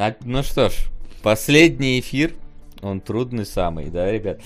А, 0.00 0.16
ну 0.24 0.42
что 0.42 0.70
ж, 0.70 0.72
последний 1.22 2.00
эфир, 2.00 2.32
он 2.80 3.02
трудный 3.02 3.44
самый, 3.44 3.90
да, 3.90 4.10
ребят? 4.10 4.40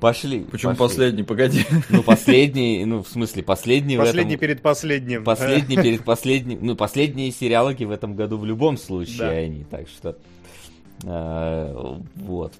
Пошли. 0.00 0.40
Почему 0.40 0.72
пошли. 0.72 0.88
последний? 0.88 1.22
Погоди. 1.22 1.64
Ну, 1.88 2.02
последний, 2.02 2.84
ну, 2.84 3.04
в 3.04 3.08
смысле, 3.08 3.44
последний 3.44 3.96
Последний 3.96 4.24
в 4.24 4.38
этом... 4.38 4.40
перед 4.40 4.60
последним. 4.60 5.22
Последний 5.22 5.76
перед 5.76 6.02
последним. 6.04 6.58
Ну, 6.62 6.74
последние 6.74 7.30
сериалоги 7.30 7.84
в 7.84 7.92
этом 7.92 8.16
году 8.16 8.38
в 8.38 8.44
любом 8.44 8.76
случае 8.76 9.18
Да. 9.18 9.28
они, 9.28 9.62
так 9.62 9.86
что... 9.88 10.18
э, 11.04 11.98
вот. 12.16 12.52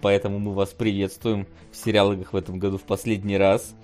Поэтому 0.00 0.40
мы 0.40 0.54
вас 0.54 0.70
приветствуем 0.70 1.46
в 1.70 1.76
сериалогах 1.76 2.32
в 2.32 2.36
этом 2.36 2.58
году 2.58 2.78
в 2.78 2.82
последний 2.82 3.36
раз. 3.36 3.76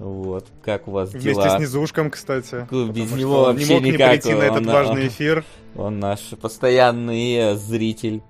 Вот. 0.00 0.46
Как 0.62 0.88
у 0.88 0.92
вас 0.92 1.10
Вместе 1.10 1.34
дела? 1.34 1.58
с 1.58 1.60
Низушком, 1.60 2.10
кстати. 2.10 2.66
Без 2.90 3.12
него 3.12 3.44
вообще 3.44 3.66
не 3.66 3.74
мог 3.74 3.82
не 3.82 3.90
никак, 3.90 4.12
прийти 4.12 4.32
на 4.32 4.42
этот 4.44 4.66
он, 4.66 4.66
важный 4.66 5.02
а, 5.04 5.06
эфир. 5.08 5.44
Он 5.76 6.00
наш 6.00 6.20
постоянный 6.40 7.34
э, 7.34 7.54
зритель, 7.54 8.22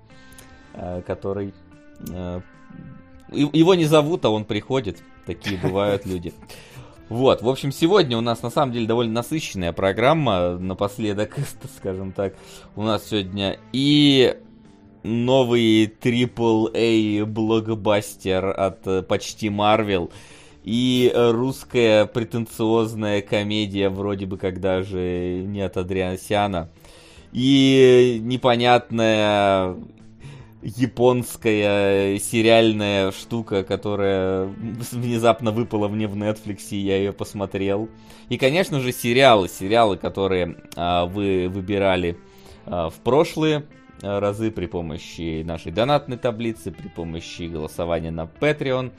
э, 0.73 1.01
который... 1.07 1.53
э, 2.09 2.41
Его 3.31 3.73
не 3.75 3.85
зовут, 3.85 4.25
а 4.25 4.29
он 4.29 4.43
приходит. 4.43 4.99
Такие 5.25 5.57
бывают 5.57 6.05
люди. 6.05 6.33
Вот, 7.07 7.41
в 7.41 7.47
общем, 7.47 7.71
сегодня 7.71 8.17
у 8.17 8.21
нас 8.21 8.43
на 8.43 8.49
самом 8.49 8.73
деле 8.73 8.85
довольно 8.85 9.13
насыщенная 9.13 9.71
программа. 9.71 10.57
Напоследок, 10.57 11.37
скажем 11.77 12.11
так, 12.11 12.35
у 12.75 12.83
нас 12.83 13.07
сегодня 13.07 13.57
и 13.71 14.37
новый 15.03 15.85
AAA 15.87 17.25
блокбастер 17.25 18.45
от 18.45 19.07
почти 19.07 19.47
Marvel, 19.47 20.11
и 20.63 21.11
э, 21.13 21.31
русская 21.31 22.05
претенциозная 22.05 23.21
комедия 23.21 23.89
вроде 23.89 24.25
бы 24.25 24.37
как 24.37 24.59
даже 24.59 25.43
не 25.45 25.61
от 25.61 25.77
Адриансяна, 25.77 26.69
и 27.31 28.19
непонятная 28.21 29.75
японская 30.61 32.19
сериальная 32.19 33.11
штука, 33.11 33.63
которая 33.63 34.45
внезапно 34.91 35.51
выпала 35.51 35.87
мне 35.87 36.07
в 36.07 36.15
Netflix, 36.15 36.67
и 36.71 36.77
я 36.77 36.97
ее 36.97 37.13
посмотрел. 37.13 37.89
И, 38.29 38.37
конечно 38.37 38.79
же, 38.79 38.91
сериалы, 38.91 39.49
сериалы, 39.49 39.97
которые 39.97 40.57
а, 40.75 41.05
вы 41.05 41.49
выбирали 41.49 42.17
а, 42.65 42.89
в 42.89 42.95
прошлые 42.95 43.65
а, 44.01 44.19
разы 44.19 44.51
при 44.51 44.67
помощи 44.67 45.41
нашей 45.43 45.71
донатной 45.71 46.17
таблицы, 46.17 46.71
при 46.71 46.87
помощи 46.87 47.43
голосования 47.43 48.11
на 48.11 48.29
Patreon, 48.39 48.91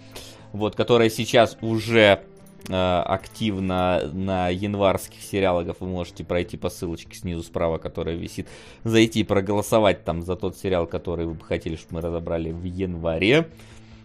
вот, 0.53 0.77
которая 0.77 1.11
сейчас 1.11 1.57
уже 1.61 2.23
э, 2.69 3.03
активно 3.07 4.11
на 4.13 4.49
январских 4.49 5.21
сериалах. 5.23 5.77
Вы 5.81 5.87
можете 5.89 6.25
пройти 6.25 6.57
по 6.57 6.71
ссылочке 6.71 7.17
снизу 7.17 7.43
справа, 7.43 7.79
которая 7.79 8.17
висит, 8.17 8.49
зайти 8.85 9.21
и 9.21 9.25
проголосовать 9.25 10.05
там 10.05 10.23
за 10.23 10.37
тот 10.37 10.57
сериал, 10.57 10.87
который 10.87 11.27
вы 11.27 11.35
бы 11.35 11.45
хотели, 11.45 11.77
чтобы 11.77 11.97
мы 11.97 12.01
разобрали 12.03 12.53
в 12.53 12.65
январе, 12.65 13.49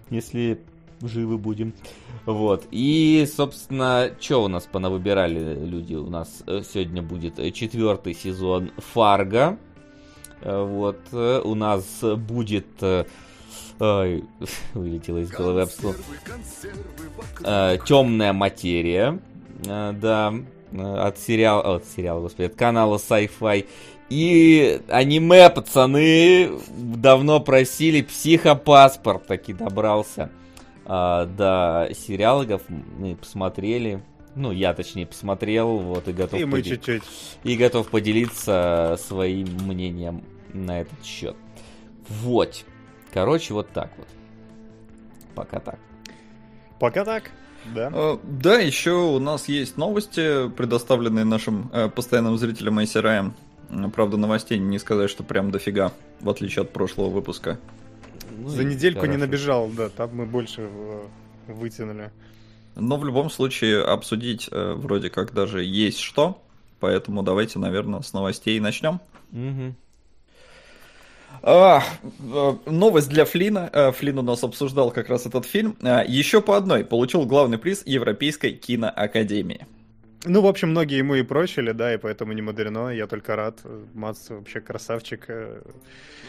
если 0.09 0.59
живы 1.01 1.37
будем. 1.37 1.73
Вот. 2.25 2.65
И, 2.71 3.27
собственно, 3.35 4.11
что 4.19 4.43
у 4.43 4.47
нас 4.47 4.67
понавыбирали 4.71 5.65
люди? 5.65 5.95
У 5.95 6.09
нас 6.09 6.43
э, 6.47 6.61
сегодня 6.67 7.01
будет 7.01 7.35
четвертый 7.53 8.13
сезон 8.13 8.71
Фарго. 8.77 9.57
Э, 10.41 10.63
Вот. 10.63 10.99
э, 11.11 11.41
У 11.43 11.55
нас 11.55 11.85
будет... 12.01 12.67
Ой, 13.79 14.23
вылетело 14.73 15.17
из 15.19 15.29
головы 15.29 15.61
обслуг. 15.61 15.95
Темная 17.85 18.33
материя. 18.33 19.19
Э, 19.65 19.93
Да. 19.93 20.33
э, 20.71 20.95
От 21.07 21.17
сериала. 21.19 21.75
От 21.75 21.85
сериала, 21.85 22.21
господи, 22.21 22.47
от 22.47 22.55
канала 22.55 22.97
Sci-Fi. 22.97 23.65
И 24.09 24.81
аниме, 24.87 25.49
пацаны, 25.49 26.51
давно 26.77 27.39
просили 27.41 28.01
психопаспорт, 28.01 29.27
таки 29.27 29.51
добрался 29.51 30.29
а, 30.85 31.25
до 31.25 31.89
сериалов, 31.93 32.61
мы 32.69 33.17
посмотрели, 33.17 34.01
ну, 34.33 34.53
я 34.53 34.73
точнее 34.73 35.07
посмотрел, 35.07 35.79
вот, 35.79 36.07
и 36.07 36.13
готов, 36.13 36.39
И 36.39 36.45
мы 36.45 36.59
поди- 36.59 36.69
чуть-чуть. 36.69 37.03
и 37.43 37.57
готов 37.57 37.89
поделиться 37.89 38.97
своим 39.05 39.49
мнением 39.65 40.23
на 40.53 40.79
этот 40.79 41.03
счет. 41.03 41.35
Вот. 42.07 42.63
Короче, 43.13 43.53
вот 43.53 43.69
так 43.71 43.91
вот. 43.97 44.07
Пока 45.35 45.59
так. 45.59 45.79
Пока 46.79 47.05
так. 47.05 47.31
Да. 47.73 47.91
Э, 47.93 48.17
Да, 48.23 48.59
еще 48.59 48.91
у 48.91 49.19
нас 49.19 49.47
есть 49.47 49.77
новости, 49.77 50.49
предоставленные 50.49 51.25
нашим 51.25 51.69
э, 51.73 51.89
постоянным 51.89 52.37
зрителям 52.37 52.79
ICRM. 52.79 53.31
Правда, 53.93 54.17
новостей 54.17 54.57
не 54.57 54.79
сказать, 54.79 55.09
что 55.09 55.23
прям 55.23 55.51
дофига, 55.51 55.91
в 56.21 56.29
отличие 56.29 56.63
от 56.63 56.71
прошлого 56.71 57.09
выпуска. 57.09 57.59
Ну 58.37 58.47
За 58.49 58.63
недельку 58.63 59.01
не 59.01 59.13
хорошо. 59.13 59.25
набежал, 59.25 59.67
да, 59.69 59.89
там 59.89 60.15
мы 60.15 60.25
больше 60.25 60.61
э, 60.69 61.03
вытянули. 61.47 62.11
Но 62.75 62.97
в 62.97 63.03
любом 63.05 63.29
случае 63.29 63.83
обсудить 63.83 64.47
э, 64.51 64.73
вроде 64.73 65.09
как 65.09 65.33
даже 65.33 65.63
есть 65.63 65.99
что, 65.99 66.41
поэтому 66.79 67.23
давайте, 67.23 67.59
наверное, 67.59 68.01
с 68.01 68.13
новостей 68.13 68.59
начнем. 68.59 69.01
Мгм. 69.31 69.75
А, 71.43 71.81
э, 72.19 72.53
новость 72.65 73.09
для 73.09 73.25
Флина. 73.25 73.69
Э, 73.71 73.91
Флин 73.91 74.19
у 74.19 74.21
нас 74.21 74.43
обсуждал 74.43 74.91
как 74.91 75.09
раз 75.09 75.25
этот 75.25 75.45
фильм. 75.45 75.75
А, 75.81 76.03
Еще 76.03 76.41
по 76.41 76.57
одной 76.57 76.83
получил 76.83 77.25
главный 77.25 77.57
приз 77.57 77.83
Европейской 77.85 78.51
киноакадемии. 78.51 79.65
Ну, 80.25 80.41
в 80.41 80.47
общем, 80.47 80.69
многие 80.71 80.97
ему 80.97 81.15
и 81.15 81.21
прочили, 81.21 81.71
да, 81.71 81.93
и 81.93 81.97
поэтому 81.97 82.33
не 82.33 82.41
мудрено, 82.41 82.89
я 82.89 83.07
только 83.07 83.35
рад. 83.35 83.59
Мац 83.93 84.29
вообще 84.29 84.59
красавчик. 84.59 85.25
э, 85.27 85.61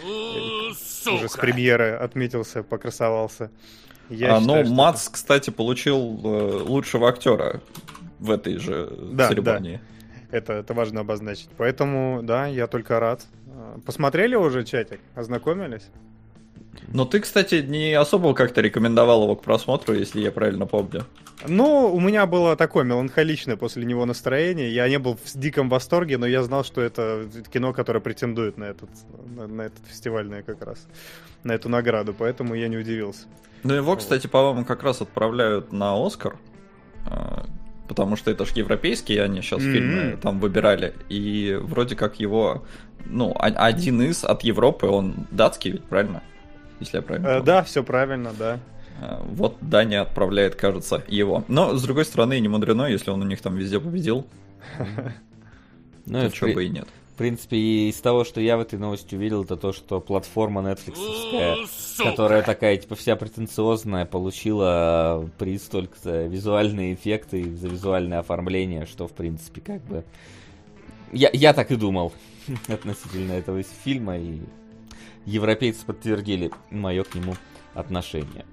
Уже 0.05 1.29
с 1.29 1.37
премьеры 1.37 1.93
отметился, 1.93 2.63
покрасовался. 2.63 3.51
Я 4.11 4.37
А, 4.37 4.41
считаю, 4.41 4.59
но 4.61 4.65
что 4.65 4.75
Мац, 4.75 5.09
кстати, 5.09 5.51
получил 5.51 6.21
э, 6.23 6.63
лучшего 6.63 7.09
актера 7.09 7.61
в 8.19 8.31
этой 8.31 8.59
же 8.59 8.91
Да, 9.13 9.29
церемонии. 9.29 9.81
Это, 10.31 10.53
это 10.55 10.75
важно 10.75 11.01
обозначить. 11.01 11.49
Поэтому, 11.57 12.21
да, 12.23 12.47
я 12.47 12.67
только 12.67 13.01
рад. 13.01 13.23
А, 13.51 13.79
Посмотрели 13.85 14.35
уже 14.35 14.65
чатик? 14.65 15.01
Ознакомились? 15.15 15.89
Но 16.89 17.05
ты, 17.05 17.21
кстати, 17.21 17.57
не 17.57 17.93
особо 17.95 18.35
как-то 18.35 18.61
рекомендовал 18.61 19.25
его 19.25 19.37
к 19.37 19.43
просмотру, 19.43 19.95
если 19.95 20.21
я 20.21 20.31
правильно 20.31 20.67
помню. 20.67 21.05
Ну, 21.47 21.93
у 21.93 22.01
меня 22.01 22.27
было 22.27 22.57
такое 22.57 22.85
меланхоличное 22.85 23.57
после 23.57 23.85
него 23.85 24.05
настроение. 24.07 24.73
Я 24.73 24.89
не 24.89 24.99
был 24.99 25.17
в 25.23 25.39
диком 25.39 25.69
восторге, 25.69 26.19
но 26.19 26.27
я 26.27 26.43
знал, 26.43 26.65
что 26.65 26.81
это 26.81 27.29
кино, 27.53 27.73
которое 27.73 28.01
претендует 28.01 28.59
на 28.59 28.65
этот, 28.65 28.91
на, 29.37 29.47
на 29.47 29.63
этот 29.63 29.87
фестивальный 29.87 30.43
как 30.43 30.63
раз, 30.63 30.87
на 31.45 31.53
эту 31.53 31.69
награду, 31.69 32.15
поэтому 32.17 32.55
я 32.55 32.69
не 32.69 32.77
удивился. 32.77 33.27
Ну 33.63 33.75
его, 33.75 33.97
кстати, 33.97 34.27
по-моему, 34.27 34.65
как 34.65 34.83
раз 34.83 35.01
отправляют 35.01 35.73
на 35.73 35.95
Оскар. 36.05 36.37
А, 37.89 37.95
Потому 37.95 38.17
что 38.17 38.31
это 38.31 38.45
же 38.45 38.53
европейские, 38.55 39.23
они 39.23 39.41
сейчас 39.41 39.63
Мгм. 39.63 39.73
фильмы 39.73 40.19
там 40.23 40.41
выбирали. 40.41 40.95
И 41.09 41.59
вроде 41.61 41.97
как 41.97 42.21
его, 42.21 42.65
ну, 43.07 43.31
о- 43.33 43.47
один 43.67 44.03
из 44.03 44.25
от 44.25 44.43
Европы, 44.45 44.87
он 44.87 45.15
датский 45.31 45.73
ведь, 45.73 45.85
правильно? 45.85 46.23
Если 46.81 46.97
я 46.99 47.03
правильно 47.03 47.27
Э, 47.27 47.31
помню. 47.35 47.45
да, 47.47 47.63
все 47.63 47.83
правильно, 47.83 48.33
да. 48.39 48.59
А, 49.01 49.23
Вот 49.29 49.57
Дания 49.61 50.03
отправляет, 50.03 50.55
кажется, 50.55 51.03
его. 51.09 51.45
Но, 51.49 51.75
с 51.77 51.83
другой 51.83 52.05
стороны, 52.05 52.39
не 52.41 52.49
мудрено, 52.49 52.87
если 52.87 53.11
он 53.11 53.23
у 53.23 53.25
них 53.27 53.41
там 53.41 53.57
везде 53.57 53.81
победил, 53.81 54.27
Ну, 56.07 56.19
и 56.19 56.23
то 56.25 56.31
в, 56.31 56.35
чего 56.35 56.49
при- 56.49 56.55
бы 56.55 56.65
и 56.65 56.69
нет. 56.69 56.89
В 57.19 57.21
принципе, 57.21 57.57
и 57.57 57.89
из 57.89 57.97
того, 57.97 58.23
что 58.23 58.41
я 58.41 58.57
в 58.57 58.61
этой 58.61 58.79
новости 58.79 59.17
увидел, 59.17 59.43
это 59.43 59.57
то, 59.57 59.73
что 59.73 60.01
платформа 60.01 60.61
Netflix, 60.61 60.95
которая 62.01 62.45
такая, 62.45 62.77
типа, 62.77 62.95
вся 62.95 63.17
претенциозная, 63.17 64.07
получила 64.07 65.29
приз 65.37 65.63
только 65.63 65.99
за 66.01 66.27
визуальные 66.27 66.95
эффекты 66.95 67.41
и 67.41 67.51
за 67.57 67.67
визуальное 67.67 68.21
оформление, 68.21 68.87
что, 68.87 69.09
в 69.09 69.13
принципе, 69.15 69.61
как 69.61 69.83
бы... 69.87 70.05
Я, 71.11 71.29
я 71.33 71.55
так 71.55 71.73
и 71.73 71.75
думал 71.75 72.13
относительно 72.69 73.33
этого 73.33 73.65
фильма, 73.65 74.17
и 74.17 74.39
европейцы 75.27 75.85
подтвердили 75.85 76.53
мое 76.71 77.03
к 77.03 77.17
нему 77.17 77.35
отношение. 77.75 78.47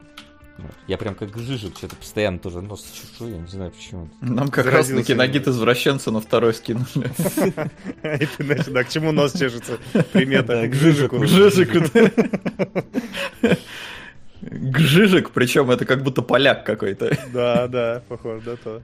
Я 0.87 0.97
прям 0.97 1.15
как 1.15 1.37
Жижик, 1.37 1.77
что-то 1.77 1.95
постоянно 1.95 2.39
тоже 2.39 2.61
нос 2.61 2.85
чешу, 2.93 3.27
я 3.29 3.37
не 3.37 3.47
знаю 3.47 3.71
почему. 3.71 4.09
Нам 4.21 4.49
как 4.49 4.67
раз 4.67 4.89
на 4.89 5.03
киногид 5.03 5.47
извращенца 5.47 6.11
на 6.11 6.21
второй 6.21 6.53
скинули. 6.53 6.85
Да, 8.67 8.83
к 8.83 8.89
чему 8.89 9.11
нос 9.11 9.33
чешется? 9.33 9.77
Примета, 10.13 10.67
к 10.67 10.73
Жижику. 10.73 11.19
К 11.19 11.27
Жижику. 11.27 11.79
Гжижик, 14.41 15.31
причем 15.31 15.71
это 15.71 15.85
как 15.85 16.03
будто 16.03 16.21
поляк 16.21 16.65
какой-то. 16.65 17.17
Да, 17.33 17.67
да, 17.67 18.03
похоже, 18.07 18.41
да, 18.45 18.55
то. 18.55 18.81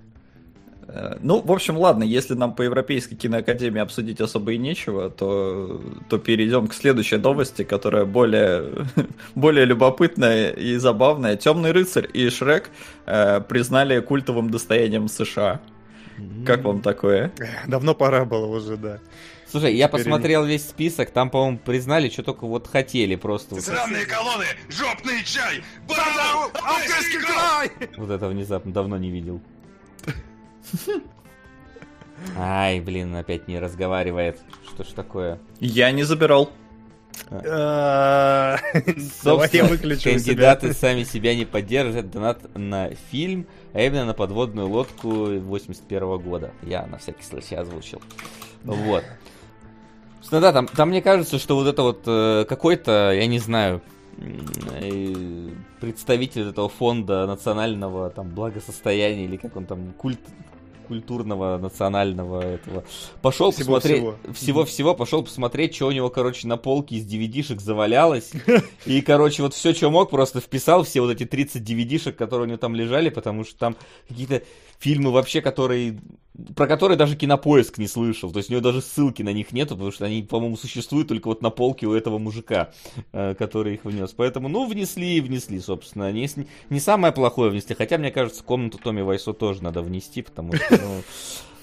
Э, 0.93 1.15
Ну, 1.21 1.41
в 1.41 1.51
общем, 1.51 1.77
ладно, 1.77 2.03
если 2.03 2.33
нам 2.33 2.53
по 2.53 2.63
Европейской 2.63 3.15
киноакадемии 3.15 3.81
обсудить 3.81 4.19
особо 4.21 4.53
и 4.53 4.57
нечего, 4.57 5.09
то, 5.09 5.81
то 6.09 6.17
перейдем 6.17 6.67
к 6.67 6.73
следующей 6.73 7.17
новости, 7.17 7.63
которая 7.63 8.05
более, 8.05 8.85
более 9.35 9.65
любопытная 9.65 10.51
и 10.51 10.75
забавная. 10.77 11.35
Темный 11.37 11.71
рыцарь 11.71 12.09
и 12.13 12.29
Шрек 12.29 12.69
э, 13.05 13.41
признали 13.41 13.99
культовым 13.99 14.49
достоянием 14.49 15.07
США. 15.07 15.61
Как 16.45 16.63
вам 16.63 16.81
такое? 16.81 17.31
Давно 17.67 17.95
пора 17.95 18.25
было 18.25 18.45
уже, 18.45 18.77
да. 18.77 18.99
Слушай, 19.49 19.75
я 19.75 19.89
посмотрел 19.89 20.45
весь 20.45 20.69
список, 20.69 21.11
там, 21.11 21.29
по-моему, 21.29 21.57
признали, 21.57 22.09
что 22.09 22.23
только 22.23 22.45
вот 22.45 22.67
хотели 22.67 23.15
просто. 23.15 23.59
Сраные 23.59 24.05
колонны, 24.05 24.45
жопный 24.69 25.23
чай, 25.25 25.61
Алтайский 25.89 27.19
край! 27.19 27.71
вот 27.97 28.09
это 28.09 28.27
внезапно 28.27 28.71
давно 28.71 28.97
не 28.97 29.09
видел. 29.09 29.41
Ай, 32.37 32.79
блин, 32.79 33.15
опять 33.15 33.47
не 33.47 33.59
разговаривает. 33.59 34.39
Что 34.67 34.83
ж 34.83 34.87
такое? 34.87 35.39
Я 35.59 35.91
не 35.91 36.03
забирал. 36.03 36.51
А, 37.29 38.57
Собственно, 39.23 39.77
кандидаты 39.97 40.73
сами 40.73 41.03
себя 41.03 41.35
не 41.35 41.45
поддержат. 41.45 42.09
Донат 42.11 42.55
на 42.55 42.89
фильм, 43.11 43.47
а 43.73 43.81
именно 43.81 44.05
на 44.05 44.13
подводную 44.13 44.67
лодку 44.67 45.09
81 45.09 46.17
года. 46.19 46.51
Я 46.63 46.85
на 46.85 46.97
всякий 46.97 47.23
случай 47.23 47.55
озвучил. 47.55 48.01
Вот. 48.63 49.03
Собственно, 50.17 50.41
да, 50.41 50.53
там, 50.53 50.67
там 50.67 50.89
мне 50.89 51.01
кажется, 51.01 51.39
что 51.39 51.55
вот 51.55 51.67
это 51.67 51.81
вот 51.81 52.03
э, 52.05 52.45
какой-то, 52.47 53.11
я 53.11 53.25
не 53.25 53.39
знаю, 53.39 53.81
э, 54.17 55.49
представитель 55.79 56.49
этого 56.49 56.69
фонда 56.69 57.25
национального 57.25 58.09
там 58.11 58.29
благосостояния 58.29 59.25
или 59.25 59.37
как 59.37 59.55
он 59.55 59.65
там 59.65 59.93
культ 59.93 60.19
культурного 60.91 61.57
национального 61.57 62.41
этого 62.41 62.83
пошел 63.21 63.53
посмотреть 63.53 64.03
Всего-всего. 64.33 64.93
пошел 64.93 65.23
посмотреть 65.23 65.73
что 65.73 65.87
у 65.87 65.91
него 65.91 66.09
короче 66.09 66.49
на 66.49 66.57
полке 66.57 66.97
из 66.97 67.05
DVD-шек 67.05 67.61
завалялось 67.61 68.33
и 68.85 68.99
короче 69.01 69.41
вот 69.41 69.53
все 69.53 69.73
что 69.73 69.89
мог 69.89 70.09
просто 70.09 70.41
вписал 70.41 70.83
все 70.83 70.99
вот 70.99 71.11
эти 71.11 71.25
30 71.25 71.61
DVD-шек 71.61 72.17
которые 72.17 72.47
у 72.47 72.49
него 72.49 72.57
там 72.57 72.75
лежали 72.75 73.07
потому 73.07 73.45
что 73.45 73.57
там 73.57 73.77
какие-то 74.09 74.41
фильмы 74.79 75.11
вообще 75.11 75.39
которые 75.39 75.97
про 76.55 76.67
которые 76.67 76.97
даже 76.97 77.15
кинопоиск 77.15 77.77
не 77.77 77.87
слышал. 77.87 78.31
То 78.31 78.37
есть 78.37 78.49
у 78.49 78.53
него 78.53 78.61
даже 78.61 78.81
ссылки 78.81 79.21
на 79.21 79.33
них 79.33 79.51
нету, 79.51 79.75
потому 79.75 79.91
что 79.91 80.05
они, 80.05 80.23
по-моему, 80.23 80.55
существуют 80.55 81.09
только 81.09 81.27
вот 81.27 81.41
на 81.41 81.49
полке 81.49 81.87
у 81.87 81.93
этого 81.93 82.17
мужика, 82.17 82.71
э, 83.11 83.35
который 83.35 83.75
их 83.75 83.85
внес. 83.85 84.13
Поэтому, 84.15 84.47
ну, 84.47 84.67
внесли 84.67 85.17
и 85.17 85.21
внесли, 85.21 85.59
собственно. 85.59 86.11
Не, 86.11 86.29
не 86.69 86.79
самое 86.79 87.13
плохое 87.13 87.51
внесли. 87.51 87.75
Хотя, 87.75 87.97
мне 87.97 88.11
кажется, 88.11 88.43
комнату 88.43 88.77
Томми 88.81 89.01
Вайсо 89.01 89.33
тоже 89.33 89.61
надо 89.61 89.81
внести, 89.81 90.21
потому 90.21 90.53
что, 90.53 90.79
ну, 90.81 91.03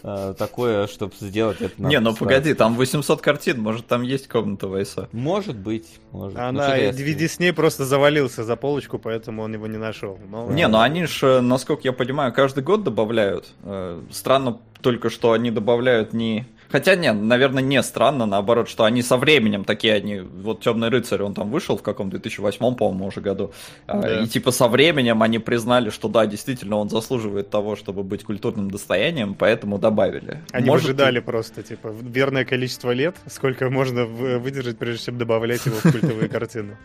э, 0.02 0.34
такое, 0.36 0.86
чтобы 0.86 1.12
сделать 1.20 1.60
это 1.60 1.74
надо 1.80 1.94
Не, 1.94 2.00
ну 2.00 2.14
погоди, 2.14 2.54
там 2.54 2.74
800 2.74 3.20
картин, 3.20 3.60
может 3.60 3.86
там 3.86 4.02
есть 4.02 4.28
комната 4.28 4.68
Вайса. 4.68 5.08
Может 5.12 5.56
быть, 5.56 5.86
может. 6.12 6.38
Она, 6.38 6.78
DVD 6.78 7.28
с 7.28 7.38
ней 7.38 7.52
просто 7.52 7.84
завалился 7.84 8.44
за 8.44 8.56
полочку, 8.56 8.98
поэтому 8.98 9.42
он 9.42 9.54
его 9.54 9.66
не 9.66 9.78
нашел. 9.78 10.18
Ну, 10.30 10.50
Не, 10.50 10.68
ну 10.68 10.78
они 10.80 11.06
же, 11.06 11.40
насколько 11.40 11.82
я 11.84 11.92
понимаю, 11.92 12.32
каждый 12.32 12.62
год 12.62 12.84
добавляют. 12.84 13.52
Э, 13.62 14.00
Странно 14.10 14.58
только, 14.80 15.10
что 15.10 15.32
они 15.32 15.50
добавляют 15.50 16.12
не... 16.12 16.46
Хотя, 16.70 16.96
не, 16.96 17.12
наверное, 17.12 17.62
не 17.62 17.82
странно, 17.82 18.26
наоборот, 18.26 18.68
что 18.68 18.84
они 18.84 19.02
со 19.02 19.16
временем 19.16 19.64
такие, 19.64 19.94
они... 19.94 20.20
Вот 20.20 20.60
«Темный 20.60 20.88
рыцарь», 20.88 21.22
он 21.22 21.34
там 21.34 21.50
вышел 21.50 21.76
в 21.76 21.82
каком 21.82 22.10
2008, 22.10 22.74
по-моему, 22.74 23.06
уже 23.06 23.20
году. 23.20 23.52
А, 23.86 24.00
Да. 24.00 24.22
И 24.22 24.26
типа 24.26 24.50
со 24.50 24.68
временем 24.68 25.22
они 25.22 25.38
признали, 25.38 25.90
что 25.90 26.08
да, 26.08 26.26
действительно, 26.26 26.76
он 26.76 26.90
заслуживает 26.90 27.50
того, 27.50 27.76
чтобы 27.76 28.02
быть 28.02 28.24
культурным 28.24 28.70
достоянием, 28.70 29.34
поэтому 29.34 29.78
добавили. 29.78 30.42
Они 30.52 30.66
Может, 30.66 30.86
выжидали 30.86 31.20
просто, 31.20 31.62
типа, 31.62 31.94
верное 32.02 32.44
количество 32.44 32.90
лет, 32.90 33.16
сколько 33.26 33.70
можно 33.70 34.04
выдержать, 34.04 34.78
прежде 34.78 35.06
чем 35.06 35.18
добавлять 35.18 35.64
его 35.66 35.76
в 35.76 35.82
культовые 35.82 36.28
картины. 36.28 36.76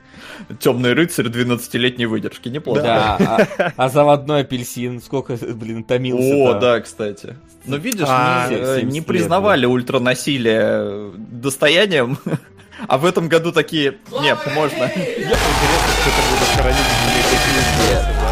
«Темный 0.59 0.93
рыцарь» 0.93 1.27
12-летней 1.27 2.05
выдержки, 2.05 2.49
неплохо. 2.49 2.81
Да, 2.81 3.17
а, 3.57 3.73
а 3.75 3.89
заводной 3.89 4.41
апельсин, 4.41 5.01
сколько, 5.01 5.35
блин, 5.35 5.83
томился 5.83 6.57
О, 6.57 6.59
да, 6.59 6.79
кстати. 6.79 7.35
Но 7.65 7.77
видишь, 7.77 8.05
А, 8.09 8.47
не, 8.49 8.55
э, 8.55 8.79
70 8.81 8.91
не 8.91 8.99
лет, 8.99 9.07
признавали 9.07 9.65
ультранасилие 9.65 11.11
достоянием, 11.17 12.17
а 12.87 12.97
в 12.97 13.05
этом 13.05 13.29
году 13.29 13.51
такие, 13.51 13.97
нет, 14.21 14.37
можно. 14.53 14.87
Кто-то 14.89 16.21
будет 16.29 16.49
хоронить 16.55 16.77
в 16.77 16.99
земле 16.99 17.23
такие 17.31 18.23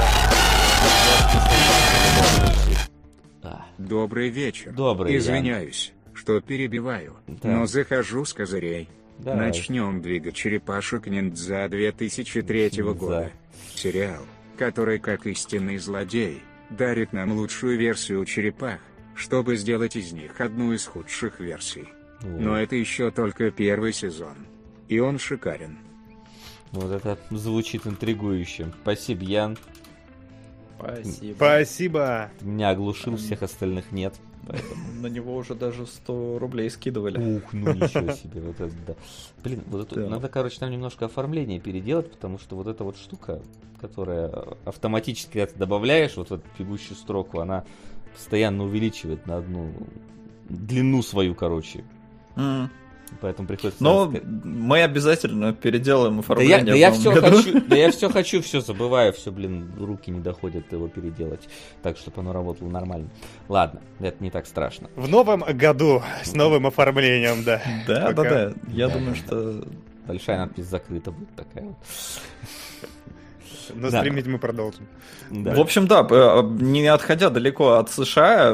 А, 3.43 3.65
Добрый 3.77 4.29
вечер. 4.29 4.71
Добрый, 4.71 5.17
Извиняюсь, 5.17 5.93
что 6.13 6.39
перебиваю, 6.41 7.15
Да. 7.27 7.49
но 7.49 7.65
захожу 7.65 8.25
с 8.25 8.33
козырей. 8.33 8.89
давай. 9.19 9.47
Начнем 9.47 10.01
двигать 10.01 10.35
черепашек 10.35 11.07
ниндзя 11.07 11.67
2003 11.69 12.63
Ниндзя. 12.63 12.83
года. 12.83 13.31
Сериал, 13.75 14.23
который, 14.57 14.99
как 14.99 15.25
истинный 15.27 15.77
злодей, 15.77 16.41
дарит 16.69 17.13
нам 17.13 17.31
лучшую 17.33 17.77
версию 17.77 18.25
черепах, 18.25 18.79
чтобы 19.15 19.55
сделать 19.55 19.95
из 19.95 20.11
них 20.11 20.39
одну 20.41 20.73
из 20.73 20.85
худших 20.85 21.39
версий. 21.39 21.87
Вот. 22.21 22.39
Но 22.39 22.57
это 22.57 22.75
еще 22.75 23.11
только 23.11 23.51
первый 23.51 23.93
сезон. 23.93 24.47
И 24.87 24.99
он 24.99 25.19
шикарен. 25.19 25.77
Вот 26.71 26.91
это 26.91 27.17
звучит 27.31 27.85
интригующе. 27.85 28.71
Спасибо, 28.81 29.23
Ян. 29.23 29.57
Спасибо. 30.77 31.35
Спасибо. 31.35 32.31
Ты 32.39 32.45
меня 32.45 32.69
оглушил, 32.69 33.17
всех 33.17 33.43
остальных 33.43 33.91
нет. 33.91 34.15
Поэтому... 34.47 35.01
На 35.01 35.07
него 35.07 35.35
уже 35.35 35.53
даже 35.53 35.85
100 35.85 36.39
рублей 36.39 36.69
скидывали. 36.69 37.37
Ух, 37.37 37.53
ну 37.53 37.73
ничего 37.73 38.11
себе, 38.13 38.41
вот 38.41 38.59
это 38.59 38.73
да. 38.87 38.95
Блин, 39.43 39.63
вот 39.67 39.91
это, 39.91 40.01
Да. 40.01 40.09
надо, 40.09 40.29
короче, 40.29 40.59
там 40.59 40.71
немножко 40.71 41.05
оформление 41.05 41.59
переделать, 41.59 42.11
потому 42.11 42.39
что 42.39 42.55
вот 42.55 42.67
эта 42.67 42.83
вот 42.83 42.97
штука, 42.97 43.41
которая 43.79 44.29
автоматически, 44.65 45.33
когда 45.33 45.45
ты 45.47 45.59
добавляешь 45.59 46.15
вот 46.17 46.29
в 46.29 46.33
эту 46.33 46.43
бегущую 46.57 46.97
строку, 46.97 47.39
она 47.39 47.65
постоянно 48.13 48.63
увеличивает 48.63 49.25
на 49.27 49.37
одну 49.37 49.71
длину 50.49 51.01
свою, 51.01 51.35
короче. 51.35 51.83
М. 52.35 52.69
Поэтому 53.19 53.45
приходится... 53.45 53.83
Но 53.83 54.05
сказать- 54.05 54.23
мы 54.45 54.83
обязательно 54.83 55.51
переделаем 55.53 56.13
Да 56.15 56.19
оформление. 56.21 56.57
я, 56.59 56.63
да 56.65 56.75
я 56.75 56.91
все 56.93 57.13
году. 57.13 57.35
хочу, 57.37 57.61
да 57.67 57.75
я 57.75 57.91
все 57.91 58.09
хочу, 58.09 58.41
все 58.41 58.61
забываю, 58.61 59.11
все, 59.11 59.31
блин, 59.33 59.69
руки 59.77 60.09
не 60.11 60.21
доходят 60.21 60.71
его 60.71 60.87
переделать, 60.87 61.49
так, 61.83 61.97
чтобы 61.97 62.21
оно 62.21 62.31
работало 62.31 62.69
нормально. 62.69 63.09
Ладно, 63.49 63.81
это 63.99 64.23
не 64.23 64.31
так 64.31 64.45
страшно. 64.47 64.89
В 64.95 65.09
новом 65.09 65.41
году 65.57 66.01
с 66.23 66.33
новым 66.33 66.67
оформлением, 66.67 67.43
да. 67.43 67.61
Да, 67.85 67.99
да, 68.11 68.15
Пока. 68.15 68.29
да. 68.29 68.53
Я 68.69 68.87
Да, 68.87 68.93
думаю, 68.93 69.11
да, 69.15 69.15
что 69.17 69.67
Большая 70.07 70.37
надпись 70.39 70.65
закрыта 70.65 71.11
будет 71.11 71.35
такая 71.35 71.65
вот. 71.65 71.75
Но 73.73 73.89
Да. 73.89 73.99
стримить 73.99 74.25
мы 74.27 74.37
продолжим. 74.39 74.87
Да. 75.29 75.53
В 75.55 75.59
общем, 75.59 75.87
да, 75.87 76.05
э, 76.09 76.41
не 76.59 76.87
отходя 76.87 77.29
далеко 77.29 77.73
от 77.73 77.91
США, 77.91 78.53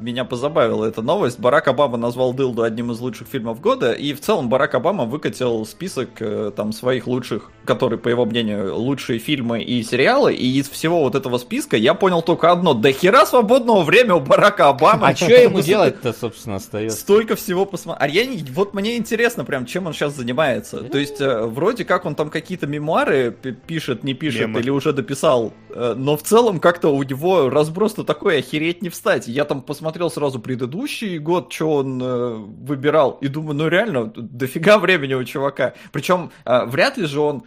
меня 0.00 0.24
позабавила 0.24 0.84
эта 0.84 1.02
новость. 1.02 1.40
Барак 1.40 1.68
Обама 1.68 1.96
назвал 1.96 2.32
Дылду 2.34 2.62
одним 2.62 2.92
из 2.92 3.00
лучших 3.00 3.26
фильмов 3.28 3.60
года, 3.60 3.92
и 3.92 4.12
в 4.12 4.20
целом 4.20 4.48
Барак 4.48 4.74
Обама 4.74 5.04
выкатил 5.04 5.64
список 5.66 6.10
э, 6.20 6.52
там 6.54 6.72
своих 6.72 7.06
лучших, 7.06 7.50
которые, 7.64 7.98
по 7.98 8.08
его 8.08 8.24
мнению, 8.24 8.76
лучшие 8.76 9.18
фильмы 9.18 9.62
и 9.62 9.82
сериалы, 9.82 10.34
и 10.34 10.58
из 10.58 10.68
всего 10.68 11.00
вот 11.00 11.14
этого 11.14 11.38
списка 11.38 11.76
я 11.76 11.94
понял 11.94 12.22
только 12.22 12.52
одно. 12.52 12.74
До 12.74 12.92
хера 12.92 13.26
свободного 13.26 13.82
времени 13.82 14.12
у 14.12 14.20
Барака 14.20 14.68
Обамы. 14.68 15.08
А 15.08 15.16
что 15.16 15.32
ему 15.32 15.60
делать-то, 15.60 16.12
собственно, 16.12 16.56
остается? 16.56 16.98
Столько 16.98 17.34
всего 17.34 17.64
посмотреть. 17.64 18.10
А 18.10 18.14
я 18.14 18.26
не... 18.26 18.44
Вот 18.52 18.74
мне 18.74 18.96
интересно 18.96 19.44
прям, 19.44 19.66
чем 19.66 19.86
он 19.86 19.92
сейчас 19.94 20.14
занимается. 20.14 20.82
То 20.82 20.98
есть, 20.98 21.20
э, 21.20 21.42
вроде 21.46 21.84
как 21.84 22.04
он 22.04 22.14
там 22.14 22.30
какие-то 22.30 22.66
мемуары 22.66 23.30
пи- 23.32 23.52
пишет, 23.52 24.04
не 24.04 24.14
пишет, 24.16 24.42
Мемы. 24.42 24.60
или 24.60 24.70
уже 24.70 24.92
дописал. 24.92 25.52
Э, 25.70 25.94
но 25.96 26.16
в 26.16 26.22
целом 26.22 26.58
как-то 26.58 26.88
у 26.88 27.02
него 27.02 27.48
разброс-то 27.48 28.02
такой, 28.02 28.38
охереть 28.38 28.82
не 28.82 28.88
встать. 28.88 29.28
Я 29.28 29.44
там 29.44 29.62
посмотрел 29.62 30.10
сразу 30.10 30.40
предыдущий 30.40 31.18
год, 31.18 31.52
что 31.52 31.76
он 31.76 32.02
э, 32.02 32.34
выбирал, 32.34 33.18
и 33.20 33.28
думаю, 33.28 33.54
ну 33.54 33.68
реально, 33.68 34.06
дофига 34.06 34.78
времени 34.78 35.14
у 35.14 35.24
чувака. 35.24 35.74
Причем 35.92 36.30
э, 36.44 36.64
вряд 36.66 36.96
ли 36.96 37.06
же 37.06 37.20
он... 37.20 37.44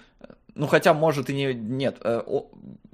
Ну, 0.56 0.68
хотя, 0.68 0.94
может, 0.94 1.30
и 1.30 1.34
не... 1.34 1.54
Нет. 1.54 2.02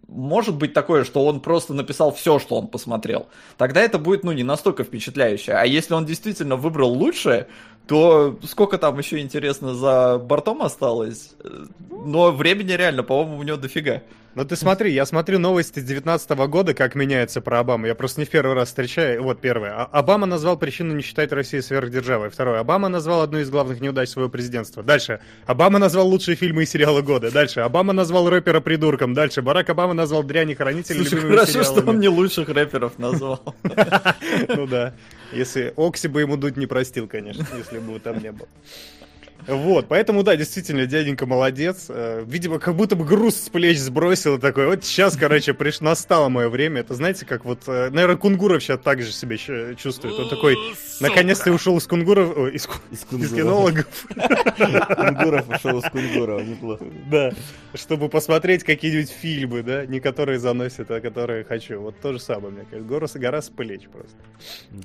может 0.08 0.56
быть 0.56 0.74
такое, 0.74 1.04
что 1.04 1.26
он 1.26 1.40
просто 1.40 1.74
написал 1.74 2.14
все, 2.14 2.38
что 2.38 2.56
он 2.56 2.68
посмотрел. 2.68 3.28
Тогда 3.58 3.82
это 3.82 3.98
будет, 3.98 4.24
ну, 4.24 4.32
не 4.34 4.44
настолько 4.44 4.84
впечатляюще. 4.84 5.54
А 5.54 5.66
если 5.66 5.96
он 5.96 6.06
действительно 6.06 6.58
выбрал 6.58 6.92
лучшее, 6.92 7.48
то 7.88 8.38
сколько 8.44 8.78
там 8.78 8.98
еще, 8.98 9.20
интересно, 9.20 9.74
за 9.76 10.18
бортом 10.18 10.62
осталось? 10.62 11.36
Но 11.90 12.32
времени 12.32 12.72
реально, 12.74 13.04
по-моему, 13.04 13.38
у 13.38 13.44
него 13.44 13.58
дофига. 13.58 14.02
Ну 14.36 14.44
ты 14.44 14.58
смотри, 14.58 14.92
я 14.92 15.06
смотрю 15.06 15.40
новости 15.40 15.80
с 15.80 15.84
19 15.86 16.30
года, 16.50 16.74
как 16.74 16.94
меняется 16.94 17.40
про 17.40 17.60
Обаму. 17.60 17.86
Я 17.88 17.96
просто 17.96 18.20
не 18.20 18.26
в 18.26 18.30
первый 18.30 18.54
раз 18.54 18.68
встречаю. 18.68 19.24
Вот 19.24 19.40
первое. 19.40 19.72
А- 19.74 19.86
Обама 19.86 20.26
назвал 20.26 20.58
причину 20.58 20.94
не 20.94 21.02
считать 21.02 21.32
Россию 21.32 21.64
сверхдержавой. 21.64 22.30
Второе. 22.30 22.60
Обама 22.60 22.90
назвал 22.90 23.22
одну 23.22 23.40
из 23.40 23.50
главных 23.50 23.80
неудач 23.80 24.10
своего 24.10 24.30
президентства. 24.30 24.84
Дальше. 24.84 25.22
Обама 25.46 25.80
назвал 25.80 26.10
лучшие 26.10 26.36
фильмы 26.36 26.64
и 26.64 26.66
сериалы 26.66 27.02
года. 27.02 27.32
Дальше. 27.32 27.62
Обама 27.62 27.94
назвал 27.94 28.30
рэпера 28.30 28.60
придурком. 28.60 29.14
Дальше. 29.14 29.42
Барак 29.42 29.70
Обама 29.70 29.94
назвал 29.94 30.22
дряни 30.22 30.54
хранителей 30.54 31.06
Слушай, 31.06 31.22
хорошо, 31.30 31.46
что 31.46 31.64
сериалами. 31.64 31.90
он 31.92 32.00
не 32.02 32.10
лучших 32.10 32.50
рэперов 32.50 33.00
назвал. 33.00 33.42
Ну 34.50 34.68
да. 34.68 34.94
Если 35.32 35.74
Окси 35.76 36.08
бы 36.08 36.22
ему 36.22 36.38
дуть 36.38 36.58
не 36.58 36.68
простил, 36.68 37.08
конечно, 37.08 37.46
если 37.58 37.80
бы 37.80 37.92
его 37.92 38.00
там 38.00 38.22
не 38.22 38.32
было. 38.32 38.48
Вот, 39.48 39.88
поэтому, 39.88 40.24
да, 40.24 40.36
действительно, 40.36 40.86
дяденька 40.86 41.26
молодец. 41.26 41.86
Э, 41.90 42.24
Видимо, 42.26 42.60
как 42.60 42.76
будто 42.76 42.96
бы 42.96 43.06
груз 43.06 43.36
с 43.36 43.50
плеч 43.50 43.78
сбросил 43.78 44.38
и 44.38 44.40
такой, 44.40 44.66
вот 44.68 44.84
сейчас, 44.84 45.16
короче, 45.16 45.54
приш... 45.54 45.82
настало 45.82 46.30
мое 46.30 46.50
время. 46.50 46.82
Это, 46.82 46.96
знаете, 46.96 47.26
как 47.26 47.46
вот, 47.46 47.60
э, 47.68 47.90
наверное, 47.90 48.18
Кунгуров 48.18 48.64
сейчас 48.64 48.80
так 48.80 49.02
же 49.02 49.12
себя 49.12 49.38
чувствует. 49.76 50.20
Он 50.20 50.30
такой, 50.30 50.56
наконец-то 51.00 51.52
ушел 51.52 51.78
из 51.78 51.86
Кунгуров, 51.86 52.36
ой, 52.38 52.56
из, 52.56 52.68
Из 52.92 53.06
из 53.22 53.34
кинологов. 53.34 53.86
Кунгуров 54.98 55.50
ушел 55.50 55.80
из 55.80 55.90
Кунгурова, 55.90 56.40
неплохо. 56.40 56.86
Да, 57.10 57.32
чтобы 57.74 58.10
посмотреть 58.10 58.64
какие-нибудь 58.64 59.10
фильмы, 59.10 59.64
да, 59.64 59.86
не 59.86 60.00
которые 60.00 60.40
заносят, 60.40 60.90
а 60.92 61.02
которые 61.02 61.44
хочу. 61.44 61.80
Вот 61.82 62.00
то 62.02 62.14
же 62.14 62.20
самое, 62.20 62.54
мне 62.54 62.66
кажется. 62.70 63.20
Гора, 63.20 63.42
с- 63.42 63.50
плеч 63.50 63.84
просто. 63.92 64.16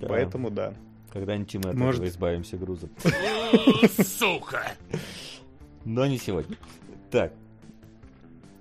Поэтому 0.09 0.51
да. 0.51 0.75
Когда-нибудь 1.13 1.55
и 1.55 1.59
мы 1.59 1.71
от 1.71 1.77
Может- 1.77 2.01
этого 2.03 2.09
избавимся 2.09 2.57
груза. 2.57 2.89
Сука! 4.03 4.73
Но 5.85 6.07
не 6.07 6.19
сегодня. 6.19 6.57
Так. 7.11 7.33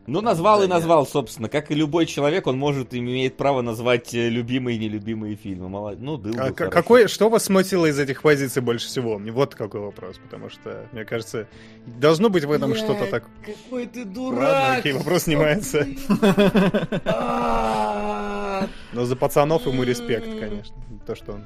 Ну, 0.07 0.21
назвал 0.21 0.63
и 0.63 0.67
назвал, 0.67 1.05
собственно. 1.05 1.49
Как 1.49 1.69
и 1.69 1.75
любой 1.75 2.07
человек, 2.07 2.47
он 2.47 2.57
может, 2.57 2.95
имеет 2.95 3.37
право 3.37 3.61
назвать 3.61 4.11
э, 4.15 4.27
любимые 4.29 4.77
и 4.77 4.79
нелюбимые 4.79 5.35
фильмы. 5.35 5.69
Молодец. 5.69 5.99
Ну, 6.01 6.17
дылду, 6.17 6.39
А 6.41 6.51
к- 6.51 6.69
какой, 6.71 7.07
что 7.07 7.29
вас 7.29 7.43
смутило 7.43 7.85
из 7.85 7.99
этих 7.99 8.23
позиций 8.23 8.63
больше 8.63 8.87
всего? 8.87 9.19
Мне 9.19 9.31
вот 9.31 9.53
какой 9.53 9.81
вопрос, 9.81 10.17
потому 10.17 10.49
что, 10.49 10.87
мне 10.93 11.05
кажется, 11.05 11.47
должно 11.85 12.29
быть 12.31 12.43
в 12.45 12.51
этом 12.51 12.73
что-то 12.73 13.05
так... 13.05 13.25
Какой 13.45 13.85
ты 13.85 13.99
Ладно, 13.99 14.13
дурак! 14.15 14.79
окей, 14.79 14.93
вопрос 14.93 15.23
снимается. 15.23 15.85
Но 18.93 19.05
за 19.05 19.15
пацанов 19.15 19.65
ему 19.67 19.83
респект, 19.83 20.25
конечно. 20.39 20.75
То, 21.05 21.15
что 21.15 21.33
он 21.33 21.45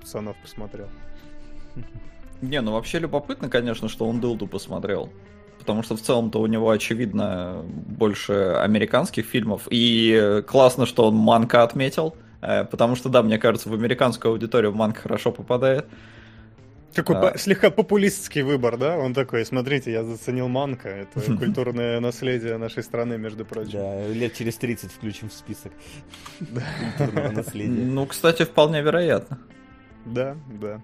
пацанов 0.00 0.36
посмотрел. 0.42 0.88
Не, 2.40 2.60
ну 2.60 2.72
вообще 2.72 2.98
любопытно, 2.98 3.48
конечно, 3.48 3.88
что 3.88 4.06
он 4.08 4.20
Дылду 4.20 4.46
посмотрел. 4.46 5.10
Потому 5.58 5.82
что 5.82 5.96
в 5.96 6.00
целом-то 6.00 6.40
у 6.40 6.46
него, 6.46 6.70
очевидно, 6.70 7.62
больше 7.66 8.32
американских 8.62 9.26
фильмов. 9.26 9.62
И 9.70 10.42
классно, 10.46 10.86
что 10.86 11.08
он 11.08 11.14
Манка 11.16 11.62
отметил. 11.62 12.16
э, 12.40 12.64
Потому 12.64 12.94
что, 12.96 13.08
да, 13.08 13.22
мне 13.22 13.38
кажется, 13.38 13.68
в 13.68 13.74
американскую 13.74 14.32
аудиторию 14.32 14.72
Манка 14.72 15.00
хорошо 15.02 15.32
попадает. 15.32 15.86
Такой 16.94 17.16
А. 17.16 17.20
по- 17.32 17.38
слегка 17.38 17.70
популистский 17.70 18.42
выбор, 18.42 18.78
да? 18.78 18.96
Он 18.96 19.12
такой, 19.14 19.44
смотрите, 19.44 19.92
я 19.92 20.04
заценил 20.04 20.48
Манка, 20.48 20.88
это 20.88 21.20
культурное 21.36 22.00
наследие 22.00 22.56
нашей 22.56 22.82
страны, 22.82 23.18
между 23.18 23.44
прочим. 23.44 23.72
Да, 23.80 24.06
лет 24.08 24.34
через 24.34 24.56
30 24.56 24.90
включим 24.92 25.28
в 25.28 25.32
список 25.34 25.72
культурного 26.38 27.30
наследия. 27.30 27.84
Ну, 27.84 28.06
кстати, 28.06 28.44
вполне 28.44 28.80
вероятно. 28.80 29.38
Да, 30.12 30.36
да. 30.60 30.80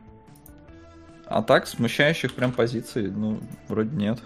А 1.27 1.43
так, 1.43 1.67
смущающих 1.67 2.35
прям 2.35 2.53
позиций, 2.53 3.11
ну, 3.11 3.41
вроде 3.69 3.97
нет. 3.97 4.21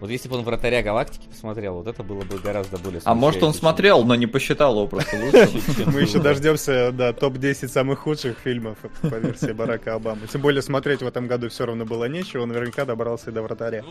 Вот 0.00 0.08
если 0.08 0.30
бы 0.30 0.36
он 0.36 0.44
«Вратаря 0.44 0.82
галактики» 0.82 1.28
посмотрел, 1.28 1.74
вот 1.74 1.86
это 1.86 2.02
было 2.02 2.22
бы 2.22 2.38
гораздо 2.38 2.78
более 2.78 3.02
А 3.04 3.14
может 3.14 3.42
он 3.42 3.52
смотрел, 3.52 4.02
но 4.02 4.14
не 4.14 4.26
посчитал 4.26 4.72
его 4.72 4.86
просто 4.86 5.16
лучшим. 5.22 5.60
Мы 5.92 6.00
еще 6.00 6.20
дождемся, 6.20 6.90
да, 6.90 7.12
топ-10 7.12 7.68
самых 7.68 7.98
худших 7.98 8.38
фильмов 8.38 8.78
по 9.02 9.14
версии 9.16 9.52
Барака 9.52 9.94
Обамы. 9.94 10.26
Тем 10.26 10.40
более 10.40 10.62
смотреть 10.62 11.02
в 11.02 11.06
этом 11.06 11.26
году 11.26 11.50
все 11.50 11.66
равно 11.66 11.84
было 11.84 12.06
нечего, 12.06 12.42
он 12.42 12.48
наверняка 12.48 12.86
добрался 12.86 13.30
и 13.30 13.34
до 13.34 13.42
вратаря. 13.42 13.84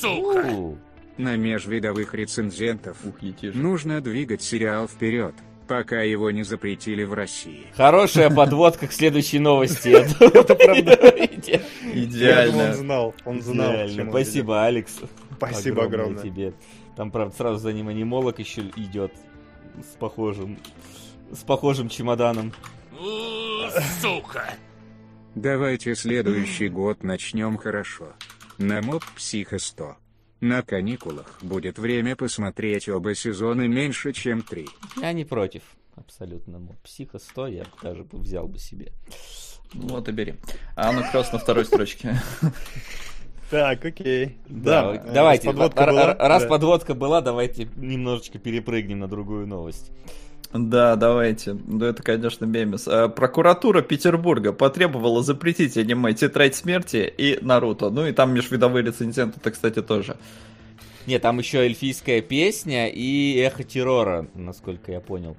Сука! 0.00 0.78
На 1.18 1.36
межвидовых 1.36 2.14
рецензентов 2.14 2.96
нужно 3.52 4.00
двигать 4.00 4.40
сериал 4.40 4.88
вперед, 4.88 5.34
пока 5.66 6.02
его 6.02 6.30
не 6.30 6.42
запретили 6.42 7.04
в 7.04 7.12
России. 7.12 7.66
Хорошая 7.76 8.30
подводка 8.34 8.86
к 8.86 8.92
следующей 8.92 9.38
новости. 9.38 9.88
Это 9.88 10.54
правда. 10.54 10.92
Идеально. 11.94 12.68
он 12.68 12.74
знал, 12.74 13.14
он 13.24 13.42
знал. 13.42 13.88
Спасибо, 14.08 14.64
Алекс. 14.64 15.00
Спасибо 15.36 15.84
огромное. 15.84 16.22
тебе. 16.22 16.54
Там, 16.96 17.10
правда, 17.10 17.34
сразу 17.36 17.58
за 17.58 17.72
ним 17.72 17.88
анимолог 17.88 18.38
еще 18.38 18.62
идет 18.76 19.12
с 19.80 19.96
похожим 19.96 20.58
с 21.32 21.42
похожим 21.44 21.88
чемоданом. 21.88 22.52
Сука! 24.00 24.54
Давайте 25.34 25.94
следующий 25.94 26.68
год 26.68 27.02
начнем 27.02 27.56
хорошо. 27.56 28.12
На 28.58 28.82
моб 28.82 29.02
Психо 29.16 29.58
100. 29.58 29.96
На 30.42 30.62
каникулах 30.62 31.38
будет 31.40 31.78
время 31.78 32.16
посмотреть 32.16 32.88
оба 32.88 33.14
сезона 33.14 33.68
меньше, 33.68 34.12
чем 34.12 34.42
три. 34.42 34.66
Я 35.00 35.12
не 35.12 35.24
против. 35.24 35.62
Абсолютно. 35.94 36.58
Ну, 36.58 36.74
Психо 36.82 37.20
100 37.20 37.46
я 37.46 37.64
даже 37.80 38.02
бы 38.02 38.18
взял 38.18 38.48
бы 38.48 38.58
себе. 38.58 38.90
Вот 39.72 40.08
и 40.08 40.10
бери. 40.10 40.34
А 40.74 40.90
ну 40.92 41.02
кросс 41.12 41.32
на 41.32 41.38
второй 41.38 41.64
строчке. 41.64 42.20
Так, 43.50 43.84
окей. 43.84 44.36
Да, 44.48 44.96
давайте. 45.14 45.46
подводка 45.46 45.86
была? 45.86 46.14
Раз 46.14 46.42
Да. 46.42 46.48
подводка 46.48 46.94
была, 46.94 47.20
давайте 47.20 47.68
немножечко 47.76 48.40
перепрыгнем 48.40 48.98
на 48.98 49.06
другую 49.06 49.46
новость. 49.46 49.92
Да, 50.52 50.96
давайте. 50.96 51.54
Ну, 51.66 51.84
это, 51.84 52.02
конечно, 52.02 52.44
мемес. 52.44 52.86
А, 52.86 53.08
Прокуратура 53.08 53.80
Петербурга 53.80 54.52
потребовала 54.52 55.22
запретить 55.22 55.76
аниме 55.78 56.12
«Тетрадь 56.12 56.54
смерти» 56.54 57.12
и 57.16 57.38
«Наруто». 57.40 57.88
Ну 57.88 58.06
и 58.06 58.12
там 58.12 58.34
межвидовые 58.34 58.84
рецензенты-то, 58.84 59.50
кстати, 59.50 59.80
тоже. 59.80 60.16
Нет, 61.06 61.22
там 61.22 61.38
еще 61.38 61.58
эльфийская 61.58 62.20
песня 62.20 62.88
и 62.88 63.36
эхо 63.38 63.64
террора, 63.64 64.26
насколько 64.34 64.92
я 64.92 65.00
понял. 65.00 65.36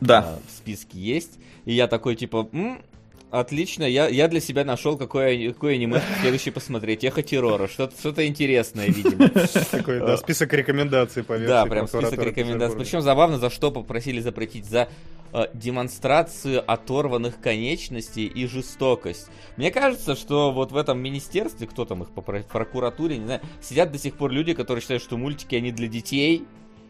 Да. 0.00 0.18
а, 0.18 0.38
в 0.46 0.50
списке 0.50 0.98
есть. 0.98 1.38
И 1.64 1.72
я 1.72 1.86
такой, 1.86 2.16
типа, 2.16 2.48
«М, 2.52 2.82
отлично, 3.30 3.84
я, 3.84 4.08
я 4.08 4.28
для 4.28 4.40
себя 4.40 4.64
нашел, 4.64 4.96
какое, 4.96 5.52
какое 5.52 5.74
аниме 5.74 6.02
следующее 6.20 6.52
посмотреть. 6.52 7.04
Эхо 7.04 7.22
террора, 7.22 7.68
что-то 7.68 7.98
что 7.98 8.26
интересное, 8.26 8.86
видимо. 8.86 9.28
Такой, 9.70 10.00
да, 10.00 10.16
список 10.16 10.52
рекомендаций 10.52 11.22
по 11.22 11.38
Да, 11.38 11.66
прям 11.66 11.88
список 11.88 12.18
рекомендаций. 12.22 12.78
Причем 12.78 13.00
забавно, 13.00 13.38
за 13.38 13.50
что 13.50 13.70
попросили 13.70 14.20
запретить. 14.20 14.64
За 14.66 14.88
э, 15.32 15.46
демонстрацию 15.54 16.62
оторванных 16.70 17.40
конечностей 17.40 18.26
и 18.26 18.46
жестокость. 18.46 19.28
Мне 19.56 19.70
кажется, 19.70 20.16
что 20.16 20.52
вот 20.52 20.72
в 20.72 20.76
этом 20.76 20.98
министерстве, 20.98 21.66
кто 21.66 21.84
там 21.84 22.02
их 22.02 22.10
по 22.10 22.22
про- 22.22 22.42
прокуратуре, 22.42 23.18
не 23.18 23.26
знаю, 23.26 23.40
сидят 23.60 23.92
до 23.92 23.98
сих 23.98 24.14
пор 24.14 24.30
люди, 24.30 24.54
которые 24.54 24.80
считают, 24.80 25.02
что 25.02 25.16
мультики 25.16 25.54
они 25.54 25.72
для 25.72 25.88
детей. 25.88 26.44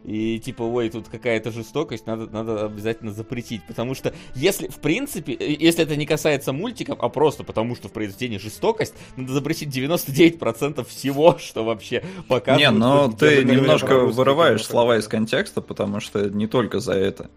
И 0.04 0.38
типа, 0.38 0.62
ой, 0.62 0.88
тут 0.88 1.08
какая-то 1.08 1.50
жестокость, 1.50 2.06
надо, 2.06 2.26
надо 2.26 2.64
обязательно 2.66 3.12
запретить. 3.12 3.62
Потому 3.66 3.94
что, 3.94 4.14
если, 4.34 4.68
в 4.68 4.76
принципе, 4.76 5.32
э, 5.34 5.56
если 5.58 5.82
это 5.84 5.96
не 5.96 6.06
касается 6.06 6.52
мультиков, 6.52 6.98
а 7.00 7.08
просто 7.08 7.44
потому, 7.44 7.74
что 7.76 7.88
в 7.88 7.92
произведении 7.92 8.38
жестокость, 8.38 8.94
надо 9.16 9.32
запретить 9.32 9.68
99% 9.76 10.84
всего, 10.88 11.36
что 11.38 11.64
вообще 11.64 12.02
показывают. 12.28 12.72
Не, 12.72 12.78
но 12.78 13.12
ты 13.12 13.44
немножко 13.44 13.98
вырываешь 13.98 14.64
слова 14.64 14.96
из 14.98 15.08
контекста, 15.08 15.60
потому 15.60 16.00
что 16.00 16.30
не 16.30 16.46
только 16.46 16.80
за 16.80 16.92
это. 16.92 17.30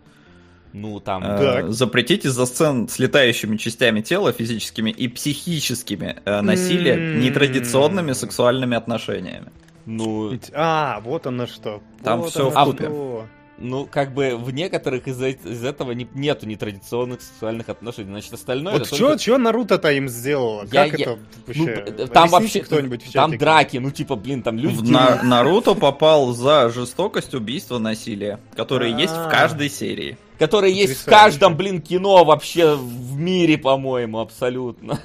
Ну, 0.74 1.00
там... 1.00 1.24
Э, 1.24 1.38
Так. 1.38 1.72
Запретить 1.74 2.26
из-за 2.26 2.46
сцен 2.46 2.88
с 2.88 2.98
летающими 3.00 3.58
частями 3.58 4.02
тела, 4.02 4.32
физическими 4.32 4.90
и 4.90 5.08
психическими 5.10 6.22
э, 6.24 6.42
насилие, 6.42 6.94
М. 6.94 7.20
нетрадиционными 7.20 8.14
сексуальными 8.14 8.78
отношениями. 8.78 9.52
Ну, 9.86 10.30
Ведь- 10.30 10.52
А, 10.54 11.00
вот 11.04 11.28
оно 11.28 11.48
что. 11.48 11.82
Там 12.04 12.22
Вот 12.22 12.32
всё 12.32 12.50
оно 12.52 12.62
вкупе. 12.72 12.84
что. 12.86 13.26
Ну, 13.64 13.86
как 13.86 14.12
бы 14.16 14.38
в 14.38 14.52
некоторых 14.52 15.08
из, 15.08 15.22
из 15.22 15.64
этого 15.64 15.92
не- 15.92 16.08
нету 16.16 16.48
нетрадиционных 16.48 17.22
сексуальных 17.22 17.70
отношений. 17.70 18.10
Значит, 18.10 18.34
остальное 18.34 18.74
Вот 18.74 18.82
это 18.88 18.96
что, 18.96 19.10
только- 19.10 19.38
Наруто-то 19.38 19.92
им 19.92 20.10
сделало? 20.10 20.64
Я- 20.72 20.90
Как 20.90 21.00
я- 21.00 21.06
это 21.06 21.20
Ну, 21.56 21.66
вообще? 21.66 21.92
д- 21.92 22.08
там 22.08 22.30
вообще 22.30 22.62
кто-нибудь 22.62 23.04
в 23.06 23.12
там 23.12 23.38
драки, 23.38 23.78
ну 23.78 23.92
типа, 23.92 24.16
блин, 24.16 24.42
там 24.42 24.58
люди. 24.58 24.78
В 24.78 24.90
На- 24.90 25.22
Наруто 25.24 25.76
попал 25.76 26.34
за 26.34 26.70
жестокость, 26.72 27.36
убийство, 27.36 27.78
насилие, 27.78 28.40
которые 28.56 28.94
есть 28.98 29.14
в 29.14 29.28
А. 29.28 29.30
каждой 29.30 29.70
серии. 29.70 30.18
Которые 30.42 30.74
есть 30.74 31.04
в 31.04 31.06
каждом, 31.06 31.56
блин, 31.56 31.82
кино 31.82 32.24
вообще 32.24 32.76
в 32.76 33.16
мире, 33.16 33.60
по-моему, 33.60 34.20
абсолютно. 34.20 35.00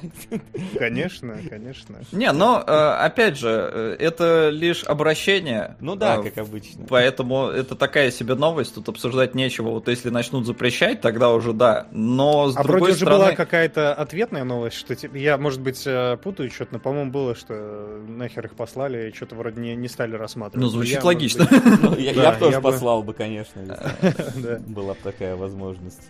Конечно, 0.78 1.38
конечно. 1.48 1.98
Не, 2.12 2.32
но 2.32 2.64
э, 2.66 2.72
опять 2.72 3.36
же, 3.36 3.50
э, 3.50 3.96
это 3.98 4.48
лишь 4.48 4.82
обращение. 4.84 5.76
Ну 5.80 5.94
да, 5.94 6.16
э, 6.16 6.22
как 6.22 6.38
обычно. 6.38 6.86
Поэтому 6.88 7.48
это 7.48 7.74
такая 7.74 8.10
себе 8.10 8.34
новость, 8.34 8.74
тут 8.74 8.88
обсуждать 8.88 9.34
нечего. 9.34 9.68
Вот 9.68 9.88
если 9.88 10.08
начнут 10.08 10.46
запрещать, 10.46 11.02
тогда 11.02 11.30
уже 11.30 11.52
да. 11.52 11.86
Но 11.92 12.50
с 12.50 12.56
А 12.56 12.62
другой 12.62 12.80
вроде 12.80 12.96
стороны... 12.96 13.24
была 13.24 13.32
какая-то 13.32 13.92
ответная 13.92 14.44
новость, 14.44 14.78
что 14.78 14.96
типа, 14.96 15.16
я, 15.16 15.36
может 15.36 15.60
быть, 15.60 15.86
путаю 16.22 16.50
что-то, 16.50 16.74
но, 16.74 16.78
по-моему, 16.78 17.10
было, 17.10 17.34
что 17.34 18.02
нахер 18.08 18.46
их 18.46 18.54
послали 18.54 19.10
и 19.10 19.14
что-то 19.14 19.34
вроде 19.34 19.60
не, 19.60 19.76
не 19.76 19.88
стали 19.88 20.16
рассматривать. 20.16 20.64
Ну, 20.64 20.70
звучит 20.70 20.94
Я, 20.94 21.04
логично. 21.04 21.46
Ну, 21.82 21.94
я, 21.96 22.14
Да, 22.16 22.22
я 22.22 22.32
бы 22.32 22.38
тоже 22.38 22.52
я 22.52 22.60
бы- 22.60 22.70
послал 22.72 23.02
бы, 23.02 23.12
конечно, 23.12 23.60
была 24.66 24.94
бы 24.94 25.00
такая 25.02 25.25
возможность. 25.34 26.02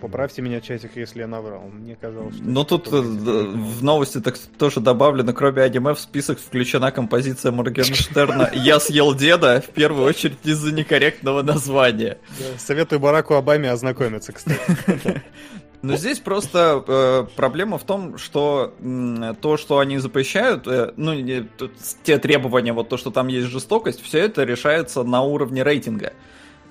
Поправьте 0.00 0.40
меня, 0.40 0.60
чатик, 0.62 0.92
если 0.96 1.20
я 1.20 1.26
наврал. 1.26 1.64
Мне 1.70 1.96
казалось, 1.96 2.34
что... 2.36 2.44
Ну 2.44 2.64
тут 2.64 2.86
э, 2.90 2.96
в 2.98 3.84
новости 3.84 4.20
так 4.20 4.38
тоже 4.58 4.80
добавлено, 4.80 5.34
кроме 5.34 5.62
аниме, 5.62 5.92
в 5.94 6.00
список 6.00 6.38
включена 6.38 6.90
композиция 6.92 7.52
Моргенштерна 7.52 8.50
«Я 8.54 8.80
съел 8.80 9.14
деда», 9.14 9.60
в 9.66 9.70
первую 9.70 10.06
очередь 10.06 10.38
из-за 10.44 10.72
некорректного 10.72 11.42
названия. 11.42 12.16
Советую 12.58 13.00
Бараку 13.00 13.34
Обаме 13.34 13.70
ознакомиться, 13.70 14.32
кстати. 14.32 14.60
Но 15.82 15.96
здесь 15.96 16.20
просто 16.20 16.82
э, 16.88 17.26
проблема 17.36 17.76
в 17.76 17.84
том, 17.84 18.16
что 18.16 18.74
м, 18.80 19.36
то, 19.36 19.56
что 19.58 19.78
они 19.78 19.98
запрещают, 19.98 20.66
э, 20.66 20.92
ну, 20.96 21.12
не- 21.12 21.42
т- 21.42 21.68
те 22.02 22.18
требования, 22.18 22.72
вот 22.72 22.88
то, 22.88 22.96
что 22.96 23.10
там 23.10 23.28
есть 23.28 23.48
жестокость, 23.48 24.02
все 24.02 24.20
это 24.20 24.44
решается 24.44 25.02
на 25.04 25.22
уровне 25.22 25.62
рейтинга. 25.62 26.14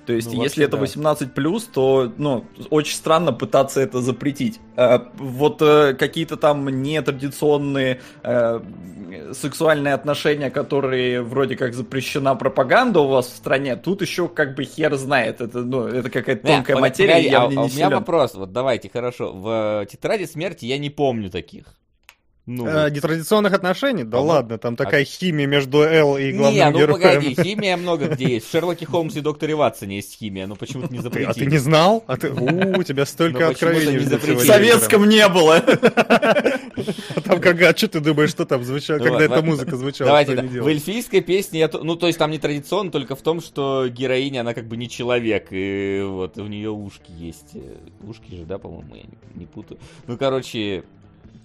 То 0.06 0.12
есть, 0.12 0.32
Ну, 0.32 0.42
если 0.42 0.64
это 0.64 0.76
да. 0.76 0.82
18 0.82 1.34
то, 1.72 2.12
ну, 2.16 2.44
очень 2.70 2.94
странно 2.94 3.32
пытаться 3.32 3.80
это 3.80 4.00
запретить. 4.00 4.60
Э, 4.76 5.00
вот 5.16 5.60
э, 5.60 5.94
какие-то 5.94 6.36
там 6.36 6.68
нетрадиционные 6.68 8.00
э, 8.22 8.60
сексуальные 9.32 9.94
отношения, 9.94 10.50
которые 10.50 11.22
вроде 11.22 11.56
как 11.56 11.74
запрещена 11.74 12.36
пропаганда 12.36 13.00
у 13.00 13.08
вас 13.08 13.26
в 13.26 13.36
стране, 13.36 13.74
тут 13.74 14.00
еще 14.00 14.28
как 14.28 14.54
бы 14.54 14.64
хер 14.64 14.94
знает. 14.94 15.40
Это, 15.40 15.58
ну, 15.58 15.86
это 15.86 16.08
какая-то 16.08 16.46
Не, 16.46 16.54
тонкая 16.54 16.76
пог- 16.76 16.80
материя, 16.80 17.14
погоди, 17.14 17.28
я 17.28 17.42
а- 17.42 17.46
в 17.46 17.50
ней 17.50 17.58
а 17.58 17.62
не 17.62 17.68
у 17.68 17.74
меня 17.74 17.90
вопрос, 17.90 18.34
вот 18.34 18.52
давайте, 18.52 18.88
хорошо, 18.88 19.32
в 19.32 19.86
Тетради 19.90 20.26
Смерти 20.26 20.66
я 20.66 20.78
не 20.78 20.90
помню 20.90 21.30
таких. 21.30 21.64
Ну, 22.46 22.64
Э, 22.66 22.88
нетрадиционных 22.90 23.52
отношений? 23.54 24.04
Да 24.04 24.12
По-моему, 24.18 24.28
ладно, 24.32 24.58
там 24.58 24.76
такая 24.76 25.04
химия 25.04 25.46
между 25.48 25.82
Эл 25.82 26.16
и 26.16 26.30
главным 26.32 26.54
не, 26.54 26.70
ну 26.70 26.78
героем. 26.78 27.02
погоди, 27.02 27.34
химия 27.42 27.76
много 27.76 28.06
где 28.06 28.34
есть. 28.34 28.46
В 28.46 28.50
Шерлоке 28.52 28.86
Холмсе 28.86 29.18
и 29.18 29.22
Докторе 29.22 29.56
Ватсоне 29.56 29.96
есть 29.96 30.16
химия, 30.16 30.46
но 30.46 30.54
почему-то 30.54 30.92
не 30.92 30.98
Ты- 30.98 31.02
запретили. 31.02 31.30
а 31.30 31.34
ты 31.34 31.46
не 31.46 31.58
знал? 31.58 32.04
А 32.06 32.16
ты, 32.16 32.30
у, 32.32 32.78
у 32.78 32.82
тебя 32.84 33.04
столько 33.04 33.48
откровений. 33.48 33.94
не. 33.94 34.34
В 34.36 34.40
советском 34.44 35.08
не 35.08 35.26
было. 35.28 35.62
А 37.16 37.20
там 37.22 37.40
как, 37.40 37.60
а 37.62 37.74
что 37.74 37.88
ты 37.88 38.00
думаешь, 38.00 38.30
что 38.30 38.44
там 38.44 38.62
звучало, 38.62 38.98
когда 38.98 39.24
эта 39.24 39.42
музыка 39.42 39.76
звучала? 39.76 40.08
Давайте, 40.10 40.36
в 40.60 40.66
эльфийской 40.66 41.22
песне, 41.22 41.68
ну, 41.72 41.96
то 41.96 42.06
есть 42.06 42.18
там 42.18 42.30
не 42.30 42.38
традиционно, 42.38 42.90
только 42.90 43.16
в 43.16 43.22
том, 43.22 43.40
что 43.40 43.88
героиня, 43.88 44.40
она 44.42 44.52
как 44.52 44.66
бы 44.68 44.76
не 44.76 44.88
человек, 44.88 45.46
и 45.50 46.02
вот 46.06 46.36
у 46.38 46.46
нее 46.46 46.70
ушки 46.70 47.10
есть. 47.18 47.54
Э, 47.54 47.76
Ушки 48.06 48.34
же, 48.34 48.44
да, 48.44 48.58
по-моему, 48.58 48.94
я 48.94 49.02
не 49.34 49.46
путаю. 49.46 49.80
Ну, 50.06 50.18
короче, 50.18 50.84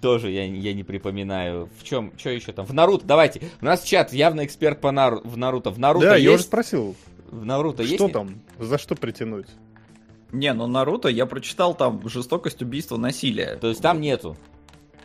тоже 0.01 0.31
я, 0.31 0.45
я 0.45 0.73
не 0.73 0.83
припоминаю. 0.83 1.69
В 1.79 1.83
чем, 1.83 2.11
что 2.17 2.29
еще 2.31 2.51
там? 2.51 2.65
В 2.65 2.73
Наруто, 2.73 3.05
давайте. 3.05 3.41
У 3.61 3.65
нас 3.65 3.83
чат 3.83 4.11
явно 4.13 4.45
эксперт 4.45 4.81
по 4.81 4.91
Нару, 4.91 5.21
в 5.23 5.37
Наруто. 5.37 5.69
В 5.69 5.79
Наруто 5.79 6.07
Да, 6.07 6.15
я 6.15 6.29
уже 6.31 6.37
есть? 6.39 6.45
спросил, 6.45 6.95
В 7.29 7.45
Наруто 7.45 7.83
есть? 7.83 7.95
что 7.95 8.09
там? 8.09 8.41
За 8.59 8.77
что 8.77 8.95
притянуть? 8.95 9.47
Не, 10.31 10.53
ну 10.53 10.67
Наруто 10.67 11.09
я 11.09 11.25
прочитал 11.25 11.73
там 11.75 12.07
жестокость, 12.07 12.61
убийство, 12.61 12.97
насилие. 12.97 13.55
То 13.57 13.67
есть 13.67 13.81
там 13.81 13.99
нету. 14.01 14.35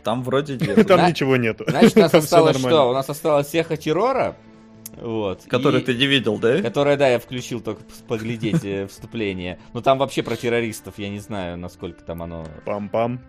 Там 0.03 0.23
вроде 0.23 0.55
нет. 0.61 0.87
Там 0.87 1.07
ничего 1.09 1.35
нету. 1.37 1.65
Значит, 1.67 1.97
у 1.97 1.99
нас 2.01 2.13
осталось 2.13 2.57
что? 2.57 2.89
У 2.89 2.93
нас 2.93 3.09
осталось 3.09 3.49
Сеха 3.49 3.75
Террора. 3.77 4.35
Вот. 5.01 5.43
Который 5.47 5.81
и- 5.81 5.83
ты 5.83 5.93
не 5.95 6.07
видел, 6.07 6.39
да? 6.39 6.61
Которое, 6.61 6.97
да, 6.97 7.07
я 7.09 7.19
включил 7.19 7.59
только 7.61 7.83
поглядеть 8.07 8.63
э, 8.65 8.87
вступление. 8.87 9.59
Но 9.73 9.81
там 9.81 9.97
вообще 9.99 10.23
про 10.23 10.35
террористов, 10.35 10.95
я 10.97 11.09
не 11.09 11.19
знаю, 11.19 11.57
насколько 11.57 12.01
там 12.03 12.23
оно... 12.23 12.45
Пам-пам. 12.65 13.19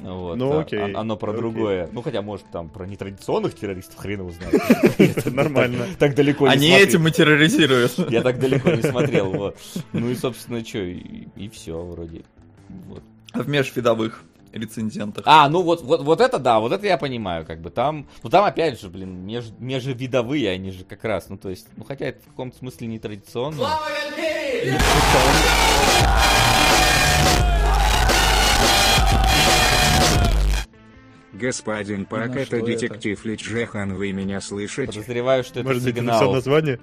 Вот, 0.00 0.36
Ну, 0.36 0.52
а- 0.52 0.60
окей, 0.62 0.78
а- 0.80 0.98
Оно 1.00 1.16
про 1.16 1.30
окей. 1.32 1.40
другое. 1.40 1.88
Ну, 1.92 2.02
хотя, 2.02 2.22
может, 2.22 2.46
там 2.50 2.68
про 2.68 2.86
нетрадиционных 2.86 3.54
террористов, 3.54 3.96
хрен 3.98 4.20
его 4.20 4.30
знает. 4.30 4.54
Это 4.98 5.30
Нормально. 5.30 5.86
Так 5.98 6.14
далеко 6.14 6.46
не 6.46 6.52
Они 6.54 6.70
этим 6.70 7.06
и 7.06 7.10
терроризируют. 7.10 7.98
Я 8.10 8.22
так 8.22 8.38
далеко 8.38 8.70
не 8.70 8.82
смотрел, 8.82 9.30
вот. 9.32 9.58
Ну 9.92 10.08
и, 10.10 10.14
собственно, 10.14 10.64
что, 10.64 10.78
и 10.78 11.48
все 11.52 11.80
вроде. 11.82 12.22
Вот. 12.68 13.02
В 13.34 13.48
межвидовых 13.48 14.24
рецензентах. 14.52 15.22
А, 15.26 15.48
ну 15.48 15.62
вот, 15.62 15.82
вот, 15.82 16.02
вот 16.02 16.20
это 16.20 16.38
да, 16.40 16.58
вот 16.58 16.72
это 16.72 16.84
я 16.86 16.98
понимаю, 16.98 17.46
как 17.46 17.60
бы 17.60 17.70
там, 17.70 18.08
ну 18.24 18.30
там 18.30 18.44
опять 18.44 18.80
же, 18.80 18.88
блин, 18.88 19.24
меж- 19.24 19.54
межвидовые 19.60 20.50
они 20.50 20.72
же 20.72 20.82
как 20.84 21.04
раз, 21.04 21.28
ну 21.28 21.38
то 21.38 21.50
есть, 21.50 21.68
ну 21.76 21.84
хотя 21.84 22.06
это 22.06 22.20
в 22.22 22.26
каком-то 22.26 22.58
смысле 22.58 22.88
не 22.88 22.98
традиционно. 22.98 23.68
Господин 31.32 32.06
Пак, 32.06 32.28
Ну, 32.28 32.34
это 32.34 32.44
что 32.46 32.56
это? 32.56 32.66
детектив 32.66 33.24
Лиджехан, 33.24 33.94
вы 33.94 34.12
меня 34.12 34.40
слышите? 34.40 34.92
Подозреваю, 34.92 35.44
что 35.44 35.60
это 35.60 35.68
Может 35.68 35.84
сигнал. 35.84 36.32
название? 36.32 36.80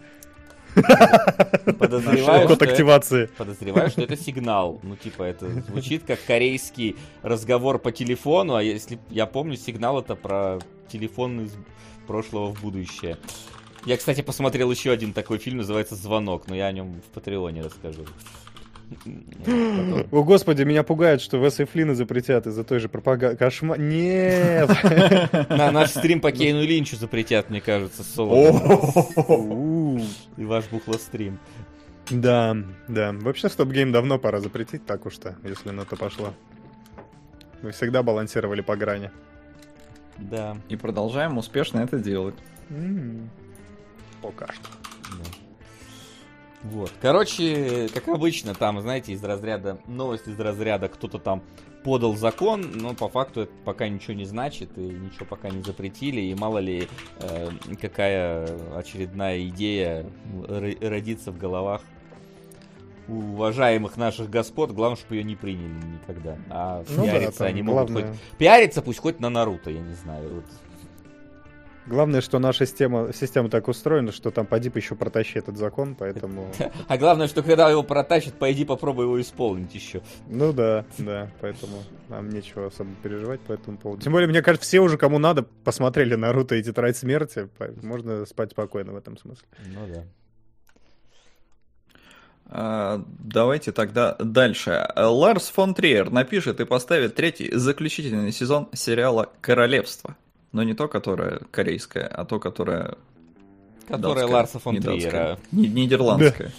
Подозреваю, 0.76 2.48
Код 2.48 2.56
что 2.58 2.66
это- 2.66 2.72
активации. 2.74 3.30
Подозреваю, 3.38 3.90
что 3.90 4.02
это 4.04 4.16
сигнал. 4.16 4.80
Ну, 4.84 4.96
типа, 4.96 5.24
это 5.24 5.50
звучит 5.62 6.04
как 6.06 6.20
корейский 6.26 6.96
разговор 7.24 7.80
по 7.80 7.92
телефону, 7.92 8.56
а 8.56 8.64
если 8.64 9.00
я 9.10 9.26
помню, 9.26 9.58
сигнал 9.58 10.00
это 10.00 10.16
про 10.16 10.60
телефон 10.92 11.42
из 11.46 11.54
прошлого 12.06 12.54
в 12.54 12.62
будущее. 12.62 13.18
Я, 13.86 13.98
кстати, 13.98 14.22
посмотрел 14.22 14.70
еще 14.72 14.92
один 14.92 15.14
такой 15.14 15.38
фильм, 15.38 15.58
называется 15.58 15.96
«Звонок», 15.96 16.48
но 16.48 16.56
я 16.56 16.68
о 16.68 16.72
нем 16.72 17.02
в 17.02 17.14
Патреоне 17.14 17.62
расскажу. 17.64 18.06
О, 20.12 20.24
господи, 20.24 20.64
меня 20.64 20.84
пугает, 20.84 21.22
что 21.22 21.38
Веса 21.38 21.64
и 21.64 21.66
Флина 21.66 21.96
запретят 21.96 22.48
из-за 22.48 22.64
той 22.64 22.80
же 22.80 22.90
пропаганды. 22.90 23.38
Кошмар. 23.38 23.80
Нет! 23.80 24.70
На 25.50 25.72
наш 25.72 25.90
стрим 25.90 26.22
по 26.22 26.32
Кейну 26.32 26.62
Линчу 26.62 26.96
запретят, 26.96 27.50
мне 27.50 27.62
кажется, 27.62 28.04
соло. 28.04 30.00
И 30.38 30.46
ваш 30.46 30.66
бухлострим. 30.70 31.40
Да, 32.10 32.56
да. 32.88 33.12
Вообще, 33.14 33.50
стоп-гейм 33.50 33.92
давно 33.92 34.18
пора 34.18 34.40
запретить, 34.40 34.86
так 34.86 35.06
уж-то, 35.06 35.36
если 35.44 35.72
на 35.72 35.84
то 35.84 35.98
пошло. 35.98 36.34
Мы 37.62 37.72
всегда 37.72 38.04
балансировали 38.04 38.62
по 38.62 38.78
грани. 38.78 39.12
Да. 40.18 40.58
И 40.70 40.78
продолжаем 40.78 41.38
успешно 41.38 41.80
это 41.80 41.98
делать. 41.98 42.36
М. 42.70 43.30
Пока 44.22 44.48
что. 44.48 44.87
Да. 46.70 46.78
Вот. 46.78 46.92
Короче, 47.02 47.90
как 47.94 48.08
обычно, 48.08 48.54
там, 48.54 48.82
знаете, 48.82 49.14
из 49.14 49.24
разряда, 49.24 49.78
новость 49.88 50.28
из 50.28 50.40
разряда, 50.40 50.88
кто-то 50.88 51.20
там 51.20 51.44
подал 51.84 52.16
закон, 52.16 52.66
но 52.76 52.94
по 52.94 53.08
факту 53.08 53.42
это 53.42 53.52
пока 53.64 53.88
ничего 53.88 54.14
не 54.14 54.26
значит, 54.26 54.78
и 54.78 54.82
ничего 54.82 55.26
пока 55.26 55.50
не 55.50 55.62
запретили, 55.62 56.22
и 56.22 56.36
мало 56.36 56.58
ли 56.58 56.88
э, 57.20 57.50
какая 57.80 58.48
очередная 58.76 59.48
идея 59.48 60.06
родится 60.82 61.32
в 61.32 61.38
головах 61.38 61.82
уважаемых 63.08 63.96
наших 63.96 64.30
господ, 64.30 64.72
главное, 64.72 64.98
чтобы 64.98 65.16
ее 65.16 65.24
не 65.24 65.36
приняли 65.36 65.74
никогда. 65.86 66.38
А 66.50 66.84
Ну 66.90 67.06
да, 67.06 67.12
пиариться 67.12 67.40
там 67.40 67.48
они 67.48 67.62
могут 67.62 67.90
главное, 67.90 68.12
хоть... 68.12 68.38
Пиариться 68.38 68.82
пусть 68.82 69.00
хоть 69.00 69.20
на 69.20 69.30
Наруто, 69.30 69.70
я 69.70 69.80
не 69.80 69.94
знаю. 69.94 70.36
Вот. 70.36 70.46
Главное, 71.88 72.22
что 72.22 72.40
наша 72.40 72.66
система, 72.66 73.12
система 73.14 73.50
так 73.50 73.68
устроена, 73.68 74.12
что 74.12 74.32
там 74.32 74.46
подип 74.46 74.76
еще 74.76 74.96
протащи 74.96 75.40
этот 75.40 75.58
закон, 75.58 75.96
поэтому... 75.96 76.52
А 76.88 76.98
главное, 76.98 77.28
что 77.28 77.44
когда 77.44 77.70
его 77.70 77.84
протащат, 77.84 78.34
пойди 78.34 78.66
попробуй 78.66 79.06
его 79.06 79.20
исполнить 79.20 79.74
еще. 79.74 80.02
Ну 80.28 80.54
да, 80.54 80.86
да, 80.98 81.30
поэтому 81.42 81.84
нам 82.10 82.30
нечего 82.30 82.68
особо 82.68 82.92
переживать 83.02 83.42
по 83.42 83.54
этому 83.54 83.78
поводу. 83.78 84.02
Тем 84.02 84.14
более, 84.14 84.28
мне 84.28 84.42
кажется, 84.42 84.68
все 84.68 84.80
уже, 84.80 84.98
кому 84.98 85.20
надо, 85.20 85.44
посмотрели 85.44 86.16
Наруто 86.16 86.56
и 86.56 86.64
Тетрадь 86.64 86.98
Смерти, 86.98 87.50
можно 87.82 88.26
спать 88.26 88.52
спокойно 88.52 88.94
в 88.94 88.98
этом 88.98 89.18
смысле. 89.18 89.48
Ну 89.66 89.88
да. 89.94 90.04
А, 92.50 93.04
Давайте 93.20 93.72
тогда 93.72 94.16
дальше. 94.20 94.88
Ларс 94.96 95.50
фон 95.50 95.74
Триер 95.74 96.10
напишет 96.10 96.60
и 96.60 96.66
поставит 96.66 97.16
третий 97.16 97.54
заключительный 97.54 98.32
сезон 98.32 98.70
сериала 98.74 99.32
«Королевство». 99.42 100.16
Но 100.58 100.64
не 100.64 100.74
то, 100.74 100.88
которое 100.88 101.42
корейское, 101.52 102.08
а 102.08 102.26
то, 102.26 102.40
которое... 102.40 102.96
Которая 103.88 104.16
датское, 104.16 104.34
Ларса 104.34 104.60
фон 104.60 104.82
Триера. 104.82 105.38
Нидерландское. 105.52 106.52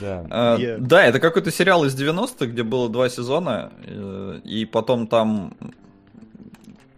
Да. 0.00 0.26
А, 0.28 0.58
Да, 0.80 1.04
это 1.04 1.20
какой-то 1.20 1.52
сериал 1.52 1.84
из 1.84 1.94
90-х, 1.94 2.46
где 2.46 2.64
было 2.64 2.88
два 2.88 3.08
сезона, 3.08 3.72
э, 3.86 4.40
и 4.42 4.64
потом 4.64 5.06
там 5.06 5.54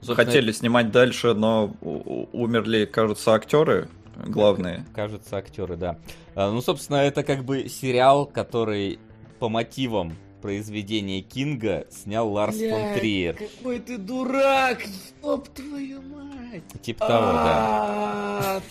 Собственно, 0.00 0.16
хотели 0.16 0.52
снимать 0.52 0.90
дальше, 0.90 1.34
но 1.34 1.76
умерли, 1.82 2.86
кажется, 2.86 3.34
актеры 3.34 3.90
главные. 4.26 4.86
Кажется, 4.94 5.36
актеры, 5.36 5.76
да. 5.76 5.98
А, 6.34 6.50
Ну, 6.50 6.62
собственно, 6.62 6.96
это 6.96 7.22
как 7.22 7.44
бы 7.44 7.68
сериал, 7.68 8.24
который 8.24 8.98
по 9.38 9.50
мотивам 9.50 10.16
произведения 10.42 11.22
Кинга 11.22 11.86
снял 11.90 12.30
Ларс 12.30 12.58
фон 12.58 12.94
Триер. 12.98 13.36
Какой 13.36 13.78
ты 13.78 13.96
дурак, 13.96 14.82
ёб 15.22 15.48
твою 15.48 16.02
мать. 16.02 16.62
Типа 16.82 17.06
того, 17.06 17.32
да. 17.32 18.62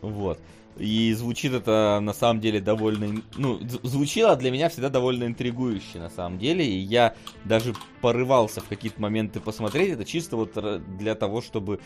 Вот. 0.00 0.38
И 0.78 1.12
звучит 1.12 1.52
это 1.52 1.98
на 2.00 2.14
самом 2.14 2.40
деле 2.40 2.58
довольно... 2.60 3.22
Ну, 3.36 3.58
з- 3.58 3.80
звучало 3.82 4.34
для 4.36 4.50
меня 4.50 4.70
всегда 4.70 4.88
довольно 4.88 5.24
интригующе 5.24 5.98
на 5.98 6.08
самом 6.08 6.38
деле. 6.38 6.64
И 6.64 6.78
я 6.78 7.14
даже 7.44 7.74
порывался 8.00 8.62
в 8.62 8.68
какие-то 8.68 8.98
моменты 9.02 9.40
посмотреть 9.40 9.90
это 9.90 10.06
чисто 10.06 10.36
вот 10.36 10.54
для 10.96 11.14
того, 11.14 11.42
чтобы 11.42 11.80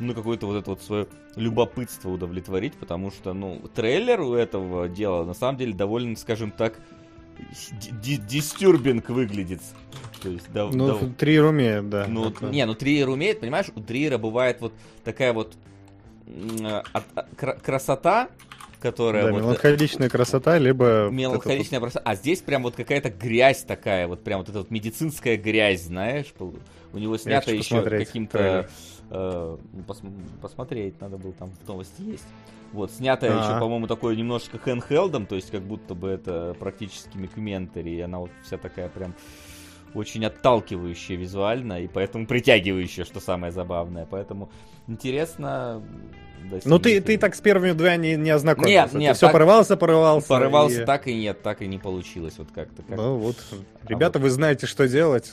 ну, 0.00 0.14
какое-то 0.14 0.46
вот 0.46 0.56
это 0.56 0.70
вот 0.70 0.82
свое 0.82 1.06
любопытство 1.36 2.08
удовлетворить, 2.08 2.74
потому 2.74 3.12
что, 3.12 3.34
ну, 3.34 3.60
трейлер 3.74 4.20
у 4.22 4.32
этого 4.32 4.88
дела 4.88 5.24
на 5.24 5.34
самом 5.34 5.58
деле 5.58 5.72
довольно, 5.72 6.16
скажем 6.16 6.50
так, 6.50 6.80
дистюрбинг 7.82 9.08
выглядит. 9.08 9.60
То 10.22 10.28
есть, 10.28 10.48
дов- 10.48 10.74
Ну, 10.74 10.88
дов- 10.88 11.14
Триер 11.16 11.46
умеет, 11.46 11.88
да. 11.88 12.06
ну, 12.08 12.28
это- 12.30 12.46
не, 12.46 12.64
ну 12.66 12.74
Триер 12.74 13.08
умеет, 13.08 13.40
понимаешь, 13.40 13.66
у 13.74 13.80
Триера 13.80 14.18
бывает 14.18 14.60
вот 14.60 14.72
такая 15.04 15.32
вот 15.32 15.54
а- 16.62 16.82
а- 17.14 17.26
кра- 17.36 17.58
красота 17.58 18.28
которая 18.80 19.26
Да, 19.26 19.32
вот... 19.32 19.42
меланхоличная 19.42 20.08
красота, 20.08 20.58
либо... 20.58 21.04
вот 21.04 21.12
Меланхоличная 21.12 21.80
просто. 21.80 22.00
А 22.00 22.14
здесь 22.14 22.40
прям 22.40 22.62
вот 22.62 22.76
какая-то 22.76 23.10
грязь 23.10 23.62
такая, 23.62 24.08
вот 24.08 24.24
прям 24.24 24.40
вот 24.40 24.48
эта 24.48 24.58
вот 24.58 24.70
медицинская 24.70 25.36
грязь, 25.36 25.82
знаешь? 25.82 26.32
У 26.38 26.98
него 26.98 27.16
снято 27.18 27.52
еще 27.54 27.82
каким-то... 27.82 28.68
э, 29.10 29.56
ну, 29.72 29.82
пос- 29.86 30.02
посмотреть 30.40 31.00
надо 31.00 31.18
было, 31.18 31.32
там 31.34 31.50
в 31.62 31.68
новости 31.68 32.00
есть. 32.02 32.24
Вот, 32.72 32.92
снято 32.92 33.26
еще, 33.26 33.36
А. 33.56 33.60
по-моему, 33.60 33.86
такое 33.88 34.14
немножечко 34.14 34.58
handheldом, 34.58 35.26
то 35.26 35.34
есть 35.34 35.50
как 35.50 35.62
будто 35.62 35.94
бы 35.94 36.08
это 36.08 36.54
практически 36.58 37.16
микументари, 37.16 37.90
и 37.90 38.00
она 38.00 38.18
вот 38.20 38.30
вся 38.44 38.58
такая 38.58 38.88
прям 38.88 39.14
очень 39.92 40.24
отталкивающая 40.24 41.16
визуально, 41.16 41.80
и 41.82 41.88
поэтому 41.88 42.26
притягивающая, 42.26 43.04
что 43.04 43.18
самое 43.18 43.50
забавное. 43.52 44.06
Поэтому 44.08 44.48
интересно... 44.86 45.82
да, 46.48 46.58
Ну 46.64 46.78
ты, 46.78 47.00
ты 47.00 47.18
так 47.18 47.34
с 47.34 47.40
первыми 47.40 47.72
двумя 47.72 47.96
не, 47.96 48.14
не 48.14 48.30
ознакомился. 48.30 48.72
Нет, 48.82 48.90
Ты 48.92 48.98
нет, 48.98 49.16
все 49.16 49.26
так- 49.26 49.32
порывался, 49.32 49.76
порывался. 49.76 50.28
Порывался 50.28 50.82
и- 50.82 50.84
так 50.84 51.08
и 51.08 51.14
нет, 51.14 51.42
так 51.42 51.60
и 51.62 51.66
не 51.66 51.78
получилось 51.78 52.34
вот 52.38 52.52
как-то. 52.54 52.82
как- 52.82 52.96
Ну 52.96 53.16
вот, 53.16 53.36
ребята, 53.88 54.20
вы 54.20 54.30
знаете, 54.30 54.68
что 54.68 54.86
делать. 54.86 55.32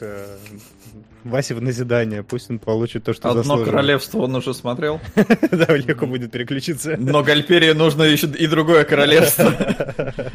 Васе 1.30 1.56
в 1.56 1.62
назидание, 1.62 2.24
пусть 2.24 2.50
он 2.50 2.60
получит 2.60 3.04
то, 3.04 3.14
что 3.14 3.30
Одно 3.30 3.44
заслуживает. 3.44 3.72
королевство 3.72 4.20
он 4.20 4.36
уже 4.36 4.54
смотрел. 4.54 5.00
Да, 5.52 5.76
легко 5.76 6.06
будет 6.06 6.32
переключиться. 6.32 6.96
Но 6.98 7.24
Гальперии 7.24 7.72
нужно 7.72 8.04
еще 8.04 8.28
и 8.28 8.48
другое 8.48 8.84
королевство. 8.84 9.54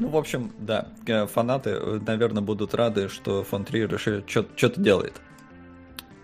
Ну, 0.00 0.08
в 0.08 0.16
общем, 0.16 0.50
да, 0.58 0.88
э, 1.06 1.26
фанаты, 1.26 1.70
э, 1.70 2.00
наверное, 2.06 2.42
будут 2.42 2.74
рады, 2.74 3.10
что 3.10 3.44
фон 3.44 3.66
Триер 3.66 3.98
что-то 3.98 4.80
делает. 4.80 5.20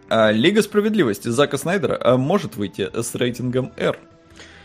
А, 0.09 0.31
Лига 0.31 0.63
справедливости 0.63 1.29
Зака 1.29 1.59
Снайдера 1.59 1.99
а, 2.01 2.17
может 2.17 2.57
выйти 2.57 2.89
с 2.95 3.15
рейтингом 3.15 3.73
R. 3.77 3.99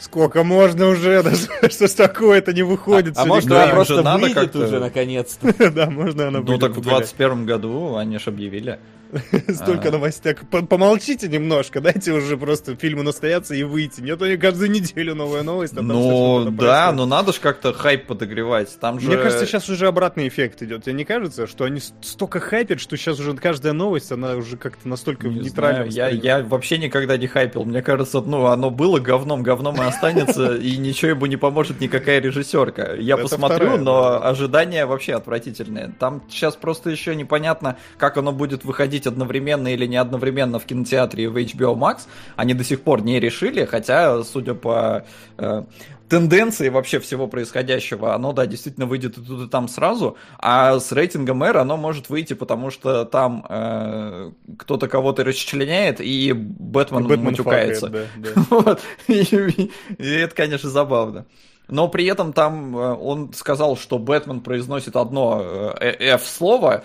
Сколько 0.02 0.44
можно 0.44 0.88
уже? 0.88 1.22
Что 1.70 1.88
ж 1.88 1.92
такое, 1.92 2.40
это 2.40 2.54
не 2.54 2.64
выходит. 2.64 3.16
А 3.18 3.22
всё 3.22 3.28
может, 3.28 3.52
она 3.52 3.68
просто 3.68 4.02
надо 4.02 4.24
выйдет 4.24 4.56
уже 4.56 4.80
наконец-то. 4.80 5.54
Да, 5.72 5.92
можно 5.92 6.30
она 6.30 6.40
Ну, 6.40 6.58
так 6.58 6.72
в 6.72 6.76
погулять. 6.76 6.98
21 7.14 7.46
году 7.46 7.96
они 7.98 8.18
же 8.18 8.32
объявили. 8.32 8.80
Столько 9.54 9.89
А. 9.89 9.91
новостей. 9.91 10.36
Помолчите 10.69 11.28
немножко, 11.28 11.82
дайте 11.82 12.12
уже 12.12 12.38
просто 12.38 12.76
фильмы 12.76 13.04
настояться 13.04 13.54
и 13.56 13.63
выйти. 13.63 14.02
Нет, 14.02 14.21
они 14.21 14.38
каждую 14.38 14.71
неделю 14.71 15.15
новая 15.15 15.43
новость. 15.43 15.74
а 15.78 15.82
Ну, 15.82 16.45
да, 16.45 16.52
происходит. 16.52 16.95
но 16.95 17.06
надо 17.06 17.34
же 17.34 17.39
как-то 17.39 17.74
хайп 17.74 18.08
подогревать. 18.08 18.78
Там 18.80 19.00
же... 19.00 19.08
Мне 19.08 19.17
кажется, 19.17 19.45
сейчас 19.45 19.69
уже 19.69 19.88
обратный 19.88 20.28
эффект 20.28 20.62
идет. 20.63 20.84
Тебе 20.84 20.93
не 20.93 21.06
кажется, 21.06 21.47
что 21.47 21.65
они 21.65 21.82
столько 22.02 22.39
хайпят, 22.39 22.80
что 22.80 22.95
сейчас 22.97 23.19
уже 23.19 23.36
каждая 23.36 23.74
новость, 23.74 24.12
она 24.12 24.36
уже 24.36 24.58
как-то 24.58 24.88
настолько 24.88 25.28
Не 25.28 25.41
нейтральном 25.41 25.91
знаю, 25.91 26.13
я, 26.15 26.38
я 26.38 26.43
вообще 26.43 26.78
никогда 26.78 27.17
не 27.17 27.28
хайпил. 27.28 27.65
Мне 27.65 27.82
кажется, 27.82 28.21
ну, 28.21 28.45
оно 28.45 28.69
было 28.69 29.00
говном, 29.00 29.43
говном 29.43 29.76
и 29.82 29.86
останется, 29.86 30.56
и 30.56 30.78
ничего 30.78 31.12
ему 31.12 31.26
не 31.26 31.38
поможет 31.38 31.82
никакая 31.82 32.19
режиссерка. 32.19 32.95
Я 32.95 33.17
посмотрю, 33.17 33.78
но 33.78 34.02
да. 34.02 34.30
ожидания 34.30 34.86
вообще 34.86 35.15
отвратительные. 35.15 35.93
Там 36.00 36.24
сейчас 36.30 36.56
просто 36.56 36.89
еще 36.89 37.15
непонятно, 37.15 37.78
как 37.97 38.17
оно 38.17 38.32
будет 38.32 38.63
выходить 38.63 39.01
одновременно 39.08 39.68
или 39.74 39.86
не 39.86 39.98
одновременно 39.98 40.60
в 40.60 40.66
кинотеатре 40.66 41.26
и 41.26 41.28
в 41.28 41.38
HBO 41.38 41.76
Max. 41.76 42.02
Они 42.36 42.54
до 42.54 42.64
сих 42.64 42.82
пор 42.82 43.02
не 43.04 43.20
решили, 43.20 43.66
хотя, 43.66 44.24
судя 44.24 44.54
по 44.54 45.06
э, 45.38 45.64
тенденции 46.12 46.68
вообще 46.68 47.00
всего 47.00 47.28
происходящего, 47.28 48.14
оно, 48.14 48.34
да, 48.34 48.46
действительно 48.46 48.86
выйдет 48.86 49.18
и 49.18 49.22
тут, 49.22 49.48
и 49.48 49.50
там 49.50 49.70
сразу, 49.70 50.18
а 50.38 50.78
с 50.78 50.92
рейтингом 50.92 51.42
R 51.42 51.58
оно 51.58 51.78
может 51.78 52.10
выйти, 52.10 52.34
потому 52.34 52.70
что 52.70 53.06
там 53.06 53.46
э, 53.48 54.32
кто-то 54.60 54.90
кого-то 54.90 55.24
расчленяет, 55.24 56.02
и 56.02 56.34
Бэтмен, 56.34 57.08
Бэтмен 57.08 57.28
матюкается. 57.28 57.88
факает, 57.88 58.10
да, 58.18 58.34
да. 58.36 58.42
Вот. 58.50 58.82
И, 59.08 59.70
и 59.98 60.10
это, 60.10 60.36
конечно, 60.36 60.70
забавно. 60.70 61.26
Но 61.72 61.88
при 61.88 62.06
этом 62.06 62.34
там 62.34 62.78
э, 62.78 62.94
он 62.96 63.34
сказал, 63.34 63.78
что 63.78 63.98
Бэтмен 63.98 64.42
произносит 64.42 64.98
одно 64.98 65.42
э, 65.80 65.96
F 66.14 66.28
слово, 66.28 66.84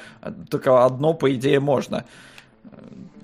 только 0.49 0.85
одно, 0.85 1.13
по 1.13 1.35
идее, 1.35 1.59
можно. 1.59 2.05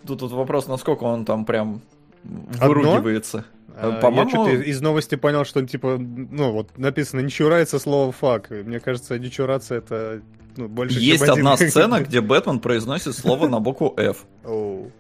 Тут 0.04 0.22
вот 0.22 0.32
вопрос, 0.32 0.66
насколько 0.66 1.04
он 1.04 1.24
там 1.24 1.44
прям 1.44 1.80
выругивается. 2.24 3.44
А, 3.76 3.90
Я 3.90 3.96
По-моему, 4.00 4.28
что-то 4.28 4.50
из 4.50 4.80
новости 4.80 5.14
понял, 5.14 5.44
что 5.44 5.60
он 5.60 5.68
типа, 5.68 5.98
ну 5.98 6.50
вот 6.50 6.76
написано 6.76 7.20
не 7.20 7.30
чурается 7.30 7.78
слово 7.78 8.10
фак. 8.10 8.50
Мне 8.50 8.80
кажется, 8.80 9.16
не 9.20 9.30
чураться 9.30 9.76
это 9.76 10.20
ну, 10.56 10.66
больше, 10.66 10.98
есть 10.98 11.22
одна 11.22 11.56
сцена, 11.56 12.00
где 12.00 12.20
Бэтмен 12.20 12.58
произносит 12.58 13.14
слово 13.14 13.46
на 13.46 13.60
букву 13.60 13.94
F. 13.96 14.24
Оу. 14.44 14.90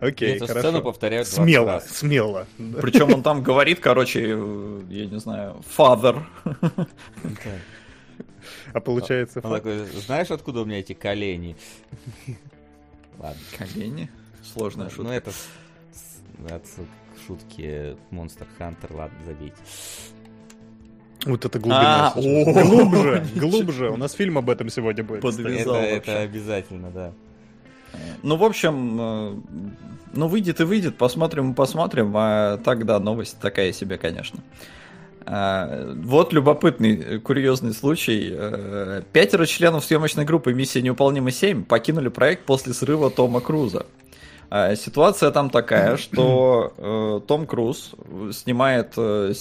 Окей, 0.00 0.36
Эту 0.36 0.46
хорошо. 0.46 0.68
сцену 0.68 0.82
повторяют 0.82 1.26
20 1.28 1.42
Смело, 1.44 1.66
раз. 1.72 1.88
смело. 1.90 2.46
Причем 2.80 3.12
он 3.14 3.22
там 3.22 3.42
говорит, 3.42 3.80
короче, 3.80 4.20
э, 4.28 4.80
я 4.90 5.06
не 5.06 5.18
знаю, 5.18 5.56
father. 5.76 6.22
А 8.72 8.80
получается 8.80 9.40
Он 9.42 9.52
такой, 9.52 9.84
знаешь, 10.06 10.30
откуда 10.30 10.60
у 10.60 10.64
меня 10.64 10.78
эти 10.78 10.92
колени? 10.92 11.56
Ладно. 13.18 13.40
Колени. 13.56 14.10
Сложная 14.42 14.84
Ну, 14.86 14.90
шутка. 14.90 15.12
это 15.12 15.30
с- 15.32 15.48
с- 15.92 16.52
отсылка 16.52 16.90
к 17.16 17.26
шутке 17.26 17.96
Monster 18.12 18.46
Hunter, 18.58 18.94
ладно, 18.94 19.18
забейте. 19.26 19.56
Вот 21.26 21.44
это 21.44 21.58
глубина. 21.58 22.12
А. 22.12 22.20
Глубже, 22.20 23.26
глубже. 23.34 23.90
У 23.90 23.96
нас 23.96 24.12
фильм 24.12 24.38
об 24.38 24.48
этом 24.48 24.68
сегодня 24.70 25.02
будет. 25.02 25.24
Это, 25.24 25.72
это 25.72 26.20
обязательно, 26.20 26.90
да. 26.90 27.12
Ну, 28.22 28.36
в 28.36 28.44
общем, 28.44 28.98
э, 29.00 29.34
ну, 30.12 30.28
выйдет 30.28 30.60
и 30.60 30.64
выйдет, 30.64 30.96
посмотрим 30.96 31.52
и 31.52 31.54
посмотрим, 31.54 32.12
а 32.16 32.58
тогда 32.58 32.98
новость 32.98 33.38
такая 33.40 33.72
себе, 33.72 33.98
конечно. 33.98 34.40
А, 35.30 35.94
Вот 35.94 36.32
любопытный, 36.32 36.96
э, 36.96 37.18
курьезный 37.18 37.74
случай. 37.74 38.30
Э, 38.32 39.02
Пятеро 39.12 39.46
членов 39.46 39.84
съемочной 39.84 40.24
группы 40.24 40.54
«Миссия 40.54 40.80
неуполнима 40.80 41.28
7» 41.28 41.64
покинули 41.64 42.08
проект 42.08 42.44
после 42.44 42.72
срыва 42.72 43.10
Тома 43.10 43.40
Круза. 43.40 43.86
Ситуация 44.76 45.30
там 45.30 45.50
такая, 45.50 45.98
что 45.98 46.72
э, 46.78 47.20
Том 47.28 47.46
Круз 47.46 47.92
снимает 48.32 48.94
э, 48.96 49.34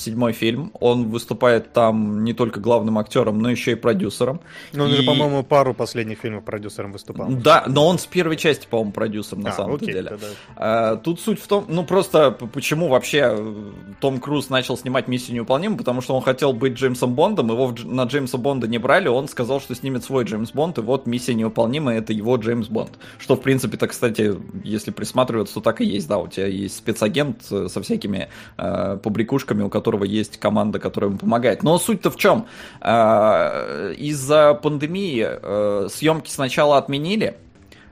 седьмой 0.00 0.32
фильм. 0.32 0.70
Он 0.80 1.08
выступает 1.08 1.72
там 1.72 2.24
не 2.24 2.32
только 2.32 2.60
главным 2.60 2.98
актером, 2.98 3.38
но 3.40 3.50
еще 3.50 3.72
и 3.72 3.74
продюсером. 3.74 4.40
Ну, 4.72 4.84
он 4.84 4.90
же, 4.90 5.02
И- 5.02 5.06
по-моему, 5.06 5.42
пару 5.42 5.74
последних 5.74 6.18
фильмов 6.18 6.44
продюсером 6.44 6.92
выступал. 6.92 7.28
Да, 7.30 7.64
но 7.66 7.86
он 7.86 7.98
с 7.98 8.06
первой 8.06 8.36
части, 8.36 8.66
по-моему, 8.68 8.92
продюсер 8.92 9.38
на 9.38 9.50
А, 9.50 9.52
самом 9.52 9.74
окей, 9.76 9.92
деле. 9.92 10.08
тогда. 10.10 10.26
А, 10.56 10.96
Тут 10.96 11.20
суть 11.20 11.40
в 11.40 11.46
том, 11.46 11.64
ну 11.68 11.84
просто 11.84 12.30
почему 12.30 12.88
вообще 12.88 13.34
э, 13.36 13.54
Том 14.00 14.18
Круз 14.20 14.50
начал 14.50 14.76
снимать 14.76 15.08
«Миссию 15.08 15.36
неуполнима», 15.36 15.76
потому 15.76 16.00
что 16.00 16.14
он 16.14 16.22
хотел 16.22 16.52
быть 16.52 16.74
Джеймсом 16.74 17.14
Бондом, 17.14 17.48
его 17.50 17.66
в 17.66 17.84
на 17.84 18.04
Джеймса 18.04 18.38
Бонда 18.38 18.66
не 18.68 18.78
брали, 18.78 19.08
он 19.08 19.28
сказал, 19.28 19.60
что 19.60 19.74
снимет 19.74 20.04
свой 20.04 20.24
Джеймс 20.24 20.52
Бонд, 20.52 20.78
и 20.78 20.80
вот 20.80 21.06
«Миссия 21.06 21.34
неуполнима»— 21.34 21.92
это 21.94 22.12
его 22.12 22.36
Джеймс 22.36 22.68
Бонд. 22.68 22.90
Что, 23.18 23.36
в 23.36 23.42
принципе-то, 23.42 23.86
кстати, 23.88 24.34
если 24.64 24.90
присматриваться, 24.90 25.54
то 25.54 25.60
так 25.60 25.80
и 25.80 25.84
есть, 25.84 26.08
да, 26.08 26.18
у 26.18 26.28
тебя 26.28 26.46
есть 26.46 26.76
спецагент 26.76 27.42
э, 27.50 27.68
со 27.68 27.82
всякими 27.82 28.28
э, 28.58 28.98
побрякушками, 29.02 29.62
у 29.62 29.68
которого 29.90 30.04
есть 30.04 30.38
команда, 30.38 30.78
которая 30.78 31.10
ему 31.10 31.18
помогает. 31.18 31.62
Но 31.62 31.78
суть-то 31.78 32.10
в 32.10 32.16
чем? 32.16 32.46
Э, 32.80 33.92
из-за 33.98 34.54
пандемии 34.54 35.26
э, 35.28 35.88
съемки 35.90 36.30
сначала 36.30 36.78
отменили, 36.78 37.34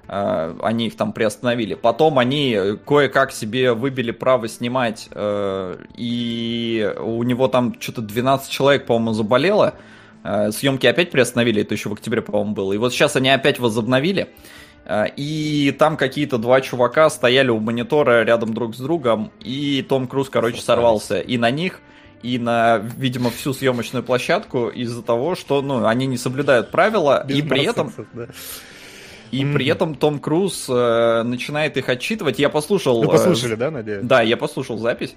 э, 0.07 0.55
они 0.63 0.87
их 0.87 0.97
там 0.97 1.13
приостановили. 1.13 1.75
Потом 1.75 2.19
они 2.19 2.57
кое-как 2.87 3.33
себе 3.33 3.73
выбили 3.73 4.13
право 4.13 4.49
снимать, 4.49 5.09
э, 5.11 5.77
и 5.97 6.95
у 7.01 7.23
него 7.25 7.49
там 7.49 7.75
что-то 7.81 8.03
12 8.03 8.51
человек, 8.51 8.87
по-моему, 8.87 9.15
заболело. 9.15 9.75
Э, 10.23 10.53
Съемки 10.53 10.87
опять 10.87 11.11
приостановили, 11.11 11.63
это 11.63 11.75
еще 11.75 11.89
в 11.89 11.95
октябре, 11.95 12.23
по-моему, 12.23 12.55
было. 12.55 12.73
И 12.75 12.79
вот 12.79 12.93
сейчас 12.93 13.17
они 13.17 13.31
опять 13.31 13.59
возобновили. 13.59 14.29
Э, 14.89 15.05
И 15.17 15.71
там 15.79 15.97
какие-то 15.97 16.39
два 16.39 16.61
чувака 16.63 17.11
стояли 17.11 17.51
у 17.51 17.61
монитора 17.61 18.25
рядом 18.25 18.55
друг 18.55 18.75
с 18.75 18.79
другом, 18.79 19.31
и 19.41 19.85
Том 19.89 20.07
Круз, 20.09 20.31
короче, 20.31 20.61
сорвался 20.63 21.21
и 21.21 21.37
на 21.39 21.51
них, 21.51 21.81
и 22.23 22.39
на, 22.39 22.79
видимо, 22.79 23.31
всю 23.31 23.53
съемочную 23.53 24.03
площадку 24.03 24.69
из-за 24.69 25.03
того, 25.03 25.35
что, 25.37 25.63
ну, 25.63 25.87
они 25.87 26.07
не 26.07 26.17
соблюдают 26.17 26.71
правила, 26.71 27.25
и 27.29 27.43
Без 27.43 27.49
при 27.49 27.65
этом 27.65 27.93
да. 28.15 28.27
и 29.31 29.45
Мгм. 29.45 29.55
при 29.55 29.67
этом 29.67 29.95
Том 29.95 30.19
Круз 30.19 30.67
э, 30.71 31.23
начинает 31.23 31.77
их 31.77 31.89
отчитывать. 31.91 32.39
Я 32.39 32.49
послушал. 32.49 33.01
Вы 33.03 33.07
э, 33.09 33.11
послушали, 33.11 33.55
да, 33.57 33.71
надеюсь? 33.71 34.05
да, 34.05 34.23
я 34.23 34.37
послушал 34.39 34.79
запись. 34.79 35.15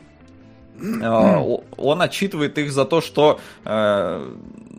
Э, 0.79 1.07
о- 1.07 1.63
Он 1.77 2.01
отчитывает 2.01 2.57
их 2.57 2.71
за 2.73 2.83
то, 2.85 2.99
что, 3.01 3.39
э, 3.63 4.29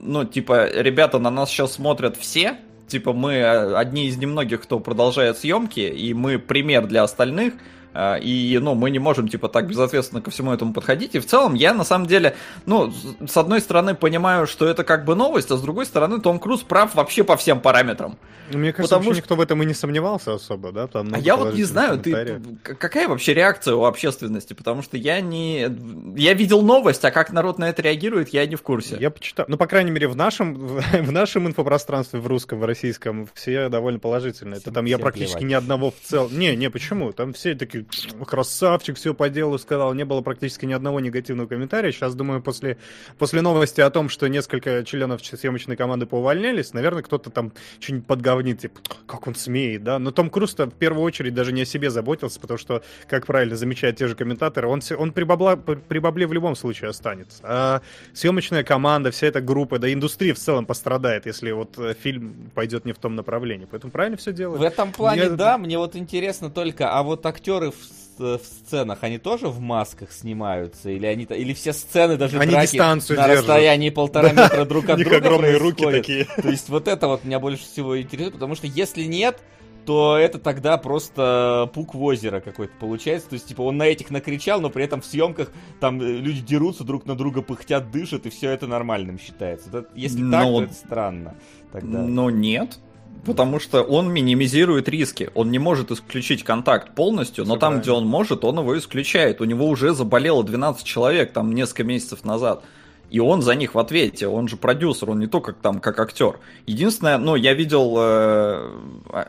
ну, 0.02 0.24
типа, 0.24 0.68
ребята, 0.74 1.18
на 1.18 1.30
нас 1.30 1.48
сейчас 1.50 1.72
смотрят 1.72 2.16
все. 2.18 2.56
Типа, 2.86 3.12
мы 3.12 3.34
э, 3.34 3.74
одни 3.74 4.06
из 4.06 4.16
немногих, 4.16 4.62
кто 4.62 4.80
продолжает 4.80 5.38
съемки, 5.38 5.80
и 5.80 6.14
мы 6.14 6.38
пример 6.38 6.86
для 6.86 7.02
остальных. 7.02 7.54
А, 7.94 8.16
И, 8.16 8.58
ну, 8.58 8.74
мы 8.74 8.90
не 8.90 8.98
можем, 8.98 9.28
типа, 9.28 9.48
так 9.48 9.66
безответственно 9.68 10.22
ко 10.22 10.30
всему 10.30 10.52
этому 10.52 10.72
подходить. 10.72 11.14
И 11.14 11.18
в 11.18 11.26
целом 11.26 11.54
я, 11.54 11.74
на 11.74 11.84
самом 11.84 12.06
деле, 12.06 12.34
ну, 12.66 12.92
с- 13.26 13.36
одной 13.36 13.60
стороны, 13.60 13.94
понимаю, 13.94 14.46
что 14.46 14.66
это 14.66 14.82
как 14.84 15.04
бы 15.04 15.14
новость, 15.14 15.50
а 15.50 15.56
с 15.56 15.62
другой 15.62 15.84
стороны, 15.86 16.20
Том 16.20 16.38
Круз 16.38 16.60
прав 16.62 16.94
вообще 16.94 17.22
по 17.24 17.36
всем 17.36 17.60
параметрам. 17.60 18.16
Мне 18.50 18.72
кажется, 18.72 18.96
Потому 18.96 19.08
вообще 19.08 19.22
что- 19.22 19.22
никто 19.24 19.36
в 19.36 19.40
этом 19.40 19.62
и 19.62 19.66
не 19.66 19.72
сомневался 19.74 20.34
особо, 20.34 20.72
да? 20.72 20.86
Там 20.86 21.08
А 21.14 21.18
я 21.18 21.36
вот 21.36 21.54
не 21.54 21.64
знаю, 21.64 21.98
ты, 21.98 22.40
какая 22.62 23.08
вообще 23.08 23.32
реакция 23.34 23.74
у 23.74 23.84
общественности? 23.84 24.52
Потому 24.52 24.82
что 24.82 24.96
я 24.96 25.20
не... 25.20 25.68
Я 26.16 26.34
видел 26.34 26.60
новость, 26.62 27.04
а 27.04 27.10
как 27.10 27.32
народ 27.32 27.58
на 27.58 27.68
это 27.68 27.80
реагирует, 27.82 28.28
я 28.30 28.44
не 28.46 28.56
в 28.56 28.62
курсе. 28.62 28.96
Я 29.00 29.10
почитал. 29.10 29.46
Ну, 29.48 29.56
по 29.56 29.66
крайней 29.66 29.90
мере, 29.90 30.06
в 30.08 30.16
нашем, 30.16 30.54
в 30.92 31.12
нашем 31.12 31.46
инфопространстве, 31.48 32.20
в 32.20 32.26
русском, 32.26 32.58
в 32.60 32.64
российском, 32.64 33.28
все 33.34 33.68
довольно 33.68 33.98
положительно. 33.98 34.56
Это 34.56 34.70
там 34.70 34.84
я 34.84 34.98
практически 34.98 35.38
плевать. 35.38 35.50
ни 35.50 35.54
одного 35.54 35.90
в 35.90 35.94
целом. 36.06 36.38
Не, 36.38 36.54
не, 36.56 36.68
почему? 36.68 37.12
Там 37.12 37.32
все 37.32 37.54
такие, 37.54 37.81
красавчик, 38.26 38.96
все 38.96 39.14
по 39.14 39.28
делу 39.28 39.58
сказал. 39.58 39.94
Не 39.94 40.04
было 40.04 40.20
практически 40.20 40.66
ни 40.66 40.72
одного 40.72 41.00
негативного 41.00 41.46
комментария. 41.46 41.92
Сейчас, 41.92 42.14
думаю, 42.14 42.42
после, 42.42 42.78
после 43.18 43.42
новости 43.42 43.80
о 43.80 43.90
том, 43.90 44.08
что 44.08 44.28
несколько 44.28 44.84
членов 44.84 45.24
съемочной 45.24 45.76
команды 45.76 46.06
поувольнялись, 46.06 46.72
наверное, 46.72 47.02
кто-то 47.02 47.30
там 47.30 47.52
что-нибудь 47.80 48.06
подговнит, 48.06 48.60
типа, 48.60 48.80
как 49.06 49.26
он 49.26 49.34
смеет, 49.34 49.82
да? 49.84 49.98
Но 49.98 50.10
Том 50.10 50.30
Круз-то 50.30 50.66
в 50.66 50.74
первую 50.74 51.02
очередь 51.02 51.34
даже 51.34 51.52
не 51.52 51.62
о 51.62 51.64
себе 51.64 51.90
заботился, 51.90 52.38
потому 52.40 52.58
что, 52.58 52.82
как 53.08 53.26
правильно 53.26 53.56
замечают 53.56 53.96
те 53.96 54.06
же 54.06 54.14
комментаторы, 54.14 54.68
он, 54.68 54.80
он 54.96 55.12
при, 55.12 55.24
бабла- 55.24 55.56
при 55.56 55.98
бабле 55.98 56.26
в 56.26 56.32
любом 56.32 56.54
случае 56.54 56.90
останется. 56.90 57.42
А 57.42 57.80
съемочная 58.12 58.62
команда, 58.62 59.10
вся 59.10 59.26
эта 59.26 59.40
группа, 59.40 59.78
да 59.78 59.92
индустрия 59.92 60.34
в 60.34 60.38
целом 60.38 60.66
пострадает, 60.66 61.26
если 61.26 61.50
вот 61.50 61.78
э, 61.78 61.94
фильм 61.94 62.50
пойдет 62.54 62.84
не 62.84 62.92
в 62.92 62.98
том 62.98 63.14
направлении. 63.16 63.66
Поэтому 63.70 63.90
правильно 63.90 64.16
все 64.16 64.32
делают. 64.32 64.60
В 64.60 64.64
этом 64.64 64.92
плане, 64.92 65.22
Мне- 65.24 65.36
да, 65.36 65.58
мне 65.58 65.78
вот 65.78 65.96
интересно 65.96 66.50
только, 66.50 66.90
а 66.92 67.02
вот 67.02 67.26
актеры 67.26 67.70
в, 67.72 67.84
с- 67.84 68.38
в 68.42 68.44
сценах, 68.44 68.98
они 69.02 69.18
тоже 69.18 69.48
в 69.48 69.58
масках 69.60 70.12
снимаются? 70.12 70.90
Или 70.90 71.06
они 71.06 71.24
или 71.24 71.52
все 71.54 71.72
сцены, 71.72 72.16
даже 72.16 72.38
Они 72.38 72.52
драки 72.52 72.72
дистанцию 72.72 73.18
на 73.18 73.26
держат. 73.26 73.46
расстоянии 73.46 73.90
полтора 73.90 74.32
метра 74.32 74.64
друг 74.64 74.88
от 74.88 74.98
друга 74.98 75.16
огромные 75.16 75.56
руки 75.56 75.84
такие. 75.84 76.24
То 76.24 76.48
есть 76.48 76.68
вот 76.68 76.88
это 76.88 77.08
вот 77.08 77.24
меня 77.24 77.40
больше 77.40 77.64
всего 77.64 78.00
интересует, 78.00 78.34
потому 78.34 78.54
что 78.54 78.66
если 78.66 79.04
нет, 79.04 79.40
то 79.84 80.16
это 80.16 80.38
тогда 80.38 80.76
просто 80.78 81.68
пук 81.74 81.94
в 81.94 82.02
озеро 82.04 82.38
какой-то 82.38 82.72
получается. 82.78 83.30
То 83.30 83.34
есть, 83.34 83.48
типа, 83.48 83.62
он 83.62 83.78
на 83.78 83.82
этих 83.82 84.10
накричал, 84.10 84.60
но 84.60 84.70
при 84.70 84.84
этом 84.84 85.00
в 85.00 85.04
съемках 85.04 85.50
там 85.80 86.00
э, 86.00 86.04
люди 86.04 86.40
дерутся, 86.40 86.84
друг 86.84 87.04
на 87.04 87.16
друга 87.16 87.42
пыхтят, 87.42 87.90
дышат, 87.90 88.24
и 88.26 88.30
все 88.30 88.50
это 88.50 88.68
нормальным 88.68 89.18
считается. 89.18 89.70
Вот 89.72 89.78
это- 89.86 89.88
если 89.96 90.20
Ну, 90.20 90.30
так, 90.30 90.42
то 90.44 90.62
это 90.62 90.74
странно. 90.74 91.34
Тогда. 91.72 91.98
Но 92.00 92.30
нет. 92.30 92.78
Потому 93.24 93.60
что 93.60 93.82
он 93.82 94.12
минимизирует 94.12 94.88
риски. 94.88 95.30
Он 95.34 95.50
не 95.50 95.58
может 95.58 95.90
исключить 95.92 96.42
контакт 96.42 96.94
полностью, 96.94 97.44
но 97.44 97.54
Всё 97.54 97.60
там, 97.60 97.80
где 97.80 97.92
он 97.92 98.06
может, 98.06 98.44
он 98.44 98.58
его 98.58 98.76
исключает. 98.76 99.40
У 99.40 99.44
него 99.44 99.68
уже 99.68 99.94
заболело 99.94 100.42
12 100.42 100.84
человек 100.84 101.32
там 101.32 101.54
несколько 101.54 101.84
месяцев 101.84 102.24
назад. 102.24 102.64
И 103.12 103.20
он 103.20 103.42
за 103.42 103.54
них 103.54 103.74
в 103.74 103.78
ответе, 103.78 104.26
он 104.26 104.48
же 104.48 104.56
продюсер, 104.56 105.10
он 105.10 105.18
не 105.18 105.26
только 105.26 105.52
там 105.52 105.80
как 105.80 106.00
актер. 106.00 106.38
Единственное, 106.66 107.18
ну, 107.18 107.36
я 107.36 107.52
видел, 107.52 107.94
э, 107.98 108.70
а, 109.10 109.28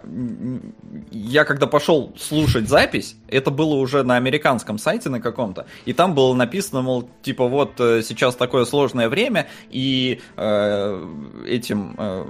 я 1.11 1.43
когда 1.43 1.67
пошел 1.67 2.13
слушать 2.17 2.69
запись, 2.69 3.17
это 3.27 3.51
было 3.51 3.75
уже 3.75 4.03
на 4.03 4.15
американском 4.15 4.77
сайте 4.77 5.09
на 5.09 5.19
каком-то, 5.19 5.65
и 5.83 5.91
там 5.91 6.15
было 6.15 6.33
написано, 6.33 6.81
мол, 6.81 7.09
типа, 7.23 7.49
вот 7.49 7.73
э, 7.79 8.03
сейчас 8.03 8.35
такое 8.35 8.63
сложное 8.63 9.09
время, 9.09 9.47
и 9.69 10.21
э, 10.37 11.07
этим 11.45 11.95
э, 11.97 12.25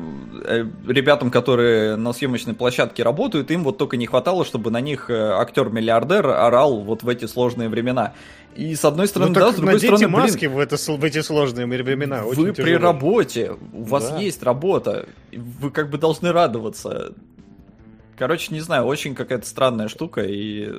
э, 0.45 0.65
ребятам, 0.87 1.29
которые 1.29 1.97
на 1.97 2.13
съемочной 2.13 2.55
площадке 2.55 3.03
работают, 3.03 3.51
им 3.51 3.63
вот 3.63 3.77
только 3.77 3.95
не 3.95 4.07
хватало, 4.07 4.43
чтобы 4.43 4.71
на 4.71 4.81
них 4.81 5.11
э, 5.11 5.13
актер-миллиардер 5.13 6.25
орал 6.25 6.79
вот 6.79 7.03
в 7.03 7.09
эти 7.09 7.25
сложные 7.25 7.69
времена. 7.69 8.13
И 8.55 8.75
с 8.75 8.85
одной 8.85 9.07
стороны, 9.07 9.29
Ну 9.29 9.35
да, 9.35 9.51
с 9.51 9.55
другой 9.55 9.79
стороны, 9.79 10.07
блин, 10.07 10.11
маски 10.11 10.45
в, 10.45 10.59
это, 10.59 10.77
в 10.77 11.03
эти 11.03 11.21
сложные 11.21 11.65
времена. 11.65 12.21
вы 12.23 12.29
очень 12.29 12.53
при 12.53 12.63
тяжело. 12.73 12.79
работе, 12.79 13.55
у 13.73 13.83
вас 13.83 14.09
Да. 14.09 14.19
есть 14.19 14.43
работа, 14.43 15.07
вы 15.31 15.71
как 15.71 15.89
бы 15.89 15.97
должны 15.97 16.31
радоваться. 16.31 17.13
Короче, 18.17 18.53
не 18.53 18.61
знаю, 18.61 18.85
очень 18.85 19.15
какая-то 19.15 19.45
странная 19.47 19.87
штука, 19.87 20.21
и... 20.23 20.71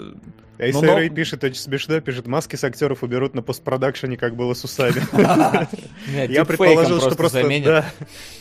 А 0.59 0.67
если 0.67 0.81
Ну, 0.81 0.87
но- 0.87 0.97
Рэй 0.97 1.11
пишет, 1.11 1.43
очень 1.43 1.61
смешно, 1.61 2.01
пишет, 2.01 2.27
маски 2.27 2.57
с 2.57 2.63
актеров 2.63 3.03
уберут 3.03 3.35
на 3.35 3.43
постпродакшене, 3.43 4.17
как 4.17 4.37
было 4.37 4.55
с 4.55 4.63
усами. 4.65 5.03
Я 6.33 6.45
предположил, 6.45 7.01
что 7.01 7.15
просто, 7.17 7.85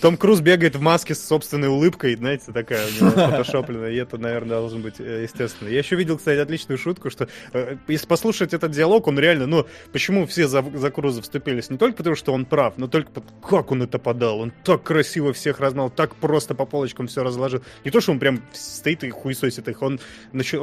Том 0.01 0.17
Круз 0.17 0.41
бегает 0.41 0.75
в 0.75 0.81
маске 0.81 1.15
с 1.15 1.25
собственной 1.25 1.69
улыбкой, 1.69 2.15
знаете, 2.15 2.51
такая 2.51 2.85
у 2.87 2.91
него 2.91 3.09
фотошопленная, 3.29 3.91
и 3.91 3.95
это, 3.95 4.17
наверное, 4.17 4.59
должен 4.59 4.81
быть 4.81 4.99
э, 4.99 5.23
естественно. 5.23 5.69
Я 5.69 5.79
еще 5.79 5.95
видел, 5.95 6.17
кстати, 6.17 6.39
отличную 6.39 6.77
шутку, 6.77 7.09
что 7.09 7.27
э, 7.53 7.77
если 7.87 8.05
послушать 8.05 8.53
этот 8.53 8.71
диалог, 8.71 9.07
он 9.07 9.17
реально, 9.17 9.47
ну, 9.47 9.65
почему 9.91 10.27
все 10.27 10.47
за, 10.47 10.63
за 10.73 10.91
Круза 10.91 11.21
вступились? 11.21 11.69
Не 11.69 11.77
только 11.77 11.97
потому, 11.97 12.15
что 12.15 12.33
он 12.33 12.45
прав, 12.45 12.77
но 12.77 12.87
только 12.87 13.23
как 13.41 13.71
он 13.71 13.81
это 13.81 13.97
подал. 13.97 14.39
Он 14.39 14.53
так 14.63 14.83
красиво 14.83 15.33
всех 15.33 15.59
размал, 15.59 15.89
так 15.89 16.15
просто 16.15 16.53
по 16.53 16.65
полочкам 16.65 17.07
все 17.07 17.23
разложил. 17.23 17.63
Не 17.83 17.91
то, 17.91 18.01
что 18.01 18.11
он 18.11 18.19
прям 18.19 18.41
стоит 18.53 19.03
и 19.03 19.09
хуесосит 19.09 19.67
их, 19.67 19.81
он, 19.81 19.99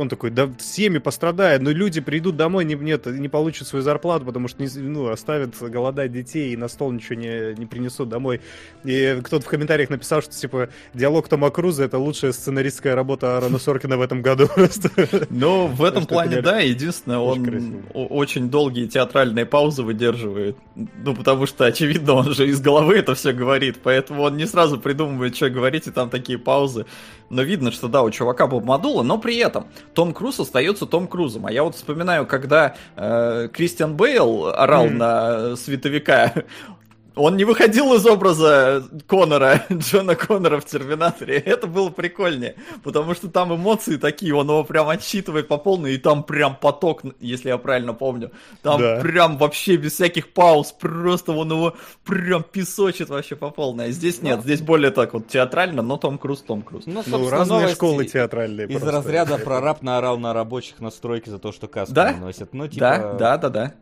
такой, 0.09 0.31
да 0.31 0.51
семьи 0.61 0.99
пострадают, 1.41 1.63
но 1.63 1.71
люди 1.71 2.01
придут 2.01 2.37
домой, 2.37 2.65
не, 2.65 2.75
нет, 2.75 3.07
не 3.07 3.29
получат 3.29 3.67
свою 3.67 3.83
зарплату, 3.83 4.25
потому 4.25 4.49
что 4.49 4.63
не, 4.63 4.69
ну, 4.81 5.09
оставят 5.09 5.55
голодать 5.61 6.13
детей 6.13 6.53
и 6.53 6.57
на 6.57 6.69
стол 6.69 6.93
ничего 6.93 7.15
не, 7.17 7.59
не 7.59 7.67
принесут 7.67 8.09
домой. 8.09 8.41
И 8.85 9.21
кто-то 9.23 9.45
в 9.45 9.49
комментариях 9.49 9.91
написал, 9.91 10.23
что 10.23 10.33
типа 10.33 10.69
диалог 10.95 11.29
Тома 11.29 11.51
Круза 11.51 11.85
это 11.85 11.99
лучшая 11.99 12.33
сценаристская 12.33 12.95
работа 12.95 13.37
Аарона 13.37 13.59
Соркина 13.59 13.97
в 13.97 14.03
этом 14.03 14.23
году. 14.23 14.49
Но 15.31 15.67
в 15.67 15.83
этом 15.83 16.07
плане, 16.07 16.43
да, 16.43 16.61
единственное, 16.61 17.19
он 17.19 17.83
очень 17.95 18.51
долгие 18.51 18.87
театральные 18.87 19.47
паузы 19.47 19.83
выдерживает. 19.83 20.57
Ну, 20.75 21.15
потому 21.15 21.47
что, 21.47 21.65
очевидно, 21.65 22.15
он 22.15 22.35
же 22.35 22.49
из 22.49 22.61
головы 22.61 22.99
это 22.99 23.15
все 23.15 23.33
говорит, 23.33 23.79
поэтому 23.83 24.23
он 24.23 24.37
не 24.37 24.47
сразу 24.47 24.79
придумывает, 24.79 25.37
что 25.37 25.51
говорить, 25.51 25.87
и 25.87 25.91
там 25.91 26.11
такие 26.11 26.39
паузы. 26.39 26.87
Но 27.31 27.43
видно, 27.43 27.71
что 27.71 27.87
да, 27.89 28.03
у 28.03 28.11
чувака 28.11 28.47
модула, 28.49 29.03
но 29.03 29.17
при 29.17 29.37
этом 29.37 29.67
Том 29.95 30.13
Круз 30.13 30.41
остается 30.41 30.85
Том 30.85 31.07
Крузом. 31.07 31.47
А 31.47 31.53
я 31.53 31.63
вот 31.63 31.77
вспоминаю, 31.77 32.27
когда 32.27 32.75
э, 32.97 33.49
Кристиан 33.53 33.97
Бейл 33.97 34.49
орал 34.49 34.87
Мгм. 34.87 34.99
на 34.99 35.57
световика, 35.57 36.33
он 37.17 37.37
не 37.37 37.45
выходил 37.45 37.95
из 37.95 38.07
образа 38.07 38.85
Конора, 39.07 39.65
Джона 39.73 40.15
Конора 40.15 40.61
в 40.61 40.65
Терминаторе. 40.65 41.37
Это 41.39 41.67
было 41.67 41.91
прикольнее, 41.91 42.57
потому 42.83 43.15
что 43.15 43.29
там 43.29 43.55
эмоции 43.55 43.97
такие, 43.97 44.35
он 44.35 44.49
его 44.49 44.65
прям 44.65 44.89
отсчитывает 44.89 45.49
по 45.49 45.59
полной, 45.59 45.95
и 45.95 45.99
там 45.99 46.23
прям 46.23 46.57
поток, 46.57 47.03
если 47.21 47.49
я 47.49 47.59
правильно 47.59 47.95
помню. 47.95 48.31
Там 48.63 48.81
Да. 48.81 49.01
прям 49.01 49.39
вообще 49.39 49.77
без 49.77 49.95
всяких 49.95 50.33
пауз, 50.33 50.73
просто 50.73 51.33
он 51.33 51.51
его 51.51 51.77
прям 52.05 52.43
песочит 52.43 53.09
вообще 53.09 53.37
по 53.37 53.51
полной. 53.51 53.87
А 53.87 53.91
здесь 53.91 54.23
нет, 54.23 54.43
здесь 54.43 54.61
более 54.61 54.91
так 54.91 55.13
вот 55.15 55.29
театрально, 55.29 55.83
но 55.83 55.97
Том 55.97 56.19
Круз, 56.19 56.43
Том 56.43 56.63
Круз. 56.63 56.85
Ну, 56.87 57.03
Ну, 57.07 57.29
разные 57.31 57.61
новости 57.61 57.75
школы 57.75 58.05
театральные. 58.05 58.67
Из 58.67 58.73
просто. 58.81 58.93
разряда 58.93 59.39
прораб 59.45 59.83
наорал 59.83 60.19
на 60.19 60.33
рабочих 60.33 60.81
на 60.81 60.91
стройке 60.91 61.31
за 61.31 61.39
то, 61.39 61.53
что 61.53 61.69
каску 61.69 61.95
Да? 61.95 62.13
не 62.13 62.21
носят. 62.21 62.53
Ну, 62.55 62.69
типа... 62.69 62.81
Да, 62.81 63.13
да, 63.15 63.37
да, 63.39 63.49
да. 63.49 63.75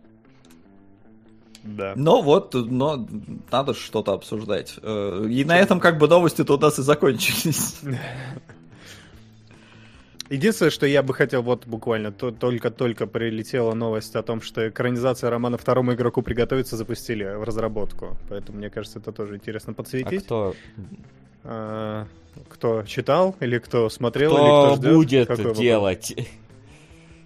Да. 1.77 1.93
Но 1.97 2.23
вот, 2.23 2.55
но 2.55 3.07
надо 3.53 3.75
что-то 3.75 4.13
обсуждать. 4.15 4.75
Э, 4.83 5.27
И 5.29 5.45
на 5.45 5.59
этом 5.59 5.81
как 5.81 5.99
бы 5.99 6.09
новости-то 6.09 6.55
у 6.55 6.59
нас 6.59 6.79
и 6.79 6.83
закончились. 6.83 7.77
Единственное, 10.31 10.71
что 10.71 10.87
я 10.87 11.03
бы 11.03 11.15
хотел, 11.15 11.43
вот 11.43 11.67
буквально 11.67 12.13
то- 12.13 12.31
только-только 12.33 13.07
прилетела 13.07 13.73
новость 13.73 14.15
о 14.15 14.23
том, 14.23 14.43
что 14.43 14.69
экранизация 14.69 15.31
романа 15.31 15.57
второму 15.57 15.95
игроку 15.95 16.21
приготовиться 16.21 16.77
запустили 16.77 17.25
в 17.25 17.45
разработку. 17.45 18.17
Поэтому, 18.29 18.59
мне 18.59 18.69
кажется, 18.69 18.99
это 18.99 19.11
тоже 19.11 19.37
интересно 19.37 19.73
А 19.73 19.75
подсветить. 19.75 20.25
кто, 20.25 20.55
А, 21.45 22.07
кто 22.51 22.83
читал 22.83 23.37
или 23.41 23.59
кто 23.59 23.89
смотрел, 23.89 24.33
или 24.33 24.43
кто 24.45 24.67
кто 24.67 24.77
ждет? 24.77 24.95
будет 24.95 25.29
Какой 25.29 25.45
вопрос? 25.45 25.59
делать? 25.63 26.15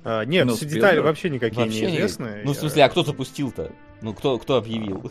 А, 0.05 0.25
нет, 0.25 0.47
Ну, 0.47 0.57
детали 0.57 1.01
вообще 1.01 1.29
никакие 1.29 1.65
Вообще 1.65 1.81
не- 1.87 1.93
неизвестны. 1.93 2.43
Ну, 2.45 2.53
в 2.53 2.57
смысле, 2.57 2.85
а 2.85 2.89
кто 2.89 3.03
запустил-то? 3.03 3.73
Ну, 4.03 4.13
кто, 4.15 4.39
кто 4.39 4.57
объявил? 4.57 5.11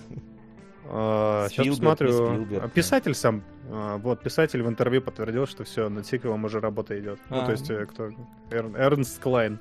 сейчас 0.84 1.52
Спилберг, 1.52 1.66
не 1.66 1.70
посмотрю. 1.72 2.12
Спилберг. 2.12 2.64
А, 2.66 2.68
Писатель 2.70 3.14
сам, 3.16 3.44
а, 3.70 3.98
вот, 3.98 4.22
писатель 4.22 4.62
в 4.62 4.68
интервью 4.68 5.02
подтвердил, 5.02 5.46
что 5.48 5.64
все, 5.64 5.88
над 5.90 6.06
сиквелом 6.06 6.44
уже 6.44 6.60
работа 6.60 7.00
идет. 7.00 7.20
Ну, 7.30 7.42
А. 7.42 7.46
то 7.46 7.52
есть, 7.52 7.70
э, 7.70 7.86
кто? 7.86 8.10
Эр- 8.50 8.76
Эрнст 8.76 9.20
Клайн. 9.22 9.60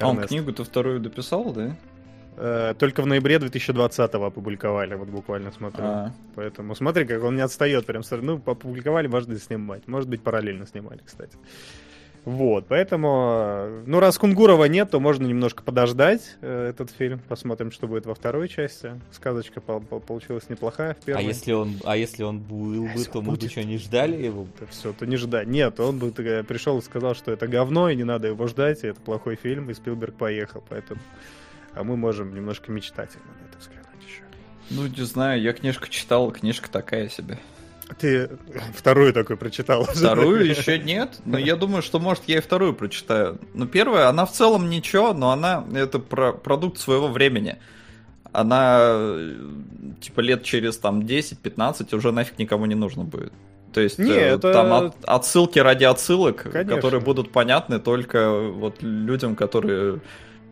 А 0.00 0.08
он 0.08 0.18
книгу-то 0.20 0.64
вторую 0.64 1.00
дописал, 1.00 1.52
да? 1.52 1.76
Э, 2.38 2.74
Только 2.78 3.02
в 3.02 3.06
ноябре 3.06 3.38
2020 3.38 4.14
опубликовали, 4.14 4.94
вот 4.94 5.08
буквально 5.08 5.52
смотрю. 5.52 5.84
А. 5.84 6.12
Поэтому 6.34 6.74
смотри, 6.74 7.06
как 7.06 7.22
он 7.22 7.36
не 7.36 7.42
отстает. 7.42 7.86
Прям, 7.86 8.02
ну, 8.22 8.42
опубликовали, 8.44 9.06
можно 9.06 9.38
снимать. 9.38 9.86
Может 9.88 10.08
быть, 10.10 10.20
параллельно 10.22 10.66
снимали, 10.66 11.00
кстати. 11.04 11.38
Вот, 12.26 12.66
поэтому, 12.66 13.08
э, 13.30 13.82
ну, 13.86 14.00
раз 14.00 14.18
Кунгурова 14.18 14.64
нет, 14.64 14.90
то 14.90 14.98
можно 14.98 15.24
немножко 15.24 15.62
подождать 15.62 16.36
э, 16.40 16.70
этот 16.70 16.90
фильм, 16.90 17.20
посмотрим, 17.20 17.70
что 17.70 17.86
будет 17.86 18.04
во 18.04 18.16
второй 18.16 18.48
части. 18.48 19.00
Сказочка 19.12 19.60
пол- 19.60 19.80
пол- 19.80 20.00
получилась 20.00 20.48
неплохая 20.50 20.94
в 20.94 20.98
А 20.98 21.04
первой. 21.06 21.24
если 21.24 21.52
он, 21.52 21.76
а 21.84 21.96
если 21.96 22.24
он 22.24 22.40
был 22.40 22.82
бы, 22.88 23.04
то 23.04 23.20
мы 23.22 23.26
бы 23.26 23.30
будет? 23.36 23.52
что, 23.52 23.62
не 23.62 23.78
ждали 23.78 24.24
его? 24.24 24.48
все, 24.70 24.92
то 24.92 25.06
не 25.06 25.16
ждать. 25.16 25.46
Нет, 25.46 25.78
он 25.78 25.98
бы 26.00 26.12
э, 26.18 26.42
пришел 26.42 26.78
и 26.78 26.82
сказал, 26.82 27.14
что 27.14 27.30
это 27.30 27.46
говно, 27.46 27.88
и 27.90 27.94
не 27.94 28.02
надо 28.04 28.26
его 28.26 28.48
ждать, 28.48 28.82
и 28.82 28.88
это 28.88 29.00
плохой 29.00 29.36
фильм, 29.36 29.70
и 29.70 29.74
Спилберг 29.74 30.16
поехал, 30.16 30.64
поэтому... 30.68 31.00
А 31.74 31.84
мы 31.84 31.96
можем 31.96 32.34
немножко 32.34 32.72
мечтательно 32.72 33.22
на 33.40 33.48
это 33.50 33.58
взглянуть 33.60 34.04
еще. 34.04 34.22
Ну, 34.70 34.88
не 34.88 35.06
знаю, 35.06 35.40
я 35.40 35.52
книжку 35.52 35.86
читал, 35.88 36.32
книжка 36.32 36.68
такая 36.70 37.08
себе. 37.08 37.38
Ты 37.98 38.30
вторую 38.74 39.12
такой 39.12 39.36
прочитал. 39.36 39.84
Вторую 39.84 40.44
еще 40.48 40.78
нет, 40.92 41.18
но 41.24 41.38
я 41.38 41.56
думаю, 41.56 41.82
что 41.82 41.98
может 42.00 42.24
я 42.26 42.38
и 42.38 42.40
вторую 42.40 42.74
прочитаю. 42.74 43.38
Ну, 43.54 43.66
первая, 43.66 44.08
она 44.08 44.26
в 44.26 44.32
целом 44.32 44.68
ничего, 44.68 45.12
но 45.14 45.30
она 45.30 45.64
это 45.74 45.98
про 45.98 46.32
продукт 46.32 46.78
своего 46.78 47.08
времени. 47.08 47.56
Она 48.32 48.78
э, 48.80 49.34
типа 50.00 50.20
лет 50.20 50.42
через 50.42 50.76
там 50.78 51.00
10-15 51.00 51.94
уже 51.96 52.12
нафиг 52.12 52.38
никому 52.38 52.66
не 52.66 52.74
нужно 52.74 53.04
будет. 53.04 53.32
То 53.72 53.80
есть 53.80 53.98
Не, 53.98 54.10
э, 54.10 54.34
это- 54.34 54.52
там 54.52 54.72
от- 54.72 54.96
отсылки 55.04 55.58
ради 55.58 55.84
отсылок, 55.84 56.42
Конечно. 56.50 56.74
которые 56.76 57.00
будут 57.00 57.30
понятны 57.30 57.78
только 57.78 58.30
вот 58.40 58.82
людям, 58.82 59.36
которые 59.36 60.00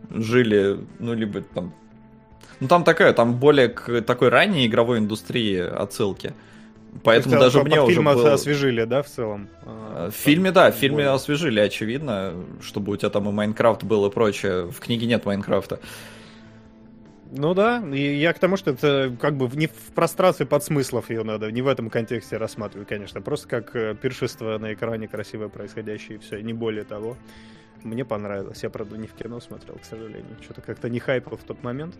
жили, 0.09 0.79
ну, 0.99 1.13
либо 1.13 1.41
там... 1.41 1.73
Ну, 2.59 2.67
там 2.67 2.83
такая, 2.83 3.13
там 3.13 3.35
более 3.35 3.67
к 3.69 4.01
такой 4.01 4.29
ранней 4.29 4.65
игровой 4.67 4.99
индустрии 4.99 5.59
отсылки. 5.59 6.33
Поэтому 7.03 7.39
даже 7.39 7.61
мне 7.63 7.81
уже 7.81 7.93
фильм 7.93 8.05
было... 8.05 8.33
освежили, 8.33 8.83
да, 8.85 9.03
в 9.03 9.07
целом? 9.07 9.49
Э, 9.63 10.09
В 10.11 10.15
фильме, 10.15 10.51
да, 10.51 10.71
в 10.71 10.75
фильме 10.75 11.07
освежили, 11.07 11.59
очевидно, 11.59 12.33
чтобы 12.61 12.93
у 12.93 12.97
тебя 12.97 13.09
там 13.09 13.27
и 13.29 13.31
Майнкрафт 13.31 13.83
был 13.83 14.05
и 14.05 14.11
прочее. 14.11 14.67
В 14.71 14.79
книге 14.79 15.05
нет 15.07 15.25
Майнкрафта. 15.25 15.79
Ну 17.31 17.53
да, 17.53 17.83
и 17.91 18.15
я 18.15 18.31
к 18.33 18.39
тому, 18.39 18.55
что 18.55 18.71
это 18.71 19.15
как 19.19 19.35
бы 19.35 19.49
не 19.55 19.67
в 19.67 19.91
пространстве 19.93 20.45
подсмыслов 20.45 21.09
ее 21.09 21.23
надо, 21.23 21.51
не 21.51 21.61
в 21.61 21.67
этом 21.67 21.89
контексте 21.89 22.37
рассматривать, 22.37 22.87
конечно. 22.87 23.21
Просто 23.21 23.47
как 23.47 23.75
э, 23.75 23.95
пиршество 23.99 24.57
на 24.57 24.73
экране 24.73 25.07
красивое 25.07 25.49
происходящее, 25.49 26.17
и 26.17 26.21
все, 26.21 26.41
не 26.41 26.53
более 26.53 26.83
того. 26.83 27.17
Мне 27.83 28.05
понравилось. 28.05 28.63
Я, 28.63 28.69
правда, 28.69 28.97
не 28.97 29.07
в 29.07 29.13
кино 29.13 29.39
смотрел, 29.39 29.75
к 29.75 29.85
сожалению. 29.85 30.37
Что-то 30.41 30.61
как-то 30.61 30.89
не 30.89 30.99
хайпал 30.99 31.37
в 31.37 31.43
тот 31.43 31.61
момент. 31.61 31.95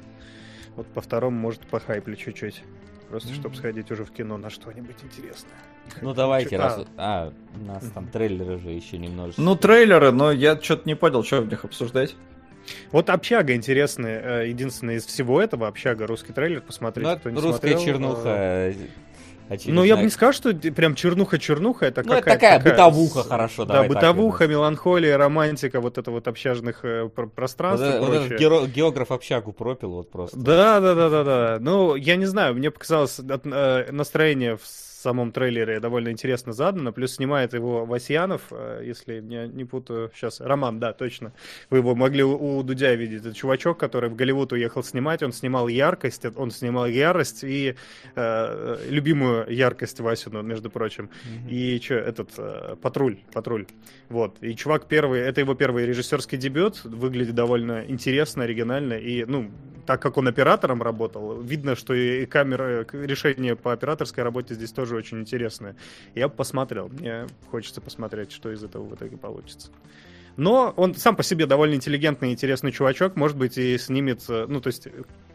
Вот 0.75 0.87
по 0.87 1.01
второму, 1.01 1.37
может, 1.37 1.61
похайплю 1.67 2.15
чуть-чуть. 2.15 2.63
Просто, 3.09 3.33
чтобы 3.33 3.55
сходить 3.55 3.91
уже 3.91 4.03
в 4.03 4.11
кино 4.11 4.37
на 4.37 4.49
что-нибудь 4.49 4.95
интересное. 5.03 5.53
Ну 6.01 6.13
давайте, 6.13 6.57
А, 6.57 6.59
раз... 6.59 6.85
А, 6.97 7.33
у 7.55 7.65
нас 7.65 7.83
там 7.93 8.07
трейлеры 8.07 8.57
же 8.57 8.69
еще 8.71 8.97
немножечко. 8.97 9.41
Ну, 9.41 9.55
трейлеры, 9.55 10.11
но 10.11 10.31
я 10.31 10.59
что-то 10.59 10.83
не 10.87 10.95
понял, 10.95 11.23
что 11.23 11.41
в 11.41 11.47
них 11.47 11.63
обсуждать. 11.63 12.15
Вот 12.91 13.11
«Общага» 13.11 13.53
интересный. 13.53 14.11
э, 14.13 14.47
Единственное 14.49 14.95
из 14.95 15.05
всего 15.05 15.39
этого 15.39 15.67
«Общага», 15.67 16.07
русский 16.07 16.33
трейлер, 16.33 16.61
посмотрите, 16.61 17.11
Ну, 17.11 17.17
кто 17.17 17.29
не 17.29 17.35
русская 17.39 17.77
смотрел. 17.77 17.79
чернуха. 17.85 18.73
Э, 19.49 19.57
Ну, 19.65 19.83
я 19.83 19.95
бы 19.95 20.03
не 20.03 20.09
сказал, 20.09 20.33
что 20.33 20.53
прям 20.53 20.95
чернуха-чернуха, 20.95 21.85
это 21.85 22.03
Ну, 22.03 22.09
какая-то 22.09 22.29
такая 22.39 22.59
бытовуха, 22.59 23.23
хорошо, 23.23 23.65
Да, 23.65 23.81
так 23.81 23.87
бытовуха, 23.89 24.47
меланхолия, 24.47 25.17
романтика, 25.17 25.81
вот 25.81 25.97
это 25.97 26.11
вот 26.11 26.27
общажных 26.27 26.79
э, 26.83 27.09
пр- 27.13 27.25
Вот, 27.25 27.33
пространств 27.33 27.85
и 27.87 27.99
вот 27.99 28.09
этот 28.13 28.27
прочее. 28.29 28.39
геро- 28.39 28.67
географ 28.67 29.11
общагу 29.11 29.53
пропил 29.53 29.91
вот 29.91 30.11
просто. 30.11 30.37
Да, 30.37 30.79
да, 30.79 30.95
да, 30.95 31.09
да, 31.09 31.23
да. 31.23 31.57
Ну, 31.59 31.95
я 31.95 32.15
не 32.15 32.25
знаю, 32.25 32.55
мне 32.55 32.71
показалось 32.71 33.19
от- 33.19 33.45
э, 33.45 33.91
настроение 33.91 34.57
в 34.57 34.84
самом 35.05 35.31
трейлере 35.31 35.79
довольно 35.79 36.09
интересно 36.09 36.51
задано. 36.53 36.91
Плюс 36.91 37.15
снимает 37.15 37.53
его 37.53 37.85
Васьянов, 37.85 38.41
э, 38.51 38.81
если 38.83 39.23
я 39.29 39.47
не 39.47 39.65
путаю. 39.65 40.11
Сейчас, 40.15 40.41
Роман, 40.41 40.79
да, 40.79 40.93
точно. 40.93 41.31
Вы 41.69 41.77
его 41.77 41.95
могли 41.95 42.23
у, 42.23 42.57
у 42.57 42.63
Дудя 42.63 42.95
видеть. 42.95 43.21
Это 43.21 43.35
чувачок, 43.35 43.77
который 43.77 44.09
в 44.09 44.15
Голливуд 44.15 44.51
уехал 44.53 44.83
снимать. 44.83 45.21
Он 45.21 45.31
снимал 45.31 45.67
яркость, 45.67 46.25
он 46.35 46.49
снимал 46.51 46.87
ярость 46.87 47.43
и 47.43 47.75
э, 48.15 48.77
любимую 48.89 49.45
яркость 49.53 49.99
Васину, 49.99 50.41
между 50.41 50.69
прочим. 50.69 51.09
И 51.49 51.79
что, 51.83 51.95
этот 51.95 52.29
э, 52.37 52.75
патруль, 52.81 53.17
патруль. 53.31 53.65
Вот. 54.09 54.37
И 54.41 54.55
чувак 54.55 54.87
первый, 54.87 55.19
это 55.19 55.41
его 55.41 55.53
первый 55.53 55.85
режиссерский 55.85 56.37
дебют, 56.37 56.83
выглядит 56.83 57.35
довольно 57.35 57.83
интересно, 57.87 58.43
оригинально. 58.43 58.93
И, 58.93 59.25
ну, 59.25 59.51
так 59.85 60.01
как 60.01 60.17
он 60.17 60.27
оператором 60.27 60.81
работал, 60.81 61.41
видно, 61.41 61.75
что 61.75 61.93
и 61.93 62.25
камера, 62.25 62.85
решение 62.91 63.55
по 63.55 63.71
операторской 63.71 64.23
работе 64.23 64.55
здесь 64.55 64.71
тоже 64.71 64.94
очень 64.95 65.19
интересное. 65.19 65.75
Я 66.13 66.27
бы 66.27 66.35
посмотрел. 66.35 66.89
Мне 66.89 67.27
хочется 67.49 67.81
посмотреть, 67.81 68.31
что 68.31 68.51
из 68.51 68.63
этого 68.63 68.83
в 68.83 68.95
итоге 68.95 69.17
получится. 69.17 69.69
Но 70.37 70.73
он 70.75 70.95
сам 70.95 71.15
по 71.15 71.23
себе 71.23 71.45
довольно 71.45 71.75
интеллигентный 71.75 72.29
и 72.29 72.33
интересный 72.33 72.71
чувачок, 72.71 73.15
может 73.15 73.37
быть, 73.37 73.57
и 73.57 73.77
снимет... 73.77 74.25
Ну, 74.27 74.59
то 74.59 74.67
есть, 74.67 74.87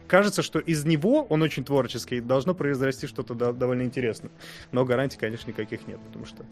кажется, 0.07 0.43
что 0.43 0.59
из 0.59 0.85
него 0.85 1.23
он 1.23 1.41
очень 1.41 1.63
творческий, 1.63 2.21
должно 2.21 2.53
произрасти 2.53 3.07
что-то 3.07 3.33
до- 3.33 3.53
довольно 3.53 3.81
интересное. 3.81 4.31
Но 4.71 4.85
гарантий, 4.85 5.17
конечно, 5.17 5.49
никаких 5.49 5.87
нет, 5.87 5.99
потому 6.05 6.25
что... 6.25 6.45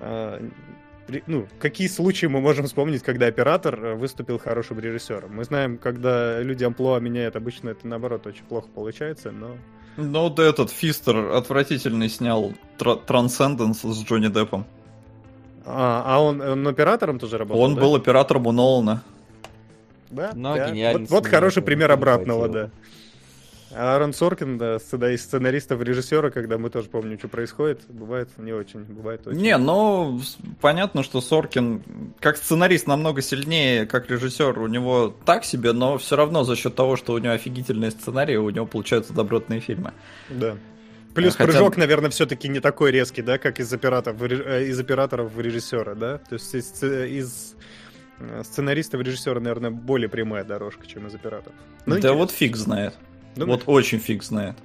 э, 0.00 0.48
ну, 1.26 1.48
какие 1.58 1.88
случаи 1.88 2.26
мы 2.26 2.40
можем 2.40 2.66
вспомнить, 2.66 3.02
когда 3.02 3.26
оператор 3.26 3.84
э, 3.84 3.94
выступил 3.94 4.38
хорошим 4.38 4.78
режиссером? 4.78 5.34
Мы 5.34 5.42
знаем, 5.42 5.76
когда 5.76 6.40
люди 6.40 6.62
амплуа 6.62 7.00
меняют, 7.00 7.34
обычно 7.34 7.70
это, 7.70 7.88
наоборот, 7.88 8.24
очень 8.26 8.44
плохо 8.44 8.68
получается, 8.72 9.32
но... 9.32 9.56
Ну, 9.96 10.20
вот 10.22 10.38
этот 10.38 10.70
Фистер 10.70 11.32
отвратительный 11.32 12.08
снял 12.08 12.52
Трансценденс 12.78 13.82
с 13.82 14.04
Джонни 14.04 14.28
Деппом. 14.28 14.64
А, 15.66 16.02
а 16.06 16.22
он, 16.22 16.40
он 16.40 16.66
оператором 16.66 17.18
тоже 17.18 17.38
работал, 17.38 17.60
Он 17.62 17.74
да? 17.74 17.80
был 17.80 17.94
оператором 17.94 18.46
у 18.46 18.52
Нолана. 18.52 19.02
Да, 20.10 20.32
Но 20.34 20.56
да. 20.56 20.72
Вот, 20.92 21.10
вот 21.10 21.26
хороший 21.26 21.62
пример 21.62 21.90
обратного, 21.92 22.46
хватило. 22.46 22.64
да. 22.64 22.70
А 23.72 23.94
Аарон 23.94 24.12
Соркин, 24.12 24.58
да, 24.58 24.76
из 24.76 25.22
сценаристов, 25.22 25.80
режиссера, 25.82 26.30
когда 26.30 26.58
мы 26.58 26.70
тоже 26.70 26.88
помним, 26.88 27.18
что 27.18 27.28
происходит, 27.28 27.82
бывает 27.88 28.28
не 28.38 28.52
очень, 28.52 28.80
бывает 28.80 29.26
очень. 29.26 29.40
Не, 29.40 29.56
ну, 29.58 30.20
понятно, 30.60 31.02
что 31.02 31.20
Соркин 31.20 31.82
как 32.18 32.36
сценарист 32.36 32.86
намного 32.86 33.22
сильнее, 33.22 33.86
как 33.86 34.10
режиссер 34.10 34.58
у 34.58 34.66
него 34.66 35.14
так 35.24 35.44
себе, 35.44 35.72
но 35.72 35.98
все 35.98 36.16
равно 36.16 36.44
за 36.44 36.56
счет 36.56 36.74
того, 36.74 36.96
что 36.96 37.12
у 37.12 37.18
него 37.18 37.32
офигительные 37.32 37.90
сценарии, 37.90 38.36
у 38.36 38.50
него 38.50 38.66
получаются 38.66 39.12
добротные 39.12 39.60
фильмы. 39.60 39.92
Да. 40.28 40.56
Плюс 41.14 41.34
Хотя- 41.34 41.52
прыжок, 41.52 41.76
наверное, 41.76 42.10
все-таки 42.10 42.48
не 42.48 42.60
такой 42.60 42.92
резкий, 42.92 43.22
да, 43.22 43.38
как 43.38 43.58
из 43.60 43.72
операторов, 43.72 44.22
э, 44.22 44.66
из 44.66 44.78
операторов 44.78 45.32
в 45.32 45.40
режиссера, 45.40 45.94
да? 45.94 46.18
То 46.18 46.34
есть 46.34 46.54
из, 46.54 46.82
из 46.82 47.56
э, 48.20 48.42
сценариста 48.44 48.96
в 48.96 49.02
режиссера, 49.02 49.40
наверное, 49.40 49.70
более 49.70 50.08
прямая 50.08 50.44
дорожка, 50.44 50.86
чем 50.86 51.08
из 51.08 51.14
операторов. 51.14 51.54
Ну, 51.86 51.94
да 51.94 51.98
интересно. 51.98 52.18
вот 52.18 52.30
фиг 52.30 52.56
знает. 52.56 52.94
Думаешь? 53.36 53.62
Вот 53.66 53.74
очень 53.74 53.98
фиг 53.98 54.22
знает. 54.22 54.56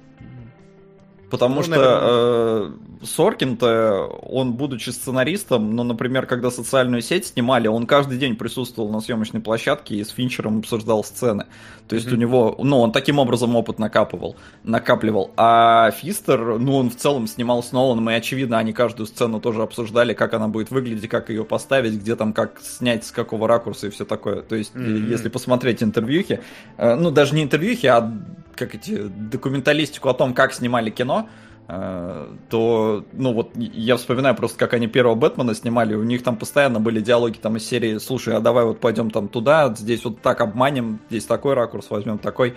Потому 1.28 1.56
Ну, 1.56 1.62
что 1.64 2.70
э, 3.02 3.04
Соркин-то, 3.04 4.04
он, 4.22 4.52
будучи 4.52 4.90
сценаристом, 4.90 5.74
ну, 5.74 5.82
например, 5.82 6.24
когда 6.24 6.52
социальную 6.52 7.02
сеть 7.02 7.26
снимали, 7.26 7.66
он 7.66 7.86
каждый 7.86 8.16
день 8.16 8.36
присутствовал 8.36 8.90
на 8.90 9.00
съемочной 9.00 9.40
площадке 9.40 9.96
и 9.96 10.04
с 10.04 10.10
Финчером 10.10 10.58
обсуждал 10.60 11.02
сцены. 11.02 11.46
То 11.88 11.96
есть 11.96 12.06
Мгм. 12.06 12.14
у 12.14 12.18
него, 12.20 12.56
ну, 12.62 12.78
он 12.78 12.92
таким 12.92 13.18
образом 13.18 13.56
опыт 13.56 13.80
накапывал, 13.80 14.36
накапливал. 14.62 15.32
А 15.36 15.90
Фистер, 15.90 16.58
ну, 16.60 16.76
он 16.76 16.90
в 16.90 16.96
целом 16.96 17.26
снимал 17.26 17.60
с 17.64 17.72
Ноланом, 17.72 18.08
и, 18.08 18.14
очевидно, 18.14 18.58
они 18.58 18.72
каждую 18.72 19.08
сцену 19.08 19.40
тоже 19.40 19.62
обсуждали, 19.62 20.14
как 20.14 20.32
она 20.32 20.46
будет 20.46 20.70
выглядеть, 20.70 21.08
как 21.10 21.28
ее 21.28 21.44
поставить, 21.44 21.94
где 21.94 22.14
там, 22.14 22.32
как 22.32 22.60
снять, 22.62 23.04
с 23.04 23.10
какого 23.10 23.48
ракурса 23.48 23.88
и 23.88 23.90
все 23.90 24.04
такое. 24.04 24.42
То 24.42 24.54
есть, 24.54 24.76
Мгм. 24.76 25.08
если 25.10 25.28
посмотреть 25.28 25.82
интервьюхи, 25.82 26.40
э, 26.76 26.94
ну, 26.94 27.10
даже 27.10 27.34
не 27.34 27.42
интервьюхи, 27.42 27.86
а 27.86 28.12
как 28.56 28.74
эти, 28.74 29.08
документалистику 29.08 30.08
о 30.08 30.14
том, 30.14 30.34
как 30.34 30.52
снимали 30.52 30.90
кино, 30.90 31.28
э, 31.68 32.34
то, 32.48 33.04
ну 33.12 33.32
вот, 33.32 33.52
я 33.54 33.96
вспоминаю 33.96 34.34
просто, 34.34 34.58
как 34.58 34.74
они 34.74 34.88
первого 34.88 35.14
Бэтмена 35.14 35.54
снимали, 35.54 35.94
у 35.94 36.02
них 36.02 36.22
там 36.22 36.36
постоянно 36.36 36.80
были 36.80 37.00
диалоги 37.00 37.38
там 37.38 37.56
из 37.56 37.66
серии, 37.68 37.98
слушай, 37.98 38.34
а 38.34 38.40
давай 38.40 38.64
вот 38.64 38.80
пойдем 38.80 39.10
там 39.10 39.28
туда, 39.28 39.72
здесь 39.76 40.04
вот 40.04 40.20
так 40.20 40.40
обманем, 40.40 41.00
здесь 41.10 41.24
такой 41.24 41.54
ракурс 41.54 41.90
возьмем, 41.90 42.18
такой. 42.18 42.56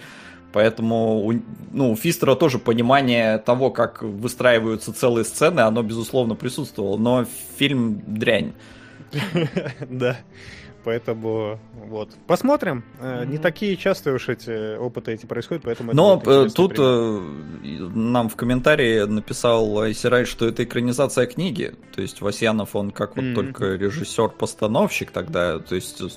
Поэтому, 0.51 1.31
ну, 1.71 1.91
у 1.91 1.95
Фистера 1.95 2.33
тоже 2.33 2.57
понимание 2.57 3.37
того, 3.37 3.69
как 3.69 4.01
выстраиваются 4.01 4.91
целые 4.93 5.23
сцены, 5.23 5.59
оно, 5.59 5.83
безусловно, 5.83 6.33
присутствовало, 6.33 6.97
но 6.97 7.25
фильм 7.57 8.01
дрянь. 8.07 8.53
Да. 9.89 10.17
Поэтому 10.83 11.59
вот. 11.73 12.11
Посмотрим. 12.27 12.83
Э, 12.99 13.25
Не 13.25 13.37
такие 13.37 13.75
частые 13.77 14.15
уж 14.15 14.29
эти 14.29 14.77
опыты 14.77 15.11
эти 15.11 15.25
происходят, 15.25 15.63
поэтому 15.63 15.91
это 15.91 15.97
Но 15.97 16.21
э, 16.25 16.47
тут 16.53 16.75
пример. 16.75 17.89
э, 17.93 17.97
нам 17.97 18.29
в 18.29 18.35
комментарии 18.35 19.03
написал 19.03 19.79
Айсирай, 19.81 20.25
что 20.25 20.47
это 20.47 20.63
экранизация 20.63 21.25
книги. 21.25 21.73
То 21.95 22.01
есть 22.01 22.21
Васьянов, 22.21 22.75
он 22.75 22.91
как 22.91 23.15
вот 23.15 23.25
Мгм. 23.25 23.35
только 23.35 23.75
режиссер-постановщик 23.75 25.11
тогда. 25.11 25.59
То 25.59 25.75
есть 25.75 26.01
э, 26.01 26.07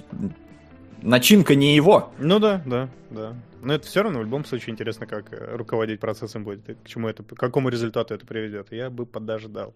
начинка 1.02 1.54
не 1.54 1.74
его. 1.74 2.12
Ну 2.18 2.38
да, 2.38 2.62
да, 2.64 2.88
да. 3.10 3.34
Но 3.62 3.74
это 3.74 3.86
все 3.86 4.02
равно 4.02 4.18
в 4.20 4.22
любом 4.22 4.44
случае 4.44 4.72
интересно, 4.72 5.06
как 5.06 5.32
э, 5.32 5.56
руководить 5.56 6.00
процессом 6.00 6.44
будет, 6.44 6.68
и 6.68 6.74
к 6.74 6.86
чему 6.86 7.08
это, 7.08 7.22
к 7.22 7.34
какому 7.36 7.68
результату 7.68 8.14
это 8.14 8.26
приведет. 8.26 8.68
Я 8.72 8.90
бы 8.90 9.06
подождал. 9.06 9.74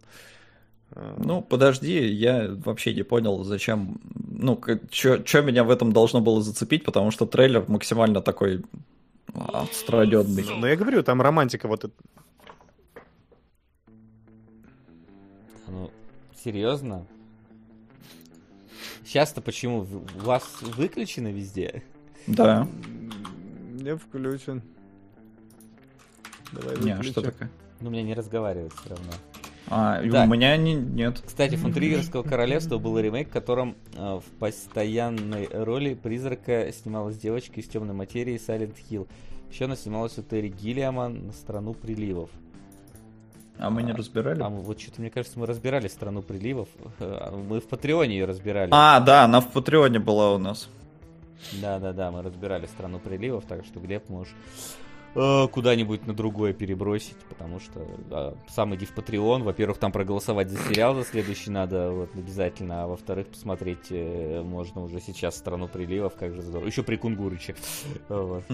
Ну, 0.95 1.43
подожди, 1.43 2.07
я 2.07 2.49
вообще 2.65 2.95
не 2.95 3.03
понял, 3.03 3.43
зачем... 3.45 4.01
Ну, 4.31 4.61
что 4.91 5.43
меня 5.43 5.65
в 5.65 5.71
этом 5.71 5.93
должно 5.93 6.21
было 6.21 6.41
зацепить, 6.41 6.85
потому 6.85 7.11
что 7.11 7.27
трейлер 7.27 7.65
максимально 7.69 8.23
такой 8.23 8.65
отстраненный. 9.35 10.45
Ну, 10.49 10.67
я 10.67 10.77
говорю, 10.77 11.03
там 11.03 11.21
романтика 11.21 11.69
вот... 11.69 11.85
эта. 11.85 11.95
Ну, 15.69 15.91
серьезно? 16.43 17.07
Сейчас-то 19.05 19.41
почему? 19.41 19.81
У 19.81 20.19
вас 20.25 20.45
выключено 20.63 21.29
везде? 21.29 21.83
Да. 22.27 22.67
Не 23.73 23.97
включен. 23.97 24.63
Давай 26.53 26.77
Не, 26.79 26.93
а 26.93 27.03
что 27.03 27.23
такое? 27.23 27.51
Ну, 27.81 27.91
мне 27.91 28.03
не 28.03 28.15
разговаривать 28.15 28.73
все 28.75 28.91
равно. 28.91 29.13
А, 29.69 30.01
Так. 30.09 30.29
у 30.29 30.33
меня 30.33 30.57
не, 30.57 30.75
нет. 30.75 31.23
Кстати, 31.27 31.57
Фунтригерского 31.57 32.23
королевства 32.23 32.79
был 32.79 32.99
ремейк, 32.99 33.29
в 33.29 33.33
котором 33.33 33.75
э, 33.97 34.21
в 34.25 34.39
постоянной 34.39 35.49
роли 35.53 35.95
призрака 35.95 36.71
снималась 36.73 37.19
девочка 37.19 37.61
из 37.61 37.67
темной 37.69 37.95
материи 37.95 38.37
Silent 38.37 38.75
Hill. 38.91 39.09
Еще 39.51 39.65
она 39.65 39.75
снималась 39.77 40.17
у 40.19 40.23
Терри 40.23 40.49
Гиллиама 40.49 41.09
на 41.09 41.33
страну 41.33 41.75
приливов. 41.75 42.31
А 43.59 43.71
мы 43.71 43.83
не 43.83 43.93
разбирали? 43.93 44.41
А 44.43 44.51
мы- 44.51 44.61
вот 44.61 44.79
что-то, 44.81 45.01
мне 45.01 45.11
кажется, 45.11 45.39
мы 45.39 45.47
разбирали 45.47 45.89
страну 45.89 46.23
приливов. 46.23 46.69
Э, 47.01 47.35
Мы 47.49 47.61
в 47.61 47.67
Патреоне 47.67 48.19
ее 48.19 48.25
разбирали. 48.27 48.69
А, 48.73 49.01
да, 49.01 49.25
она 49.25 49.41
в 49.41 49.51
Патреоне 49.51 49.99
была 49.99 50.33
у 50.35 50.39
нас. 50.39 50.69
Да, 51.61 51.79
да, 51.79 51.93
да, 51.93 52.11
мы 52.11 52.23
разбирали 52.23 52.67
страну 52.67 52.99
приливов, 52.99 53.45
так 53.47 53.65
что 53.65 53.81
Глеб 53.81 54.09
можешь 54.11 54.35
э, 55.17 55.49
куда-нибудь 55.49 56.07
на 56.07 56.15
другое 56.15 56.53
перебросить, 56.53 57.17
потому 57.29 57.59
что 57.59 57.87
да, 58.09 58.35
сам 58.49 58.75
иди 58.75 58.87
в 58.87 58.95
Patreon. 58.95 59.43
Во-первых, 59.43 59.79
там 59.79 59.93
проголосовать 59.93 60.51
за 60.51 60.59
сериал 60.59 60.95
за 60.95 61.05
следующий 61.05 61.51
надо 61.51 61.91
вот, 61.91 62.11
обязательно, 62.15 62.85
а 62.85 62.87
во-вторых, 62.87 63.29
посмотреть 63.29 63.87
э, 63.91 64.43
можно 64.43 64.83
уже 64.83 65.01
сейчас 65.01 65.37
страну 65.37 65.69
приливов, 65.69 66.15
как 66.15 66.35
же 66.35 66.43
здорово. 66.43 66.67
Еще 66.67 66.83
при 66.83 66.97
Кунгурыче. 66.97 67.57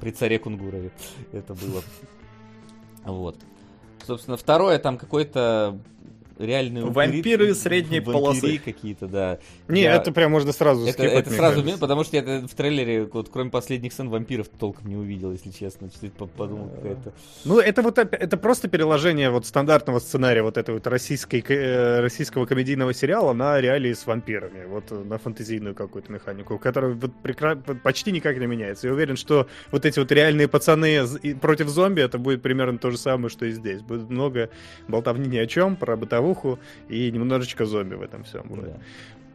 При 0.00 0.10
царе 0.10 0.38
Кунгурове 0.38 0.90
это 1.32 1.54
было. 1.54 1.82
Вот. 3.04 3.36
Собственно, 4.06 4.36
второе, 4.36 4.78
там 4.78 4.98
какой-то 4.98 5.80
реальный 6.38 6.82
Вампиры 6.82 7.54
средней 7.54 8.00
полосы. 8.00 8.58
какие-то, 8.58 9.06
да. 9.06 9.38
Не, 9.68 9.82
Я- 9.82 9.96
это 9.96 10.12
прям 10.12 10.30
можно 10.32 10.52
сразу 10.52 10.86
это, 10.86 11.02
это 11.04 11.30
сразу 11.30 11.56
кажется. 11.62 11.78
потому 11.80 12.04
что 12.04 12.16
я 12.16 12.46
в 12.46 12.54
трейлере, 12.54 13.04
вот, 13.10 13.28
кроме 13.32 13.50
последних 13.50 13.92
сцен, 13.92 14.08
вампиров 14.10 14.48
толком 14.48 14.88
не 14.88 14.96
увидел, 14.96 15.32
если 15.32 15.50
честно. 15.50 15.88
По- 16.18 16.26
подумал, 16.26 16.68
какая-то... 16.70 17.12
Ну, 17.44 17.58
это 17.58 17.82
вот 17.82 17.98
это 17.98 18.36
просто 18.36 18.68
переложение 18.68 19.30
вот 19.30 19.46
стандартного 19.46 19.98
сценария 19.98 20.42
вот 20.42 20.56
этой 20.58 20.74
вот 20.74 20.86
российской, 20.86 21.40
ко- 21.40 21.54
э, 21.54 22.00
российского 22.00 22.46
комедийного 22.46 22.92
сериала 22.94 23.32
на 23.32 23.60
реалии 23.60 23.92
с 23.92 24.06
вампирами, 24.06 24.66
вот 24.66 24.84
э, 24.90 24.94
на 24.94 25.18
фантазийную 25.18 25.74
какую-то 25.74 26.12
механику, 26.12 26.58
которая 26.58 26.92
вот 26.94 27.12
прекра- 27.22 27.56
почти 27.80 28.12
никак 28.12 28.38
не 28.38 28.46
меняется. 28.46 28.88
Я 28.88 28.92
уверен, 28.92 29.16
что 29.16 29.46
вот 29.72 29.84
эти 29.86 29.98
вот 29.98 30.12
реальные 30.12 30.48
пацаны 30.48 31.06
против 31.40 31.68
зомби, 31.68 32.02
это 32.02 32.18
будет 32.18 32.42
примерно 32.42 32.78
то 32.78 32.90
же 32.90 32.98
самое, 32.98 33.28
что 33.30 33.46
и 33.46 33.52
здесь. 33.52 33.80
Будет 33.82 34.10
много 34.10 34.50
болтовни 34.88 35.28
ни 35.28 35.38
о 35.38 35.46
чем, 35.46 35.76
про 35.76 35.96
бытовуху 36.26 36.58
и 36.88 37.10
немножечко 37.10 37.66
зомби 37.66 37.94
в 37.94 38.02
этом 38.02 38.24
всем 38.24 38.42
будет. 38.48 38.64
Да. 38.64 38.78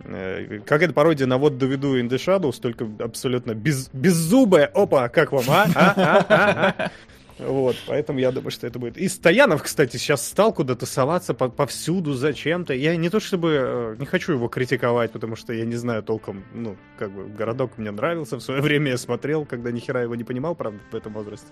Э, 0.05 0.59
Как 0.65 0.81
это 0.81 0.93
пародия 0.93 1.27
на 1.27 1.37
вот 1.37 1.57
доведу 1.57 1.97
in 1.97 2.09
the 2.09 2.17
Shadows, 2.17 2.59
только 2.61 2.87
абсолютно 2.99 3.53
без, 3.53 3.89
беззубая. 3.93 4.67
Опа, 4.67 5.09
как 5.09 5.31
вам, 5.31 5.45
а? 5.47 5.65
А, 5.75 5.93
а, 5.95 6.25
а, 6.29 6.75
а? 6.77 6.91
Вот, 7.39 7.75
поэтому 7.87 8.19
я 8.19 8.31
думаю, 8.31 8.51
что 8.51 8.67
это 8.67 8.77
будет. 8.77 8.97
И 8.97 9.07
Стоянов, 9.07 9.63
кстати, 9.63 9.97
сейчас 9.97 10.27
стал 10.27 10.53
куда-то 10.53 10.85
соваться 10.85 11.33
по- 11.33 11.49
повсюду 11.49 12.13
зачем-то. 12.13 12.73
Я 12.73 12.95
не 12.95 13.09
то 13.09 13.19
чтобы 13.19 13.49
э, 13.59 13.95
не 13.97 14.05
хочу 14.05 14.33
его 14.33 14.47
критиковать, 14.47 15.11
потому 15.11 15.35
что 15.35 15.51
я 15.53 15.65
не 15.65 15.75
знаю 15.75 16.03
толком, 16.03 16.43
ну, 16.53 16.75
как 16.99 17.11
бы, 17.11 17.27
городок 17.29 17.77
мне 17.77 17.89
нравился, 17.89 18.37
в 18.37 18.41
свое 18.41 18.61
время 18.61 18.91
я 18.91 18.97
смотрел, 18.97 19.45
когда 19.45 19.71
ни 19.71 19.79
хера 19.79 20.01
его 20.03 20.13
не 20.15 20.23
понимал, 20.23 20.53
правда, 20.55 20.79
в 20.91 20.95
этом 20.95 21.13
возрасте. 21.13 21.47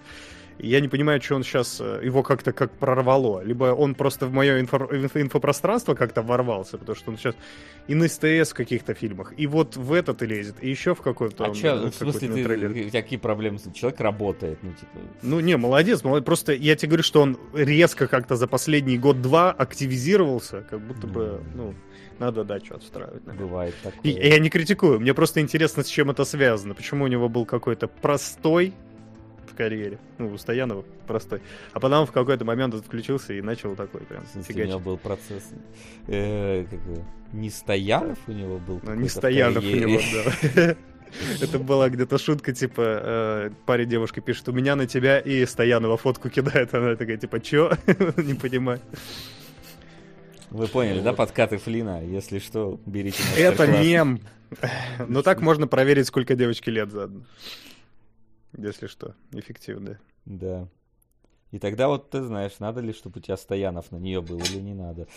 Я 0.59 0.81
не 0.81 0.87
понимаю, 0.89 1.21
что 1.21 1.35
он 1.35 1.43
сейчас, 1.43 1.79
его 1.79 2.21
как-то 2.21 2.51
как 2.51 2.71
прорвало. 2.71 3.41
Либо 3.43 3.65
он 3.73 3.95
просто 3.95 4.25
в 4.25 4.33
мое 4.33 4.61
инфо- 4.61 4.89
инфо- 4.91 5.21
инфопространство 5.21 5.95
как-то 5.95 6.21
ворвался, 6.21 6.77
потому 6.77 6.95
что 6.95 7.11
он 7.11 7.17
сейчас 7.17 7.35
и 7.87 7.95
на 7.95 8.07
СТС 8.07 8.51
в 8.51 8.53
каких-то 8.53 8.93
фильмах, 8.93 9.33
и 9.37 9.47
вот 9.47 9.75
в 9.75 9.93
этот 9.93 10.21
и 10.21 10.25
лезет, 10.27 10.55
и 10.61 10.69
еще 10.69 10.93
в 10.93 11.01
какой-то... 11.01 11.45
А 11.45 11.55
чё, 11.55 11.87
э, 11.87 11.89
в 11.89 11.95
смысле, 11.95 12.27
ты, 12.27 12.43
трейлер. 12.43 12.89
тебя 12.89 13.01
какие 13.01 13.17
проблемы? 13.17 13.57
Человек 13.73 13.99
работает, 13.99 14.59
ну, 14.61 14.71
типа... 14.71 14.91
Ну, 15.21 15.39
не, 15.39 15.57
молодец, 15.57 16.03
молодец. 16.03 16.25
Просто 16.25 16.53
я 16.53 16.75
тебе 16.75 16.89
говорю, 16.89 17.03
что 17.03 17.21
он 17.21 17.37
резко 17.53 18.07
как-то 18.07 18.35
за 18.35 18.47
последний 18.47 18.97
год-два 18.97 19.51
активизировался, 19.51 20.65
как 20.69 20.81
будто 20.81 21.07
бы, 21.07 21.41
ну, 21.55 21.73
надо, 22.19 22.43
да, 22.43 22.59
что 22.59 22.75
отстраивать. 22.75 23.25
наверное. 23.25 23.47
Бывает 23.47 23.75
такое. 23.81 24.11
И 24.11 24.27
я 24.27 24.39
не 24.39 24.49
критикую, 24.49 24.99
мне 24.99 25.13
просто 25.13 25.39
интересно, 25.39 25.83
с 25.83 25.87
чем 25.87 26.11
это 26.11 26.25
связано. 26.25 26.75
Почему 26.75 27.05
у 27.05 27.07
него 27.07 27.29
был 27.29 27.45
какой-то 27.45 27.87
простой 27.87 28.73
карьере, 29.59 29.99
ну, 30.17 30.31
у 30.31 30.37
Стоянова 30.37 30.85
простой, 31.05 31.41
а 31.73 31.79
потом 31.81 32.05
в 32.05 32.11
какой-то 32.13 32.45
момент 32.45 32.73
он 32.73 32.81
включился 32.81 33.33
и 33.33 33.41
начал 33.41 33.75
такой 33.75 34.01
прям 34.01 34.23
В 34.23 34.27
смысле, 34.29 34.41
у 34.41 34.53
фигачить. 34.53 34.69
него 34.69 34.79
был 34.79 34.97
процесс... 34.97 35.51
э, 36.07 36.65
как 36.69 36.79
бы, 36.79 37.03
не 37.33 37.49
Стоянов 37.49 38.17
у 38.27 38.31
него 38.31 38.57
был? 38.57 38.79
Ну, 38.81 38.95
не 38.95 39.09
Стоянов 39.09 39.63
у 39.63 39.67
него, 39.67 39.99
да. 40.55 40.75
Это 41.41 41.59
была 41.59 41.89
где-то 41.89 42.17
шутка, 42.17 42.53
типа, 42.53 42.81
э, 42.85 43.49
парень 43.65 43.89
девушка 43.89 44.21
пишет, 44.21 44.47
у 44.47 44.53
меня 44.53 44.75
на 44.77 44.87
тебя, 44.87 45.19
и 45.19 45.45
Стоянова 45.45 45.97
фотку 45.97 46.29
кидает, 46.29 46.73
она 46.73 46.95
такая, 46.95 47.17
типа, 47.17 47.41
чё? 47.41 47.71
Не 48.17 48.35
понимаю. 48.35 48.79
Вы 50.51 50.67
поняли, 50.67 51.01
да, 51.01 51.13
подкаты 51.13 51.57
Флина? 51.57 52.03
Если 52.03 52.39
что, 52.39 52.79
берите 52.85 53.21
Это 53.37 53.67
мем. 53.67 54.21
Ну 55.07 55.21
так 55.21 55.41
можно 55.41 55.67
проверить, 55.67 56.07
сколько 56.07 56.33
девочке 56.35 56.71
лет 56.71 56.91
заодно. 56.91 57.21
Если 58.57 58.87
что, 58.87 59.15
эффективно. 59.31 59.99
Да. 60.25 60.67
И 61.51 61.59
тогда 61.59 61.87
вот 61.87 62.09
ты 62.09 62.21
знаешь, 62.21 62.59
надо 62.59 62.81
ли, 62.81 62.93
чтобы 62.93 63.19
у 63.19 63.21
тебя 63.21 63.37
Стоянов 63.37 63.91
на 63.91 63.97
нее 63.97 64.21
был 64.21 64.39
или 64.39 64.59
не 64.59 64.73
надо. 64.73 65.07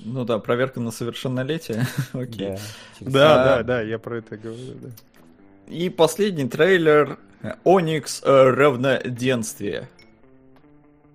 Ну 0.00 0.24
да, 0.24 0.38
проверка 0.38 0.80
на 0.80 0.90
совершеннолетие. 0.90 1.86
Окей. 2.12 2.56
Да. 3.00 3.10
Да, 3.10 3.44
да, 3.44 3.62
да, 3.62 3.80
я 3.82 3.98
про 3.98 4.18
это 4.18 4.36
говорю, 4.36 4.74
да. 4.82 4.90
И 5.66 5.88
последний 5.88 6.48
трейлер 6.48 7.18
Оникс 7.64 8.22
равноденствие. 8.22 9.88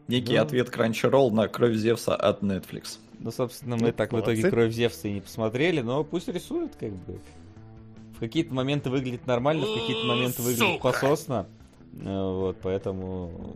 Некий 0.08 0.36
Да. 0.36 0.42
ответ 0.42 0.70
Crunchyroll 0.70 1.30
на 1.32 1.48
Кровь 1.48 1.76
Зевса 1.76 2.16
от 2.16 2.42
Netflix. 2.42 2.98
Ну, 3.20 3.32
собственно, 3.32 3.76
мы 3.76 3.88
Ну, 3.88 3.92
так 3.94 4.12
в 4.12 4.20
итоге 4.20 4.38
молодцы. 4.38 4.50
Кровь 4.50 4.74
Зевса 4.74 5.08
и 5.08 5.14
не 5.14 5.22
посмотрели, 5.22 5.82
но 5.82 6.04
пусть 6.04 6.28
рисуют, 6.30 6.74
как 6.80 6.92
бы. 6.92 7.20
В 8.20 8.22
какие-то 8.22 8.54
моменты 8.54 8.90
выглядит 8.90 9.26
нормально, 9.28 9.66
в 9.66 9.74
какие-то 9.80 10.06
моменты 10.06 10.42
выглядит 10.42 10.82
пососно. 10.82 11.48
Э, 12.02 12.34
Вот, 12.34 12.58
поэтому 12.62 13.56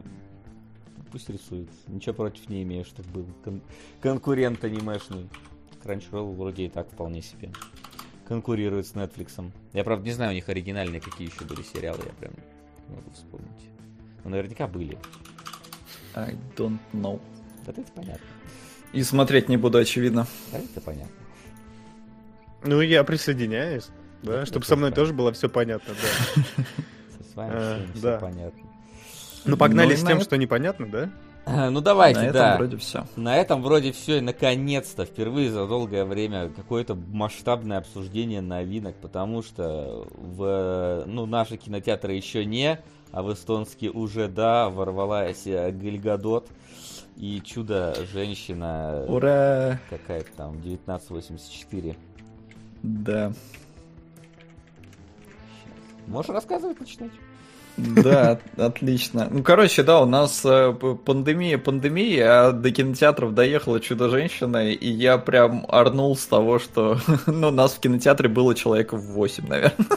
пусть 1.11 1.30
рисует. 1.30 1.68
Ничего 1.89 2.16
против 2.16 2.47
не 2.47 2.64
имею, 2.64 2.86
чтобы 2.86 3.09
был 3.09 3.26
кон- 3.43 3.61
конкурент 3.99 4.64
анимешный. 4.64 5.28
Crunchyroll 5.84 6.34
вроде 6.38 6.68
и 6.68 6.70
так 6.70 6.89
вполне 6.89 7.22
себе 7.22 7.51
конкурирует 8.26 8.88
с 8.88 8.93
Netflix. 8.93 9.51
Я, 9.74 9.84
правда, 9.84 10.05
не 10.05 10.14
знаю, 10.14 10.32
у 10.32 10.34
них 10.34 10.47
оригинальные 10.47 11.01
какие 11.01 11.28
еще 11.30 11.43
были 11.43 11.61
сериалы, 11.61 11.99
я 12.05 12.14
прям 12.14 12.32
не 12.88 12.95
могу 12.95 13.11
вспомнить. 13.11 13.70
Но 14.24 14.30
наверняка 14.30 14.66
были. 14.66 14.97
I 16.16 16.38
don't 16.55 16.80
know. 16.93 17.20
Да 17.66 17.74
это 17.74 17.84
понятно. 17.93 18.26
И 18.93 19.03
смотреть 19.03 19.49
не 19.49 19.57
буду, 19.57 19.78
очевидно. 19.78 20.26
Да 20.53 20.59
это 20.59 20.80
понятно. 20.80 21.11
Ну, 22.64 22.80
я 22.80 23.03
присоединяюсь. 23.03 23.89
Да, 24.24 24.45
чтобы 24.45 24.65
со 24.65 24.76
мной 24.76 24.91
тоже 24.91 25.13
было 25.13 25.32
все 25.34 25.49
понятно, 25.49 25.93
да. 25.93 26.63
С 27.32 27.36
вами 27.36 27.51
Э, 27.53 27.86
все 27.95 28.17
понятно. 28.19 28.61
Ну, 29.45 29.57
погнали 29.57 29.91
Ну, 29.91 29.97
с 29.97 30.03
тем, 30.03 30.21
что 30.21 30.38
непонятно, 30.38 30.88
да? 30.89 31.09
Ну 31.45 31.82
давайте, 31.82 32.21
На 32.21 32.26
этом 32.28 32.34
да. 32.41 32.55
вроде 32.57 32.78
все. 32.78 33.05
На 33.17 33.36
этом 33.36 33.61
вроде 33.61 33.91
все, 33.91 34.19
и 34.19 34.21
наконец-то, 34.21 35.03
впервые 35.03 35.51
за 35.51 35.67
долгое 35.67 36.05
время, 36.05 36.47
какое-то 36.49 36.95
масштабное 36.95 37.80
обсуждение 37.80 38.39
новинок, 38.39 38.95
потому 38.95 39.43
что 39.43 40.07
в 40.15 41.03
ну, 41.05 41.26
наши 41.26 41.57
кинотеатры 41.57 42.13
еще 42.13 42.45
не, 42.45 42.80
а 43.11 43.24
в 43.24 43.34
эстонский 43.34 43.89
уже 43.89 44.30
да, 44.30 44.69
ворвалась 44.69 45.45
э, 45.45 45.69
Гальгадот 45.71 46.47
и 47.17 47.41
чудо-женщина, 47.45 49.03
Ура! 49.09 49.80
какая-то 49.89 50.30
там, 50.38 50.51
1984. 50.51 51.97
Да. 52.84 53.34
Можешь 56.07 56.29
рассказывать, 56.29 56.79
начинать? 56.79 57.11
Да, 57.75 58.31
от- 58.33 58.59
отлично. 58.59 59.27
Ну, 59.31 59.41
короче, 59.41 59.81
да, 59.81 59.99
у 60.01 60.05
нас 60.05 60.41
э, 60.45 60.73
пандемия, 61.05 61.57
пандемия, 61.57 62.47
а 62.47 62.51
до 62.51 62.69
кинотеатров 62.69 63.33
доехала 63.33 63.79
Чудо-женщина, 63.79 64.69
и 64.69 64.89
я 64.89 65.17
прям 65.17 65.65
орнул 65.67 66.15
с 66.15 66.25
того, 66.27 66.59
что, 66.59 66.99
ну, 67.25 67.49
нас 67.49 67.73
в 67.73 67.79
кинотеатре 67.79 68.29
было 68.29 68.53
человек 68.53 68.93
в 68.93 68.99
8, 69.13 69.47
наверное. 69.47 69.87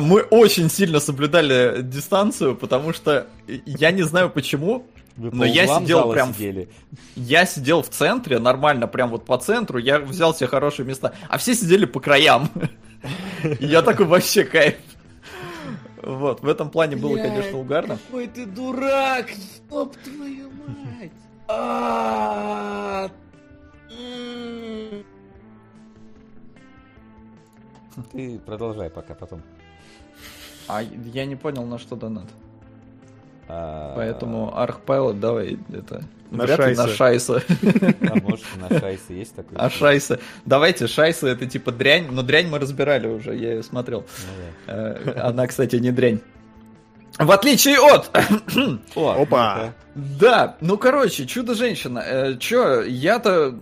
Мы 0.00 0.22
очень 0.22 0.68
сильно 0.70 0.98
соблюдали 0.98 1.82
дистанцию, 1.82 2.56
потому 2.56 2.92
что 2.92 3.28
я 3.46 3.92
не 3.92 4.02
знаю 4.02 4.28
почему, 4.30 4.86
Вы 5.16 5.30
по 5.30 5.36
Но 5.36 5.44
я 5.44 5.66
сидел 5.68 6.00
зала 6.00 6.12
прям 6.12 6.34
сидели. 6.34 6.68
Я 7.14 7.46
сидел 7.46 7.82
в 7.82 7.90
центре, 7.90 8.40
нормально, 8.40 8.88
прям 8.88 9.10
вот 9.10 9.24
по 9.24 9.38
центру, 9.38 9.78
я 9.78 10.00
взял 10.00 10.34
себе 10.34 10.48
хорошие 10.48 10.84
места, 10.84 11.12
а 11.28 11.38
все 11.38 11.54
сидели 11.54 11.84
по 11.84 12.00
краям. 12.00 12.50
И 13.58 13.66
я 13.66 13.82
такой 13.82 14.06
вообще 14.06 14.44
кайф. 14.44 14.76
Вот, 16.02 16.40
в 16.40 16.48
этом 16.48 16.70
плане 16.70 16.96
было, 16.96 17.12
Блядь. 17.12 17.28
конечно, 17.28 17.58
угарно. 17.58 17.98
Ой, 18.12 18.26
ты 18.26 18.46
дурак! 18.46 19.30
Ёб 19.70 19.94
твою 19.96 20.50
мать! 20.50 21.12
А. 21.48 23.10
Ты 28.12 28.38
продолжай 28.38 28.88
пока 28.88 29.14
потом. 29.14 29.42
А 30.68 30.82
я 30.82 31.26
не 31.26 31.36
понял, 31.36 31.64
на 31.64 31.78
что 31.78 31.96
донат. 31.96 32.28
А, 33.48 33.94
Поэтому 33.96 34.56
Архпайлот, 34.56 35.18
давай, 35.18 35.58
это... 35.72 36.02
На 36.30 36.44
вряд 36.44 36.58
ли 36.60 36.74
на 36.76 36.88
Шайса. 36.88 37.40
Шайса. 37.40 37.42
А 38.02 38.14
может 38.20 38.44
на 38.56 38.78
шайсе 38.78 39.18
есть 39.18 39.34
такой? 39.34 39.56
А 39.56 39.68
Шайса... 39.68 40.20
Давайте, 40.46 40.86
Шайса 40.86 41.28
это 41.28 41.46
типа 41.46 41.72
дрянь, 41.72 42.06
но 42.10 42.22
дрянь 42.22 42.48
мы 42.48 42.58
разбирали 42.58 43.08
уже, 43.08 43.34
я 43.34 43.54
ее 43.54 43.62
смотрел. 43.62 44.04
Ну 44.66 44.74
Э, 44.74 45.20
Она, 45.20 45.46
кстати, 45.46 45.76
не 45.76 45.90
дрянь. 45.90 46.20
В 47.18 47.30
отличие 47.32 47.78
от... 47.78 48.10
да. 48.12 48.24
О, 48.94 49.22
Опа! 49.22 49.74
Да, 49.94 50.56
ну 50.60 50.78
короче, 50.78 51.26
чудо-женщина. 51.26 52.02
Э, 52.06 52.36
чё, 52.38 52.82
я-то... 52.82 53.54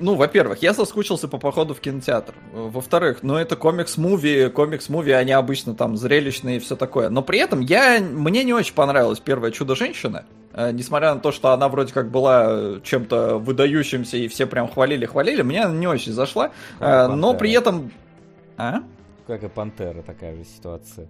Ну, 0.00 0.14
во-первых, 0.14 0.62
я 0.62 0.74
соскучился 0.74 1.26
по 1.26 1.38
походу 1.38 1.74
в 1.74 1.80
кинотеатр. 1.80 2.32
Во-вторых, 2.52 3.18
ну 3.22 3.34
это 3.34 3.56
комикс-муви, 3.56 4.48
комикс-муви, 4.48 5.10
они 5.10 5.32
обычно 5.32 5.74
там 5.74 5.96
зрелищные 5.96 6.58
и 6.58 6.60
все 6.60 6.76
такое. 6.76 7.08
Но 7.08 7.22
при 7.22 7.40
этом 7.40 7.60
я, 7.60 7.98
мне 8.00 8.44
не 8.44 8.52
очень 8.52 8.74
понравилась 8.74 9.18
первая 9.18 9.50
чудо-женщина. 9.50 10.24
Э, 10.58 10.72
Несмотря 10.72 11.14
на 11.14 11.20
то, 11.20 11.30
что 11.30 11.52
она 11.52 11.68
вроде 11.68 11.92
как 11.92 12.10
была 12.10 12.46
э, 12.48 12.80
чем-то 12.82 13.38
выдающимся 13.38 14.16
и 14.16 14.26
все 14.26 14.44
прям 14.46 14.68
хвалили-хвалили, 14.68 15.42
мне 15.42 15.62
она 15.62 15.74
не 15.74 15.86
очень 15.86 16.12
зашла. 16.12 16.50
Э, 16.80 17.06
Но 17.06 17.28
Пантера. 17.28 17.38
при 17.38 17.52
этом... 17.52 17.92
А? 18.56 18.82
Как 19.28 19.44
и 19.44 19.48
Пантера, 19.48 20.02
такая 20.02 20.34
же 20.34 20.44
ситуация. 20.44 21.06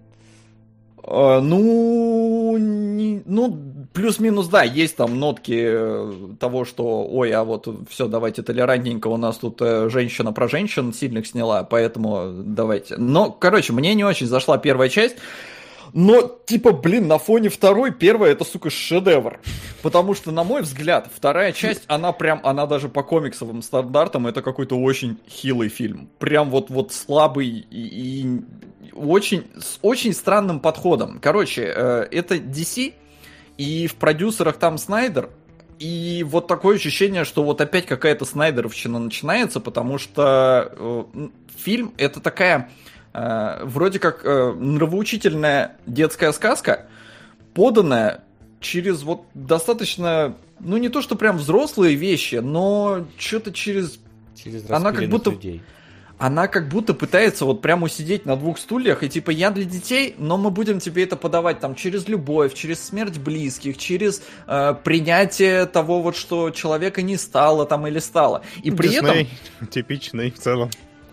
Ну, 1.02 2.56
не- 2.58 3.22
ну, 3.24 3.56
плюс-минус, 3.94 4.48
да, 4.48 4.64
есть 4.64 4.96
там 4.96 5.18
нотки 5.18 6.36
того, 6.38 6.64
что, 6.64 7.06
ой, 7.08 7.30
а 7.32 7.44
вот 7.44 7.68
все, 7.88 8.08
давайте 8.08 8.42
толерантненько, 8.42 9.06
у 9.06 9.16
нас 9.16 9.38
тут 9.38 9.60
женщина 9.60 10.32
про 10.32 10.48
женщин 10.48 10.92
сильных 10.92 11.26
сняла, 11.28 11.62
поэтому 11.62 12.32
давайте. 12.44 12.96
Но, 12.98 13.30
короче, 13.30 13.72
мне 13.72 13.94
не 13.94 14.04
очень 14.04 14.26
зашла 14.26 14.58
первая 14.58 14.88
часть. 14.88 15.16
Но, 15.92 16.38
типа, 16.46 16.72
блин, 16.72 17.08
на 17.08 17.18
фоне 17.18 17.48
второй, 17.48 17.92
первая 17.92 18.32
это, 18.32 18.44
сука, 18.44 18.70
шедевр. 18.70 19.40
Потому 19.82 20.14
что, 20.14 20.30
на 20.30 20.44
мой 20.44 20.62
взгляд, 20.62 21.08
вторая 21.14 21.52
часть, 21.52 21.84
она 21.86 22.12
прям, 22.12 22.40
она 22.42 22.66
даже 22.66 22.88
по 22.88 23.02
комиксовым 23.02 23.62
стандартам, 23.62 24.26
это 24.26 24.42
какой-то 24.42 24.76
очень 24.76 25.18
хилый 25.28 25.68
фильм. 25.68 26.08
Прям 26.18 26.50
вот, 26.50 26.70
вот 26.70 26.92
слабый 26.92 27.48
и, 27.48 27.66
и 27.70 28.40
очень, 28.92 29.46
с 29.58 29.78
очень 29.82 30.12
странным 30.12 30.60
подходом. 30.60 31.18
Короче, 31.20 31.62
э, 31.62 32.08
это 32.10 32.36
DC, 32.36 32.94
и 33.56 33.86
в 33.86 33.94
продюсерах 33.96 34.56
там 34.56 34.78
Снайдер, 34.78 35.30
и 35.78 36.24
вот 36.26 36.48
такое 36.48 36.76
ощущение, 36.76 37.24
что 37.24 37.44
вот 37.44 37.60
опять 37.60 37.86
какая-то 37.86 38.24
Снайдеровщина 38.24 38.98
начинается, 38.98 39.60
потому 39.60 39.98
что 39.98 40.72
э, 40.76 41.28
фильм 41.56 41.94
это 41.98 42.20
такая 42.20 42.70
э, 43.18 43.64
вроде 43.64 43.98
как 43.98 44.24
э, 44.24 44.52
нравоучительная 44.52 45.76
детская 45.86 46.32
сказка, 46.32 46.86
поданная 47.54 48.22
через 48.60 49.02
вот 49.02 49.24
достаточно, 49.34 50.36
ну 50.60 50.76
не 50.76 50.88
то 50.88 51.02
что 51.02 51.16
прям 51.16 51.38
взрослые 51.38 51.94
вещи, 51.96 52.36
но 52.36 53.06
что-то 53.18 53.52
через 53.52 53.98
Через 54.42 54.70
Она 54.70 54.92
как 54.92 55.08
будто- 55.08 55.30
людей. 55.30 55.62
она 56.18 56.46
как 56.48 56.68
будто 56.68 56.94
пытается 56.94 57.44
вот 57.44 57.60
прямо 57.60 57.86
усидеть 57.86 58.24
на 58.26 58.36
двух 58.36 58.58
стульях, 58.58 59.02
и 59.02 59.08
типа 59.08 59.30
я 59.30 59.50
для 59.50 59.64
детей, 59.64 60.14
но 60.18 60.36
мы 60.36 60.50
будем 60.50 60.78
тебе 60.78 61.02
это 61.04 61.16
подавать 61.16 61.60
там 61.60 61.74
через 61.74 62.06
любовь, 62.08 62.54
через 62.54 62.80
смерть 62.82 63.18
близких, 63.18 63.78
через 63.78 64.22
э, 64.46 64.74
принятие 64.84 65.66
того 65.66 66.02
вот, 66.02 66.16
что 66.16 66.50
человека 66.50 67.02
не 67.02 67.16
стало 67.16 67.66
там 67.66 67.86
или 67.86 67.98
стало. 67.98 68.42
И 68.62 68.70
при 68.70 68.94
этом... 68.94 69.06
Дисней 69.10 69.28
типичный 69.70 70.30
в 70.30 70.38
целом. 70.38 70.70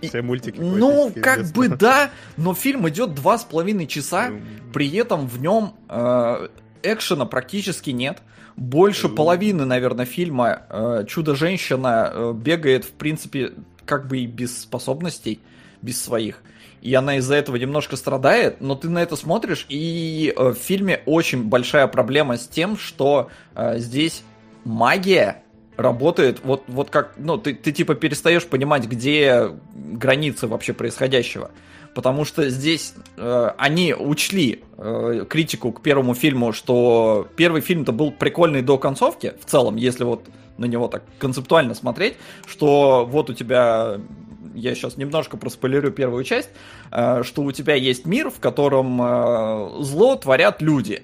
Все 0.10 0.22
мультики. 0.22 0.60
Ну, 0.60 1.12
как 1.22 1.46
бы 1.52 1.70
да, 1.70 2.12
но 2.38 2.54
фильм 2.54 2.88
идет 2.90 3.14
два 3.14 3.38
с 3.38 3.44
половиной 3.44 3.88
часа, 3.88 4.30
Ну, 4.30 4.42
при 4.74 4.94
этом 4.96 5.28
в 5.28 5.40
нем 5.42 5.74
э, 5.90 6.48
экшена 6.84 7.26
практически 7.26 7.92
нет. 7.92 8.20
Больше 8.56 9.10
половины, 9.10 9.66
наверное, 9.66 10.06
фильма 10.06 10.62
э, 10.70 11.06
Чудо-женщина 11.08 12.12
э, 12.14 12.34
бегает, 12.34 12.86
в 12.86 12.92
принципе, 12.92 13.54
как 13.86 14.08
бы 14.08 14.20
и 14.20 14.26
без 14.26 14.62
способностей, 14.62 15.42
без 15.82 16.02
своих. 16.02 16.42
И 16.82 16.94
она 16.94 17.18
из-за 17.18 17.36
этого 17.36 17.56
немножко 17.56 17.96
страдает, 17.96 18.62
но 18.62 18.76
ты 18.76 18.90
на 18.90 19.00
это 19.00 19.16
смотришь, 19.16 19.66
и 19.70 20.34
в 20.38 20.54
фильме 20.54 21.02
очень 21.06 21.44
большая 21.44 21.88
проблема 21.88 22.38
с 22.38 22.48
тем, 22.48 22.78
что 22.78 23.30
э, 23.56 23.80
здесь 23.80 24.24
магия 24.64 25.44
работает 25.78 26.42
вот, 26.44 26.64
вот 26.68 26.90
как, 26.90 27.14
ну, 27.18 27.38
ты, 27.38 27.54
ты 27.54 27.72
типа 27.72 27.96
перестаешь 27.96 28.46
понимать, 28.46 28.86
где 28.86 29.52
границы 29.74 30.48
вообще 30.48 30.74
происходящего. 30.74 31.52
Потому 31.94 32.26
что 32.26 32.50
здесь 32.50 32.94
э, 33.16 33.52
они 33.58 33.94
учли 33.94 34.64
э, 34.78 35.26
критику 35.30 35.72
к 35.72 35.82
первому 35.82 36.14
фильму, 36.14 36.52
что 36.52 37.26
первый 37.38 37.62
фильм-то 37.62 37.94
был 37.94 38.12
прикольный 38.12 38.62
до 38.62 38.78
концовки, 38.78 39.34
в 39.40 39.50
целом, 39.50 39.78
если 39.78 40.04
вот 40.04 40.26
на 40.58 40.66
него 40.66 40.90
так 40.90 41.04
концептуально 41.20 41.74
смотреть, 41.74 42.16
что 42.46 43.06
вот 43.10 43.30
у 43.30 43.34
тебя, 43.34 44.00
я 44.54 44.76
сейчас 44.76 44.98
немножко 44.98 45.38
проспойлерю 45.38 45.92
первую 45.92 46.26
часть, 46.26 46.50
э, 46.92 47.24
что 47.24 47.44
у 47.44 47.52
тебя 47.54 47.76
есть 47.76 48.06
мир, 48.06 48.30
в 48.30 48.42
котором 48.42 49.02
э, 49.02 49.70
зло 49.80 50.18
творят 50.18 50.62
люди. 50.62 51.04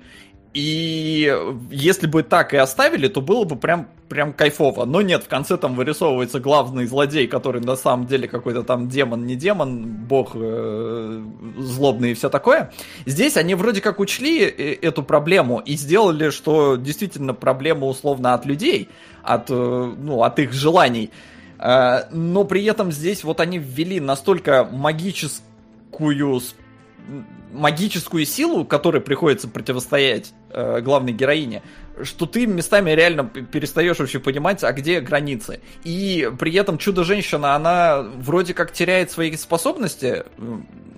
И 0.53 1.33
если 1.69 2.07
бы 2.07 2.23
так 2.23 2.53
и 2.53 2.57
оставили, 2.57 3.07
то 3.07 3.21
было 3.21 3.45
бы 3.45 3.55
прям, 3.55 3.87
прям 4.09 4.33
кайфово. 4.33 4.83
Но 4.83 5.01
нет, 5.01 5.23
в 5.23 5.29
конце 5.29 5.55
там 5.55 5.75
вырисовывается 5.75 6.41
главный 6.41 6.85
злодей, 6.87 7.25
который 7.27 7.61
на 7.61 7.77
самом 7.77 8.05
деле 8.05 8.27
какой-то 8.27 8.63
там 8.63 8.89
демон, 8.89 9.25
не 9.25 9.37
демон, 9.37 9.85
бог 9.85 10.31
э, 10.33 11.23
злобный 11.57 12.11
и 12.11 12.13
все 12.15 12.29
такое. 12.29 12.73
Здесь 13.05 13.37
они 13.37 13.55
вроде 13.55 13.79
как 13.79 14.01
учли 14.01 14.41
э, 14.43 14.73
эту 14.81 15.03
проблему 15.03 15.59
и 15.59 15.75
сделали, 15.75 16.31
что 16.31 16.75
действительно 16.75 17.33
проблема 17.33 17.87
условно 17.87 18.33
от 18.33 18.45
людей, 18.45 18.89
от, 19.23 19.49
э, 19.49 19.53
ну, 19.53 20.21
от 20.23 20.37
их 20.39 20.51
желаний. 20.51 21.11
Э, 21.59 22.09
но 22.11 22.43
при 22.43 22.65
этом 22.65 22.91
здесь 22.91 23.23
вот 23.23 23.39
они 23.39 23.57
ввели 23.57 24.01
настолько 24.01 24.67
магическую 24.69 26.41
магическую 27.53 28.25
силу, 28.25 28.65
которой 28.65 29.01
приходится 29.01 29.47
противостоять 29.47 30.33
э, 30.53 30.81
главной 30.81 31.13
героине, 31.13 31.61
что 32.03 32.25
ты 32.25 32.47
местами 32.47 32.91
реально 32.91 33.25
перестаешь 33.25 33.99
вообще 33.99 34.19
понимать, 34.19 34.63
а 34.63 34.71
где 34.71 35.01
границы. 35.01 35.61
И 35.83 36.31
при 36.39 36.53
этом 36.55 36.77
Чудо-женщина, 36.77 37.55
она 37.55 38.01
вроде 38.01 38.53
как 38.53 38.71
теряет 38.71 39.11
свои 39.11 39.35
способности, 39.35 40.23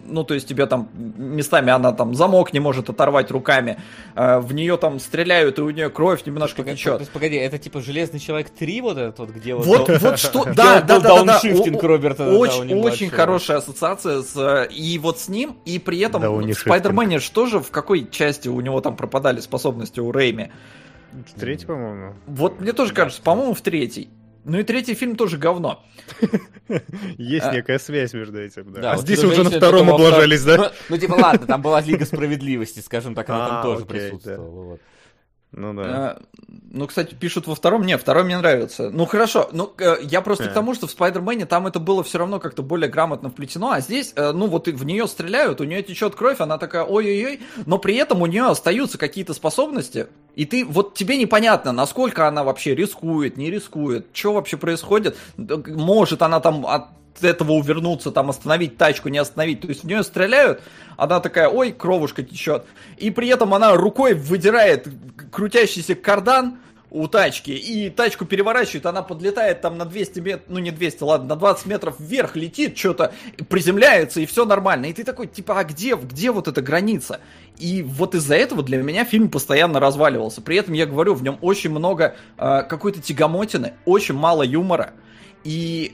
ну, 0.06 0.24
то 0.24 0.34
есть 0.34 0.48
тебе 0.48 0.66
там 0.66 0.90
местами 0.94 1.72
она 1.72 1.92
там 1.92 2.16
замок 2.16 2.54
не 2.54 2.60
может 2.60 2.90
оторвать 2.90 3.32
руками, 3.32 3.80
э, 4.16 4.40
в 4.40 4.54
нее 4.54 4.78
там 4.78 5.00
стреляют, 5.00 5.60
и 5.60 5.62
у 5.62 5.70
нее 5.70 5.90
кровь 5.90 6.26
немножко 6.26 6.58
Погоди, 6.58 6.78
течет. 6.78 7.10
Погоди, 7.10 7.36
это 7.36 7.58
типа 7.58 7.82
Железный 7.82 8.20
Человек 8.20 8.50
3 8.50 8.82
вот 8.82 8.98
этот 8.98 9.20
вот, 9.20 9.30
где 9.30 9.56
вот... 9.56 9.66
Вот, 9.66 10.02
вот 10.02 10.20
что, 10.20 10.44
да, 10.56 10.82
да, 10.82 11.00
да, 11.00 11.24
да, 11.24 11.42
да, 11.42 11.80
Роберта 11.82 12.32
очень, 12.32 12.74
очень 12.74 13.10
хорошая 13.10 13.58
ассоциация 13.58 14.22
с 14.22 14.36
э, 14.36 14.68
и 14.72 14.98
вот 15.00 15.20
с 15.20 15.30
ним, 15.30 15.58
и 15.66 15.80
при 15.80 16.00
этом 16.00 16.22
в 16.22 16.54
Спайдермене 16.54 17.20
же 17.20 17.32
тоже 17.32 17.60
в 17.60 17.72
какой 17.72 18.10
части 18.10 18.48
у 18.48 18.60
него 18.62 18.82
там 18.82 18.96
пропадали 18.96 19.40
способности 19.44 20.00
у 20.00 20.12
Рэйми. 20.12 20.52
В 21.12 21.40
третий, 21.40 21.66
по-моему. 21.66 22.16
Вот 22.26 22.60
мне 22.60 22.74
тоже 22.74 22.94
кажется, 22.94 23.22
по-моему, 23.22 23.54
в 23.54 23.62
третий. 23.62 24.10
Ну 24.46 24.60
и 24.60 24.64
третий 24.64 24.94
фильм 24.94 25.16
тоже 25.16 25.38
говно. 25.38 25.84
Есть 27.18 27.46
А. 27.46 27.54
некая 27.54 27.80
связь 27.80 28.14
между 28.14 28.42
этим, 28.42 28.74
да. 28.74 28.82
Да, 28.82 28.92
а 28.92 28.96
вот 28.96 29.04
здесь 29.06 29.24
уже 29.24 29.44
на 29.44 29.50
втором 29.50 29.90
облажались, 29.90 30.44
да? 30.44 30.58
Ну, 30.58 30.66
ну, 30.90 30.98
типа, 30.98 31.14
ладно, 31.14 31.48
там 31.48 31.62
была 31.62 31.80
Лига 31.82 32.06
Справедливости, 32.06 32.80
скажем 32.80 33.16
так, 33.16 33.30
она 33.30 33.48
там 33.48 33.58
А, 33.60 33.64
тоже 33.64 33.84
окей, 33.84 34.00
присутствовала. 34.00 34.64
вот. 34.64 34.82
Ну 35.56 35.74
да. 35.74 36.18
Э, 36.20 36.24
Ну, 36.76 36.88
кстати, 36.88 37.14
пишут 37.14 37.46
во 37.46 37.54
втором. 37.54 37.84
Не, 37.86 37.98
второй 38.00 38.24
мне 38.24 38.36
нравится. 38.38 38.90
Ну, 38.90 39.06
хорошо. 39.06 39.50
Ну, 39.52 39.72
э, 39.78 39.98
я 40.02 40.22
просто 40.22 40.46
Э. 40.46 40.48
к 40.50 40.54
тому, 40.54 40.74
что 40.74 40.88
в 40.88 40.92
Спайдермене 40.92 41.46
там 41.46 41.68
это 41.68 41.80
было 41.80 42.04
все 42.04 42.18
равно 42.18 42.40
как-то 42.40 42.64
более 42.64 42.90
грамотно 42.90 43.30
вплетено, 43.30 43.70
а 43.72 43.80
здесь, 43.80 44.14
э, 44.16 44.32
ну, 44.32 44.48
вот 44.48 44.68
в 44.68 44.84
нее 44.84 45.08
стреляют, 45.08 45.62
у 45.62 45.66
нее 45.66 45.84
течет 45.84 46.16
кровь, 46.16 46.42
она 46.42 46.58
такая 46.58 46.84
ой-ой-ой, 46.84 47.42
но 47.68 47.78
при 47.78 47.96
этом 47.96 48.24
у 48.24 48.26
нее 48.26 48.46
остаются 48.46 48.98
какие-то 48.98 49.36
способности, 49.36 50.08
и 50.36 50.46
ты, 50.46 50.66
вот 50.66 50.96
тебе 50.96 51.18
непонятно, 51.18 51.72
насколько 51.72 52.28
она 52.28 52.44
вообще 52.44 52.74
рискует, 52.74 53.38
не 53.38 53.52
рискует, 53.52 54.08
что 54.14 54.34
вообще 54.34 54.58
происходит. 54.58 55.16
Может 55.38 56.24
она 56.24 56.40
там 56.40 56.66
от 56.66 56.86
этого 57.22 57.54
увернуться, 57.54 58.12
там 58.12 58.30
остановить 58.30 58.78
тачку, 58.78 59.10
не 59.10 59.18
остановить. 59.18 59.62
То 59.62 59.68
есть 59.68 59.84
в 59.84 59.88
нее 59.88 60.04
стреляют, 60.04 60.62
она 60.98 61.20
такая, 61.20 61.50
ой, 61.50 61.72
кровушка 61.72 62.24
течет. 62.24 62.66
И 62.98 63.12
при 63.12 63.28
этом 63.28 63.54
она 63.54 63.76
рукой 63.76 64.14
выдирает 64.14 64.88
крутящийся 65.32 65.96
кардан, 65.96 66.58
у 66.94 67.08
тачки, 67.08 67.50
и 67.50 67.90
тачку 67.90 68.24
переворачивает, 68.24 68.86
она 68.86 69.02
подлетает 69.02 69.62
там 69.62 69.80
на 69.80 69.86
200 69.86 70.20
метров, 70.20 70.44
ну 70.48 70.60
не 70.60 70.70
200, 70.70 71.04
ладно, 71.04 71.30
на 71.30 71.36
20 71.36 71.66
метров 71.66 72.00
вверх 72.00 72.36
летит, 72.36 72.78
что-то 72.78 73.14
приземляется, 73.50 74.22
и 74.22 74.28
все 74.28 74.46
нормально. 74.46 74.86
И 74.86 74.94
ты 74.94 75.04
такой, 75.04 75.26
типа, 75.26 75.60
а 75.60 75.64
где, 75.64 75.96
где 75.96 76.30
вот 76.30 76.48
эта 76.48 76.62
граница? 76.62 77.20
И 77.58 77.82
вот 77.82 78.14
из-за 78.14 78.36
этого 78.36 78.62
для 78.62 78.78
меня 78.78 79.06
фильм 79.06 79.30
постоянно 79.30 79.80
разваливался. 79.80 80.42
При 80.42 80.56
этом, 80.56 80.76
я 80.76 80.86
говорю, 80.86 81.16
в 81.16 81.24
нем 81.24 81.40
очень 81.42 81.72
много 81.72 82.16
э, 82.38 82.62
какой-то 82.70 83.02
тягомотины, 83.02 83.74
очень 83.86 84.14
мало 84.14 84.44
юмора. 84.44 84.92
И 85.44 85.94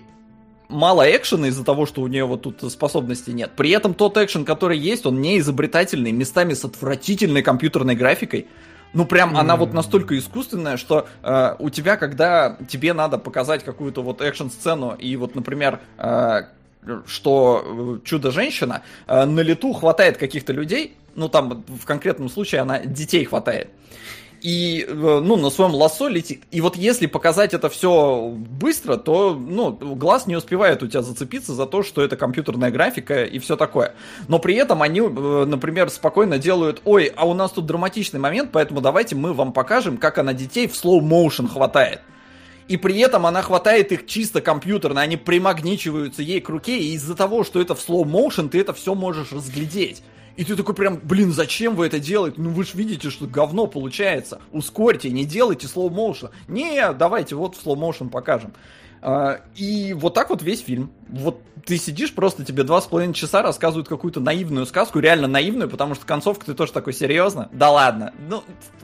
мало 0.70 1.04
экшена 1.04 1.48
из-за 1.48 1.66
того, 1.66 1.86
что 1.86 2.02
у 2.02 2.08
нее 2.08 2.26
вот 2.26 2.44
тут 2.44 2.72
способностей 2.72 3.34
нет. 3.34 3.52
При 3.58 3.72
этом 3.72 3.94
тот 3.94 4.18
экшен, 4.18 4.46
который 4.46 4.78
есть, 4.78 5.06
он 5.06 5.20
не 5.20 5.40
изобретательный, 5.40 6.12
местами 6.12 6.54
с 6.54 6.64
отвратительной 6.64 7.42
компьютерной 7.42 7.96
графикой. 7.96 8.48
Ну, 8.94 9.06
прям 9.06 9.38
она 9.38 9.56
вот 9.56 9.74
настолько 9.74 10.18
искусственная, 10.18 10.78
что 10.78 11.08
э, 11.22 11.56
у 11.60 11.70
тебя, 11.70 11.96
когда 11.96 12.58
тебе 12.68 12.94
надо 12.94 13.20
показать 13.20 13.64
какую-то 13.64 14.02
вот 14.02 14.22
экшн-сцену, 14.22 14.96
и 14.98 15.16
вот, 15.16 15.36
например, 15.36 15.80
э, 15.98 16.44
что 17.06 18.00
чудо-женщина 18.04 18.82
э, 19.06 19.26
на 19.26 19.42
лету 19.42 19.74
хватает 19.74 20.18
каких-то 20.18 20.54
людей, 20.54 20.96
ну, 21.14 21.30
там 21.30 21.64
в 21.68 21.86
конкретном 21.86 22.30
случае 22.30 22.62
она 22.62 22.80
детей 22.80 23.26
хватает 23.26 23.70
и, 24.42 24.86
э, 24.88 24.94
ну, 24.94 25.36
на 25.36 25.50
своем 25.50 25.74
лассо 25.74 26.08
летит. 26.08 26.44
И 26.52 26.62
вот 26.62 26.76
если 26.76 27.08
показать 27.08 27.54
это 27.54 27.70
все 27.70 28.30
быстро, 28.30 28.98
то, 28.98 29.34
ну, 29.34 29.72
глаз 29.72 30.28
не 30.28 30.36
успевает 30.36 30.84
у 30.84 30.88
тебя 30.88 31.02
зацепиться 31.02 31.54
за 31.54 31.66
то, 31.66 31.84
что 31.84 32.02
это 32.02 32.16
компьютерная 32.16 32.72
графика 32.72 33.24
и 33.24 33.40
все 33.40 33.56
такое. 33.56 33.96
Но 34.28 34.40
при 34.40 34.56
этом 34.56 34.82
они, 34.82 35.02
э, 35.02 35.46
например, 35.46 35.90
спокойно 35.90 36.38
делают, 36.38 36.82
ой, 36.86 37.12
а 37.16 37.28
у 37.28 37.34
нас 37.34 37.52
тут 37.52 37.66
драматичный 37.66 38.20
момент, 38.20 38.52
поэтому 38.52 38.82
давайте 38.82 39.16
мы 39.16 39.34
вам 39.34 39.54
покажем, 39.54 39.98
как 39.98 40.18
она 40.18 40.34
детей 40.34 40.68
в 40.68 40.74
motion 40.84 41.48
хватает. 41.48 42.02
И 42.68 42.78
при 42.78 43.00
этом 43.00 43.26
она 43.26 43.42
хватает 43.42 43.92
их 43.92 44.06
чисто 44.06 44.42
компьютерно, 44.42 45.02
они 45.02 45.18
примагничиваются 45.18 46.22
ей 46.22 46.40
к 46.40 46.50
руке, 46.50 46.78
и 46.78 46.94
из-за 46.94 47.16
того, 47.16 47.44
что 47.44 47.60
это 47.60 47.74
в 47.74 47.80
slow 47.80 48.04
motion, 48.04 48.48
ты 48.48 48.62
это 48.62 48.74
все 48.74 48.94
можешь 48.94 49.32
разглядеть. 49.32 50.04
И 50.40 50.46
ты 50.46 50.56
такой 50.56 50.74
прям, 50.74 51.02
блин, 51.04 51.34
зачем 51.34 51.76
вы 51.76 51.88
это 51.88 52.00
делаете? 52.00 52.38
Ну 52.40 52.52
вы 52.52 52.64
же 52.64 52.72
видите, 52.76 53.10
что 53.10 53.28
говно 53.28 53.68
получается. 53.68 54.40
Ускорьте, 54.54 55.10
не 55.10 55.26
делайте 55.26 55.68
slow 55.68 55.90
motion. 55.90 56.30
Не, 56.48 56.94
давайте 56.94 57.36
вот 57.36 57.58
в 57.58 57.66
slow 57.66 57.76
motion 57.76 58.10
покажем. 58.10 58.54
А, 59.02 59.42
и 59.58 59.92
вот 59.92 60.14
так 60.14 60.30
вот 60.30 60.42
весь 60.42 60.62
фильм. 60.62 60.94
Вот 61.10 61.42
ты 61.66 61.76
сидишь, 61.76 62.14
просто 62.14 62.46
тебе 62.46 62.64
два 62.64 62.80
с 62.80 62.86
половиной 62.86 63.14
часа 63.16 63.42
рассказывают 63.42 63.90
какую-то 63.90 64.22
наивную 64.22 64.66
сказку, 64.66 65.00
реально 65.00 65.28
наивную, 65.28 65.70
потому 65.70 65.94
что 65.94 66.06
концовка 66.06 66.46
ты 66.46 66.54
тоже 66.54 66.72
такой 66.72 66.94
серьезно. 66.94 67.50
Да 67.52 67.70
ладно, 67.70 68.14
ну 68.30 68.42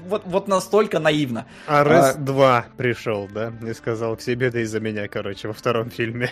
вот, 0.09 0.23
вот 0.25 0.49
настолько 0.49 0.99
наивно. 0.99 1.45
А 1.67 1.85
Рес 1.85 2.15
2 2.15 2.65
пришел, 2.75 3.29
да? 3.33 3.53
И 3.65 3.73
сказал 3.73 4.17
к 4.17 4.21
себе, 4.21 4.51
да 4.51 4.59
из-за 4.59 4.81
меня, 4.81 5.07
короче, 5.07 5.47
во 5.47 5.53
втором 5.53 5.89
фильме. 5.89 6.31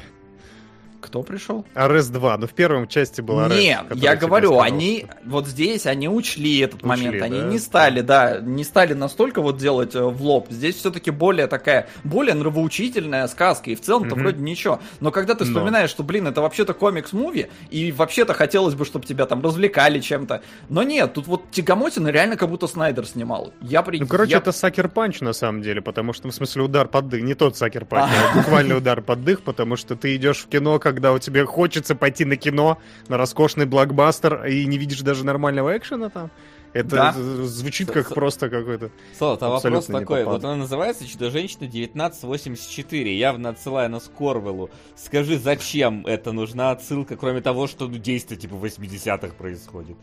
Кто 1.04 1.22
пришел? 1.22 1.66
Арес 1.74 2.08
2, 2.08 2.38
ну 2.38 2.48
в 2.48 2.54
первом 2.54 2.88
части 2.88 3.20
был 3.20 3.40
Арес. 3.42 3.58
Не, 3.58 3.78
я 3.96 4.16
говорю, 4.16 4.62
они 4.62 5.06
вот 5.26 5.48
здесь 5.48 5.86
они 5.86 6.08
учли 6.08 6.60
этот 6.60 6.76
учли, 6.76 6.88
момент, 6.88 7.20
да? 7.20 7.26
они 7.26 7.42
не 7.42 7.60
стали, 7.60 8.00
да, 8.00 8.40
не 8.40 8.64
стали 8.64 8.94
настолько 8.94 9.42
вот 9.42 9.58
делать 9.58 9.96
э, 9.96 10.02
в 10.02 10.22
лоб. 10.24 10.48
Здесь 10.50 10.76
все-таки 10.76 11.12
более 11.12 11.48
такая, 11.48 11.90
более 12.06 12.36
нравоучительная 12.36 13.28
сказка, 13.28 13.72
и 13.72 13.76
в 13.76 13.82
целом-то 13.82 14.16
mm-hmm. 14.16 14.20
вроде 14.20 14.42
ничего. 14.42 14.80
Но 15.02 15.12
когда 15.12 15.36
ты 15.36 15.44
вспоминаешь, 15.44 15.90
Но. 15.90 15.94
что, 15.94 16.04
блин, 16.04 16.26
это 16.28 16.42
вообще-то 16.42 16.74
комикс-муви, 16.74 17.50
и 17.70 17.92
вообще-то 17.92 18.34
хотелось 18.34 18.76
бы, 18.76 18.86
чтобы 18.86 19.06
тебя 19.06 19.26
там 19.26 19.42
развлекали 19.42 20.00
чем-то. 20.00 20.42
Но 20.70 20.84
нет, 20.84 21.14
тут 21.14 21.28
вот 21.28 21.52
Тягомотина 21.52 22.08
реально 22.08 22.38
как 22.38 22.50
будто 22.50 22.68
Снайдер 22.68 23.06
снимал. 23.06 23.54
Я 23.60 23.82
при... 23.82 24.00
Ну, 24.00 24.08
короче, 24.08 24.32
я... 24.32 24.38
это 24.38 24.54
Сакер 24.54 24.88
Панч 24.88 25.20
на 25.20 25.34
самом 25.34 25.62
деле, 25.62 25.82
потому 25.82 26.14
что, 26.14 26.30
в 26.30 26.32
смысле, 26.32 26.64
удар 26.64 26.88
под 26.88 27.10
дых, 27.10 27.22
не 27.22 27.34
тот 27.34 27.58
Сакер 27.58 27.84
Панч, 27.84 28.10
а 28.10 28.38
буквально 28.38 28.78
удар 28.78 29.02
под 29.02 29.26
дых, 29.26 29.42
потому 29.42 29.76
что 29.76 29.98
ты 29.98 30.16
идешь 30.16 30.38
в 30.38 30.48
кино, 30.48 30.80
как 30.80 30.93
когда 30.94 31.14
у 31.14 31.20
тебя 31.20 31.46
хочется 31.46 31.96
пойти 31.96 32.26
на 32.26 32.38
кино, 32.38 32.78
на 33.08 33.18
роскошный 33.18 33.66
блокбастер, 33.66 34.46
и 34.46 34.66
не 34.66 34.78
видишь 34.78 35.02
даже 35.02 35.26
нормального 35.26 35.76
экшена 35.76 36.10
там. 36.10 36.32
Это 36.74 36.90
да? 36.90 37.14
звучит 37.14 37.92
как 37.92 38.10
С 38.10 38.14
просто 38.14 38.50
какой-то. 38.50 38.90
Солод, 39.18 39.44
а 39.44 39.50
вопрос 39.50 39.86
такой. 39.86 40.26
Вот 40.26 40.44
она 40.44 40.56
называется 40.56 41.08
Чудо-женщина 41.08 41.68
1984, 41.68 43.16
явно 43.16 43.50
отсылая 43.50 43.88
на 43.90 44.00
Скорвеллу. 44.00 44.72
Скажи, 44.96 45.38
зачем 45.38 46.06
это 46.08 46.32
нужна 46.32 46.72
отсылка, 46.72 47.16
кроме 47.16 47.42
того, 47.42 47.68
что 47.68 47.88
ну, 47.88 47.98
действие 47.98 48.40
типа 48.40 48.56
80-х 48.56 49.36
происходит? 49.36 49.98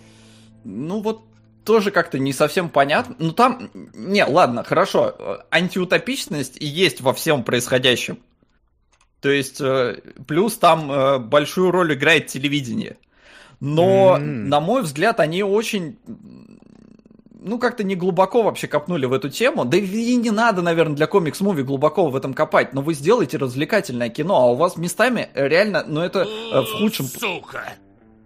Ну 0.62 1.00
вот 1.00 1.24
тоже 1.64 1.90
как-то 1.90 2.20
не 2.20 2.32
совсем 2.32 2.68
понятно. 2.68 3.16
Ну 3.18 3.32
там, 3.32 3.70
не, 3.74 4.24
ладно, 4.24 4.62
хорошо, 4.62 5.42
антиутопичность 5.50 6.56
и 6.60 6.66
есть 6.66 7.00
во 7.00 7.12
всем 7.12 7.42
происходящем. 7.42 8.18
То 9.20 9.30
есть, 9.30 9.60
э, 9.60 9.98
плюс 10.26 10.56
там 10.56 10.90
э, 10.90 11.18
большую 11.18 11.70
роль 11.70 11.94
играет 11.94 12.28
телевидение. 12.28 12.96
Но, 13.60 14.16
mm-hmm. 14.16 14.24
на 14.24 14.60
мой 14.60 14.82
взгляд, 14.82 15.20
они 15.20 15.42
очень 15.42 15.98
ну, 17.42 17.58
как-то 17.58 17.84
не 17.84 17.96
глубоко 17.96 18.42
вообще 18.42 18.66
копнули 18.66 19.06
в 19.06 19.12
эту 19.12 19.28
тему. 19.28 19.64
Да 19.64 19.76
и 19.76 20.16
не 20.16 20.30
надо, 20.30 20.62
наверное, 20.62 20.96
для 20.96 21.06
комикс-муви 21.06 21.62
глубоко 21.62 22.08
в 22.08 22.16
этом 22.16 22.34
копать. 22.34 22.72
Но 22.74 22.82
вы 22.82 22.94
сделаете 22.94 23.38
развлекательное 23.38 24.08
кино, 24.10 24.36
а 24.36 24.52
у 24.52 24.54
вас 24.54 24.76
местами 24.76 25.28
реально, 25.34 25.84
ну, 25.86 26.00
это 26.00 26.20
э, 26.20 26.60
в 26.60 26.78
худшем... 26.78 27.06
Сука! 27.06 27.74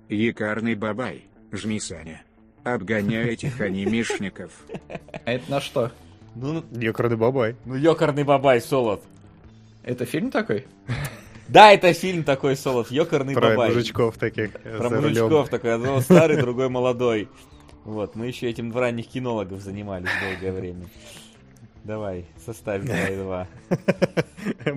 Якарный 0.08 0.74
бабай, 0.74 1.24
жми, 1.50 1.80
Саня. 1.80 2.22
Обгоняй 2.62 3.30
этих 3.30 3.60
анимешников. 3.60 4.50
А 5.24 5.32
это 5.32 5.50
на 5.50 5.60
что? 5.60 5.90
Ну, 6.34 6.64
Ёкарный 6.72 7.16
бабай. 7.16 7.56
Ну, 7.64 7.74
ёкарный 7.74 8.24
бабай, 8.24 8.60
Солод. 8.60 9.02
Это 9.84 10.04
фильм 10.06 10.30
такой? 10.30 10.66
Да, 11.48 11.72
это 11.72 11.92
фильм 11.92 12.24
такой, 12.24 12.56
Солод, 12.56 12.90
ёкарный 12.90 13.34
Про 13.34 13.50
бабай. 13.50 13.68
мужичков 13.68 14.16
таких. 14.16 14.52
Про 14.52 14.88
мужичков 14.88 15.50
такой, 15.50 15.74
одного 15.74 16.00
старый, 16.00 16.36
другой 16.40 16.70
молодой. 16.70 17.28
Вот, 17.84 18.16
мы 18.16 18.26
еще 18.26 18.48
этим 18.48 18.72
в 18.72 18.78
ранних 18.78 19.08
кинологов 19.08 19.60
занимались 19.60 20.08
долгое 20.22 20.58
время. 20.58 20.86
Давай, 21.84 22.24
составь 22.44 22.82
2 22.82 22.96
и 23.08 23.16
2. 23.16 23.48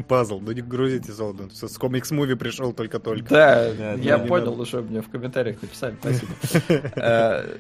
Пазл, 0.10 0.42
ну 0.42 0.52
не 0.52 0.62
грузите 0.62 1.14
золото. 1.14 1.48
С 1.54 1.78
комикс-муви 1.78 2.36
пришел 2.36 2.74
только-только. 2.74 3.30
Да, 3.30 3.74
да 3.74 3.94
я 3.94 4.18
понял, 4.18 4.60
уже 4.60 4.82
мне 4.82 5.02
в 5.02 5.10
комментариях 5.10 5.62
написали, 5.62 5.96
спасибо. 6.02 6.34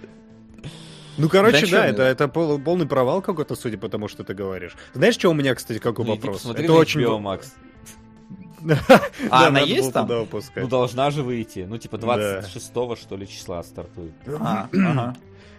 Ну, 1.17 1.29
короче, 1.29 1.65
да, 1.67 1.81
да 1.81 1.87
это, 1.87 2.03
это 2.03 2.27
пол, 2.27 2.59
полный 2.59 2.87
провал 2.87 3.21
какой-то, 3.21 3.55
судя 3.55 3.77
по 3.77 3.89
тому, 3.89 4.07
что 4.07 4.23
ты 4.23 4.33
говоришь. 4.33 4.75
Знаешь, 4.93 5.15
что 5.15 5.29
у 5.29 5.33
меня, 5.33 5.55
кстати, 5.55 5.79
какой 5.79 6.05
ну, 6.05 6.11
вопрос? 6.11 6.45
Это 6.45 6.73
очень... 6.73 7.01
HBO, 7.01 7.19
Макс. 7.19 7.53
А 9.29 9.47
она 9.47 9.59
есть 9.59 9.93
там? 9.93 10.07
Ну, 10.07 10.67
должна 10.67 11.11
же 11.11 11.23
выйти. 11.23 11.65
Ну, 11.67 11.77
типа 11.77 11.97
26 11.97 12.65
что 12.65 13.15
ли 13.15 13.27
числа 13.27 13.63
стартует. 13.63 14.13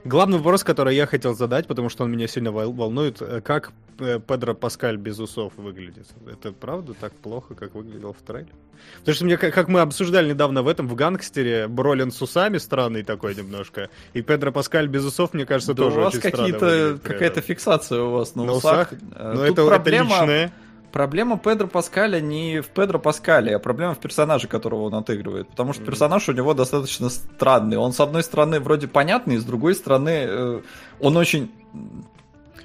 Главный 0.08 0.38
вопрос, 0.38 0.64
который 0.64 0.96
я 0.96 1.06
хотел 1.06 1.34
задать, 1.34 1.66
потому 1.66 1.90
что 1.90 2.04
он 2.04 2.10
меня 2.10 2.26
сильно 2.28 2.50
волнует, 2.50 3.20
э, 3.20 3.42
как 3.42 3.72
э, 3.98 4.18
Педро 4.26 4.54
Паскаль 4.54 4.96
без 4.96 5.18
усов 5.18 5.52
выглядит. 5.58 6.06
Это 6.26 6.50
правда 6.52 6.94
так 6.98 7.12
плохо, 7.12 7.54
как 7.54 7.74
выглядел 7.74 8.14
в 8.14 8.22
трейлере? 8.26 8.54
Потому 9.00 9.14
что 9.14 9.24
мне, 9.26 9.36
как 9.36 9.68
мы 9.68 9.80
обсуждали 9.80 10.30
недавно 10.30 10.62
в 10.62 10.68
этом, 10.68 10.88
в 10.88 10.94
гангстере, 10.94 11.68
Бролин 11.68 12.10
с 12.10 12.22
усами 12.22 12.56
странный 12.56 13.02
такой 13.02 13.34
немножко, 13.34 13.90
и 14.14 14.22
Педро 14.22 14.50
Паскаль 14.50 14.86
без 14.86 15.04
усов, 15.04 15.34
мне 15.34 15.44
кажется, 15.44 15.74
да 15.74 15.82
тоже 15.82 16.00
у 16.00 16.04
вас 16.04 16.18
какие-то, 16.18 16.98
какая-то 17.02 17.42
фиксация 17.42 18.00
у 18.00 18.12
вас 18.12 18.34
на, 18.34 18.44
на 18.44 18.52
усах. 18.52 18.92
усах? 18.92 19.00
Э, 19.14 19.32
ну, 19.34 19.42
это, 19.42 19.66
проблема... 19.66 20.14
это 20.14 20.24
личное. 20.24 20.52
Проблема 20.98 21.38
Педро 21.38 21.68
Паскаля 21.68 22.20
не 22.20 22.60
в 22.60 22.70
Педро 22.70 22.98
Паскале, 22.98 23.54
а 23.54 23.60
проблема 23.60 23.94
в 23.94 23.98
персонаже, 23.98 24.48
которого 24.48 24.86
он 24.86 24.96
отыгрывает. 24.96 25.48
Потому 25.48 25.72
что 25.72 25.84
персонаж 25.84 26.28
у 26.28 26.32
него 26.32 26.54
достаточно 26.54 27.08
странный. 27.08 27.76
Он, 27.76 27.92
с 27.92 28.00
одной 28.00 28.24
стороны, 28.24 28.58
вроде 28.58 28.88
понятный, 28.88 29.36
с 29.36 29.44
другой 29.44 29.76
стороны, 29.76 30.10
э, 30.10 30.60
он 30.98 31.16
очень 31.16 31.52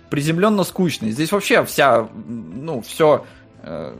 приземленно 0.09 0.63
скучный. 0.63 1.11
Здесь 1.11 1.31
вообще 1.31 1.63
вся, 1.63 2.09
ну, 2.15 2.81
все 2.81 3.23
э, 3.61 3.95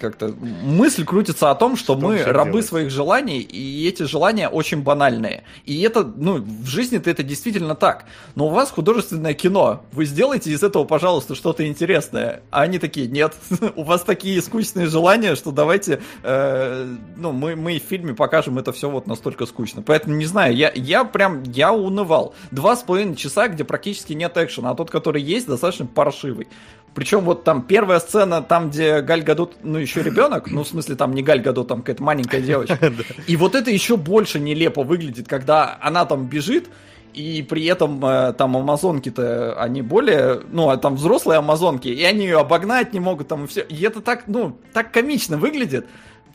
как-то 0.00 0.34
мысль 0.40 1.04
крутится 1.04 1.50
о 1.50 1.54
том, 1.54 1.76
что, 1.76 1.96
что 1.96 1.96
мы 1.96 2.22
рабы 2.22 2.52
делать? 2.52 2.66
своих 2.66 2.90
желаний, 2.90 3.40
и 3.40 3.86
эти 3.88 4.04
желания 4.04 4.48
очень 4.48 4.82
банальные. 4.82 5.44
И 5.64 5.80
это, 5.82 6.04
ну, 6.04 6.38
в 6.38 6.66
жизни-то 6.66 7.10
это 7.10 7.22
действительно 7.22 7.74
так. 7.74 8.06
Но 8.34 8.46
у 8.46 8.50
вас 8.50 8.70
художественное 8.70 9.34
кино. 9.34 9.82
Вы 9.92 10.06
сделайте 10.06 10.50
из 10.50 10.62
этого, 10.62 10.84
пожалуйста, 10.84 11.34
что-то 11.34 11.66
интересное. 11.66 12.42
А 12.50 12.62
они 12.62 12.78
такие, 12.78 13.06
нет, 13.06 13.34
у 13.76 13.84
вас 13.84 14.02
такие 14.02 14.40
скучные 14.42 14.86
желания, 14.86 15.34
что 15.34 15.52
давайте, 15.52 16.00
э, 16.22 16.96
ну, 17.16 17.32
мы, 17.32 17.56
мы 17.56 17.78
в 17.78 17.82
фильме 17.82 18.14
покажем 18.14 18.58
это 18.58 18.72
все 18.72 18.88
вот 18.88 19.06
настолько 19.06 19.46
скучно. 19.46 19.82
Поэтому, 19.82 20.16
не 20.16 20.26
знаю, 20.26 20.54
я, 20.56 20.72
я 20.74 21.04
прям, 21.04 21.42
я 21.44 21.72
унывал. 21.72 22.34
Два 22.50 22.76
с 22.76 22.82
половиной 22.82 23.16
часа, 23.16 23.48
где 23.48 23.64
практически 23.64 24.12
нет 24.14 24.36
экшена, 24.36 24.70
а 24.70 24.74
тот, 24.74 24.90
который 24.90 25.22
есть, 25.22 25.46
достаточно 25.46 25.86
паршивый. 25.86 26.48
Причем 26.94 27.20
вот 27.20 27.44
там 27.44 27.62
первая 27.62 28.00
сцена, 28.00 28.42
там, 28.42 28.70
где 28.70 29.00
Галь 29.00 29.22
Гадот, 29.22 29.56
ну, 29.62 29.78
еще 29.78 30.02
ребенок, 30.02 30.50
ну, 30.50 30.64
в 30.64 30.68
смысле, 30.68 30.96
там 30.96 31.14
не 31.14 31.22
Галь 31.22 31.40
Гадот, 31.40 31.68
там 31.68 31.80
какая-то 31.80 32.02
маленькая 32.02 32.40
девочка. 32.40 32.92
И 33.26 33.36
вот 33.36 33.54
это 33.54 33.70
еще 33.70 33.96
больше 33.96 34.40
нелепо 34.40 34.82
выглядит, 34.82 35.28
когда 35.28 35.78
она 35.80 36.04
там 36.04 36.26
бежит, 36.26 36.68
и 37.12 37.42
при 37.42 37.64
этом 37.64 38.04
э, 38.04 38.32
там 38.34 38.56
амазонки-то, 38.56 39.60
они 39.60 39.82
более, 39.82 40.42
ну, 40.52 40.68
а 40.68 40.76
там 40.76 40.94
взрослые 40.94 41.38
амазонки, 41.38 41.88
и 41.88 42.04
они 42.04 42.24
ее 42.24 42.38
обогнать 42.38 42.92
не 42.92 43.00
могут, 43.00 43.26
там, 43.28 43.44
и 43.44 43.46
все. 43.48 43.62
И 43.62 43.82
это 43.82 44.00
так, 44.00 44.24
ну, 44.28 44.56
так 44.72 44.92
комично 44.92 45.36
выглядит. 45.36 45.86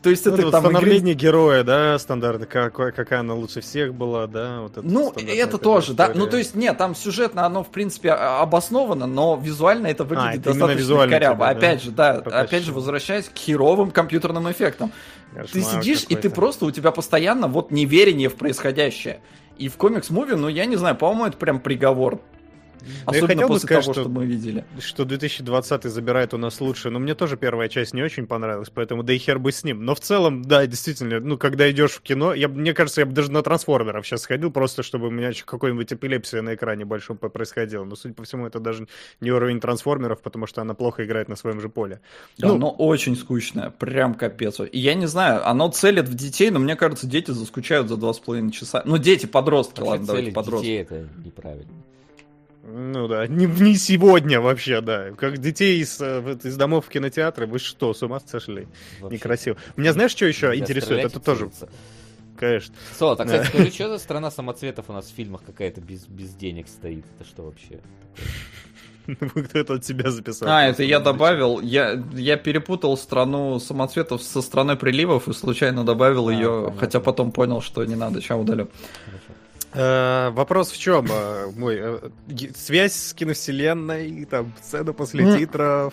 То 0.06 0.10
есть 0.10 0.24
Ну, 0.24 0.34
это 0.34 0.42
вот 0.44 0.50
там... 0.52 0.62
игры- 0.66 0.70
становление 0.76 1.14
героя, 1.14 1.64
да, 1.64 1.98
стандартно, 1.98 2.46
какой- 2.46 2.92
какая 2.92 3.18
она 3.20 3.34
лучше 3.34 3.60
всех 3.60 3.92
была, 3.92 4.28
да, 4.28 4.60
вот 4.60 4.70
это 4.78 4.82
Ну, 4.86 5.12
это 5.16 5.58
тоже, 5.58 5.94
да. 5.94 6.04
история. 6.04 6.20
Ну, 6.24 6.30
то 6.30 6.36
есть, 6.36 6.54
нет, 6.54 6.78
там 6.78 6.94
сюжетно 6.94 7.44
оно, 7.44 7.64
в 7.64 7.70
принципе, 7.70 8.12
обосновано, 8.12 9.08
но 9.08 9.34
визуально 9.34 9.88
это 9.88 10.04
выглядит 10.04 10.46
А, 10.46 10.50
это 10.50 10.50
достаточно 10.52 11.08
коряво. 11.08 11.34
тебя, 11.34 11.34
да, 11.34 11.48
Опять 11.48 11.82
же, 11.82 11.90
да, 11.90 12.12
протащило. 12.14 12.40
опять 12.40 12.62
же, 12.62 12.72
возвращаясь 12.72 13.24
к 13.28 13.36
херовым 13.36 13.90
компьютерным 13.90 14.48
эффектам. 14.48 14.92
Ты 15.34 15.40
Кошмар 15.60 15.82
сидишь, 15.82 16.06
и 16.08 16.14
ты 16.14 16.30
просто, 16.30 16.66
у 16.66 16.70
тебя 16.70 16.92
постоянно 16.92 17.48
вот 17.48 17.72
неверие 17.72 18.28
в 18.28 18.36
происходящее. 18.36 19.18
И 19.58 19.68
в 19.68 19.76
комикс-муви, 19.76 20.36
ну, 20.36 20.46
я 20.46 20.66
не 20.66 20.76
знаю, 20.76 20.94
по-моему, 20.94 21.26
это 21.26 21.36
прям 21.36 21.58
приговор. 21.58 22.20
Ну, 22.80 22.86
я 23.12 23.18
Особенно 23.18 23.28
хотел 23.28 23.48
бы 23.48 23.54
после 23.54 23.66
сказать, 23.66 23.84
того, 23.84 23.92
что- 23.94 24.02
что 24.02 24.10
мы 24.10 24.26
видели. 24.26 24.64
что 24.80 25.04
2020 25.04 25.84
забирает 25.84 26.34
у 26.34 26.38
нас 26.38 26.60
лучшее. 26.60 26.92
Но 26.92 26.98
мне 26.98 27.14
тоже 27.14 27.36
первая 27.36 27.68
часть 27.68 27.94
не 27.94 28.02
очень 28.02 28.26
понравилась, 28.26 28.70
поэтому 28.72 29.02
да 29.02 29.12
и 29.12 29.18
хер 29.18 29.38
бы 29.38 29.52
с 29.52 29.64
ним. 29.64 29.84
Но 29.84 29.94
в 29.94 30.00
целом, 30.00 30.42
да, 30.42 30.66
действительно, 30.66 31.20
ну, 31.20 31.38
когда 31.38 31.70
идешь 31.70 31.92
в 31.92 32.00
кино, 32.00 32.34
я, 32.34 32.48
мне 32.48 32.72
кажется, 32.74 33.00
я 33.00 33.06
бы 33.06 33.12
даже 33.12 33.30
на 33.32 33.42
трансформеров 33.42 34.06
сейчас 34.06 34.22
сходил, 34.22 34.50
просто 34.50 34.82
чтобы 34.82 35.08
у 35.08 35.10
меня 35.10 35.32
какой-нибудь 35.44 35.92
эпилепсия 35.92 36.42
на 36.42 36.54
экране 36.54 36.84
большом 36.84 37.16
происходила. 37.18 37.84
Но, 37.84 37.96
судя 37.96 38.14
по 38.14 38.22
всему, 38.24 38.46
это 38.46 38.60
даже 38.60 38.86
не 39.20 39.30
уровень 39.30 39.60
трансформеров, 39.60 40.20
потому 40.22 40.46
что 40.46 40.60
она 40.62 40.74
плохо 40.74 41.04
играет 41.04 41.28
на 41.28 41.36
своем 41.36 41.60
же 41.60 41.68
поле. 41.68 42.00
Да, 42.38 42.48
Ну, 42.48 42.54
оно 42.56 42.70
очень 42.70 43.16
скучное, 43.16 43.70
прям 43.70 44.14
капец. 44.14 44.60
И 44.60 44.78
я 44.78 44.94
не 44.94 45.06
знаю, 45.06 45.46
оно 45.48 45.68
целит 45.70 46.08
в 46.08 46.14
детей, 46.14 46.50
но 46.50 46.58
мне 46.58 46.76
кажется, 46.76 47.06
дети 47.06 47.30
заскучают 47.32 47.88
за 47.88 47.96
два 47.96 48.12
с 48.12 48.18
половиной 48.18 48.52
часа. 48.52 48.82
Ну, 48.84 48.96
дети, 48.98 49.26
подростки, 49.26 49.80
ладно, 49.80 50.06
давайте 50.06 50.24
целить 50.26 50.34
подростки. 50.34 50.64
детей 50.66 50.80
это 50.82 51.08
неправильно. 51.24 51.72
Ну 52.68 53.06
да, 53.06 53.26
не, 53.28 53.46
не 53.46 53.76
сегодня 53.76 54.40
вообще, 54.40 54.80
да. 54.80 55.10
Как 55.12 55.38
детей 55.38 55.80
из, 55.80 56.00
э, 56.00 56.36
из 56.42 56.56
домов 56.56 56.86
в 56.86 56.88
кинотеатры, 56.88 57.46
вы 57.46 57.58
что, 57.60 57.94
с 57.94 58.02
ума 58.02 58.18
сошли? 58.20 58.66
Вообще. 59.00 59.16
Некрасиво. 59.16 59.56
Меня 59.76 59.92
знаешь, 59.92 60.10
что 60.10 60.26
еще 60.26 60.48
Нельзя 60.48 60.62
интересует? 60.62 61.04
Это 61.04 61.20
тоже, 61.20 61.48
конечно. 62.36 62.74
Со, 62.98 63.14
так, 63.14 63.26
кстати, 63.28 63.46
скажи, 63.46 63.70
что 63.70 63.88
за 63.90 63.98
страна 63.98 64.30
самоцветов 64.32 64.86
у 64.88 64.92
нас 64.92 65.06
в 65.06 65.14
фильмах 65.14 65.42
какая-то 65.46 65.80
без, 65.80 66.06
без 66.06 66.34
денег 66.34 66.66
стоит? 66.68 67.04
Это 67.18 67.28
что 67.28 67.44
вообще? 67.44 67.80
Кто-то 69.50 69.74
от 69.74 69.84
себя 69.84 70.10
записал. 70.10 70.48
А, 70.48 70.64
это 70.64 70.82
я 70.82 70.98
добавил. 70.98 71.60
Я, 71.60 72.02
я 72.14 72.36
перепутал 72.36 72.96
страну 72.96 73.60
самоцветов 73.60 74.22
со 74.22 74.42
страной 74.42 74.76
приливов 74.76 75.28
и 75.28 75.32
случайно 75.32 75.84
добавил 75.84 76.28
А, 76.28 76.32
ее, 76.32 76.48
понятно. 76.48 76.80
хотя 76.80 77.00
потом 77.00 77.30
понял, 77.30 77.60
что 77.60 77.84
не 77.84 77.94
надо, 77.94 78.20
сейчас 78.20 78.40
удалю. 78.40 78.68
Хорошо. 79.04 79.25
Э, 79.76 80.30
Вопрос 80.30 80.70
в 80.70 80.78
чем, 80.78 81.06
э, 81.10 81.50
мой? 81.54 81.76
э, 81.78 81.98
Связь 82.56 82.94
с 82.94 83.14
киновселенной, 83.14 84.24
там, 84.24 84.52
сцена 84.62 84.92
после 84.92 85.36
титров. 85.36 85.92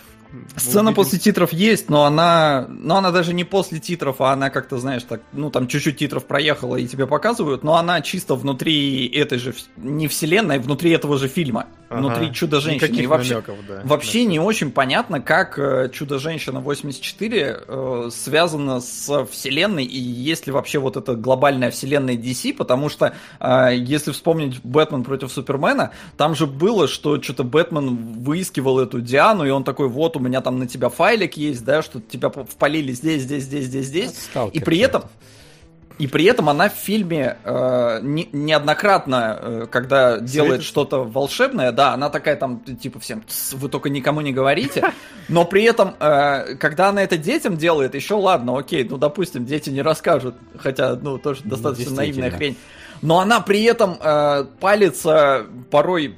Сцена 0.56 0.90
Увидим- 0.90 0.96
после 0.96 1.20
титров 1.20 1.54
есть, 1.54 1.90
но 1.90 2.06
она, 2.06 2.66
но 2.70 2.98
она 2.98 3.12
даже 3.12 3.34
не 3.34 3.44
после 3.44 3.80
титров, 3.80 4.20
а 4.22 4.32
она 4.34 4.50
как-то, 4.50 4.78
знаешь, 4.78 5.04
так, 5.04 5.22
ну 5.32 5.50
там 5.52 5.68
чуть-чуть 5.68 5.98
титров 5.98 6.26
проехала 6.26 6.76
и 6.78 6.88
тебе 6.88 7.06
показывают, 7.06 7.64
но 7.64 7.76
она 7.76 8.02
чисто 8.02 8.36
внутри 8.36 9.08
этой 9.08 9.38
же, 9.38 9.54
не 9.78 10.08
вселенной, 10.08 10.60
внутри 10.60 10.92
этого 10.92 11.18
же 11.18 11.28
фильма, 11.28 11.68
Ага. 11.90 12.00
внутри 12.00 12.34
Чудо-женщины. 12.34 12.88
Никаких 12.88 13.04
И 13.04 13.08
вообще, 13.08 13.34
намеков, 13.36 13.56
да. 13.68 13.82
Вообще 13.84 14.26
не 14.26 14.40
очень 14.40 14.72
понятно, 14.72 15.22
как 15.22 15.60
э, 15.60 15.90
Чудо-женщина 15.94 16.62
84 16.62 17.58
э, 17.68 18.10
связана 18.12 18.80
с 18.82 19.26
вселенной 19.32 19.84
и 19.86 20.00
есть 20.00 20.48
ли 20.48 20.54
вообще 20.54 20.80
вот 20.80 20.98
эта 20.98 21.16
глобальная 21.16 21.70
вселенная 21.70 22.16
DC, 22.16 22.56
потому 22.56 22.90
что 22.90 23.14
э, 23.40 23.70
если 23.76 24.12
вспомнить 24.12 24.60
Бэтмен 24.64 25.04
против 25.04 25.32
Супермена, 25.32 25.92
там 26.18 26.34
же 26.34 26.48
было, 26.48 26.88
что 26.88 27.22
что-то 27.22 27.44
Бэтмен 27.44 27.96
выискивал 28.24 28.80
эту 28.80 29.00
Диану, 29.00 29.46
и 29.46 29.50
он 29.52 29.64
такой, 29.64 29.88
вот 29.90 30.16
у 30.16 30.23
меня 30.24 30.42
там 30.42 30.60
на 30.60 30.68
тебя 30.68 30.90
файлик 30.90 31.38
есть, 31.38 31.64
да, 31.64 31.82
что 31.82 32.00
тебя 32.02 32.30
впалили 32.30 32.92
здесь, 32.92 33.24
здесь, 33.24 33.44
здесь, 33.44 33.66
здесь, 33.66 33.86
здесь. 33.86 34.12
Сталкер 34.12 34.62
И 34.62 34.64
при 34.64 34.80
этом, 34.80 35.04
и 36.00 36.08
при 36.08 36.26
этом 36.26 36.50
она 36.50 36.70
в 36.70 36.74
фильме 36.74 37.38
э, 37.44 38.00
не- 38.02 38.28
неоднократно, 38.32 39.40
э, 39.40 39.68
когда 39.70 40.20
делает 40.20 40.62
Светит? 40.62 40.68
что-то 40.68 41.04
волшебное, 41.04 41.72
да, 41.72 41.94
она 41.94 42.10
такая 42.10 42.36
там, 42.36 42.62
типа, 42.62 43.00
всем, 43.00 43.22
«Тс, 43.22 43.54
вы 43.54 43.70
только 43.70 43.90
никому 43.90 44.22
не 44.22 44.34
говорите. 44.34 44.92
Но 45.30 45.46
при 45.46 45.64
этом, 45.64 45.96
э, 46.00 46.56
когда 46.56 46.90
она 46.90 47.04
это 47.04 47.18
детям 47.18 47.58
делает, 47.58 47.94
еще 47.94 48.16
ладно, 48.16 48.58
окей, 48.58 48.84
ну, 48.90 48.98
допустим, 48.98 49.46
дети 49.46 49.70
не 49.70 49.82
расскажут, 49.82 50.36
хотя, 50.58 50.96
ну, 50.96 51.20
тоже 51.20 51.42
достаточно 51.44 51.94
наивная 51.94 52.32
хрень. 52.32 52.58
Но 53.02 53.20
она 53.20 53.40
при 53.42 53.64
этом 53.64 53.98
э, 54.02 54.46
палится 54.60 55.46
порой 55.70 56.16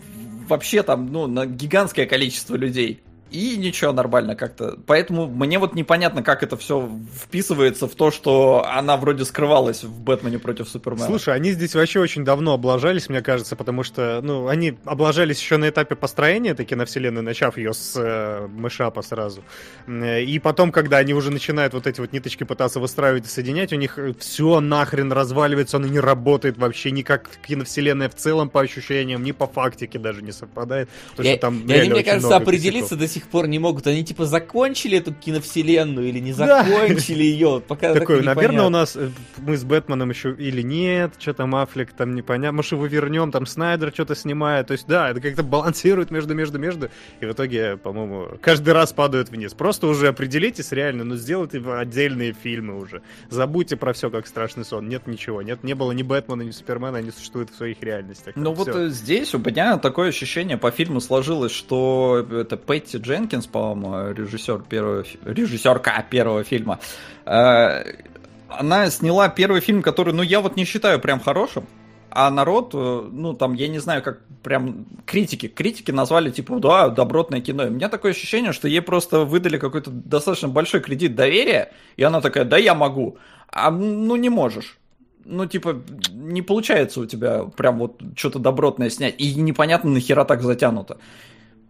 вообще 0.48 0.84
там, 0.84 1.12
ну, 1.12 1.28
на 1.28 1.46
гигантское 1.46 2.06
количество 2.06 2.56
людей. 2.56 3.02
И 3.32 3.58
ничего, 3.58 3.92
нормально 3.92 4.36
как-то. 4.36 4.78
Поэтому 4.86 5.28
мне 5.28 5.58
вот 5.60 5.74
непонятно, 5.74 6.22
как 6.24 6.44
это 6.44 6.56
все 6.58 6.90
вписывается 7.24 7.88
в 7.88 7.96
то, 7.96 8.12
что 8.12 8.66
она 8.72 8.98
вроде 8.98 9.26
скрывалась 9.26 9.84
в 9.84 10.00
Бэтмене 10.00 10.40
против 10.40 10.70
Супермена. 10.70 11.06
Слушай, 11.08 11.34
они 11.34 11.52
здесь 11.52 11.74
вообще 11.76 12.00
очень 12.00 12.24
давно 12.24 12.54
облажались, 12.54 13.10
мне 13.10 13.22
кажется, 13.22 13.56
потому 13.56 13.84
что, 13.84 14.22
ну, 14.24 14.48
они 14.48 14.78
облажались 14.86 15.40
еще 15.42 15.58
на 15.58 15.70
этапе 15.70 15.96
построения 15.96 16.52
этой 16.52 16.66
киновселенной, 16.66 17.24
начав 17.24 17.58
ее 17.58 17.74
с 17.74 17.94
э, 17.98 18.48
мышапа 18.48 19.02
сразу. 19.02 19.44
Э, 19.88 20.22
И 20.24 20.38
потом, 20.40 20.72
когда 20.72 20.98
они 20.98 21.14
уже 21.14 21.32
начинают 21.32 21.74
вот 21.74 21.88
эти 21.88 22.00
вот 22.00 22.14
ниточки 22.14 22.44
пытаться 22.44 22.80
выстраивать 22.80 23.26
и 23.26 23.28
соединять, 23.30 23.74
у 23.74 23.76
них 23.76 23.98
все 24.20 24.60
нахрен 24.60 25.12
разваливается, 25.12 25.78
оно 25.78 25.88
не 25.88 26.00
работает 26.00 26.58
вообще 26.58 26.92
никак 26.92 27.28
киновселенная 27.48 28.08
в 28.10 28.16
целом 28.16 28.50
по 28.50 28.62
ощущениям, 28.62 29.24
ни 29.24 29.32
по 29.32 29.48
фактике 29.48 29.98
даже 30.00 30.22
не 30.22 30.32
совпадает. 30.32 30.90
Потому 31.12 31.28
Я- 31.28 31.34
что 31.34 31.42
там 31.42 31.54
они, 31.64 31.74
реально 31.74 31.96
мне 31.96 32.04
кажется, 32.04 32.36
определиться 32.36 32.96
до 32.96 33.08
сих 33.08 33.15
пор 33.24 33.48
не 33.48 33.60
могут. 33.60 33.88
Они 33.88 34.04
типа 34.04 34.26
закончили 34.26 34.98
эту 34.98 35.14
киновселенную 35.14 36.08
или 36.08 36.20
не 36.20 36.34
Да. 36.34 36.64
закончили 36.64 37.24
ее. 37.24 37.62
Пока 37.68 37.94
так 37.94 38.02
Такой, 38.02 38.20
и 38.20 38.24
наверное, 38.24 38.66
у 38.66 38.70
нас 38.70 38.96
э, 38.96 39.10
мы 39.38 39.58
с 39.58 39.64
Бэтменом 39.64 40.10
еще 40.10 40.34
или 40.38 40.62
нет, 40.62 41.14
что 41.20 41.34
там 41.34 41.56
Аффлек, 41.56 41.94
там 41.94 42.16
непонятно, 42.16 42.58
может 42.58 42.74
его 42.74 42.86
вернем, 42.86 43.32
там 43.32 43.46
Снайдер 43.46 43.92
что-то 43.94 44.16
снимает, 44.16 44.68
то 44.68 44.74
есть 44.74 44.88
да, 44.88 45.10
это 45.10 45.22
как-то 45.22 45.44
балансирует 45.44 46.12
между, 46.12 46.36
между, 46.36 46.60
между, 46.60 46.90
и 47.20 47.26
в 47.26 47.32
итоге, 47.32 47.78
по-моему, 47.78 48.38
каждый 48.42 48.74
раз 48.74 48.94
падают 48.94 49.30
вниз. 49.30 49.54
Просто 49.54 49.88
уже 49.88 50.08
определитесь 50.08 50.72
реально, 50.72 51.04
ну 51.04 51.16
сделайте 51.16 51.60
отдельные 51.66 52.34
фильмы 52.34 52.78
уже. 52.80 53.02
Забудьте 53.30 53.76
про 53.76 53.94
все 53.94 54.10
как 54.10 54.28
страшный 54.28 54.66
сон, 54.66 54.88
нет 54.90 55.08
ничего, 55.08 55.42
нет, 55.42 55.64
не 55.64 55.74
было 55.74 55.92
ни 55.92 56.04
Бэтмена, 56.04 56.42
ни 56.42 56.52
Супермена, 56.52 56.98
они 57.00 57.12
существуют 57.12 57.50
в 57.52 57.56
своих 57.56 57.82
реальностях. 57.82 58.36
Ну 58.36 58.54
вот 58.54 58.68
э, 58.68 58.90
здесь 58.90 59.34
у 59.34 59.40
меня 59.40 59.78
такое 59.78 60.10
ощущение 60.10 60.58
по 60.58 60.72
фильму 60.72 61.02
сложилось, 61.02 61.52
что 61.52 62.26
это 62.32 62.58
Пэтти 62.58 62.98
Дженкинс, 63.06 63.48
по-моему, 63.48 64.14
режиссер 64.14 64.64
первого, 64.70 65.04
режиссерка 65.24 66.06
первого 66.10 66.44
фильма. 66.44 66.80
э, 67.26 67.84
Она 68.50 68.90
сняла 68.90 69.30
первый 69.30 69.62
фильм, 69.62 69.82
который, 69.82 70.14
ну, 70.14 70.24
я 70.24 70.42
вот 70.42 70.56
не 70.56 70.66
считаю 70.66 71.00
прям 71.00 71.20
хорошим. 71.20 71.66
А 72.10 72.32
народ, 72.32 72.72
э, 72.74 73.10
ну, 73.12 73.34
там, 73.34 73.54
я 73.54 73.68
не 73.68 73.80
знаю, 73.80 74.02
как 74.02 74.22
прям 74.42 74.86
критики, 75.06 75.48
критики 75.48 75.92
назвали, 75.92 76.32
типа, 76.32 76.60
да, 76.60 76.90
добротное 76.90 77.42
кино. 77.42 77.66
И 77.66 77.70
у 77.70 77.72
меня 77.72 77.90
такое 77.90 78.12
ощущение, 78.12 78.54
что 78.54 78.68
ей 78.68 78.82
просто 78.82 79.26
выдали 79.26 79.58
какой-то 79.58 79.92
достаточно 79.92 80.48
большой 80.48 80.80
кредит 80.80 81.16
доверия, 81.16 81.74
и 81.98 82.04
она 82.04 82.22
такая, 82.22 82.46
да, 82.46 82.58
я 82.58 82.74
могу. 82.74 83.18
А, 83.50 83.70
ну, 83.70 84.16
не 84.16 84.30
можешь 84.30 84.78
ну, 85.26 85.46
типа, 85.48 85.82
не 86.12 86.42
получается 86.42 87.02
у 87.02 87.06
тебя 87.06 87.44
прям 87.44 87.80
вот 87.80 88.02
что-то 88.16 88.40
добротное 88.40 88.90
снять. 88.90 89.16
И 89.18 89.34
непонятно, 89.36 89.90
нахера 89.90 90.24
так 90.24 90.42
затянуто. 90.42 91.00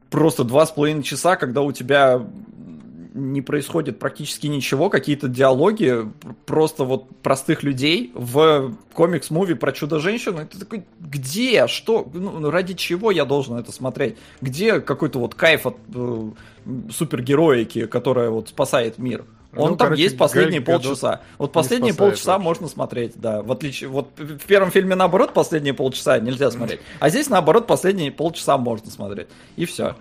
Просто 0.10 0.44
два 0.44 0.66
с 0.66 0.72
половиной 0.72 1.04
часа, 1.04 1.36
когда 1.36 1.62
у 1.62 1.72
тебя 1.72 2.22
не 3.16 3.42
происходит 3.42 3.98
практически 3.98 4.48
ничего, 4.48 4.90
какие-то 4.90 5.30
диалоги 5.30 6.12
просто 6.46 6.84
вот 6.84 7.08
простых 7.22 7.64
людей 7.64 8.12
в 8.14 8.76
комикс-муви 8.94 9.56
про 9.56 9.72
Чудо-женщину. 9.72 10.42
И 10.42 10.46
ты 10.46 10.60
такой, 10.60 10.84
где? 11.00 11.68
Что? 11.68 12.06
Ну, 12.14 12.50
ради 12.52 12.74
чего 12.74 13.12
я 13.12 13.24
должен 13.24 13.56
это 13.56 13.72
смотреть? 13.72 14.18
Где 14.42 14.82
какой-то 14.82 15.20
вот 15.20 15.34
кайф 15.34 15.66
от 15.66 15.78
э, 15.94 16.32
супергероики, 16.92 17.86
которая 17.86 18.30
вот 18.30 18.50
спасает 18.50 18.98
мир? 18.98 19.24
Он 19.56 19.72
Ну, 19.72 19.76
там 19.78 19.88
короче, 19.88 20.04
есть 20.04 20.18
последние 20.18 20.60
Галь 20.62 20.76
Гадот 20.76 20.88
полчаса. 20.88 21.22
Вот 21.38 21.52
последние 21.52 21.94
полчаса 21.94 22.34
вообще. 22.34 22.44
можно 22.44 22.68
смотреть, 22.68 23.14
да. 23.16 23.42
В 23.42 23.52
отличие, 23.52 23.90
вот 23.90 24.10
в 24.18 24.46
первом 24.46 24.72
фильме 24.72 24.96
наоборот 24.96 25.34
последние 25.34 25.74
полчаса 25.74 26.20
нельзя 26.20 26.52
смотреть, 26.52 26.82
а 27.00 27.10
здесь 27.10 27.30
наоборот 27.30 27.68
последние 27.68 28.12
полчаса 28.12 28.58
можно 28.58 28.92
смотреть. 28.92 29.28
И 29.56 29.66
все. 29.66 29.96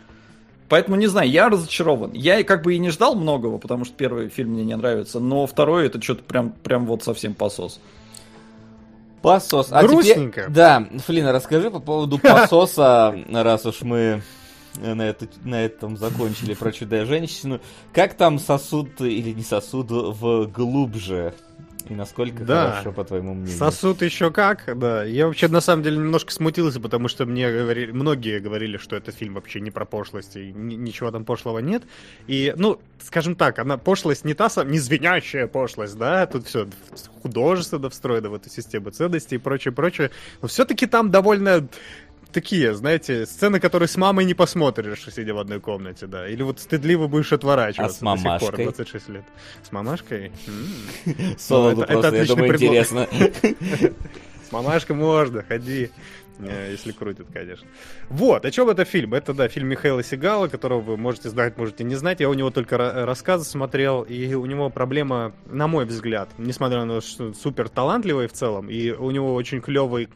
Поэтому 0.69 0.97
не 0.97 1.07
знаю, 1.07 1.29
я 1.31 1.49
разочарован. 1.49 2.13
Я 2.15 2.41
и 2.41 2.43
как 2.43 2.63
бы 2.63 2.75
и 2.75 2.79
не 2.79 2.91
ждал 2.91 3.15
многого, 3.15 3.59
потому 3.59 3.85
что 3.85 3.95
первый 3.95 4.29
фильм 4.29 4.53
мне 4.53 4.65
не 4.65 4.75
нравится, 4.77 5.21
но 5.21 5.47
второй 5.47 5.87
это 5.87 6.01
что-то 6.03 6.23
прям, 6.25 6.51
прям 6.51 6.87
вот 6.87 7.05
совсем 7.05 7.35
посос. 7.35 7.81
Посос. 9.23 9.69
А 9.71 9.83
Грустненько. 9.83 10.43
теперь- 10.43 10.55
да, 10.55 10.87
Флина, 11.07 11.33
расскажи 11.33 11.71
по 11.71 11.81
поводу 11.81 12.19
пососа, 12.23 13.15
раз 13.31 13.65
уж 13.67 13.83
мы 13.83 14.23
на, 14.81 15.03
это, 15.03 15.27
на 15.45 15.65
этом 15.65 15.97
закончили 15.97 16.55
про 16.55 16.73
чудо-женщину. 16.73 17.61
Как 17.93 18.15
там 18.15 18.39
сосуд 18.39 19.01
или 19.01 19.31
не 19.31 19.43
сосуд 19.43 19.87
в 19.91 20.47
глубже? 20.47 21.35
И 21.91 21.93
насколько 21.95 22.45
Да. 22.45 22.71
хорошо, 22.71 22.93
по 22.93 23.05
твоему 23.05 23.35
мнению? 23.35 23.59
Сосуд 23.59 24.01
еще 24.01 24.31
как, 24.31 24.79
да. 24.79 25.05
Я 25.05 25.27
вообще 25.27 25.49
на 25.49 25.61
самом 25.61 25.83
деле 25.83 25.99
немножко 25.99 26.33
смутился, 26.33 26.81
потому 26.81 27.09
что 27.09 27.27
мне 27.27 27.53
говорили, 27.53 27.93
многие 27.93 28.39
говорили, 28.41 28.79
что 28.79 28.97
этот 28.97 29.15
фильм 29.15 29.35
вообще 29.35 29.61
не 29.61 29.71
про 29.71 29.85
пошлость, 29.85 30.35
и 30.37 30.51
ни- 30.51 30.77
ничего 30.77 31.11
там 31.11 31.27
пошлого 31.27 31.59
нет. 31.59 31.83
И, 32.27 32.55
ну, 32.57 32.81
скажем 33.03 33.37
так, 33.37 33.59
она 33.59 33.77
пошлость 33.77 34.25
не 34.25 34.33
та 34.33 34.49
сам, 34.49 34.71
не 34.71 34.79
звенящая 34.79 35.47
пошлость, 35.47 35.99
да, 35.99 36.25
тут 36.25 36.47
все 36.47 36.69
художественно 37.23 37.91
встроено 37.91 38.31
в 38.31 38.35
эту 38.35 38.49
систему 38.49 38.89
ценностей 38.91 39.35
и 39.35 39.39
прочее, 39.39 39.73
прочее. 39.73 40.11
Но 40.41 40.49
все-таки 40.49 40.87
там 40.87 41.11
довольно 41.11 41.69
такие, 42.35 42.75
знаете, 42.75 43.25
сцены, 43.25 43.61
которые 43.61 43.89
с 43.89 43.97
мамой 43.97 44.25
не 44.27 44.35
посмотришь, 44.35 45.07
сидя 45.15 45.33
в 45.33 45.39
одной 45.39 45.61
комнате, 45.61 46.07
да. 46.07 46.29
Или 46.29 46.43
вот 46.43 46.61
стыдливо 46.61 47.07
будешь 47.07 47.33
отворачиваться 47.33 47.97
А 47.97 47.99
с 47.99 48.01
до 48.01 48.17
сих 48.17 48.41
пор, 48.41 48.53
мамашкой? 48.53 48.65
26 48.65 49.09
лет. 49.09 49.25
С 49.63 49.73
мамашкой? 49.73 50.33
Солоду 51.39 51.81
Ну, 51.81 51.87
просто, 51.87 52.17
я 52.17 52.27
думаю, 52.27 52.53
интересно. 52.53 53.09
С 54.49 54.53
мамашкой 54.53 54.97
можно, 54.97 55.43
ходи. 55.43 55.91
Э, 56.39 56.71
Если 56.71 56.93
крутит, 56.93 57.27
конечно. 57.33 57.67
Вот, 58.09 58.45
о 58.45 58.51
чем 58.51 58.69
это 58.69 58.85
фильм? 58.85 59.15
Это, 59.15 59.33
да, 59.35 59.49
фильм 59.49 59.69
Михаила 59.69 60.03
Сигала, 60.03 60.49
которого 60.49 60.81
вы 60.81 60.97
можете 60.97 61.29
знать, 61.29 61.57
можете 61.57 61.85
не 61.85 61.95
знать. 61.95 62.21
Я 62.21 62.29
у 62.29 62.35
него 62.35 62.51
только 62.51 62.77
ра- 62.77 63.05
рассказы 63.05 63.45
смотрел, 63.45 64.03
и 64.03 64.35
у 64.35 64.45
него 64.47 64.71
проблема, 64.71 65.33
на 65.47 65.67
мой 65.69 65.85
взгляд, 65.85 66.29
несмотря 66.39 66.85
на 66.85 67.01
то, 67.01 67.07
что 67.07 67.33
супер 67.35 67.69
талантливый 67.69 68.27
в 68.27 68.33
целом, 68.33 68.69
и 68.69 68.91
у 68.91 69.11
него 69.11 69.35
очень 69.35 69.61
клевый 69.61 70.09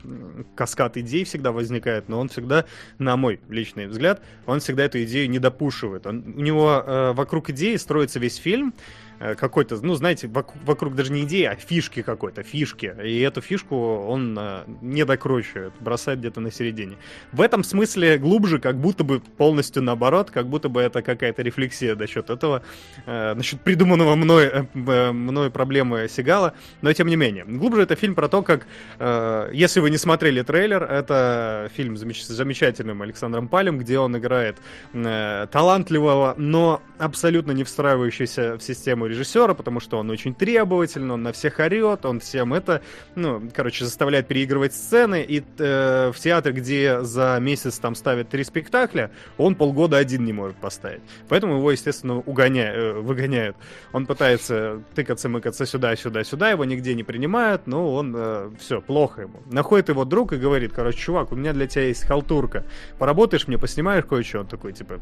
каскад 0.54 0.96
идей 0.96 1.24
всегда 1.24 1.52
возникает, 1.52 2.08
но 2.08 2.18
он 2.20 2.28
всегда, 2.28 2.64
на 2.98 3.16
мой 3.16 3.40
личный 3.48 3.86
взгляд, 3.86 4.20
он 4.46 4.60
всегда 4.60 4.84
эту 4.84 5.02
идею 5.04 5.30
не 5.30 5.38
допушивает. 5.38 6.06
Он, 6.06 6.24
у 6.36 6.40
него 6.40 6.82
э, 6.84 7.12
вокруг 7.12 7.50
идеи 7.50 7.76
строится 7.76 8.18
весь 8.18 8.36
фильм, 8.36 8.74
какой-то, 9.18 9.76
ну, 9.82 9.94
знаете, 9.94 10.26
вок- 10.26 10.54
вокруг 10.64 10.94
даже 10.94 11.12
не 11.12 11.22
идеи, 11.22 11.44
а 11.44 11.56
фишки 11.56 12.02
какой-то, 12.02 12.42
фишки. 12.42 12.94
И 13.04 13.20
эту 13.20 13.40
фишку 13.40 13.76
он 13.76 14.36
э, 14.38 14.62
не 14.80 15.04
докручивает, 15.04 15.72
бросает 15.80 16.20
где-то 16.20 16.40
на 16.40 16.50
середине. 16.50 16.96
В 17.32 17.40
этом 17.40 17.64
смысле 17.64 18.18
глубже, 18.18 18.58
как 18.58 18.76
будто 18.76 19.04
бы 19.04 19.20
полностью 19.20 19.82
наоборот, 19.82 20.30
как 20.30 20.46
будто 20.46 20.68
бы 20.68 20.80
это 20.80 21.02
какая-то 21.02 21.42
рефлексия 21.42 21.96
насчет 21.96 22.30
этого, 22.30 22.62
э, 23.06 23.34
насчет 23.34 23.60
придуманного 23.60 24.14
мной, 24.14 24.44
э, 24.46 24.64
э, 24.74 25.12
мной 25.12 25.50
проблемы 25.50 26.08
Сигала, 26.08 26.54
но 26.82 26.92
тем 26.92 27.08
не 27.08 27.16
менее. 27.16 27.44
Глубже 27.44 27.82
это 27.82 27.96
фильм 27.96 28.14
про 28.14 28.28
то, 28.28 28.42
как, 28.42 28.66
э, 28.98 29.50
если 29.52 29.80
вы 29.80 29.90
не 29.90 29.98
смотрели 29.98 30.42
трейлер, 30.42 30.82
это 30.82 31.70
фильм 31.74 31.96
с 31.96 32.02
замеч- 32.02 32.24
замечательным 32.24 33.02
Александром 33.02 33.48
Палем, 33.48 33.78
где 33.78 33.98
он 33.98 34.16
играет 34.16 34.58
э, 34.92 35.46
талантливого, 35.50 36.34
но 36.36 36.82
абсолютно 36.98 37.52
не 37.52 37.64
встраивающегося 37.64 38.56
в 38.56 38.62
систему 38.62 39.07
режиссера, 39.08 39.54
потому 39.54 39.80
что 39.80 39.98
он 39.98 40.10
очень 40.10 40.34
требовательный, 40.34 41.14
он 41.14 41.22
на 41.22 41.32
всех 41.32 41.58
орет, 41.58 42.04
он 42.04 42.20
всем 42.20 42.54
это, 42.54 42.82
ну, 43.14 43.42
короче, 43.54 43.84
заставляет 43.84 44.28
переигрывать 44.28 44.74
сцены, 44.74 45.24
и 45.26 45.42
э, 45.58 46.12
в 46.14 46.18
театре, 46.18 46.54
где 46.54 47.02
за 47.02 47.38
месяц 47.40 47.78
там 47.78 47.94
ставят 47.94 48.28
три 48.28 48.44
спектакля, 48.44 49.10
он 49.36 49.54
полгода 49.54 49.96
один 49.96 50.24
не 50.24 50.32
может 50.32 50.56
поставить. 50.56 51.02
Поэтому 51.28 51.56
его, 51.56 51.70
естественно, 51.70 52.18
угоня... 52.18 52.72
э, 52.72 52.92
выгоняют. 52.92 53.56
Он 53.92 54.06
пытается 54.06 54.82
тыкаться, 54.94 55.28
мыкаться 55.28 55.66
сюда, 55.66 55.96
сюда, 55.96 56.24
сюда, 56.24 56.50
его 56.50 56.64
нигде 56.64 56.94
не 56.94 57.02
принимают, 57.02 57.66
но 57.66 57.94
он, 57.94 58.16
все, 58.58 58.80
плохо 58.80 59.22
ему. 59.22 59.42
Находит 59.50 59.88
его 59.88 60.04
друг 60.04 60.32
и 60.32 60.36
говорит, 60.36 60.72
короче, 60.72 60.98
чувак, 60.98 61.32
у 61.32 61.36
меня 61.36 61.52
для 61.52 61.66
тебя 61.66 61.84
есть 61.84 62.04
халтурка, 62.04 62.64
поработаешь 62.98 63.48
мне, 63.48 63.58
поснимаешь 63.58 64.04
кое-что? 64.04 64.40
Он 64.40 64.46
такой, 64.46 64.72
типа, 64.72 65.00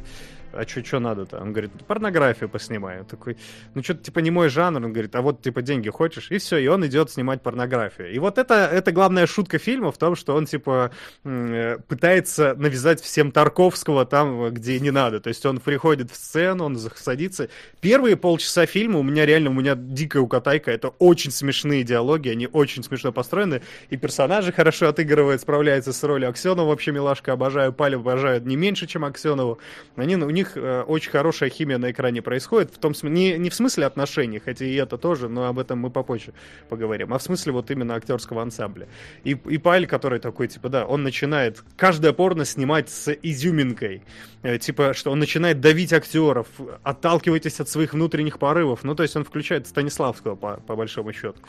а 0.52 0.66
что 0.66 0.84
что 0.84 1.00
надо-то? 1.00 1.40
Он 1.40 1.52
говорит, 1.52 1.72
порнографию 1.86 2.48
поснимаю. 2.48 3.00
Он 3.00 3.07
такой, 3.07 3.36
ну 3.74 3.82
что-то 3.97 4.05
типа 4.05 4.20
не 4.20 4.30
мой 4.30 4.49
жанр. 4.49 4.84
Он 4.84 4.92
говорит, 4.92 5.14
а 5.14 5.22
вот 5.22 5.42
типа 5.42 5.62
деньги 5.62 5.88
хочешь? 5.90 6.30
И 6.30 6.38
все, 6.38 6.59
и 6.59 6.66
он 6.66 6.86
идет 6.86 7.11
снимать 7.11 7.42
порнографию. 7.42 8.12
И 8.12 8.18
вот 8.18 8.38
это, 8.38 8.68
это 8.72 8.92
главная 8.92 9.26
шутка 9.26 9.59
фильма 9.59 9.90
в 9.90 9.99
том, 9.99 10.16
что 10.16 10.34
он 10.34 10.47
типа 10.47 10.90
э, 11.24 11.78
пытается 11.88 12.55
навязать 12.57 13.01
всем 13.01 13.32
Тарковского 13.32 14.05
там, 14.05 14.51
где 14.51 14.78
не 14.80 14.90
надо. 14.90 15.20
То 15.20 15.28
есть 15.28 15.44
он 15.47 15.59
приходит 15.59 16.11
в 16.11 16.16
сцену, 16.16 16.64
он 16.64 16.78
садится. 16.97 17.49
Первые 17.80 18.16
полчаса 18.16 18.66
фильма 18.66 18.99
у 18.99 19.03
меня 19.03 19.26
реально, 19.26 19.51
у 19.51 19.55
меня 19.55 19.74
дикая 19.74 20.20
укатайка. 20.20 20.70
Это 20.70 20.88
очень 20.99 21.30
смешные 21.30 21.82
диалоги, 21.82 22.28
они 22.28 22.49
очень 22.53 22.82
смешно 22.82 23.12
построены. 23.12 23.62
И 23.90 23.97
персонажи 23.97 24.53
хорошо 24.53 24.88
отыгрывают, 24.88 25.40
справляются 25.40 25.92
с 25.92 26.03
ролью 26.05 26.28
Аксенова. 26.28 26.68
Вообще 26.68 26.92
милашка, 26.92 27.32
обожаю. 27.32 27.72
Палев 27.72 28.01
обожают 28.01 28.44
не 28.44 28.57
меньше, 28.57 28.86
чем 28.86 29.05
Аксенову. 29.05 29.59
Они, 29.97 30.16
у 30.16 30.30
них 30.30 30.57
э, 30.57 30.82
очень 30.82 31.11
хорошая 31.11 31.51
химия 31.51 31.78
на 31.78 31.90
экране 31.90 32.22
происходит. 32.22 32.72
В 32.72 32.78
том 32.78 32.94
смысле, 32.94 33.16
не, 33.16 33.38
не 33.38 33.51
в 33.51 33.55
смысле 33.55 33.86
отношений, 33.87 34.39
хотя 34.39 34.64
и 34.64 34.74
это 34.74 34.99
тоже, 34.99 35.28
но 35.28 35.47
об 35.47 35.59
этом 35.59 35.78
мы 35.78 35.91
попозже 35.91 36.32
поговорим, 36.68 37.14
а 37.14 37.18
в 37.18 37.22
смысле 37.22 37.53
вот 37.53 37.70
именно 37.70 37.95
актерского 37.95 38.43
ансамбля. 38.43 38.89
И, 39.24 39.30
и 39.30 39.59
Паль, 39.59 39.87
который 39.87 40.18
такой, 40.18 40.49
типа, 40.49 40.68
да, 40.68 40.87
он 40.87 41.03
начинает 41.03 41.62
каждое 41.76 42.12
порно 42.12 42.45
снимать 42.45 42.91
с 42.91 43.12
изюминкой. 43.12 44.03
Э, 44.43 44.59
типа, 44.59 44.95
что 44.95 45.11
он 45.11 45.18
начинает 45.18 45.61
давить 45.61 45.93
актеров, 45.93 46.47
отталкивайтесь 46.82 47.61
от 47.61 47.68
своих 47.68 47.95
внутренних 47.95 48.39
порывов. 48.39 48.84
Ну, 48.84 48.95
то 48.95 49.03
есть 49.03 49.16
он 49.16 49.24
включает 49.24 49.66
Станиславского, 49.66 50.37
по, 50.37 50.61
по 50.66 50.76
большому 50.76 51.12
счету. 51.12 51.41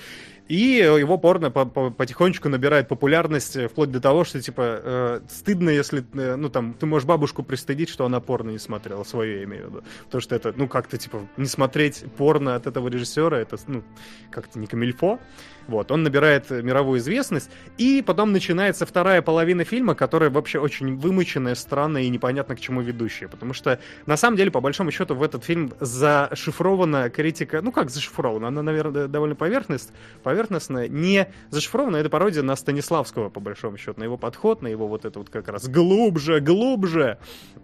И 0.48 0.78
его 1.00 1.18
порно 1.18 1.52
по- 1.52 1.66
по- 1.66 1.90
потихонечку 1.90 2.50
набирает 2.50 2.88
популярность, 2.88 3.56
э, 3.56 3.68
вплоть 3.68 3.92
до 3.92 4.00
того, 4.00 4.24
что, 4.24 4.42
типа, 4.42 4.62
э, 4.62 5.20
стыдно, 5.30 5.70
если, 5.70 6.06
э, 6.14 6.36
ну, 6.38 6.50
там, 6.50 6.74
ты 6.74 6.86
можешь 6.86 7.06
бабушку 7.06 7.44
пристыдить, 7.44 7.90
что 7.90 8.06
она 8.06 8.20
порно 8.20 8.52
не 8.52 8.60
смотрела, 8.60 9.04
свое 9.04 9.40
я 9.40 9.44
имею 9.44 9.68
в 9.68 9.70
виду. 9.70 9.84
Потому 10.06 10.22
что 10.22 10.36
это, 10.36 10.54
ну, 10.56 10.68
как-то, 10.68 10.98
типа, 10.98 11.28
не 11.38 11.48
смотреть 11.48 12.06
порно 12.18 12.56
от 12.56 12.66
этого 12.66 12.88
режиссера, 12.88 13.38
это, 13.38 13.58
ну, 13.68 13.84
как-то 14.32 14.60
не 14.60 14.68
камильфо. 14.68 15.20
Вот, 15.68 15.92
он 15.92 16.04
набирает 16.04 16.50
мировую 16.50 17.00
известность, 17.00 17.50
и 17.78 18.02
потом 18.02 18.32
начинается 18.32 18.86
вторая 18.86 19.22
половина 19.22 19.66
фильма, 19.66 19.96
которая 19.96 20.30
вообще 20.30 20.60
очень 20.60 20.98
вымученная, 20.98 21.56
странная 21.56 22.04
и 22.04 22.10
непонятно 22.10 22.56
к 22.56 22.60
чему 22.62 22.80
ведущая. 22.82 23.28
Потому 23.28 23.54
что, 23.54 23.78
на 24.06 24.16
самом 24.16 24.38
деле, 24.38 24.50
по 24.50 24.62
большому 24.62 24.92
счету, 24.92 25.14
в 25.16 25.22
этот 25.22 25.44
фильм 25.44 25.74
зашифрована 25.82 27.10
критика, 27.10 27.62
ну 27.62 27.74
как 27.74 27.90
зашифрована, 27.90 28.48
она, 28.48 28.62
наверное, 28.64 29.08
довольно 29.08 29.36
поверхность, 29.36 29.92
поверхностная, 30.38 30.88
не 30.88 31.28
зашифрована, 31.50 31.98
это 31.98 32.10
пародия 32.10 32.44
на 32.44 32.56
Станиславского, 32.56 33.30
по 33.30 33.40
большому 33.40 33.78
счету, 33.78 34.00
на 34.00 34.04
его 34.04 34.18
подход, 34.18 34.62
на 34.62 34.68
его 34.68 34.88
вот 34.88 35.04
это 35.04 35.18
вот 35.18 35.30
как 35.30 35.48
раз 35.48 35.68
глубже, 35.68 36.40
глубже. 36.42 37.18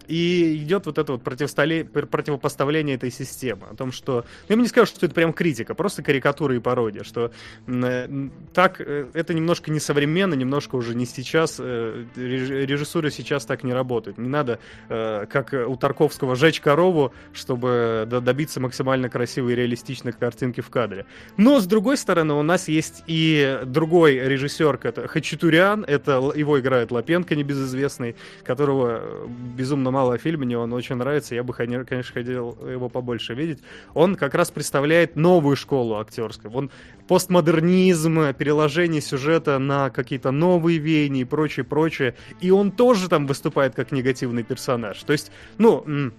И 0.08 0.56
идет 0.56 0.86
вот 0.86 0.98
это 0.98 1.12
вот 1.12 1.22
противостоле- 1.22 1.84
пр- 1.84 2.06
противопоставление 2.06 2.96
этой 2.96 3.12
системы. 3.12 3.68
О 3.70 3.76
том, 3.76 3.92
что... 3.92 4.24
Ну, 4.48 4.54
я 4.54 4.56
бы 4.56 4.62
не 4.62 4.68
скажу, 4.68 4.86
что 4.86 5.06
это 5.06 5.14
прям 5.14 5.32
критика, 5.32 5.74
просто 5.74 6.02
карикатура 6.02 6.56
и 6.56 6.58
пародия, 6.58 7.04
что 7.04 7.30
э, 7.68 8.08
так 8.52 8.80
э, 8.80 9.06
это 9.14 9.34
немножко 9.34 9.70
несовременно, 9.70 10.34
немножко 10.34 10.74
уже 10.74 10.96
не 10.96 11.06
сейчас. 11.06 11.58
э, 11.60 12.04
реж- 12.16 12.66
Режиссура 12.66 13.10
сейчас 13.10 13.46
так 13.46 13.62
не 13.62 13.72
работает. 13.72 14.18
Не 14.18 14.28
надо, 14.28 14.58
как 14.88 15.52
у 15.52 15.76
Тарковского, 15.76 16.34
жечь 16.34 16.60
корову, 16.60 17.12
чтобы 17.32 18.06
добиться 18.08 18.60
максимально 18.60 19.08
красивой 19.08 19.52
и 19.52 19.56
реалистичной 19.56 20.12
картинки 20.12 20.60
в 20.60 20.70
кадре. 20.70 21.06
Но, 21.36 21.60
с 21.60 21.66
другой 21.66 21.96
стороны, 21.96 22.34
у 22.34 22.42
нас 22.42 22.63
есть 22.68 23.02
и 23.06 23.60
другой 23.64 24.18
режиссер, 24.18 24.80
это 24.82 25.08
Хачатурян, 25.08 25.84
это 25.84 26.32
его 26.34 26.60
играет 26.60 26.90
Лапенко, 26.90 27.34
небезызвестный, 27.34 28.16
которого 28.42 29.00
э, 29.02 29.26
безумно 29.56 29.90
мало 29.90 30.18
в 30.18 30.20
фильме, 30.20 30.46
мне 30.46 30.58
он 30.58 30.72
очень 30.72 30.96
нравится, 30.96 31.34
я 31.34 31.42
бы, 31.42 31.52
коне- 31.52 31.84
конечно, 31.84 32.12
хотел 32.12 32.58
его 32.66 32.88
побольше 32.88 33.34
видеть. 33.34 33.60
Он 33.94 34.16
как 34.16 34.34
раз 34.34 34.50
представляет 34.50 35.16
новую 35.16 35.56
школу 35.56 35.98
актерскую. 35.98 36.52
Он 36.52 36.70
постмодернизм, 37.08 38.32
переложение 38.34 39.00
сюжета 39.00 39.58
на 39.58 39.90
какие-то 39.90 40.30
новые 40.30 40.78
веяния 40.78 41.22
и 41.22 41.24
прочее, 41.24 41.64
прочее. 41.64 42.14
И 42.40 42.50
он 42.50 42.70
тоже 42.70 43.08
там 43.08 43.26
выступает 43.26 43.74
как 43.74 43.92
негативный 43.92 44.42
персонаж. 44.42 45.02
То 45.02 45.12
есть, 45.12 45.30
ну, 45.58 46.12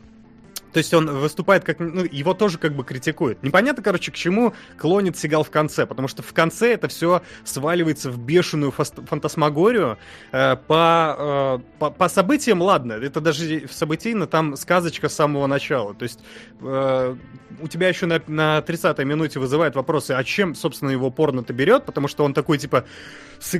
то 0.76 0.80
есть 0.80 0.94
он 0.94 1.10
выступает 1.10 1.64
как... 1.64 1.80
Ну, 1.80 2.04
его 2.04 2.34
тоже 2.34 2.58
как 2.58 2.74
бы 2.74 2.84
критикуют. 2.84 3.42
Непонятно, 3.44 3.82
короче, 3.82 4.12
к 4.12 4.16
чему 4.16 4.54
клонит 4.78 5.16
Сигал 5.18 5.46
в 5.46 5.50
конце, 5.50 5.86
потому 5.86 6.10
что 6.10 6.22
в 6.22 6.34
конце 6.34 6.74
это 6.74 6.90
все 6.90 7.22
сваливается 7.46 8.12
в 8.12 8.20
бешеную 8.20 8.72
фантасмагорию. 8.72 9.98
Э, 10.34 10.58
по, 10.58 11.16
э, 11.18 11.80
по, 11.80 11.92
по 11.92 12.10
событиям, 12.10 12.62
ладно, 12.62 12.92
это 12.92 13.22
даже 13.22 13.70
событийно, 13.72 14.28
там 14.28 14.58
сказочка 14.58 15.08
с 15.08 15.16
самого 15.16 15.48
начала. 15.48 15.94
То 15.94 16.04
есть 16.04 16.20
э, 16.60 17.16
у 17.62 17.68
тебя 17.70 17.88
еще 17.88 18.06
на, 18.06 18.22
на 18.28 18.58
30-й 18.58 19.06
минуте 19.06 19.40
вызывает 19.40 19.76
вопросы, 19.76 20.12
а 20.12 20.22
чем, 20.26 20.56
собственно, 20.56 20.90
его 20.90 21.10
порно-то 21.10 21.54
берет, 21.54 21.86
потому 21.86 22.10
что 22.10 22.26
он 22.26 22.34
такой, 22.34 22.58
типа, 22.58 22.84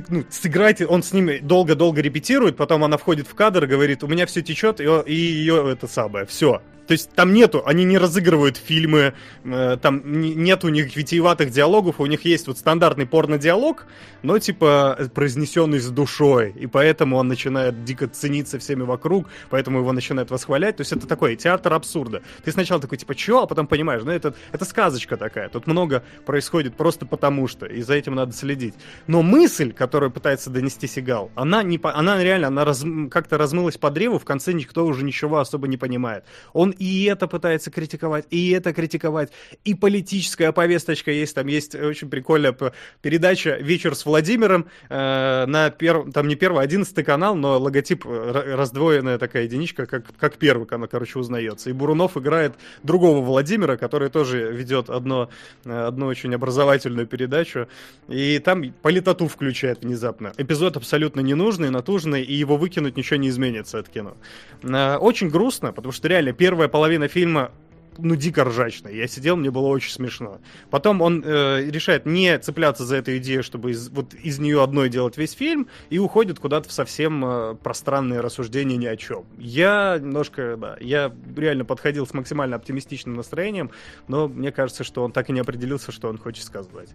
ну, 0.08 0.24
сыграйте, 0.30 0.86
он 0.86 1.02
с 1.02 1.12
ними 1.12 1.38
долго-долго 1.38 2.00
репетирует, 2.00 2.56
потом 2.56 2.84
она 2.84 2.96
входит 2.96 3.26
в 3.26 3.34
кадр 3.34 3.64
и 3.64 3.66
говорит, 3.66 4.02
у 4.02 4.06
меня 4.06 4.26
все 4.26 4.42
течет, 4.42 4.80
и, 4.80 4.84
и 4.84 5.14
ее 5.14 5.70
это 5.72 5.86
самое, 5.86 6.26
все. 6.26 6.60
То 6.86 6.92
есть 6.92 7.10
там 7.12 7.32
нету, 7.32 7.62
они 7.66 7.84
не 7.84 7.98
разыгрывают 7.98 8.56
фильмы, 8.56 9.14
э, 9.44 9.76
там 9.82 10.20
не- 10.20 10.34
нет 10.34 10.64
у 10.64 10.68
них 10.68 10.94
витиеватых 10.94 11.50
диалогов, 11.50 12.00
у 12.00 12.06
них 12.06 12.24
есть 12.24 12.46
вот 12.46 12.58
стандартный 12.58 13.06
порно-диалог, 13.06 13.86
но 14.22 14.38
типа 14.38 15.10
произнесенный 15.14 15.80
с 15.80 15.88
душой, 15.88 16.52
и 16.56 16.66
поэтому 16.66 17.16
он 17.16 17.28
начинает 17.28 17.84
дико 17.84 18.06
цениться 18.06 18.58
всеми 18.58 18.82
вокруг, 18.82 19.26
поэтому 19.50 19.80
его 19.80 19.92
начинают 19.92 20.30
восхвалять. 20.30 20.76
То 20.76 20.82
есть 20.82 20.92
это 20.92 21.06
такой 21.08 21.34
театр 21.36 21.72
абсурда. 21.72 22.22
Ты 22.44 22.52
сначала 22.52 22.80
такой 22.80 22.98
типа 22.98 23.14
чё, 23.14 23.42
а 23.42 23.46
потом 23.46 23.66
понимаешь, 23.66 24.02
ну 24.04 24.12
это, 24.12 24.34
это 24.52 24.64
сказочка 24.64 25.16
такая, 25.16 25.48
тут 25.48 25.66
много 25.66 26.04
происходит 26.24 26.76
просто 26.76 27.04
потому 27.04 27.48
что, 27.48 27.66
и 27.66 27.82
за 27.82 27.94
этим 27.94 28.14
надо 28.14 28.32
следить. 28.32 28.74
Но 29.08 29.22
мысль, 29.22 29.72
которую 29.76 30.10
пытается 30.10 30.50
донести 30.50 30.86
Сигал, 30.86 31.30
она 31.34 31.62
не, 31.62 31.78
она 31.82 32.22
реально, 32.22 32.48
она 32.48 32.64
раз- 32.64 32.84
как-то 33.10 33.38
размылась 33.38 33.76
по 33.76 33.90
древу, 33.90 34.18
в 34.18 34.24
конце 34.24 34.52
никто 34.52 34.84
уже 34.86 35.04
ничего 35.04 35.38
особо 35.38 35.68
не 35.68 35.76
понимает. 35.76 36.24
Он 36.52 36.70
и 36.70 37.04
это 37.04 37.28
пытается 37.28 37.70
критиковать, 37.70 38.26
и 38.30 38.50
это 38.50 38.72
критиковать, 38.72 39.30
и 39.64 39.74
политическая 39.74 40.52
повесточка 40.52 41.10
есть, 41.10 41.34
там 41.34 41.46
есть 41.46 41.74
очень 41.74 42.08
прикольная 42.08 42.56
передача 43.02 43.56
«Вечер 43.60 43.94
с 43.94 44.06
Владимиром» 44.06 44.66
э, 44.88 45.46
на 45.46 45.70
первом, 45.70 46.12
там 46.12 46.28
не 46.28 46.34
первый, 46.34 46.60
а 46.60 46.62
одиннадцатый 46.62 47.04
канал, 47.04 47.34
но 47.34 47.58
логотип 47.58 48.06
э, 48.06 48.08
ра- 48.08 48.56
раздвоенная 48.56 49.18
такая 49.18 49.44
единичка, 49.44 49.86
как, 49.86 50.04
как 50.18 50.36
первый 50.36 50.66
канал, 50.66 50.88
короче, 50.90 51.18
узнается. 51.18 51.70
И 51.70 51.72
Бурунов 51.72 52.16
играет 52.16 52.54
другого 52.82 53.20
Владимира, 53.24 53.76
который 53.76 54.08
тоже 54.08 54.52
ведет 54.52 54.90
одно, 54.90 55.28
э, 55.64 55.86
одну 55.86 56.06
очень 56.06 56.34
образовательную 56.34 57.06
передачу, 57.06 57.68
и 58.08 58.38
там 58.38 58.72
политоту 58.82 59.26
включает 59.56 59.82
внезапно. 59.82 60.32
Эпизод 60.36 60.76
абсолютно 60.76 61.20
ненужный, 61.20 61.70
натужный, 61.70 62.22
и 62.22 62.34
его 62.34 62.58
выкинуть 62.58 62.96
ничего 62.96 63.16
не 63.16 63.28
изменится 63.28 63.78
от 63.78 63.88
кино. 63.88 64.14
Э, 64.62 64.96
Очень 64.96 65.30
грустно, 65.30 65.72
потому 65.72 65.92
что 65.92 66.08
реально 66.08 66.32
первая 66.32 66.68
половина 66.68 67.08
фильма 67.08 67.50
ну, 67.98 68.14
дико 68.16 68.44
ржачно. 68.44 68.88
Я 68.88 69.06
сидел, 69.08 69.36
мне 69.36 69.50
было 69.50 69.68
очень 69.68 69.90
смешно. 69.90 70.40
Потом 70.70 71.00
он 71.00 71.22
э, 71.24 71.64
решает 71.70 72.04
не 72.04 72.38
цепляться 72.38 72.84
за 72.84 72.96
эту 72.96 73.16
идею, 73.16 73.42
чтобы 73.42 73.70
из, 73.70 73.88
вот 73.88 74.12
из 74.12 74.38
нее 74.38 74.62
одной 74.62 74.90
делать 74.90 75.16
весь 75.16 75.32
фильм, 75.32 75.68
и 75.88 75.98
уходит 75.98 76.38
куда-то 76.38 76.68
в 76.68 76.72
совсем 76.72 77.24
э, 77.24 77.54
пространные 77.54 78.20
рассуждения 78.20 78.76
ни 78.76 78.86
о 78.86 78.96
чем. 78.96 79.24
Я 79.38 79.98
немножко, 79.98 80.56
да, 80.58 80.76
я 80.80 81.12
реально 81.34 81.64
подходил 81.64 82.06
с 82.06 82.12
максимально 82.12 82.56
оптимистичным 82.56 83.14
настроением, 83.14 83.70
но 84.08 84.28
мне 84.28 84.52
кажется, 84.52 84.84
что 84.84 85.02
он 85.02 85.12
так 85.12 85.30
и 85.30 85.32
не 85.32 85.40
определился, 85.40 85.92
что 85.92 86.08
он 86.08 86.18
хочет 86.18 86.44
сказать. 86.44 86.90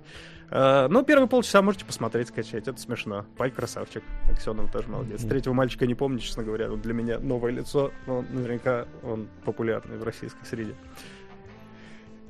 Э, 0.51 0.87
ну, 0.89 1.01
первые 1.03 1.29
полчаса 1.29 1.61
можете 1.61 1.85
посмотреть, 1.85 2.27
скачать, 2.27 2.67
это 2.67 2.79
смешно. 2.79 3.25
Пай 3.37 3.49
красавчик, 3.49 4.03
Аксенов 4.29 4.69
тоже 4.69 4.89
молодец. 4.89 5.21
Третьего 5.23 5.53
мальчика 5.53 5.87
не 5.87 5.95
помню, 5.95 6.19
честно 6.19 6.43
говоря, 6.43 6.69
вот 6.69 6.81
для 6.81 6.93
меня 6.93 7.19
новое 7.19 7.51
лицо, 7.51 7.91
но 8.05 8.21
наверняка 8.21 8.85
он 9.01 9.29
популярный 9.45 9.97
в 9.97 10.03
российской 10.03 10.45
среде. 10.45 10.75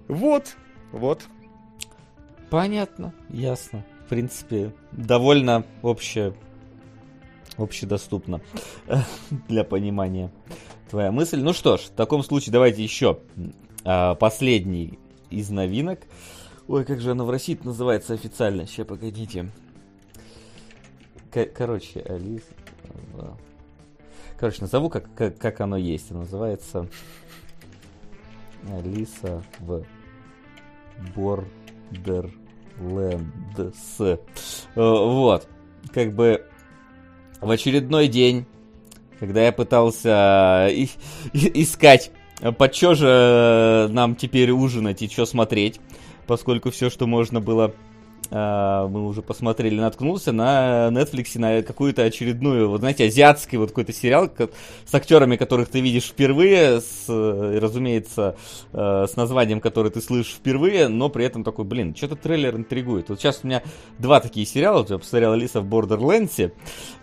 Вот, 0.08 0.56
вот. 0.92 1.24
Понятно, 2.52 3.14
ясно. 3.30 3.84
В 4.06 4.10
принципе, 4.10 4.72
довольно 4.92 5.66
обще... 5.82 6.36
общедоступно 7.58 8.42
для 9.48 9.64
понимания 9.64 10.32
твоя 10.92 11.12
мысль. 11.12 11.42
Ну 11.42 11.54
что 11.54 11.78
ж, 11.78 11.82
в 11.82 11.92
таком 11.92 12.24
случае 12.24 12.54
давайте 12.54 12.84
еще 12.84 13.20
а, 13.84 14.14
последний 14.16 15.00
из 15.30 15.50
новинок. 15.50 16.02
Ой, 16.68 16.86
как 16.86 17.02
же 17.02 17.12
оно 17.12 17.26
в 17.26 17.30
России 17.30 17.58
называется 17.64 18.14
официально? 18.14 18.66
Сейчас, 18.66 18.88
погодите. 18.88 19.50
Короче, 21.56 22.02
Алис... 22.02 22.44
Короче, 24.38 24.62
назову, 24.62 24.90
как, 24.90 25.14
как, 25.14 25.38
как 25.38 25.62
оно 25.62 25.78
есть. 25.78 26.12
Называется 26.12 26.88
Алиса 28.70 29.44
в 29.60 29.84
Borderlands. 31.16 31.50
Э, 34.00 34.18
Вот. 34.76 35.48
Как 35.94 36.14
бы 36.14 36.46
в 37.40 37.50
очередной 37.50 38.08
день, 38.08 38.46
когда 39.20 39.44
я 39.44 39.52
пытался 39.52 40.68
и- 40.72 40.90
искать, 41.34 42.12
э, 42.42 42.52
под 42.52 42.74
что 42.76 42.94
же 42.96 43.88
нам 43.92 44.16
теперь 44.16 44.52
ужинать 44.52 45.02
и 45.02 45.08
что 45.08 45.26
смотреть, 45.26 45.80
поскольку 46.32 46.72
все, 46.72 46.90
что 46.90 47.08
можно 47.08 47.42
было, 47.42 47.74
мы 48.32 49.08
уже 49.08 49.22
посмотрели, 49.22 49.80
наткнулся 49.80 50.32
на 50.32 50.88
Netflix 50.92 51.38
на 51.38 51.62
какую-то 51.62 52.04
очередную, 52.04 52.70
вот 52.70 52.80
знаете, 52.80 53.06
азиатский 53.06 53.58
вот 53.58 53.70
какой-то 53.70 53.92
сериал 53.94 54.30
с 54.86 54.96
актерами, 54.96 55.36
которых 55.36 55.68
ты 55.70 55.82
видишь 55.82 56.06
впервые, 56.06 56.80
с, 56.82 57.06
э, 57.10 57.60
разумеется, 57.62 58.36
э, 58.72 59.06
с 59.10 59.16
названием, 59.18 59.60
которое 59.60 59.90
ты 59.90 60.02
слышишь 60.02 60.34
впервые, 60.36 60.88
но 60.88 61.10
при 61.10 61.26
этом 61.26 61.44
такой, 61.44 61.66
блин, 61.66 61.94
что-то 61.96 62.16
трейлер 62.16 62.56
интригует. 62.56 63.10
Вот 63.10 63.20
сейчас 63.20 63.42
у 63.44 63.48
меня 63.48 63.62
два 64.00 64.20
такие 64.22 64.46
сериала, 64.46 64.80
вот 64.80 64.90
я 64.92 64.98
посмотрел 64.98 65.34
Алиса 65.34 65.60
в 65.62 65.66
Бордерлендсе 65.66 66.54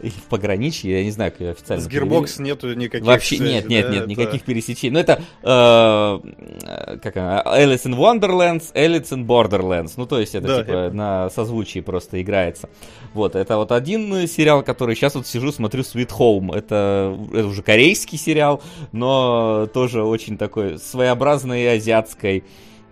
и 0.03 0.09
в 0.09 0.23
Пограничье, 0.31 0.99
я 0.99 1.05
не 1.05 1.11
знаю, 1.11 1.33
как 1.33 1.41
ее 1.41 1.51
официально 1.51 1.85
С. 1.85 1.89
Gearbox 1.89 2.41
нету 2.43 2.73
никаких 2.75 3.07
Вообще 3.07 3.37
связей, 3.37 3.53
нет, 3.55 3.69
нет, 3.69 3.85
да, 3.87 3.91
нет, 3.93 4.01
это- 4.03 4.11
никаких 4.11 4.43
пересечений. 4.45 4.95
Ну 4.95 5.01
это 5.01 5.21
э, 5.43 6.99
как 7.03 7.17
она, 7.17 7.43
Alice 7.45 7.85
in 7.85 7.97
Wonderlands, 7.97 8.73
Alice 8.75 9.11
in 9.11 9.27
Borderlands. 9.27 9.93
Ну 9.97 10.07
то 10.07 10.19
есть 10.21 10.35
это 10.35 10.47
Да, 10.47 10.57
я 10.59 10.61
типа 10.65 10.73
понял. 10.73 10.93
на 10.95 11.18
созвучии 11.31 11.81
просто 11.81 12.21
играется. 12.23 12.69
Вот 13.15 13.35
это 13.37 13.57
вот 13.57 13.73
один 13.73 14.27
сериал, 14.27 14.63
который 14.63 14.95
сейчас 14.95 15.15
вот 15.15 15.27
сижу 15.27 15.53
смотрю 15.53 15.83
Sweet 15.83 16.11
Home. 16.19 16.55
Это, 16.55 17.19
это 17.33 17.47
уже 17.47 17.63
корейский 17.63 18.19
сериал, 18.19 18.63
но 18.93 19.69
тоже 19.73 20.03
очень 20.03 20.39
такой 20.39 20.79
своеобразной 20.79 21.77
азиатской 21.77 22.45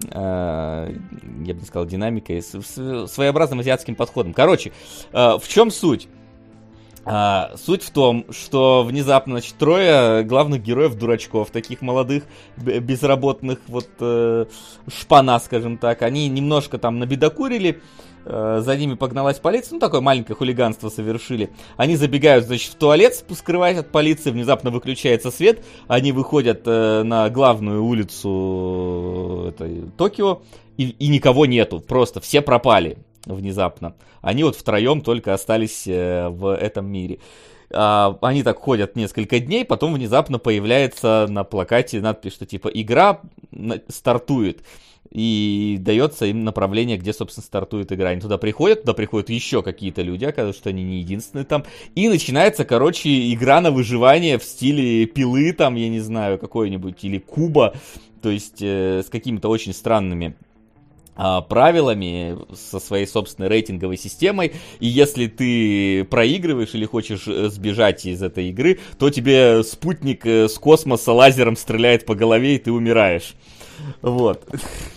э, 0.04 0.10
я 0.10 1.54
бы 1.54 1.60
не 1.60 1.66
сказал 1.66 1.86
динамикой, 1.86 2.42
своеобразным 2.42 3.60
азиатским 3.60 3.94
подходом. 3.94 4.34
Короче, 4.34 4.72
э, 5.12 5.38
в 5.40 5.48
чем 5.48 5.70
суть? 5.70 6.08
А, 7.08 7.52
суть 7.56 7.84
в 7.84 7.90
том, 7.90 8.26
что 8.30 8.82
внезапно, 8.82 9.34
значит, 9.34 9.54
трое 9.54 10.24
главных 10.24 10.60
героев 10.60 10.96
дурачков, 10.96 11.50
таких 11.50 11.80
молодых, 11.80 12.24
безработных, 12.56 13.60
вот 13.68 13.88
э, 14.00 14.46
шпана, 14.88 15.38
скажем 15.38 15.78
так, 15.78 16.02
они 16.02 16.28
немножко 16.28 16.78
там 16.78 16.98
набедокурили, 16.98 17.70
э, 17.70 17.80
за 18.26 18.76
ними 18.76 18.94
погналась 18.94 19.38
полиция, 19.38 19.74
ну 19.74 19.80
такое 19.80 20.00
маленькое 20.00 20.36
хулиганство 20.36 20.88
совершили. 20.88 21.50
Они 21.76 21.96
забегают, 21.96 22.46
значит, 22.46 22.72
в 22.72 22.74
туалет, 22.74 23.24
скрываясь 23.34 23.78
от 23.78 23.92
полиции, 23.92 24.30
внезапно 24.30 24.70
выключается 24.70 25.30
свет, 25.30 25.64
они 25.86 26.12
выходят 26.12 26.62
э, 26.66 27.02
на 27.04 27.30
главную 27.30 27.84
улицу 27.84 29.44
э, 29.46 29.48
этой, 29.50 29.90
Токио, 29.96 30.42
и, 30.76 30.88
и 30.90 31.08
никого 31.08 31.46
нету, 31.46 31.80
просто 31.80 32.20
все 32.20 32.42
пропали 32.42 32.98
внезапно. 33.24 33.94
Они 34.22 34.42
вот 34.42 34.56
втроем 34.56 35.02
только 35.02 35.32
остались 35.32 35.86
э, 35.86 36.28
в 36.28 36.54
этом 36.54 36.86
мире. 36.86 37.20
А, 37.72 38.16
они 38.22 38.42
так 38.42 38.58
ходят 38.58 38.96
несколько 38.96 39.40
дней, 39.40 39.64
потом 39.64 39.94
внезапно 39.94 40.38
появляется 40.38 41.26
на 41.28 41.44
плакате 41.44 42.00
надпись, 42.00 42.32
что 42.32 42.46
типа 42.46 42.68
игра 42.68 43.20
стартует. 43.88 44.62
И 45.10 45.78
дается 45.80 46.26
им 46.26 46.44
направление, 46.44 46.96
где, 46.96 47.12
собственно, 47.12 47.44
стартует 47.44 47.92
игра. 47.92 48.10
Они 48.10 48.20
туда 48.20 48.38
приходят, 48.38 48.82
туда 48.82 48.94
приходят 48.94 49.30
еще 49.30 49.62
какие-то 49.62 50.02
люди, 50.02 50.24
оказывается, 50.24 50.60
что 50.60 50.70
они 50.70 50.82
не 50.84 50.98
единственные 50.98 51.44
там. 51.44 51.64
И 51.94 52.08
начинается, 52.08 52.64
короче, 52.64 53.32
игра 53.32 53.60
на 53.60 53.70
выживание 53.70 54.38
в 54.38 54.44
стиле 54.44 55.06
пилы, 55.06 55.52
там, 55.52 55.74
я 55.74 55.88
не 55.88 56.00
знаю, 56.00 56.38
какой-нибудь, 56.38 57.04
или 57.04 57.18
куба. 57.18 57.74
То 58.22 58.30
есть 58.30 58.60
э, 58.60 59.02
с 59.02 59.08
какими-то 59.08 59.48
очень 59.48 59.72
странными 59.72 60.36
а, 61.18 61.40
правилами, 61.40 62.36
со 62.54 62.78
своей 62.78 63.06
собственной 63.06 63.48
рейтинговой 63.48 63.96
системой, 63.96 64.52
и 64.80 64.86
если 64.86 65.28
ты 65.28 66.04
проигрываешь 66.04 66.74
или 66.74 66.84
хочешь 66.84 67.26
э, 67.26 67.48
сбежать 67.48 68.04
из 68.04 68.22
этой 68.22 68.50
игры, 68.50 68.80
то 68.98 69.08
тебе 69.08 69.62
спутник 69.62 70.26
э, 70.26 70.46
с 70.46 70.58
космоса 70.58 71.12
лазером 71.12 71.56
стреляет 71.56 72.04
по 72.04 72.14
голове, 72.14 72.56
и 72.56 72.58
ты 72.58 72.70
умираешь. 72.70 73.34
Вот. 74.02 74.46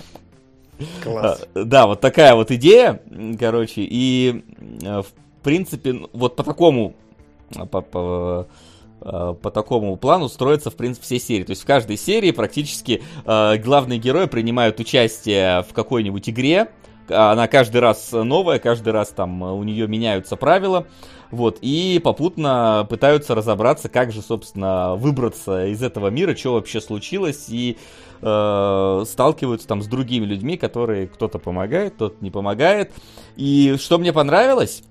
Класс. 1.04 1.42
А, 1.54 1.64
Да, 1.64 1.88
вот 1.88 2.02
такая 2.02 2.36
вот 2.36 2.52
идея, 2.52 3.02
короче, 3.40 3.82
и 3.82 4.44
э, 4.82 5.02
в 5.02 5.44
принципе, 5.44 5.94
ну, 5.94 6.10
вот 6.14 6.36
по 6.36 6.44
такому, 6.44 6.96
а, 7.56 7.66
по, 7.66 7.82
по, 7.82 8.48
э, 9.02 9.34
по 9.42 9.52
такому 9.52 9.96
плану 9.98 10.30
строятся, 10.30 10.70
в 10.70 10.76
принципе, 10.76 11.06
все 11.06 11.20
серии. 11.20 11.44
То 11.44 11.52
есть 11.52 11.64
в 11.64 11.66
каждой 11.66 11.98
серии 11.98 12.32
практически 12.32 13.02
главные 13.26 14.00
герои 14.00 14.26
принимают 14.26 14.80
участие 14.80 15.64
в 15.64 15.74
какой-нибудь 15.74 16.30
игре, 16.30 16.70
а 17.10 17.32
она 17.32 17.48
каждый 17.48 17.82
раз 17.82 18.12
новая, 18.12 18.60
каждый 18.60 18.94
раз 18.94 19.10
там 19.10 19.44
э, 19.44 19.52
у 19.52 19.64
нее 19.64 19.88
меняются 19.88 20.36
правила, 20.36 20.88
вот, 21.32 21.60
и 21.62 22.00
попутно 22.04 22.88
пытаются 22.90 23.36
разобраться, 23.36 23.90
как 23.90 24.12
же, 24.12 24.22
собственно, 24.22 24.96
выбраться 24.96 25.68
из 25.68 25.82
этого 25.82 26.08
мира, 26.10 26.36
что 26.36 26.54
вообще 26.54 26.82
случилось, 26.82 27.46
и 27.50 27.78
э, 28.22 29.04
сталкиваются 29.06 29.68
там 29.68 29.82
с 29.82 29.88
другими 29.88 30.26
людьми, 30.26 30.58
которые 30.58 31.08
кто-то 31.08 31.40
помогает, 31.40 31.94
кто-то 31.96 32.16
не 32.22 32.32
помогает. 32.32 32.92
И 33.36 33.76
что 33.80 33.98
мне 33.98 34.14
понравилось, 34.14 34.84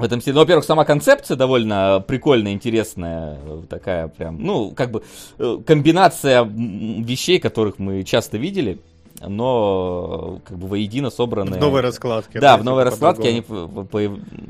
в 0.00 0.04
этом 0.04 0.20
стиле. 0.20 0.34
Ну, 0.34 0.40
во-первых, 0.40 0.64
сама 0.64 0.84
концепция 0.84 1.36
довольно 1.36 2.02
прикольная, 2.06 2.52
интересная, 2.52 3.38
такая 3.68 4.08
прям, 4.08 4.42
ну, 4.42 4.70
как 4.70 4.90
бы 4.90 5.02
э, 5.38 5.58
комбинация 5.66 6.42
вещей, 6.44 7.38
которых 7.38 7.78
мы 7.78 8.02
часто 8.04 8.38
видели, 8.38 8.80
но 9.26 10.40
как 10.44 10.58
бы 10.58 10.68
воедино 10.68 11.10
собранные. 11.10 11.58
В 11.58 11.62
новой 11.62 11.80
раскладке. 11.80 12.40
Да, 12.40 12.56
в 12.56 12.64
новой 12.64 12.84
раскладке 12.84 13.28
они 13.28 13.44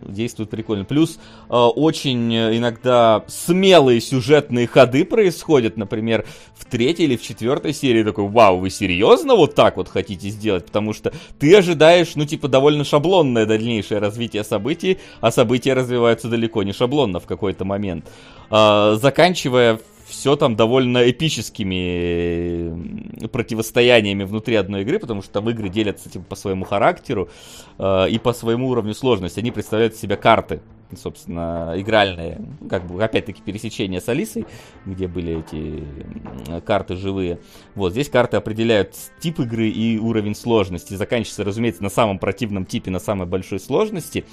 действуют 0.09 0.51
прикольно. 0.51 0.85
Плюс 0.85 1.19
э, 1.49 1.55
очень 1.55 2.35
иногда 2.35 3.25
смелые 3.27 4.01
сюжетные 4.01 4.67
ходы 4.67 5.05
происходят. 5.05 5.77
Например, 5.77 6.25
в 6.55 6.65
третьей 6.65 7.07
или 7.07 7.17
в 7.17 7.23
четвертой 7.23 7.73
серии 7.73 8.05
такой, 8.05 8.29
вау, 8.29 8.59
вы 8.59 8.71
серьезно 8.71 9.35
вот 9.35 9.55
так 9.55 9.77
вот 9.77 9.89
хотите 9.89 10.29
сделать? 10.29 10.67
Потому 10.67 10.93
что 10.93 11.13
ты 11.39 11.57
ожидаешь, 11.57 12.15
ну, 12.15 12.25
типа, 12.25 12.49
довольно 12.49 12.85
шаблонное 12.85 13.47
дальнейшее 13.47 13.99
развитие 13.99 14.45
событий, 14.45 14.99
а 15.21 15.31
события 15.31 15.75
развиваются 15.75 16.29
далеко 16.29 16.63
не 16.63 16.73
шаблонно 16.73 17.21
в 17.21 17.27
какой-то 17.27 17.65
момент. 17.65 18.07
Э, 18.51 18.97
заканчивая 19.01 19.81
все 20.11 20.37
там 20.37 20.57
довольно 20.57 21.09
эпическими 21.09 23.25
э, 23.25 23.29
противостояниями 23.29 24.25
внутри 24.25 24.57
одной 24.57 24.83
игры, 24.83 24.99
потому 24.99 25.23
что 25.23 25.33
там 25.33 25.49
игры 25.49 25.69
делятся 25.69 26.11
типа, 26.11 26.25
по 26.25 26.37
своему 26.37 26.65
характеру 26.65 27.31
э, 27.79 28.11
и 28.11 28.19
по 28.19 28.33
своему 28.33 28.69
уровню 28.69 28.93
сложности. 28.93 29.41
Они 29.41 29.51
представляют 29.51 29.95
из 29.95 30.01
себя 30.01 30.17
карты, 30.17 30.61
собственно, 30.97 31.75
игральные. 31.77 32.41
Как 32.69 32.87
бы, 32.87 33.03
опять-таки, 33.03 33.41
пересечение 33.41 34.01
с 34.01 34.09
Алисой, 34.09 34.47
где 34.85 35.07
были 35.07 35.39
эти 35.39 36.61
карты 36.61 36.97
живые. 36.97 37.39
Вот, 37.75 37.93
здесь 37.93 38.09
карты 38.09 38.37
определяют 38.37 38.95
тип 39.21 39.41
игры 39.41 39.69
и 39.69 39.99
уровень 39.99 40.35
сложности. 40.35 40.95
Заканчивается, 40.95 41.45
разумеется, 41.45 41.83
на 41.83 41.91
самом 41.91 42.19
противном 42.19 42.67
типе, 42.67 42.91
на 42.91 42.99
самой 42.99 43.27
большой 43.27 43.61
сложности. 43.61 44.25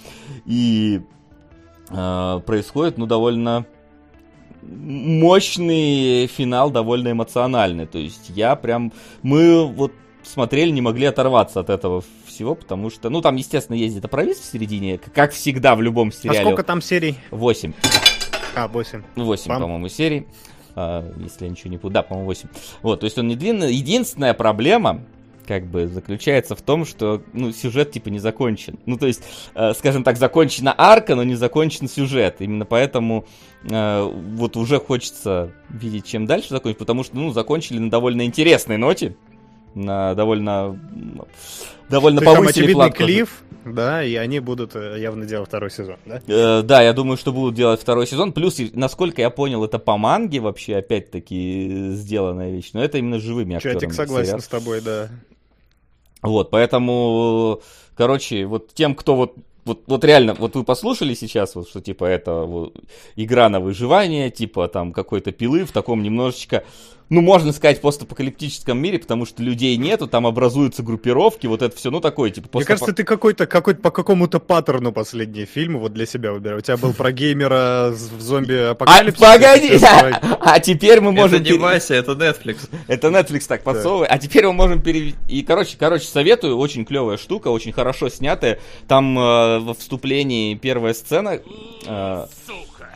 И 0.45 1.01
э, 1.89 2.41
происходит, 2.45 2.97
ну, 2.97 3.05
довольно 3.05 3.65
мощный 4.61 6.27
финал, 6.27 6.71
довольно 6.71 7.11
эмоциональный. 7.11 7.85
То 7.85 7.97
есть 7.97 8.29
я 8.29 8.55
прям... 8.55 8.91
Мы 9.21 9.65
вот 9.65 9.91
смотрели, 10.23 10.71
не 10.71 10.81
могли 10.81 11.05
оторваться 11.05 11.59
от 11.59 11.69
этого 11.69 12.03
всего, 12.25 12.55
потому 12.55 12.89
что... 12.89 13.09
Ну, 13.09 13.21
там, 13.21 13.35
естественно, 13.35 13.75
есть 13.75 13.93
где-то 13.93 14.07
провис 14.07 14.37
в 14.37 14.45
середине, 14.45 14.97
как 14.97 15.31
всегда 15.31 15.75
в 15.75 15.81
любом 15.81 16.09
А 16.09 16.11
сериале. 16.11 16.41
сколько 16.41 16.63
там 16.63 16.81
серий? 16.81 17.15
8. 17.31 17.73
А, 18.55 18.67
8. 18.67 19.03
8, 19.15 19.47
Пам. 19.47 19.61
по-моему, 19.61 19.87
серий. 19.87 20.27
А, 20.75 21.11
если 21.17 21.45
я 21.45 21.51
ничего 21.51 21.71
не 21.71 21.77
путаю. 21.77 21.93
Да, 21.93 22.03
по-моему, 22.03 22.27
8. 22.27 22.49
Вот, 22.81 22.99
то 22.99 23.05
есть 23.05 23.17
он 23.17 23.27
не 23.27 23.35
длинный. 23.35 23.73
Единственная 23.73 24.33
проблема, 24.33 25.01
как 25.47 25.65
бы, 25.65 25.87
заключается 25.87 26.55
в 26.55 26.61
том, 26.61 26.85
что, 26.85 27.23
ну, 27.33 27.51
сюжет, 27.51 27.91
типа, 27.91 28.09
не 28.09 28.19
закончен. 28.19 28.77
Ну, 28.85 28.97
то 28.97 29.07
есть, 29.07 29.23
э, 29.55 29.73
скажем 29.73 30.03
так, 30.03 30.17
закончена 30.17 30.75
арка, 30.77 31.15
но 31.15 31.23
не 31.23 31.35
закончен 31.35 31.87
сюжет. 31.87 32.35
Именно 32.39 32.65
поэтому 32.65 33.25
э, 33.63 34.01
вот 34.01 34.57
уже 34.57 34.79
хочется 34.79 35.51
видеть, 35.69 36.05
чем 36.05 36.25
дальше 36.25 36.49
закончить, 36.49 36.79
потому 36.79 37.03
что, 37.03 37.15
ну, 37.15 37.31
закончили 37.31 37.79
на 37.79 37.89
довольно 37.89 38.25
интересной 38.25 38.77
ноте. 38.77 39.15
На 39.73 40.13
довольно... 40.15 40.79
Довольно 41.89 42.19
там 42.19 42.35
повысили 42.35 42.73
планку. 42.73 42.97
клифф, 42.97 43.43
да, 43.73 44.03
и 44.03 44.15
они 44.15 44.39
будут 44.39 44.75
э, 44.75 44.97
явно 44.99 45.25
делать 45.25 45.47
второй 45.47 45.71
сезон, 45.71 45.97
да? 46.05 46.21
Э, 46.27 46.61
да, 46.61 46.81
я 46.81 46.93
думаю, 46.93 47.17
что 47.17 47.31
будут 47.31 47.55
делать 47.55 47.81
второй 47.81 48.07
сезон. 48.07 48.33
Плюс, 48.33 48.59
насколько 48.73 49.21
я 49.21 49.29
понял, 49.29 49.63
это 49.63 49.79
по 49.79 49.97
манге 49.97 50.39
вообще, 50.39 50.77
опять-таки, 50.77 51.67
э, 51.69 51.91
сделанная 51.91 52.51
вещь. 52.51 52.71
Но 52.73 52.83
это 52.83 52.97
именно 52.97 53.19
живыми 53.19 53.55
актерами. 53.55 53.79
Чатик 53.79 53.93
согласен 53.93 54.25
сериал. 54.25 54.41
с 54.41 54.47
тобой, 54.47 54.81
да. 54.81 55.09
Вот, 56.27 56.49
поэтому, 56.49 57.61
короче, 57.95 58.45
вот 58.45 58.73
тем, 58.73 58.95
кто 58.95 59.15
вот 59.15 59.35
вот, 59.67 59.83
вот 59.87 60.05
реально, 60.05 60.33
вот 60.33 60.55
вы 60.55 60.63
послушали 60.63 61.13
сейчас, 61.13 61.53
вот, 61.55 61.67
что 61.67 61.81
типа 61.81 62.05
это 62.05 62.43
вот, 62.43 62.73
игра 63.17 63.49
на 63.49 63.59
выживание, 63.59 64.31
типа 64.31 64.69
там 64.69 64.93
какой-то 64.93 65.33
пилы 65.33 65.65
в 65.65 65.73
таком 65.73 66.01
немножечко, 66.03 66.63
ну, 67.09 67.21
можно 67.21 67.53
сказать, 67.53 67.79
постапокалиптическом 67.79 68.77
мире, 68.77 68.99
потому 68.99 69.25
что 69.25 69.41
людей 69.41 69.77
нету, 69.77 70.07
там 70.07 70.27
образуются 70.27 70.83
группировки, 70.83 71.47
вот 71.47 71.61
это 71.61 71.75
все, 71.75 71.89
ну, 71.89 72.01
такое, 72.01 72.31
типа, 72.31 72.49
Мне 72.53 72.63
постапо- 72.63 72.67
кажется, 72.67 72.93
ты 72.93 73.03
какой-то, 73.03 73.47
какой-то 73.47 73.81
по 73.81 73.91
какому-то 73.91 74.39
паттерну 74.39 74.91
последние 74.91 75.45
фильмы 75.45 75.79
вот 75.79 75.93
для 75.93 76.05
себя 76.05 76.33
выбирал. 76.33 76.57
У 76.57 76.61
тебя 76.61 76.77
был 76.77 76.93
про 76.93 77.11
геймера 77.11 77.91
в 77.91 78.17
А, 78.17 78.19
зомби-апокалипсисе. 78.19 79.25
погоди! 79.25 79.67
сейчас 79.77 80.01
про- 80.19 80.37
А 80.41 80.59
теперь 80.59 80.99
мы 81.01 81.11
можем... 81.11 81.41
Это 81.41 81.51
не 81.51 81.57
Вася, 81.57 81.93
это 81.95 82.11
Netflix. 82.13 82.69
Это 82.87 83.07
Netflix 83.07 83.45
так 83.47 83.63
подсовывает. 83.63 84.11
А 84.11 84.17
теперь 84.17 84.45
мы 84.47 84.53
можем 84.53 84.81
перевести. 84.81 85.17
И, 85.27 85.43
короче, 85.43 85.77
короче, 85.77 86.05
советую. 86.07 86.57
Очень 86.57 86.85
клевая 86.85 87.17
штука, 87.17 87.49
очень 87.49 87.71
хорошо 87.73 88.09
снятая. 88.09 88.59
Там 88.87 89.17
э, 89.17 89.59
во 89.59 89.73
вступлении 89.73 90.55
первая 90.55 90.93
сцена. 90.93 91.39
э, 91.85 92.25
Сука. 92.45 92.89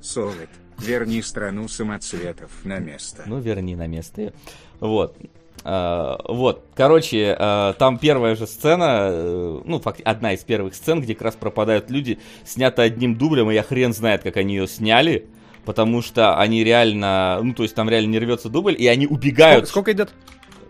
Солид, 0.00 0.48
верни 0.78 1.22
страну 1.22 1.68
самоцветов 1.68 2.50
на 2.64 2.78
место. 2.78 3.22
ну, 3.26 3.38
верни 3.38 3.76
на 3.76 3.86
место 3.86 4.20
ее. 4.22 4.32
Вот. 4.80 5.16
Э, 5.64 6.16
вот, 6.28 6.64
короче, 6.74 7.36
э, 7.38 7.74
там 7.78 7.98
первая 7.98 8.36
же 8.36 8.46
сцена, 8.46 9.08
э, 9.10 9.60
ну, 9.64 9.80
фак- 9.80 10.00
одна 10.04 10.32
из 10.34 10.40
первых 10.44 10.74
сцен, 10.74 11.00
где 11.00 11.14
как 11.14 11.22
раз 11.22 11.34
пропадают 11.34 11.90
люди, 11.90 12.18
снята 12.44 12.82
одним 12.82 13.16
дублем, 13.16 13.50
и 13.50 13.54
я 13.54 13.62
хрен 13.62 13.92
знает, 13.92 14.22
как 14.22 14.36
они 14.36 14.54
ее 14.54 14.68
сняли, 14.68 15.26
потому 15.64 16.00
что 16.00 16.38
они 16.38 16.62
реально, 16.62 17.40
ну, 17.42 17.54
то 17.54 17.64
есть 17.64 17.74
там 17.74 17.90
реально 17.90 18.10
не 18.10 18.18
рвется 18.20 18.48
дубль, 18.48 18.76
и 18.78 18.86
они 18.86 19.06
убегают. 19.06 19.68
Сколько, 19.68 19.90
сколько 19.90 19.92
идет? 19.92 20.14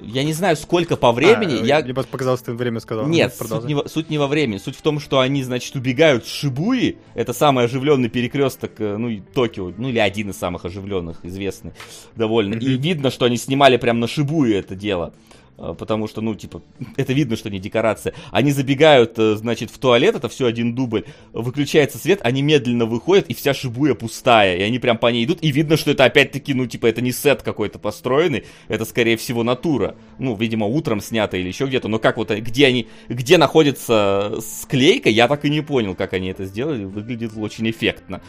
Я 0.00 0.24
не 0.24 0.32
знаю, 0.32 0.56
сколько 0.56 0.96
по 0.96 1.12
времени, 1.12 1.60
А, 1.62 1.64
я... 1.64 1.80
Мне 1.80 1.94
показалось, 1.94 2.40
ты 2.40 2.52
время 2.52 2.80
сказал. 2.80 3.06
Нет, 3.06 3.26
Ну, 3.26 3.30
суть 3.30 3.38
продолжай. 3.38 3.68
не, 3.68 3.74
во, 3.74 3.88
суть 3.88 4.10
не 4.10 4.18
во 4.18 4.26
времени. 4.26 4.58
Суть 4.58 4.76
в 4.76 4.82
том, 4.82 5.00
что 5.00 5.20
они, 5.20 5.42
значит, 5.42 5.74
убегают 5.76 6.26
с 6.26 6.28
Шибуи. 6.30 6.98
Это 7.14 7.32
самый 7.32 7.64
оживленный 7.64 8.08
перекресток, 8.08 8.72
э, 8.78 8.96
ну, 8.96 9.20
Токио. 9.34 9.72
Ну, 9.76 9.88
или 9.88 9.98
один 9.98 10.30
из 10.30 10.36
самых 10.36 10.64
оживленных, 10.64 11.24
известный 11.24 11.72
довольно. 12.16 12.54
И 12.54 12.76
видно, 12.76 13.10
что 13.10 13.26
они 13.26 13.36
снимали 13.36 13.76
прям 13.76 14.00
на 14.00 14.06
Шибуи 14.06 14.54
это 14.54 14.74
дело. 14.74 15.12
Э, 15.16 15.37
Потому 15.58 16.06
что, 16.06 16.20
ну, 16.20 16.36
типа, 16.36 16.62
это 16.96 17.12
видно, 17.12 17.36
что 17.36 17.50
не 17.50 17.58
декорация. 17.58 18.14
Они 18.30 18.52
забегают, 18.52 19.18
э, 19.18 19.34
значит, 19.34 19.70
в 19.72 19.78
туалет, 19.78 20.14
это 20.14 20.28
все 20.28 20.46
один 20.46 20.76
дубль. 20.76 21.04
Выключается 21.32 21.98
свет, 21.98 22.20
они 22.22 22.42
медленно 22.42 22.86
выходят, 22.86 23.26
и 23.28 23.34
вся 23.34 23.52
Шибуя 23.54 23.94
пустая. 23.94 24.56
И 24.56 24.62
они 24.62 24.78
прям 24.78 24.98
по 24.98 25.08
ней 25.08 25.24
идут, 25.24 25.38
и 25.42 25.50
видно, 25.50 25.76
что 25.76 25.90
это 25.90 26.04
опять-таки, 26.04 26.54
ну, 26.54 26.66
типа, 26.66 26.86
это 26.86 27.00
не 27.00 27.10
сет 27.10 27.42
какой-то 27.42 27.80
построенный, 27.80 28.44
это, 28.68 28.84
скорее 28.84 29.16
всего, 29.16 29.42
натура. 29.42 29.96
Ну, 30.20 30.36
видимо, 30.36 30.66
утром 30.66 31.00
снято 31.00 31.36
или 31.36 31.48
еще 31.48 31.66
где-то. 31.66 31.88
Но 31.88 31.98
как 31.98 32.18
вот, 32.18 32.30
они- 32.30 32.40
где 32.40 32.66
они, 32.68 32.86
где 33.08 33.36
находится 33.36 34.38
склейка, 34.40 35.08
я 35.10 35.26
так 35.26 35.44
и 35.44 35.50
не 35.50 35.60
понял, 35.62 35.96
как 35.96 36.12
они 36.12 36.28
это 36.28 36.44
сделали. 36.44 36.84
Выглядит 36.84 37.32
очень 37.36 37.68
эффектно. 37.68 38.20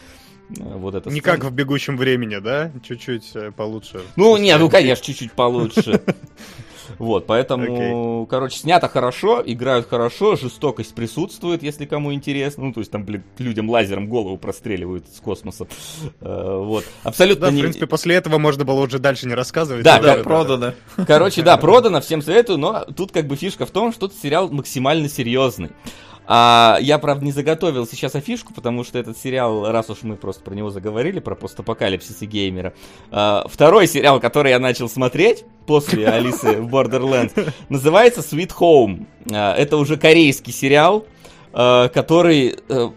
Э, 0.58 0.76
Вот 0.76 0.96
это 0.96 1.08
Не 1.10 1.20
как 1.20 1.44
в 1.44 1.52
бегущем 1.52 1.96
времени, 1.96 2.38
да? 2.38 2.72
Чуть-чуть 2.82 3.30
э, 3.34 3.52
получше. 3.52 4.00
ну, 4.16 4.36
не, 4.36 4.58
ну, 4.58 4.68
конечно, 4.68 5.04
чуть-чуть 5.06 5.30
получше. 5.30 6.02
Вот, 6.98 7.26
поэтому, 7.26 8.26
короче, 8.26 8.58
снято 8.58 8.88
хорошо, 8.88 9.42
играют 9.44 9.88
хорошо, 9.88 10.36
жестокость 10.36 10.94
присутствует, 10.94 11.62
если 11.62 11.86
кому 11.86 12.12
интересно. 12.12 12.64
Ну, 12.64 12.72
то 12.72 12.80
есть 12.80 12.90
там, 12.90 13.04
блин, 13.04 13.22
людям 13.38 13.68
лазером 13.70 14.08
голову 14.08 14.36
простреливают 14.36 15.06
с 15.08 15.20
космоса. 15.20 15.66
Э, 16.20 16.58
Вот. 16.64 16.84
Абсолютно 17.02 17.46
Да, 17.46 17.50
в 17.50 17.54
не... 17.54 17.62
принципе, 17.62 17.86
после 17.86 18.14
этого 18.14 18.38
можно 18.38 18.64
было 18.64 18.80
уже 18.80 18.98
дальше 18.98 19.26
не 19.26 19.34
рассказывать. 19.34 19.84
Да, 19.84 19.94
Уже, 19.98 20.02
да, 20.02 20.16
Да, 20.16 20.22
продано. 20.22 20.72
Короче, 21.06 21.42
да, 21.42 21.56
продано, 21.56 22.00
всем 22.00 22.22
советую, 22.22 22.58
но 22.58 22.84
тут 22.96 23.12
как 23.12 23.26
бы 23.26 23.36
фишка 23.36 23.66
в 23.66 23.70
том, 23.70 23.92
что 23.92 24.06
этот 24.06 24.18
сериал 24.18 24.48
максимально 24.50 25.08
серьезный. 25.08 25.70
А 26.26 26.78
я, 26.80 26.98
правда, 26.98 27.24
не 27.24 27.32
заготовил 27.32 27.86
сейчас 27.86 28.14
афишку, 28.14 28.54
потому 28.54 28.84
что 28.84 28.98
этот 28.98 29.18
сериал, 29.18 29.70
раз 29.70 29.90
уж 29.90 30.02
мы 30.02 30.16
просто 30.16 30.42
про 30.42 30.54
него 30.54 30.70
заговорили, 30.70 31.18
про 31.18 31.34
постапокалипсис 31.34 32.22
и 32.22 32.26
геймера, 32.26 32.72
а, 33.10 33.46
второй 33.48 33.86
сериал, 33.88 34.20
который 34.20 34.50
я 34.50 34.58
начал 34.58 34.88
смотреть 34.88 35.44
после 35.66 36.06
Алисы 36.08 36.60
в 36.60 36.72
Borderlands, 36.74 37.52
называется 37.68 38.20
Sweet 38.20 38.52
Home. 38.60 39.06
А, 39.32 39.54
Это 39.56 39.76
уже 39.76 39.96
корейский 39.96 40.52
сериал, 40.52 41.06
а, 41.52 41.88
который 41.88 42.56
э, 42.68 42.90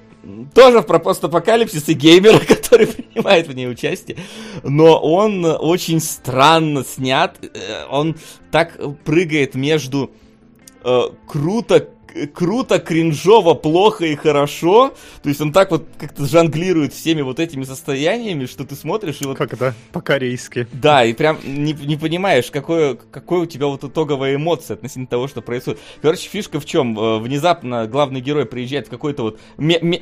тоже 0.53 0.82
про 0.84 0.99
постапокалипсис 0.99 1.89
и 1.89 1.93
геймера, 1.93 2.39
который 2.47 2.88
принимает 2.88 3.47
в 3.47 3.53
ней 3.53 3.69
участие. 3.69 4.17
Но 4.63 4.99
он 4.99 5.45
очень 5.45 5.99
странно 5.99 6.84
снят. 6.84 7.38
Э, 7.41 7.86
Он 7.89 8.15
так 8.51 8.80
прыгает 9.03 9.55
между 9.55 10.11
э, 10.84 11.01
круто 11.28 11.89
круто, 12.34 12.80
кринжово, 12.80 13.53
плохо 13.53 14.05
и 14.05 14.16
хорошо. 14.16 14.93
То 15.22 15.30
есть 15.30 15.41
он 15.41 15.51
так 15.51 15.72
вот 15.72 15.86
как-то 15.97 16.26
жонглирует 16.26 16.93
всеми 16.93 17.22
вот 17.22 17.39
этими 17.39 17.64
состояниями, 17.64 18.45
что 18.45 18.66
ты 18.66 18.76
смотришь 18.76 19.18
и 19.22 19.26
вот 19.26 19.38
Как 19.38 19.53
это? 19.53 19.74
По-корейски. 19.91 20.68
да, 20.74 21.03
и 21.05 21.14
прям 21.14 21.39
не, 21.43 21.74
не 21.74 21.97
понимаешь, 21.97 22.51
какое, 22.51 22.95
какое 22.95 23.41
у 23.41 23.45
тебя 23.45 23.68
вот 23.68 23.84
итоговая 23.84 24.36
эмоция 24.36 24.76
относительно 24.76 25.07
того, 25.07 25.28
что 25.28 25.41
происходит. 25.41 25.80
Короче, 26.01 26.30
фишка 26.30 26.59
в 26.59 26.66
чем? 26.66 26.97
Э, 26.99 27.20
Внезапно 27.20 27.88
главный 27.88 28.22
герой 28.22 28.45
приезжает 28.45 28.88
в 28.88 28.89
какой-то 28.89 29.24
вот, 29.24 29.39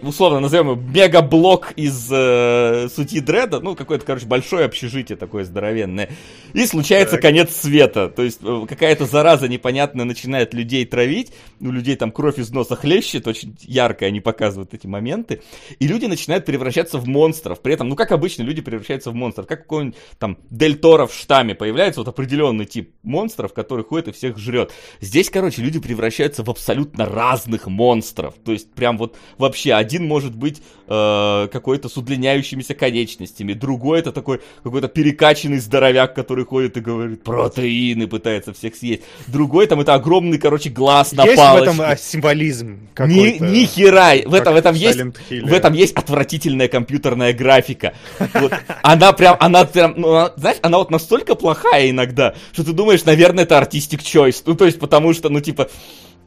условно 0.01 0.39
назовем 0.39 0.71
его, 0.71 0.75
мегаблок 0.81 1.73
из 1.75 2.07
э, 2.11 2.89
сути 2.93 3.19
Дреда, 3.19 3.59
ну, 3.59 3.75
какое-то, 3.75 4.05
короче, 4.05 4.25
большое 4.25 4.65
общежитие 4.65 5.17
такое 5.17 5.43
здоровенное. 5.43 6.09
И 6.53 6.65
случается 6.65 7.13
Так. 7.15 7.21
конец 7.21 7.55
света. 7.55 8.09
То 8.09 8.23
есть 8.23 8.39
э, 8.43 8.65
какая-то 8.67 9.05
зараза 9.05 9.47
непонятная 9.47 10.05
начинает 10.05 10.53
людей 10.53 10.85
травить. 10.85 11.31
Ну, 11.59 11.71
людей 11.71 11.95
там 12.01 12.11
кровь 12.11 12.39
из 12.39 12.49
носа 12.49 12.75
хлещет, 12.75 13.27
очень 13.27 13.55
ярко 13.61 14.07
они 14.07 14.21
показывают 14.21 14.73
эти 14.73 14.87
моменты, 14.87 15.43
и 15.77 15.87
люди 15.87 16.07
начинают 16.07 16.45
превращаться 16.45 16.97
в 16.97 17.07
монстров. 17.07 17.61
При 17.61 17.75
этом, 17.75 17.89
ну 17.89 17.95
как 17.95 18.11
обычно 18.11 18.41
люди 18.41 18.59
превращаются 18.61 19.11
в 19.11 19.13
монстров, 19.13 19.45
как 19.45 19.61
какой-нибудь 19.61 19.95
там 20.17 20.39
Дель 20.49 20.77
Торо 20.77 21.05
в 21.05 21.13
штамме 21.13 21.53
появляется 21.53 22.01
вот 22.01 22.07
определенный 22.07 22.65
тип 22.65 22.95
монстров, 23.03 23.53
который 23.53 23.85
ходит 23.85 24.07
и 24.07 24.11
всех 24.13 24.39
жрет. 24.39 24.71
Здесь, 24.99 25.29
короче, 25.29 25.61
люди 25.61 25.79
превращаются 25.79 26.43
в 26.43 26.49
абсолютно 26.49 27.05
разных 27.05 27.67
монстров. 27.67 28.33
То 28.43 28.51
есть 28.51 28.73
прям 28.73 28.97
вот 28.97 29.15
вообще 29.37 29.73
один 29.73 30.07
может 30.07 30.35
быть 30.35 30.63
э, 30.87 31.47
какой-то 31.51 31.87
с 31.87 31.97
удлиняющимися 31.97 32.73
конечностями, 32.73 33.53
другой 33.53 33.99
это 33.99 34.11
такой 34.11 34.41
какой-то 34.63 34.87
перекачанный 34.87 35.59
здоровяк, 35.59 36.15
который 36.15 36.45
ходит 36.45 36.77
и 36.77 36.79
говорит 36.79 37.23
протеины, 37.23 38.07
пытается 38.07 38.53
всех 38.53 38.75
съесть. 38.75 39.03
Другой 39.27 39.67
там 39.67 39.81
это 39.81 39.93
огромный, 39.93 40.39
короче, 40.39 40.71
глаз 40.71 41.11
на 41.11 41.25
Есть 41.25 41.35
в 41.35 41.37
палочке. 41.37 41.69
этом 41.69 41.90
а, 41.93 41.97
символизм 41.97 42.73
Ни, 42.73 42.87
какой-то? 42.93 43.45
ни 43.45 43.65
хера. 43.65 44.11
В 44.25 44.33
этом, 44.33 44.53
в 44.53 44.57
этом 44.57 44.75
есть, 44.75 44.99
в 44.99 45.53
этом 45.53 45.73
есть 45.73 45.93
отвратительная 45.95 46.67
компьютерная 46.67 47.33
графика. 47.33 47.93
Вот. 48.33 48.53
Она 48.83 49.13
прям, 49.13 49.37
она 49.39 49.65
прям, 49.65 49.93
ну, 49.97 50.29
знаешь, 50.35 50.57
она 50.61 50.77
вот 50.77 50.91
настолько 50.91 51.35
плохая 51.35 51.89
иногда, 51.89 52.35
что 52.53 52.63
ты 52.63 52.73
думаешь, 52.73 53.03
наверное, 53.05 53.43
это 53.43 53.57
артистик 53.57 54.01
choice. 54.01 54.43
Ну, 54.45 54.55
то 54.55 54.65
есть, 54.65 54.79
потому 54.79 55.13
что, 55.13 55.29
ну, 55.29 55.39
типа, 55.41 55.69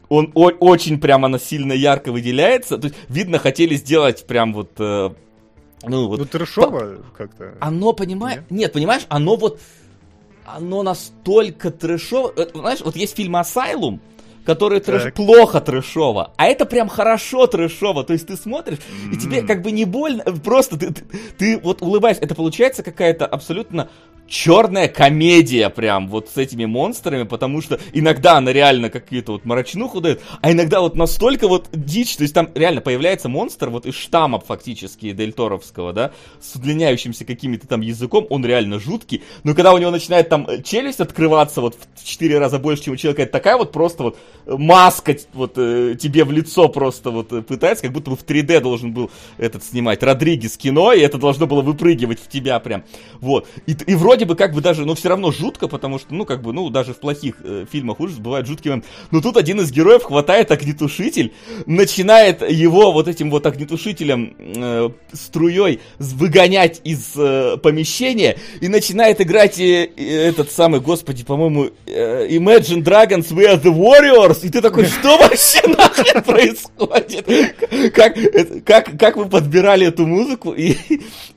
он 0.08 0.30
о- 0.34 0.50
очень 0.60 1.00
прям, 1.00 1.24
она 1.24 1.38
сильно 1.38 1.72
ярко 1.72 2.12
выделяется. 2.12 2.78
То 2.78 2.88
есть, 2.88 2.96
видно, 3.08 3.38
хотели 3.38 3.74
сделать 3.74 4.26
прям 4.26 4.52
вот, 4.52 4.72
э, 4.78 5.10
ну, 5.86 6.08
вот 6.08 6.18
Ну, 6.18 6.24
трешово 6.26 6.98
как-то. 7.16 7.54
оно, 7.60 7.92
понимаешь... 7.92 8.42
Нет, 8.50 8.72
понимаешь, 8.72 9.02
оно 9.08 9.36
вот... 9.36 9.60
Оно 10.46 10.82
настолько 10.82 11.70
трэшово... 11.70 12.32
э, 12.36 12.46
Знаешь, 12.54 12.80
вот 12.82 12.96
есть 12.96 13.16
фильм 13.16 13.34
«Асайлум», 13.36 14.00
который 14.44 14.80
трэш... 14.80 15.12
Плохо 15.14 15.60
трэшово, 15.60 16.32
а 16.36 16.46
это 16.46 16.66
прям 16.66 16.88
хорошо 16.88 17.46
трэшово. 17.46 18.04
То 18.04 18.12
есть 18.12 18.26
ты 18.26 18.36
смотришь, 18.36 18.78
и 19.12 19.16
тебе 19.16 19.42
как 19.42 19.62
бы 19.62 19.70
не 19.72 19.84
больно, 19.84 20.24
просто 20.24 20.78
ты, 20.78 20.92
ты, 20.92 21.04
ты 21.38 21.58
вот 21.58 21.82
улыбаешься. 21.82 22.22
Это 22.22 22.34
получается 22.34 22.82
какая-то 22.82 23.26
абсолютно 23.26 23.88
черная 24.26 24.88
комедия 24.88 25.68
прям 25.68 26.08
вот 26.08 26.28
с 26.28 26.36
этими 26.36 26.64
монстрами, 26.64 27.24
потому 27.24 27.60
что 27.60 27.78
иногда 27.92 28.38
она 28.38 28.52
реально 28.52 28.90
какие-то 28.90 29.32
вот 29.32 29.44
мрачнуху 29.44 30.00
дает, 30.00 30.22
а 30.40 30.50
иногда 30.50 30.80
вот 30.80 30.96
настолько 30.96 31.46
вот 31.46 31.68
дичь, 31.72 32.16
то 32.16 32.22
есть 32.22 32.34
там 32.34 32.48
реально 32.54 32.80
появляется 32.80 33.28
монстр 33.28 33.70
вот 33.70 33.86
из 33.86 33.94
штамма 33.94 34.40
фактически 34.40 35.12
Дель 35.12 35.32
Торовского, 35.32 35.92
да, 35.92 36.12
с 36.40 36.56
удлиняющимся 36.56 37.24
какими-то 37.24 37.66
там 37.66 37.80
языком, 37.80 38.26
он 38.30 38.44
реально 38.44 38.80
жуткий, 38.80 39.22
но 39.44 39.54
когда 39.54 39.72
у 39.72 39.78
него 39.78 39.90
начинает 39.90 40.28
там 40.28 40.48
э, 40.48 40.62
челюсть 40.62 41.00
открываться 41.00 41.60
вот 41.60 41.76
в 41.94 42.04
4 42.04 42.38
раза 42.38 42.58
больше, 42.58 42.84
чем 42.84 42.94
у 42.94 42.96
человека, 42.96 43.22
это 43.22 43.32
такая 43.32 43.56
вот 43.56 43.72
просто 43.72 44.02
вот 44.02 44.18
э, 44.46 44.56
маска 44.56 45.16
вот 45.32 45.52
э, 45.56 45.96
тебе 46.00 46.24
в 46.24 46.32
лицо 46.32 46.68
просто 46.68 47.10
вот 47.10 47.46
пытается, 47.46 47.84
как 47.84 47.92
будто 47.92 48.10
бы 48.10 48.16
в 48.16 48.24
3D 48.24 48.60
должен 48.60 48.92
был 48.92 49.10
этот 49.38 49.62
снимать 49.64 50.02
Родригес 50.02 50.56
кино, 50.56 50.92
и 50.92 51.00
это 51.00 51.18
должно 51.18 51.46
было 51.46 51.62
выпрыгивать 51.62 52.20
в 52.20 52.28
тебя 52.28 52.58
прям, 52.58 52.84
вот, 53.20 53.46
и, 53.66 53.76
и 53.86 53.94
вроде 53.94 54.13
бы 54.22 54.36
как 54.36 54.54
бы 54.54 54.60
даже, 54.60 54.84
ну 54.84 54.94
все 54.94 55.08
равно 55.08 55.32
жутко, 55.32 55.66
потому 55.66 55.98
что, 55.98 56.14
ну 56.14 56.24
как 56.24 56.42
бы, 56.42 56.52
ну 56.52 56.70
даже 56.70 56.94
в 56.94 56.98
плохих 56.98 57.38
э, 57.42 57.66
фильмах 57.70 57.98
ужасов 57.98 58.22
бывают 58.22 58.46
жуткие 58.46 58.70
моменты, 58.74 58.88
но 59.10 59.20
тут 59.20 59.36
один 59.36 59.60
из 59.60 59.72
героев 59.72 60.04
хватает 60.04 60.52
огнетушитель, 60.52 61.32
начинает 61.66 62.48
его 62.48 62.92
вот 62.92 63.08
этим 63.08 63.30
вот 63.30 63.44
огнетушителем 63.46 64.36
э, 64.38 64.90
струей 65.12 65.80
выгонять 65.98 66.80
из 66.84 67.12
э, 67.16 67.56
помещения 67.56 68.38
и 68.60 68.68
начинает 68.68 69.20
играть 69.20 69.58
э, 69.58 69.90
э, 69.96 70.28
этот 70.28 70.52
самый, 70.52 70.80
господи, 70.80 71.24
по-моему, 71.24 71.70
э, 71.86 72.28
Imagine 72.28 72.82
Dragons 72.84 73.28
We 73.32 73.46
Are 73.52 73.60
The 73.60 73.74
Warriors, 73.74 74.46
и 74.46 74.50
ты 74.50 74.60
такой, 74.60 74.84
что 74.86 75.16
вообще 75.18 75.66
нахрен 75.66 76.22
происходит? 76.22 77.92
Как, 77.94 78.16
это- 78.18 78.60
как, 78.60 78.98
как 78.98 79.16
вы 79.16 79.26
подбирали 79.26 79.86
эту 79.86 80.06
музыку, 80.06 80.52
и, 80.52 80.76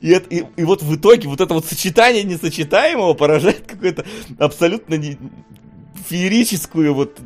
и, 0.00 0.12
и- 0.30 0.44
и 0.56 0.64
вот 0.64 0.82
в 0.82 0.94
итоге 0.94 1.28
вот 1.28 1.40
это 1.40 1.54
вот 1.54 1.64
сочетание 1.66 2.22
несочетаемого 2.68 3.14
поражает 3.14 3.64
какое-то 3.66 4.04
абсолютно 4.38 4.94
не, 4.94 5.18
феерическую 6.08 6.94
вот 6.94 7.18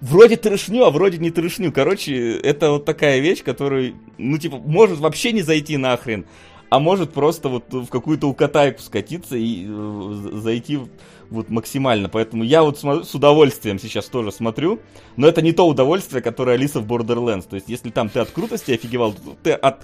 вроде 0.00 0.36
трешню, 0.36 0.84
а 0.84 0.90
вроде 0.90 1.18
не 1.18 1.30
трешню. 1.30 1.72
Короче, 1.72 2.36
это 2.38 2.72
вот 2.72 2.84
такая 2.84 3.20
вещь, 3.20 3.42
которую, 3.42 3.94
ну, 4.16 4.38
типа, 4.38 4.58
может 4.58 4.98
вообще 4.98 5.32
не 5.32 5.42
зайти 5.42 5.76
нахрен, 5.76 6.26
а 6.70 6.78
может 6.78 7.12
просто 7.12 7.48
вот 7.48 7.72
в 7.72 7.86
какую-то 7.88 8.28
укатайку 8.28 8.80
скатиться 8.82 9.36
и 9.36 9.64
э, 9.66 10.10
за- 10.12 10.40
зайти 10.40 10.78
вот 11.30 11.50
максимально. 11.50 12.08
Поэтому 12.08 12.44
я 12.44 12.62
вот 12.62 12.78
с 12.78 13.14
удовольствием 13.14 13.78
сейчас 13.78 14.06
тоже 14.06 14.32
смотрю, 14.32 14.80
но 15.16 15.26
это 15.26 15.42
не 15.42 15.52
то 15.52 15.66
удовольствие, 15.66 16.22
которое 16.22 16.52
Алиса 16.52 16.80
в 16.80 16.86
Borderlands. 16.86 17.46
То 17.48 17.56
есть, 17.56 17.68
если 17.68 17.90
там 17.90 18.08
ты 18.08 18.20
от 18.20 18.30
крутости 18.30 18.72
офигевал, 18.72 19.14
ты 19.42 19.52
от 19.52 19.82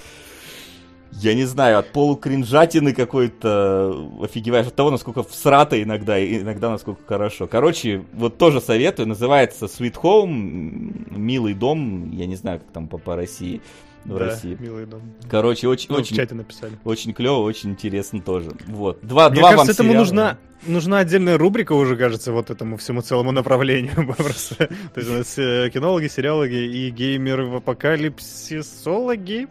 я 1.21 1.35
не 1.35 1.45
знаю, 1.45 1.79
от 1.79 1.93
полукринжатины 1.93 2.93
какой-то 2.93 4.11
офигеваешь 4.23 4.67
от 4.67 4.75
того, 4.75 4.91
насколько 4.91 5.23
всрато 5.23 5.83
иногда, 5.83 6.19
и 6.19 6.39
иногда 6.39 6.71
насколько 6.71 7.01
хорошо. 7.07 7.47
Короче, 7.47 8.05
вот 8.13 8.39
тоже 8.39 8.61
советую, 8.61 9.09
называется 9.09 9.67
Sweet 9.67 9.95
Home, 10.03 11.17
милый 11.17 11.55
дом, 11.55 12.11
я 12.13 12.27
не 12.27 12.37
знаю, 12.37 12.61
как 12.61 12.71
там 12.73 12.89
по, 12.89 12.99
по 12.99 13.17
России, 13.17 13.61
в 14.05 14.11
Да, 14.19 14.27
России. 14.27 14.57
милый 14.61 14.87
дом. 14.87 15.03
Короче, 15.31 15.67
очень, 15.69 15.87
Ну, 15.91 15.97
в 15.97 15.99
очень, 16.01 16.17
чате 16.17 16.35
написали. 16.35 16.73
очень 16.85 17.13
клево, 17.15 17.39
очень 17.39 17.71
интересно 17.71 18.21
тоже. 18.21 18.51
Вот. 18.67 18.99
Два, 19.03 19.31
Мне 19.31 19.41
два 19.41 19.51
кажется, 19.53 19.67
вам 19.67 19.75
этому 19.75 19.89
сериала. 19.91 20.05
нужна, 20.05 20.39
нужна 20.67 20.99
отдельная 20.99 21.39
рубрика 21.39 21.73
уже, 21.73 21.97
кажется, 21.97 22.33
вот 22.33 22.51
этому 22.51 22.77
всему 22.77 23.01
целому 23.01 23.33
направлению. 23.33 24.15
Просто. 24.17 24.57
То 24.57 25.01
есть 25.01 25.09
у 25.11 25.15
нас 25.15 25.39
э, 25.39 25.71
кинологи, 25.73 26.09
сериологи 26.09 26.55
и 26.77 26.91
геймеры 26.91 27.47
в 27.47 27.57
апокалипсисологи. 27.57 29.49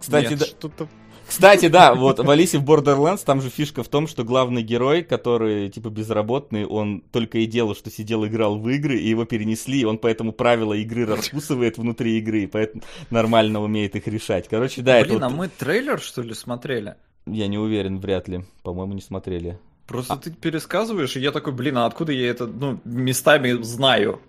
Кстати, 0.00 0.30
Нет. 0.30 0.38
да, 0.40 0.46
Что-то... 0.46 0.88
Кстати, 1.32 1.68
да, 1.68 1.94
вот 1.94 2.18
в 2.18 2.28
Алисе 2.28 2.58
в 2.58 2.64
Borderlands 2.64 3.22
там 3.24 3.40
же 3.40 3.48
фишка 3.48 3.82
в 3.82 3.88
том, 3.88 4.06
что 4.06 4.22
главный 4.22 4.62
герой, 4.62 5.02
который 5.02 5.70
типа 5.70 5.88
безработный, 5.88 6.66
он 6.66 7.00
только 7.10 7.38
и 7.38 7.46
делал, 7.46 7.74
что 7.74 7.90
сидел, 7.90 8.26
играл 8.26 8.58
в 8.58 8.68
игры, 8.68 8.98
и 8.98 9.08
его 9.08 9.24
перенесли, 9.24 9.80
и 9.80 9.84
он 9.84 9.96
поэтому 9.96 10.32
правила 10.32 10.74
игры 10.74 11.06
раскусывает 11.06 11.78
внутри 11.78 12.18
игры, 12.18 12.42
и 12.42 12.46
поэтому 12.46 12.82
нормально 13.08 13.62
умеет 13.62 13.96
их 13.96 14.06
решать. 14.08 14.46
Короче, 14.46 14.82
да, 14.82 15.00
Блин, 15.00 15.16
это 15.16 15.26
а 15.26 15.28
вот- 15.30 15.38
мы 15.38 15.48
трейлер, 15.48 15.98
что 16.00 16.20
ли, 16.20 16.34
смотрели? 16.34 16.96
я 17.24 17.46
не 17.46 17.56
уверен, 17.56 17.98
вряд 17.98 18.28
ли. 18.28 18.44
По-моему, 18.62 18.92
не 18.92 19.00
смотрели. 19.00 19.58
Просто 19.86 20.16
ты 20.16 20.30
пересказываешь, 20.30 21.16
и 21.16 21.20
я 21.20 21.32
такой, 21.32 21.54
блин, 21.54 21.78
а 21.78 21.86
откуда 21.86 22.12
я 22.12 22.28
это, 22.28 22.46
ну, 22.46 22.78
местами 22.84 23.62
знаю? 23.62 24.20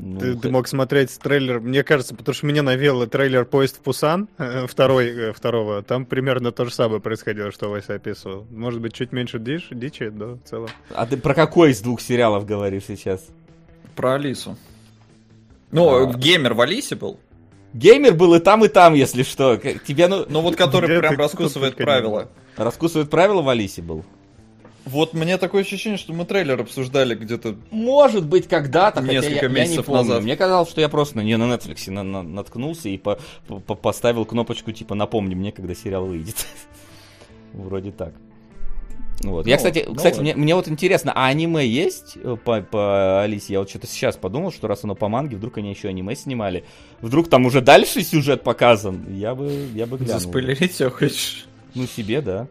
Ну, 0.00 0.20
Ты, 0.20 0.34
х- 0.34 0.40
ты 0.42 0.50
мог 0.50 0.68
смотреть 0.68 1.18
трейлер, 1.18 1.58
мне 1.58 1.82
кажется, 1.82 2.14
потому 2.14 2.32
что 2.32 2.46
меня 2.46 2.62
навел 2.62 3.04
трейлер 3.08 3.44
«Поезд 3.44 3.78
в 3.78 3.80
Пусан», 3.80 4.28
э, 4.38 4.66
второй, 4.68 5.08
э, 5.08 5.32
второго, 5.32 5.82
там 5.82 6.06
примерно 6.06 6.52
то 6.52 6.64
же 6.66 6.72
самое 6.72 7.00
происходило, 7.00 7.50
что 7.50 7.68
Вася 7.68 7.94
описывал. 7.94 8.46
Может 8.50 8.80
быть, 8.80 8.92
чуть 8.92 9.10
меньше 9.10 9.40
дичь, 9.40 9.66
дичи, 9.72 10.08
да, 10.10 10.26
в 10.34 10.40
целом. 10.44 10.68
А 10.94 11.04
ты 11.04 11.16
про 11.16 11.34
какой 11.34 11.72
из 11.72 11.80
двух 11.80 12.00
сериалов 12.00 12.46
говоришь 12.46 12.84
сейчас? 12.86 13.26
Про 13.96 14.14
Алису. 14.14 14.56
Ну, 15.72 16.08
А. 16.10 16.12
геймер 16.14 16.54
в 16.54 16.60
Алисе 16.60 16.94
был. 16.94 17.18
Геймер 17.74 18.14
был 18.14 18.34
и 18.36 18.38
там, 18.40 18.64
и 18.64 18.68
там, 18.68 18.94
если 18.94 19.24
что. 19.24 19.56
Тебе, 19.56 20.06
ну, 20.06 20.24
Ну, 20.28 20.40
вот 20.42 20.54
который 20.54 20.86
Где 20.88 21.00
прям 21.00 21.16
раскусывает 21.16 21.74
правила. 21.76 22.28
раскусывают 22.56 23.10
правила 23.10 23.42
в 23.42 23.48
Алисе 23.48 23.82
был? 23.82 24.04
Вот 24.88 25.12
мне 25.14 25.36
такое 25.38 25.62
ощущение, 25.62 25.98
что 25.98 26.12
мы 26.12 26.24
трейлер 26.24 26.60
обсуждали 26.60 27.14
где-то. 27.14 27.56
Может 27.70 28.26
быть, 28.26 28.48
когда-то, 28.48 29.00
Несколько 29.02 29.34
я, 29.34 29.42
я 29.42 29.48
не 29.48 29.54
месяцев 29.54 29.86
помню. 29.86 30.02
назад. 30.02 30.22
Мне 30.22 30.36
казалось, 30.36 30.70
что 30.70 30.80
я 30.80 30.88
просто 30.88 31.22
не 31.22 31.36
на 31.36 31.44
Netflix 31.54 31.90
на- 31.90 32.02
на- 32.02 32.22
наткнулся 32.22 32.88
и 32.88 32.96
по- 32.98 33.18
по- 33.46 33.74
поставил 33.74 34.24
кнопочку 34.24 34.72
типа 34.72 34.94
«Напомни 34.94 35.34
мне, 35.34 35.52
когда 35.52 35.74
сериал 35.74 36.06
выйдет». 36.06 36.36
Вроде 37.52 37.92
так. 37.92 38.14
Вот. 39.24 39.46
я, 39.48 39.54
Ну, 39.54 39.56
кстати, 39.56 39.84
ну 39.88 39.94
кстати 39.96 40.14
вот. 40.14 40.22
мне, 40.22 40.34
мне 40.36 40.54
вот 40.54 40.68
интересно, 40.68 41.12
а 41.12 41.26
аниме 41.26 41.66
есть 41.66 42.16
э, 42.22 42.36
по, 42.44 42.60
по 42.60 43.22
Алисе? 43.22 43.54
Я 43.54 43.58
вот 43.58 43.68
что-то 43.68 43.88
сейчас 43.88 44.16
подумал, 44.16 44.52
что 44.52 44.68
раз 44.68 44.84
оно 44.84 44.94
по 44.94 45.08
манге, 45.08 45.36
вдруг 45.36 45.58
они 45.58 45.70
еще 45.70 45.88
аниме 45.88 46.14
снимали. 46.14 46.64
Вдруг 47.00 47.28
там 47.28 47.44
уже 47.44 47.60
дальше 47.60 48.02
сюжет 48.02 48.44
показан. 48.44 49.04
Я 49.12 49.34
бы, 49.34 49.66
я 49.74 49.86
бы 49.86 49.96
глянул. 49.98 50.20
Заспойлерить 50.20 50.72
все 50.72 50.88
хочешь? 50.88 51.46
Ну, 51.74 51.86
себе, 51.86 52.20
да. 52.22 52.46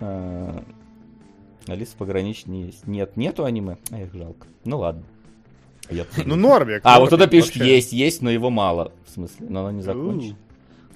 А, 0.00 0.62
Алиса 1.66 1.94
пограничнее 1.96 2.66
есть. 2.66 2.86
Нет, 2.86 3.16
нету 3.16 3.44
аниме. 3.44 3.76
Эх, 3.90 4.12
жалко. 4.14 4.46
Ну 4.64 4.78
ладно. 4.78 5.02
Я 5.90 6.04
Ну, 6.24 6.36
Норбик. 6.36 6.80
а, 6.84 7.00
вот 7.00 7.10
туда 7.10 7.24
Норбик 7.24 7.40
пишет, 7.44 7.56
вообще. 7.56 7.74
есть, 7.76 7.92
есть, 7.92 8.22
но 8.22 8.30
его 8.30 8.50
мало. 8.50 8.92
В 9.06 9.10
смысле, 9.10 9.46
но 9.48 9.60
оно 9.60 9.70
не 9.72 9.82
закончено. 9.82 10.36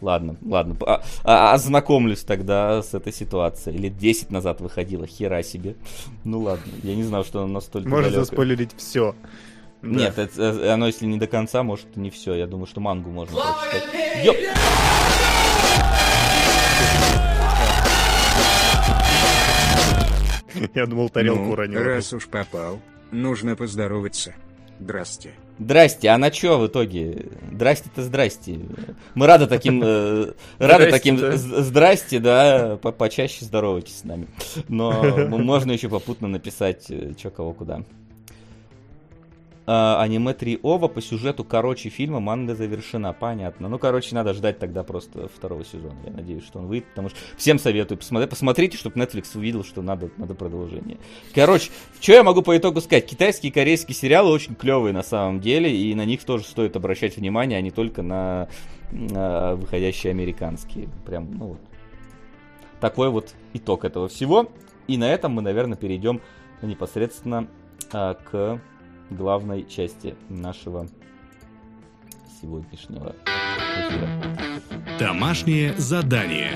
Ладно, 0.03 0.37
ладно. 0.45 0.77
А- 0.87 1.03
а- 1.25 1.55
ознакомлюсь 1.55 2.21
тогда 2.23 2.83
с 2.83 2.93
этой 2.93 3.13
ситуацией. 3.15 3.79
Лет 3.79 3.97
10 3.97 4.31
назад 4.31 4.61
выходила, 4.61 5.07
хера 5.07 5.43
себе. 5.43 5.75
Ну 6.25 6.41
ладно, 6.41 6.71
я 6.83 6.95
не 6.95 7.03
знал, 7.03 7.25
что 7.25 7.43
оно 7.43 7.55
настолько 7.55 7.89
Можно 7.89 8.11
далёко. 8.11 8.25
заспойлерить 8.27 8.73
все. 8.77 9.15
Нет, 9.83 10.19
это- 10.19 10.41
э, 10.43 10.69
оно 10.71 10.87
если 10.87 11.07
не 11.07 11.17
до 11.19 11.27
конца, 11.27 11.63
может 11.63 11.97
не 11.97 12.11
все. 12.11 12.35
Я 12.35 12.47
думаю, 12.47 12.67
что 12.67 12.81
мангу 12.81 13.11
можно 13.11 13.37
прочитать. 13.37 14.25
Ёп! 14.25 14.37
Я 20.75 20.87
думал, 20.87 21.09
тарелку 21.11 21.43
Ну, 21.45 21.51
уронил. 21.53 21.83
раз 21.83 22.13
уж 22.13 22.27
попал, 22.29 22.81
нужно 23.11 23.57
поздороваться. 23.57 24.35
Здрасте. 24.79 25.31
Здрасте, 25.59 26.09
а 26.11 26.19
на 26.19 26.31
чё 26.31 26.59
в 26.59 26.67
итоге? 26.67 27.29
Здрасте-то 27.51 28.03
здрасте. 28.03 28.61
Мы 29.15 29.27
рады 29.27 29.47
таким, 29.47 29.83
э, 29.83 30.33
рады 30.59 30.91
таким 30.91 31.17
Здрасте, 31.19 32.19
да. 32.19 32.77
почаще 32.77 33.45
здоровайтесь 33.47 34.01
с 34.01 34.05
нами. 34.05 34.29
Но 34.69 35.03
можно 35.29 35.73
еще 35.73 35.89
попутно 35.89 36.29
написать, 36.29 36.91
э, 36.91 37.15
чё 37.17 37.31
кого 37.31 37.55
куда. 37.55 37.83
А, 39.69 40.01
аниме 40.01 40.33
3 40.33 40.61
Ова 40.63 40.87
по 40.87 41.03
сюжету 41.03 41.43
короче 41.43 41.89
фильма 41.89 42.21
манга 42.21 42.55
завершена. 42.55 43.13
Понятно. 43.13 43.69
Ну, 43.69 43.79
короче, 43.81 44.15
надо 44.15 44.33
ждать 44.33 44.61
тогда 44.61 44.85
просто 44.85 45.29
второго 45.29 45.65
сезона. 45.65 45.97
Я 46.05 46.13
надеюсь, 46.13 46.45
что 46.45 46.61
он 46.61 46.67
выйдет, 46.67 46.89
потому 46.91 47.09
что 47.09 47.19
всем 47.37 47.59
советую 47.59 47.99
посмотреть. 47.99 48.31
Посмотрите, 48.31 48.77
чтобы 48.77 49.01
Netflix 49.01 49.37
увидел, 49.37 49.65
что 49.65 49.83
надо, 49.83 50.11
надо 50.19 50.35
продолжение. 50.35 50.99
Короче, 51.35 51.71
что 52.01 52.13
я 52.13 52.23
могу 52.23 52.43
по 52.43 52.57
итогу 52.57 52.81
сказать? 52.81 53.07
Китайские 53.07 53.51
и 53.51 53.53
корейские 53.53 53.97
сериалы 53.97 54.31
очень 54.31 54.55
клевые 54.55 54.93
на 54.93 55.03
самом 55.03 55.41
деле, 55.41 55.75
и 55.75 55.95
на 55.97 56.05
них 56.05 56.23
тоже 56.23 56.45
стоит 56.45 56.77
обращать 56.77 57.17
внимание, 57.17 57.59
а 57.59 57.61
не 57.61 57.73
только 57.73 58.03
на, 58.03 58.49
на 58.93 59.57
выходящие 59.57 60.13
американские. 60.13 60.89
Прям, 61.05 61.37
ну 61.37 61.47
вот. 61.47 61.61
Такой 62.79 63.11
вот 63.11 63.35
итог 63.53 63.85
этого 63.85 64.07
всего. 64.07 64.49
И 64.87 64.97
на 64.97 65.11
этом 65.11 65.33
мы, 65.33 65.43
наверное, 65.43 65.77
перейдем 65.77 66.21
непосредственно 66.63 67.49
а, 67.93 68.15
к 68.15 68.61
главной 69.11 69.67
части 69.69 70.15
нашего 70.29 70.89
сегодняшнего 72.41 73.15
эфира. 73.27 74.09
Домашнее 74.99 75.75
задание. 75.77 76.53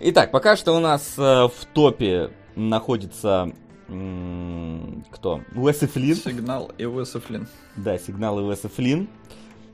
Итак, 0.00 0.32
пока 0.32 0.56
что 0.56 0.72
у 0.72 0.80
нас 0.80 1.14
э, 1.16 1.20
в 1.22 1.64
топе 1.72 2.32
находится 2.56 3.52
м, 3.88 5.04
кто? 5.10 5.42
Уэс 5.54 5.84
и 5.84 5.86
Флинн. 5.86 6.16
Сигнал 6.16 6.72
и 6.76 6.84
Уэса 6.84 7.20
Флинн. 7.20 7.46
Да, 7.76 7.96
сигнал 7.98 8.40
и 8.40 8.42
Уэс 8.42 8.64
и 8.64 8.68
Флинн. 8.68 9.08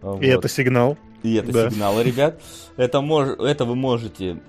И 0.02 0.04
Вот. 0.06 0.22
это 0.22 0.48
сигнал. 0.48 0.96
И 1.24 1.34
это 1.34 1.50
Да. 1.52 1.70
сигналы, 1.70 2.04
ребят. 2.04 2.40
Это, 2.76 3.00
мож... 3.00 3.30
это 3.40 3.64
вы 3.64 3.74
можете 3.74 4.40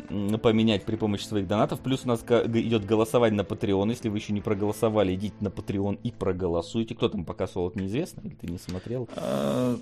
поменять 0.43 0.85
при 0.85 0.95
помощи 0.97 1.23
своих 1.23 1.47
донатов. 1.47 1.79
Плюс 1.79 2.01
у 2.05 2.07
нас 2.07 2.19
идет 2.21 2.85
голосование 2.85 3.35
на 3.37 3.41
Patreon. 3.45 3.89
Если 3.89 4.09
вы 4.09 4.17
еще 4.19 4.33
не 4.33 4.41
проголосовали, 4.41 5.15
идите 5.15 5.33
на 5.39 5.47
Patreon 5.47 5.97
и 6.03 6.11
проголосуйте. 6.11 6.93
Кто 6.93 7.09
там 7.09 7.25
пока 7.25 7.47
солод, 7.47 7.75
неизвестно, 7.75 8.21
или 8.21 8.35
ты 8.35 8.45
не 8.47 8.59
смотрел? 8.59 9.09
А, 9.15 9.77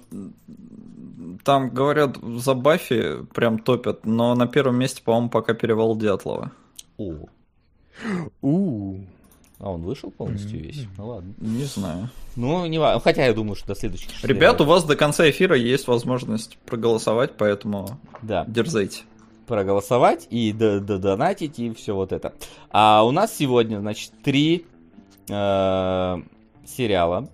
Там, 1.43 1.69
говорят, 1.71 2.15
за 2.23 2.53
Баффи 2.53 3.25
прям 3.33 3.59
топят, 3.59 4.05
но 4.05 4.33
на 4.35 4.47
первом 4.47 4.79
месте, 4.79 5.01
по-моему, 5.03 5.29
пока 5.29 5.53
перевал 5.53 5.97
Дятлова. 5.97 6.51
О, 6.97 7.13
У. 8.41 8.99
а 9.59 9.71
он 9.71 9.81
вышел 9.81 10.11
полностью 10.11 10.59
весь? 10.61 10.85
Ну 10.97 11.07
ладно. 11.07 11.33
Не 11.39 11.63
знаю. 11.63 12.09
Ну, 12.35 12.65
не 12.67 12.77
важно. 12.79 12.99
Хотя 13.01 13.25
я 13.25 13.33
думаю, 13.33 13.55
что 13.55 13.67
до 13.69 13.75
следующих 13.75 14.23
Ребят, 14.23 14.61
у 14.61 14.65
вас 14.65 14.83
до 14.83 14.95
конца 14.95 15.29
эфира 15.29 15.55
есть 15.55 15.87
возможность 15.87 16.57
проголосовать, 16.65 17.37
поэтому 17.37 17.99
Да. 18.21 18.45
дерзайте. 18.47 19.01
проголосовать 19.47 20.27
и 20.29 20.51
донатить 20.51 21.57
и 21.57 21.73
все 21.73 21.95
вот 21.95 22.11
это. 22.11 22.33
А 22.69 23.03
у 23.05 23.11
нас 23.11 23.33
сегодня, 23.35 23.79
значит, 23.79 24.11
три 24.23 24.65
э, 25.29 26.17
сериала. 26.65 27.29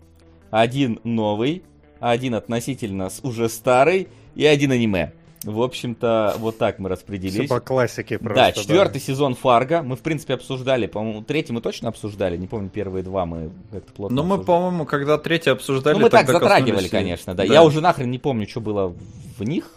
Один 0.51 0.99
новый, 1.03 1.63
один 1.99 2.35
относительно 2.35 3.09
уже 3.23 3.49
старый 3.49 4.07
и 4.35 4.45
один 4.45 4.71
аниме. 4.71 5.13
В 5.43 5.61
общем-то, 5.61 6.35
вот 6.39 6.57
так 6.57 6.79
мы 6.79 6.87
Все 6.87 6.93
распределились. 6.93 7.49
по 7.49 7.59
классике 7.59 8.17
просто. 8.17 8.35
да, 8.35 8.51
четвертый 8.53 9.01
сезон 9.01 9.35
Фарго. 9.35 9.81
Мы, 9.83 9.95
в 9.95 10.01
принципе, 10.01 10.35
обсуждали. 10.35 10.87
По-моему, 10.87 11.21
третий 11.21 11.51
мы 11.53 11.59
точно 11.61 11.89
обсуждали. 11.89 12.37
Не 12.37 12.47
помню, 12.47 12.69
первые 12.69 13.03
два 13.03 13.25
мы 13.25 13.51
как-то 13.71 13.91
плотно 13.93 14.15
Ну, 14.15 14.23
мы, 14.23 14.43
по-моему, 14.43 14.85
когда 14.85 15.17
третий 15.17 15.49
обсуждали, 15.49 15.95
Ну, 15.95 16.01
мы 16.01 16.09
так 16.09 16.27
затрагивали, 16.27 16.87
конечно, 16.87 17.33
да. 17.35 17.43
Я 17.43 17.63
уже 17.63 17.81
нахрен 17.81 18.09
не 18.09 18.19
помню, 18.19 18.47
что 18.47 18.61
было 18.61 18.95
в 19.37 19.43
них. 19.43 19.69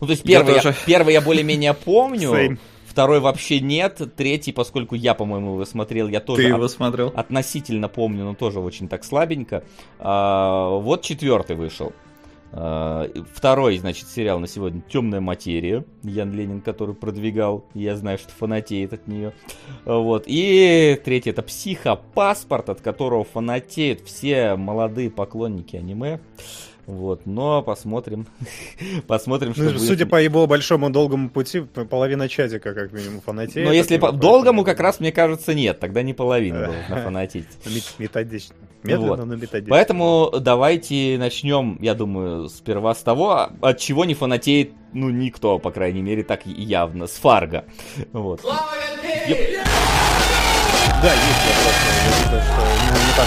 Ну, 0.00 0.06
то 0.06 0.10
есть 0.12 0.22
первый 0.24 0.54
я, 0.54 0.60
тоже. 0.62 0.76
первый 0.84 1.14
я 1.14 1.22
более-менее 1.22 1.72
помню, 1.84 2.30
Same. 2.34 2.58
второй 2.86 3.20
вообще 3.20 3.60
нет, 3.60 3.98
третий, 4.14 4.52
поскольку 4.52 4.94
я, 4.94 5.14
по-моему, 5.14 5.54
его 5.54 5.64
смотрел, 5.64 6.08
я 6.08 6.20
тоже 6.20 6.42
Ты 6.42 6.48
от- 6.50 6.56
его 6.58 6.68
смотрел? 6.68 7.12
относительно 7.16 7.88
помню, 7.88 8.24
но 8.24 8.34
тоже 8.34 8.60
очень 8.60 8.88
так 8.88 9.04
слабенько. 9.04 9.64
А, 9.98 10.68
вот 10.68 11.00
четвертый 11.00 11.56
вышел. 11.56 11.94
А, 12.52 13.08
второй, 13.32 13.78
значит, 13.78 14.08
сериал 14.08 14.38
на 14.38 14.46
сегодня 14.46 14.80
«Темная 14.80 15.20
материя». 15.20 15.84
Ян 16.02 16.32
Ленин, 16.32 16.60
который 16.60 16.94
продвигал. 16.94 17.64
Я 17.74 17.96
знаю, 17.96 18.18
что 18.18 18.30
фанатеет 18.30 18.92
от 18.92 19.06
нее. 19.06 19.32
Вот. 19.84 20.24
И 20.26 21.00
третий 21.04 21.30
это 21.30 21.42
«Психопаспорт», 21.42 22.68
от 22.68 22.80
которого 22.80 23.24
фанатеют 23.24 24.00
все 24.00 24.56
молодые 24.56 25.10
поклонники 25.10 25.76
аниме. 25.76 26.20
Вот, 26.86 27.26
но 27.26 27.62
посмотрим. 27.62 28.26
посмотрим, 29.08 29.54
что 29.54 29.64
Ну, 29.64 29.70
будет. 29.72 29.82
судя 29.82 30.06
по 30.06 30.22
его 30.22 30.46
большому 30.46 30.88
долгому 30.90 31.28
пути, 31.30 31.60
половина 31.60 32.28
чатика, 32.28 32.74
как 32.74 32.92
минимум, 32.92 33.20
фанатеет. 33.20 33.66
Но 33.66 33.72
если 33.72 33.98
по 33.98 34.12
долгому, 34.12 34.62
как 34.64 34.78
раз, 34.78 35.00
мне 35.00 35.10
кажется, 35.10 35.52
нет. 35.52 35.80
Тогда 35.80 36.02
не 36.02 36.14
половина 36.14 36.72
фанатеть. 36.88 37.48
Мет- 37.66 37.94
Методично. 37.98 38.54
Медленно, 38.84 39.08
Вот. 39.08 39.18
но 39.26 39.34
методично. 39.34 39.70
Поэтому 39.70 40.30
давайте 40.40 41.16
начнем, 41.18 41.76
я 41.80 41.94
думаю, 41.94 42.48
сперва 42.48 42.94
с 42.94 43.02
того, 43.02 43.48
от 43.60 43.78
чего 43.78 44.04
не 44.04 44.14
фанатеет, 44.14 44.70
ну, 44.92 45.10
никто, 45.10 45.58
по 45.58 45.72
крайней 45.72 46.02
мере, 46.02 46.22
так 46.22 46.46
явно, 46.46 47.08
с 47.08 47.14
Фарго. 47.16 47.64
Вот. 48.12 48.42
Да, 48.42 48.52
есть 51.12 51.42
вопрос. 51.48 51.74
Что 52.22 52.62
ну, 52.90 52.96
не 52.96 53.12
так 53.16 53.26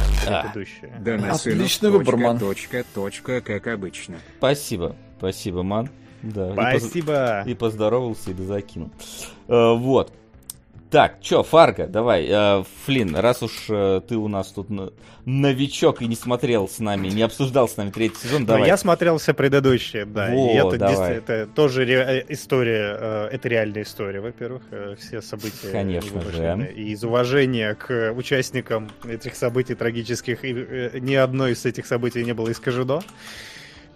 А. 0.00 0.03
предыдущее. 0.24 0.92
Да 1.00 1.16
на 1.16 1.32
Отличный 1.32 1.90
точка, 1.90 1.90
выбор, 1.90 2.16
ман. 2.16 2.38
Точка, 2.38 2.84
точка, 2.94 3.40
как 3.40 3.66
обычно. 3.66 4.16
Спасибо, 4.38 4.96
спасибо, 5.18 5.62
ман. 5.62 5.90
Да, 6.22 6.52
и 6.52 6.72
поз- 6.74 6.82
Спасибо. 6.84 7.42
И 7.46 7.54
поздоровался, 7.54 8.30
и 8.30 8.34
закинул. 8.34 8.90
Э, 9.48 9.74
вот. 9.74 10.12
Так, 10.94 11.20
чё, 11.20 11.42
Фарго, 11.42 11.88
давай, 11.88 12.24
э, 12.30 12.62
Флинн, 12.84 13.16
раз 13.16 13.42
уж 13.42 13.66
э, 13.68 14.00
ты 14.08 14.14
у 14.16 14.28
нас 14.28 14.52
тут 14.52 14.68
новичок 15.24 16.02
и 16.02 16.06
не 16.06 16.14
смотрел 16.14 16.68
с 16.68 16.78
нами, 16.78 17.08
не 17.08 17.22
обсуждал 17.22 17.68
с 17.68 17.76
нами 17.76 17.90
третий 17.90 18.14
сезон, 18.22 18.42
Ну, 18.42 18.46
давай. 18.46 18.68
я 18.68 18.76
смотрел 18.76 19.18
все 19.18 19.34
предыдущие, 19.34 20.04
да. 20.04 20.32
и 20.32 20.60
Вот, 20.60 20.74
это, 20.74 20.92
давай. 20.92 21.16
это 21.16 21.48
тоже 21.52 21.84
ре- 21.84 22.20
э, 22.20 22.24
история, 22.28 22.96
э, 22.96 23.28
это 23.32 23.48
реальная 23.48 23.82
история, 23.82 24.20
во-первых. 24.20 24.62
э, 24.70 24.94
Все 25.00 25.20
события 25.20 25.72
Конечно 25.72 26.20
же. 26.20 26.72
И 26.76 26.92
из 26.92 27.02
уважения 27.02 27.74
к 27.74 28.12
участникам 28.12 28.88
этих 29.04 29.34
событий 29.34 29.74
трагических, 29.74 30.44
и, 30.44 30.52
э, 30.54 30.98
ни 31.00 31.16
одно 31.16 31.48
из 31.48 31.66
этих 31.66 31.86
событий 31.86 32.22
не 32.24 32.34
было 32.34 32.52
искажено. 32.52 33.02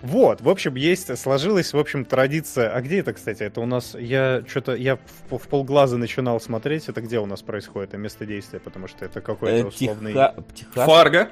Вот, 0.01 0.41
в 0.41 0.49
общем, 0.49 0.77
есть, 0.77 1.17
сложилась, 1.19 1.73
в 1.73 1.79
общем, 1.79 2.05
традиция. 2.05 2.71
А 2.71 2.81
где 2.81 3.01
это, 3.01 3.13
кстати? 3.13 3.43
Это 3.43 3.61
у 3.61 3.67
нас, 3.67 3.97
я 3.99 4.43
что-то, 4.47 4.75
я 4.77 4.97
в, 5.29 5.39
в 5.39 5.49
полглаза 5.49 5.97
начинал 5.97 6.41
смотреть. 6.41 6.89
Это 6.89 7.01
где 7.01 7.19
у 7.19 7.27
нас 7.27 7.43
происходит, 7.43 7.91
это 7.91 7.99
место 7.99 8.25
действия, 8.25 8.61
потому 8.61 8.87
что 8.87 9.05
это 9.05 9.19
Э, 9.19 9.23
какой-то 9.23 9.67
условный 9.69 10.13
Теха- 10.13 10.45
Техас? 10.55 10.87
Фарго. 10.87 11.29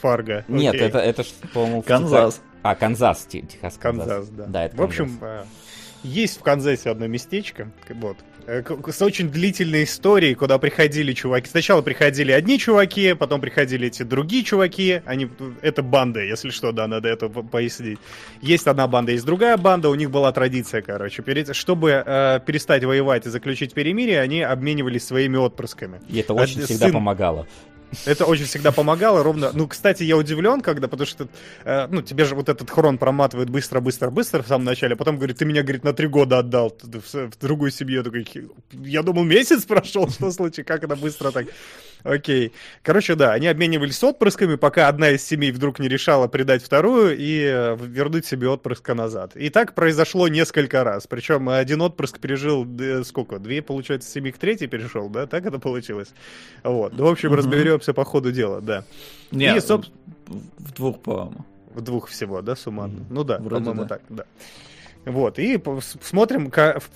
Фарго. 0.00 0.44
Нет, 0.48 0.74
это, 0.74 0.98
это 0.98 1.24
по-моему, 1.52 1.82
Канзас. 1.82 2.40
А, 2.62 2.74
Канзас, 2.74 3.26
Те- 3.26 3.42
Техас, 3.42 3.76
Канзас. 3.76 4.06
Канзас, 4.08 4.28
да. 4.30 4.44
Да, 4.46 4.64
это 4.64 4.76
В 4.76 4.82
общем, 4.82 5.18
э, 5.20 5.44
есть 6.02 6.38
в 6.38 6.42
Канзасе 6.42 6.90
одно 6.90 7.06
местечко, 7.06 7.70
вот, 7.90 8.16
э, 8.18 8.35
с 8.46 9.02
очень 9.02 9.28
длительной 9.30 9.84
историей, 9.84 10.34
куда 10.34 10.58
приходили 10.58 11.12
чуваки. 11.12 11.48
Сначала 11.48 11.82
приходили 11.82 12.30
одни 12.32 12.58
чуваки, 12.58 13.14
потом 13.14 13.40
приходили 13.40 13.88
эти 13.88 14.02
другие 14.04 14.44
чуваки. 14.44 15.02
Они, 15.04 15.28
это 15.62 15.82
банда, 15.82 16.22
если 16.22 16.50
что, 16.50 16.70
да, 16.72 16.86
надо 16.86 17.08
это 17.08 17.28
по- 17.28 17.42
пояснить. 17.42 17.98
Есть 18.40 18.66
одна 18.66 18.86
банда, 18.86 19.12
есть 19.12 19.24
другая 19.26 19.56
банда. 19.56 19.88
У 19.88 19.94
них 19.96 20.10
была 20.10 20.30
традиция, 20.32 20.80
короче, 20.82 21.22
перед, 21.22 21.54
чтобы 21.56 22.02
э, 22.06 22.40
перестать 22.46 22.84
воевать 22.84 23.26
и 23.26 23.30
заключить 23.30 23.74
перемирие, 23.74 24.20
они 24.20 24.42
обменивались 24.42 25.04
своими 25.04 25.36
отпрысками. 25.36 26.00
И 26.08 26.18
это 26.18 26.32
А 26.32 26.36
очень 26.36 26.60
д- 26.60 26.66
всегда 26.66 26.86
сын- 26.86 26.92
помогало. 26.92 27.46
Это 28.04 28.24
очень 28.26 28.44
всегда 28.44 28.72
помогало, 28.72 29.22
ровно. 29.22 29.50
Ну, 29.54 29.66
кстати, 29.68 30.02
я 30.02 30.16
удивлен, 30.16 30.60
когда, 30.60 30.88
потому 30.88 31.06
что, 31.06 31.28
э, 31.64 31.86
ну, 31.88 32.02
тебе 32.02 32.24
же 32.24 32.34
вот 32.34 32.48
этот 32.48 32.68
хрон 32.70 32.98
проматывает 32.98 33.48
быстро, 33.48 33.80
быстро, 33.80 34.10
быстро 34.10 34.42
в 34.42 34.46
самом 34.48 34.64
начале, 34.64 34.94
а 34.94 34.96
потом 34.96 35.16
говорит, 35.16 35.38
ты 35.38 35.44
меня, 35.44 35.62
говорит, 35.62 35.84
на 35.84 35.92
три 35.92 36.06
года 36.08 36.38
отдал 36.40 36.76
в, 36.82 37.14
в 37.14 37.38
другую 37.38 37.70
семью. 37.70 37.98
Я 37.98 38.02
такой, 38.04 38.24
«Хи- 38.24 38.48
я 38.72 39.02
думал, 39.02 39.24
месяц 39.24 39.64
прошел, 39.64 40.10
что 40.10 40.30
случай, 40.30 40.62
как 40.62 40.84
это 40.84 40.96
быстро 40.96 41.30
так? 41.30 41.46
Окей. 42.02 42.52
Короче, 42.82 43.16
да, 43.16 43.32
они 43.32 43.48
обменивались 43.48 44.02
отпрысками, 44.04 44.54
пока 44.54 44.86
одна 44.86 45.10
из 45.10 45.24
семей 45.26 45.50
вдруг 45.50 45.80
не 45.80 45.88
решала 45.88 46.28
предать 46.28 46.62
вторую 46.62 47.16
и 47.18 47.40
э, 47.42 47.76
вернуть 47.80 48.24
себе 48.26 48.48
отпрыска 48.48 48.94
назад. 48.94 49.34
И 49.34 49.48
так 49.50 49.74
произошло 49.74 50.28
несколько 50.28 50.84
раз. 50.84 51.08
Причем 51.08 51.48
один 51.48 51.82
отпрыск 51.82 52.20
пережил, 52.20 52.64
э, 52.78 53.02
сколько, 53.02 53.40
две, 53.40 53.60
получается, 53.60 54.08
семьи 54.08 54.30
к 54.30 54.38
третьей 54.38 54.68
перешел, 54.68 55.08
да? 55.08 55.26
Так 55.26 55.46
это 55.46 55.58
получилось? 55.58 56.08
Вот. 56.62 56.92
Ну, 56.92 57.06
в 57.06 57.08
общем, 57.08 57.30
Мгм. 57.30 57.36
Разберемся 57.76 57.94
по 57.94 58.04
ходу 58.04 58.32
дела, 58.32 58.60
да. 58.60 58.84
Нет, 59.30 59.56
И, 59.56 59.58
соб- 59.66 59.86
в 60.26 60.72
двух, 60.72 61.00
по-моему. 61.00 61.44
В 61.74 61.80
двух 61.82 62.08
всего, 62.08 62.40
да, 62.42 62.56
суммарно? 62.56 63.04
Ну 63.10 63.22
да, 63.24 63.38
Вроде 63.38 63.64
по-моему, 63.64 63.82
да. 63.82 63.88
так, 63.88 64.00
да. 64.08 64.24
Вот, 65.04 65.38
и 65.38 65.62
смотрим, 66.02 66.50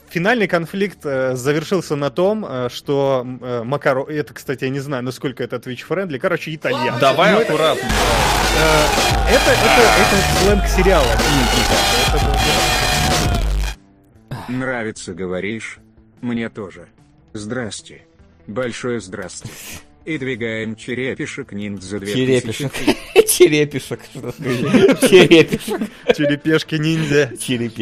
финальный 0.08 0.48
конфликт 0.48 0.98
э, 1.04 1.36
завершился 1.36 1.94
на 1.94 2.10
том, 2.10 2.44
э, 2.44 2.68
что 2.68 3.24
э, 3.40 3.62
Макаро... 3.62 4.04
Это, 4.06 4.34
кстати, 4.34 4.64
я 4.64 4.70
не 4.70 4.80
знаю, 4.80 5.04
насколько 5.04 5.44
это 5.44 5.56
Twitch-friendly, 5.56 6.18
короче, 6.18 6.52
итальян. 6.52 6.98
Давай 6.98 7.32
Ну, 7.34 7.38
это- 7.40 7.52
аккуратно. 7.52 7.88
Э, 7.88 8.86
Это, 9.28 9.50
это, 9.52 9.82
это 10.00 10.16
сленг 10.40 10.66
сериала. 10.66 11.04
Это 11.04 12.18
да. 14.28 14.52
Нравится, 14.52 15.14
говоришь? 15.14 15.78
Мне 16.20 16.48
тоже. 16.48 16.88
Здрасте. 17.32 18.02
Большое 18.48 19.00
здрасте. 19.00 19.48
И 20.10 20.18
двигаем 20.18 20.74
черепишек 20.74 21.52
ниндзя 21.52 22.00
2000. 22.00 22.16
Черепишек. 22.16 22.72
Черепишек. 23.30 24.00
Что 24.10 24.32
сказать? 24.32 25.00
Черепишек. 25.08 25.82
Черепешки-ниндзя. 26.16 27.32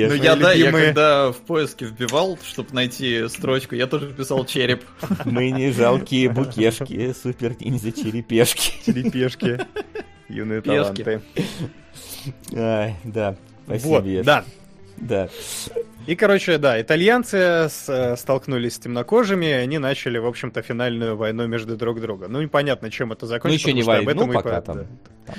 Ну 0.09 0.13
я, 0.13 0.37
да, 0.37 0.53
я 0.53 0.71
когда 0.71 1.33
в 1.33 1.37
поиске 1.37 1.87
вбивал, 1.87 2.39
чтобы 2.45 2.75
найти 2.75 3.27
строчку, 3.29 3.77
я 3.77 3.87
тоже 3.87 4.13
писал 4.13 4.45
череп. 4.45 4.85
Мы 5.25 5.51
не 5.53 5.73
жалкие 5.73 6.29
букешки, 6.29 7.15
супер 7.15 7.57
ниндзя 7.59 7.93
черепешки. 7.93 8.73
Черепешки. 8.85 9.61
Юные 10.29 10.61
таланты. 10.61 11.23
Ай, 12.55 12.97
да, 13.05 13.37
спасибо. 13.65 13.89
Вот, 13.89 14.23
да. 14.23 14.45
Да. 15.01 15.29
И, 16.07 16.15
короче, 16.17 16.57
да, 16.59 16.81
итальянцы 16.81 17.37
с- 17.69 17.89
э, 17.89 18.17
столкнулись 18.17 18.75
с 18.77 18.79
темнокожими, 18.79 19.47
и 19.47 19.51
они 19.53 19.79
начали, 19.79 20.17
в 20.19 20.27
общем-то, 20.27 20.63
финальную 20.63 21.17
войну 21.17 21.47
между 21.47 21.77
друг 21.77 22.01
другом. 22.01 22.33
Ну, 22.33 22.41
непонятно, 22.41 22.91
чем 22.91 23.13
это 23.13 23.27
закончится. 23.27 23.69
еще 23.69 23.77
не 23.77 23.83
войну 23.83 24.27
пока 24.33 24.61
по- 24.61 24.61
там. 24.63 24.77
да. 24.77 25.35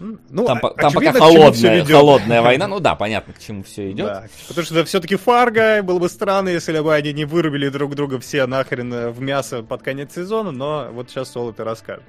Ну, 0.00 0.44
Там, 0.46 0.58
а- 0.58 0.70
там 0.70 0.92
пока 0.92 1.10
очевидно, 1.10 1.12
всё 1.12 1.20
холодная, 1.20 1.84
холодная 1.84 2.42
война. 2.42 2.66
Ну 2.68 2.80
да, 2.80 2.94
понятно, 2.96 3.32
к 3.32 3.38
чему 3.38 3.62
все 3.62 3.90
идет. 3.92 4.06
Да, 4.06 4.24
потому 4.48 4.64
что 4.64 4.84
все-таки 4.84 5.14
Фарго 5.16 5.82
было 5.84 5.98
бы 6.00 6.08
странно, 6.08 6.48
если 6.48 6.78
бы 6.80 6.92
они 6.94 7.12
не 7.12 7.24
вырубили 7.24 7.68
друг 7.68 7.94
друга 7.94 8.18
все 8.18 8.46
нахрен 8.46 8.92
э, 8.92 9.10
в 9.10 9.20
мясо 9.20 9.62
под 9.62 9.82
конец 9.82 10.14
сезона, 10.14 10.50
но 10.50 10.88
вот 10.92 11.10
сейчас 11.10 11.30
Сол 11.30 11.50
это 11.50 11.62
расскажет. 11.64 12.02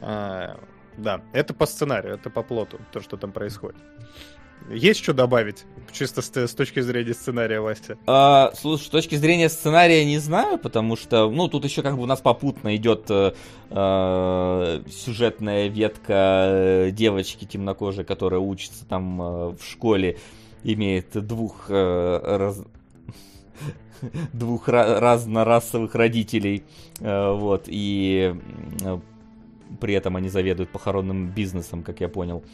А, 0.00 0.58
да, 0.96 1.20
это 1.32 1.54
по 1.54 1.66
сценарию, 1.66 2.14
это 2.14 2.30
по 2.30 2.42
плоту, 2.42 2.78
то, 2.92 3.00
что 3.00 3.16
там 3.16 3.32
происходит. 3.32 3.76
Есть 4.70 5.02
что 5.02 5.14
добавить, 5.14 5.64
чисто 5.92 6.20
с, 6.20 6.34
с 6.34 6.54
точки 6.54 6.80
зрения 6.80 7.14
сценария, 7.14 7.60
Вася? 7.60 7.96
А, 8.06 8.52
слушай, 8.54 8.84
с 8.84 8.88
точки 8.88 9.14
зрения 9.14 9.48
сценария 9.48 10.04
не 10.04 10.18
знаю, 10.18 10.58
потому 10.58 10.96
что, 10.96 11.30
ну, 11.30 11.48
тут 11.48 11.64
еще 11.64 11.82
как 11.82 11.96
бы 11.96 12.02
у 12.02 12.06
нас 12.06 12.20
попутно 12.20 12.76
идет 12.76 13.06
э, 13.08 13.32
э, 13.70 14.82
сюжетная 14.90 15.68
ветка 15.68 16.48
э, 16.50 16.90
девочки 16.92 17.46
темнокожей, 17.46 18.04
которая 18.04 18.40
учится 18.40 18.84
там 18.86 19.22
э, 19.22 19.48
в 19.50 19.62
школе, 19.62 20.18
имеет 20.64 21.12
двух 21.26 21.66
э, 21.70 22.36
раз- 22.36 22.64
двух 24.32 24.68
ра- 24.68 24.98
разнорасовых 24.98 25.94
родителей, 25.94 26.64
э, 27.00 27.32
вот, 27.32 27.64
и 27.66 28.34
э, 28.82 28.98
при 29.80 29.94
этом 29.94 30.16
они 30.16 30.28
заведуют 30.28 30.70
похоронным 30.70 31.28
бизнесом, 31.28 31.82
как 31.82 32.00
я 32.00 32.08
понял. 32.08 32.44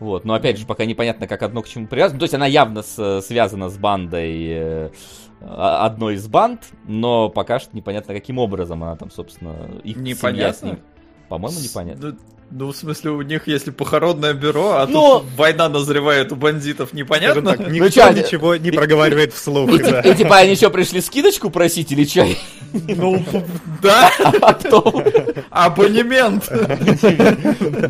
Вот, 0.00 0.24
но 0.24 0.34
опять 0.34 0.58
же, 0.58 0.66
пока 0.66 0.84
непонятно, 0.86 1.26
как 1.26 1.42
одно 1.42 1.62
к 1.62 1.68
чему 1.68 1.86
привязано. 1.86 2.18
То 2.18 2.24
есть 2.24 2.34
она 2.34 2.46
явно 2.46 2.82
с- 2.82 3.20
связана 3.20 3.68
с 3.68 3.76
бандой 3.76 4.46
э, 4.48 4.90
а- 5.42 5.84
одной 5.86 6.14
из 6.14 6.26
банд, 6.26 6.62
но 6.86 7.28
пока 7.28 7.58
что 7.60 7.76
непонятно, 7.76 8.14
каким 8.14 8.38
образом 8.38 8.82
она 8.82 8.96
там, 8.96 9.10
собственно, 9.10 9.70
их 9.84 9.96
семья 9.96 10.14
с 10.14 10.18
Непонятно? 10.62 10.66
ним. 10.66 10.78
По-моему, 11.28 11.60
непонятно. 11.60 12.16
Ну, 12.52 12.66
ну, 12.66 12.72
в 12.72 12.76
смысле, 12.76 13.12
у 13.12 13.22
них, 13.22 13.46
если 13.46 13.70
похоронное 13.70 14.34
бюро, 14.34 14.72
а 14.72 14.86
Но- 14.86 15.20
тут 15.20 15.28
война 15.36 15.68
назревает 15.68 16.32
у 16.32 16.36
бандитов, 16.36 16.92
непонятно? 16.92 17.56
так, 17.56 17.70
никто 17.70 17.88
чё, 17.88 18.12
ничего 18.12 18.56
не 18.56 18.72
проговаривает 18.72 19.32
вслух. 19.32 19.70
И, 19.72 19.78
да. 19.78 20.00
и 20.00 20.14
типа 20.16 20.38
они 20.38 20.52
еще 20.52 20.68
пришли 20.70 21.00
скидочку 21.00 21.50
просить 21.50 21.92
или 21.92 22.04
чай? 22.04 22.38
Ну, 22.72 23.24
да, 23.82 24.10
Оптовую? 24.40 25.44
абонемент. 25.50 26.48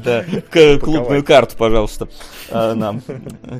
Да, 0.04 0.24
клубную 0.50 1.24
карту, 1.24 1.56
пожалуйста, 1.56 2.08
э, 2.50 2.74
нам 2.74 3.02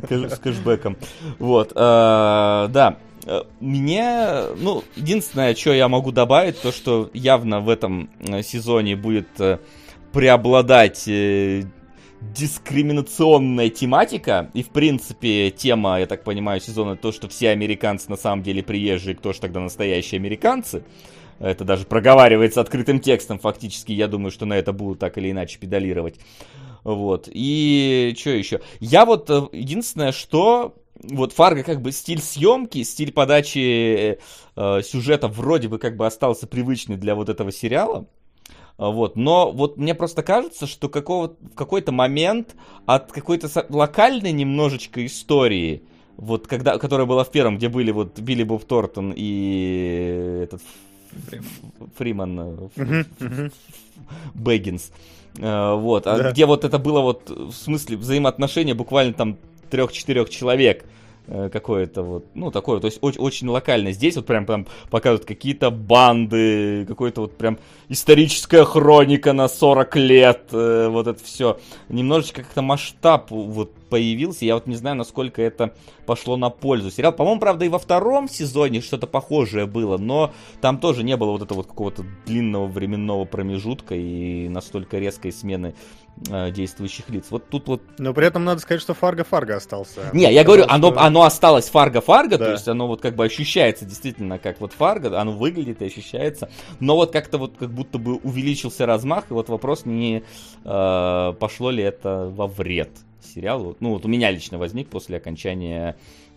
с 0.03 0.39
кэшбэком. 0.39 0.97
Вот, 1.39 1.73
э, 1.73 1.75
да. 1.75 2.97
Э, 3.27 3.43
Мне, 3.61 4.43
ну, 4.57 4.83
единственное, 4.97 5.55
что 5.55 5.73
я 5.73 5.89
могу 5.89 6.11
добавить, 6.11 6.61
то, 6.61 6.73
что 6.73 7.11
явно 7.13 7.61
в 7.61 7.69
этом 7.69 8.11
сезоне 8.43 8.97
будет 8.97 9.29
преобладать 10.13 11.07
э, 11.07 11.63
дискриминационная 12.21 13.71
тематика. 13.71 14.51
И, 14.55 14.63
в 14.63 14.69
принципе, 14.69 15.51
тема, 15.51 16.01
я 16.01 16.07
так 16.07 16.25
понимаю, 16.25 16.61
сезона 16.61 16.97
то, 16.97 17.13
что 17.13 17.29
все 17.29 17.51
американцы 17.51 18.11
на 18.11 18.17
самом 18.17 18.43
деле 18.43 18.63
приезжие, 18.63 19.15
кто 19.15 19.33
же 19.33 19.41
тогда 19.41 19.61
настоящие 19.61 20.19
американцы. 20.19 20.85
Это 21.39 21.65
даже 21.65 21.87
проговаривается 21.87 22.61
открытым 22.61 23.01
текстом 23.01 23.39
фактически. 23.39 23.93
Я 23.93 24.09
думаю, 24.09 24.31
что 24.31 24.45
на 24.45 24.55
это 24.55 24.73
будут 24.73 24.99
так 24.99 25.17
или 25.17 25.31
иначе 25.31 25.59
педалировать. 25.59 26.17
Вот. 26.85 27.29
И 27.33 28.15
что 28.19 28.31
еще? 28.31 28.61
Я 28.79 29.07
вот 29.07 29.31
э, 29.31 29.43
единственное, 29.53 30.13
что 30.13 30.75
вот 31.03 31.33
Фарго 31.33 31.63
как 31.63 31.81
бы 31.81 31.93
стиль 31.93 32.21
съемки, 32.21 32.83
стиль 32.83 33.13
подачи 33.13 34.19
э, 34.57 34.83
сюжета 34.83 35.29
вроде 35.29 35.69
бы 35.69 35.79
как 35.79 35.97
бы 35.97 36.07
остался 36.07 36.47
привычный 36.47 36.97
для 36.97 37.15
вот 37.15 37.29
этого 37.29 37.53
сериала. 37.53 38.07
А, 38.81 38.91
Вот, 38.91 39.15
но 39.15 39.53
вот 39.53 39.77
мне 39.77 39.95
просто 39.95 40.23
кажется, 40.23 40.67
что 40.67 40.89
какого, 40.89 41.37
в 41.53 41.55
какой-то 41.55 41.93
момент 41.93 42.57
от 42.87 43.13
какой-то 43.13 43.49
локальной 43.69 44.33
немножечко 44.33 45.05
истории, 45.05 45.83
вот 46.17 46.47
когда, 46.47 46.79
которая 46.79 47.07
была 47.07 47.25
в 47.25 47.31
первом, 47.31 47.59
где 47.59 47.69
были 47.69 47.91
вот 47.91 48.19
Билли 48.19 48.43
Боб 48.43 48.65
Тортон 48.65 49.13
и 49.15 50.41
этот 50.45 50.63
Фриман. 51.97 52.71
Бэггинс. 54.35 54.93
Вот, 55.35 56.07
а 56.07 56.17
Да. 56.19 56.33
где 56.33 56.47
вот 56.47 56.65
это 56.65 56.79
было 56.79 57.01
вот 57.01 57.29
в 57.29 57.53
смысле 57.53 57.99
взаимоотношения 57.99 58.75
буквально 58.75 59.13
там 59.13 59.37
трех-четырех 59.71 60.31
человек 60.31 60.87
какое-то 61.27 62.03
вот, 62.03 62.27
ну, 62.35 62.51
такое, 62.51 62.81
то 62.81 62.87
есть 62.87 62.99
очень, 63.03 63.21
очень 63.21 63.49
локально. 63.49 63.93
Здесь 63.93 64.17
вот 64.17 64.27
прям 64.27 64.47
там 64.47 64.67
показывают 64.91 65.25
какие-то 65.25 65.71
банды, 65.71 66.85
какой-то 66.87 67.23
вот 67.23 67.37
прям 67.37 67.59
историческая 67.89 68.65
хроника 68.65 69.33
на 69.33 69.49
40 69.49 69.97
лет, 69.97 70.43
э, 70.53 70.89
вот 70.89 71.07
это 71.07 71.23
все. 71.23 71.59
Немножечко 71.89 72.43
как-то 72.43 72.63
масштаб 72.63 73.31
вот 73.31 73.75
появился, 73.91 74.45
я 74.45 74.55
вот 74.55 74.67
не 74.67 74.77
знаю, 74.77 74.97
насколько 74.97 75.43
это 75.43 75.75
пошло 76.07 76.37
на 76.37 76.49
пользу. 76.51 76.91
Сериал, 76.91 77.13
по-моему, 77.13 77.41
правда, 77.41 77.65
и 77.65 77.69
во 77.69 77.79
втором 77.79 78.29
сезоне 78.29 78.81
что-то 78.81 79.07
похожее 79.07 79.67
было, 79.67 79.99
но 79.99 80.33
там 80.61 80.79
тоже 80.79 81.03
не 81.03 81.17
было 81.17 81.33
вот 81.33 81.43
этого 81.43 81.59
вот 81.59 81.67
какого-то 81.67 82.05
длинного 82.27 82.67
временного 82.67 83.25
промежутка 83.25 83.95
и 83.95 84.49
настолько 84.49 84.99
резкой 84.99 85.33
смены 85.33 85.75
э, 86.00 86.00
действующих 86.17 87.09
лиц. 87.09 87.27
Вот 87.31 87.49
тут 87.49 87.67
вот... 87.69 87.83
Но 87.99 88.13
при 88.13 88.27
этом 88.27 88.45
надо 88.45 88.61
сказать, 88.61 88.83
что 88.83 88.93
Фарго-Фарго 88.93 89.53
остался. 89.55 90.11
Не, 90.13 90.31
я 90.33 90.45
говорю, 90.45 90.65
Потому 90.65 90.87
оно, 90.89 90.95
что- 90.95 91.07
оно 91.07 91.23
осталось 91.23 91.71
Фарго-Фарго, 91.73 92.31
то 92.33 92.39
Да. 92.39 92.53
есть 92.53 92.69
оно 92.69 92.87
вот 92.89 93.01
как 93.01 93.15
бы 93.17 93.25
ощущается 93.25 93.87
действительно 93.87 94.39
как 94.39 94.61
вот 94.61 94.73
Фарго, 94.75 95.19
оно 95.19 95.33
выглядит 95.33 95.81
и 95.81 95.87
ощущается, 95.87 96.51
но 96.79 96.97
вот 96.97 97.11
как-то 97.13 97.39
вот 97.39 97.57
как 97.59 97.71
будто 97.73 97.99
бы 97.99 98.17
увеличился 98.17 98.85
размах, 98.85 99.31
и 99.31 99.35
вот 99.35 99.49
вопрос 99.49 99.87
не 99.87 100.23
э, 100.65 101.33
пошло 101.41 101.71
ли 101.71 101.83
это 101.83 102.31
во 102.35 102.47
вред 102.47 102.91
сериалу. 103.23 103.77
Ну 103.81 103.91
вот 103.95 104.05
у 104.05 104.09
меня 104.09 104.31
лично 104.31 104.59
возник 104.59 104.89
после 104.89 105.17
окончания 105.17 105.97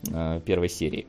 э, 0.09 0.39
первой 0.45 0.69
серии. 0.69 1.07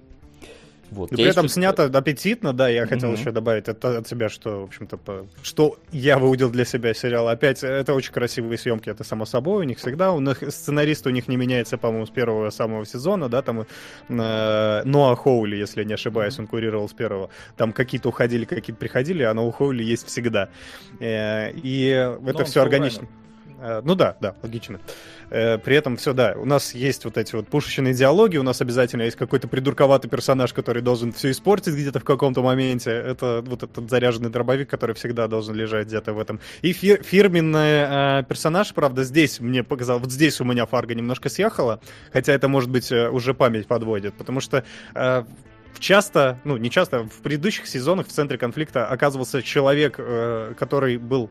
Вот. 0.90 1.12
И 1.12 1.16
при 1.16 1.24
этом 1.24 1.48
снято 1.48 1.84
аппетитно, 1.84 2.52
да, 2.52 2.68
я 2.68 2.86
хотел 2.86 3.10
Мгм. 3.10 3.18
еще 3.20 3.30
добавить 3.32 3.68
от, 3.68 3.84
от 3.84 4.06
себя, 4.08 4.28
что, 4.28 4.60
в 4.60 4.64
общем-то, 4.64 4.96
по- 4.96 5.26
что 5.42 5.76
я 5.92 6.18
выудил 6.18 6.50
для 6.50 6.64
себя 6.64 6.94
сериал. 6.94 7.28
Опять, 7.28 7.64
это 7.64 7.94
очень 7.94 8.12
красивые 8.12 8.58
съемки, 8.58 8.88
это 8.90 9.02
само 9.04 9.24
собой, 9.26 9.60
у 9.64 9.66
них 9.66 9.78
всегда, 9.78 10.12
у 10.12 10.20
них 10.20 10.42
сценарист 10.48 11.06
у 11.06 11.10
них 11.10 11.26
не 11.28 11.36
меняется, 11.36 11.78
по-моему, 11.78 12.06
с 12.06 12.10
первого 12.10 12.50
самого 12.50 12.86
сезона, 12.86 13.28
да, 13.28 13.42
там 13.42 13.66
э, 14.08 14.82
Ноа 14.84 15.16
Хоули, 15.16 15.56
если 15.56 15.80
я 15.80 15.86
не 15.86 15.94
ошибаюсь, 15.94 16.38
он 16.38 16.46
курировал 16.46 16.88
с 16.88 16.92
первого, 16.92 17.30
там 17.56 17.72
какие-то 17.72 18.08
уходили, 18.08 18.44
какие-то 18.44 18.78
приходили, 18.78 19.22
а 19.22 19.34
Ноа 19.34 19.50
Хоули 19.52 19.82
есть 19.82 20.06
всегда. 20.06 20.48
Э, 21.00 21.50
и 21.52 21.86
это 21.88 22.38
он 22.38 22.44
все 22.44 22.62
органично. 22.62 23.02
шоураннер. 23.02 23.24
Э, 23.60 23.82
Ну 23.84 23.94
да, 23.94 24.16
да, 24.20 24.34
логично. 24.42 24.80
Э, 25.34 25.58
При 25.58 25.74
этом 25.74 25.96
все, 25.96 26.12
да, 26.12 26.34
у 26.36 26.44
нас 26.44 26.74
есть 26.74 27.04
вот 27.04 27.18
эти 27.18 27.34
вот 27.34 27.48
пушечные 27.48 27.92
диалоги, 27.92 28.36
у 28.36 28.44
нас 28.44 28.60
обязательно 28.60 29.02
есть 29.02 29.16
какой-то 29.16 29.48
придурковатый 29.48 30.08
персонаж, 30.08 30.52
который 30.52 30.80
должен 30.80 31.12
все 31.12 31.32
испортить 31.32 31.74
где-то 31.74 31.98
в 31.98 32.04
каком-то 32.04 32.40
моменте. 32.40 32.90
Это 32.92 33.42
вот 33.44 33.64
этот 33.64 33.90
заряженный 33.90 34.30
дробовик, 34.30 34.70
который 34.70 34.94
всегда 34.94 35.26
должен 35.26 35.56
лежать 35.56 35.88
где-то 35.88 36.12
в 36.12 36.20
этом. 36.20 36.38
И 36.62 36.72
фир- 36.72 37.02
фирменный 37.02 38.20
э, 38.20 38.22
персонаж, 38.28 38.72
правда, 38.74 39.02
здесь 39.02 39.40
мне 39.40 39.64
показал, 39.64 39.98
вот 39.98 40.12
здесь 40.12 40.40
у 40.40 40.44
меня 40.44 40.66
фарго 40.66 40.94
немножко 40.94 41.28
съехала, 41.28 41.80
хотя 42.12 42.32
это, 42.32 42.46
может 42.46 42.70
быть, 42.70 42.92
э, 42.92 43.08
уже 43.10 43.34
память 43.34 43.66
подводит, 43.66 44.14
потому 44.14 44.40
что 44.40 44.64
э, 44.94 45.24
часто, 45.80 46.38
ну 46.44 46.56
не 46.58 46.70
часто, 46.70 47.08
в 47.08 47.22
предыдущих 47.22 47.66
сезонах 47.66 48.06
в 48.06 48.10
центре 48.12 48.38
конфликта 48.38 48.86
оказывался 48.86 49.42
человек, 49.42 49.96
э, 49.98 50.54
который 50.56 50.96
был 50.96 51.28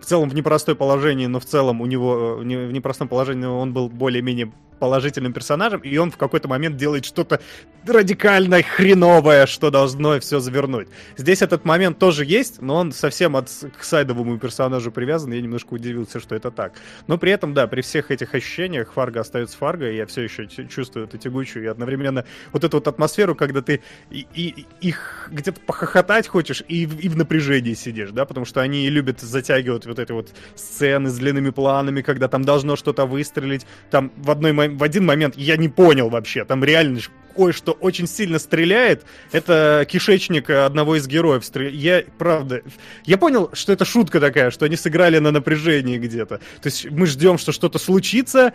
в 0.00 0.06
целом 0.06 0.28
в 0.28 0.34
непростое 0.34 0.76
положение, 0.76 1.28
но 1.28 1.40
в 1.40 1.44
целом 1.44 1.80
у 1.80 1.86
него 1.86 2.40
э, 2.40 2.66
в 2.66 2.72
непростом 2.72 3.08
положении 3.08 3.46
он 3.46 3.72
был 3.72 3.88
более-менее 3.88 4.52
положительным 4.80 5.32
персонажем, 5.32 5.80
и 5.80 5.96
он 5.98 6.10
в 6.10 6.16
какой-то 6.16 6.48
момент 6.48 6.76
делает 6.76 7.04
что-то 7.04 7.40
радикально 7.86 8.62
хреновое, 8.62 9.46
что 9.46 9.70
должно 9.70 10.18
все 10.20 10.40
завернуть. 10.40 10.88
Здесь 11.16 11.42
этот 11.42 11.64
момент 11.64 11.98
тоже 11.98 12.24
есть, 12.24 12.60
но 12.60 12.76
он 12.76 12.92
совсем 12.92 13.36
от, 13.36 13.48
к 13.78 13.84
сайдовому 13.84 14.38
персонажу 14.38 14.90
привязан, 14.90 15.32
я 15.32 15.40
немножко 15.40 15.74
удивился, 15.74 16.18
что 16.18 16.34
это 16.34 16.50
так. 16.50 16.72
Но 17.06 17.18
при 17.18 17.30
этом, 17.30 17.54
да, 17.54 17.66
при 17.66 17.82
всех 17.82 18.10
этих 18.10 18.34
ощущениях 18.34 18.92
Фарго 18.92 19.20
остается 19.20 19.56
Фарго, 19.58 19.90
и 19.90 19.96
я 19.96 20.06
все 20.06 20.22
еще 20.22 20.46
чувствую 20.46 21.06
эту 21.06 21.18
тягучую 21.18 21.64
и 21.64 21.68
одновременно 21.68 22.24
вот 22.52 22.64
эту 22.64 22.78
вот 22.78 22.88
атмосферу, 22.88 23.34
когда 23.34 23.62
ты 23.62 23.82
и, 24.10 24.26
и, 24.34 24.66
их 24.80 25.28
где-то 25.30 25.60
похохотать 25.60 26.26
хочешь, 26.26 26.64
и, 26.68 26.82
и 26.82 27.08
в 27.08 27.16
напряжении 27.16 27.74
сидишь, 27.74 28.10
да, 28.10 28.24
потому 28.24 28.46
что 28.46 28.60
они 28.60 28.88
любят 28.88 29.20
затягивать 29.20 29.86
вот 29.86 29.98
эти 29.98 30.12
вот 30.12 30.30
сцены 30.54 31.10
с 31.10 31.18
длинными 31.18 31.50
планами, 31.50 32.00
когда 32.00 32.28
там 32.28 32.44
должно 32.44 32.76
что-то 32.76 33.04
выстрелить, 33.06 33.66
там 33.90 34.10
в, 34.16 34.30
одной, 34.30 34.52
в 34.70 34.82
один 34.82 35.04
момент 35.06 35.36
я 35.36 35.56
не 35.56 35.68
понял 35.68 36.08
вообще, 36.08 36.44
там 36.44 36.64
реально 36.64 37.00
кое-что 37.34 37.72
очень 37.72 38.06
сильно 38.06 38.38
стреляет. 38.38 39.04
Это 39.32 39.86
кишечник 39.88 40.50
одного 40.50 40.96
из 40.96 41.06
героев. 41.06 41.44
Я, 41.54 42.04
правда, 42.18 42.62
я 43.04 43.18
понял, 43.18 43.50
что 43.52 43.72
это 43.72 43.84
шутка 43.84 44.20
такая, 44.20 44.50
что 44.50 44.64
они 44.66 44.76
сыграли 44.76 45.18
на 45.18 45.30
напряжении 45.30 45.98
где-то. 45.98 46.38
То 46.38 46.66
есть 46.66 46.90
мы 46.90 47.06
ждем, 47.06 47.38
что 47.38 47.52
что-то 47.52 47.78
случится, 47.78 48.52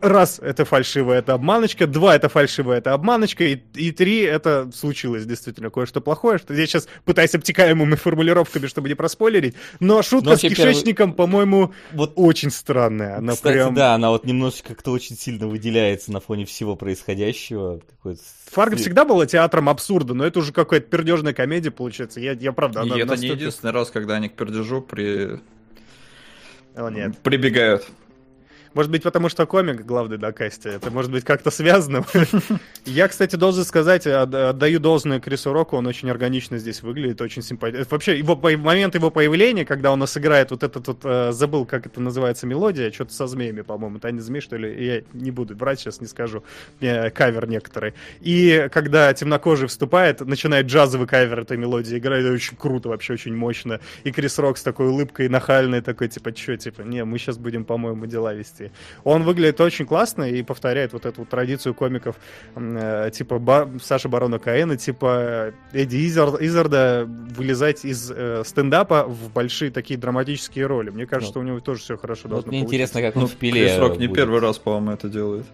раз 0.00 0.38
это 0.40 0.64
фальшивая, 0.64 1.18
это 1.18 1.34
обманочка, 1.34 1.86
два 1.86 2.14
это 2.16 2.28
фальшивая, 2.28 2.78
это 2.78 2.92
обманочка, 2.92 3.44
и, 3.44 3.60
и 3.74 3.90
три 3.92 4.20
это 4.20 4.70
случилось 4.74 5.24
действительно 5.26 5.70
кое-что 5.70 6.00
плохое, 6.00 6.38
что 6.38 6.54
я 6.54 6.66
сейчас 6.66 6.88
пытаюсь 7.04 7.34
обтекаемыми 7.34 7.94
формулировками, 7.94 8.66
чтобы 8.66 8.88
не 8.88 8.94
проспойлерить, 8.94 9.54
но 9.80 10.02
шутка 10.02 10.30
но 10.30 10.36
с 10.36 10.40
кишечником, 10.40 11.10
первый... 11.10 11.16
по-моему, 11.16 11.72
вот 11.92 12.12
очень 12.16 12.50
странная. 12.50 13.18
Она 13.18 13.32
Кстати, 13.32 13.54
прям... 13.54 13.74
да, 13.74 13.94
она 13.94 14.10
вот 14.10 14.24
немножечко 14.24 14.74
как-то 14.74 14.92
очень 14.92 15.16
сильно 15.16 15.46
выделяется 15.46 16.12
на 16.12 16.20
фоне 16.20 16.44
всего 16.44 16.76
происходящего. 16.76 17.80
Фарго 18.46 18.76
всегда 18.76 19.04
была 19.04 19.26
театром 19.26 19.68
абсурда, 19.68 20.14
но 20.14 20.24
это 20.24 20.38
уже 20.38 20.52
какая-то 20.52 20.86
пердежная 20.86 21.34
комедия 21.34 21.70
получается. 21.70 22.20
Я, 22.20 22.32
я 22.32 22.52
правда, 22.52 22.82
она 22.82 22.96
И 22.96 23.00
это 23.00 23.10
настолько... 23.10 23.34
не 23.34 23.40
единственный 23.40 23.72
раз, 23.72 23.90
когда 23.90 24.14
они 24.14 24.28
к 24.28 24.34
пердежу 24.34 24.80
при... 24.80 25.40
О, 26.74 26.88
нет. 26.90 27.18
прибегают. 27.18 27.86
Может 28.74 28.90
быть, 28.90 29.02
потому 29.02 29.28
что 29.28 29.46
комик 29.46 29.84
главный 29.84 30.18
на 30.18 30.32
касте. 30.32 30.70
Это 30.70 30.90
может 30.90 31.10
быть 31.10 31.24
как-то 31.24 31.50
связано. 31.50 32.04
Я, 32.84 33.08
кстати, 33.08 33.36
должен 33.36 33.64
сказать, 33.64 34.06
отдаю 34.06 34.78
должное 34.78 35.20
Крису 35.20 35.52
Року, 35.52 35.76
он 35.76 35.86
очень 35.86 36.10
органично 36.10 36.58
здесь 36.58 36.82
выглядит, 36.82 37.20
очень 37.20 37.42
симпатично. 37.42 37.86
Вообще, 37.90 38.18
его, 38.18 38.36
момент 38.36 38.94
его 38.94 39.10
появления, 39.10 39.64
когда 39.64 39.92
он 39.92 39.98
нас 39.98 40.16
играет 40.16 40.50
вот 40.50 40.62
этот 40.62 40.86
вот, 40.86 41.00
э, 41.04 41.32
забыл, 41.32 41.66
как 41.66 41.86
это 41.86 42.00
называется, 42.00 42.46
мелодия, 42.46 42.90
что-то 42.90 43.12
со 43.12 43.26
змеями, 43.26 43.62
по-моему, 43.62 43.98
Таня 43.98 44.20
змей, 44.20 44.40
что 44.40 44.56
ли, 44.56 44.86
я 44.86 45.02
не 45.12 45.30
буду 45.30 45.54
брать, 45.56 45.80
сейчас 45.80 46.00
не 46.00 46.06
скажу, 46.06 46.42
э, 46.80 47.10
кавер 47.10 47.48
некоторые. 47.48 47.94
И 48.20 48.68
когда 48.72 49.12
темнокожий 49.12 49.68
вступает, 49.68 50.20
начинает 50.20 50.66
джазовый 50.66 51.06
кавер 51.06 51.40
этой 51.40 51.56
мелодии 51.56 51.98
играть, 51.98 52.24
это 52.24 52.32
очень 52.32 52.56
круто, 52.56 52.88
вообще 52.88 53.14
очень 53.14 53.34
мощно. 53.34 53.80
И 54.04 54.12
Крис 54.12 54.38
Рок 54.38 54.58
с 54.58 54.62
такой 54.62 54.88
улыбкой 54.88 55.28
нахальной, 55.28 55.80
такой, 55.80 56.08
типа, 56.08 56.36
что, 56.36 56.56
типа, 56.56 56.82
не, 56.82 57.04
мы 57.04 57.18
сейчас 57.18 57.38
будем, 57.38 57.64
по-моему, 57.64 58.06
дела 58.06 58.34
вести. 58.34 58.57
Он 59.04 59.22
выглядит 59.22 59.60
очень 59.60 59.86
классно 59.86 60.24
и 60.24 60.42
повторяет 60.42 60.92
вот 60.92 61.06
эту 61.06 61.20
вот 61.20 61.28
традицию 61.28 61.74
комиков 61.74 62.16
э, 62.54 63.10
типа 63.12 63.38
Бар... 63.38 63.68
Саши 63.82 64.08
Барона 64.08 64.38
Каэна, 64.38 64.76
типа 64.76 65.52
Эдди 65.72 66.06
Изер... 66.06 66.28
Изерда 66.40 67.04
вылезать 67.06 67.84
из 67.84 68.10
э, 68.10 68.42
стендапа 68.44 69.04
в 69.04 69.32
большие 69.32 69.70
такие 69.70 69.98
драматические 69.98 70.66
роли. 70.66 70.90
Мне 70.90 71.06
кажется, 71.06 71.28
вот. 71.28 71.32
что 71.32 71.40
у 71.40 71.42
него 71.42 71.60
тоже 71.60 71.80
все 71.80 71.96
хорошо 71.96 72.22
вот 72.24 72.30
должно 72.30 72.50
Мне 72.50 72.60
получиться. 72.60 72.74
интересно, 72.76 73.02
как 73.02 73.16
он 73.16 73.22
ну, 73.22 73.28
в 73.28 73.36
пиле 73.36 73.64
Крис 73.64 73.78
Рок 73.78 73.98
не 73.98 74.08
первый 74.08 74.40
раз, 74.40 74.58
по-моему, 74.58 74.92
это 74.92 75.08
делает. 75.08 75.46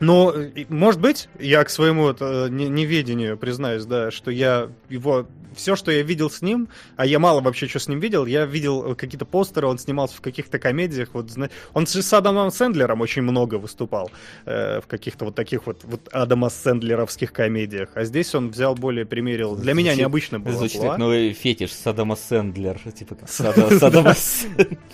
Ну, 0.00 0.32
может 0.68 1.00
быть, 1.00 1.28
я 1.38 1.62
к 1.64 1.70
своему 1.70 2.08
это, 2.08 2.48
неведению 2.50 3.36
признаюсь, 3.36 3.84
да, 3.84 4.10
что 4.10 4.30
я 4.30 4.68
его 4.88 5.26
все, 5.54 5.76
что 5.76 5.90
я 5.90 6.02
видел 6.02 6.30
с 6.30 6.42
ним, 6.42 6.68
а 6.96 7.06
я 7.06 7.18
мало 7.18 7.40
вообще 7.40 7.68
что 7.68 7.78
с 7.78 7.88
ним 7.88 8.00
видел, 8.00 8.26
я 8.26 8.46
видел 8.46 8.94
какие-то 8.94 9.24
постеры, 9.24 9.66
он 9.66 9.78
снимался 9.78 10.16
в 10.16 10.20
каких-то 10.20 10.58
комедиях, 10.58 11.10
вот, 11.12 11.30
он 11.72 11.86
с 11.86 12.12
Адамом 12.12 12.50
Сэндлером 12.50 13.00
очень 13.00 13.22
много 13.22 13.56
выступал 13.56 14.10
э, 14.44 14.80
в 14.80 14.86
каких-то 14.86 15.26
вот 15.26 15.34
таких 15.34 15.66
вот, 15.66 15.84
вот 15.84 16.08
Адама 16.12 16.48
Сэндлеровских 16.48 17.32
комедиях, 17.32 17.90
а 17.94 18.04
здесь 18.04 18.34
он 18.34 18.50
взял 18.50 18.74
более, 18.74 19.06
примерил, 19.06 19.56
для 19.56 19.74
меня 19.74 19.94
необычно 19.94 20.40
было. 20.40 20.56
Звучит 20.56 20.80
как 20.80 20.98
новый 20.98 21.32
фетиш 21.32 21.72
Садама 21.72 22.16
Сэндлер, 22.16 22.80
типа 22.94 23.14
как 23.14 23.28
Садама 23.28 24.14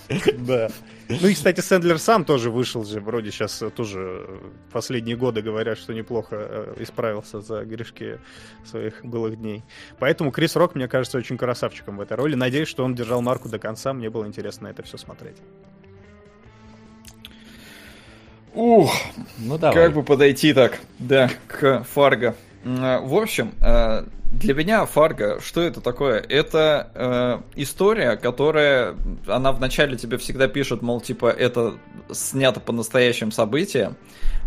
Да. 0.39 0.69
Ну 1.09 1.27
и, 1.27 1.33
кстати, 1.33 1.59
Сэндлер 1.59 1.97
сам 1.97 2.23
тоже 2.23 2.51
вышел 2.51 2.85
же, 2.85 3.01
вроде 3.01 3.31
сейчас 3.31 3.63
тоже 3.75 4.27
последние 4.71 5.15
годы 5.15 5.41
говорят, 5.41 5.79
что 5.79 5.91
неплохо 5.91 6.35
э, 6.35 6.75
исправился 6.81 7.41
за 7.41 7.65
грешки 7.65 8.19
своих 8.63 9.03
былых 9.03 9.37
дней. 9.37 9.63
Поэтому 9.97 10.31
Крис 10.31 10.55
Рок, 10.55 10.75
мне 10.75 10.87
кажется, 10.87 11.17
очень 11.17 11.35
красавчиком 11.35 11.97
в 11.97 12.01
этой 12.01 12.15
роли. 12.15 12.35
Надеюсь, 12.35 12.67
что 12.67 12.85
он 12.85 12.93
держал 12.93 13.23
марку 13.23 13.49
до 13.49 13.57
конца. 13.57 13.91
Мне 13.91 14.11
было 14.11 14.27
интересно 14.27 14.67
это 14.67 14.83
все 14.83 14.97
смотреть. 14.97 15.37
Ух, 18.53 18.93
ну 19.39 19.57
давай. 19.57 19.75
Как 19.75 19.93
бы 19.93 20.03
подойти 20.03 20.53
так, 20.53 20.79
да, 20.99 21.31
к 21.47 21.85
Фарго. 21.91 22.35
В 22.63 23.15
общем, 23.15 23.53
э, 23.61 24.03
для 24.31 24.53
меня 24.53 24.85
Фарго, 24.85 25.39
что 25.41 25.61
это 25.61 25.81
такое? 25.81 26.19
Это 26.19 26.91
э, 26.93 27.41
история, 27.55 28.15
которая, 28.15 28.95
она 29.25 29.51
вначале 29.51 29.97
тебе 29.97 30.17
всегда 30.17 30.47
пишет, 30.47 30.83
мол, 30.83 31.01
типа, 31.01 31.27
это 31.27 31.75
снято 32.11 32.59
по 32.59 32.71
настоящим 32.71 33.31
событиям, 33.31 33.97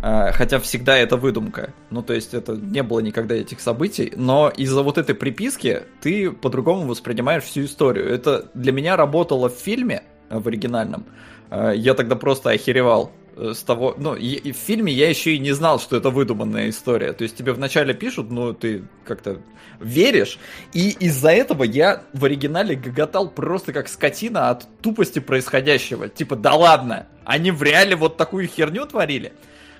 э, 0.03 0.31
хотя 0.33 0.61
всегда 0.61 0.97
это 0.97 1.17
выдумка. 1.17 1.75
Ну, 1.91 2.03
то 2.03 2.13
есть, 2.13 2.33
это 2.33 2.53
не 2.53 2.85
было 2.85 3.01
никогда 3.01 3.35
этих 3.35 3.61
событий, 3.61 4.13
но 4.15 4.53
из-за 4.57 4.83
вот 4.83 4.99
этой 4.99 5.17
приписки 5.17 5.83
ты 6.01 6.31
по-другому 6.31 6.87
воспринимаешь 6.87 7.43
всю 7.43 7.65
историю. 7.65 8.09
Это 8.09 8.51
для 8.55 8.71
меня 8.71 8.97
работало 8.97 9.49
в 9.49 9.55
фильме, 9.55 10.05
э, 10.31 10.39
в 10.39 10.47
оригинальном. 10.47 11.07
Э, 11.51 11.73
я 11.75 11.95
тогда 11.95 12.15
просто 12.15 12.51
охеревал 12.51 13.11
Э, 13.11 13.22
с 13.37 13.63
того, 13.63 13.95
ну, 13.99 14.15
и, 14.15 14.53
в 14.53 14.57
фильме 14.57 14.93
я 14.93 15.09
еще 15.09 15.35
и 15.35 15.39
не 15.39 15.53
знал, 15.53 15.81
что 15.81 15.97
это 15.97 16.11
выдуманная 16.11 16.69
история. 16.69 17.13
То 17.13 17.23
есть 17.25 17.37
тебе 17.37 17.53
вначале 17.53 17.95
пишут, 17.95 18.31
ну, 18.31 18.53
ты 18.53 18.85
как-то 19.05 19.41
веришь, 19.81 20.39
и 20.73 20.91
из-за 20.91 21.31
этого 21.31 21.65
я 21.65 22.03
в 22.13 22.25
оригинале 22.25 22.77
гоготал 22.77 23.29
просто 23.29 23.73
как 23.73 23.89
скотина 23.89 24.51
от 24.51 24.67
тупости 24.81 25.19
происходящего. 25.19 26.09
Типа, 26.09 26.37
да 26.37 26.55
ладно, 26.55 27.07
они 27.25 27.51
в 27.51 27.63
реале 27.63 27.97
вот 27.97 28.17
такую 28.17 28.47
херню 28.47 28.87
творили. 28.87 29.33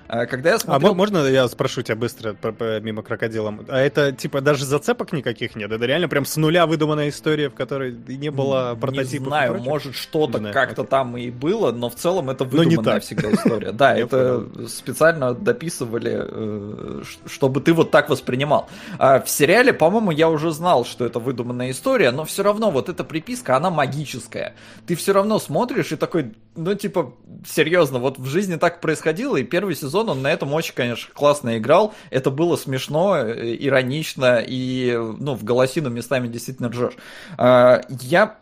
А, 0.07 0.25
когда 0.25 0.51
я 0.51 0.55
а 0.55 0.59
смотрел... 0.59 0.91
А 0.91 0.93
можно 0.93 1.17
я 1.27 1.47
спрошу 1.47 1.81
тебя 1.81 1.95
быстро 1.95 2.35
мимо 2.81 3.03
крокодила? 3.03 3.53
А 3.67 3.79
это 3.79 4.11
типа 4.11 4.41
даже 4.41 4.65
зацепок 4.65 5.13
никаких 5.13 5.55
нет? 5.55 5.71
Это 5.71 5.85
реально 5.85 6.07
прям 6.07 6.25
с 6.25 6.35
нуля 6.37 6.65
выдуманная 6.65 7.09
история, 7.09 7.49
в 7.49 7.53
которой 7.53 7.95
не 8.07 8.29
было 8.29 8.77
прототипов? 8.79 9.21
Не 9.21 9.27
знаю, 9.27 9.61
может 9.61 9.95
что-то 9.95 10.39
как-то 10.51 10.83
там 10.83 11.17
и 11.17 11.29
было, 11.29 11.71
но 11.71 11.89
в 11.89 11.95
целом 11.95 12.29
это 12.29 12.43
выдуманная 12.43 12.99
всегда 12.99 13.31
история. 13.31 13.71
Да, 13.83 13.95
это 13.95 14.47
специально 14.67 15.33
дописывали, 15.33 16.13
э, 16.15 17.01
чтобы 17.25 17.59
ты 17.59 17.73
вот 17.73 17.91
так 17.91 18.09
воспринимал. 18.09 18.69
А 18.97 19.19
в 19.19 19.29
сериале, 19.29 19.73
по-моему, 19.73 20.11
я 20.11 20.29
уже 20.29 20.51
знал, 20.51 20.85
что 20.85 21.05
это 21.05 21.19
выдуманная 21.19 21.71
история, 21.71 22.11
но 22.11 22.23
все 22.23 22.43
равно 22.43 22.71
вот 22.71 22.89
эта 22.89 23.03
приписка, 23.03 23.57
она 23.57 23.69
магическая. 23.69 24.53
Ты 24.85 24.95
все 24.95 25.13
равно 25.13 25.39
смотришь 25.39 25.91
и 25.91 25.95
такой, 25.95 26.33
ну 26.55 26.75
типа, 26.75 27.13
серьезно, 27.45 27.99
вот 27.99 28.17
в 28.17 28.25
жизни 28.25 28.55
так 28.55 28.81
происходило, 28.81 29.37
и 29.37 29.43
первый 29.43 29.75
сезон 29.75 30.09
он 30.09 30.21
на 30.21 30.31
этом 30.31 30.53
очень, 30.53 30.73
конечно, 30.73 31.11
классно 31.13 31.57
играл. 31.57 31.93
Это 32.09 32.31
было 32.31 32.55
смешно, 32.55 33.17
э, 33.17 33.55
иронично, 33.59 34.43
и, 34.45 34.95
ну, 34.95 35.35
в 35.35 35.43
голосину 35.43 35.89
местами 35.89 36.27
действительно 36.27 36.69
ржешь. 36.69 36.95
А, 37.37 37.81
я 38.01 38.37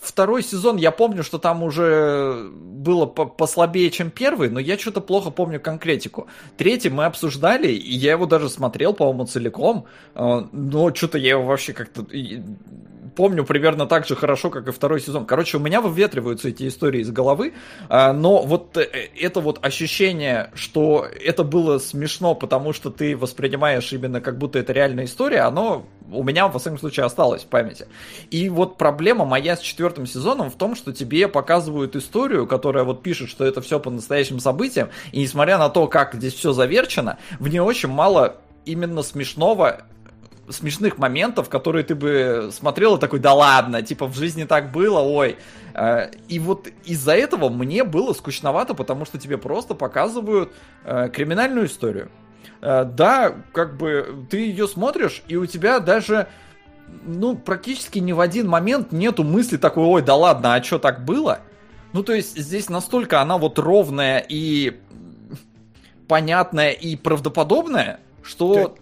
второй 0.00 0.42
сезон, 0.42 0.76
я 0.76 0.90
помню, 0.90 1.22
что 1.22 1.38
там 1.38 1.62
уже 1.62 2.50
было 2.52 3.06
послабее, 3.06 3.90
чем 3.90 4.10
первый, 4.10 4.50
но 4.50 4.60
я 4.60 4.78
что-то 4.78 5.00
плохо 5.00 5.30
помню 5.30 5.60
конкретику. 5.60 6.28
Третий 6.56 6.90
мы 6.90 7.06
обсуждали, 7.06 7.68
и 7.68 7.94
я 7.94 8.12
его 8.12 8.26
даже 8.26 8.48
смотрел, 8.48 8.94
по-моему, 8.94 9.26
целиком, 9.26 9.86
а, 10.14 10.48
но 10.52 10.94
что-то 10.94 11.18
я 11.18 11.30
его 11.30 11.44
вообще 11.44 11.72
как-то 11.72 12.06
помню 13.14 13.44
примерно 13.44 13.86
так 13.86 14.06
же 14.06 14.16
хорошо, 14.16 14.50
как 14.50 14.68
и 14.68 14.72
второй 14.72 15.00
сезон. 15.00 15.26
Короче, 15.26 15.56
у 15.56 15.60
меня 15.60 15.80
выветриваются 15.80 16.48
эти 16.48 16.68
истории 16.68 17.00
из 17.00 17.10
головы, 17.10 17.54
а, 17.88 18.12
но 18.12 18.42
вот 18.42 18.76
э, 18.76 18.88
это 19.18 19.40
вот 19.40 19.64
ощущение, 19.64 20.50
что 20.54 21.06
это 21.24 21.44
было 21.44 21.78
смешно, 21.78 22.34
потому 22.34 22.72
что 22.72 22.90
ты 22.90 23.16
воспринимаешь 23.16 23.92
именно 23.92 24.20
как 24.20 24.38
будто 24.38 24.58
это 24.58 24.72
реальная 24.72 25.04
история, 25.04 25.40
оно 25.40 25.86
у 26.10 26.22
меня, 26.22 26.48
во 26.48 26.58
всяком 26.58 26.78
случае, 26.78 27.06
осталось 27.06 27.42
в 27.42 27.46
памяти. 27.46 27.86
И 28.30 28.48
вот 28.48 28.76
проблема 28.76 29.24
моя 29.24 29.56
с 29.56 29.60
четвертым 29.60 30.06
сезоном 30.06 30.50
в 30.50 30.56
том, 30.56 30.76
что 30.76 30.92
тебе 30.92 31.28
показывают 31.28 31.96
историю, 31.96 32.46
которая 32.46 32.84
вот 32.84 33.02
пишет, 33.02 33.30
что 33.30 33.44
это 33.44 33.60
все 33.60 33.80
по 33.80 33.90
настоящим 33.90 34.38
событиям, 34.38 34.90
и 35.12 35.20
несмотря 35.20 35.58
на 35.58 35.68
то, 35.68 35.86
как 35.86 36.14
здесь 36.14 36.34
все 36.34 36.52
заверчено, 36.52 37.18
в 37.38 37.48
ней 37.48 37.60
очень 37.60 37.88
мало 37.88 38.36
именно 38.64 39.02
смешного 39.02 39.82
смешных 40.48 40.98
моментов, 40.98 41.48
которые 41.48 41.84
ты 41.84 41.94
бы 41.94 42.50
смотрел 42.52 42.96
и 42.96 43.00
такой, 43.00 43.18
да 43.18 43.32
ладно, 43.32 43.82
типа 43.82 44.06
в 44.06 44.14
жизни 44.14 44.44
так 44.44 44.72
было, 44.72 45.00
ой. 45.00 45.36
Э, 45.74 46.10
И 46.28 46.38
вот 46.38 46.68
из-за 46.84 47.14
этого 47.14 47.48
мне 47.48 47.84
было 47.84 48.12
скучновато, 48.12 48.74
потому 48.74 49.04
что 49.04 49.18
тебе 49.18 49.38
просто 49.38 49.74
показывают 49.74 50.52
э, 50.84 51.08
криминальную 51.12 51.66
историю. 51.66 52.10
Э, 52.60 52.84
Да, 52.84 53.34
как 53.52 53.76
бы 53.76 54.26
ты 54.30 54.38
ее 54.38 54.68
смотришь, 54.68 55.22
и 55.28 55.36
у 55.36 55.46
тебя 55.46 55.80
даже 55.80 56.28
ну, 57.06 57.34
практически 57.36 57.98
ни 57.98 58.12
в 58.12 58.20
один 58.20 58.48
момент 58.48 58.92
нету 58.92 59.24
мысли 59.24 59.56
такой, 59.56 59.84
ой, 59.84 60.02
да 60.02 60.14
ладно, 60.14 60.54
а 60.54 60.62
что 60.62 60.78
так 60.78 61.04
было? 61.04 61.40
Ну, 61.92 62.02
то 62.02 62.12
есть 62.12 62.36
здесь 62.36 62.68
настолько 62.68 63.20
она 63.20 63.38
вот 63.38 63.58
ровная 63.58 64.24
и 64.28 64.80
понятная 66.08 66.70
и 66.70 66.96
правдоподобная, 66.96 68.00
что 68.22 68.76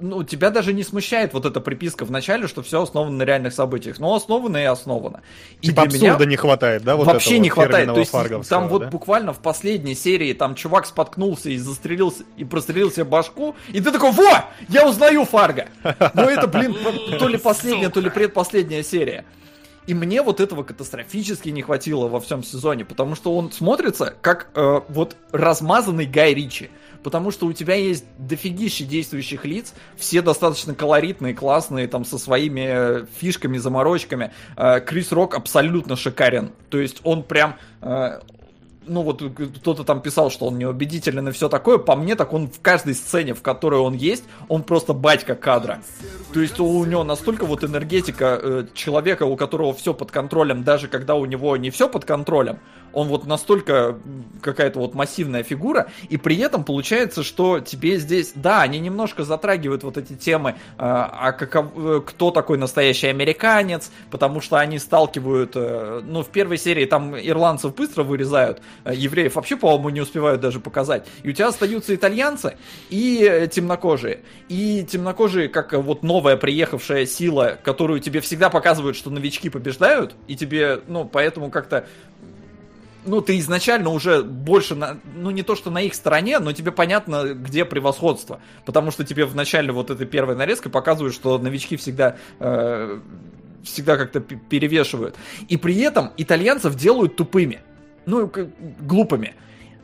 ну, 0.00 0.22
тебя 0.24 0.50
даже 0.50 0.72
не 0.72 0.82
смущает 0.82 1.32
вот 1.32 1.46
эта 1.46 1.60
приписка 1.60 2.04
в 2.04 2.10
начале, 2.10 2.48
что 2.48 2.62
все 2.62 2.82
основано 2.82 3.16
на 3.16 3.22
реальных 3.22 3.52
событиях. 3.52 3.98
Но 3.98 4.14
основано 4.14 4.56
и 4.56 4.64
основано. 4.64 5.22
И 5.60 5.68
Типа 5.68 5.86
для 5.86 5.98
меня 5.98 6.12
абсурда 6.12 6.28
не 6.28 6.36
хватает, 6.36 6.82
да? 6.82 6.96
Вот 6.96 7.06
вообще 7.06 7.30
этого 7.30 7.42
не 7.42 7.48
хватает. 7.50 7.88
То 7.88 7.98
есть 7.98 8.48
там 8.48 8.68
вот 8.68 8.82
да? 8.82 8.88
буквально 8.88 9.32
в 9.32 9.38
последней 9.38 9.94
серии 9.94 10.32
там 10.32 10.54
чувак 10.54 10.86
споткнулся 10.86 11.50
и 11.50 11.58
застрелился 11.58 12.24
и 12.36 12.44
прострелил 12.44 12.90
себе 12.90 13.04
башку, 13.04 13.54
и 13.68 13.80
ты 13.80 13.92
такой, 13.92 14.10
во, 14.12 14.44
я 14.68 14.88
узнаю 14.88 15.24
Фарго. 15.24 15.68
Но 16.14 16.22
это, 16.22 16.46
блин, 16.46 16.76
то 17.18 17.28
ли 17.28 17.38
последняя, 17.38 17.90
то 17.90 18.00
ли 18.00 18.10
предпоследняя 18.10 18.82
серия. 18.82 19.24
И 19.86 19.94
мне 19.94 20.22
вот 20.22 20.40
этого 20.40 20.62
катастрофически 20.62 21.48
не 21.48 21.62
хватило 21.62 22.06
во 22.06 22.20
всем 22.20 22.44
сезоне, 22.44 22.84
потому 22.84 23.16
что 23.16 23.34
он 23.36 23.50
смотрится 23.50 24.14
как 24.20 24.50
э, 24.54 24.80
вот 24.88 25.16
размазанный 25.32 26.06
Гай 26.06 26.34
Ричи. 26.34 26.70
Потому 27.02 27.30
что 27.30 27.46
у 27.46 27.52
тебя 27.52 27.74
есть 27.74 28.04
дофигище 28.18 28.84
действующих 28.84 29.44
лиц, 29.44 29.72
все 29.96 30.22
достаточно 30.22 30.74
колоритные, 30.74 31.34
классные, 31.34 31.88
там, 31.88 32.04
со 32.04 32.18
своими 32.18 32.66
э, 32.66 33.06
фишками, 33.18 33.58
заморочками. 33.58 34.32
Э, 34.56 34.80
Крис 34.80 35.12
Рок 35.12 35.34
абсолютно 35.34 35.96
шикарен. 35.96 36.52
То 36.68 36.78
есть 36.78 37.00
он 37.04 37.22
прям... 37.22 37.56
э, 37.80 38.20
ну 38.86 39.02
вот 39.02 39.22
кто-то 39.60 39.84
там 39.84 40.00
писал, 40.00 40.30
что 40.30 40.46
он 40.46 40.58
неубедителен 40.58 41.28
и 41.28 41.32
все 41.32 41.48
такое, 41.48 41.78
по 41.78 41.94
мне 41.96 42.16
так 42.16 42.32
он 42.32 42.48
в 42.48 42.60
каждой 42.60 42.94
сцене, 42.94 43.34
в 43.34 43.42
которой 43.42 43.80
он 43.80 43.94
есть, 43.94 44.24
он 44.48 44.62
просто 44.62 44.92
батька 44.94 45.34
кадра. 45.34 45.82
То 46.32 46.40
есть 46.40 46.58
у 46.58 46.84
него 46.84 47.04
настолько 47.04 47.44
вот 47.44 47.62
энергетика 47.62 48.38
э, 48.42 48.66
человека, 48.74 49.24
у 49.24 49.36
которого 49.36 49.74
все 49.74 49.94
под 49.94 50.10
контролем, 50.10 50.64
даже 50.64 50.88
когда 50.88 51.14
у 51.14 51.24
него 51.24 51.56
не 51.56 51.70
все 51.70 51.88
под 51.88 52.04
контролем, 52.04 52.58
он 52.92 53.08
вот 53.08 53.26
настолько 53.26 53.98
какая-то 54.42 54.78
вот 54.78 54.94
массивная 54.94 55.42
фигура, 55.42 55.90
и 56.08 56.16
при 56.16 56.38
этом 56.38 56.64
получается, 56.64 57.22
что 57.22 57.60
тебе 57.60 57.98
здесь, 57.98 58.32
да, 58.34 58.62
они 58.62 58.78
немножко 58.78 59.24
затрагивают 59.24 59.82
вот 59.82 59.96
эти 59.96 60.14
темы, 60.14 60.50
э, 60.50 60.54
а 60.78 61.32
каков, 61.32 61.66
э, 61.76 62.00
кто 62.04 62.30
такой 62.30 62.58
настоящий 62.58 63.08
американец, 63.08 63.90
потому 64.10 64.40
что 64.40 64.56
они 64.56 64.78
сталкивают, 64.78 65.52
э, 65.54 66.02
ну, 66.04 66.22
в 66.22 66.28
первой 66.28 66.58
серии 66.58 66.84
там 66.84 67.16
ирландцев 67.16 67.74
быстро 67.74 68.02
вырезают, 68.02 68.60
евреев 68.84 69.36
вообще, 69.36 69.56
по-моему, 69.56 69.90
не 69.90 70.00
успевают 70.00 70.40
даже 70.40 70.60
показать, 70.60 71.06
и 71.22 71.30
у 71.30 71.32
тебя 71.32 71.48
остаются 71.48 71.94
итальянцы 71.94 72.56
и 72.88 73.48
темнокожие, 73.52 74.20
и 74.48 74.84
темнокожие, 74.84 75.48
как 75.48 75.72
вот 75.72 76.02
новая 76.02 76.36
приехавшая 76.36 77.06
сила, 77.06 77.58
которую 77.62 78.00
тебе 78.00 78.20
всегда 78.20 78.50
показывают, 78.50 78.96
что 78.96 79.10
новички 79.10 79.50
побеждают, 79.50 80.14
и 80.26 80.36
тебе, 80.36 80.80
ну, 80.86 81.04
поэтому 81.04 81.50
как-то 81.50 81.86
ну, 83.10 83.20
ты 83.20 83.38
изначально 83.38 83.90
уже 83.90 84.22
больше, 84.22 84.76
на, 84.76 85.00
ну, 85.16 85.30
не 85.30 85.42
то, 85.42 85.56
что 85.56 85.70
на 85.70 85.82
их 85.82 85.94
стороне, 85.94 86.38
но 86.38 86.52
тебе 86.52 86.70
понятно, 86.70 87.34
где 87.34 87.64
превосходство. 87.64 88.40
Потому 88.64 88.92
что 88.92 89.04
тебе 89.04 89.24
в 89.24 89.34
начале 89.34 89.72
вот 89.72 89.90
этой 89.90 90.06
первой 90.06 90.36
нарезкой 90.36 90.70
показывают, 90.70 91.12
что 91.12 91.36
новички 91.38 91.76
всегда, 91.76 92.16
э, 92.38 93.00
всегда 93.64 93.96
как-то 93.96 94.20
перевешивают. 94.20 95.16
И 95.48 95.56
при 95.56 95.76
этом 95.80 96.12
итальянцев 96.16 96.76
делают 96.76 97.16
тупыми. 97.16 97.60
Ну, 98.06 98.30
глупыми. 98.80 99.34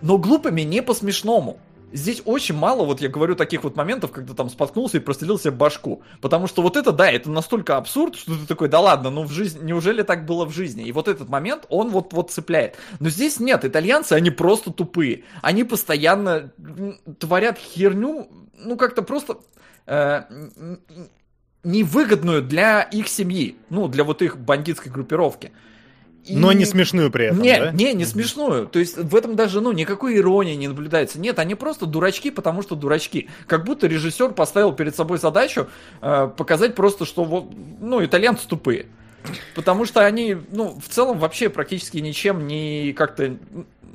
Но 0.02 0.18
глупыми 0.18 0.60
не 0.60 0.80
по-смешному. 0.80 1.58
Здесь 1.92 2.22
очень 2.24 2.54
мало, 2.54 2.84
вот 2.84 3.00
я 3.00 3.08
говорю, 3.08 3.36
таких 3.36 3.64
вот 3.64 3.76
моментов, 3.76 4.12
когда 4.12 4.34
там 4.34 4.50
споткнулся 4.50 4.96
и 4.96 5.00
прострелил 5.00 5.38
себе 5.38 5.52
башку. 5.52 6.02
Потому 6.20 6.46
что 6.46 6.62
вот 6.62 6.76
это, 6.76 6.92
да, 6.92 7.10
это 7.10 7.30
настолько 7.30 7.76
абсурд, 7.76 8.16
что 8.16 8.36
ты 8.36 8.46
такой, 8.46 8.68
да 8.68 8.80
ладно, 8.80 9.10
ну 9.10 9.22
в 9.22 9.30
жизни, 9.30 9.64
неужели 9.64 10.02
так 10.02 10.26
было 10.26 10.44
в 10.44 10.52
жизни? 10.52 10.84
И 10.84 10.92
вот 10.92 11.08
этот 11.08 11.28
момент, 11.28 11.66
он 11.68 11.90
вот, 11.90 12.12
вот 12.12 12.30
цепляет. 12.30 12.76
Но 13.00 13.08
здесь 13.08 13.40
нет, 13.40 13.64
итальянцы, 13.64 14.12
они 14.14 14.30
просто 14.30 14.72
тупые. 14.72 15.24
Они 15.42 15.64
постоянно 15.64 16.52
творят 17.18 17.58
херню, 17.58 18.28
ну 18.58 18.76
как-то 18.76 19.02
просто... 19.02 19.38
э, 19.86 20.22
невыгодную 21.64 22.42
для 22.42 22.82
их 22.82 23.08
семьи, 23.08 23.56
ну, 23.70 23.88
для 23.88 24.04
вот 24.04 24.22
их 24.22 24.38
бандитской 24.38 24.92
группировки. 24.92 25.50
И- 26.26 26.36
Но 26.36 26.52
не 26.52 26.64
смешную 26.64 27.10
при 27.10 27.26
этом, 27.26 27.40
не, 27.42 27.58
да? 27.58 27.70
не, 27.72 27.92
не 27.94 28.04
смешную. 28.04 28.66
То 28.66 28.78
есть 28.78 28.96
в 28.96 29.14
этом 29.14 29.36
даже, 29.36 29.60
ну, 29.60 29.72
никакой 29.72 30.16
иронии 30.16 30.54
не 30.54 30.68
наблюдается. 30.68 31.20
Нет, 31.20 31.38
они 31.38 31.54
просто 31.54 31.86
дурачки, 31.86 32.30
потому 32.30 32.62
что 32.62 32.74
дурачки. 32.74 33.28
Как 33.46 33.64
будто 33.64 33.86
режиссер 33.86 34.30
поставил 34.32 34.72
перед 34.72 34.96
собой 34.96 35.18
задачу 35.18 35.68
э, 36.02 36.28
показать 36.36 36.74
просто, 36.74 37.04
что 37.04 37.24
вот, 37.24 37.46
ну, 37.80 38.04
итальянцы 38.04 38.46
тупые. 38.48 38.86
Потому 39.54 39.84
что 39.86 40.04
они, 40.04 40.36
ну, 40.52 40.78
в 40.80 40.88
целом 40.88 41.18
вообще 41.18 41.48
практически 41.48 41.98
ничем 41.98 42.46
не 42.46 42.92
как-то, 42.92 43.36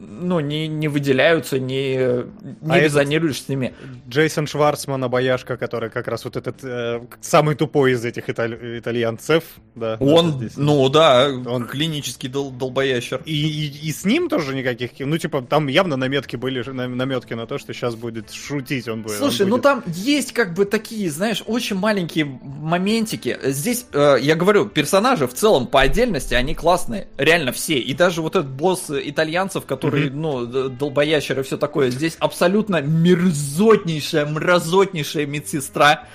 ну, 0.01 0.39
не, 0.39 0.67
не 0.67 0.87
выделяются, 0.87 1.59
не, 1.59 1.95
не 1.95 1.97
А 1.97 2.77
этот- 2.77 2.83
резонируешь 2.83 3.41
с 3.43 3.49
ними. 3.49 3.73
Джейсон 4.09 4.47
Шварцман, 4.47 5.03
обаяшка, 5.03 5.57
который 5.57 5.89
как 5.89 6.07
раз 6.07 6.25
вот 6.25 6.35
этот 6.37 6.57
э, 6.63 7.01
самый 7.21 7.55
тупой 7.55 7.91
из 7.93 8.03
этих 8.03 8.29
италь- 8.29 8.79
итальянцев, 8.79 9.43
да. 9.75 9.97
Он, 9.99 10.31
здесь. 10.33 10.53
ну 10.57 10.89
да, 10.89 11.29
Он- 11.29 11.65
клинический 11.67 12.29
дол- 12.29 12.51
долбоящер. 12.51 13.21
И, 13.25 13.33
и, 13.33 13.87
и 13.87 13.91
с 13.91 14.05
ним 14.05 14.27
тоже 14.29 14.55
никаких, 14.55 14.91
ну 14.99 15.17
типа 15.17 15.41
там 15.41 15.67
явно 15.67 15.97
наметки 15.97 16.35
были, 16.35 16.63
на- 16.69 16.87
наметки 16.87 17.33
на 17.33 17.45
то, 17.45 17.57
что 17.57 17.73
сейчас 17.73 17.95
будет 17.95 18.31
шутить 18.31 18.87
он 18.87 19.03
будет. 19.03 19.17
Слушай, 19.17 19.43
он 19.43 19.49
ну 19.49 19.55
будет- 19.57 19.63
там 19.63 19.83
есть 19.87 20.33
как 20.33 20.53
бы 20.53 20.65
такие, 20.65 21.09
знаешь, 21.11 21.43
очень 21.45 21.75
маленькие 21.75 22.25
моментики. 22.25 23.37
Здесь, 23.43 23.85
э, 23.93 24.17
я 24.21 24.35
говорю, 24.35 24.65
персонажи 24.67 25.27
в 25.27 25.33
целом 25.33 25.67
по 25.67 25.81
отдельности, 25.81 26.33
они 26.33 26.55
классные. 26.55 27.07
Реально 27.17 27.51
все. 27.51 27.77
И 27.77 27.93
даже 27.93 28.21
вот 28.21 28.35
этот 28.35 28.49
босс 28.49 28.85
итальянцев, 28.89 29.65
который, 29.65 29.90
ну, 30.11 30.45
д- 30.45 30.69
долбоящер 30.69 31.39
и 31.39 31.43
все 31.43 31.57
такое, 31.57 31.89
здесь 31.89 32.15
абсолютно 32.19 32.81
мерзотнейшая, 32.81 34.25
мразотнейшая 34.25 35.25
медсестра, 35.25 36.05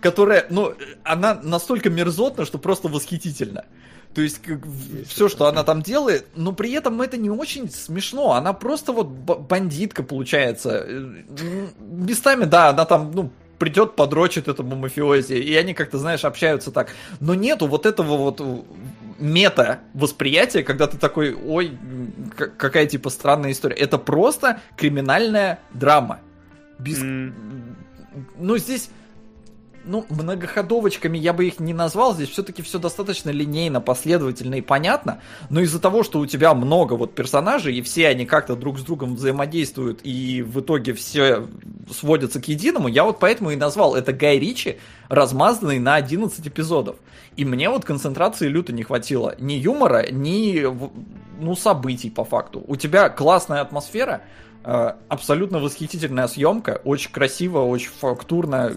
которая, 0.00 0.46
ну, 0.50 0.74
она 1.04 1.38
настолько 1.42 1.90
мерзотна, 1.90 2.44
что 2.44 2.58
просто 2.58 2.88
восхитительно. 2.88 3.64
То 4.14 4.22
есть 4.22 4.40
все, 5.06 5.28
что 5.28 5.46
она 5.46 5.62
там 5.62 5.82
делает, 5.82 6.26
но 6.36 6.52
при 6.52 6.72
этом 6.72 7.02
это 7.02 7.18
не 7.18 7.28
очень 7.28 7.70
смешно. 7.70 8.32
Она 8.32 8.54
просто 8.54 8.92
вот 8.92 9.08
бандитка 9.08 10.02
получается. 10.02 10.84
Э, 10.86 11.22
Местами, 11.80 12.44
да, 12.46 12.70
она 12.70 12.86
там, 12.86 13.12
ну, 13.12 13.30
придет, 13.58 13.94
подрочит 13.94 14.48
этому 14.48 14.74
мафиози, 14.76 15.34
и 15.34 15.54
они 15.54 15.74
как-то, 15.74 15.98
знаешь, 15.98 16.24
общаются 16.24 16.70
так. 16.70 16.94
Но 17.20 17.34
нету 17.34 17.66
вот 17.66 17.84
этого 17.84 18.16
вот 18.16 18.40
мета 19.18 19.80
восприятия, 19.94 20.62
когда 20.62 20.86
ты 20.86 20.98
такой, 20.98 21.34
ой, 21.34 21.76
какая 22.56 22.86
типа 22.86 23.10
странная 23.10 23.52
история. 23.52 23.76
Это 23.76 23.98
просто 23.98 24.60
криминальная 24.76 25.58
драма. 25.72 26.20
Без... 26.78 27.00
М. 27.00 27.76
Ну, 28.38 28.56
здесь 28.58 28.90
ну, 29.86 30.04
многоходовочками 30.08 31.16
я 31.18 31.32
бы 31.32 31.46
их 31.46 31.60
не 31.60 31.72
назвал, 31.72 32.14
здесь 32.14 32.28
все-таки 32.28 32.62
все 32.62 32.78
достаточно 32.78 33.30
линейно, 33.30 33.80
последовательно 33.80 34.56
и 34.56 34.60
понятно, 34.60 35.20
но 35.50 35.60
из-за 35.60 35.80
того, 35.80 36.02
что 36.02 36.18
у 36.18 36.26
тебя 36.26 36.54
много 36.54 36.94
вот 36.94 37.14
персонажей, 37.14 37.76
и 37.76 37.82
все 37.82 38.08
они 38.08 38.26
как-то 38.26 38.56
друг 38.56 38.78
с 38.78 38.82
другом 38.82 39.16
взаимодействуют, 39.16 40.00
и 40.02 40.42
в 40.42 40.60
итоге 40.60 40.92
все 40.92 41.46
сводятся 41.90 42.40
к 42.40 42.48
единому, 42.48 42.88
я 42.88 43.04
вот 43.04 43.18
поэтому 43.18 43.50
и 43.50 43.56
назвал 43.56 43.94
это 43.94 44.12
Гай 44.12 44.38
Ричи, 44.38 44.78
размазанный 45.08 45.78
на 45.78 45.94
11 45.94 46.46
эпизодов. 46.46 46.96
И 47.36 47.44
мне 47.44 47.68
вот 47.68 47.84
концентрации 47.84 48.48
люто 48.48 48.72
не 48.72 48.82
хватило. 48.82 49.34
Ни 49.38 49.54
юмора, 49.54 50.10
ни 50.10 50.66
ну, 51.38 51.54
событий 51.54 52.10
по 52.10 52.24
факту. 52.24 52.64
У 52.66 52.76
тебя 52.76 53.08
классная 53.08 53.60
атмосфера, 53.60 54.22
Абсолютно 54.66 55.60
восхитительная 55.60 56.26
съемка, 56.26 56.80
очень 56.82 57.12
красиво, 57.12 57.60
очень 57.60 57.90
фактурно, 57.90 58.72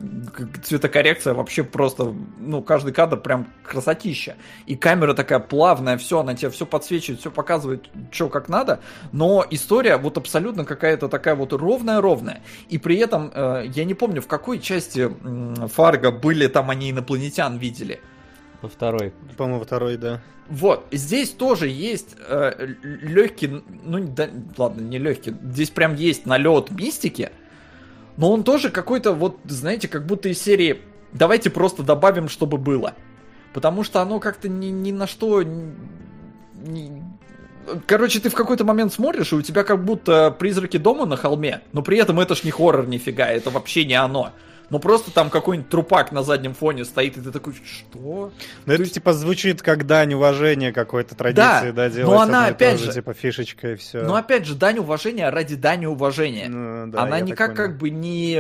цветокоррекция 0.63 1.33
вообще 1.33 1.63
просто, 1.63 2.13
ну, 2.37 2.61
каждый 2.61 2.93
кадр 2.93 3.17
прям 3.17 3.47
красотища. 3.63 4.35
И 4.67 4.75
камера 4.75 5.15
такая 5.15 5.39
плавная, 5.39 5.97
все, 5.97 6.19
она 6.19 6.35
тебе 6.35 6.51
все 6.51 6.67
подсвечивает, 6.67 7.21
все 7.21 7.31
показывает, 7.31 7.89
что 8.11 8.29
как 8.29 8.49
надо, 8.49 8.81
но 9.11 9.43
история 9.49 9.97
вот 9.97 10.19
абсолютно 10.19 10.63
какая-то 10.63 11.09
такая 11.09 11.33
вот 11.33 11.53
ровная-ровная. 11.53 12.43
И 12.67 12.77
при 12.77 12.97
этом, 12.97 13.31
э, 13.33 13.63
я 13.73 13.83
не 13.83 13.95
помню, 13.95 14.21
в 14.21 14.27
какой 14.27 14.59
части 14.59 15.09
Фарго 15.69 16.11
были 16.11 16.45
там 16.45 16.69
они 16.69 16.91
инопланетян 16.91 17.57
видели. 17.57 17.99
Во 18.61 18.69
второй. 18.69 19.13
По-моему, 19.37 19.63
второй, 19.63 19.97
да. 19.97 20.21
Вот, 20.49 20.87
здесь 20.91 21.29
тоже 21.29 21.67
есть 21.67 22.15
э, 22.27 22.73
легкий, 22.83 23.61
ну 23.83 23.99
да, 24.07 24.29
ладно, 24.57 24.81
не 24.81 24.97
легкий, 24.97 25.35
здесь 25.43 25.69
прям 25.69 25.93
есть 25.93 26.25
налет 26.25 26.71
мистики, 26.71 27.29
но 28.17 28.31
он 28.31 28.43
тоже 28.43 28.71
какой-то 28.71 29.13
вот, 29.13 29.37
знаете, 29.45 29.87
как 29.87 30.07
будто 30.07 30.27
из 30.27 30.41
серии 30.41 30.81
давайте 31.13 31.51
просто 31.51 31.83
добавим, 31.83 32.29
чтобы 32.29 32.57
было. 32.57 32.95
Потому 33.53 33.83
что 33.83 34.01
оно 34.01 34.19
как-то 34.19 34.49
ни, 34.49 34.67
ни 34.67 34.91
на 34.91 35.07
что... 35.07 35.43
ни- 35.43 37.03
Короче, 37.85 38.19
ты 38.19 38.29
в 38.29 38.33
какой-то 38.33 38.63
момент 38.63 38.91
смотришь, 38.91 39.31
и 39.31 39.35
у 39.35 39.41
тебя 39.43 39.63
как 39.63 39.85
будто 39.85 40.31
призраки 40.31 40.77
дома 40.77 41.05
на 41.05 41.15
холме, 41.17 41.61
но 41.71 41.83
при 41.83 41.99
этом 41.99 42.19
это 42.19 42.33
ж 42.35 42.43
не 42.43 42.51
хоррор 42.51 42.87
нифига, 42.87 43.27
это 43.27 43.51
вообще 43.51 43.85
не 43.85 43.93
оно. 43.93 44.31
Ну 44.69 44.79
просто 44.79 45.11
там 45.11 45.29
какой-нибудь 45.29 45.69
трупак 45.69 46.11
на 46.11 46.23
заднем 46.23 46.53
фоне 46.53 46.85
стоит, 46.85 47.17
и 47.17 47.21
ты 47.21 47.31
такой, 47.31 47.53
что? 47.55 48.31
Ну, 48.65 48.73
это 48.73 48.85
типа 48.85 49.13
звучит 49.13 49.61
как 49.61 49.85
дань 49.87 50.13
уважения 50.13 50.71
какой-то 50.71 51.15
традиции, 51.15 51.71
да, 51.71 51.83
но 51.85 51.89
делать 51.89 52.21
она, 52.21 52.43
и 52.45 52.49
то 52.49 52.55
опять 52.55 52.79
же, 52.79 52.85
же- 52.85 52.93
типа 52.93 53.13
фишечка 53.13 53.71
и 53.71 53.75
все. 53.75 54.03
Но 54.03 54.15
опять 54.15 54.45
же, 54.45 54.55
дань 54.55 54.79
уважения 54.79 55.29
ради 55.29 55.55
дани 55.55 55.85
уважения. 55.85 56.47
Ну, 56.49 56.91
да, 56.91 57.03
она 57.03 57.19
никак 57.19 57.55
как 57.55 57.77
бы 57.77 57.89
не 57.89 58.39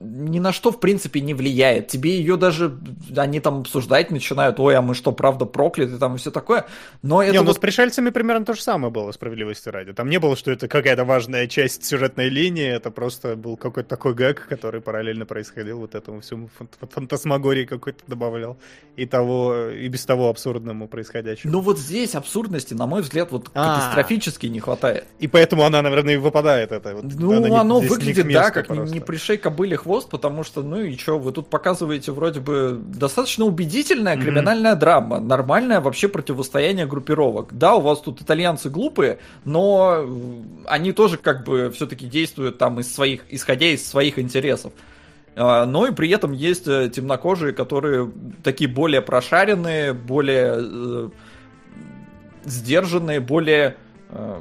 ни 0.00 0.38
на 0.38 0.52
что 0.52 0.72
в 0.72 0.80
принципе 0.80 1.20
не 1.20 1.34
влияет. 1.34 1.88
Тебе 1.88 2.16
ее 2.16 2.36
даже 2.36 2.76
они 3.16 3.40
там 3.40 3.60
обсуждать 3.60 4.10
начинают, 4.10 4.58
ой, 4.60 4.76
а 4.76 4.82
мы 4.82 4.94
что, 4.94 5.12
правда 5.12 5.46
прокляты 5.46 5.98
там 5.98 6.14
и 6.14 6.18
все 6.18 6.30
такое. 6.30 6.66
Но 7.02 7.22
это 7.22 7.32
Не, 7.32 7.38
ну 7.40 7.46
вот- 7.46 7.56
с 7.56 7.58
пришельцами 7.58 8.10
примерно 8.10 8.44
то 8.44 8.54
же 8.54 8.62
самое 8.62 8.92
было, 8.92 9.12
справедливости 9.12 9.68
ради. 9.68 9.92
Там 9.92 10.08
не 10.08 10.18
было, 10.18 10.36
что 10.36 10.50
это 10.50 10.68
какая-то 10.68 11.04
важная 11.04 11.46
часть 11.46 11.84
сюжетной 11.84 12.28
линии, 12.28 12.66
это 12.68 12.90
просто 12.90 13.36
был 13.36 13.56
какой-то 13.56 13.88
такой 13.88 14.14
гэг, 14.14 14.46
который 14.48 14.80
параллельно 14.80 15.26
происходил, 15.40 15.78
вот 15.78 15.94
этому 15.94 16.20
всему 16.20 16.48
фан- 16.58 16.68
фантасмагории 16.90 17.64
какой-то 17.64 18.02
добавлял. 18.06 18.56
И 18.96 19.06
того, 19.06 19.68
и 19.68 19.88
без 19.88 20.04
того 20.04 20.28
абсурдному 20.28 20.86
происходящему. 20.88 21.52
Ну 21.52 21.60
вот 21.60 21.78
здесь 21.78 22.14
абсурдности, 22.14 22.74
на 22.74 22.86
мой 22.86 23.00
взгляд, 23.00 23.32
вот 23.32 23.50
А. 23.54 23.76
катастрофически 23.76 24.46
не 24.46 24.60
хватает. 24.60 25.04
И 25.18 25.28
поэтому 25.28 25.62
она, 25.62 25.80
наверное, 25.80 26.14
и 26.14 26.16
выпадает, 26.18 26.72
это 26.72 26.94
вот. 26.94 27.04
Ну, 27.04 27.46
не- 27.46 27.56
оно 27.56 27.80
выглядит, 27.80 28.30
да, 28.32 28.50
как 28.50 28.68
не, 28.68 28.76
просто. 28.76 28.94
не 28.94 29.00
пришей 29.00 29.38
кобыле 29.38 29.76
хвост, 29.76 30.10
потому 30.10 30.44
что, 30.44 30.62
ну 30.62 30.80
и 30.82 30.96
что, 30.96 31.18
вы 31.18 31.32
тут 31.32 31.48
показываете 31.48 32.12
вроде 32.12 32.40
бы 32.40 32.78
достаточно 32.78 33.46
убедительная 33.46 34.16
криминальная 34.16 34.74
драма, 34.74 35.18
нормальное 35.20 35.80
вообще 35.80 36.08
противостояние 36.08 36.86
группировок. 36.86 37.48
Да, 37.56 37.76
у 37.76 37.80
вас 37.80 38.00
тут 38.00 38.20
итальянцы 38.20 38.68
глупые, 38.68 39.18
но 39.46 40.04
э, 40.04 40.42
они 40.66 40.92
тоже 40.92 41.16
как 41.16 41.44
бы 41.44 41.70
все-таки 41.70 42.06
действуют 42.06 42.58
там 42.58 42.80
из 42.80 42.92
своих, 42.94 43.22
исходя 43.30 43.66
из 43.66 43.86
своих 43.88 44.18
интересов. 44.18 44.72
А, 45.40 45.64
Но 45.64 45.86
и 45.86 45.92
при 45.92 46.10
этом 46.10 46.32
есть 46.32 46.68
э, 46.68 46.90
темнокожие, 46.90 47.52
которые 47.52 48.10
такие 48.42 48.68
более 48.68 49.00
прошаренные, 49.00 49.94
более 49.94 50.56
э, 50.58 51.08
сдержанные, 52.44 53.20
более 53.20 53.76
э, 54.10 54.40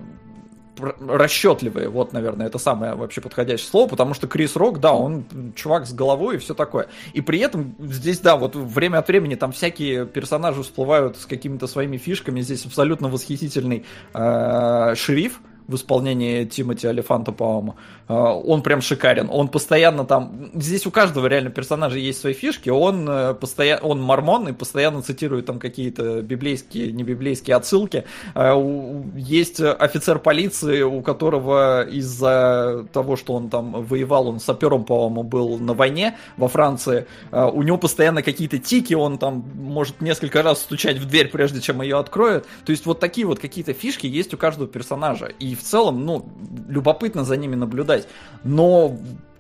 расчетливые. 0.78 1.88
Вот, 1.88 2.12
наверное, 2.12 2.48
это 2.48 2.58
самое 2.58 2.96
вообще 2.96 3.22
подходящее 3.22 3.70
слово, 3.70 3.90
потому 3.90 4.14
что 4.14 4.28
Крис 4.28 4.58
Рок, 4.58 4.82
да, 4.82 4.94
он 4.94 5.24
чувак 5.56 5.88
с 5.88 5.94
головой 5.94 6.36
и 6.36 6.38
все 6.40 6.54
такое. 6.54 6.88
И 7.14 7.22
при 7.22 7.40
этом 7.40 7.76
здесь, 7.80 8.20
да, 8.20 8.36
вот 8.36 8.56
время 8.56 8.98
от 8.98 9.08
времени 9.08 9.36
там 9.36 9.54
всякие 9.54 10.06
персонажи 10.06 10.64
всплывают 10.64 11.16
с 11.18 11.26
какими-то 11.26 11.68
своими 11.68 11.96
фишками. 11.96 12.42
Здесь 12.42 12.66
абсолютно 12.66 13.08
восхитительный 13.08 13.86
э, 14.14 14.96
шериф, 14.96 15.40
в 15.70 15.76
исполнении 15.76 16.44
Тимоти 16.46 16.88
Алифанта, 16.88 17.32
по-моему. 17.32 17.76
Э, 18.08 18.14
Он 18.14 18.62
прям 18.62 18.82
шикарен. 18.82 19.30
Он 19.32 19.48
постоянно 19.48 20.04
там... 20.04 20.50
Здесь 20.56 20.86
у 20.86 20.92
каждого 20.92 21.28
реально 21.28 21.52
персонажа 21.52 21.98
есть 21.98 22.20
свои 22.20 22.34
фишки. 22.34 22.70
Он, 22.70 23.08
э, 23.10 23.34
постоянно... 23.36 23.82
он 23.86 24.02
мормон 24.02 24.48
и 24.48 24.54
постоянно 24.54 25.02
цитирует 25.02 25.46
там 25.46 25.60
какие-то 25.60 26.22
библейские, 26.22 26.92
не 26.92 27.04
библейские 27.04 27.56
отсылки. 27.56 28.04
У- 28.36 29.04
Есть 29.16 29.62
офицер 29.62 30.20
полиции, 30.20 30.82
у 30.82 31.02
которого 31.02 31.84
из-за 31.84 32.86
того, 32.92 33.16
что 33.16 33.34
он 33.34 33.50
там 33.50 33.84
воевал, 33.84 34.28
он 34.28 34.40
сапером, 34.40 34.84
по-моему, 34.86 35.24
был 35.24 35.58
на 35.60 35.74
войне 35.74 36.18
во 36.38 36.48
Франции, 36.48 37.06
э, 37.32 37.46
у 37.46 37.62
него 37.62 37.78
постоянно 37.78 38.24
какие-то 38.24 38.58
тики, 38.58 38.96
он 38.96 39.18
там 39.18 39.44
может 39.56 40.02
несколько 40.02 40.42
раз 40.42 40.62
стучать 40.62 40.98
в 40.98 41.08
дверь, 41.08 41.30
прежде 41.30 41.62
чем 41.62 41.82
ее 41.82 41.98
откроют. 42.00 42.46
То 42.66 42.72
есть 42.72 42.86
вот 42.86 43.00
такие 43.00 43.28
вот 43.28 43.40
какие-то 43.40 43.74
фишки 43.74 44.08
есть 44.08 44.34
у 44.34 44.38
каждого 44.38 44.68
персонажа. 44.68 45.28
И 45.28 45.56
в 45.60 45.64
целом, 45.64 46.06
ну, 46.06 46.26
любопытно 46.68 47.24
за 47.24 47.38
ними 47.38 47.56
наблюдать. 47.56 48.08
Но 48.44 48.98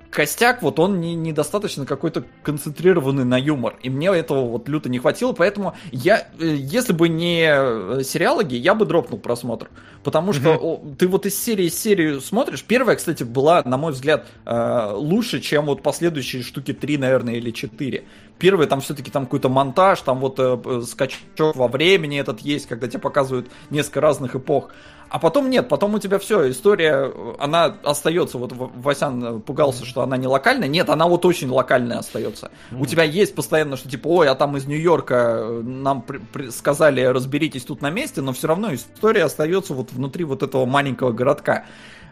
костяк, 0.09 0.61
вот 0.61 0.79
он 0.79 0.99
не, 0.99 1.15
недостаточно 1.15 1.85
какой-то 1.85 2.23
концентрированный 2.43 3.25
на 3.25 3.37
юмор. 3.37 3.77
И 3.83 3.89
мне 3.89 4.07
этого 4.07 4.45
вот 4.45 4.67
люто 4.67 4.89
не 4.89 4.99
хватило, 4.99 5.33
поэтому 5.33 5.75
я, 5.91 6.27
э, 6.39 6.55
если 6.55 6.93
бы 6.93 7.09
не 7.09 7.47
э, 7.47 8.03
сериалоги, 8.03 8.55
я 8.55 8.73
бы 8.73 8.85
дропнул 8.85 9.19
просмотр. 9.19 9.69
Потому 10.03 10.33
что 10.33 10.55
о, 10.55 10.81
ты 10.97 11.07
вот 11.07 11.25
из 11.25 11.41
серии 11.41 11.69
в 11.69 11.73
серию 11.73 12.21
смотришь. 12.21 12.63
Первая, 12.63 12.95
кстати, 12.95 13.23
была, 13.23 13.61
на 13.63 13.77
мой 13.77 13.91
взгляд, 13.91 14.25
э, 14.45 14.91
лучше, 14.93 15.41
чем 15.41 15.65
вот 15.65 15.83
последующие 15.83 16.41
штуки 16.41 16.73
3, 16.73 16.97
наверное, 16.97 17.35
или 17.35 17.51
4. 17.51 18.03
Первый 18.39 18.67
там 18.67 18.79
все-таки 18.81 19.11
там 19.11 19.25
какой-то 19.25 19.49
монтаж, 19.49 19.99
там 20.01 20.19
вот 20.19 20.39
скачок 20.87 21.55
во 21.55 21.67
времени 21.67 22.17
этот 22.17 22.39
есть, 22.39 22.67
когда 22.67 22.87
тебе 22.87 22.99
показывают 22.99 23.51
несколько 23.69 23.99
разных 23.99 24.35
эпох. 24.35 24.69
А 25.09 25.17
потом 25.17 25.49
нет, 25.49 25.67
потом 25.67 25.95
у 25.95 25.99
тебя 25.99 26.19
все, 26.19 26.51
история, 26.51 27.11
она 27.39 27.75
остается. 27.83 28.37
Вот 28.37 28.53
Васян 28.53 29.23
э, 29.23 29.39
пугался, 29.39 29.83
что 29.83 30.03
она 30.03 30.17
не 30.17 30.27
локальная. 30.27 30.67
Нет, 30.67 30.87
она 30.89 31.07
вот 31.07 31.25
очень 31.25 31.49
локальная 31.49 31.97
остается. 31.97 32.51
У 32.71 32.85
тебя 32.85 33.03
есть 33.03 33.33
постоянно, 33.33 33.75
что 33.75 33.89
типа, 33.89 34.07
ой, 34.07 34.27
а 34.29 34.35
там 34.35 34.55
из 34.55 34.67
Нью-Йорка 34.67 35.37
э, 35.39 35.61
нам 35.63 36.03
при- 36.03 36.19
при- 36.19 36.49
сказали, 36.51 37.01
разберитесь 37.01 37.63
тут 37.63 37.81
на 37.81 37.89
месте, 37.89 38.21
но 38.21 38.33
все 38.33 38.47
равно 38.47 38.71
история 38.73 39.23
остается 39.23 39.73
вот 39.73 39.91
внутри 39.91 40.25
вот 40.25 40.43
этого 40.43 40.67
маленького 40.67 41.11
городка. 41.11 41.65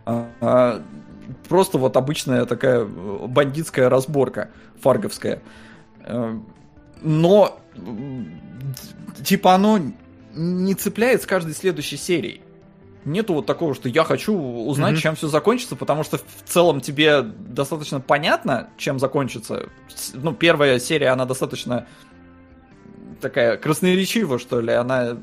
А, 0.06 0.28
а, 0.42 0.82
Просто 1.48 1.78
вот 1.78 1.98
обычная 1.98 2.46
такая 2.46 2.80
э, 2.80 3.28
бандитская 3.28 3.90
разборка 3.90 4.50
фарговская. 4.82 5.42
Но 7.02 7.60
типа 9.24 9.54
оно 9.54 9.80
не 10.34 10.74
цепляет 10.74 11.22
с 11.24 11.26
каждой 11.26 11.54
следующей 11.54 11.98
серии. 11.98 12.42
Нету 13.08 13.34
вот 13.36 13.46
такого, 13.46 13.74
что 13.74 13.88
я 13.90 14.04
хочу 14.04 14.38
узнать, 14.38 14.94
Мгм. 14.94 15.02
чем 15.02 15.16
все 15.16 15.28
закончится, 15.30 15.76
потому 15.78 16.04
что 16.04 16.18
в 16.18 16.24
целом 16.46 16.82
тебе 16.82 17.22
достаточно 17.22 18.02
понятно, 18.02 18.68
чем 18.78 19.00
закончится. 19.00 19.70
Ну, 20.14 20.34
первая 20.34 20.78
серия, 20.80 21.08
она 21.10 21.26
достаточно 21.26 21.88
такая 23.22 23.58
красноречива, 23.58 24.38
что 24.40 24.60
ли, 24.60 24.74
она 24.74 25.18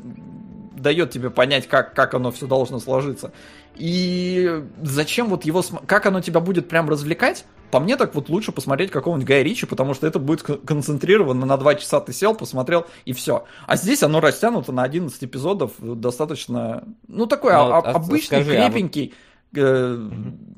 дает 0.77 1.11
тебе 1.11 1.31
понять, 1.31 1.69
как, 1.69 1.95
как 1.95 2.15
оно 2.15 2.33
все 2.33 2.47
должно 2.47 2.79
сложиться. 2.81 3.33
И 3.77 4.63
зачем 4.83 5.29
вот 5.29 5.45
его... 5.45 5.63
см- 5.63 5.87
Как 5.87 6.07
оно 6.07 6.21
тебя 6.21 6.41
будет 6.41 6.69
прям 6.69 6.89
развлекать? 6.89 7.45
По 7.75 7.81
мне 7.81 7.97
так 7.97 8.15
вот 8.15 8.29
лучше 8.29 8.53
посмотреть 8.53 8.93
какого-нибудь 8.93 9.27
Гая 9.27 9.43
Ричи, 9.43 9.67
потому 9.67 9.95
что 9.95 10.07
это 10.07 10.21
будет 10.21 10.45
кон- 10.45 10.61
концентрировано 10.61 11.45
на 11.45 11.57
2 11.57 11.75
часа 11.75 11.99
ты 11.99 12.13
сел, 12.13 12.37
посмотрел 12.37 12.87
и 13.05 13.13
все. 13.13 13.47
А 13.67 13.75
здесь 13.75 14.05
оно 14.05 14.21
растянуто 14.21 14.71
на 14.71 14.85
11 14.85 15.25
эпизодов 15.25 15.73
э, 15.83 15.95
достаточно... 15.97 16.85
Ну, 17.09 17.27
такой 17.27 17.53
Ну, 17.53 17.59
а- 17.59 17.79
а- 17.79 17.81
а 17.81 17.91
обычный, 17.97 18.27
скажи, 18.45 18.57
а 18.57 18.63
вот- 18.63 18.73
крепенький 18.73 19.13
э, 19.57 20.11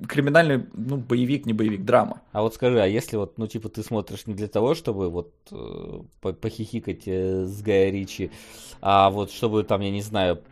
криминальный, 0.07 0.67
ну, 0.75 0.99
боевик, 0.99 1.47
не 1.47 1.55
боевик, 1.55 1.87
драма. 1.87 2.21
А 2.33 2.43
вот 2.43 2.55
скажи, 2.55 2.79
а 2.83 2.87
если 2.87 3.17
вот, 3.17 3.39
ну, 3.39 3.47
типа, 3.47 3.71
ты 3.71 3.83
смотришь 3.83 4.27
не 4.27 4.35
для 4.35 4.49
того, 4.49 4.75
чтобы 4.75 5.09
вот 5.09 5.33
э, 5.53 6.01
по- 6.21 6.35
похихикать 6.35 7.05
э, 7.07 7.47
с 7.47 7.63
Гая 7.63 7.91
Ричи, 7.91 8.31
а 8.83 9.09
вот 9.09 9.31
чтобы 9.31 9.63
там, 9.65 9.81
я 9.81 9.91
не 9.91 10.03
знаю, 10.03 10.43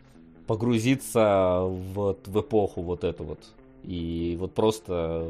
погрузиться 0.47 1.59
вот 1.93 2.27
в 2.27 2.41
эпоху 2.41 2.81
вот 2.81 3.03
эту 3.03 3.23
вот 3.23 3.39
и 3.85 4.35
вот 4.39 4.53
просто 4.53 5.29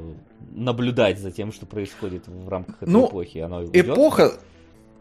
наблюдать 0.53 1.19
за 1.19 1.31
тем, 1.31 1.51
что 1.51 1.65
происходит 1.65 2.27
в 2.27 2.47
рамках 2.49 2.75
этой 2.81 2.89
Ну, 2.89 3.07
эпохи. 3.07 3.39
Оно? 3.39 3.65
Эпоха, 3.65 4.33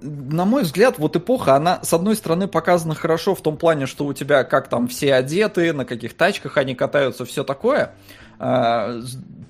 на 0.01 0.45
мой 0.45 0.63
взгляд, 0.63 0.99
вот 0.99 1.17
эпоха, 1.17 1.55
она, 1.55 1.81
с 1.83 1.93
одной 1.93 2.17
стороны, 2.17 2.49
показана 2.49 2.95
хорошо 2.95 3.35
в 3.35 3.41
том 3.41 3.57
плане, 3.57 3.87
что 3.87 4.05
у 4.07 4.13
тебя 4.13 4.45
как 4.45 4.69
там 4.69 4.89
все 4.89 5.15
одеты, 5.15 5.73
на 5.73 5.85
каких 5.85 6.15
тачках 6.15 6.57
они 6.57 6.75
катаются, 6.75 7.25
все 7.25 7.45
такое. 7.45 7.95
А, 8.39 9.01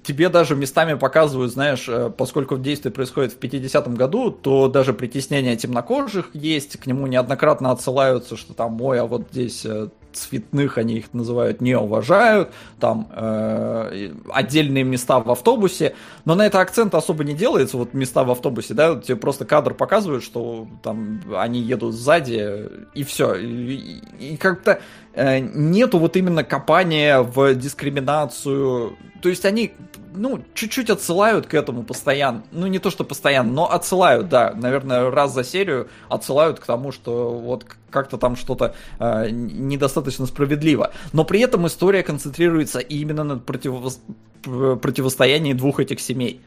Тебе 0.04 0.28
даже 0.28 0.54
местами 0.54 0.94
показывают, 0.94 1.50
знаешь, 1.50 1.88
э, 1.88 2.10
поскольку 2.14 2.58
действие 2.58 2.92
происходит 2.92 3.32
в 3.32 3.38
50-м 3.38 3.94
году, 3.94 4.30
то 4.30 4.68
даже 4.68 4.92
притеснение 4.92 5.56
темнокожих 5.56 6.28
есть, 6.34 6.76
к 6.76 6.86
нему 6.86 7.06
неоднократно 7.06 7.70
отсылаются, 7.70 8.36
что 8.36 8.52
там, 8.52 8.78
ой, 8.82 9.00
а 9.00 9.06
вот 9.06 9.28
здесь 9.32 9.64
э, 9.64 9.88
цветных, 10.16 10.78
они 10.78 10.94
их 10.98 11.12
называют, 11.12 11.60
не 11.60 11.76
уважают, 11.76 12.50
там 12.80 13.08
э, 13.14 14.12
отдельные 14.32 14.84
места 14.84 15.20
в 15.20 15.30
автобусе, 15.30 15.94
но 16.24 16.34
на 16.34 16.46
это 16.46 16.60
акцент 16.60 16.94
особо 16.94 17.24
не 17.24 17.34
делается, 17.34 17.76
вот 17.76 17.94
места 17.94 18.24
в 18.24 18.30
автобусе, 18.30 18.74
да, 18.74 18.96
тебе 18.96 19.16
просто 19.16 19.44
кадр 19.44 19.74
показывают, 19.74 20.24
что 20.24 20.66
там 20.82 21.20
они 21.36 21.60
едут 21.60 21.94
сзади, 21.94 22.68
и 22.94 23.02
все. 23.04 23.34
И- 23.34 24.00
и 24.18 24.36
как-то 24.36 24.80
э, 25.16 25.38
нету 25.38 25.98
вот 25.98 26.16
именно 26.16 26.42
копания 26.42 27.20
в 27.20 27.54
дискриминацию. 27.54 28.96
То 29.22 29.28
есть 29.28 29.44
они, 29.44 29.72
ну, 30.14 30.40
чуть-чуть 30.54 30.90
отсылают 30.90 31.46
к 31.46 31.54
этому 31.54 31.82
постоянно. 31.84 32.42
Ну, 32.52 32.66
не 32.66 32.78
то, 32.78 32.90
что 32.90 33.04
постоянно, 33.04 33.52
но 33.52 33.70
отсылают, 33.72 34.28
да. 34.28 34.52
Наверное, 34.56 35.10
раз 35.10 35.32
за 35.32 35.44
серию 35.44 35.88
отсылают 36.08 36.58
к 36.60 36.66
тому, 36.66 36.92
что 36.92 37.30
вот 37.30 37.64
как-то 37.94 38.18
там 38.18 38.36
что-то 38.36 38.74
э, 38.98 39.30
недостаточно 39.30 40.26
справедливо. 40.26 40.90
Но 41.12 41.24
при 41.24 41.40
этом 41.40 41.66
история 41.66 42.02
концентрируется 42.02 42.80
именно 42.80 43.24
на 43.24 43.34
противос- 43.34 44.00
п- 44.42 44.76
противостоянии 44.76 45.54
двух 45.54 45.80
этих 45.80 46.00
семей. 46.00 46.40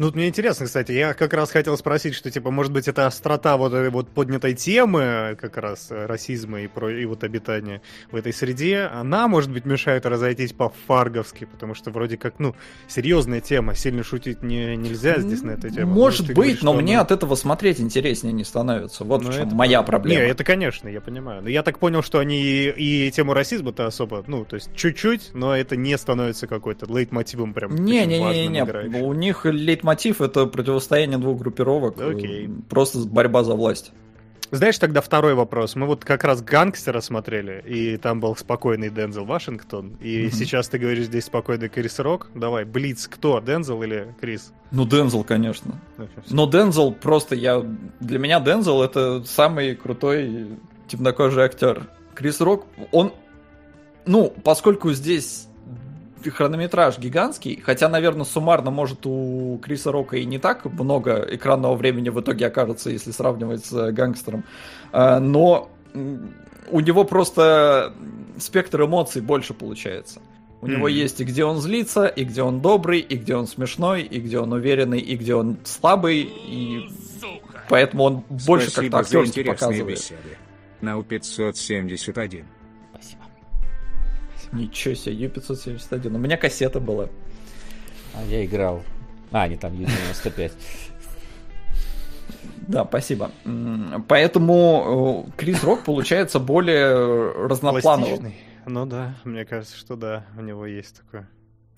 Ну, 0.00 0.06
вот 0.06 0.14
мне 0.14 0.28
интересно, 0.28 0.64
кстати, 0.64 0.92
я 0.92 1.12
как 1.12 1.34
раз 1.34 1.50
хотел 1.50 1.76
спросить, 1.76 2.14
что, 2.14 2.30
типа, 2.30 2.50
может 2.50 2.72
быть, 2.72 2.88
это 2.88 3.06
острота 3.06 3.58
вот 3.58 3.74
этой 3.74 3.90
вот 3.90 4.08
поднятой 4.08 4.54
темы, 4.54 5.36
как 5.38 5.58
раз, 5.58 5.88
э, 5.90 6.06
расизма 6.06 6.62
и, 6.62 6.68
про, 6.68 6.88
и 6.90 7.04
вот 7.04 7.22
обитания 7.22 7.82
в 8.10 8.16
этой 8.16 8.32
среде, 8.32 8.88
она, 8.90 9.28
может 9.28 9.52
быть, 9.52 9.66
мешает 9.66 10.06
разойтись 10.06 10.54
по-фарговски, 10.54 11.44
потому 11.44 11.74
что 11.74 11.90
вроде 11.90 12.16
как, 12.16 12.38
ну, 12.38 12.56
серьезная 12.88 13.42
тема, 13.42 13.74
сильно 13.74 14.02
шутить 14.02 14.42
не, 14.42 14.74
нельзя 14.74 15.18
здесь 15.18 15.42
на 15.42 15.50
этой 15.50 15.70
теме. 15.70 15.84
Может 15.84 16.20
Ну, 16.22 16.26
быть, 16.28 16.36
говоришь, 16.36 16.62
но 16.62 16.72
мне 16.72 16.94
она- 16.94 17.02
от 17.02 17.10
этого 17.10 17.34
смотреть 17.34 17.78
интереснее 17.78 18.32
не 18.32 18.44
становится. 18.44 19.04
Вот 19.04 19.22
Ну, 19.22 19.30
в 19.30 19.34
чем 19.34 19.48
это 19.48 19.54
моя 19.54 19.82
проблема. 19.82 20.22
Не, 20.24 20.30
это, 20.30 20.44
конечно, 20.44 20.88
я 20.88 21.02
понимаю. 21.02 21.42
Но 21.42 21.50
я 21.50 21.62
так 21.62 21.78
понял, 21.78 22.02
что 22.02 22.20
они 22.20 22.40
и, 22.42 23.06
и 23.06 23.10
тему 23.10 23.34
расизма-то 23.34 23.84
особо, 23.86 24.24
ну, 24.26 24.46
то 24.46 24.56
есть 24.56 24.70
чуть-чуть, 24.74 25.32
но 25.34 25.54
это 25.54 25.76
не 25.76 25.98
становится 25.98 26.46
какой-то 26.46 26.86
лейтмотивом 26.90 27.52
прям 27.52 27.74
Не-не-не-не, 27.74 28.60
играющим. 28.60 29.02
у 29.02 29.12
них 29.12 29.44
лейтмотив 29.44 29.89
это 30.20 30.46
противостояние 30.46 31.18
двух 31.18 31.38
группировок. 31.38 32.00
Окей. 32.00 32.46
э, 32.46 32.50
Просто 32.68 33.00
борьба 33.00 33.44
за 33.44 33.54
власть. 33.54 33.92
Знаешь, 34.52 34.78
тогда 34.78 35.00
второй 35.00 35.34
вопрос. 35.34 35.76
Мы 35.76 35.86
вот 35.86 36.04
как 36.04 36.24
раз 36.24 36.42
гангстера 36.42 37.00
смотрели, 37.00 37.62
и 37.64 37.96
там 37.98 38.18
был 38.18 38.34
спокойный 38.34 38.90
Дензел 38.90 39.24
Вашингтон. 39.24 39.96
И 40.00 40.24
Мгм. 40.26 40.32
сейчас 40.32 40.68
ты 40.68 40.78
говоришь 40.78 41.04
здесь 41.06 41.26
спокойный 41.26 41.68
Крис 41.68 42.00
Рок. 42.00 42.26
Давай, 42.34 42.64
Блиц, 42.64 43.06
кто, 43.06 43.38
Дензел 43.38 43.80
или 43.84 44.12
Крис? 44.20 44.52
Ну, 44.72 44.86
Дензел, 44.86 45.22
конечно. 45.22 45.80
Ну. 45.98 46.08
Но 46.30 46.46
Дензел 46.50 46.90
просто 46.92 47.36
я... 47.36 47.64
Для 48.00 48.18
меня 48.18 48.40
Дензел 48.40 48.82
это 48.82 49.22
самый 49.24 49.76
крутой 49.76 50.48
темнокожий 50.88 51.44
актер. 51.44 51.88
Крис 52.14 52.40
Рок, 52.40 52.66
он... 52.90 53.12
Ну, 54.04 54.34
поскольку 54.42 54.90
здесь 54.92 55.46
хронометраж 56.28 56.98
гигантский, 56.98 57.60
хотя, 57.64 57.88
наверное, 57.88 58.24
суммарно, 58.24 58.70
может, 58.70 59.06
у 59.06 59.58
Криса 59.62 59.90
Рока 59.92 60.16
и 60.16 60.24
не 60.26 60.38
так 60.38 60.64
много 60.66 61.26
экранного 61.30 61.74
времени 61.74 62.08
в 62.10 62.20
итоге 62.20 62.46
окажется, 62.46 62.90
если 62.90 63.10
сравнивать 63.12 63.64
с 63.64 63.72
э, 63.72 63.92
гангстером, 63.92 64.44
а, 64.92 65.18
но 65.20 65.70
у 66.70 66.80
него 66.80 67.04
просто 67.04 67.92
спектр 68.38 68.82
эмоций 68.84 69.22
больше 69.22 69.54
получается. 69.54 70.20
У 70.62 70.66
него 70.66 70.88
Мгм. 70.88 70.94
есть 70.94 71.20
и 71.20 71.24
где 71.24 71.44
он 71.44 71.58
злится, 71.58 72.06
и 72.06 72.24
где 72.24 72.42
он 72.42 72.60
добрый, 72.60 73.00
и 73.00 73.16
где 73.16 73.34
он 73.34 73.46
смешной, 73.46 74.02
и 74.02 74.20
где 74.20 74.38
он 74.38 74.52
уверенный, 74.52 75.00
и 75.00 75.16
где 75.16 75.34
он 75.34 75.56
слабый, 75.64 76.20
и 76.20 76.86
поэтому 77.70 78.04
он 78.04 78.24
больше 78.28 78.70
как-то 78.70 78.98
актерски 78.98 79.42
показывает. 79.42 79.96
беседы. 79.98 80.36
На 80.82 81.02
571. 81.02 82.44
Ничего 84.52 84.94
себе, 84.94 85.14
Ю-571. 85.14 86.14
У 86.14 86.18
меня 86.18 86.36
кассета 86.36 86.80
была. 86.80 87.08
А 88.14 88.24
я 88.24 88.44
играл. 88.44 88.82
А, 89.30 89.46
не 89.46 89.56
там 89.56 89.74
Ю-95. 89.78 90.52
Да, 92.68 92.84
спасибо. 92.84 93.30
Поэтому 94.08 95.26
э, 95.28 95.30
Крис 95.36 95.62
Рок 95.64 95.84
получается 95.84 96.38
более 96.38 97.32
разноплановым. 97.46 98.20
Пластичный. 98.20 98.36
Ну 98.66 98.86
да, 98.86 99.14
мне 99.24 99.44
кажется, 99.44 99.76
что 99.76 99.96
да, 99.96 100.24
у 100.36 100.42
него 100.42 100.66
есть 100.66 100.96
такое. 100.96 101.28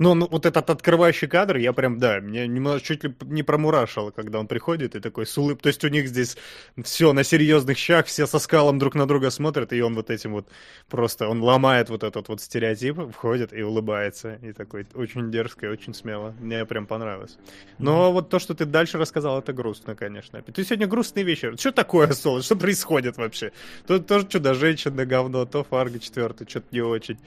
Ну, 0.02 0.14
ну, 0.14 0.26
вот 0.28 0.46
этот 0.46 0.68
открывающий 0.68 1.28
кадр, 1.28 1.58
я 1.58 1.72
прям, 1.72 1.98
да, 2.00 2.18
меня 2.18 2.44
немного 2.48 2.80
чуть 2.80 3.04
ли 3.04 3.14
не 3.20 3.44
промурашило, 3.44 4.10
когда 4.10 4.40
он 4.40 4.48
приходит 4.48 4.96
и 4.96 5.00
такой 5.00 5.26
с 5.26 5.38
улыб... 5.38 5.62
То 5.62 5.68
есть 5.68 5.84
у 5.84 5.88
них 5.88 6.08
здесь 6.08 6.36
все 6.82 7.12
на 7.12 7.22
серьезных 7.22 7.78
щах, 7.78 8.06
все 8.06 8.26
со 8.26 8.40
скалом 8.40 8.80
друг 8.80 8.96
на 8.96 9.06
друга 9.06 9.30
смотрят, 9.30 9.72
и 9.72 9.80
он 9.80 9.94
вот 9.94 10.10
этим 10.10 10.32
вот 10.32 10.48
просто, 10.88 11.28
он 11.28 11.40
ломает 11.40 11.88
вот 11.88 12.02
этот 12.02 12.28
вот 12.28 12.40
стереотип, 12.40 13.12
входит 13.12 13.52
и 13.52 13.62
улыбается, 13.62 14.40
и 14.42 14.52
такой 14.52 14.88
очень 14.94 15.30
дерзко 15.30 15.66
и 15.66 15.68
очень 15.68 15.94
смело. 15.94 16.34
Мне 16.40 16.66
прям 16.66 16.86
понравилось. 16.88 17.38
Но 17.78 18.10
вот 18.12 18.28
то, 18.28 18.40
что 18.40 18.54
ты 18.54 18.64
дальше 18.64 18.98
рассказал, 18.98 19.38
это 19.38 19.52
грустно, 19.52 19.94
конечно. 19.94 20.42
Ты 20.42 20.64
сегодня 20.64 20.88
грустный 20.88 21.22
вечер. 21.22 21.56
Что 21.56 21.70
такое, 21.70 22.08
Соло? 22.08 22.42
Что 22.42 22.56
происходит 22.56 23.18
вообще? 23.18 23.52
То 23.86 24.00
тоже 24.00 24.26
чудо-женщина 24.26 25.06
говно, 25.06 25.46
то 25.46 25.62
Фарго 25.62 26.00
четвертый, 26.00 26.48
что-то 26.48 26.66
не 26.72 26.80
очень. 26.80 27.18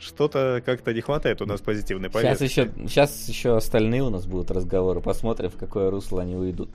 Что-то 0.00 0.62
как-то 0.64 0.94
не 0.94 1.02
хватает 1.02 1.42
у 1.42 1.46
нас 1.46 1.60
позитивной 1.60 2.08
Сейчас 2.08 2.38
повестки. 2.38 2.44
еще, 2.44 2.70
сейчас 2.88 3.28
еще 3.28 3.56
остальные 3.56 4.02
у 4.02 4.08
нас 4.08 4.24
будут 4.26 4.50
разговоры. 4.50 5.00
Посмотрим, 5.02 5.50
в 5.50 5.56
какое 5.56 5.90
русло 5.90 6.22
они 6.22 6.34
уйдут. 6.36 6.70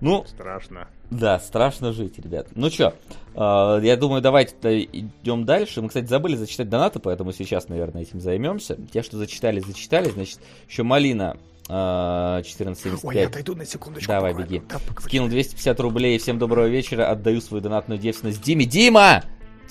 Ну, 0.00 0.24
Страшно. 0.26 0.88
да, 1.10 1.38
страшно 1.38 1.92
жить, 1.92 2.18
ребят. 2.18 2.48
Ну 2.54 2.70
чё, 2.70 2.94
э, 3.34 3.80
я 3.82 3.96
думаю, 3.96 4.22
давайте 4.22 4.82
идем 4.82 5.44
дальше. 5.44 5.80
Мы, 5.82 5.88
кстати, 5.88 6.06
забыли 6.06 6.36
зачитать 6.36 6.68
донаты, 6.70 6.98
поэтому 7.00 7.32
сейчас, 7.32 7.68
наверное, 7.68 8.02
этим 8.02 8.18
займемся. 8.20 8.76
Те, 8.92 9.02
что 9.02 9.18
зачитали, 9.18 9.60
зачитали. 9.60 10.08
Значит, 10.08 10.40
еще 10.68 10.82
Малина 10.84 11.36
э, 11.68 11.72
1475. 11.72 13.04
Ой, 13.04 13.14
я 13.14 13.28
отойду 13.28 13.54
на 13.54 13.66
секундочку. 13.66 14.08
Давай, 14.10 14.32
буквально. 14.32 14.50
беги. 14.50 14.62
Да. 14.68 14.78
Скинул 15.02 15.28
250 15.28 15.78
рублей. 15.80 16.18
Всем 16.18 16.38
доброго 16.38 16.66
вечера. 16.66 17.10
Отдаю 17.10 17.40
свою 17.42 17.62
донатную 17.62 18.00
девственность 18.00 18.42
Диме. 18.42 18.64
Дима! 18.64 19.22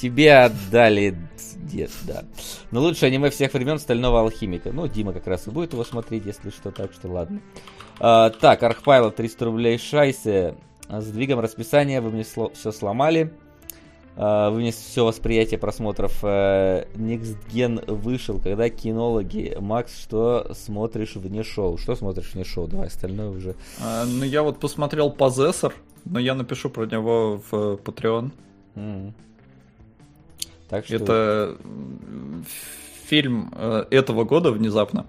Тебе 0.02 0.38
отдали 0.38 1.16
дед, 1.58 1.92
да. 2.08 2.24
Но 2.72 2.80
лучше 2.82 3.06
аниме 3.06 3.30
всех 3.30 3.54
времен 3.54 3.80
Стального 3.80 4.22
Алхимика. 4.22 4.72
Ну, 4.72 4.88
Дима 4.88 5.14
как 5.14 5.28
раз 5.28 5.48
и 5.48 5.52
будет 5.52 5.74
его 5.74 5.84
смотреть, 5.84 6.26
если 6.26 6.50
что, 6.52 6.72
так 6.72 6.94
что 6.94 7.10
ладно. 7.10 7.42
А, 8.00 8.30
так, 8.30 8.64
Архпайлот 8.64 9.16
300 9.18 9.46
рублей 9.46 9.78
Шайсе. 9.78 10.56
А, 10.88 11.02
Сдвигом 11.02 11.40
расписания 11.40 12.02
вы 12.02 12.12
мне 12.12 12.24
все 12.24 12.72
сломали. 12.72 13.34
А, 14.16 14.50
Вы 14.50 14.60
мне 14.62 14.72
все 14.72 15.06
восприятие 15.06 15.58
просмотров. 15.60 16.20
э, 16.24 16.86
Next 16.96 17.38
Gen 17.54 17.90
вышел, 17.94 18.40
когда 18.40 18.70
кинологи. 18.70 19.56
Макс, 19.60 19.98
что 20.02 20.52
смотришь 20.54 21.16
вне 21.16 21.44
шоу? 21.44 21.78
Что 21.78 21.96
смотришь 21.96 22.34
вне 22.34 22.44
шоу? 22.44 22.68
Давай, 22.68 22.88
остальное 22.88 23.30
уже. 23.30 23.56
А, 23.82 24.06
Ну, 24.06 24.24
я 24.26 24.44
вот 24.44 24.60
посмотрел 24.60 25.10
Possessor, 25.14 25.72
но 26.06 26.20
я 26.20 26.36
напишу 26.36 26.70
про 26.70 26.86
него 26.86 27.42
в 27.50 27.54
э, 27.56 27.78
Patreon. 27.84 28.32
М. 28.76 29.14
Так 30.70 30.86
что... 30.86 30.96
Это 30.96 31.58
фильм 33.08 33.52
э, 33.56 33.86
этого 33.90 34.24
года 34.24 34.52
внезапно. 34.52 35.06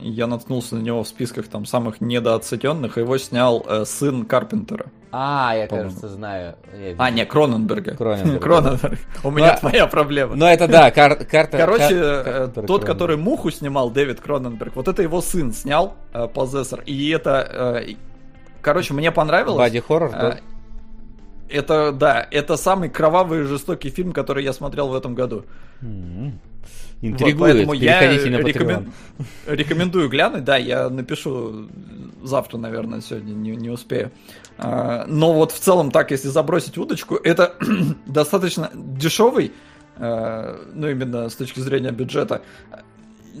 Я 0.00 0.26
наткнулся 0.26 0.74
на 0.76 0.80
него 0.80 1.02
в 1.02 1.08
списках 1.08 1.46
там 1.46 1.66
самых 1.66 2.00
недооцененных. 2.00 2.96
Его 2.96 3.18
снял 3.18 3.64
э, 3.68 3.84
сын 3.84 4.24
Карпентера. 4.24 4.86
А, 5.12 5.54
я, 5.54 5.66
По-моему. 5.66 5.90
кажется, 5.90 6.08
знаю. 6.08 6.54
Я 6.74 6.94
А, 6.96 7.10
не, 7.10 7.26
Кроненберга. 7.26 7.94
Кроненберга. 7.94 8.40
Кроненберг. 8.40 8.98
У 9.22 9.30
меня 9.30 9.52
Ну, 9.52 9.68
твоя 9.68 9.86
проблема. 9.86 10.34
Ну, 10.34 10.46
это 10.46 10.66
да, 10.66 10.90
кар- 10.90 11.24
карта... 11.26 11.58
Короче, 11.58 11.88
э, 11.90 12.22
Картер 12.24 12.66
тот, 12.66 12.84
который 12.86 13.18
Муху 13.18 13.50
снимал, 13.50 13.90
Дэвид 13.90 14.20
Кроненберг, 14.20 14.74
вот 14.76 14.88
это 14.88 15.02
его 15.02 15.20
сын 15.20 15.52
снял, 15.52 15.94
э, 16.14 16.26
Possessor. 16.26 16.82
И 16.84 17.10
это... 17.10 17.84
Короче, 18.62 18.94
мне 18.94 19.12
понравилось. 19.12 19.58
Боди-хоррор, 19.58 20.10
да? 20.10 20.38
Это, 21.48 21.92
да, 21.92 22.26
это 22.30 22.56
самый 22.56 22.88
кровавый 22.88 23.40
и 23.40 23.42
жестокий 23.44 23.90
фильм, 23.90 24.12
который 24.12 24.44
я 24.44 24.52
смотрел 24.52 24.88
в 24.88 24.94
этом 24.94 25.14
году. 25.14 25.44
М. 25.82 26.38
Вот, 27.02 27.08
Интригует. 27.10 27.38
поэтому 27.54 27.72
я 27.72 28.00
Переходите 28.00 28.30
на 28.30 28.36
рекомен- 28.48 28.90
рекомендую 29.46 30.08
глянуть, 30.08 30.44
да, 30.44 30.56
я 30.56 30.88
напишу 30.88 31.66
завтра, 32.22 32.58
наверное, 32.58 33.00
сегодня 33.00 33.32
не, 33.32 33.56
не 33.56 33.70
успею. 33.70 34.12
А, 34.56 35.04
Но 35.08 35.32
вот 35.32 35.50
в 35.50 35.58
целом 35.58 35.90
так, 35.90 36.12
если 36.12 36.28
забросить 36.28 36.78
удочку, 36.78 37.16
это 37.16 37.56
достаточно 38.06 38.70
дешевый, 38.72 39.50
а, 39.96 40.60
ну 40.72 40.88
именно 40.88 41.28
с 41.28 41.34
точки 41.34 41.58
зрения 41.58 41.90
бюджета, 41.90 42.42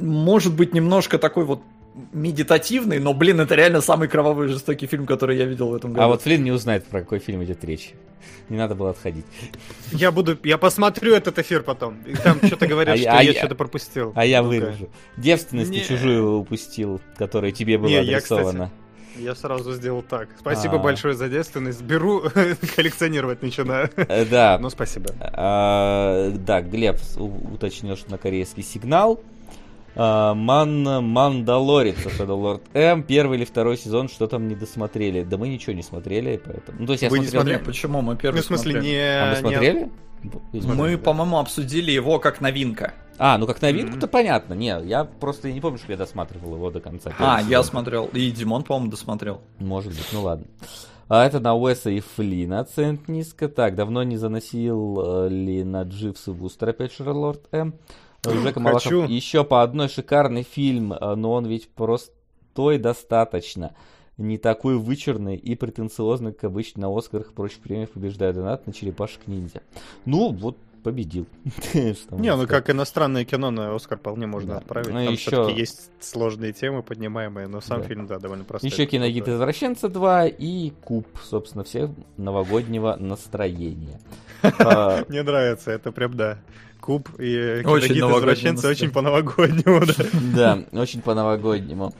может 0.00 0.54
быть 0.54 0.74
немножко 0.74 1.18
такой 1.18 1.44
вот 1.44 1.62
медитативный, 2.12 2.98
но, 2.98 3.12
блин, 3.14 3.40
это 3.40 3.54
реально 3.54 3.80
самый 3.80 4.08
кровавый 4.08 4.48
и 4.48 4.52
жестокий 4.52 4.86
фильм, 4.86 5.06
который 5.06 5.36
я 5.36 5.44
видел 5.44 5.68
в 5.68 5.74
этом 5.74 5.92
году. 5.92 6.04
А 6.04 6.08
вот 6.08 6.22
Флинн 6.22 6.42
не 6.44 6.50
узнает, 6.52 6.84
про 6.86 7.00
какой 7.00 7.18
фильм 7.18 7.42
идет 7.44 7.62
речь. 7.64 7.92
Не 8.48 8.56
надо 8.56 8.74
было 8.74 8.90
отходить. 8.90 9.24
Я 9.92 10.10
буду, 10.12 10.38
я 10.44 10.58
посмотрю 10.58 11.14
этот 11.14 11.38
эфир 11.38 11.62
потом. 11.62 11.98
И 12.06 12.14
там 12.14 12.38
что-то 12.44 12.66
говорят, 12.66 12.94
А 12.94 12.96
что 12.96 13.04
я- 13.04 13.18
а 13.18 13.22
я 13.22 13.32
что-то 13.34 13.54
пропустил. 13.54 14.12
А 14.14 14.24
я 14.24 14.42
вырежу. 14.42 14.88
Девственность 15.16 15.86
чужую 15.86 16.38
упустил, 16.38 17.00
которая 17.16 17.50
тебе 17.52 17.78
была 17.78 17.98
адресована. 18.00 18.70
Я 19.18 19.34
сразу 19.34 19.74
сделал 19.74 20.02
так. 20.02 20.28
Спасибо 20.38 20.76
А. 20.76 20.78
большое 20.78 21.12
за 21.14 21.28
девственность. 21.28 21.82
Беру, 21.82 22.22
коллекционировать 22.76 23.42
начинаю. 23.42 23.90
Э, 23.96 24.24
Да. 24.24 24.58
Ну, 24.58 24.70
спасибо. 24.70 25.10
А, 25.20 26.30
Да, 26.30 26.62
Глеб 26.62 26.96
у- 27.18 27.54
уточнил, 27.54 27.96
что 27.96 28.10
на 28.10 28.16
корейский 28.18 28.62
сигнал. 28.62 29.20
А, 29.94 30.34
Ман, 30.34 30.82
Мандалорец, 31.04 31.96
это 32.06 32.32
Лорд 32.34 32.62
М, 32.72 33.02
первый 33.02 33.38
или 33.38 33.44
второй 33.44 33.76
сезон, 33.76 34.08
что 34.08 34.26
там 34.26 34.48
не 34.48 34.54
досмотрели. 34.54 35.22
Да 35.22 35.36
мы 35.36 35.48
ничего 35.48 35.74
не 35.74 35.82
смотрели, 35.82 36.40
поэтому... 36.42 36.78
Ну, 36.80 36.86
то 36.86 36.92
есть 36.92 37.02
я 37.02 37.10
Вы 37.10 37.18
не 37.18 37.26
смотрел... 37.26 37.42
смотрели? 37.42 37.64
Почему 37.64 38.00
мы 38.00 38.16
первый 38.16 38.36
Ну, 38.36 38.42
в 38.42 38.46
смысле, 38.46 38.72
смотрели? 38.72 38.92
не... 38.92 38.98
А 39.00 39.26
мы 39.26 39.34
не- 39.34 39.40
смотрели? 39.40 39.90
Мы, 40.52 40.98
по-моему, 40.98 41.38
обсудили 41.38 41.90
его 41.90 42.18
как 42.20 42.40
новинка. 42.40 42.94
А, 43.18 43.36
ну 43.38 43.46
как 43.46 43.60
новинку-то 43.60 44.06
Мгм. 44.06 44.08
понятно. 44.10 44.54
Не, 44.54 44.78
я 44.84 45.04
просто 45.04 45.50
не 45.52 45.60
помню, 45.60 45.78
что 45.78 45.92
я 45.92 45.98
досматривал 45.98 46.54
его 46.54 46.70
до 46.70 46.80
конца. 46.80 47.12
А, 47.18 47.40
я 47.42 47.62
смотрел. 47.62 48.08
И 48.12 48.30
Димон, 48.30 48.62
по-моему, 48.62 48.90
досмотрел. 48.90 49.40
Может 49.58 49.92
быть, 49.92 50.06
ну 50.12 50.22
ладно. 50.22 50.46
А 51.08 51.26
это 51.26 51.40
на 51.40 51.54
Уэса 51.54 51.90
и 51.90 52.00
Флина 52.00 52.60
оценит 52.60 53.08
низко. 53.08 53.48
Так, 53.48 53.74
давно 53.74 54.02
не 54.02 54.16
заносил 54.16 55.24
э, 55.24 55.28
ли 55.28 55.62
на 55.64 55.82
Дживс 55.82 56.28
и 56.28 56.30
Вустер 56.30 56.70
опять 56.70 56.92
Шарлорд 56.92 57.42
Жека 58.24 58.60
Хочу. 58.60 58.60
Малахов. 58.60 59.10
Еще 59.10 59.44
по 59.44 59.62
одной 59.62 59.88
шикарный 59.88 60.42
фильм, 60.42 60.92
э, 60.92 61.14
но 61.14 61.32
он 61.32 61.46
ведь 61.46 61.68
просто 61.68 62.12
простой 62.52 62.78
достаточно. 62.78 63.74
Не 64.18 64.36
такой 64.38 64.76
вычурный 64.76 65.36
и 65.36 65.54
претенциозный, 65.54 66.32
как 66.32 66.44
обычно 66.44 66.82
на 66.82 66.96
Оскарах 66.96 67.30
и 67.30 67.34
прочих 67.34 67.60
премиях 67.60 67.90
побеждает 67.90 68.34
донат 68.34 68.66
на 68.66 68.72
черепашек 68.72 69.26
ниндзя. 69.26 69.62
Ну, 70.04 70.32
вот 70.32 70.58
победил. 70.84 71.26
Не, 71.74 72.36
ну 72.36 72.46
как 72.46 72.68
иностранное 72.68 73.24
кино 73.24 73.50
на 73.50 73.74
Оскар 73.74 73.98
вполне 73.98 74.26
можно 74.26 74.58
отправить. 74.58 74.88
Ну, 74.90 75.04
Там 75.04 75.12
еще- 75.12 75.30
все-таки 75.30 75.58
есть 75.58 75.90
сложные 76.00 76.52
темы 76.52 76.82
поднимаемые, 76.82 77.46
но 77.46 77.60
сам 77.60 77.82
фильм, 77.84 78.06
да, 78.06 78.18
довольно 78.18 78.44
простой. 78.44 78.68
Еще 78.68 78.86
киногид 78.86 79.28
«Извращенца 79.28 79.86
2» 79.86 80.28
и 80.38 80.72
Куб, 80.84 81.06
собственно, 81.22 81.64
всех 81.64 81.90
новогоднего 82.16 82.96
настроения. 82.98 84.00
А, 84.42 85.04
Мне 85.08 85.22
нравится, 85.22 85.70
это 85.70 85.92
прям, 85.92 86.16
да. 86.16 86.38
Куб 86.82 87.08
и 87.20 87.62
Очень 87.64 88.00
новогоднее 88.00 88.18
«Извращенцы» 88.18 88.68
очень 88.68 88.90
по-новогоднему, 88.90 89.80
да. 90.34 90.64
Очень 90.72 91.00
по-новогоднему. 91.00 91.94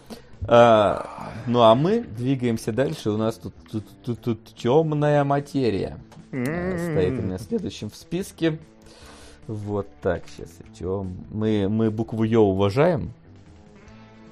А, 0.49 1.31
ну 1.47 1.63
а 1.63 1.75
мы 1.77 2.01
двигаемся 2.03 2.73
дальше. 2.73 3.11
У 3.11 3.17
нас 3.17 3.37
тут, 3.37 3.55
тут, 3.71 3.85
тут, 4.05 4.21
тут 4.21 4.45
темная 4.57 5.23
материя. 5.23 5.99
А, 6.33 6.77
Стоит 6.79 7.17
у 7.19 7.23
меня 7.23 7.39
следующим 7.39 7.91
в 7.91 7.95
списке. 7.95 8.59
Вот 9.47 9.87
так, 10.01 10.25
сейчас 10.29 10.51
идем. 10.75 11.17
Мы, 11.31 11.69
мы 11.69 11.91
букву 11.93 12.25
Ё 12.25 12.41
уважаем. 12.41 13.13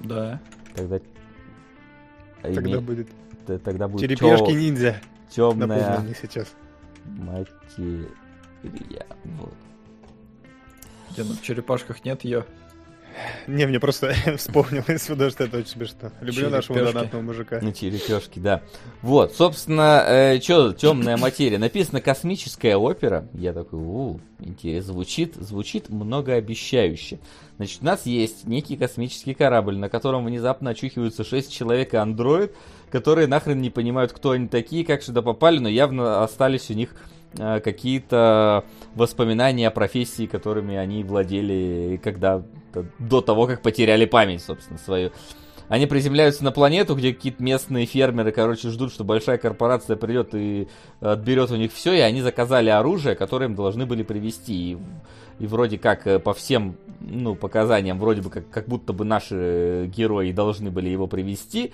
Да. 0.01 0.41
Тогда, 0.75 0.99
а 2.43 2.53
Тогда 2.53 2.71
име- 2.71 2.81
будет 2.81 3.07
тогда 3.63 3.87
будет 3.87 4.01
черепешки 4.01 4.51
ниндзя. 4.51 4.97
темная 5.29 6.05
сейчас. 6.21 6.47
материя. 7.05 8.07
Вот. 9.23 9.53
Где 11.13 11.23
ну, 11.23 11.33
в 11.33 11.41
черепашках 11.41 12.03
нет 12.05 12.23
ее. 12.23 12.45
Не, 13.47 13.65
мне 13.65 13.79
просто 13.79 14.13
вспомнилось, 14.37 15.05
потому 15.07 15.29
что 15.29 15.43
это 15.43 15.57
очень 15.57 15.69
смешно. 15.69 16.11
Люблю 16.21 16.49
нашего 16.49 16.79
донатного 16.79 17.21
мужика. 17.21 17.59
На 17.61 17.73
черепешки, 17.73 18.39
да. 18.39 18.61
Вот, 19.01 19.33
собственно, 19.33 20.39
что 20.41 20.73
темная 20.73 21.17
материя. 21.17 21.57
Написано 21.57 22.01
космическая 22.01 22.77
опера. 22.77 23.27
Я 23.33 23.53
такой, 23.53 23.79
у, 23.79 24.19
интересно, 24.39 24.93
звучит, 24.93 25.35
звучит 25.35 25.89
многообещающе. 25.89 27.19
Значит, 27.57 27.81
у 27.81 27.85
нас 27.85 28.05
есть 28.05 28.47
некий 28.47 28.77
космический 28.77 29.33
корабль, 29.33 29.77
на 29.77 29.89
котором 29.89 30.25
внезапно 30.25 30.71
очухиваются 30.71 31.23
6 31.23 31.51
человек 31.51 31.93
и 31.93 31.97
андроид, 31.97 32.55
которые 32.89 33.27
нахрен 33.27 33.61
не 33.61 33.69
понимают, 33.69 34.11
кто 34.13 34.31
они 34.31 34.47
такие, 34.47 34.85
как 34.85 35.03
сюда 35.03 35.21
попали, 35.21 35.59
но 35.59 35.69
явно 35.69 36.23
остались 36.23 36.69
у 36.69 36.73
них 36.73 36.89
э, 36.91 36.95
какие-то 37.35 38.65
воспоминания 38.95 39.67
о 39.67 39.71
профессии, 39.71 40.25
которыми 40.25 40.75
они 40.75 41.03
владели 41.03 41.99
когда 42.03 42.43
до 42.99 43.21
того, 43.21 43.47
как 43.47 43.61
потеряли 43.61 44.05
память, 44.05 44.43
собственно, 44.43 44.79
свою. 44.79 45.11
Они 45.71 45.85
приземляются 45.85 46.43
на 46.43 46.51
планету, 46.51 46.95
где 46.95 47.13
какие-то 47.13 47.41
местные 47.41 47.85
фермеры, 47.85 48.33
короче, 48.33 48.67
ждут, 48.69 48.91
что 48.91 49.05
большая 49.05 49.37
корпорация 49.37 49.95
придет 49.95 50.35
и 50.35 50.67
отберет 50.99 51.49
у 51.49 51.55
них 51.55 51.71
все, 51.71 51.93
и 51.93 51.99
они 51.99 52.21
заказали 52.21 52.69
оружие, 52.69 53.15
которое 53.15 53.45
им 53.45 53.55
должны 53.55 53.85
были 53.85 54.03
привезти. 54.03 54.73
И, 54.73 54.77
и 55.39 55.47
вроде 55.47 55.77
как 55.77 56.05
э, 56.07 56.19
по 56.19 56.33
всем 56.33 56.75
ну, 56.99 57.35
показаниям, 57.35 57.99
вроде 57.99 58.21
бы 58.21 58.29
как, 58.29 58.49
как 58.49 58.67
будто 58.67 58.91
бы 58.91 59.05
наши 59.05 59.35
э, 59.37 59.85
герои 59.85 60.33
должны 60.33 60.71
были 60.71 60.89
его 60.89 61.07
привезти, 61.07 61.71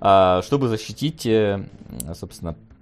а, 0.00 0.40
чтобы 0.40 0.68
защитить, 0.68 1.26
э, 1.26 1.66
собственно, 2.14 2.56
э, 2.56 2.73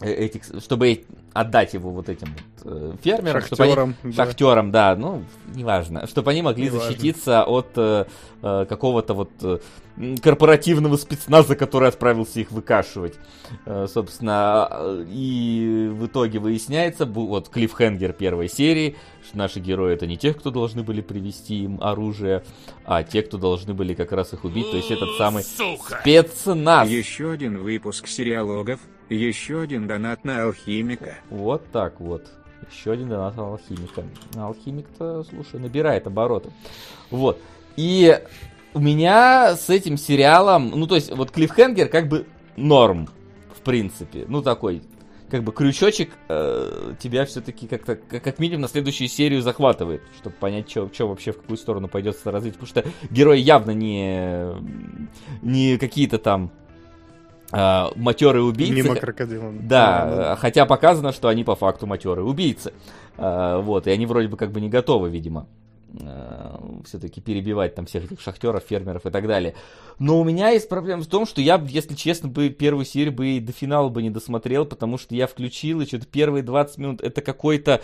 этих, 0.00 0.44
чтобы 0.62 0.92
э- 0.92 1.04
отдать 1.32 1.74
его 1.74 1.90
вот 1.90 2.08
этим 2.08 2.28
вот 2.62 2.72
э, 2.72 2.96
фермерам, 3.02 3.42
чтобы 3.42 3.64
они- 3.64 3.94
да. 4.04 4.12
Шахтерам, 4.12 4.70
да, 4.70 4.96
ну, 4.96 5.24
неважно. 5.54 6.06
Чтобы 6.06 6.30
они 6.30 6.42
могли 6.42 6.66
Неважно. 6.66 6.86
защититься 6.88 7.44
от 7.44 7.68
э, 7.76 8.06
э, 8.42 8.66
какого-то 8.68 9.14
вот 9.14 9.30
э, 9.42 9.58
корпоративного 10.22 10.96
спецназа, 10.96 11.56
который 11.56 11.88
отправился 11.88 12.40
их 12.40 12.50
выкашивать. 12.52 13.14
Э, 13.66 13.86
собственно, 13.92 14.68
э, 14.70 15.04
и 15.08 15.88
в 15.92 16.06
итоге 16.06 16.38
выясняется, 16.38 17.04
вот 17.06 17.48
клиффхенгер 17.48 18.12
первой 18.12 18.48
серии, 18.48 18.96
что 19.26 19.38
наши 19.38 19.60
герои 19.60 19.94
это 19.94 20.06
не 20.06 20.16
те, 20.16 20.32
кто 20.34 20.50
должны 20.50 20.82
были 20.82 21.00
привести 21.00 21.64
им 21.64 21.78
оружие, 21.82 22.44
а 22.84 23.02
те, 23.02 23.22
кто 23.22 23.38
должны 23.38 23.74
были 23.74 23.94
как 23.94 24.12
раз 24.12 24.32
их 24.32 24.44
убить, 24.44 24.70
то 24.70 24.76
есть 24.76 24.90
этот 24.90 25.10
самый 25.18 25.42
Сука! 25.42 25.98
спецназ. 26.00 26.88
Еще 26.88 27.30
один 27.30 27.58
выпуск 27.58 28.06
сериалогов, 28.06 28.80
еще 29.14 29.60
один 29.62 29.86
донат 29.86 30.24
на 30.24 30.44
алхимика. 30.44 31.14
Вот 31.30 31.70
так 31.72 32.00
вот. 32.00 32.26
Еще 32.70 32.92
один 32.92 33.08
донат 33.08 33.34
от 33.34 33.38
алхимика. 33.38 34.04
Алхимик-то, 34.36 35.24
слушай, 35.24 35.60
набирает 35.60 36.06
обороты. 36.06 36.50
Вот. 37.10 37.40
И 37.76 38.20
у 38.74 38.80
меня 38.80 39.56
с 39.56 39.70
этим 39.70 39.96
сериалом, 39.96 40.70
ну 40.70 40.86
то 40.86 40.96
есть 40.96 41.14
вот 41.14 41.30
Клиффхенгер 41.30 41.88
как 41.88 42.08
бы 42.08 42.26
норм, 42.56 43.08
в 43.54 43.60
принципе. 43.62 44.24
Ну 44.28 44.42
такой, 44.42 44.82
как 45.30 45.44
бы 45.44 45.52
крючочек 45.52 46.10
э, 46.28 46.94
тебя 46.98 47.24
все-таки 47.26 47.66
как-то, 47.66 47.96
как, 47.96 48.38
минимум 48.38 48.62
на 48.62 48.68
следующую 48.68 49.08
серию 49.08 49.42
захватывает, 49.42 50.02
чтобы 50.18 50.36
понять, 50.36 50.70
что 50.70 50.88
вообще, 51.06 51.32
в 51.32 51.40
какую 51.40 51.56
сторону 51.56 51.88
пойдет 51.88 52.18
развитие. 52.24 52.58
Потому 52.60 52.68
что 52.68 52.84
герои 53.10 53.38
явно 53.38 53.72
не, 53.72 54.54
не 55.42 55.78
какие-то 55.78 56.18
там 56.18 56.50
э, 57.52 57.84
матерые 57.96 58.42
убийцы. 58.42 58.74
Мимо 58.74 58.94
крокодила. 58.96 59.52
Да, 59.52 60.34
э, 60.34 60.36
хотя 60.40 60.66
показано, 60.66 61.12
что 61.12 61.28
они 61.28 61.44
по 61.44 61.54
факту 61.54 61.86
матерые 61.86 62.24
убийцы. 62.24 62.72
Э, 63.16 63.60
Вот, 63.60 63.86
и 63.86 63.90
они 63.90 64.06
вроде 64.06 64.28
бы 64.28 64.36
как 64.36 64.52
бы 64.52 64.60
не 64.60 64.68
готовы, 64.68 65.10
видимо, 65.10 65.46
все-таки 66.84 67.20
перебивать 67.20 67.74
там 67.74 67.86
всех 67.86 68.04
этих 68.04 68.20
шахтеров, 68.20 68.64
фермеров 68.68 69.06
и 69.06 69.10
так 69.10 69.26
далее. 69.26 69.54
Но 69.98 70.20
у 70.20 70.24
меня 70.24 70.50
есть 70.50 70.68
проблема 70.68 71.02
в 71.02 71.06
том, 71.06 71.26
что 71.26 71.40
я, 71.40 71.60
если 71.68 71.94
честно, 71.94 72.28
бы 72.28 72.50
первую 72.50 72.84
серию 72.84 73.12
бы 73.12 73.28
и 73.30 73.40
до 73.40 73.52
финала 73.52 73.88
бы 73.88 74.02
не 74.02 74.10
досмотрел, 74.10 74.64
потому 74.64 74.96
что 74.96 75.14
я 75.14 75.26
включил, 75.26 75.80
и 75.80 75.86
что-то 75.86 76.06
первые 76.06 76.42
20 76.42 76.78
минут 76.78 77.00
это 77.00 77.20
какой-то 77.20 77.80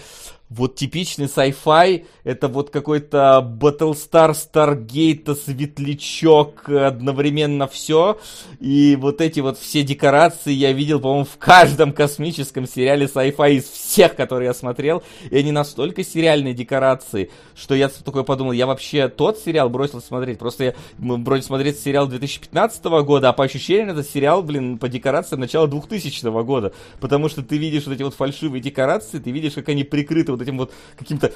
вот 0.50 0.76
типичный 0.76 1.26
sci-fi, 1.26 2.04
это 2.22 2.48
вот 2.48 2.70
какой-то 2.70 3.40
Battlestar 3.60 4.32
Stargate, 4.32 5.34
светлячок, 5.34 6.68
одновременно 6.68 7.66
все. 7.66 8.20
И 8.60 8.96
вот 9.00 9.20
эти 9.20 9.40
вот 9.40 9.58
все 9.58 9.82
декорации 9.82 10.52
я 10.52 10.72
видел, 10.72 11.00
по-моему, 11.00 11.24
в 11.24 11.38
каждом 11.38 11.92
космическом 11.92 12.68
сериале 12.68 13.06
sci-fi 13.06 13.54
из 13.54 13.64
всех, 13.64 14.14
которые 14.14 14.48
я 14.48 14.54
смотрел. 14.54 15.02
И 15.30 15.36
они 15.36 15.50
настолько 15.50 16.04
сериальные 16.04 16.54
декорации, 16.54 17.30
что 17.56 17.74
я 17.74 17.88
такой 18.02 18.24
подумал, 18.24 18.52
я 18.52 18.66
вообще 18.66 19.08
тот 19.08 19.38
сериал 19.38 19.68
бросил 19.70 20.00
смотреть. 20.00 20.38
Просто 20.38 20.64
я 20.64 20.74
вроде 20.98 21.42
смотреть 21.42 21.78
сериал 21.78 22.06
2015 22.08 22.84
года, 22.84 23.28
а 23.28 23.32
по 23.32 23.44
ощущениям 23.44 23.90
это 23.90 24.02
сериал, 24.02 24.42
блин, 24.42 24.78
по 24.78 24.88
декорациям 24.88 25.40
начала 25.40 25.66
2000 25.66 26.42
года. 26.44 26.72
Потому 27.00 27.28
что 27.28 27.42
ты 27.42 27.56
видишь 27.58 27.84
вот 27.86 27.94
эти 27.94 28.02
вот 28.02 28.14
фальшивые 28.14 28.60
декорации, 28.60 29.18
ты 29.18 29.30
видишь, 29.30 29.52
как 29.52 29.68
они 29.68 29.84
прикрыты 29.84 30.32
вот 30.32 30.42
этим 30.42 30.58
вот 30.58 30.72
каким-то 30.98 31.32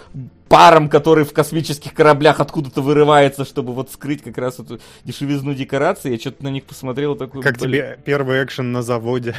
паром, 0.49 0.89
который 0.89 1.25
в 1.25 1.33
космических 1.33 1.95
кораблях 1.95 2.41
откуда-то 2.41 2.81
вырывается, 2.83 3.45
чтобы 3.45 3.73
вот 3.73 3.91
скрыть 3.93 4.23
как 4.23 4.39
раз 4.39 4.59
эту 4.59 4.81
дешевизну 5.05 5.55
декорации. 5.55 6.13
Я 6.13 6.19
что-то 6.19 6.45
на 6.45 6.49
них 6.49 6.65
посмотрел 6.65 7.15
такой... 7.17 7.43
Как 7.43 7.59
блин, 7.59 7.71
тебе 7.71 7.99
первый 8.05 8.43
экшен 8.45 8.73
на 8.73 8.83
заводе? 8.83 9.35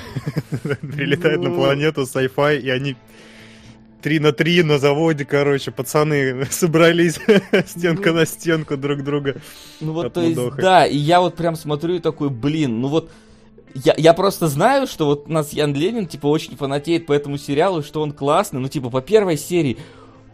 Прилетает 0.82 1.42
на 1.42 1.50
Ну. 1.50 1.56
планету 1.56 2.02
sci-fi, 2.02 2.60
и 2.60 2.70
они 2.70 2.96
три 4.02 4.20
на 4.20 4.32
три 4.32 4.64
на 4.64 4.80
заводе, 4.80 5.26
короче, 5.26 5.72
пацаны 5.72 6.46
собрались 6.50 7.20
стенка 7.68 8.14
на 8.14 8.26
стенку 8.26 8.78
друг 8.78 9.04
друга. 9.04 9.42
Ну 9.80 9.94
вот, 9.94 10.14
то 10.14 10.22
есть, 10.22 10.40
да, 10.58 10.86
и 10.86 10.98
я 10.98 11.20
вот 11.22 11.36
прям 11.36 11.56
смотрю 11.56 11.96
и 11.96 12.00
такой, 12.00 12.30
блин, 12.30 12.82
ну 12.82 12.88
вот, 12.88 13.10
я, 13.74 13.94
я 13.98 14.14
просто 14.14 14.48
знаю, 14.48 14.88
что 14.88 15.06
вот 15.06 15.26
у 15.28 15.32
нас 15.32 15.54
Ян 15.54 15.74
Ленин, 15.74 16.08
типа, 16.08 16.28
очень 16.28 16.56
фанатеет 16.56 17.06
по 17.06 17.14
этому 17.14 17.38
сериалу, 17.38 17.84
что 17.84 18.02
он 18.02 18.12
классный, 18.12 18.60
ну, 18.60 18.68
типа, 18.68 18.90
по 18.90 19.02
первой 19.02 19.38
серии 19.38 19.78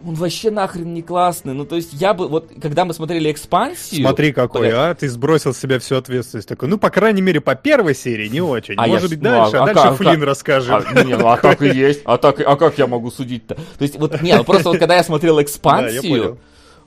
он 0.05 0.13
вообще 0.15 0.51
нахрен 0.51 0.93
не 0.93 1.01
классный. 1.01 1.53
Ну, 1.53 1.65
то 1.65 1.75
есть, 1.75 1.93
я 1.93 2.13
бы, 2.13 2.27
вот, 2.27 2.51
когда 2.61 2.85
мы 2.85 2.93
смотрели 2.93 3.31
экспансию... 3.31 4.01
Смотри 4.01 4.31
какой, 4.33 4.71
а, 4.71 4.93
ты 4.93 5.09
сбросил 5.09 5.53
с 5.53 5.57
себя 5.57 5.79
всю 5.79 5.95
ответственность. 5.95 6.47
Такой, 6.47 6.69
ну, 6.69 6.77
по 6.77 6.89
крайней 6.89 7.21
мере, 7.21 7.41
по 7.41 7.55
первой 7.55 7.95
серии 7.95 8.27
не 8.27 8.41
очень. 8.41 8.75
А 8.77 8.87
я 8.87 8.93
Может 8.93 9.07
ж- 9.07 9.13
быть, 9.15 9.23
ну, 9.23 9.29
дальше, 9.29 9.57
а- 9.57 9.59
а, 9.59 9.63
а 9.63 9.65
дальше 9.65 9.81
как- 9.81 9.97
Флинн 9.97 10.15
как? 10.19 10.23
расскажет. 10.23 10.85
А, 10.93 11.03
не, 11.03 11.17
ну, 11.17 11.27
а 11.27 11.37
так 11.37 11.61
и 11.61 11.67
есть. 11.75 12.01
А, 12.05 12.17
так, 12.17 12.39
а 12.39 12.55
как 12.55 12.77
я 12.77 12.87
могу 12.87 13.09
судить-то? 13.11 13.55
То 13.55 13.61
есть, 13.81 13.97
вот, 13.97 14.21
не, 14.21 14.35
ну 14.35 14.43
просто 14.43 14.69
вот 14.69 14.77
когда 14.77 14.95
я 14.95 15.03
смотрел 15.03 15.35
Да, 15.35 15.41
я 15.41 15.45
экспансию, 15.45 16.37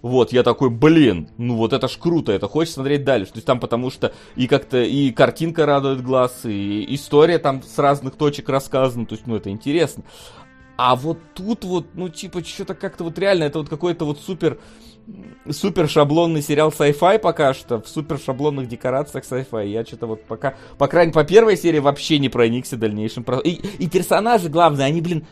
вот, 0.01 0.33
я 0.33 0.43
такой, 0.45 0.71
блин, 0.71 1.29
ну 1.39 1.57
вот 1.57 1.73
это 1.73 1.89
ж 1.89 1.97
круто, 1.99 2.31
это 2.31 2.47
хочешь 2.47 2.75
смотреть 2.75 3.05
дальше. 3.05 3.33
То 3.33 3.39
есть 3.39 3.47
там 3.47 3.59
потому 3.59 3.91
что 3.91 4.13
и 4.37 4.47
как-то 4.47 4.81
и 4.81 5.11
картинка 5.11 5.67
радует 5.67 6.03
глаз, 6.03 6.41
и 6.45 6.87
история 6.95 7.39
там 7.39 7.63
с 7.65 7.79
разных 7.79 8.15
точек 8.15 8.49
рассказана, 8.49 9.07
то 9.07 9.17
есть, 9.17 9.27
ну 9.27 9.35
это 9.35 9.51
интересно. 9.51 10.05
А 10.79 10.95
вот 10.95 11.19
тут 11.35 11.65
вот, 11.65 11.89
ну 11.95 12.09
типа, 12.09 12.45
что-то 12.45 12.73
как-то 12.77 13.03
вот 13.03 13.19
реально, 13.19 13.43
это 13.43 13.59
вот 13.59 13.69
какой-то 13.69 14.05
вот 14.05 14.21
супер, 14.21 14.61
супер 15.51 15.89
шаблонный 15.89 16.41
сериал 16.41 16.69
sci-fi 16.71 17.19
пока 17.19 17.53
что, 17.53 17.81
в 17.81 17.89
супер 17.89 18.17
шаблонных 18.17 18.69
декорациях 18.69 19.25
sci-fi. 19.25 19.67
Я 19.67 19.85
что-то 19.85 20.07
вот 20.07 20.23
пока, 20.23 20.55
по 20.79 20.87
крайней 20.87 21.13
по 21.13 21.25
первой 21.25 21.57
серии 21.57 21.81
вообще 21.81 22.21
не 22.21 22.29
проникся 22.29 22.77
дальнейшим. 22.77 23.25
И, 23.43 23.55
и 23.55 23.89
персонажи, 23.89 24.49
главное, 24.49 24.87
они, 24.87 25.01
блин, 25.01 25.27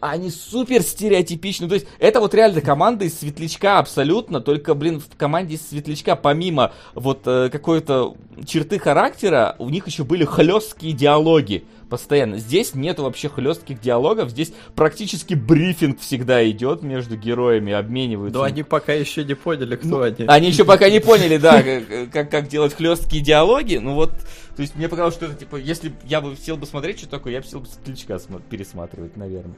они 0.00 0.28
супер 0.28 0.82
стереотипичны. 0.82 1.68
То 1.68 1.74
есть, 1.74 1.86
это 2.00 2.18
вот 2.18 2.34
реально 2.34 2.60
команда 2.60 3.04
из 3.04 3.16
Светлячка 3.16 3.78
абсолютно, 3.78 4.40
только, 4.40 4.74
блин, 4.74 4.98
в 4.98 5.16
команде 5.16 5.54
из 5.54 5.68
Светлячка, 5.68 6.16
помимо 6.16 6.72
вот 6.96 7.20
э, 7.26 7.48
какой-то 7.50 8.16
черты 8.44 8.80
характера, 8.80 9.54
у 9.60 9.68
них 9.68 9.86
еще 9.86 10.02
были 10.02 10.24
хлесткие 10.24 10.94
диалоги 10.94 11.64
постоянно. 11.90 12.38
Здесь 12.38 12.74
нет 12.74 12.98
вообще 12.98 13.28
хлестких 13.28 13.80
диалогов, 13.80 14.30
здесь 14.30 14.54
практически 14.74 15.34
брифинг 15.34 16.00
всегда 16.00 16.48
идет 16.48 16.82
между 16.82 17.16
героями, 17.16 17.72
обмениваются. 17.72 18.38
Но 18.38 18.44
они 18.44 18.62
пока 18.62 18.94
еще 18.94 19.24
не 19.24 19.34
поняли, 19.34 19.76
кто 19.76 19.88
Ну, 19.88 20.00
они. 20.00 20.24
Они 20.26 20.48
еще 20.48 20.64
пока 20.64 20.88
не 20.88 21.00
поняли, 21.00 21.36
да, 21.36 21.62
как, 22.10 22.30
как, 22.30 22.48
делать 22.48 22.72
хлесткие 22.72 23.22
диалоги. 23.22 23.76
Ну 23.76 23.94
вот, 23.94 24.12
то 24.56 24.62
есть 24.62 24.76
мне 24.76 24.88
показалось, 24.88 25.14
что 25.14 25.26
это 25.26 25.34
типа, 25.34 25.56
если 25.56 25.92
я 26.04 26.22
бы 26.22 26.36
сел 26.36 26.56
бы 26.56 26.64
смотреть 26.64 26.98
что 26.98 27.10
такое, 27.10 27.34
я 27.34 27.40
бы 27.40 27.46
сел 27.46 27.60
бы 27.60 27.66
Светлячка 27.66 28.18
пересматривать, 28.48 29.16
наверное. 29.16 29.56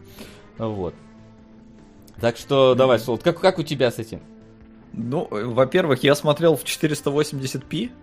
Вот. 0.58 0.94
Так 2.20 2.36
что 2.36 2.74
давай, 2.74 2.98
Солод, 2.98 3.22
как, 3.22 3.40
как 3.40 3.58
у 3.58 3.62
тебя 3.62 3.90
с 3.90 3.98
этим? 3.98 4.20
Ну, 4.92 5.26
э, 5.30 5.44
во-первых, 5.44 6.02
я 6.02 6.14
смотрел 6.14 6.56
в 6.56 6.64
480p, 6.64 7.86
э, 7.86 8.01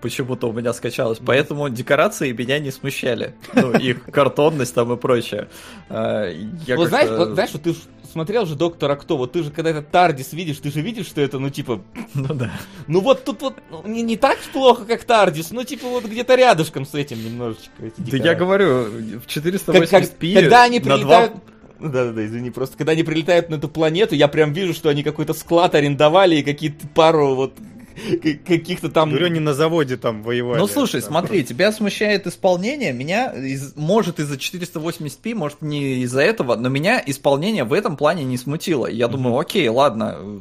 почему-то 0.00 0.48
у 0.48 0.52
меня 0.52 0.72
скачалось, 0.72 1.18
поэтому 1.24 1.68
декорации 1.68 2.32
меня 2.32 2.58
не 2.58 2.70
смущали. 2.70 3.34
Ну, 3.54 3.72
их 3.78 4.04
картонность 4.04 4.74
там 4.74 4.92
и 4.92 4.96
прочее. 4.96 5.48
А, 5.88 6.28
Я 6.66 6.76
вот, 6.76 6.88
знаешь, 6.88 7.10
вот 7.10 7.30
знаешь, 7.30 7.50
вот 7.52 7.62
ты 7.62 7.74
смотрел 8.10 8.46
же 8.46 8.54
Доктора 8.54 8.96
Кто, 8.96 9.16
вот 9.16 9.32
ты 9.32 9.42
же 9.42 9.50
когда 9.50 9.70
этот 9.70 9.90
Тардис 9.90 10.32
видишь, 10.32 10.58
ты 10.58 10.70
же 10.70 10.80
видишь, 10.80 11.06
что 11.06 11.20
это, 11.20 11.38
ну, 11.38 11.50
типа, 11.50 11.82
Ну 12.14 12.34
да. 12.34 12.50
ну 12.86 13.00
вот 13.00 13.24
тут 13.24 13.42
вот 13.42 13.54
ну, 13.70 13.86
не, 13.86 14.02
не 14.02 14.16
так 14.16 14.38
плохо, 14.52 14.84
как 14.86 15.04
Тардис, 15.04 15.50
ну, 15.50 15.62
типа, 15.64 15.86
вот 15.88 16.04
где-то 16.04 16.34
рядышком 16.34 16.86
с 16.86 16.94
этим 16.94 17.22
немножечко. 17.22 17.70
Да 17.98 18.16
я 18.16 18.34
говорю, 18.34 18.84
в 18.84 19.26
Как- 19.26 19.88
как- 19.88 20.02
480p 20.04 20.34
когда 20.34 20.62
они 20.64 20.80
прилетают... 20.80 21.32
Да-да-да, 21.80 22.26
извини, 22.26 22.50
просто 22.50 22.76
когда 22.76 22.92
они 22.92 23.04
прилетают 23.04 23.50
на 23.50 23.54
эту 23.54 23.68
планету, 23.68 24.16
я 24.16 24.26
прям 24.26 24.52
вижу, 24.52 24.74
что 24.74 24.88
они 24.88 25.04
какой-то 25.04 25.32
склад 25.32 25.76
арендовали 25.76 26.36
и 26.36 26.42
какие-то 26.42 26.88
пару 26.88 27.36
вот 27.36 27.54
каких-то 28.46 28.88
там... 28.88 29.10
Говорю, 29.10 29.26
они 29.26 29.40
на 29.40 29.54
заводе 29.54 29.96
там 29.96 30.22
воевали. 30.22 30.58
Ну 30.58 30.66
слушай, 30.66 31.00
Там 31.00 31.10
смотри, 31.10 31.44
тебя 31.44 31.72
смущает 31.72 32.26
исполнение, 32.26 32.92
меня, 32.92 33.32
из- 33.32 33.74
может 33.76 34.20
из-за 34.20 34.36
480p, 34.36 35.34
может 35.34 35.62
не 35.62 36.02
из-за 36.02 36.22
этого, 36.22 36.56
но 36.56 36.68
меня 36.68 37.02
исполнение 37.04 37.64
в 37.64 37.72
этом 37.72 37.96
плане 37.96 38.24
не 38.24 38.36
смутило. 38.36 38.86
Я 38.86 39.08
думаю, 39.08 39.38
окей, 39.38 39.68
ладно, 39.68 40.16
э, 40.18 40.38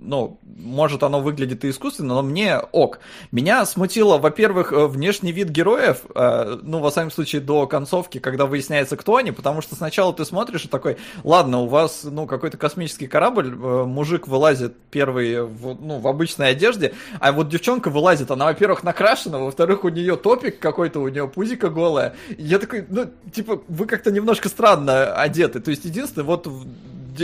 ну, 0.00 0.38
может 0.42 1.02
оно 1.02 1.20
выглядит 1.20 1.64
и 1.64 1.70
искусственно, 1.70 2.14
но 2.14 2.22
мне 2.22 2.58
ок. 2.58 3.00
Меня 3.30 3.64
смутило, 3.64 4.18
во-первых, 4.18 4.72
э, 4.72 4.86
внешний 4.86 5.32
вид 5.32 5.48
героев, 5.48 6.02
э, 6.14 6.58
ну, 6.62 6.80
во 6.80 6.90
всяком 6.90 7.10
случае, 7.10 7.40
до 7.40 7.66
концовки, 7.66 8.18
когда 8.18 8.46
выясняется, 8.46 8.96
кто 8.96 9.16
они, 9.16 9.32
потому 9.32 9.60
что 9.62 9.74
сначала 9.76 10.12
ты 10.12 10.24
смотришь 10.24 10.64
и 10.64 10.68
такой, 10.68 10.96
ладно, 11.24 11.60
у 11.60 11.66
вас, 11.66 12.00
ну, 12.04 12.26
какой-то 12.26 12.56
космический 12.56 13.06
корабль, 13.06 13.54
мужик 13.54 14.26
вылазит 14.26 14.76
первый, 14.90 15.42
в, 15.42 15.78
ну, 15.80 15.98
в 15.98 16.08
обычной 16.08 16.50
одежде, 16.50 16.94
а 17.20 17.32
вот 17.32 17.48
девчонка 17.48 17.90
вылазит, 17.90 18.30
она, 18.30 18.46
во-первых, 18.46 18.82
накрашена, 18.82 19.38
во-вторых, 19.38 19.84
у 19.84 19.88
нее 19.88 20.16
топик 20.16 20.58
какой-то, 20.58 21.00
у 21.00 21.08
нее 21.08 21.28
пузика 21.28 21.68
голая. 21.68 22.14
И 22.30 22.42
Я 22.42 22.58
такой, 22.58 22.84
ну, 22.88 23.10
типа, 23.32 23.62
вы 23.68 23.86
как-то 23.86 24.10
немножко 24.10 24.48
странно 24.48 25.12
одеты. 25.14 25.60
То 25.60 25.70
есть, 25.70 25.84
единственное, 25.84 26.24
вот 26.24 26.46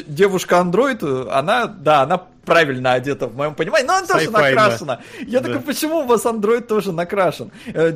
девушка-андроид, 0.07 1.03
она, 1.03 1.67
да, 1.67 2.03
она 2.03 2.19
правильно 2.45 2.93
одета 2.93 3.27
в 3.27 3.37
моем 3.37 3.55
понимании, 3.55 3.87
но 3.87 3.95
она 3.95 4.07
тоже 4.07 4.31
накрашена. 4.31 5.01
Я 5.27 5.41
Да. 5.41 5.49
такой, 5.49 5.63
почему 5.63 5.99
у 6.01 6.07
вас 6.07 6.27
андроид 6.27 6.69
тоже 6.69 6.93
накрашен? 6.93 7.51
Э, 7.73 7.93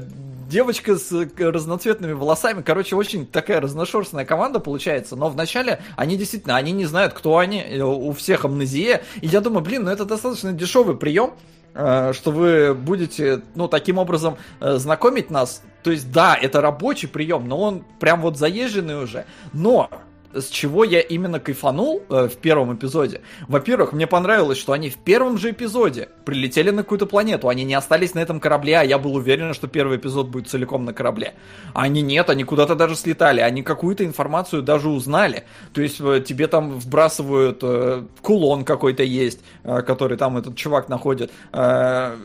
Девочка 0.48 0.96
с 0.96 1.12
разноцветными 1.38 2.12
волосами, 2.12 2.62
короче, 2.62 2.96
очень 2.96 3.26
такая 3.26 3.60
разношерстная 3.60 4.24
команда 4.24 4.60
получается, 4.60 5.14
но 5.14 5.28
вначале 5.28 5.82
они 5.94 6.16
действительно, 6.16 6.56
они 6.56 6.72
не 6.72 6.86
знают, 6.86 7.12
кто 7.12 7.36
они, 7.36 7.60
э, 7.60 7.82
у 7.82 8.12
всех 8.14 8.46
амнезия, 8.46 9.02
и 9.20 9.26
я 9.26 9.42
думаю, 9.42 9.62
блин, 9.62 9.84
ну 9.84 9.90
это 9.90 10.06
достаточно 10.06 10.50
дешевый 10.54 10.96
прием, 10.96 11.32
что 11.74 12.30
вы 12.32 12.74
будете, 12.74 13.42
ну, 13.54 13.68
таким 13.68 13.98
образом 13.98 14.36
э, 14.60 14.76
знакомить 14.76 15.30
нас. 15.30 15.62
То 15.82 15.90
есть, 15.90 16.10
да, 16.10 16.36
это 16.36 16.60
рабочий 16.60 17.06
прием, 17.06 17.46
но 17.46 17.58
он 17.58 17.84
прям 18.00 18.20
вот 18.20 18.36
заезженный 18.36 19.02
уже. 19.02 19.26
Но 19.52 19.88
с 20.34 20.48
чего 20.48 20.84
я 20.84 21.00
именно 21.00 21.40
кайфанул 21.40 22.02
э, 22.08 22.28
в 22.28 22.36
первом 22.36 22.74
эпизоде. 22.74 23.20
Во-первых, 23.48 23.92
мне 23.92 24.06
понравилось, 24.06 24.58
что 24.58 24.72
они 24.72 24.90
в 24.90 24.96
первом 24.96 25.38
же 25.38 25.50
эпизоде 25.50 26.08
прилетели 26.24 26.70
на 26.70 26.82
какую-то 26.82 27.06
планету. 27.06 27.48
Они 27.48 27.64
не 27.64 27.74
остались 27.74 28.14
на 28.14 28.20
этом 28.20 28.40
корабле, 28.40 28.78
а 28.78 28.84
я 28.84 28.98
был 28.98 29.14
уверен, 29.16 29.54
что 29.54 29.68
первый 29.68 29.98
эпизод 29.98 30.28
будет 30.28 30.48
целиком 30.48 30.84
на 30.84 30.92
корабле. 30.92 31.34
А 31.74 31.82
они 31.82 32.02
нет, 32.02 32.30
они 32.30 32.44
куда-то 32.44 32.74
даже 32.74 32.96
слетали, 32.96 33.40
они 33.40 33.62
какую-то 33.62 34.04
информацию 34.04 34.62
даже 34.62 34.88
узнали. 34.88 35.44
То 35.72 35.80
есть 35.80 36.00
э, 36.00 36.22
тебе 36.26 36.46
там 36.46 36.78
вбрасывают 36.78 37.60
э, 37.62 38.04
кулон 38.22 38.64
какой-то 38.64 39.02
есть, 39.02 39.40
э, 39.64 39.82
который 39.82 40.16
там 40.16 40.36
этот 40.36 40.56
чувак 40.56 40.88
находит. 40.88 41.30
э, 41.52 42.16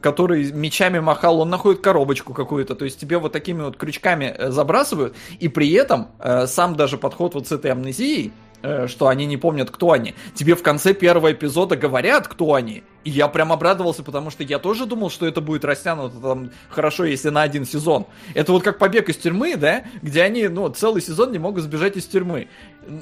который 0.00 0.52
мечами 0.52 0.98
махал, 0.98 1.40
он 1.40 1.50
находит 1.50 1.80
коробочку 1.80 2.34
какую-то, 2.34 2.74
то 2.74 2.84
есть 2.84 2.98
тебе 2.98 3.18
вот 3.18 3.32
такими 3.32 3.62
вот 3.62 3.76
крючками 3.76 4.34
э, 4.36 4.50
забрасывают, 4.50 5.14
и 5.38 5.48
при 5.48 5.70
этом 5.72 6.08
э, 6.18 6.46
сам 6.46 6.76
даже 6.76 6.98
подход 6.98 7.34
вот 7.34 7.48
с 7.48 7.52
этой 7.52 7.70
амнезией, 7.70 8.32
э, 8.62 8.86
что 8.86 9.08
они 9.08 9.26
не 9.26 9.36
помнят, 9.36 9.70
кто 9.70 9.92
они, 9.92 10.14
тебе 10.34 10.54
в 10.54 10.62
конце 10.62 10.94
первого 10.94 11.32
эпизода 11.32 11.76
говорят, 11.76 12.28
кто 12.28 12.54
они, 12.54 12.82
и 13.04 13.10
я 13.10 13.28
прям 13.28 13.52
обрадовался, 13.52 14.02
потому 14.02 14.30
что 14.30 14.42
я 14.42 14.58
тоже 14.58 14.86
думал, 14.86 15.10
что 15.10 15.26
это 15.26 15.40
будет 15.40 15.64
растянуто 15.64 16.16
там 16.20 16.50
хорошо, 16.70 17.04
если 17.04 17.28
на 17.28 17.42
один 17.42 17.66
сезон. 17.66 18.06
Это 18.32 18.52
вот 18.52 18.62
как 18.62 18.78
побег 18.78 19.08
из 19.10 19.16
тюрьмы, 19.16 19.56
да, 19.56 19.84
где 20.00 20.22
они, 20.22 20.48
ну, 20.48 20.68
целый 20.70 21.02
сезон 21.02 21.30
не 21.30 21.38
могут 21.38 21.62
сбежать 21.64 21.96
из 21.96 22.06
тюрьмы. 22.06 22.48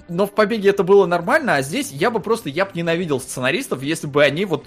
Но 0.08 0.26
в 0.26 0.32
побеге 0.32 0.70
это 0.70 0.82
было 0.82 1.06
нормально, 1.06 1.56
а 1.56 1.62
здесь 1.62 1.92
я 1.92 2.10
бы 2.10 2.20
просто, 2.20 2.48
я 2.48 2.64
бы 2.64 2.72
ненавидел 2.74 3.20
сценаристов, 3.20 3.82
если 3.82 4.08
бы 4.08 4.24
они 4.24 4.44
вот 4.44 4.66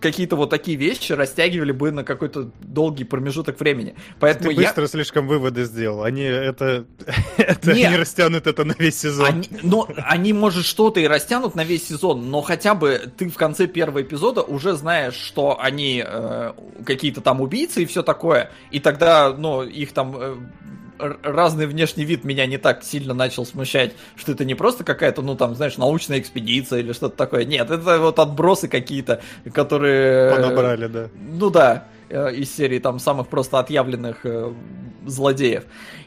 какие-то 0.00 0.36
вот 0.36 0.50
такие 0.50 0.76
вещи 0.76 1.12
растягивали 1.12 1.72
бы 1.72 1.92
на 1.92 2.04
какой-то 2.04 2.50
долгий 2.60 3.04
промежуток 3.04 3.60
времени. 3.60 3.94
Поэтому 4.18 4.50
Ты 4.50 4.60
я... 4.60 4.68
быстро 4.68 4.86
слишком 4.86 5.28
выводы 5.28 5.64
сделал. 5.64 6.02
Они 6.02 6.22
это, 6.22 6.86
это 7.36 7.72
Нет. 7.72 7.90
не 7.90 7.96
растянут 7.96 8.46
это 8.46 8.64
на 8.64 8.74
весь 8.78 8.98
сезон. 8.98 9.26
Они, 9.26 9.48
но 9.62 9.88
они, 9.96 10.32
может, 10.32 10.64
что-то 10.64 11.00
и 11.00 11.06
растянут 11.06 11.54
на 11.54 11.64
весь 11.64 11.86
сезон, 11.88 12.30
но 12.30 12.40
хотя 12.40 12.74
бы 12.74 13.10
ты 13.16 13.28
в 13.28 13.36
конце 13.36 13.66
первого 13.66 14.02
эпизода 14.02 14.42
уже 14.42 14.74
знаешь, 14.74 15.14
что 15.14 15.58
они 15.60 16.02
э, 16.06 16.52
какие-то 16.84 17.20
там 17.20 17.40
убийцы 17.40 17.82
и 17.82 17.86
все 17.86 18.02
такое, 18.02 18.50
и 18.70 18.80
тогда, 18.80 19.34
ну, 19.36 19.62
их 19.62 19.92
там 19.92 20.16
э, 20.16 20.36
разный 21.22 21.66
внешний 21.66 22.04
вид 22.04 22.24
меня 22.24 22.46
не 22.46 22.58
так 22.58 22.82
сильно 22.82 23.14
начал 23.14 23.46
смущать, 23.46 23.92
что 24.16 24.32
это 24.32 24.44
не 24.44 24.54
просто 24.54 24.84
какая-то, 24.84 25.22
ну, 25.22 25.36
там, 25.36 25.54
знаешь, 25.54 25.76
научная 25.76 26.18
экспедиция 26.18 26.80
или 26.80 26.92
что-то 26.92 27.16
такое. 27.16 27.44
Нет, 27.44 27.70
это 27.70 27.98
вот 27.98 28.18
отбросы 28.18 28.68
какие-то, 28.68 29.20
которые... 29.52 30.34
Понабрали, 30.34 30.86
да. 30.86 31.08
Ну 31.14 31.50
да, 31.50 31.86
э, 32.08 32.34
из 32.34 32.54
серии 32.54 32.78
там 32.78 32.98
самых 32.98 33.28
просто 33.28 33.58
отъявленных 33.58 34.24
э, 34.24 34.52
злодеев. 35.06 35.64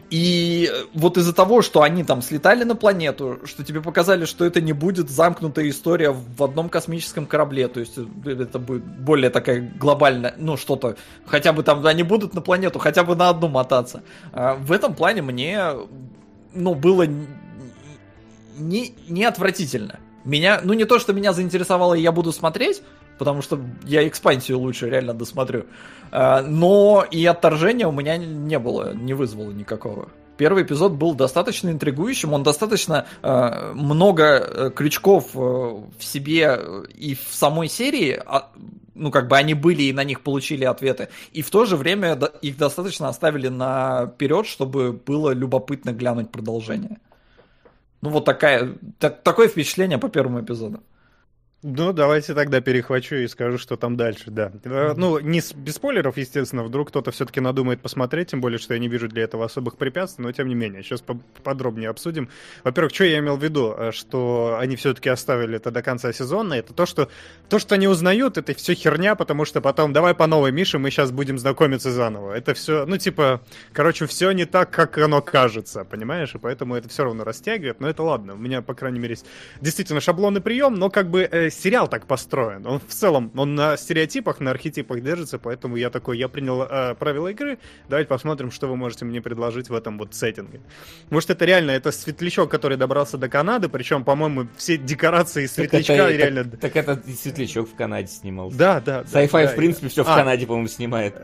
И 0.10 0.70
э, 0.72 0.86
вот 0.94 1.18
из-за 1.18 1.34
того, 1.34 1.62
что 1.62 1.82
они 1.82 2.04
там 2.04 2.22
слетали 2.22 2.64
на 2.64 2.76
планету, 2.76 3.40
что 3.46 3.64
тебе 3.64 3.82
показали, 3.82 4.26
что 4.26 4.46
это 4.46 4.62
не 4.62 4.74
будет 4.74 5.10
замкнутая 5.10 5.70
история 5.70 6.12
в 6.12 6.44
одном 6.44 6.70
космическом 6.70 7.26
корабле, 7.26 7.68
то 7.68 7.80
есть 7.80 7.98
э, 7.98 8.04
это 8.30 8.60
будет 8.60 8.84
более 8.84 9.30
такая 9.30 9.62
глобальная, 9.80 10.36
ну 10.38 10.58
что-то, 10.58 10.98
хотя 11.26 11.54
бы 11.54 11.64
там 11.64 11.86
они 11.86 12.04
будут 12.04 12.34
на 12.34 12.42
планету, 12.42 12.80
хотя 12.80 13.04
бы 13.04 13.16
на 13.16 13.30
одну 13.30 13.48
мотаться. 13.48 14.04
А 14.32 14.56
В 14.56 14.72
этом 14.72 14.94
плане 14.94 15.22
мне, 15.22 15.70
ну, 16.54 16.76
было 16.76 17.08
не, 18.58 18.94
не 19.08 19.26
отвратительно. 19.26 20.00
Меня, 20.26 20.62
ну 20.64 20.74
не 20.74 20.86
то, 20.86 21.00
что 21.00 21.14
меня 21.14 21.34
заинтересовало, 21.34 21.96
и 21.96 22.02
я 22.02 22.12
буду 22.12 22.32
смотреть, 22.32 22.82
потому 23.24 23.42
что 23.42 23.58
я 23.86 24.06
экспансию 24.06 24.60
лучше 24.60 24.90
реально 24.90 25.14
досмотрю. 25.14 25.66
А, 26.12 26.42
Но 26.42 27.06
и 27.10 27.26
отторжения 27.26 27.88
у 27.88 27.94
меня 27.94 28.18
не 28.18 28.60
было, 28.60 28.94
не 28.94 29.14
вызвало 29.14 29.52
никакого. 29.52 30.10
Первый 30.36 30.64
эпизод 30.64 30.92
был 30.92 31.14
достаточно 31.16 31.70
интригующим, 31.70 32.34
он 32.34 32.44
достаточно 32.44 33.06
э, 33.22 33.72
много 33.76 34.24
э, 34.26 34.72
крючков 34.76 35.30
э, 35.36 35.38
в 35.38 36.04
себе 36.04 36.58
э, 36.60 36.84
и 36.94 37.16
в 37.16 37.34
самой 37.34 37.70
серии, 37.70 38.22
а, 38.26 38.50
ну 38.94 39.10
как 39.10 39.30
бы 39.30 39.38
они 39.38 39.54
были 39.54 39.84
и 39.84 39.94
на 39.94 40.04
них 40.04 40.20
получили 40.20 40.66
ответы, 40.66 41.08
и 41.32 41.44
в 41.44 41.50
то 41.50 41.64
же 41.64 41.78
время 41.78 42.20
их 42.42 42.58
достаточно 42.58 43.08
оставили 43.08 43.48
наперед, 43.48 44.48
чтобы 44.48 44.92
было 44.92 45.30
любопытно 45.30 45.94
глянуть 45.94 46.30
продолжение. 46.30 46.98
Ну 48.02 48.10
вот 48.10 48.26
такая, 48.26 48.76
так- 49.00 49.22
такое 49.22 49.48
впечатление 49.48 49.98
по 49.98 50.10
первому 50.10 50.42
эпизоду. 50.42 50.82
Ну, 51.64 51.94
давайте 51.94 52.34
тогда 52.34 52.60
перехвачу 52.60 53.16
и 53.16 53.28
скажу, 53.28 53.58
что 53.58 53.78
там 53.78 53.96
дальше, 53.96 54.32
да. 54.32 54.52
Э, 54.66 54.94
Ну, 54.98 55.20
не 55.20 55.40
с, 55.40 55.54
без 55.54 55.76
спойлеров, 55.76 56.18
естественно, 56.18 56.62
вдруг 56.64 56.90
кто-то 56.90 57.12
все-таки 57.12 57.40
надумает 57.40 57.82
посмотреть, 57.82 58.32
тем 58.32 58.42
более, 58.42 58.60
что 58.60 58.74
я 58.74 58.82
не 58.82 58.90
вижу 58.90 59.08
для 59.08 59.24
этого 59.24 59.46
особых 59.46 59.78
препятствий, 59.78 60.24
но 60.26 60.32
тем 60.34 60.50
не 60.50 60.56
менее, 60.56 60.84
сейчас 60.84 61.02
подробнее 61.42 61.90
обсудим. 61.90 62.30
Во-первых, 62.66 62.94
что 62.94 63.06
я 63.06 63.20
имел 63.20 63.38
в 63.38 63.44
виду, 63.44 63.74
э, 63.78 63.92
что 63.94 64.58
они 64.60 64.76
все-таки 64.76 65.08
оставили 65.08 65.56
это 65.56 65.72
до 65.72 65.82
конца 65.82 66.12
сезона, 66.12 66.56
это 66.56 66.74
то, 66.74 66.86
что 66.86 67.08
то, 67.48 67.60
что 67.60 67.76
они 67.76 67.88
узнают, 67.88 68.38
это 68.38 68.54
все 68.54 68.74
херня, 68.74 69.16
потому 69.16 69.46
что 69.46 69.62
потом 69.62 69.94
давай 69.94 70.14
по 70.16 70.28
новой, 70.28 70.52
Мише, 70.52 70.80
мы 70.80 70.92
сейчас 70.92 71.12
будем 71.12 71.40
знакомиться 71.40 71.92
заново. 71.92 72.34
Это 72.34 72.54
все, 72.56 72.86
ну, 72.86 72.98
типа, 72.98 73.42
короче, 73.72 74.06
все 74.06 74.32
не 74.32 74.44
так, 74.44 74.70
как 74.70 74.98
оно 74.98 75.22
кажется, 75.22 75.86
понимаешь? 75.86 76.36
И 76.36 76.40
поэтому 76.40 76.76
это 76.76 76.90
все 76.90 77.06
равно 77.06 77.24
растягивает, 77.24 77.80
но 77.80 77.88
это 77.88 78.04
ладно. 78.04 78.34
У 78.34 78.38
меня, 78.38 78.62
по 78.62 78.74
крайней 78.74 79.00
мере, 79.00 79.14
есть 79.14 79.26
действительно 79.62 80.02
шаблонный 80.02 80.42
прием, 80.42 80.74
но 80.76 80.90
как 80.90 81.10
бы 81.10 81.22
э, 81.22 81.50
сериал 81.54 81.88
так 81.88 82.08
построен. 82.08 82.66
Он 82.66 82.80
в 82.80 82.94
целом, 82.94 83.32
он 83.36 83.56
на 83.56 83.78
стереотипах, 83.78 84.40
на 84.40 84.52
архетипах 84.52 85.02
держится, 85.02 85.40
поэтому 85.40 85.76
я 85.76 85.90
такой, 85.90 86.18
я 86.18 86.28
принял 86.28 86.64
э, 86.64 86.96
правила 86.96 87.30
игры, 87.30 87.58
давайте 87.90 88.08
посмотрим, 88.08 88.52
что 88.52 88.68
вы 88.68 88.76
можете 88.76 89.06
мне 89.06 89.22
предложить 89.22 89.70
в 89.70 89.74
этом 89.74 89.98
вот 89.98 90.14
сеттинге. 90.14 90.62
Может, 91.10 91.30
это 91.30 91.46
реально, 91.46 91.72
это 91.72 91.92
светлячок, 91.92 92.50
который 92.50 92.78
добрался 92.78 93.18
до 93.18 93.30
Канады, 93.30 93.70
причем, 93.70 94.04
по-моему, 94.04 94.48
все 94.58 94.78
декорации 94.78 95.46
светлячка 95.46 95.96
так 95.96 96.12
это, 96.12 96.18
реально... 96.18 96.44
Так, 96.46 96.60
так 96.60 96.76
это 96.76 97.02
светлячок 97.12 97.70
в 97.70 97.76
Канаде 97.76 98.08
снимался. 98.08 98.58
Да, 98.58 98.80
да. 98.80 99.02
Sci-fi, 99.02 99.46
да, 99.46 99.52
в 99.52 99.56
принципе, 99.56 99.88
все 99.90 100.04
в 100.04 100.10
а. 100.10 100.16
Канаде, 100.16 100.46
по-моему, 100.46 100.68
снимает. 100.68 101.16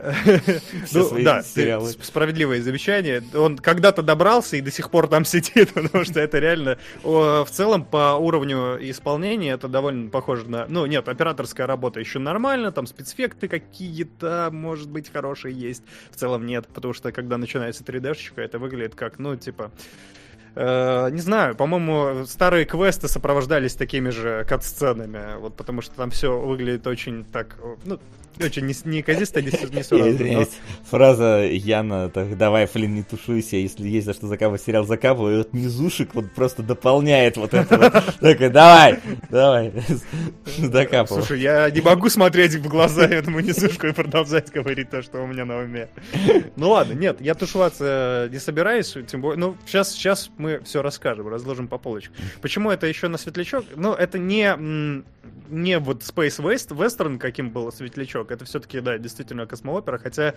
Ну, 0.92 1.22
да, 1.22 1.42
сериалы. 1.42 1.90
справедливое 1.90 2.62
замечание. 2.62 3.22
Он 3.34 3.56
когда-то 3.56 4.02
добрался 4.02 4.56
и 4.56 4.60
до 4.60 4.70
сих 4.70 4.90
пор 4.90 5.08
там 5.08 5.24
сидит, 5.30 5.72
потому 5.72 6.04
что 6.04 6.20
это 6.20 6.38
реально 6.38 6.78
в 7.02 7.46
целом 7.50 7.84
по 7.84 8.16
уровню 8.16 8.78
исполнения 8.80 9.52
это 9.52 9.68
довольно 9.68 10.10
похоже 10.20 10.50
на... 10.50 10.66
Ну, 10.68 10.84
нет, 10.84 11.08
операторская 11.08 11.66
работа 11.66 11.98
еще 11.98 12.18
нормально, 12.18 12.72
там 12.72 12.86
спецэффекты 12.86 13.48
какие-то, 13.48 14.50
может 14.52 14.90
быть, 14.90 15.10
хорошие 15.10 15.58
есть. 15.58 15.82
В 16.10 16.16
целом 16.16 16.44
нет, 16.44 16.68
потому 16.74 16.92
что 16.92 17.10
когда 17.10 17.38
начинается 17.38 17.84
3D-шечка, 17.84 18.42
это 18.42 18.58
выглядит 18.58 18.94
как, 18.94 19.18
ну, 19.18 19.34
типа... 19.36 19.70
э, 20.54 21.10
не 21.10 21.20
знаю, 21.20 21.54
по-моему, 21.54 22.24
старые 22.26 22.64
квесты 22.64 23.08
сопровождались 23.08 23.74
такими 23.74 24.10
же 24.10 24.44
кат-сценами, 24.48 25.38
вот 25.40 25.56
потому 25.56 25.82
что 25.82 25.94
там 25.94 26.10
все 26.10 26.38
выглядит 26.38 26.86
очень 26.86 27.24
так, 27.24 27.56
ну, 27.84 27.98
очень 28.44 28.66
не- 28.66 28.74
не, 28.84 29.04
Я 29.06 29.14
несуразно, 29.14 30.24
но-. 30.32 30.46
Фраза 30.90 31.44
Яна, 31.44 32.08
так, 32.08 32.36
давай, 32.36 32.66
Флин, 32.66 32.94
не 32.94 33.02
тушуйся, 33.02 33.56
если 33.56 33.88
есть 33.88 34.06
за 34.06 34.14
что 34.14 34.26
закапывать 34.26 34.62
сериал, 34.62 34.84
закапывай. 34.84 35.34
И 35.34 35.38
вот 35.38 35.52
низушек 35.52 36.14
вот 36.14 36.32
просто 36.32 36.62
дополняет 36.62 37.36
вот 37.36 37.54
это 37.54 37.78
вот. 37.78 37.92
Такой, 38.20 38.48
давай, 38.48 39.00
давай, 39.30 39.72
докапывай. 40.58 41.22
Слушай, 41.22 41.40
я 41.40 41.70
не 41.70 41.80
могу 41.80 42.08
смотреть 42.08 42.54
в 42.54 42.68
глаза 42.68 43.04
этому 43.04 43.40
несушку 43.40 43.86
и 43.86 43.92
продолжать 43.92 44.50
говорить 44.50 44.90
то, 44.90 45.02
что 45.02 45.22
у 45.22 45.26
меня 45.26 45.44
на 45.44 45.58
уме. 45.58 45.88
Ну 46.56 46.70
ладно, 46.70 46.94
нет, 46.94 47.20
я 47.20 47.34
тушеваться 47.34 48.28
не 48.32 48.38
собираюсь, 48.38 48.96
тем 49.06 49.20
более, 49.20 49.38
ну, 49.38 49.56
сейчас, 49.66 49.92
сейчас 49.92 50.30
мы 50.40 50.60
все 50.64 50.82
расскажем, 50.82 51.28
разложим 51.28 51.68
по 51.68 51.78
полочкам. 51.78 52.14
Почему 52.42 52.70
это 52.70 52.86
еще 52.86 53.08
на 53.08 53.18
светлячок? 53.18 53.64
Ну, 53.76 53.92
это 53.92 54.18
не, 54.18 55.04
не 55.50 55.78
вот 55.78 56.02
Space 56.02 56.40
West, 56.40 56.68
Western, 56.68 57.18
каким 57.18 57.50
был 57.50 57.70
светлячок, 57.72 58.30
это 58.30 58.44
все-таки, 58.44 58.80
да, 58.80 58.98
действительно 58.98 59.46
космоопера, 59.46 59.98
хотя 59.98 60.34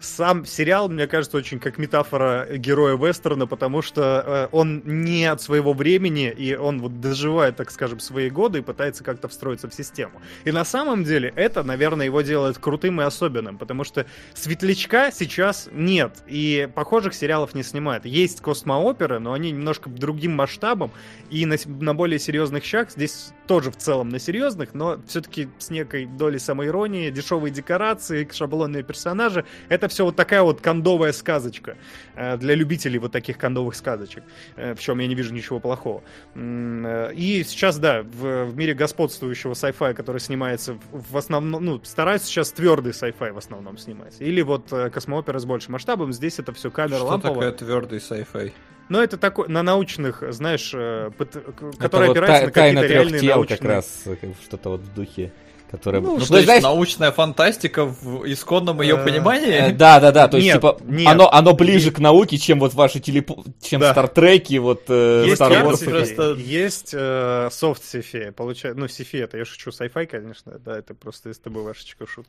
сам 0.00 0.44
сериал, 0.46 0.88
мне 0.88 1.06
кажется, 1.06 1.36
очень 1.36 1.58
как 1.58 1.78
метафора 1.78 2.46
героя 2.56 2.96
вестерна, 2.96 3.46
потому 3.46 3.82
что 3.82 4.24
э, 4.26 4.48
он 4.52 4.82
не 4.84 5.26
от 5.26 5.42
своего 5.42 5.72
времени, 5.72 6.30
и 6.30 6.54
он 6.54 6.80
вот 6.80 7.00
доживает, 7.00 7.56
так 7.56 7.70
скажем, 7.70 8.00
свои 8.00 8.30
годы 8.30 8.60
и 8.60 8.62
пытается 8.62 9.04
как-то 9.04 9.28
встроиться 9.28 9.68
в 9.68 9.74
систему. 9.74 10.20
И 10.44 10.52
на 10.52 10.64
самом 10.64 11.04
деле 11.04 11.32
это, 11.36 11.62
наверное, 11.62 12.06
его 12.06 12.22
делает 12.22 12.58
крутым 12.58 13.00
и 13.00 13.04
особенным, 13.04 13.58
потому 13.58 13.84
что 13.84 14.06
светлячка 14.34 15.10
сейчас 15.10 15.68
нет, 15.72 16.22
и 16.26 16.68
похожих 16.74 17.14
сериалов 17.14 17.54
не 17.54 17.62
снимают. 17.62 18.04
Есть 18.04 18.40
космооперы, 18.40 19.18
но 19.18 19.32
они 19.32 19.41
немножко 19.50 19.90
другим 19.90 20.32
масштабом, 20.36 20.92
и 21.30 21.44
на, 21.46 21.56
на 21.66 21.94
более 21.94 22.18
серьезных 22.18 22.64
щах, 22.64 22.90
здесь 22.90 23.32
тоже 23.46 23.70
в 23.70 23.76
целом 23.76 24.08
на 24.08 24.18
серьезных, 24.18 24.74
но 24.74 24.98
все-таки 25.06 25.48
с 25.58 25.70
некой 25.70 26.06
долей 26.06 26.38
самоиронии, 26.38 27.10
дешевые 27.10 27.52
декорации, 27.52 28.28
шаблонные 28.32 28.82
персонажи, 28.82 29.44
это 29.68 29.88
все 29.88 30.04
вот 30.04 30.16
такая 30.16 30.42
вот 30.42 30.60
кондовая 30.60 31.12
сказочка 31.12 31.76
э, 32.14 32.36
для 32.36 32.54
любителей 32.54 32.98
вот 32.98 33.12
таких 33.12 33.38
кондовых 33.38 33.74
сказочек, 33.74 34.22
э, 34.56 34.74
в 34.74 34.80
чем 34.80 34.98
я 35.00 35.06
не 35.08 35.14
вижу 35.14 35.34
ничего 35.34 35.60
плохого. 35.60 36.02
Э, 36.34 37.12
И 37.14 37.44
сейчас, 37.44 37.78
да, 37.78 38.02
в, 38.02 38.44
в 38.46 38.56
мире 38.56 38.74
господствующего 38.74 39.52
sci-fi, 39.52 39.94
который 39.94 40.20
снимается 40.20 40.78
в, 40.92 41.16
основном, 41.16 41.64
ну, 41.64 41.80
стараются 41.84 42.28
сейчас 42.28 42.52
твердый 42.52 42.92
sci-fi 42.92 43.32
в 43.32 43.38
основном 43.38 43.78
снимать. 43.78 44.16
Или 44.20 44.42
вот 44.42 44.72
космоопера 44.92 45.38
с 45.38 45.44
большим 45.44 45.72
масштабом, 45.72 46.12
здесь 46.12 46.38
это 46.38 46.52
все 46.52 46.70
камера 46.70 46.96
Что 46.96 47.06
ламповая. 47.06 47.34
такое 47.34 47.52
твердый 47.52 47.98
sci-fi? 47.98 48.52
Но 48.92 49.02
это 49.02 49.16
такой, 49.16 49.48
на 49.48 49.62
научных, 49.62 50.22
знаешь, 50.34 50.70
э, 50.74 51.10
пыт- 51.18 51.40
к- 51.54 51.82
Это 51.82 51.96
вот 51.96 52.10
опирается 52.10 52.40
та- 52.40 52.46
на 52.46 52.52
какие-то 52.52 52.86
реальные 52.86 53.20
тел 53.22 53.36
научные... 53.36 53.56
как 53.58 53.66
раз, 53.68 54.02
э, 54.04 54.16
как 54.16 54.30
что-то 54.44 54.68
вот 54.68 54.80
в 54.82 54.92
духе, 54.94 55.32
которое... 55.72 56.00
Ну, 56.00 56.14
Ну, 56.14 56.20
что 56.20 56.28
то 56.28 56.34
есть, 56.34 56.44
знаешь, 56.46 56.62
научная 56.62 57.10
фантастика 57.10 57.84
в 57.86 58.30
исконном 58.30 58.80
ее 58.82 58.96
Э, 58.96 59.04
понимании? 59.04 59.70
Э, 59.70 59.72
Да, 59.72 59.98
да, 59.98 60.12
да, 60.12 60.28
то 60.28 60.36
есть, 60.36 60.46
Нет, 60.46 60.56
типа, 60.56 60.78
нет. 60.84 61.08
оно, 61.08 61.32
оно 61.32 61.54
ближе 61.54 61.90
к 61.90 61.98
науке, 61.98 62.36
чем 62.38 62.60
вот 62.60 62.74
ваши 62.74 63.00
телепо... 63.00 63.42
чем 63.62 63.80
Да. 63.80 63.92
Стартреки, 63.92 64.58
вот 64.58 64.82
э, 64.88 65.24
Есть 65.26 65.40
Star 65.40 65.50
Wars. 65.64 65.84
Просто- 65.84 66.34
есть 66.38 66.90
э, 66.92 67.48
soft 67.50 67.80
sci-fi, 67.82 68.32
получается, 68.32 68.78
ну, 68.78 68.86
sci-fi 68.86 69.24
это, 69.24 69.38
я 69.38 69.44
шучу, 69.46 69.70
sci-fi, 69.70 70.06
конечно, 70.06 70.52
да, 70.64 70.78
это 70.78 70.94
просто 70.94 71.30
из 71.30 71.38
ТБВшечка 71.38 72.06
шут. 72.06 72.26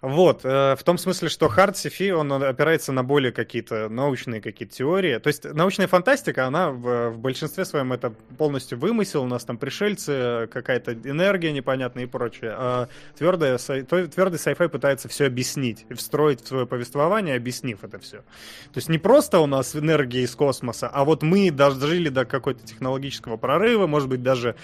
Вот, 0.00 0.40
э, 0.44 0.74
в 0.76 0.82
том 0.82 0.96
смысле, 0.98 1.28
что 1.28 1.46
hard 1.46 1.74
sci-fi, 1.74 2.10
он 2.12 2.32
опирается 2.32 2.92
на 2.92 3.02
более 3.04 3.32
какие-то 3.32 3.88
научные 3.90 4.40
какие-то 4.40 4.74
теории, 4.74 5.18
то 5.18 5.28
есть 5.28 5.44
научная 5.44 5.86
фантастика, 5.86 6.46
она 6.46 6.70
в, 6.70 7.10
в 7.10 7.18
большинстве 7.18 7.64
своем 7.66 7.92
это 7.92 8.12
полностью 8.38 8.78
вымысел, 8.78 9.22
у 9.22 9.26
нас 9.26 9.44
там 9.44 9.58
пришельцы, 9.58 10.48
какая-то 10.52 10.94
энергия 10.94 11.52
непонятная 11.52 12.04
и 12.04 12.06
прочее, 12.06 12.54
то- 12.78 14.08
твердый 14.08 14.38
sci-fi 14.38 14.68
пытается 14.68 15.08
все 15.08 15.26
объяснить, 15.26 15.86
встроить 15.94 16.42
в 16.42 16.48
свое 16.48 16.66
повествование, 16.66 17.36
объяснив 17.36 17.84
это 17.84 17.98
все. 17.98 18.18
То 18.18 18.76
есть 18.76 18.88
не 18.88 18.98
просто 18.98 19.40
у 19.40 19.46
нас 19.46 19.76
энергия 19.76 20.22
из 20.22 20.34
космоса, 20.34 20.88
а 20.88 21.04
вот 21.04 21.22
мы 21.22 21.50
дожили 21.50 22.08
до 22.08 22.24
какой-то 22.24 22.66
технологического 22.66 23.36
прорыва, 23.36 23.86
может 23.86 24.08
быть, 24.08 24.22
даже 24.22 24.54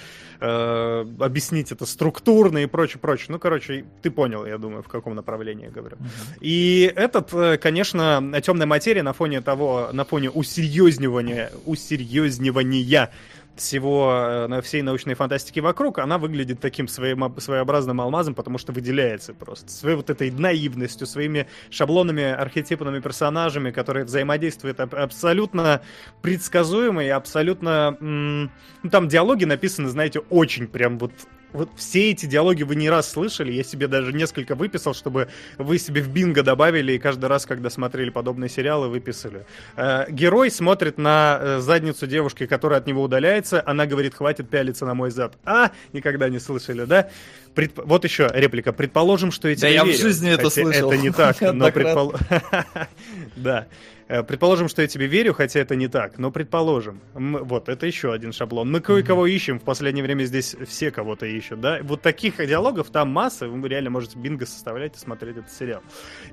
э, 0.40 1.06
объяснить 1.20 1.72
это 1.72 1.86
структурно 1.86 2.58
и 2.58 2.66
прочее, 2.66 3.00
прочее. 3.00 3.28
Ну, 3.30 3.38
короче, 3.38 3.84
ты 4.02 4.10
понял, 4.10 4.46
я 4.46 4.58
думаю, 4.58 4.82
в 4.82 4.88
каком 4.88 5.14
направлении 5.14 5.66
я 5.66 5.70
говорю. 5.70 5.96
И 6.40 6.92
этот, 6.96 7.32
э, 7.32 7.58
конечно, 7.58 8.32
темная 8.42 8.66
материя 8.66 9.02
на 9.02 9.12
фоне 9.12 9.40
того, 9.40 9.90
на 9.92 10.04
фоне 10.04 10.30
усерьезнивания, 10.30 11.50
усерьезнивания 11.64 13.10
всего, 13.56 14.48
э, 14.48 14.62
всей 14.62 14.82
научной 14.82 15.14
фантастики 15.14 15.60
вокруг, 15.60 15.98
она 15.98 16.18
выглядит 16.18 16.60
таким 16.60 16.88
своим, 16.88 17.34
своеобразным 17.38 18.00
алмазом, 18.00 18.34
потому 18.34 18.58
что 18.58 18.72
выделяется 18.72 19.34
просто. 19.34 19.70
Своей 19.70 19.96
вот 19.96 20.10
этой 20.10 20.30
наивностью, 20.30 21.06
своими 21.06 21.46
шаблонами, 21.70 22.24
архетипными 22.24 23.00
персонажами, 23.00 23.70
которые 23.70 24.04
взаимодействуют 24.04 24.80
аб- 24.80 24.94
абсолютно 24.94 25.82
предсказуемо 26.22 27.04
и 27.04 27.08
абсолютно... 27.08 27.96
ну, 28.00 28.50
там 28.90 29.08
диалоги 29.08 29.44
написаны, 29.44 29.88
знаете, 29.88 30.20
очень 30.30 30.66
прям 30.66 30.98
вот 30.98 31.12
вот 31.56 31.70
все 31.76 32.10
эти 32.10 32.26
диалоги 32.26 32.62
вы 32.62 32.76
не 32.76 32.88
раз 32.90 33.10
слышали, 33.10 33.52
я 33.52 33.64
себе 33.64 33.88
даже 33.88 34.12
несколько 34.12 34.54
выписал, 34.54 34.94
чтобы 34.94 35.28
вы 35.58 35.78
себе 35.78 36.02
в 36.02 36.08
бинго 36.08 36.42
добавили 36.42 36.92
и 36.92 36.98
каждый 36.98 37.26
раз, 37.26 37.46
когда 37.46 37.70
смотрели 37.70 38.10
подобные 38.10 38.48
сериалы, 38.48 38.88
выписали. 38.88 39.46
Э, 39.76 40.04
герой 40.10 40.50
смотрит 40.50 40.98
на 40.98 41.38
э, 41.40 41.58
задницу 41.60 42.06
девушки, 42.06 42.46
которая 42.46 42.80
от 42.80 42.86
него 42.86 43.02
удаляется, 43.02 43.62
она 43.66 43.86
говорит, 43.86 44.14
хватит 44.14 44.48
пялиться 44.48 44.86
на 44.86 44.94
мой 44.94 45.10
зад. 45.10 45.36
А, 45.44 45.72
никогда 45.92 46.28
не 46.28 46.38
слышали, 46.38 46.84
да? 46.84 47.08
Предп- 47.56 47.82
Вот 47.84 48.04
еще 48.04 48.30
реплика. 48.34 48.72
Предположим, 48.72 49.32
что 49.32 49.48
я 49.48 49.56
Да 49.56 49.66
я 49.68 49.82
в 49.84 49.88
верю. 49.88 49.98
жизни 49.98 50.30
это 50.30 50.44
Хотя 50.44 50.62
слышал. 50.62 50.92
Это 50.92 51.02
не 51.02 51.10
так, 51.10 51.40
но 51.40 51.68
предпол- 51.70 52.14
Да. 53.36 53.66
Э, 54.08 54.22
Предположим, 54.22 54.68
что 54.68 54.82
я 54.82 54.88
тебе 54.88 55.06
верю, 55.06 55.34
хотя 55.34 55.58
это 55.60 55.74
не 55.74 55.88
так, 55.88 56.18
но 56.18 56.30
предположим. 56.30 57.00
Вот, 57.14 57.68
это 57.68 57.86
еще 57.86 58.12
один 58.12 58.32
шаблон. 58.32 58.70
Мы 58.70 58.80
кое-кого 58.80 59.26
ищем, 59.26 59.58
в 59.58 59.64
последнее 59.64 60.04
время 60.04 60.24
здесь 60.24 60.54
все 60.68 60.92
кого-то 60.92 61.26
ищут, 61.26 61.60
да? 61.60 61.80
Вот 61.82 62.02
таких 62.02 62.36
диалогов 62.36 62.90
там 62.90 63.08
масса, 63.08 63.48
вы 63.48 63.68
реально 63.68 63.90
можете 63.90 64.16
бинго 64.18 64.46
составлять 64.46 64.96
и 64.96 64.98
смотреть 65.00 65.38
этот 65.38 65.50
сериал. 65.50 65.82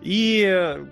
И 0.02 0.44
э, 0.46 0.86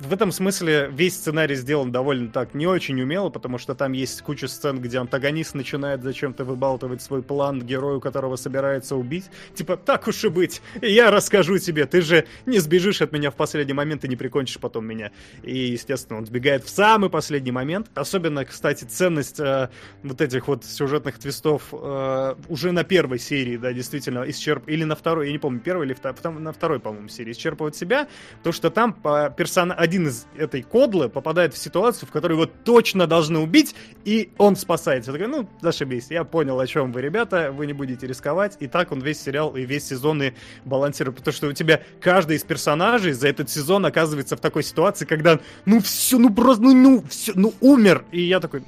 в 0.00 0.12
этом 0.12 0.32
смысле 0.32 0.88
весь 0.90 1.14
сценарий 1.14 1.56
сделан 1.56 1.92
довольно 1.92 2.30
так 2.30 2.54
не 2.54 2.66
очень 2.66 2.98
умело, 3.02 3.28
потому 3.28 3.58
что 3.58 3.74
там 3.74 3.92
есть 3.92 4.22
куча 4.22 4.48
сцен, 4.48 4.80
где 4.80 4.98
антагонист 4.98 5.54
начинает 5.54 6.02
зачем-то 6.02 6.44
выбалтывать 6.44 7.02
свой 7.02 7.22
план 7.22 7.60
герою, 7.60 8.00
которого 8.00 8.36
собирается 8.36 8.96
убить. 8.96 9.26
Типа, 9.64 9.78
так 9.78 10.06
уж 10.08 10.22
и 10.22 10.28
быть, 10.28 10.60
я 10.82 11.10
расскажу 11.10 11.56
тебе, 11.56 11.86
ты 11.86 12.02
же 12.02 12.26
не 12.44 12.58
сбежишь 12.58 13.00
от 13.00 13.12
меня 13.12 13.30
в 13.30 13.34
последний 13.34 13.72
момент 13.72 14.04
и 14.04 14.08
не 14.08 14.16
прикончишь 14.16 14.58
потом 14.58 14.84
меня. 14.84 15.10
И, 15.42 15.56
естественно, 15.56 16.18
он 16.18 16.26
сбегает 16.26 16.64
в 16.64 16.68
самый 16.68 17.08
последний 17.08 17.50
момент. 17.50 17.86
Особенно, 17.94 18.44
кстати, 18.44 18.84
ценность 18.84 19.40
э, 19.40 19.70
вот 20.02 20.20
этих 20.20 20.48
вот 20.48 20.66
сюжетных 20.66 21.18
твистов 21.18 21.62
э, 21.72 22.34
уже 22.50 22.72
на 22.72 22.84
первой 22.84 23.18
серии, 23.18 23.56
да, 23.56 23.72
действительно, 23.72 24.28
исчерп... 24.28 24.68
Или 24.68 24.84
на 24.84 24.96
второй, 24.96 25.28
я 25.28 25.32
не 25.32 25.38
помню, 25.38 25.60
первой 25.60 25.86
или 25.86 25.94
второй, 25.94 26.38
на 26.38 26.52
второй, 26.52 26.78
по-моему, 26.78 27.08
серии 27.08 27.32
исчерпывает 27.32 27.74
себя, 27.74 28.06
то 28.42 28.52
что 28.52 28.68
там 28.68 28.92
по 28.92 29.34
персон... 29.34 29.72
один 29.74 30.08
из 30.08 30.26
этой 30.36 30.60
кодлы 30.60 31.08
попадает 31.08 31.54
в 31.54 31.56
ситуацию, 31.56 32.06
в 32.06 32.12
которой 32.12 32.34
его 32.34 32.44
точно 32.44 33.06
должны 33.06 33.38
убить, 33.38 33.74
и 34.04 34.30
он 34.36 34.56
спасается. 34.56 35.10
Я 35.10 35.18
такой, 35.18 35.32
ну, 35.32 35.48
зашибись, 35.62 36.10
я 36.10 36.24
понял, 36.24 36.60
о 36.60 36.66
чем 36.66 36.92
вы, 36.92 37.00
ребята, 37.00 37.50
вы 37.50 37.66
не 37.66 37.72
будете 37.72 38.06
рисковать. 38.06 38.58
И 38.60 38.66
так 38.66 38.92
он 38.92 39.00
весь 39.00 39.22
сериал 39.22 39.53
и 39.56 39.64
весь 39.64 39.86
сезон 39.86 40.22
и 40.22 40.32
балансирует, 40.64 41.18
потому 41.18 41.34
что 41.34 41.48
у 41.48 41.52
тебя 41.52 41.80
каждый 42.00 42.36
из 42.36 42.42
персонажей 42.42 43.12
за 43.12 43.28
этот 43.28 43.50
сезон 43.50 43.86
оказывается 43.86 44.36
в 44.36 44.40
такой 44.40 44.62
ситуации, 44.62 45.04
когда, 45.04 45.40
ну, 45.64 45.80
все, 45.80 46.18
ну, 46.18 46.32
просто, 46.32 46.62
ну, 46.62 46.74
ну, 46.74 47.04
все, 47.08 47.32
ну, 47.34 47.54
умер. 47.60 48.04
И 48.12 48.22
я 48.22 48.40
такой, 48.40 48.62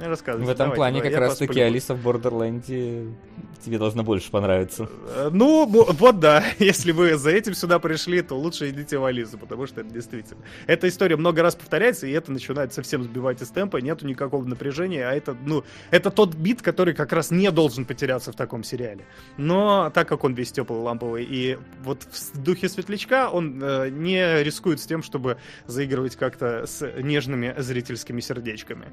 рассказывай. 0.00 0.46
В 0.46 0.48
этом 0.48 0.70
давайте, 0.70 0.76
плане 0.76 0.96
давай, 0.98 1.10
как 1.10 1.20
я 1.20 1.20
раз-таки 1.20 1.46
посплю». 1.48 1.64
Алиса 1.64 1.94
в 1.94 2.02
Бордерленде 2.02 3.06
тебе 3.64 3.78
должна 3.78 4.02
больше 4.02 4.30
понравиться. 4.30 4.88
Э, 5.14 5.30
Ну, 5.32 5.66
вот 5.66 6.20
да, 6.20 6.44
если 6.58 6.92
вы 6.92 7.16
за 7.16 7.30
этим 7.30 7.54
сюда 7.54 7.78
пришли, 7.78 8.22
то 8.22 8.34
лучше 8.34 8.70
идите 8.70 8.98
в 8.98 9.04
Алису, 9.04 9.38
потому 9.38 9.66
что 9.66 9.80
это 9.80 9.90
действительно... 9.90 10.40
Эта 10.66 10.88
история 10.88 11.16
много 11.16 11.42
раз 11.42 11.54
повторяется, 11.54 12.06
и 12.06 12.12
это 12.12 12.30
начинает 12.30 12.72
совсем 12.72 13.02
сбивать 13.02 13.40
из 13.42 13.48
темпа, 13.48 13.78
нету 13.78 14.06
никакого 14.06 14.44
напряжения, 14.44 15.08
а 15.08 15.12
это, 15.12 15.36
ну, 15.44 15.64
это 15.90 16.10
тот 16.10 16.34
бит, 16.34 16.62
который 16.62 16.94
как 16.94 17.12
раз 17.12 17.30
не 17.30 17.50
должен 17.50 17.84
потеряться 17.84 18.32
в 18.32 18.36
таком 18.36 18.64
сериале. 18.64 19.04
Но 19.36 19.90
так 19.94 20.12
как 20.14 20.22
он 20.22 20.34
весь 20.34 20.52
теплый, 20.52 20.78
ламповый, 20.78 21.26
и 21.28 21.58
вот 21.82 22.04
в 22.04 22.40
духе 22.40 22.68
Светлячка 22.68 23.30
он 23.30 23.60
э, 23.60 23.88
не 23.90 24.44
рискует 24.44 24.78
с 24.78 24.86
тем, 24.86 25.02
чтобы 25.02 25.38
заигрывать 25.66 26.14
как-то 26.14 26.66
с 26.66 26.88
нежными 27.02 27.52
зрительскими 27.58 28.20
сердечками. 28.20 28.86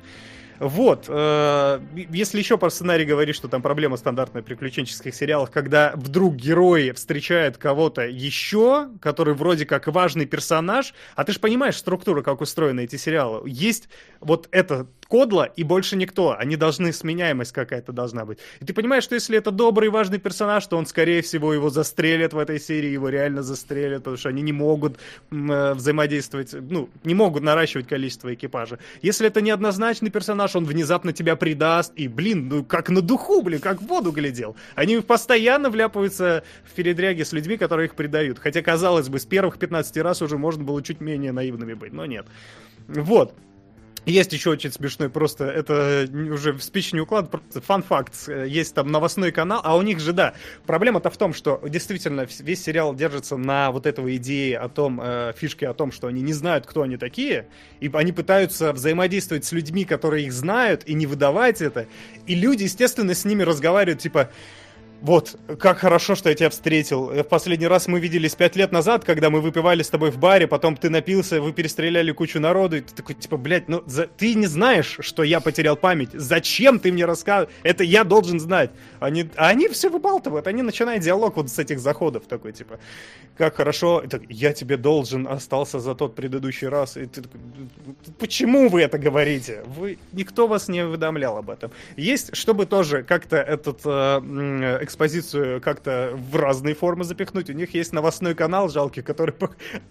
Вот, 0.62 1.06
э, 1.08 1.80
если 2.12 2.38
еще 2.38 2.56
про 2.56 2.70
сценарий 2.70 3.04
говорить, 3.04 3.36
что 3.36 3.48
там 3.48 3.64
проблема 3.64 3.98
стандартная 3.98 4.44
приключенческих 4.44 5.16
сериалах, 5.16 5.50
когда 5.50 5.94
вдруг 5.96 6.36
герои 6.36 6.92
встречают 6.92 7.58
кого-то 7.58 8.06
еще, 8.06 8.90
который 9.02 9.34
вроде 9.34 9.66
как 9.66 9.88
важный 9.88 10.28
персонаж, 10.28 10.94
а 11.16 11.24
ты 11.24 11.32
же 11.32 11.40
понимаешь 11.40 11.78
структуру, 11.78 12.22
как 12.22 12.42
устроены 12.42 12.82
эти 12.82 12.96
сериалы. 12.98 13.50
Есть 13.50 13.90
вот 14.20 14.50
это 14.52 14.86
кодла 15.08 15.44
и 15.44 15.64
больше 15.64 15.98
никто. 15.98 16.38
Они 16.38 16.56
должны, 16.56 16.94
сменяемость 16.94 17.52
какая-то 17.52 17.92
должна 17.92 18.24
быть. 18.24 18.38
И 18.62 18.66
ты 18.66 18.74
понимаешь, 18.74 19.04
что 19.04 19.16
если 19.16 19.38
это 19.38 19.52
добрый 19.52 19.90
важный 19.90 20.20
персонаж, 20.20 20.66
то 20.68 20.78
он, 20.78 20.86
скорее 20.86 21.22
всего, 21.22 21.54
его 21.54 21.70
застрелят 21.70 22.34
в 22.34 22.38
этой 22.38 22.60
серии, 22.60 22.90
его 22.90 23.10
реально 23.10 23.44
застрелят, 23.44 24.00
потому 24.04 24.16
что 24.16 24.30
они 24.30 24.42
не 24.42 24.54
могут 24.54 24.98
э, 25.32 25.74
взаимодействовать, 25.74 26.54
ну, 26.54 26.90
не 27.04 27.14
могут 27.14 27.44
наращивать 27.44 27.88
количество 27.88 28.34
экипажа. 28.34 28.80
Если 29.02 29.28
это 29.28 29.42
неоднозначный 29.42 30.12
персонаж, 30.12 30.51
он 30.56 30.66
внезапно 30.66 31.14
тебя 31.14 31.36
предаст, 31.36 31.94
и, 31.96 32.08
блин, 32.08 32.48
ну, 32.48 32.64
как 32.64 32.90
на 32.90 33.02
духу, 33.02 33.42
блин, 33.42 33.60
как 33.60 33.82
в 33.82 33.86
воду 33.86 34.12
глядел. 34.12 34.56
Они 34.76 34.98
постоянно 35.00 35.70
вляпываются 35.70 36.44
в 36.64 36.74
передряги 36.74 37.24
с 37.24 37.34
людьми, 37.34 37.58
которые 37.58 37.88
их 37.88 37.96
предают. 37.96 38.40
Хотя, 38.40 38.62
казалось 38.62 39.10
бы, 39.10 39.20
с 39.20 39.26
первых 39.26 39.58
15 39.58 39.98
раз 39.98 40.22
уже 40.22 40.38
можно 40.38 40.64
было 40.64 40.82
чуть 40.82 41.02
менее 41.02 41.32
наивными 41.32 41.74
быть, 41.74 41.94
но 41.94 42.06
нет. 42.06 42.26
Вот. 42.88 43.34
Есть 44.06 44.34
еще 44.34 44.50
очень 44.50 44.72
смешной, 44.72 45.10
просто 45.10 45.46
это 45.46 46.08
уже 46.12 46.54
в 46.54 46.64
спич 46.64 46.92
не 46.92 47.02
уклад, 47.02 47.30
просто 47.30 47.62
фан-факт. 47.62 48.16
Есть 48.48 48.74
там 48.74 48.92
новостной 48.92 49.32
канал, 49.32 49.62
а 49.64 49.78
у 49.78 49.84
них 49.84 50.00
же, 50.00 50.12
да, 50.12 50.34
проблема-то 50.66 51.12
в 51.12 51.18
том, 51.18 51.36
что 51.36 51.62
действительно 51.68 52.28
весь 52.40 52.64
сериал 52.64 52.96
держится 52.96 53.38
на 53.38 53.72
вот 53.72 53.86
этого 53.86 54.16
идее 54.16 54.58
о 54.58 54.70
том, 54.70 55.00
э, 55.04 55.34
фишке 55.38 55.68
о 55.68 55.76
том, 55.76 55.92
что 55.92 56.08
они 56.08 56.22
не 56.22 56.34
знают, 56.34 56.66
кто 56.66 56.82
они 56.82 56.98
такие, 56.98 57.48
и 57.80 57.92
они 57.94 58.12
пытаются 58.12 58.74
взаимодействовать 58.74 59.46
с 59.46 59.52
людьми, 59.52 59.86
которые 59.86 60.26
их 60.26 60.34
знают, 60.34 60.84
и 60.88 60.96
не 60.96 61.06
выдавать 61.06 61.62
это. 61.62 61.86
И 62.26 62.34
люди, 62.34 62.64
естественно, 62.64 63.14
с 63.14 63.24
ними 63.24 63.44
разговаривают, 63.44 64.02
типа, 64.02 64.32
вот, 65.02 65.36
как 65.60 65.80
хорошо, 65.80 66.16
что 66.16 66.30
я 66.30 66.36
тебя 66.36 66.50
встретил. 66.52 67.08
В 67.08 67.24
последний 67.24 67.66
раз 67.66 67.88
мы 67.88 68.00
виделись 68.00 68.36
пять 68.36 68.56
лет 68.56 68.72
назад, 68.72 69.04
когда 69.04 69.32
мы 69.32 69.42
выпивали 69.42 69.82
с 69.82 69.90
тобой 69.90 70.12
в 70.12 70.20
баре, 70.20 70.46
потом 70.48 70.78
ты 70.78 70.92
напился, 70.92 71.42
вы 71.42 71.54
перестреляли 71.54 72.12
кучу 72.12 72.40
народу, 72.40 72.78
и 72.78 72.82
ты 72.82 72.94
такой, 72.94 73.16
типа, 73.16 73.38
блядь, 73.38 73.68
ну, 73.68 73.84
за... 73.88 74.06
ты 74.06 74.36
не 74.36 74.46
знаешь, 74.46 74.98
что 75.00 75.24
я 75.24 75.40
потерял 75.40 75.76
память. 75.76 76.10
Зачем 76.14 76.80
ты 76.80 76.92
мне 76.92 77.06
рассказываешь? 77.06 77.54
Это 77.64 77.84
я 77.84 78.04
должен 78.04 78.40
знать. 78.40 78.70
Они, 79.00 79.28
а 79.36 79.48
они 79.48 79.68
все 79.70 79.90
выбалтывают, 79.90 80.46
они 80.46 80.62
начинают 80.62 81.04
диалог 81.04 81.36
вот 81.36 81.50
с 81.50 81.58
этих 81.58 81.80
заходов 81.80 82.26
такой, 82.28 82.54
типа, 82.54 82.80
как 83.38 83.56
хорошо, 83.56 84.04
так, 84.08 84.22
я 84.30 84.54
тебе 84.54 84.78
должен 84.78 85.28
остался 85.28 85.80
за 85.80 85.96
тот 85.96 86.14
предыдущий 86.14 86.68
раз. 86.68 86.96
И 86.98 87.08
ты 87.08 87.24
почему 88.20 88.70
вы 88.70 88.84
это 88.84 89.00
говорите? 89.00 89.64
Вы, 89.66 89.98
никто 90.12 90.48
вас 90.48 90.68
не 90.68 90.84
уведомлял 90.84 91.38
об 91.38 91.50
этом. 91.50 91.72
Есть, 91.98 92.36
чтобы 92.36 92.68
тоже 92.68 93.02
как-то 93.02 93.38
этот 93.38 93.82
э, 93.84 94.78
экспозицию 94.92 95.62
как-то 95.62 96.12
в 96.14 96.36
разные 96.36 96.76
формы 96.76 97.06
запихнуть. 97.06 97.50
У 97.50 97.54
них 97.54 97.74
есть 97.74 97.94
новостной 97.94 98.36
канал 98.36 98.70
жалкий, 98.70 99.02
который 99.02 99.34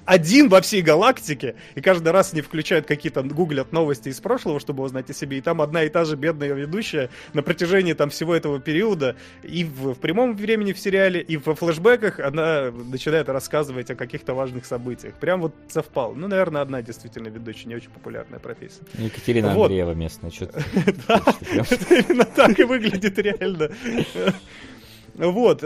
один 0.04 0.48
во 0.48 0.60
всей 0.60 0.82
галактике, 0.82 1.54
и 1.74 1.80
каждый 1.80 2.12
раз 2.12 2.32
они 2.32 2.42
включают 2.42 2.86
какие-то, 2.86 3.22
гуглят 3.22 3.72
новости 3.72 4.10
из 4.10 4.20
прошлого, 4.20 4.60
чтобы 4.60 4.82
узнать 4.82 5.08
о 5.08 5.14
себе, 5.14 5.38
и 5.38 5.40
там 5.40 5.62
одна 5.62 5.84
и 5.84 5.88
та 5.88 6.04
же 6.04 6.16
бедная 6.16 6.52
ведущая 6.52 7.08
на 7.32 7.42
протяжении 7.42 7.94
там 7.94 8.10
всего 8.10 8.34
этого 8.34 8.60
периода 8.60 9.16
и 9.42 9.64
в, 9.64 9.94
в 9.94 9.98
прямом 9.98 10.36
времени 10.36 10.72
в 10.72 10.78
сериале, 10.78 11.20
и 11.20 11.38
во 11.38 11.54
флешбеках 11.54 12.20
она 12.20 12.70
начинает 12.70 13.28
рассказывать 13.28 13.90
о 13.90 13.94
каких-то 13.94 14.34
важных 14.34 14.66
событиях. 14.66 15.14
Прям 15.14 15.40
вот 15.40 15.54
совпал. 15.68 16.14
Ну, 16.14 16.28
наверное, 16.28 16.60
одна 16.62 16.82
действительно 16.82 17.28
ведущая, 17.28 17.68
не 17.68 17.76
очень 17.76 17.90
популярная 17.90 18.38
профессия. 18.38 18.82
Екатерина 18.98 19.54
Вот. 19.54 19.64
Андреева 19.64 19.94
местная, 19.94 20.30
что-то. 20.30 20.62
Да, 21.08 21.22
это 21.70 21.94
именно 21.94 22.24
так 22.24 22.58
и 22.58 22.64
выглядит 22.64 23.18
реально. 23.18 23.70
Вот. 25.20 25.62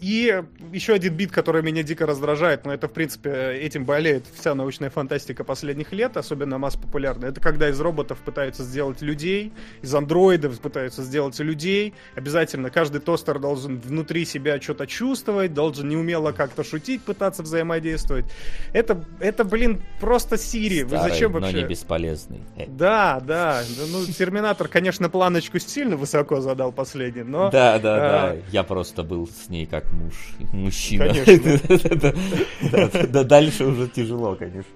И 0.00 0.42
еще 0.72 0.94
один 0.94 1.14
бит, 1.14 1.32
который 1.32 1.62
меня 1.62 1.82
дико 1.82 2.06
раздражает, 2.06 2.64
но 2.66 2.72
это, 2.72 2.88
в 2.88 2.92
принципе, 2.92 3.58
этим 3.60 3.84
болеет 3.84 4.24
вся 4.34 4.54
научная 4.54 4.90
фантастика 4.90 5.44
последних 5.44 5.92
лет, 5.92 6.16
особенно 6.16 6.58
масс 6.58 6.76
популярная. 6.76 7.30
Это 7.30 7.40
когда 7.40 7.68
из 7.68 7.80
роботов 7.80 8.18
пытаются 8.24 8.62
сделать 8.62 9.00
людей, 9.00 9.52
из 9.82 9.94
андроидов 9.94 10.58
пытаются 10.60 11.02
сделать 11.02 11.38
людей. 11.38 11.94
Обязательно 12.14 12.70
каждый 12.70 13.00
тостер 13.00 13.38
должен 13.38 13.78
внутри 13.78 14.24
себя 14.24 14.60
что-то 14.60 14.86
чувствовать, 14.86 15.54
должен 15.54 15.88
неумело 15.88 16.32
как-то 16.32 16.64
шутить, 16.64 17.02
пытаться 17.02 17.42
взаимодействовать. 17.42 18.26
Это, 18.72 19.04
это 19.20 19.44
блин, 19.44 19.82
просто 20.00 20.36
Сири. 20.36 20.82
Вы 20.82 20.98
зачем 20.98 21.32
но 21.32 21.40
вообще? 21.40 21.62
не 21.62 21.64
бесполезный. 21.64 22.40
Э, 22.56 22.66
Да, 22.66 23.20
да. 23.20 23.36
Да, 23.36 23.62
Ну, 23.90 24.04
Терминатор, 24.06 24.68
конечно, 24.68 25.08
планочку 25.08 25.58
сильно 25.58 25.96
высоко 25.96 26.40
задал 26.40 26.72
последний, 26.72 27.22
но... 27.22 27.50
Да, 27.50 27.78
да, 27.78 27.96
да. 27.96 28.30
а, 28.30 28.42
Я 28.50 28.62
просто 28.62 29.02
был 29.02 29.28
с 29.28 29.48
ней 29.48 29.66
как 29.66 29.85
муж, 29.92 30.14
мужчина. 30.52 31.12
Конечно. 31.24 32.14
Да, 33.08 33.24
Дальше 33.24 33.64
уже 33.64 33.88
тяжело, 33.88 34.34
конечно. 34.34 34.70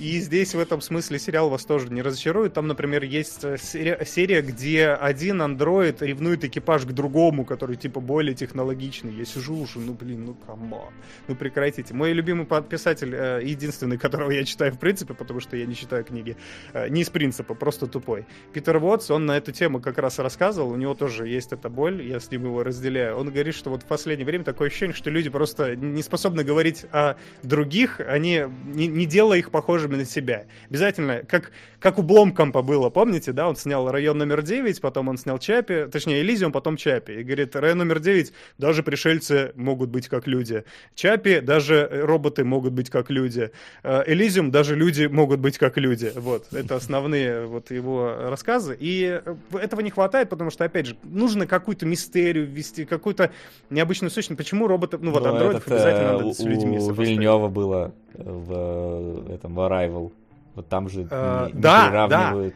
И 0.00 0.18
здесь 0.20 0.54
в 0.54 0.58
этом 0.58 0.80
смысле 0.80 1.18
сериал 1.18 1.48
вас 1.48 1.64
тоже 1.64 1.88
не 1.90 2.02
разочарует. 2.02 2.54
Там, 2.54 2.66
например, 2.66 3.04
есть 3.04 3.44
э, 3.44 3.56
серия, 3.58 4.42
где 4.42 4.88
один 4.88 5.40
андроид 5.42 6.02
ревнует 6.02 6.44
экипаж 6.44 6.84
к 6.84 6.92
другому, 6.92 7.44
который 7.44 7.76
типа 7.76 8.00
более 8.00 8.34
технологичный. 8.34 9.12
Я 9.14 9.24
сижу 9.24 9.56
уже, 9.56 9.78
ну 9.78 9.94
блин, 9.94 10.24
ну 10.24 10.34
come 10.34 10.67
on, 10.67 10.92
ну 11.28 11.34
прекратите. 11.34 11.94
Мой 11.94 12.12
любимый 12.12 12.46
под- 12.46 12.68
писатель, 12.68 13.14
э, 13.14 13.40
единственный, 13.44 13.98
которого 13.98 14.30
я 14.30 14.44
читаю 14.44 14.72
в 14.72 14.78
принципе, 14.78 15.14
потому 15.14 15.40
что 15.40 15.56
я 15.56 15.66
не 15.66 15.74
читаю 15.74 16.04
книги, 16.04 16.36
э, 16.72 16.88
не 16.88 17.02
из 17.02 17.10
принципа, 17.10 17.54
просто 17.54 17.86
тупой. 17.86 18.26
Питер 18.52 18.76
Уотс, 18.76 19.10
он 19.10 19.26
на 19.26 19.36
эту 19.36 19.52
тему 19.52 19.80
как 19.80 19.98
раз 19.98 20.18
рассказывал, 20.18 20.70
у 20.70 20.76
него 20.76 20.94
тоже 20.94 21.28
есть 21.28 21.52
эта 21.52 21.68
боль, 21.68 22.02
я 22.02 22.20
с 22.20 22.30
ним 22.30 22.44
его 22.44 22.62
разделяю. 22.62 23.16
Он 23.16 23.30
говорит, 23.30 23.54
что 23.54 23.70
вот 23.70 23.82
в 23.82 23.86
последнее 23.86 24.26
время 24.26 24.44
такое 24.44 24.68
ощущение, 24.68 24.94
что 24.94 25.10
люди 25.10 25.30
просто 25.30 25.76
не 25.76 26.02
способны 26.02 26.44
говорить 26.44 26.84
о 26.90 27.16
других, 27.42 28.00
они 28.00 28.44
не, 28.64 28.86
не 28.86 29.06
делая 29.06 29.38
их 29.38 29.50
похожими 29.50 29.83
на 29.88 30.04
себя. 30.04 30.46
Обязательно, 30.68 31.22
как, 31.26 31.52
как 31.78 31.98
у 31.98 32.02
Бломкампа 32.02 32.62
было, 32.62 32.90
помните, 32.90 33.32
да, 33.32 33.48
он 33.48 33.56
снял 33.56 33.90
район 33.90 34.18
номер 34.18 34.42
9, 34.42 34.80
потом 34.80 35.08
он 35.08 35.18
снял 35.18 35.38
Чапи, 35.38 35.86
точнее, 35.90 36.20
Элизиум, 36.22 36.52
потом 36.52 36.76
Чапи. 36.76 37.12
И 37.12 37.22
говорит, 37.22 37.56
район 37.56 37.78
номер 37.78 38.00
9, 38.00 38.32
даже 38.58 38.82
пришельцы 38.82 39.52
могут 39.54 39.90
быть 39.90 40.08
как 40.08 40.26
люди. 40.26 40.64
Чапи, 40.94 41.40
даже 41.40 41.88
роботы 41.92 42.44
могут 42.44 42.72
быть 42.72 42.90
как 42.90 43.10
люди. 43.10 43.50
Э, 43.82 44.02
Элизиум, 44.06 44.50
даже 44.50 44.76
люди 44.76 45.06
могут 45.06 45.40
быть 45.40 45.58
как 45.58 45.76
люди. 45.78 46.12
Вот, 46.14 46.52
это 46.52 46.76
основные 46.76 47.46
вот 47.46 47.70
его 47.70 48.14
рассказы. 48.28 48.76
И 48.78 49.20
э, 49.24 49.34
этого 49.58 49.80
не 49.80 49.90
хватает, 49.90 50.28
потому 50.28 50.50
что, 50.50 50.64
опять 50.64 50.86
же, 50.86 50.96
нужно 51.02 51.46
какую-то 51.46 51.86
мистерию 51.86 52.46
ввести, 52.46 52.84
какую-то 52.84 53.30
необычную 53.70 54.10
сущность. 54.10 54.38
Почему 54.38 54.66
роботы, 54.66 54.98
ну 54.98 55.10
вот 55.10 55.22
Ну, 55.22 55.30
андроидов 55.30 55.66
этот, 55.66 55.72
обязательно 55.72 56.08
э, 56.08 56.12
надо 56.12 56.32
с 56.32 56.40
людьми 56.40 56.78
У? 56.78 56.92
Вильнева 56.92 57.48
было 57.48 57.92
э, 58.03 58.03
в 58.14 59.26
э, 59.28 59.34
этом 59.34 59.54
в 59.54 59.60
Arrival. 59.60 60.12
Вот 60.54 60.68
там 60.68 60.88
же 60.88 61.06
Э, 61.10 61.46
не, 61.48 61.52
не 61.52 61.60
да, 61.60 61.86
приравнивают 61.88 62.54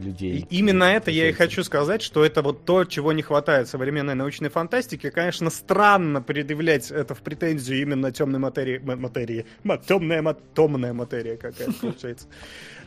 людей. 0.00 0.38
И 0.50 0.56
именно 0.58 0.84
это 0.84 1.10
я 1.10 1.28
и 1.28 1.32
хочу 1.32 1.62
сказать, 1.64 2.02
что 2.02 2.24
это 2.24 2.42
вот 2.42 2.64
то, 2.64 2.84
чего 2.84 3.12
не 3.12 3.22
хватает 3.22 3.68
современной 3.68 4.14
научной 4.14 4.48
фантастике. 4.48 5.10
Конечно, 5.10 5.50
странно 5.50 6.22
предъявлять 6.22 6.90
это 6.90 7.14
в 7.14 7.22
претензию 7.22 7.80
именно 7.80 8.10
темной 8.12 8.38
материи. 8.38 8.78
материи. 8.78 9.46
Ма- 9.62 9.78
Темная, 9.78 10.22
ма- 10.22 10.36
томная 10.54 10.92
материя 10.92 11.36
какая 11.36 11.70
получается. 11.72 12.26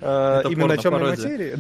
Э, 0.02 0.40
Это 0.42 0.50
Именно 0.50 0.78
темной 0.78 1.10
материи. 1.12 1.56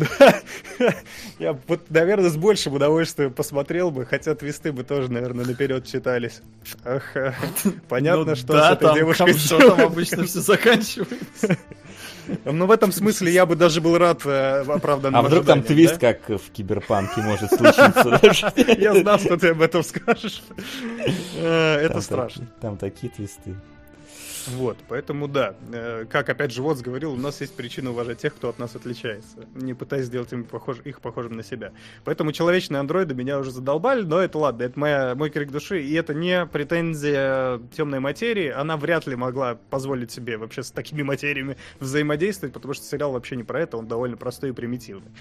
Я 1.39 1.57
вот, 1.67 1.89
наверное, 1.89 2.30
с 2.30 2.38
большим 2.38 2.73
удовольствием 2.73 3.31
посмотрел 3.34 3.91
бы, 3.91 4.05
хотя 4.05 4.35
твисты 4.35 4.71
бы 4.71 4.84
тоже, 4.84 5.11
наверное, 5.11 5.45
наперед 5.45 5.85
читались. 5.85 6.41
Э, 6.84 6.99
Понятно, 7.89 8.25
Ну 8.31 8.35
что 8.35 8.61
с 8.61 8.71
этой 8.71 8.93
девушкой 8.95 9.84
обычно 9.85 10.23
все 10.25 10.39
заканчивается. 10.41 11.57
Ну, 12.45 12.65
в 12.65 12.71
этом 12.71 12.91
смысле 12.91 13.31
я 13.31 13.45
бы 13.45 13.55
даже 13.55 13.81
был 13.81 13.97
рад 13.97 14.21
э, 14.25 14.63
оправданным 14.67 15.19
А 15.19 15.23
вдруг 15.23 15.45
там 15.45 15.63
твист, 15.63 15.99
да? 15.99 16.13
как 16.13 16.39
в 16.41 16.51
Киберпанке, 16.51 17.21
может 17.21 17.49
случиться? 17.49 18.19
Я 18.77 18.93
знал, 18.99 19.19
что 19.19 19.37
ты 19.37 19.49
об 19.49 19.61
этом 19.61 19.83
скажешь. 19.83 20.43
Э, 21.37 21.75
Это 21.77 22.01
страшно. 22.01 22.47
Там 22.61 22.77
такие 22.77 23.11
твисты. 23.11 23.55
Вот, 24.47 24.77
поэтому 24.87 25.27
да. 25.27 25.55
Э, 25.71 26.05
Как 26.09 26.29
опять 26.29 26.51
же 26.51 26.61
Вотс 26.61 26.81
говорил, 26.81 27.13
у 27.13 27.17
нас 27.17 27.41
есть 27.41 27.55
причина 27.55 27.91
уважать 27.91 28.19
тех, 28.19 28.35
кто 28.35 28.49
от 28.49 28.59
нас 28.59 28.75
отличается, 28.75 29.47
не 29.55 29.73
пытаясь 29.73 30.05
сделать 30.05 30.31
им 30.33 30.43
похож- 30.43 30.81
их 30.83 31.01
похожим 31.01 31.33
на 31.33 31.43
себя. 31.43 31.71
Поэтому 32.03 32.31
человечные 32.31 32.79
андроиды 32.79 33.13
меня 33.13 33.39
уже 33.39 33.51
задолбали, 33.51 34.03
но 34.03 34.19
это 34.19 34.37
ладно, 34.37 34.63
это 34.63 34.79
моя, 34.79 35.15
мой 35.15 35.29
крик 35.29 35.51
души, 35.51 35.81
и 35.83 35.93
это 35.93 36.13
не 36.13 36.45
претензия 36.45 37.59
темной 37.75 37.99
материи, 37.99 38.49
она 38.49 38.77
вряд 38.77 39.07
ли 39.07 39.15
могла 39.15 39.55
позволить 39.69 40.11
себе 40.11 40.37
вообще 40.37 40.63
с 40.63 40.71
такими 40.71 41.03
материями 41.03 41.57
взаимодействовать, 41.79 42.53
потому 42.53 42.73
что 42.73 42.85
сериал 42.85 43.13
вообще 43.13 43.35
не 43.35 43.43
про 43.43 43.61
это, 43.61 43.77
он 43.77 43.87
довольно 43.87 44.17
простой 44.17 44.49
и 44.49 44.53
примитивный. 44.53 45.11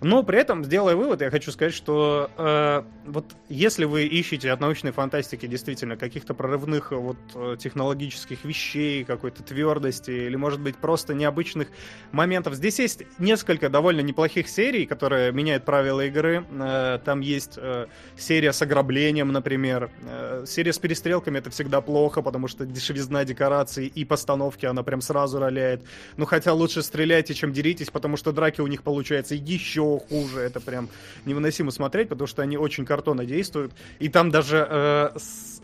Но 0.00 0.24
при 0.24 0.38
этом, 0.38 0.64
сделая 0.64 0.96
вывод, 0.96 1.20
я 1.20 1.30
хочу 1.30 1.52
сказать, 1.52 1.74
что 1.74 2.28
э, 2.36 2.82
вот 3.06 3.24
если 3.48 3.84
вы 3.84 4.06
ищете 4.06 4.50
от 4.50 4.60
научной 4.60 4.90
фантастики 4.90 5.46
действительно 5.46 5.96
каких-то 5.96 6.34
прорывных 6.34 6.90
э, 6.90 6.96
вот 6.96 7.16
э, 7.34 7.56
технологических 7.56 8.44
вещей, 8.44 8.61
какой-то 9.06 9.42
твердости 9.42 10.10
или, 10.10 10.36
может 10.36 10.60
быть, 10.60 10.76
просто 10.76 11.14
необычных 11.14 11.68
моментов, 12.12 12.54
здесь 12.54 12.78
есть 12.78 13.02
несколько 13.18 13.68
довольно 13.68 14.00
неплохих 14.00 14.48
серий, 14.48 14.86
которые 14.86 15.32
меняют 15.32 15.64
правила 15.64 16.04
игры. 16.06 16.44
Э, 16.50 16.98
там 17.04 17.20
есть 17.20 17.54
э, 17.56 17.86
серия 18.16 18.52
с 18.52 18.62
ограблением, 18.62 19.32
например. 19.32 19.90
Э, 20.02 20.44
серия 20.46 20.72
с 20.72 20.78
перестрелками 20.78 21.38
это 21.38 21.50
всегда 21.50 21.80
плохо, 21.80 22.22
потому 22.22 22.48
что 22.48 22.66
дешевизна 22.66 23.24
декораций 23.24 23.86
и 23.86 24.04
постановки 24.04 24.66
она 24.66 24.82
прям 24.82 25.00
сразу 25.00 25.38
роляет. 25.38 25.82
Ну 26.16 26.26
хотя 26.26 26.52
лучше 26.52 26.82
стреляйте, 26.82 27.34
чем 27.34 27.52
деритесь, 27.52 27.90
потому 27.90 28.16
что 28.16 28.32
драки 28.32 28.60
у 28.60 28.66
них 28.66 28.82
получается 28.82 29.34
еще 29.34 30.00
хуже. 30.08 30.40
Это 30.40 30.60
прям 30.60 30.88
невыносимо 31.24 31.70
смотреть, 31.70 32.08
потому 32.08 32.26
что 32.26 32.42
они 32.42 32.56
очень 32.56 32.84
картонно 32.84 33.24
действуют. 33.24 33.72
И 33.98 34.08
там 34.08 34.30
даже 34.30 34.66
э, 34.68 35.18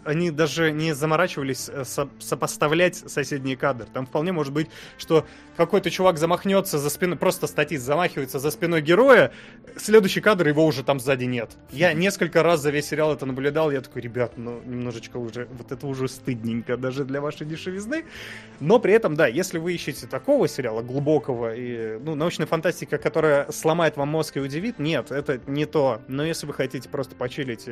они 0.09 0.31
даже 0.31 0.73
не 0.73 0.95
заморачивались 0.95 1.69
э, 1.69 1.85
со- 1.85 2.09
сопоставлять 2.19 2.97
соседние 2.97 3.57
кадры. 3.57 3.87
Там 3.93 4.07
вполне 4.07 4.33
может 4.33 4.53
быть, 4.53 4.69
что 4.97 5.27
какой-то 5.57 5.91
чувак 5.91 6.19
замахнется 6.19 6.79
за 6.79 6.89
спиной, 6.91 7.17
просто 7.19 7.47
статист 7.47 7.85
замахивается 7.85 8.39
за 8.39 8.51
спиной 8.51 8.81
героя, 8.81 9.33
следующий 9.77 10.21
кадр 10.21 10.49
его 10.49 10.65
уже 10.65 10.83
там 10.83 10.99
сзади 11.01 11.25
нет. 11.25 11.51
Я 11.71 11.93
несколько 11.93 12.43
раз 12.43 12.61
за 12.63 12.71
весь 12.71 12.87
сериал 12.89 13.13
это 13.13 13.27
наблюдал, 13.27 13.71
я 13.71 13.81
такой, 13.81 14.03
ребят, 14.03 14.39
ну 14.39 14.61
немножечко 14.65 15.19
уже, 15.19 15.47
вот 15.53 15.71
это 15.73 15.87
уже 15.87 16.09
стыдненько 16.09 16.77
даже 16.77 17.05
для 17.05 17.21
вашей 17.21 17.47
дешевизны. 17.47 18.05
Но 18.61 18.79
при 18.79 18.93
этом, 18.95 19.15
да, 19.15 19.27
если 19.27 19.59
вы 19.59 19.75
ищете 19.75 20.07
такого 20.07 20.49
сериала, 20.49 20.83
глубокого 20.83 21.55
и, 21.55 21.99
ну, 21.99 22.15
научная 22.15 22.47
фантастика, 22.47 22.99
которая 22.99 23.51
сломает 23.53 23.97
вам 23.97 24.09
мозг 24.09 24.37
и 24.37 24.41
удивит, 24.41 24.79
нет, 24.79 25.11
это 25.11 25.41
не 25.47 25.67
то. 25.67 26.01
Но 26.09 26.25
если 26.25 26.47
вы 26.47 26.55
хотите 26.55 26.89
просто 26.89 27.15
почилить 27.15 27.67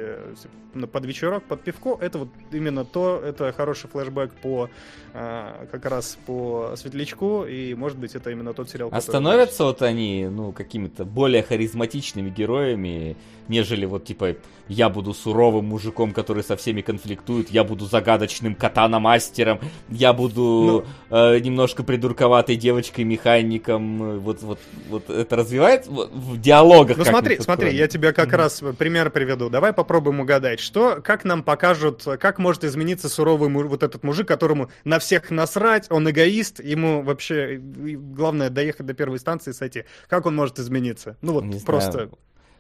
на- 0.75 0.87
под 0.87 1.05
вечерок, 1.07 1.45
под 1.45 1.63
пивко, 1.63 1.97
это 2.01 2.19
вот 2.19 2.26
именно 2.53 2.85
то, 2.85 3.21
это 3.25 3.53
хороший 3.53 3.89
флешбэк 3.91 4.33
по, 4.43 4.69
э, 5.15 5.67
как 5.71 5.85
раз 5.87 6.19
по 6.27 6.75
Светлячку, 6.77 7.45
и, 7.45 7.75
может 7.75 7.99
быть, 7.99 8.15
это 8.15 8.31
именно 8.31 8.53
тот 8.55 8.71
сериал, 8.71 8.89
А 8.89 8.97
который... 9.01 9.11
становятся 9.11 9.65
вот 9.65 9.83
они, 9.83 10.29
ну, 10.31 10.53
какими-то 10.53 11.05
более 11.05 11.43
харизматичными 11.43 12.31
героями, 12.31 13.17
нежели 13.49 13.85
вот, 13.87 14.05
типа, 14.05 14.37
я 14.69 14.89
буду 14.89 15.15
суровым 15.15 15.67
мужиком, 15.67 16.13
который 16.13 16.43
со 16.43 16.57
всеми 16.57 16.81
конфликтует, 16.81 17.51
я 17.51 17.65
буду 17.65 17.87
загадочным 17.87 18.55
катана-мастером, 18.55 19.61
я 19.89 20.13
буду 20.13 20.87
э, 21.11 21.39
немножко 21.39 21.83
придурковатой 21.83 22.57
девочкой-механиком, 22.57 24.03
э, 24.03 24.19
вот, 24.19 24.43
вот, 24.43 24.59
вот 24.89 25.11
это 25.11 25.37
развивает 25.37 25.87
в, 25.87 26.41
диалогах 26.41 26.97
Ну 26.97 27.05
смотри, 27.05 27.39
смотри, 27.41 27.75
я 27.75 27.87
тебе 27.89 28.13
как 28.13 28.29
Мгм. 28.29 28.37
раз 28.37 28.63
пример 28.79 29.11
приведу. 29.11 29.49
Давай 29.51 29.73
попробуем 29.73 30.21
угадать, 30.21 30.61
что, 30.61 31.01
как 31.03 31.25
нам 31.25 31.43
покажут, 31.43 32.05
как 32.21 32.39
может 32.39 32.65
измениться 32.65 33.09
суровый 33.09 33.49
вот 33.51 33.83
этот 33.83 34.03
мужик, 34.03 34.27
которому 34.29 34.71
на 34.85 34.99
всех 34.99 35.31
насрать, 35.31 35.87
он 35.91 36.09
эгоист, 36.11 36.63
ему 36.63 37.03
вообще 37.03 37.59
главное 37.59 38.51
доехать 38.51 38.87
до 38.87 38.95
первой 38.95 39.19
станции 39.19 39.51
и 39.51 39.55
сойти. 39.55 39.85
Как 40.09 40.27
он 40.27 40.35
может 40.35 40.59
измениться? 40.59 41.17
Ну 41.23 41.33
вот 41.33 41.45
Не 41.45 41.59
знаю, 41.59 41.65
просто... 41.65 42.11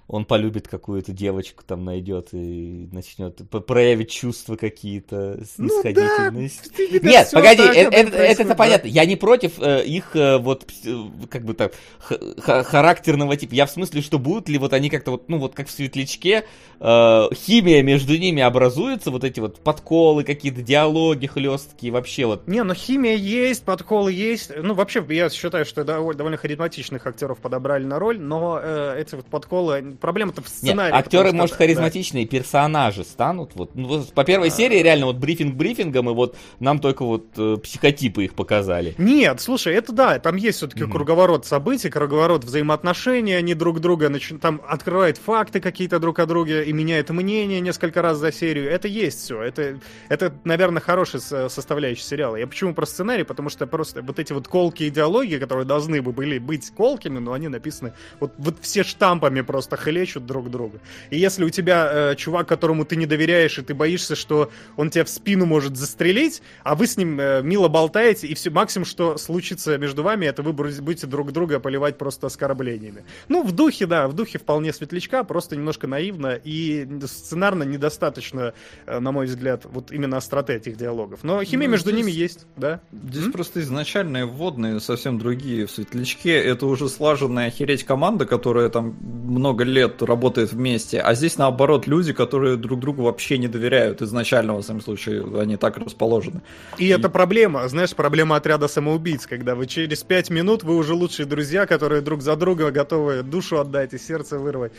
Он 0.08 0.24
полюбит 0.24 0.68
какую-то 0.68 1.12
девочку, 1.12 1.64
там 1.66 1.84
найдет 1.84 2.28
и 2.32 2.88
начнет 2.92 3.38
проявить 3.50 4.10
чувства 4.10 4.54
какие-то, 4.54 5.38
Ну 5.58 5.68
снисходительность. 5.68 6.72
Ты, 6.76 6.86
видать, 6.86 7.10
Нет, 7.10 7.30
погоди, 7.32 7.56
так 7.56 7.76
э- 7.76 7.80
это, 7.80 8.16
это, 8.16 8.44
да. 8.44 8.54
понятно. 8.54 8.86
Я 8.86 9.04
не 9.04 9.16
против 9.16 9.60
э, 9.60 9.84
их 9.84 10.14
э, 10.14 10.38
вот 10.38 10.64
э, 10.84 10.94
как 11.28 11.44
бы 11.44 11.54
так 11.54 11.72
характерного 11.98 13.36
типа. 13.36 13.54
Я 13.54 13.66
в 13.66 13.70
смысле, 13.70 14.00
что 14.00 14.20
будут 14.20 14.48
ли 14.48 14.58
вот 14.58 14.72
они 14.72 14.90
как-то 14.90 15.10
вот, 15.12 15.28
ну 15.28 15.38
вот 15.38 15.54
как 15.54 15.66
в 15.66 15.72
светлячке, 15.72 16.44
э, 16.78 17.22
химия 17.34 17.82
между 17.82 18.16
ними 18.16 18.42
образуется, 18.42 19.10
вот 19.10 19.24
эти 19.24 19.40
вот 19.40 19.58
подколы, 19.58 20.22
какие-то 20.22 20.62
диалоги 20.62 21.26
хлесткие, 21.26 21.92
вообще 21.92 22.26
вот. 22.26 22.46
Не, 22.46 22.62
ну 22.62 22.74
химия 22.74 23.16
есть, 23.16 23.64
подколы 23.64 24.12
есть. 24.12 24.52
Ну, 24.56 24.74
вообще, 24.74 25.04
я 25.10 25.30
считаю, 25.30 25.64
что 25.64 25.82
дов- 25.82 26.14
довольно 26.14 26.36
харизматичных 26.36 27.06
актеров 27.06 27.38
подобрали 27.38 27.84
на 27.84 27.98
роль, 27.98 28.20
но 28.20 28.60
э, 28.62 29.00
эти 29.00 29.16
вот 29.16 29.26
подколы... 29.26 29.95
Проблема-то 30.00 30.40
в 30.42 30.44
Нет, 30.46 30.54
сценарии. 30.54 30.94
актеры, 30.94 31.24
потому 31.24 31.32
что- 31.32 31.36
может, 31.42 31.52
да. 31.52 31.56
харизматичные 31.58 32.26
персонажи 32.26 33.04
станут. 33.04 33.52
Вот, 33.54 33.74
ну, 33.74 33.88
вот 33.88 34.12
по 34.12 34.24
первой 34.24 34.50
серии 34.50 34.82
реально 34.82 35.06
вот 35.06 35.16
брифинг 35.16 35.54
брифингом, 35.54 36.10
и 36.10 36.12
вот 36.14 36.36
нам 36.60 36.78
только 36.78 37.04
вот 37.04 37.26
э, 37.36 37.56
психотипы 37.62 38.24
их 38.24 38.34
показали. 38.34 38.94
Нет, 38.98 39.40
слушай, 39.40 39.74
это 39.74 39.92
да, 39.92 40.18
там 40.18 40.36
есть 40.36 40.58
все-таки 40.58 40.84
Мгм. 40.84 40.92
круговорот 40.92 41.46
событий, 41.46 41.90
круговорот 41.90 42.44
взаимоотношений, 42.44 43.32
они 43.34 43.54
друг 43.54 43.80
друга 43.80 44.08
нач- 44.08 44.38
там 44.38 44.60
открывают 44.68 45.18
факты 45.18 45.60
какие-то 45.60 45.98
друг 45.98 46.18
о 46.18 46.26
друге 46.26 46.64
и 46.64 46.72
меняют 46.72 47.10
мнение 47.10 47.60
несколько 47.60 48.02
раз 48.02 48.18
за 48.18 48.32
серию. 48.32 48.70
Это 48.70 48.88
есть 48.88 49.20
все. 49.20 49.42
Это, 49.42 49.78
это 50.08 50.32
наверное, 50.44 50.80
хороший 50.82 51.20
со- 51.20 51.48
составляющий 51.48 52.02
сериала. 52.02 52.36
Я 52.36 52.46
почему 52.46 52.74
про 52.74 52.86
сценарий? 52.86 53.24
Потому 53.24 53.48
что 53.48 53.66
просто 53.66 54.02
вот 54.02 54.18
эти 54.18 54.32
вот 54.32 54.48
колки 54.48 54.88
идеологии, 54.88 55.38
которые 55.38 55.64
должны 55.64 56.02
бы 56.02 56.12
были 56.12 56.38
быть 56.38 56.70
колкими, 56.70 57.18
но 57.18 57.32
они 57.32 57.48
написаны 57.48 57.92
вот, 58.20 58.32
вот 58.38 58.56
все 58.60 58.82
штампами 58.82 59.40
просто 59.40 59.76
хлещут 59.86 60.26
друг 60.26 60.50
друга. 60.50 60.80
И 61.10 61.18
если 61.18 61.44
у 61.44 61.50
тебя 61.50 61.88
э, 61.92 62.14
чувак, 62.16 62.48
которому 62.48 62.84
ты 62.84 62.96
не 62.96 63.06
доверяешь, 63.06 63.56
и 63.58 63.62
ты 63.62 63.72
боишься, 63.72 64.16
что 64.16 64.50
он 64.76 64.90
тебя 64.90 65.04
в 65.04 65.08
спину 65.08 65.46
может 65.46 65.76
застрелить, 65.76 66.42
а 66.64 66.74
вы 66.74 66.88
с 66.88 66.96
ним 66.96 67.20
э, 67.20 67.40
мило 67.42 67.68
болтаете, 67.68 68.26
и 68.26 68.34
все 68.34 68.50
максимум, 68.50 68.84
что 68.84 69.16
случится 69.16 69.78
между 69.78 70.02
вами, 70.02 70.26
это 70.26 70.42
вы 70.42 70.52
будете 70.52 71.06
друг 71.06 71.30
друга 71.32 71.60
поливать 71.60 71.98
просто 71.98 72.26
оскорблениями. 72.26 73.04
Ну, 73.28 73.44
в 73.44 73.52
духе, 73.52 73.86
да, 73.86 74.08
в 74.08 74.12
духе 74.14 74.38
вполне 74.38 74.72
светлячка, 74.72 75.22
просто 75.22 75.54
немножко 75.54 75.86
наивно 75.86 76.38
и 76.42 76.86
сценарно 77.06 77.62
недостаточно, 77.62 78.52
э, 78.86 78.98
на 78.98 79.12
мой 79.12 79.26
взгляд, 79.26 79.62
вот 79.70 79.92
именно 79.92 80.16
остроты 80.16 80.54
этих 80.54 80.76
диалогов. 80.76 81.20
Но 81.22 81.44
химия 81.44 81.68
Ну, 81.68 81.72
между 81.72 81.90
здесь- 81.90 82.04
ними 82.04 82.10
есть, 82.10 82.46
да. 82.56 82.80
Здесь 82.92 83.26
М? 83.26 83.32
просто 83.32 83.60
изначальные 83.60 84.24
вводные 84.26 84.80
совсем 84.80 85.18
другие 85.18 85.66
в 85.66 85.70
Светлячке. 85.70 86.32
Это 86.32 86.66
уже 86.66 86.88
слаженная 86.88 87.46
охереть 87.48 87.84
команда, 87.84 88.26
которая 88.26 88.68
там 88.70 88.96
много 89.02 89.62
лет 89.64 89.75
работает 89.82 90.52
вместе. 90.52 91.00
А 91.00 91.14
здесь 91.14 91.38
наоборот 91.38 91.86
люди, 91.86 92.12
которые 92.12 92.56
друг 92.56 92.80
другу 92.80 93.02
вообще 93.02 93.38
не 93.38 93.48
доверяют. 93.48 94.02
Изначально, 94.02 94.54
во 94.54 94.62
всяком 94.62 94.80
случае, 94.80 95.24
они 95.40 95.56
так 95.56 95.76
расположены. 95.78 96.40
И 96.78 96.88
это 96.88 97.08
проблема, 97.08 97.68
знаешь, 97.68 97.94
проблема 97.94 98.36
отряда 98.36 98.68
самоубийц, 98.68 99.26
когда 99.26 99.54
вы 99.54 99.66
через 99.66 100.02
пять 100.02 100.30
минут 100.30 100.62
вы 100.62 100.76
уже 100.76 100.94
лучшие 100.94 101.26
друзья, 101.26 101.66
которые 101.66 102.00
друг 102.00 102.22
за 102.22 102.36
друга 102.36 102.70
готовы 102.70 103.22
душу 103.22 103.58
отдать 103.58 103.94
и 103.94 103.98
сердце 103.98 104.38
вырвать. 104.38 104.72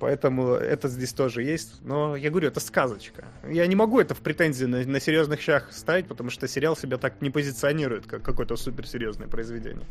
Поэтому 0.00 0.54
это 0.54 0.88
здесь 0.88 1.12
тоже 1.12 1.42
есть. 1.42 1.74
Но 1.84 2.16
я 2.16 2.30
говорю, 2.30 2.48
это 2.48 2.58
сказочка. 2.58 3.24
Я 3.48 3.66
не 3.66 3.76
могу 3.76 4.00
это 4.00 4.14
в 4.14 4.20
претензии 4.20 4.64
на, 4.64 4.78
на 4.84 4.98
серьезных 5.00 5.40
щах 5.42 5.68
ставить, 5.70 6.06
потому 6.06 6.30
что 6.30 6.48
сериал 6.48 6.74
себя 6.74 6.96
так 6.96 7.20
не 7.20 7.28
позиционирует, 7.30 8.06
как 8.06 8.22
какое-то 8.22 8.56
суперсерьезное 8.56 9.28
произведение. 9.28 9.86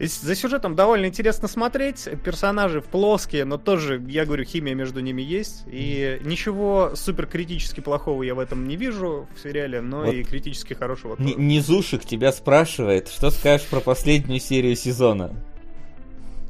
За 0.00 0.34
сюжетом 0.34 0.74
довольно 0.74 1.06
интересно 1.06 1.46
смотреть. 1.46 2.08
Персонажи 2.24 2.80
плоские, 2.80 3.44
но 3.44 3.58
тоже, 3.58 4.02
я 4.08 4.24
говорю, 4.24 4.44
химия 4.44 4.74
между 4.74 5.00
ними 5.00 5.20
есть. 5.20 5.64
И 5.66 6.18
ничего 6.22 6.92
супер 6.94 7.26
критически 7.26 7.80
плохого 7.80 8.22
я 8.22 8.34
в 8.34 8.38
этом 8.38 8.66
не 8.66 8.76
вижу 8.76 9.28
в 9.34 9.40
сериале, 9.40 9.82
но 9.82 10.04
Вот 10.04 10.14
и 10.14 10.24
критически 10.24 10.72
хорошего 10.72 11.16
тоже. 11.16 11.34
Низушек 11.36 12.04
тебя 12.04 12.32
спрашивает, 12.32 13.08
что 13.08 13.30
скажешь 13.30 13.66
про 13.66 13.80
последнюю 13.80 14.40
серию 14.40 14.74
сезона? 14.74 15.34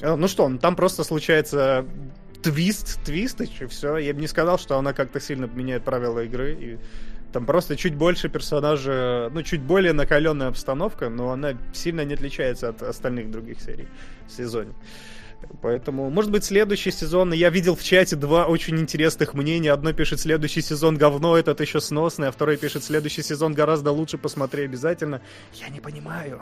Э, 0.01 0.15
Ну 0.15 0.29
что, 0.29 0.49
ну, 0.49 0.59
там 0.59 0.77
просто 0.77 1.03
случается 1.03 1.85
твист, 2.43 3.03
твист, 3.05 3.41
и 3.41 3.67
все. 3.67 3.97
Я 3.97 4.15
бы 4.15 4.21
не 4.21 4.29
сказал, 4.29 4.59
что 4.59 4.79
она 4.79 4.93
как-то 4.93 5.21
сильно 5.21 5.47
меняет 5.47 5.83
правила 5.85 6.21
игры. 6.25 6.57
И 6.59 6.79
там 7.33 7.47
просто 7.47 7.77
чуть 7.77 7.95
больше 7.95 8.29
персонажа, 8.29 9.31
ну, 9.33 9.43
чуть 9.43 9.61
более 9.61 9.93
накаленная 9.93 10.49
обстановка, 10.49 11.09
но 11.09 11.31
она 11.31 11.55
сильно 11.73 12.05
не 12.05 12.15
отличается 12.15 12.69
от 12.69 12.83
остальных 12.83 13.31
других 13.31 13.61
серий 13.61 13.89
в 14.27 14.33
сезоне. 14.33 14.73
Поэтому, 15.63 16.11
может 16.11 16.31
быть, 16.31 16.45
следующий 16.45 16.91
сезон... 16.91 17.33
Я 17.33 17.51
видел 17.51 17.75
в 17.75 17.83
чате 17.83 18.17
два 18.17 18.47
очень 18.47 18.79
интересных 18.79 19.35
мнения. 19.35 19.73
Одно 19.73 19.93
пишет, 19.93 20.21
следующий 20.21 20.61
сезон 20.61 20.97
говно, 20.97 21.37
этот 21.37 21.61
еще 21.61 21.81
сносный, 21.81 22.29
а 22.29 22.33
второй 22.33 22.57
пишет, 22.57 22.85
следующий 22.85 23.23
сезон 23.23 23.55
гораздо 23.55 23.91
лучше, 23.91 24.19
посмотри 24.19 24.65
обязательно. 24.65 25.23
Я 25.55 25.69
не 25.69 25.81
понимаю. 25.81 26.41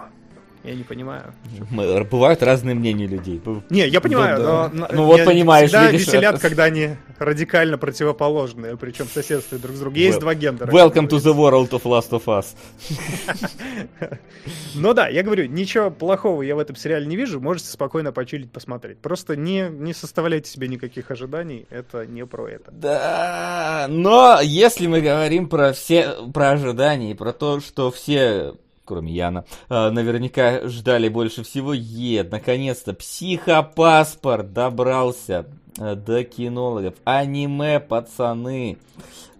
Я 0.68 0.74
не 0.74 0.84
понимаю. 0.84 1.32
Мы- 1.70 2.04
Бывают 2.04 2.42
разные 2.42 2.74
мнения 2.74 3.06
людей. 3.06 3.40
Не, 3.70 3.88
я 3.88 4.02
понимаю, 4.02 4.38
да. 4.38 4.70
но... 4.70 4.88
Ну 4.92 5.04
вот 5.04 5.24
понимаешь, 5.24 5.70
всегда 5.70 5.90
видишь, 5.90 6.06
веселят, 6.06 6.34
это- 6.34 6.42
когда 6.42 6.64
они 6.64 6.90
радикально 7.18 7.78
противоположные, 7.78 8.76
причем 8.76 9.06
соседствуют 9.06 9.62
друг 9.62 9.76
с 9.76 9.80
другом. 9.80 9.98
Есть 9.98 10.18
Wel- 10.18 10.20
два 10.20 10.34
гендера. 10.34 10.70
Welcome 10.70 11.08
to 11.08 11.16
the 11.16 11.34
world 11.34 11.70
of 11.70 11.84
Last 11.84 12.10
of 12.10 12.24
Us. 12.26 12.48
Ну 14.74 14.94
да, 14.94 15.08
я 15.08 15.22
говорю, 15.22 15.46
ничего 15.46 15.90
плохого 15.90 16.42
я 16.42 16.54
в 16.54 16.58
этом 16.58 16.76
сериале 16.76 17.06
не 17.06 17.16
вижу, 17.16 17.40
можете 17.40 17.68
спокойно 17.70 18.12
почилить, 18.12 18.52
посмотреть. 18.52 18.98
Просто 18.98 19.36
не, 19.36 19.68
не 19.70 19.92
составляйте 19.92 20.50
себе 20.50 20.68
никаких 20.68 21.10
ожиданий, 21.10 21.66
это 21.70 22.06
не 22.06 22.24
про 22.26 22.46
это. 22.48 22.70
Да, 22.70 23.86
но 23.88 24.38
если 24.42 24.86
мы 24.86 25.00
говорим 25.00 25.48
про 25.48 25.72
все, 25.72 26.14
про 26.32 26.50
ожидания, 26.50 27.10
и 27.12 27.14
про 27.14 27.32
то, 27.32 27.60
что 27.60 27.90
все, 27.90 28.54
кроме 28.88 29.12
Яна, 29.12 29.44
э, 29.68 29.90
наверняка 29.90 30.66
ждали 30.66 31.08
больше 31.08 31.42
всего, 31.42 31.74
е, 31.74 32.24
наконец-то, 32.24 32.94
психопаспорт 32.94 34.54
добрался 34.54 35.44
э, 35.78 35.94
до 35.94 36.24
кинологов, 36.24 36.94
аниме, 37.04 37.80
пацаны. 37.80 38.78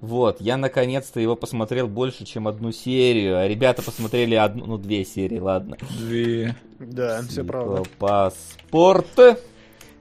Вот, 0.02 0.40
я 0.40 0.56
наконец-то 0.56 1.18
его 1.18 1.34
посмотрел 1.34 1.88
больше, 1.88 2.24
чем 2.24 2.46
одну 2.46 2.72
серию, 2.72 3.38
а 3.38 3.48
ребята 3.48 3.82
посмотрели 3.82 4.34
одну, 4.34 4.66
ну, 4.66 4.78
две 4.78 5.04
серии, 5.04 5.40
ладно. 5.40 5.76
Две. 5.98 6.54
Да, 6.78 7.22
все 7.22 7.42
правда. 7.42 7.82
Паспорт. 7.98 9.40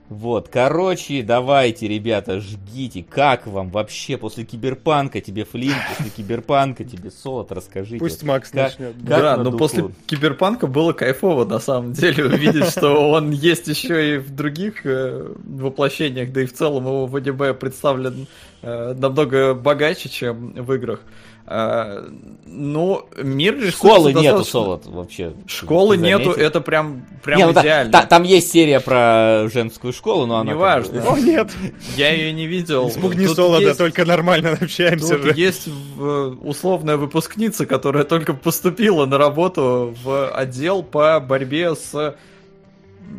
Вот, 0.08 0.48
короче, 0.48 1.22
давайте, 1.22 1.86
ребята, 1.86 2.40
жгите. 2.40 3.04
Как 3.08 3.46
вам 3.46 3.68
вообще 3.68 4.16
после 4.16 4.44
киберпанка 4.44 5.20
тебе 5.20 5.44
Флинт, 5.44 5.76
после 5.88 6.10
киберпанка 6.10 6.84
тебе 6.84 7.10
Солод, 7.10 7.52
расскажите. 7.52 7.98
Пусть 7.98 8.22
Макс 8.22 8.48
Как- 8.48 8.78
начнет. 8.78 8.94
как 8.94 9.04
да, 9.04 9.36
но 9.36 9.44
духу? 9.44 9.58
после 9.58 9.90
Киберпанка 10.06 10.66
было 10.66 10.94
кайфово, 10.94 11.44
на 11.44 11.58
самом 11.58 11.92
деле, 11.92 12.24
увидеть, 12.24 12.70
что 12.70 13.10
он 13.10 13.32
есть 13.32 13.68
еще 13.68 14.14
и 14.14 14.18
в 14.18 14.34
других 14.34 14.86
э, 14.86 15.30
воплощениях, 15.44 16.32
да 16.32 16.42
и 16.42 16.46
в 16.46 16.54
целом 16.54 16.84
его 16.86 17.06
в 17.06 17.14
аниме 17.14 17.52
представлен 17.52 18.26
э, 18.62 18.94
намного 18.94 19.52
богаче, 19.52 20.08
чем 20.08 20.52
в 20.54 20.72
играх. 20.72 21.00
Э, 21.00 21.27
ну, 21.50 23.06
мир 23.22 23.70
Школы 23.70 24.12
нету, 24.12 24.22
достаточно- 24.38 24.44
Солод, 24.52 24.86
вообще. 24.86 25.32
Школы 25.46 25.96
нету, 25.96 26.30
это 26.32 26.60
прям, 26.60 27.06
прям 27.22 27.38
Не, 27.38 27.46
ну 27.46 27.52
та- 27.52 27.60
идеально. 27.62 27.92
та- 27.92 28.06
там 28.06 28.22
есть 28.24 28.50
серия 28.50 28.80
про 28.80 29.48
женскую 29.52 29.92
школу, 29.92 30.26
но 30.26 30.38
она... 30.38 30.52
Неважно. 30.52 31.02
О, 31.10 31.16
нет, 31.18 31.50
Я 31.96 32.12
ее 32.12 32.32
не 32.32 32.46
видел. 32.46 32.88
испугни 32.88 33.26
Тут 33.26 33.36
Солода, 33.36 33.66
есть- 33.66 33.78
только 33.78 34.04
нормально 34.04 34.58
общаемся 34.60 35.14
Тут 35.16 35.22
же. 35.22 35.32
есть 35.36 35.68
э, 35.98 36.34
условная 36.42 36.96
выпускница, 36.96 37.64
которая 37.66 38.04
только 38.04 38.34
поступила 38.34 39.06
на 39.06 39.16
работу 39.18 39.94
в 40.02 40.28
отдел 40.30 40.82
по 40.82 41.20
борьбе 41.20 41.74
с 41.74 42.14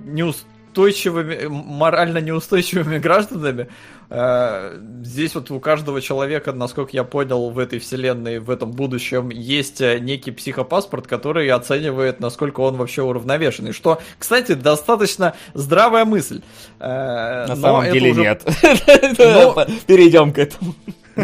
неустойчивыми, 0.05 1.47
морально 1.47 2.19
неустойчивыми 2.19 2.97
гражданами. 2.99 3.67
Э, 4.09 4.77
Здесь 5.03 5.35
вот 5.35 5.49
у 5.51 5.59
каждого 5.59 6.01
человека, 6.01 6.51
насколько 6.51 6.91
я 6.93 7.03
понял, 7.03 7.49
в 7.51 7.59
этой 7.59 7.79
вселенной, 7.79 8.39
в 8.39 8.49
этом 8.49 8.71
будущем 8.71 9.29
есть 9.29 9.81
э, 9.81 9.99
некий 9.99 10.31
психопаспорт, 10.31 11.07
который 11.07 11.49
оценивает, 11.49 12.19
насколько 12.19 12.59
он 12.61 12.75
вообще 12.75 13.01
уравновешенный. 13.01 13.71
Что, 13.71 14.01
кстати, 14.17 14.53
достаточно 14.53 15.35
здравая 15.53 16.05
мысль. 16.05 16.41
Э, 16.79 17.45
На 17.47 17.55
но 17.55 17.61
самом 17.61 17.91
деле 17.91 18.11
уже 18.11 18.21
нет. 18.21 18.43
Но- 19.19 19.65
Перейдем 19.87 20.33
к 20.33 20.39
этому. 20.39 20.73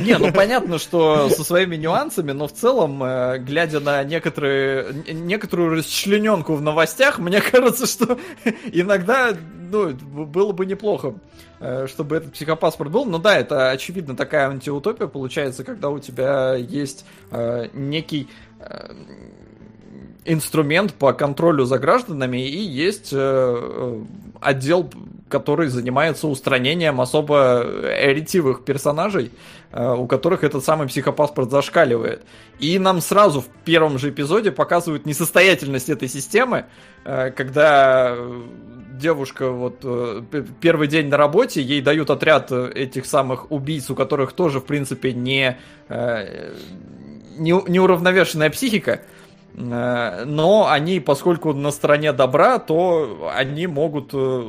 Не, 0.01 0.17
ну 0.17 0.31
понятно, 0.31 0.79
что 0.79 1.29
со 1.29 1.43
своими 1.43 1.75
нюансами, 1.75 2.31
но 2.31 2.47
в 2.47 2.53
целом, 2.53 3.01
э, 3.03 3.37
глядя 3.39 3.79
на 3.79 4.03
некоторые, 4.03 4.93
некоторую 5.07 5.75
расчлененку 5.75 6.55
в 6.55 6.61
новостях, 6.61 7.19
мне 7.19 7.41
кажется, 7.51 7.85
что 7.85 8.17
иногда 8.71 9.33
ну, 9.71 9.93
было 9.93 10.51
бы 10.51 10.65
неплохо, 10.65 11.15
э, 11.59 11.87
чтобы 11.87 12.17
этот 12.17 12.33
психопаспорт 12.33 12.91
был. 12.91 13.05
Но 13.05 13.17
да, 13.17 13.37
это 13.37 13.71
очевидно 13.71 14.15
такая 14.15 14.49
антиутопия 14.49 15.07
получается, 15.07 15.63
когда 15.63 15.89
у 15.89 15.99
тебя 15.99 16.55
есть 16.55 17.05
э, 17.31 17.69
некий 17.73 18.27
инструмент 20.23 20.93
по 20.93 21.13
контролю 21.13 21.65
за 21.65 21.77
гражданами 21.77 22.47
и 22.47 22.57
есть 22.57 23.13
отдел, 24.41 24.89
который 25.29 25.67
занимается 25.67 26.27
устранением 26.27 26.99
особо 26.99 27.63
ретивых 27.99 28.63
персонажей, 28.63 29.31
у 29.75 30.07
которых 30.07 30.43
этот 30.43 30.63
самый 30.63 30.87
психопаспорт 30.87 31.51
зашкаливает. 31.51 32.23
И 32.59 32.79
нам 32.79 33.01
сразу 33.01 33.41
в 33.41 33.47
первом 33.65 33.97
же 33.99 34.09
эпизоде 34.09 34.51
показывают 34.51 35.05
несостоятельность 35.05 35.89
этой 35.89 36.07
системы, 36.07 36.65
э, 37.03 37.31
когда 37.31 38.15
э, 38.15 38.41
девушка 38.99 39.49
вот 39.51 39.79
э, 39.83 40.21
первый 40.61 40.87
день 40.87 41.09
на 41.09 41.17
работе, 41.17 41.61
ей 41.61 41.81
дают 41.81 42.09
отряд 42.09 42.51
э, 42.51 42.71
этих 42.73 43.05
самых 43.05 43.51
убийц, 43.51 43.89
у 43.89 43.95
которых 43.95 44.33
тоже, 44.33 44.59
в 44.59 44.65
принципе, 44.65 45.13
не, 45.13 45.57
э, 45.89 46.53
не, 47.37 47.51
неуравновешенная 47.51 48.49
психика, 48.49 49.01
Э, 49.57 50.23
но 50.25 50.67
они, 50.69 50.99
поскольку 50.99 51.53
на 51.53 51.71
стороне 51.71 52.11
добра, 52.13 52.59
то 52.59 53.31
они 53.33 53.67
могут, 53.67 54.11
э, 54.13 54.43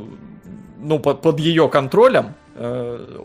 ну, 0.78 0.98
под, 0.98 1.23
под 1.23 1.40
ее 1.40 1.69
контролем 1.69 2.35
э, 2.55 3.20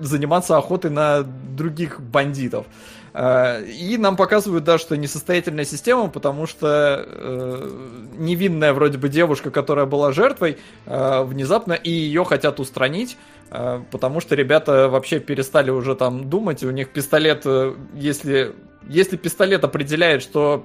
заниматься 0.00 0.56
охотой 0.56 0.90
на 0.90 1.22
других 1.22 2.00
бандитов. 2.00 2.66
Э, 3.12 3.64
И 3.64 3.96
нам 3.98 4.16
показывают, 4.16 4.64
да, 4.64 4.78
что 4.78 4.96
несостоятельная 4.96 5.64
система, 5.64 6.08
потому 6.08 6.46
что 6.46 7.04
э, 7.06 7.70
невинная 8.18 8.72
вроде 8.72 8.98
бы 8.98 9.08
девушка, 9.08 9.50
которая 9.50 9.86
была 9.86 10.12
жертвой, 10.12 10.58
э, 10.86 11.22
внезапно 11.24 11.72
и 11.72 11.90
ее 11.90 12.24
хотят 12.24 12.60
устранить, 12.60 13.16
э, 13.50 13.82
потому 13.90 14.20
что 14.20 14.34
ребята 14.34 14.88
вообще 14.88 15.20
перестали 15.20 15.70
уже 15.70 15.94
там 15.94 16.28
думать, 16.30 16.62
у 16.62 16.70
них 16.70 16.90
пистолет, 16.90 17.42
э, 17.44 17.74
если, 17.94 18.54
если 18.88 19.16
пистолет 19.16 19.64
определяет, 19.64 20.22
что 20.22 20.64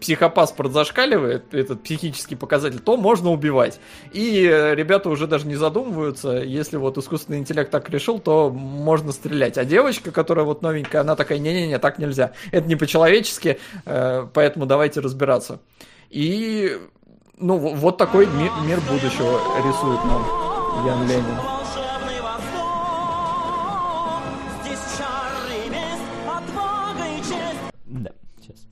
психопаспорт 0.00 0.72
зашкаливает, 0.72 1.54
этот 1.54 1.82
психический 1.82 2.36
показатель, 2.36 2.78
то 2.78 2.96
можно 2.96 3.30
убивать. 3.30 3.80
И 4.12 4.46
э, 4.46 4.74
ребята 4.74 5.08
уже 5.08 5.26
даже 5.26 5.46
не 5.46 5.56
задумываются, 5.56 6.32
если 6.32 6.76
вот 6.76 6.98
искусственный 6.98 7.38
интеллект 7.38 7.70
так 7.70 7.88
решил, 7.90 8.18
то 8.18 8.50
можно 8.50 9.12
стрелять. 9.12 9.58
А 9.58 9.64
девочка, 9.64 10.10
которая 10.10 10.44
вот 10.44 10.62
новенькая, 10.62 11.00
она 11.02 11.16
такая, 11.16 11.38
не-не-не, 11.38 11.78
так 11.78 11.98
нельзя. 11.98 12.32
Это 12.52 12.68
не 12.68 12.76
по-человечески, 12.76 13.58
э, 13.84 14.26
поэтому 14.32 14.66
давайте 14.66 15.00
разбираться. 15.00 15.60
И 16.10 16.78
ну, 17.38 17.56
вот 17.58 17.98
такой 17.98 18.26
ми- 18.26 18.50
мир 18.66 18.80
будущего 18.88 19.40
рисует 19.58 20.04
нам 20.04 20.86
Ян 20.86 21.08
Ленин. 21.08 21.55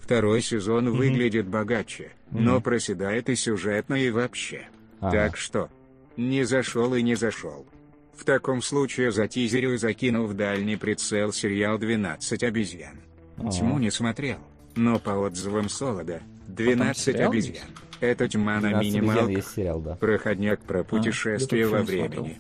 Второй 0.05 0.43
сезон 0.43 0.91
выглядит 0.91 1.47
богаче, 1.47 2.13
но 2.31 2.61
проседает 2.61 3.31
и 3.31 3.35
сюжетно, 3.35 3.95
и 3.95 4.11
вообще. 4.11 4.69
Ага. 5.01 5.13
Так 5.13 5.39
что, 5.39 5.71
не 6.19 6.45
зашел 6.45 6.95
и 6.95 7.01
не 7.01 7.15
зашел. 7.15 7.65
В 8.15 8.23
таком 8.25 8.61
случае 8.61 9.13
затизерю 9.13 9.73
и 9.73 9.77
закину 9.79 10.27
в 10.27 10.35
дальний 10.35 10.77
прицел 10.77 11.33
сериал 11.33 11.79
«12 11.79 12.47
обезьян». 12.47 13.01
Тьму 13.51 13.79
не 13.79 13.91
смотрел, 13.91 14.41
но 14.77 14.99
по 14.99 15.13
отзывам 15.13 15.71
Солода, 15.71 16.21
«12 16.49 16.95
сериал 16.99 17.31
обезьян»— 17.31 17.69
это 18.01 18.29
тьма 18.29 18.61
на 18.61 18.73
12 18.73 18.75
обезьян 18.75 19.03
минималках. 19.07 19.53
сериал, 19.55 19.81
да. 19.81 19.95
Проходняк 19.95 20.61
про 20.61 20.85
путешествие 20.85 21.63
я 21.63 21.69
во 21.69 21.83
времени. 21.83 22.39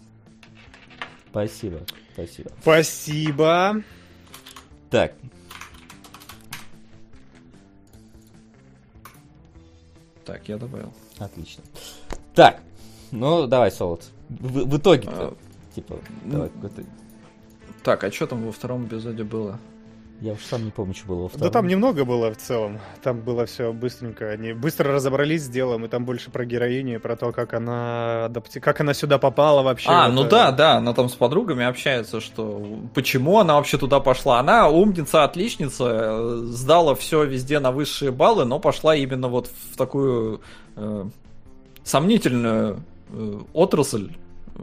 Спасибо, 1.30 1.80
спасибо. 2.12 2.50
Спасибо. 2.60 3.82
Так, 4.90 5.14
Так, 10.24 10.48
я 10.48 10.56
добавил. 10.56 10.92
отлично. 11.18 11.62
Так, 12.34 12.60
ну 13.10 13.46
давай, 13.46 13.70
Солод. 13.70 14.02
В, 14.28 14.64
в 14.64 14.78
итоге 14.78 15.08
А, 15.08 15.34
типа, 15.74 15.98
давай 16.24 16.48
какой-то... 16.48 16.84
Так, 17.82 18.04
а 18.04 18.10
что 18.10 18.26
там 18.26 18.44
во 18.44 18.52
втором 18.52 18.86
эпизоде 18.86 19.24
было? 19.24 19.58
Я 20.20 20.32
уж 20.34 20.40
сам 20.44 20.64
не 20.64 20.70
помню, 20.70 20.94
что 20.94 21.06
было 21.08 21.22
во 21.22 21.28
Да 21.28 21.34
втором. 21.36 21.52
там 21.52 21.66
немного 21.66 22.04
было 22.04 22.32
в 22.32 22.36
целом. 22.36 22.78
Там 23.02 23.20
было 23.20 23.46
все 23.46 23.72
быстренько. 23.72 24.30
Они 24.30 24.52
быстро 24.52 24.92
разобрались 24.92 25.42
с 25.44 25.48
делом, 25.48 25.84
и 25.84 25.88
там 25.88 26.04
больше 26.04 26.30
про 26.30 26.44
героиню, 26.46 26.94
и 26.94 26.98
про 26.98 27.16
то, 27.16 27.32
как 27.32 27.52
она 27.52 28.26
адапти... 28.26 28.60
как 28.60 28.80
она 28.80 28.94
сюда 28.94 29.18
попала 29.18 29.62
вообще. 29.62 29.88
А, 29.90 30.06
Это- 30.06 30.14
ну 30.14 30.24
да, 30.24 30.52
да, 30.52 30.76
она 30.76 30.94
там 30.94 31.08
с 31.08 31.14
подругами 31.14 31.64
общается, 31.64 32.20
что 32.20 32.64
почему 32.94 33.38
она 33.40 33.56
вообще 33.56 33.76
туда 33.76 34.00
пошла. 34.00 34.38
Она 34.38 34.68
умница, 34.68 35.24
отличница, 35.24 36.38
сдала 36.46 36.94
все 36.94 37.24
везде 37.24 37.58
на 37.58 37.72
высшие 37.72 38.12
баллы, 38.12 38.44
но 38.44 38.60
пошла 38.60 38.94
именно 38.94 39.28
вот 39.28 39.50
в 39.72 39.76
такую 39.76 40.40
э, 40.76 41.04
сомнительную 41.82 42.80
э, 43.10 43.40
отрасль 43.52 44.10
э, 44.54 44.60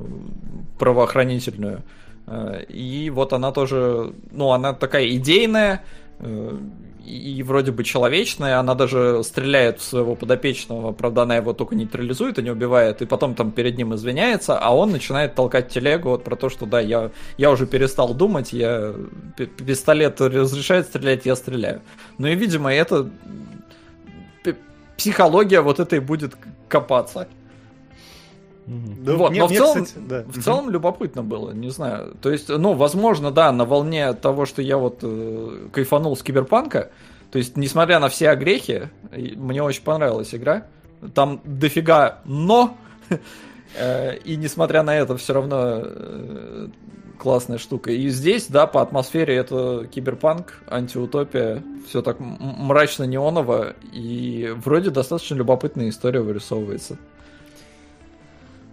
правоохранительную. 0.80 1.84
Э, 2.32 2.64
и 2.70 3.10
вот 3.10 3.34
она 3.34 3.52
тоже, 3.52 4.14
ну, 4.32 4.52
она 4.52 4.74
такая 4.74 5.10
идейная, 5.10 5.84
э, 6.20 6.58
и 7.06 7.44
вроде 7.44 7.72
бы 7.72 7.84
человечная, 7.84 8.60
она 8.60 8.74
даже 8.74 9.22
стреляет 9.24 9.80
в 9.80 9.84
своего 9.84 10.16
подопечного, 10.16 10.94
правда, 10.94 11.24
она 11.24 11.36
его 11.36 11.52
только 11.52 11.76
нейтрализует 11.76 12.40
и 12.40 12.44
не 12.44 12.52
убивает, 12.52 13.02
и 13.02 13.06
потом 13.06 13.36
там 13.36 13.52
перед 13.52 13.78
ним 13.78 13.94
извиняется, 13.96 14.58
а 14.58 14.74
он 14.74 14.92
начинает 14.92 15.36
толкать 15.36 15.70
телегу 15.70 16.10
вот 16.10 16.24
про 16.24 16.36
то, 16.38 16.50
что 16.50 16.66
да, 16.66 16.80
я, 16.80 17.12
я 17.38 17.52
уже 17.52 17.66
перестал 17.66 18.14
думать, 18.14 18.54
я 18.54 18.94
пи- 19.36 19.48
пистолет 19.48 20.22
разрешает 20.22 20.86
стрелять, 20.86 21.26
я 21.26 21.36
стреляю. 21.36 21.82
Ну 22.18 22.28
и, 22.28 22.36
видимо, 22.36 22.74
это 22.74 23.10
психология 24.96 25.62
вот 25.62 25.80
этой 25.80 26.00
будет 26.00 26.36
копаться. 26.70 27.28
Да, 28.72 29.16
вот, 29.16 29.32
мне- 29.32 29.42
но 29.42 29.48
в 29.48 29.52
целом, 29.52 29.86
кстати, 29.86 30.06
да. 30.08 30.24
в 30.28 30.42
целом 30.42 30.70
любопытно 30.70 31.24
было, 31.24 31.52
не 31.52 31.70
знаю. 31.70 32.16
То 32.22 32.32
есть, 32.32 32.50
ну, 32.50 32.74
возможно, 32.74 33.32
да, 33.32 33.52
на 33.52 33.66
волне 33.66 34.14
того, 34.14 34.46
что 34.46 34.62
я 34.62 34.78
вот 34.78 35.00
э, 35.02 35.68
кайфанул 35.74 36.16
с 36.16 36.24
киберпанка, 36.24 36.92
то 37.32 37.38
есть, 37.38 37.58
несмотря 37.58 38.00
на 38.00 38.10
все 38.10 38.30
огрехи, 38.30 38.90
мне 39.12 39.64
очень 39.64 39.84
понравилась 39.84 40.34
игра. 40.36 40.68
Там 41.14 41.42
дофига 41.44 42.20
но, 42.26 42.78
э, 43.78 44.18
и 44.18 44.36
несмотря 44.36 44.84
на 44.84 44.96
это, 44.96 45.18
все 45.18 45.34
равно 45.34 45.82
э, 45.84 46.68
классная 47.22 47.58
штука. 47.58 47.92
И 47.92 48.10
здесь, 48.10 48.48
да, 48.48 48.68
по 48.68 48.82
атмосфере 48.82 49.36
это 49.36 49.88
киберпанк, 49.92 50.62
антиутопия, 50.68 51.64
все 51.88 52.02
так 52.02 52.18
мрачно-неоново, 52.20 53.76
и 53.94 54.54
вроде 54.56 54.90
достаточно 54.90 55.36
любопытная 55.36 55.90
история 55.90 56.22
вырисовывается. 56.22 56.98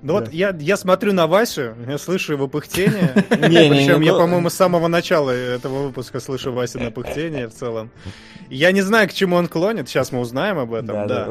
Ну 0.02 0.12
вот 0.14 0.32
я, 0.32 0.56
я 0.58 0.76
смотрю 0.76 1.12
на 1.12 1.26
Васю, 1.26 1.74
я 1.86 1.98
слышу 1.98 2.32
его 2.34 2.46
пыхтение. 2.48 3.12
Причем 3.28 4.00
я, 4.00 4.12
ну- 4.12 4.18
по-моему, 4.18 4.48
с 4.50 4.54
самого 4.54 4.88
начала 4.88 5.30
этого 5.30 5.84
выпуска 5.88 6.20
слышу 6.20 6.52
Васю 6.52 6.78
на 6.78 6.90
пыхтение 6.90 7.48
в 7.48 7.54
целом. 7.54 7.90
Я 8.48 8.72
не 8.72 8.80
знаю, 8.82 9.08
к 9.08 9.12
чему 9.12 9.36
он 9.36 9.48
клонит, 9.48 9.88
сейчас 9.88 10.12
мы 10.12 10.20
узнаем 10.20 10.58
об 10.58 10.72
этом, 10.72 11.06
Да, 11.06 11.24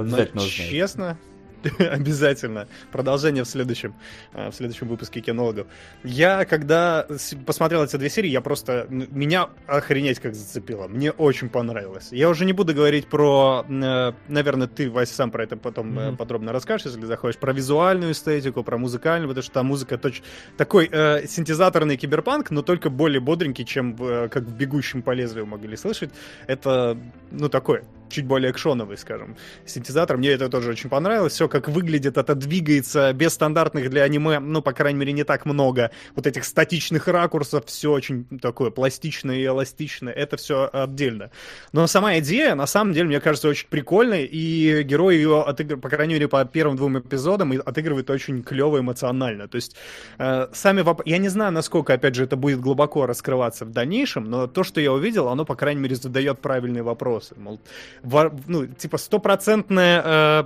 честно, 0.69 1.17
обязательно. 1.79 2.67
Продолжение 2.91 3.43
в 3.43 3.47
следующем, 3.47 3.95
э, 4.33 4.49
в 4.49 4.55
следующем 4.55 4.87
выпуске 4.87 5.21
кинологов. 5.21 5.67
Я, 6.03 6.45
когда 6.45 7.05
посмотрел 7.45 7.83
эти 7.83 7.95
две 7.97 8.09
серии, 8.09 8.29
я 8.29 8.41
просто... 8.41 8.87
Меня 8.89 9.49
охренеть 9.67 10.19
как 10.19 10.35
зацепило. 10.35 10.87
Мне 10.87 11.11
очень 11.11 11.49
понравилось. 11.49 12.09
Я 12.11 12.29
уже 12.29 12.45
не 12.45 12.53
буду 12.53 12.73
говорить 12.73 13.07
про... 13.07 13.65
э, 13.67 14.11
Наверное, 14.27 14.67
ты, 14.67 14.89
Вася, 14.89 15.13
сам 15.15 15.31
про 15.31 15.43
это 15.43 15.57
потом 15.57 15.87
Мгм. 15.93 16.17
подробно 16.17 16.51
расскажешь, 16.51 16.85
если 16.87 17.05
захочешь. 17.05 17.39
Про 17.39 17.53
визуальную 17.53 18.11
эстетику, 18.11 18.63
про 18.63 18.77
музыкальную, 18.77 19.29
потому 19.29 19.43
что 19.43 19.51
там 19.53 19.65
музыка 19.67 19.95
точ- 19.95 20.21
такой 20.57 20.89
э, 20.91 21.25
синтезаторный 21.27 21.97
киберпанк, 21.97 22.51
но 22.51 22.61
только 22.61 22.89
более 22.89 23.19
бодренький, 23.19 23.65
чем 23.65 23.95
э, 23.99 24.29
как 24.29 24.43
в 24.43 24.53
«Бегущем 24.55 25.01
по 25.01 25.11
лезвию» 25.11 25.45
могли 25.45 25.75
слышать. 25.77 26.11
Это, 26.47 26.97
ну, 27.31 27.49
такой, 27.49 27.81
чуть 28.09 28.25
более 28.25 28.51
экшоновый, 28.51 28.97
скажем, 28.97 29.37
синтезатор. 29.65 30.17
Мне 30.17 30.29
это 30.29 30.49
тоже 30.49 30.71
очень 30.71 30.89
понравилось. 30.89 31.33
Все, 31.33 31.47
как 31.47 31.67
выглядит, 31.69 32.17
это 32.17 32.35
двигается 32.35 33.13
без 33.13 33.33
стандартных 33.33 33.89
для 33.89 34.03
аниме, 34.03 34.39
ну, 34.39 34.61
по 34.61 34.73
крайней 34.73 34.99
мере, 34.99 35.13
не 35.13 35.23
так 35.23 35.45
много 35.45 35.91
вот 36.15 36.27
этих 36.27 36.43
статичных 36.45 37.07
ракурсов. 37.07 37.65
Все 37.65 37.91
очень 37.91 38.25
такое 38.39 38.71
пластичное 38.71 39.37
и 39.37 39.45
эластичное. 39.45 40.13
Это 40.13 40.37
все 40.37 40.69
отдельно. 40.71 41.31
Но 41.73 41.87
сама 41.87 42.17
идея, 42.19 42.55
на 42.55 42.67
самом 42.67 42.93
деле, 42.93 43.07
мне 43.07 43.19
кажется, 43.19 43.47
очень 43.47 43.67
прикольной, 43.67 44.25
и 44.25 44.83
герой 44.83 45.17
ее, 45.17 45.41
отыгр... 45.41 45.77
по 45.77 45.89
крайней 45.89 46.15
мере, 46.15 46.27
по 46.27 46.43
первым 46.45 46.75
двум 46.77 46.99
эпизодам, 46.99 47.51
отыгрывает 47.65 48.09
очень 48.09 48.43
клево 48.43 48.79
эмоционально. 48.79 49.47
То 49.47 49.55
есть, 49.55 49.75
э, 50.17 50.47
сами 50.53 50.81
воп... 50.81 51.01
я 51.05 51.17
не 51.17 51.29
знаю, 51.29 51.51
насколько, 51.51 51.93
опять 51.93 52.15
же, 52.15 52.23
это 52.23 52.35
будет 52.35 52.59
глубоко 52.59 53.05
раскрываться 53.05 53.65
в 53.65 53.71
дальнейшем, 53.71 54.29
но 54.29 54.47
то, 54.47 54.63
что 54.63 54.81
я 54.81 54.91
увидел, 54.91 55.27
оно, 55.27 55.45
по 55.45 55.55
крайней 55.55 55.81
мере, 55.81 55.95
задает 55.95 56.39
правильные 56.41 56.83
вопросы. 56.83 57.35
Мол, 57.37 57.59
ну, 58.03 58.67
типа, 58.67 58.97
стопроцентная, 58.97 59.99
э, 59.99 60.03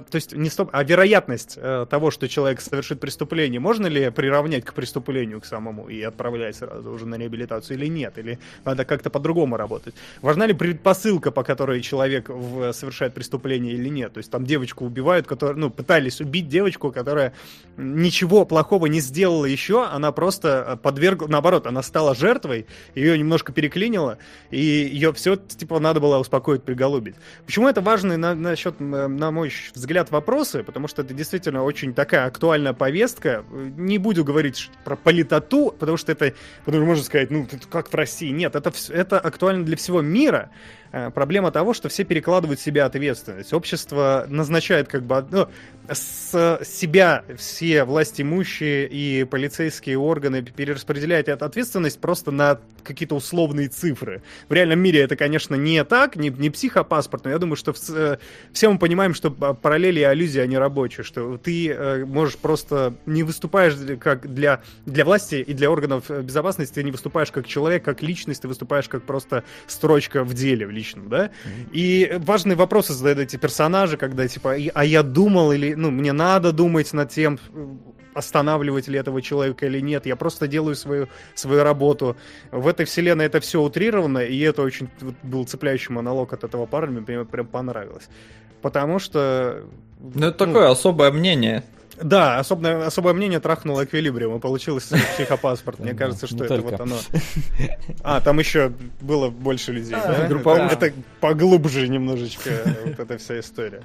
то 0.09 0.15
есть, 0.15 0.33
не 0.33 0.49
стоп, 0.49 0.69
а 0.73 0.83
вероятность 0.83 1.57
э, 1.57 1.85
того, 1.89 2.11
что 2.11 2.27
человек 2.27 2.61
совершит 2.61 2.99
преступление, 2.99 3.59
можно 3.59 3.87
ли 3.87 4.09
приравнять 4.09 4.65
к 4.65 4.73
преступлению 4.73 5.41
к 5.41 5.45
самому 5.45 5.87
и 5.89 6.01
отправлять 6.01 6.55
сразу 6.55 6.91
уже 6.91 7.05
на 7.05 7.15
реабилитацию 7.15 7.77
или 7.77 7.87
нет? 7.87 8.17
Или 8.17 8.39
надо 8.65 8.85
как-то 8.85 9.09
по-другому 9.09 9.57
работать? 9.57 9.95
Важна 10.21 10.45
ли 10.45 10.53
предпосылка, 10.53 11.31
по 11.31 11.43
которой 11.43 11.81
человек 11.81 12.29
в- 12.29 12.73
совершает 12.73 13.13
преступление 13.13 13.73
или 13.73 13.89
нет? 13.89 14.13
То 14.13 14.19
есть 14.19 14.31
там 14.31 14.45
девочку 14.45 14.85
убивают, 14.85 15.27
которая, 15.27 15.57
ну, 15.57 15.69
пытались 15.69 16.21
убить 16.21 16.47
девочку, 16.47 16.91
которая 16.91 17.33
ничего 17.77 18.45
плохого 18.45 18.87
не 18.87 18.99
сделала 18.99 19.45
еще, 19.45 19.85
она 19.85 20.11
просто 20.11 20.79
подвергла, 20.81 21.27
наоборот, 21.27 21.67
она 21.67 21.83
стала 21.83 22.15
жертвой, 22.15 22.67
ее 22.95 23.17
немножко 23.17 23.51
переклинило, 23.51 24.17
и 24.49 24.59
ее 24.59 25.13
все, 25.13 25.35
типа, 25.35 25.79
надо 25.79 25.99
было 25.99 26.17
успокоить, 26.17 26.63
приголубить. 26.63 27.15
Почему 27.45 27.67
это 27.67 27.81
важно 27.81 28.17
на, 28.17 28.35
насчет, 28.35 28.79
м, 28.79 29.17
на 29.17 29.31
мой 29.31 29.51
взгляд, 29.73 30.11
вопросы? 30.11 30.63
Потому 30.63 30.87
что 30.87 31.01
это 31.01 31.13
действительно 31.13 31.63
очень 31.63 31.93
такая 31.93 32.25
актуальная 32.25 32.73
повестка. 32.73 33.43
Не 33.51 33.97
буду 33.97 34.23
говорить 34.23 34.69
про 34.85 34.95
политоту, 34.95 35.75
потому 35.77 35.97
что 35.97 36.11
это, 36.11 36.33
потому 36.65 36.81
что 36.81 36.85
можно 36.85 37.03
сказать, 37.03 37.31
ну, 37.31 37.47
как 37.69 37.89
в 37.89 37.95
России. 37.95 38.29
Нет, 38.29 38.55
это, 38.55 38.71
это 38.89 39.19
актуально 39.19 39.65
для 39.65 39.75
всего 39.75 40.01
мира. 40.01 40.49
Э, 40.91 41.09
Проблема 41.11 41.51
того, 41.51 41.73
что 41.73 41.89
все 41.89 42.03
перекладывают 42.03 42.59
себя 42.59 42.85
ответственность. 42.85 43.53
Общество 43.53 44.25
назначает 44.27 44.87
как 44.87 45.03
бы 45.03 45.25
ну, 45.31 45.47
с 45.89 46.59
себя 46.63 47.23
все 47.37 47.83
власть 47.83 48.19
имущие 48.19 48.87
и 48.87 49.23
полицейские 49.23 49.97
органы 49.97 50.41
перераспределяют 50.41 51.29
ответственность 51.29 51.99
просто 51.99 52.31
на 52.31 52.59
какие-то 52.83 53.15
условные 53.15 53.67
цифры. 53.67 54.21
В 54.49 54.53
реальном 54.53 54.79
мире 54.79 55.01
это, 55.01 55.15
конечно, 55.15 55.55
не 55.55 55.83
так, 55.83 56.15
не, 56.15 56.29
не 56.29 56.49
психопаспорт, 56.49 57.25
но 57.25 57.31
я 57.31 57.37
думаю, 57.37 57.55
что 57.55 57.73
в 57.73 57.89
э, 57.89 58.17
все 58.51 58.69
мы 58.69 58.79
понимаем, 58.79 59.13
что 59.13 59.31
параллели 59.31 59.99
и 59.99 60.03
аллюзии, 60.03 60.39
они 60.39 60.57
рабочие, 60.57 61.03
что 61.03 61.37
ты 61.37 61.69
э, 61.69 62.05
можешь 62.05 62.37
просто 62.37 62.95
не 63.05 63.23
выступаешь 63.23 63.75
как 63.99 64.33
для, 64.33 64.61
для 64.85 65.05
власти 65.05 65.35
и 65.35 65.53
для 65.53 65.71
органов 65.71 66.09
безопасности, 66.09 66.75
ты 66.75 66.83
не 66.83 66.91
выступаешь 66.91 67.31
как 67.31 67.47
человек, 67.47 67.83
как 67.85 68.01
личность, 68.01 68.41
ты 68.41 68.47
выступаешь 68.47 68.89
как 68.89 69.03
просто 69.03 69.43
строчка 69.67 70.23
в 70.23 70.33
деле 70.33 70.65
в 70.65 70.71
личном, 70.81 71.09
да? 71.09 71.29
И 71.75 72.17
важные 72.25 72.55
вопросы 72.55 72.93
задают 72.93 73.19
эти 73.19 73.37
персонажи, 73.37 73.97
когда 73.97 74.27
типа, 74.27 74.57
«И- 74.57 74.71
а 74.73 74.83
я 74.83 75.03
думал 75.03 75.51
или, 75.51 75.75
ну, 75.75 75.91
мне 75.91 76.13
надо 76.13 76.51
думать 76.51 76.93
над 76.93 77.09
тем, 77.09 77.39
останавливать 78.13 78.89
ли 78.89 78.99
этого 78.99 79.21
человека 79.21 79.65
или 79.65 79.81
нет, 79.81 80.05
я 80.05 80.15
просто 80.15 80.47
делаю 80.47 80.75
свою, 80.75 81.07
свою 81.35 81.63
работу. 81.63 82.15
В 82.51 82.67
этой 82.67 82.85
вселенной 82.85 83.25
это 83.25 83.39
все 83.39 83.61
утрировано, 83.61 84.19
и 84.19 84.39
это 84.39 84.63
очень 84.63 84.89
вот 85.01 85.15
был 85.23 85.45
цепляющий 85.45 85.93
монолог 85.93 86.33
от 86.33 86.43
этого 86.43 86.65
парня, 86.65 86.91
мне 86.91 87.01
прям, 87.05 87.25
прям 87.25 87.47
понравилось. 87.47 88.09
Потому 88.61 88.99
что... 88.99 89.63
Ну, 89.99 90.27
это 90.27 90.45
такое 90.45 90.69
особое 90.69 91.11
мнение. 91.11 91.63
Да, 91.97 92.39
особое, 92.39 92.85
особое 92.85 93.13
мнение 93.13 93.39
трахнуло 93.39 93.83
эквилибриум, 93.85 94.37
и 94.37 94.39
получилось 94.39 94.89
психопаспорт. 95.15 95.79
Мне 95.79 95.93
Да, 95.93 95.97
кажется, 95.97 96.27
что 96.27 96.43
это 96.43 96.61
вот 96.61 96.79
оно. 96.79 96.97
А, 98.03 98.21
там 98.21 98.39
еще 98.39 98.71
было 99.01 99.29
больше 99.29 99.71
людей, 99.71 99.91
да? 99.91 100.27
групповушка. 100.27 100.73
Это, 100.73 100.85
это 100.87 100.95
поглубже 101.19 101.87
немножечко 101.87 102.49
вот 102.85 102.99
эта 102.99 103.17
вся 103.17 103.39
история. 103.39 103.81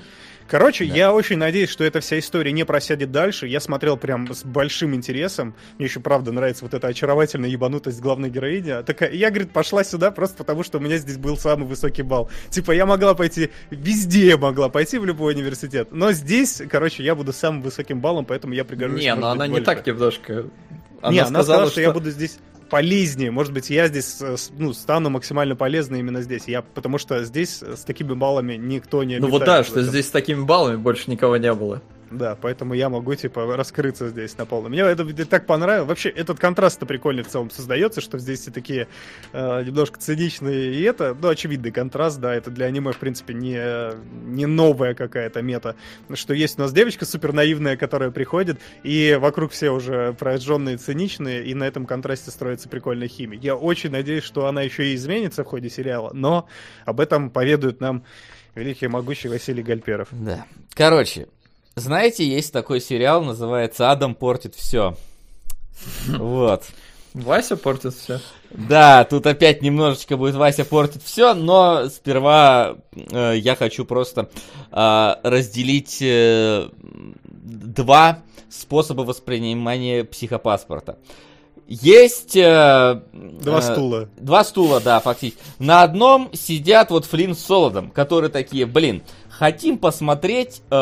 Короче, 0.49 0.85
я 0.85 1.13
очень 1.13 1.39
надеюсь, 1.39 1.71
что 1.71 1.83
эта 1.85 2.01
вся 2.01 2.19
история 2.19 2.53
не 2.53 2.65
просядет 2.65 3.11
дальше. 3.11 3.47
Я 3.49 3.61
смотрел 3.61 3.97
прям 3.97 4.33
с 4.33 4.45
большим 4.45 4.95
интересом. 4.95 5.55
Мне 5.79 5.87
еще, 5.87 6.01
правда, 6.01 6.33
нравится 6.33 6.65
вот 6.65 6.75
эта 6.75 6.87
очаровательная 6.87 7.49
ебанутость 7.49 8.01
главной 8.01 8.31
героини. 8.31 8.71
А 8.71 8.83
Такая, 8.83 9.11
я, 9.13 9.31
говорит, 9.31 9.51
пошла 9.53 9.83
сюда 9.83 10.11
просто 10.11 10.37
потому, 10.37 10.63
что 10.63 10.79
у 10.79 10.81
меня 10.81 10.99
здесь 10.99 11.17
был 11.17 11.37
самый 11.37 11.67
высокий 11.67 12.03
балл. 12.03 12.31
Типа, 12.51 12.73
я 12.73 12.87
могла 12.87 13.15
пойти, 13.15 13.51
везде 13.71 14.29
я 14.29 14.37
могла 14.37 14.69
пойти 14.69 14.99
в 14.99 15.05
любой 15.05 15.35
университет. 15.35 15.89
Но 15.91 16.13
здесь, 16.13 16.63
короче, 16.71 17.03
я 17.03 17.15
буду 17.15 17.33
самым 17.33 17.63
высоким 17.63 18.01
баллом, 18.01 18.25
поэтому 18.25 18.55
я 18.55 18.65
пригожусь. 18.65 19.01
Не, 19.01 19.15
но 19.15 19.23
быть, 19.23 19.33
она 19.33 19.47
не 19.47 19.53
больше. 19.53 19.65
так 19.65 19.87
немножко. 19.87 20.45
не, 21.11 21.19
она 21.19 21.43
сказала, 21.43 21.71
что... 21.71 21.81
я 21.81 21.91
буду 21.91 22.11
здесь 22.11 22.39
полезнее. 22.69 23.31
Может 23.31 23.53
быть, 23.53 23.71
я 23.71 23.89
здесь 23.89 24.19
э, 24.21 24.37
ну, 24.59 24.73
стану 24.73 25.11
максимально 25.11 25.57
полезной 25.57 26.01
именно 26.01 26.23
здесь. 26.23 26.45
Я, 26.47 26.63
потому 26.63 26.99
что 26.99 27.25
здесь 27.25 27.63
с 27.63 27.85
такими 27.85 28.15
баллами 28.15 28.55
никто 28.55 29.05
не 29.05 29.19
Ну 29.19 29.29
вот 29.29 29.45
да, 29.45 29.65
что 29.65 29.83
здесь 29.83 30.07
с 30.07 30.11
такими 30.11 30.43
баллами 30.43 30.77
больше 30.77 31.11
никого 31.11 31.37
не 31.37 31.53
было. 31.53 31.83
Да, 32.17 32.37
поэтому 32.41 32.75
я 32.75 32.89
могу, 32.89 33.15
типа, 33.15 33.57
раскрыться 33.57 34.09
здесь 34.09 34.37
на 34.39 34.47
полном. 34.47 34.73
Мне 34.73 34.83
это, 34.83 35.27
так 35.27 35.47
понравилось. 35.47 35.89
Вообще, 35.89 36.09
этот 36.09 36.39
контраст-то 36.39 36.87
прикольный 36.87 37.23
в 37.23 37.29
целом 37.29 37.51
создается, 37.51 38.01
что 38.01 38.19
здесь 38.19 38.41
все 38.41 38.51
такие 38.51 38.89
э, 39.33 39.65
немножко 39.65 39.99
циничные. 39.99 40.75
И 40.75 40.83
это, 40.83 41.17
ну, 41.21 41.29
очевидный 41.29 41.71
контраст, 41.71 42.19
да, 42.19 42.35
это 42.35 42.51
для 42.51 42.67
аниме, 42.67 42.93
в 42.93 42.99
принципе, 42.99 43.35
не, 43.35 43.95
не 44.27 44.47
новая 44.47 44.95
какая-то 44.95 45.43
мета. 45.43 45.77
Что 46.15 46.35
есть 46.35 46.59
у 46.59 46.63
нас 46.63 46.73
девочка 46.73 47.05
супер 47.05 47.33
наивная, 47.33 47.77
которая 47.77 48.11
приходит, 48.11 48.59
и 48.83 49.17
вокруг 49.21 49.53
все 49.53 49.71
уже 49.71 50.15
прожженные, 50.15 50.79
циничные, 50.79 51.45
и 51.45 51.55
на 51.55 51.65
этом 51.65 51.87
контрасте 51.87 52.31
строится 52.31 52.69
прикольная 52.69 53.09
химия. 53.09 53.39
Я 53.39 53.57
очень 53.57 53.91
надеюсь, 53.91 54.25
что 54.25 54.47
она 54.47 54.63
еще 54.63 54.91
и 54.91 54.95
изменится 54.95 55.45
в 55.45 55.47
ходе 55.47 55.69
сериала, 55.69 56.11
но 56.15 56.49
об 56.85 57.01
этом 57.01 57.31
поведают 57.31 57.81
нам 57.81 58.05
великий 58.55 58.89
могучий 58.89 59.29
Василий 59.29 59.63
Гальперов. 59.63 60.09
Да. 60.11 60.47
Короче, 60.75 61.29
знаете, 61.77 62.27
есть 62.27 62.53
такой 62.53 62.81
сериал, 62.81 63.23
называется 63.23 63.91
«Адам 63.91 64.15
портит 64.15 64.55
все». 64.55 64.97
Вот. 66.09 66.65
Вася 67.13 67.57
портит 67.57 67.95
все. 67.95 68.21
Да, 68.51 69.05
тут 69.05 69.27
опять 69.27 69.63
немножечко 69.63 70.17
будет 70.17 70.35
Вася 70.37 70.65
портит 70.65 71.03
все, 71.03 71.35
но 71.35 71.89
сперва 71.89 72.77
э, 72.95 73.35
я 73.37 73.57
хочу 73.57 73.85
просто 73.85 74.31
э, 74.73 75.15
разделить 75.23 75.99
э, 76.01 76.69
два 77.23 78.21
способа 78.49 79.03
воспринимания 79.03 80.05
психопаспорта. 80.05 80.99
Есть... 81.69 82.37
Э, 82.37 83.03
Два 83.13 83.59
э, 83.59 83.63
стула. 83.63 84.09
Два 84.17 84.45
стула, 84.45 84.81
да, 84.81 85.01
фактически. 85.01 85.43
На 85.59 85.83
одном 85.83 86.31
сидят 86.33 86.91
вот 86.91 87.07
Флинн 87.07 87.35
с 87.35 87.41
Солодом, 87.41 87.91
которые 87.91 88.31
такие, 88.31 88.67
блин, 88.67 89.03
хотим 89.39 89.79
посмотреть... 89.79 90.63
э, 90.71 90.75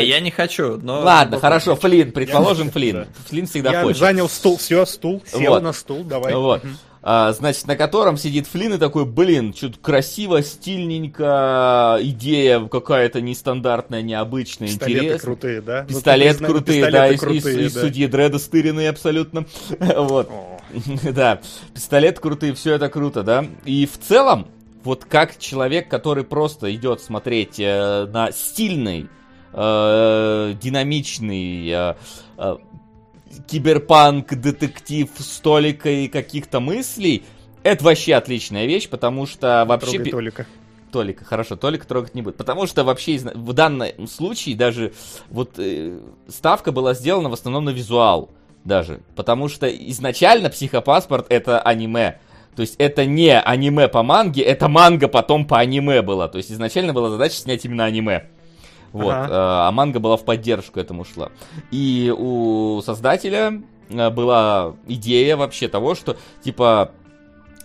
Не, 0.00 0.04
я 0.06 0.20
не 0.20 0.30
хочу, 0.30 0.78
но... 0.82 1.00
Ладно, 1.00 1.38
хорошо, 1.40 1.76
Флинн, 1.76 2.12
предположим, 2.12 2.70
Флинн. 2.70 3.06
Флинн 3.28 3.46
всегда 3.46 3.72
Я 3.72 3.82
хочет. 3.82 3.98
занял 3.98 4.28
стул, 4.28 4.56
все, 4.58 4.84
стул, 4.86 5.22
сел 5.26 5.52
Вот. 5.52 5.62
на 5.62 5.72
стул, 5.72 6.04
давай. 6.04 6.34
Вот. 6.34 6.62
А, 7.04 7.32
значит, 7.32 7.66
на 7.66 7.74
котором 7.74 8.16
сидит 8.16 8.46
Флинн 8.46 8.74
и 8.74 8.78
такой, 8.78 9.04
блин, 9.06 9.52
что-то 9.54 9.76
красиво, 9.80 10.40
стильненько, 10.42 11.98
идея 12.00 12.60
какая-то 12.68 13.20
нестандартная, 13.20 14.02
необычная, 14.02 14.68
Пистолеты 14.68 14.98
интересная. 15.06 15.18
крутые, 15.18 15.60
да? 15.60 15.82
Ну, 15.82 15.88
Пистолет 15.88 16.38
признай, 16.38 16.50
крутые, 16.50 16.90
да, 16.90 17.08
и, 17.08 17.14
и- 17.14 17.18
крутые, 17.18 17.66
и 17.66 17.70
да. 17.70 17.80
судьи 17.80 18.06
Дреда 18.06 18.38
стыренные 18.38 18.88
абсолютно. 18.90 19.46
Вот. 19.96 20.30
Да, 21.12 21.40
пистолет 21.74 22.18
крутые, 22.20 22.54
все 22.54 22.74
это 22.74 22.88
круто, 22.88 23.22
да. 23.22 23.44
И 23.64 23.84
в 23.86 23.98
целом, 23.98 24.46
вот 24.84 25.04
как 25.04 25.38
человек, 25.38 25.88
который 25.88 26.24
просто 26.24 26.74
идет 26.74 27.00
смотреть 27.00 27.58
э, 27.58 28.06
на 28.06 28.32
стильный, 28.32 29.08
э, 29.52 30.54
динамичный 30.60 31.68
э, 31.68 31.94
э, 32.38 32.56
киберпанк, 33.46 34.34
детектив 34.34 35.08
с 35.18 35.40
толикой 35.40 36.08
каких-то 36.08 36.60
мыслей, 36.60 37.24
это 37.62 37.84
вообще 37.84 38.14
отличная 38.14 38.66
вещь, 38.66 38.88
потому 38.88 39.26
что 39.26 39.64
вообще... 39.66 39.98
Трогай 39.98 40.10
Толика. 40.10 40.46
Толика, 40.90 41.24
хорошо, 41.24 41.56
Толика 41.56 41.86
трогать 41.86 42.14
не 42.14 42.22
будет. 42.22 42.36
Потому 42.36 42.66
что 42.66 42.84
вообще 42.84 43.18
в 43.18 43.52
данном 43.52 44.06
случае 44.08 44.56
даже 44.56 44.92
вот 45.30 45.58
э, 45.58 45.98
ставка 46.28 46.70
была 46.70 46.94
сделана 46.94 47.30
в 47.30 47.32
основном 47.32 47.64
на 47.64 47.70
визуал 47.70 48.30
даже. 48.64 49.00
Потому 49.16 49.48
что 49.48 49.68
изначально 49.68 50.50
психопаспорт 50.50 51.26
это 51.30 51.60
аниме. 51.60 52.20
То 52.54 52.62
есть 52.62 52.74
это 52.78 53.06
не 53.06 53.38
аниме 53.38 53.88
по 53.88 54.02
манге, 54.02 54.42
это 54.42 54.68
манга 54.68 55.08
потом 55.08 55.46
по 55.46 55.58
аниме 55.58 56.02
была. 56.02 56.28
То 56.28 56.38
есть 56.38 56.52
изначально 56.52 56.92
была 56.92 57.08
задача 57.10 57.34
снять 57.34 57.64
именно 57.64 57.84
аниме. 57.84 58.28
Вот, 58.92 59.12
Ага. 59.12 59.26
э, 59.26 59.28
а 59.68 59.70
манга 59.72 60.00
была 60.00 60.16
в 60.18 60.24
поддержку 60.24 60.78
этому 60.78 61.04
шла. 61.04 61.30
И 61.70 62.14
у 62.16 62.82
создателя 62.82 63.62
э, 63.88 64.10
была 64.10 64.74
идея 64.86 65.38
вообще 65.38 65.68
того, 65.68 65.94
что 65.94 66.18
типа 66.42 66.92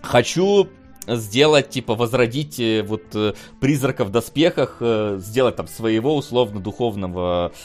хочу 0.02 0.68
сделать, 1.06 1.70
типа, 1.70 1.94
возродить 1.94 2.58
э, 2.60 2.82
вот 2.82 3.14
призрака 3.60 4.04
в 4.04 4.10
доспехах, 4.10 4.80
сделать 5.18 5.56
там 5.56 5.66
своего 5.68 6.16
условно-духовного 6.16 7.52
э, 7.52 7.56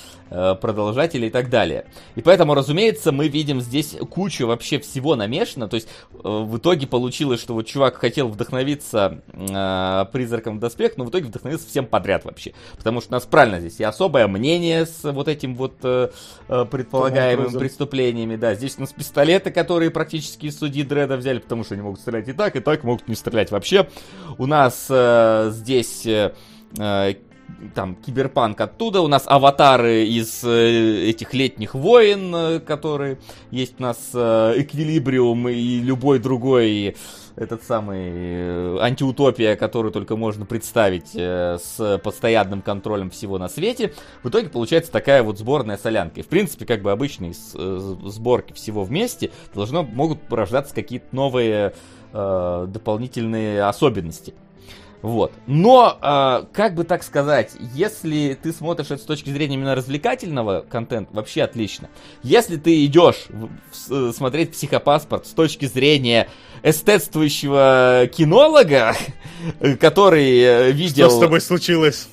продолжателя 0.62 1.28
и 1.28 1.30
так 1.30 1.50
далее. 1.50 1.86
И 2.16 2.22
поэтому, 2.22 2.54
разумеется, 2.54 3.12
мы 3.12 3.28
видим 3.28 3.62
здесь 3.62 3.96
кучу 4.10 4.48
вообще 4.48 4.80
всего 4.80 5.16
намешано. 5.16 5.68
То 5.68 5.76
есть 5.76 5.88
э, 6.12 6.18
в 6.24 6.58
итоге 6.58 6.88
получилось, 6.88 7.42
что 7.42 7.54
вот 7.54 7.66
чувак 7.68 7.98
хотел 7.98 8.28
вдохновиться 8.28 9.22
э, 9.32 10.06
призраком 10.12 10.58
в 10.58 10.60
доспех, 10.60 10.98
но 10.98 11.06
в 11.06 11.10
итоге 11.10 11.26
вдохновился 11.26 11.68
всем 11.68 11.86
подряд 11.86 12.26
вообще. 12.26 12.54
Потому 12.78 13.02
что 13.02 13.12
у 13.12 13.14
нас 13.14 13.26
правильно 13.26 13.60
здесь 13.60 13.80
и 13.80 13.84
особое 13.84 14.28
мнение 14.28 14.86
с 14.86 15.04
вот 15.04 15.28
этим 15.28 15.56
вот 15.56 15.76
э, 15.84 16.10
э, 16.48 16.66
предполагаемым 16.70 17.54
преступлениями. 17.54 18.36
Да, 18.36 18.56
здесь 18.56 18.76
у 18.78 18.82
нас 18.82 18.94
пистолеты, 18.94 19.52
которые 19.52 19.92
практически 19.92 20.48
из 20.48 20.58
судьи 20.58 20.84
Дреда 20.84 21.18
взяли, 21.18 21.40
потому 21.40 21.64
что 21.64 21.76
они 21.76 21.84
могут 21.84 22.00
стрелять 22.00 22.28
и 22.28 22.34
так, 22.34 22.56
и 22.56 22.60
так, 22.60 22.84
могут 22.84 23.08
не 23.08 23.16
стрелять 23.16 23.52
вообще. 23.52 23.88
У 24.38 24.46
нас 24.46 24.88
э, 24.90 25.50
здесь 25.52 26.06
э, 26.06 26.34
э, 26.78 27.14
там 27.74 27.96
киберпанк 27.96 28.60
оттуда, 28.62 29.02
у 29.02 29.08
нас 29.08 29.24
аватары 29.26 30.06
из 30.06 30.44
э, 30.44 31.10
этих 31.10 31.34
летних 31.34 31.76
войн, 31.76 32.36
э, 32.36 32.60
которые 32.60 33.20
есть 33.52 33.76
у 33.80 33.84
нас 33.84 34.12
э, 34.14 34.54
Эквилибриум 34.58 35.50
и 35.50 35.80
любой 35.80 36.20
другой 36.20 36.96
этот 37.36 37.64
самый 37.64 38.12
э, 38.14 38.78
антиутопия, 38.80 39.56
которую 39.56 39.92
только 39.92 40.16
можно 40.16 40.46
представить 40.46 41.12
э, 41.16 41.58
с 41.62 42.00
постоянным 42.04 42.62
контролем 42.62 43.10
всего 43.10 43.38
на 43.38 43.50
свете. 43.50 43.94
В 44.22 44.30
итоге 44.30 44.50
получается 44.50 44.92
такая 44.92 45.24
вот 45.24 45.40
сборная 45.40 45.78
солянка. 45.78 46.20
И 46.20 46.24
в 46.24 46.28
принципе, 46.28 46.66
как 46.66 46.82
бы 46.82 46.92
обычные 46.92 47.34
сборки 47.34 48.54
всего 48.54 48.84
вместе 48.84 49.32
должно 49.54 49.84
могут 49.84 50.22
порождаться 50.22 50.76
какие-то 50.76 51.08
новые 51.12 51.74
дополнительные 52.12 53.64
особенности. 53.64 54.36
Вот. 55.04 55.34
Но, 55.48 55.98
э, 56.02 56.46
как 56.54 56.76
бы 56.76 56.86
так 56.86 57.04
сказать, 57.04 57.52
если 57.74 58.40
ты 58.42 58.54
смотришь 58.54 58.90
это 58.90 59.02
с 59.02 59.06
точки 59.06 59.30
зрения 59.32 59.56
именно 59.56 59.76
развлекательного 59.76 60.62
контента, 60.62 61.14
вообще 61.14 61.44
отлично. 61.44 61.90
Если 62.24 62.56
ты 62.56 62.86
идешь 62.86 63.28
смотреть 64.16 64.54
психопаспорт 64.54 65.28
с 65.28 65.32
точки 65.32 65.66
зрения 65.66 66.30
эстетствующего 66.64 68.10
кинолога, 68.12 68.96
который 69.80 70.40
э, 70.40 70.72
видел... 70.72 71.10
Что 71.10 71.18
с 71.18 71.20
тобой 71.20 71.42
случилось? 71.42 72.08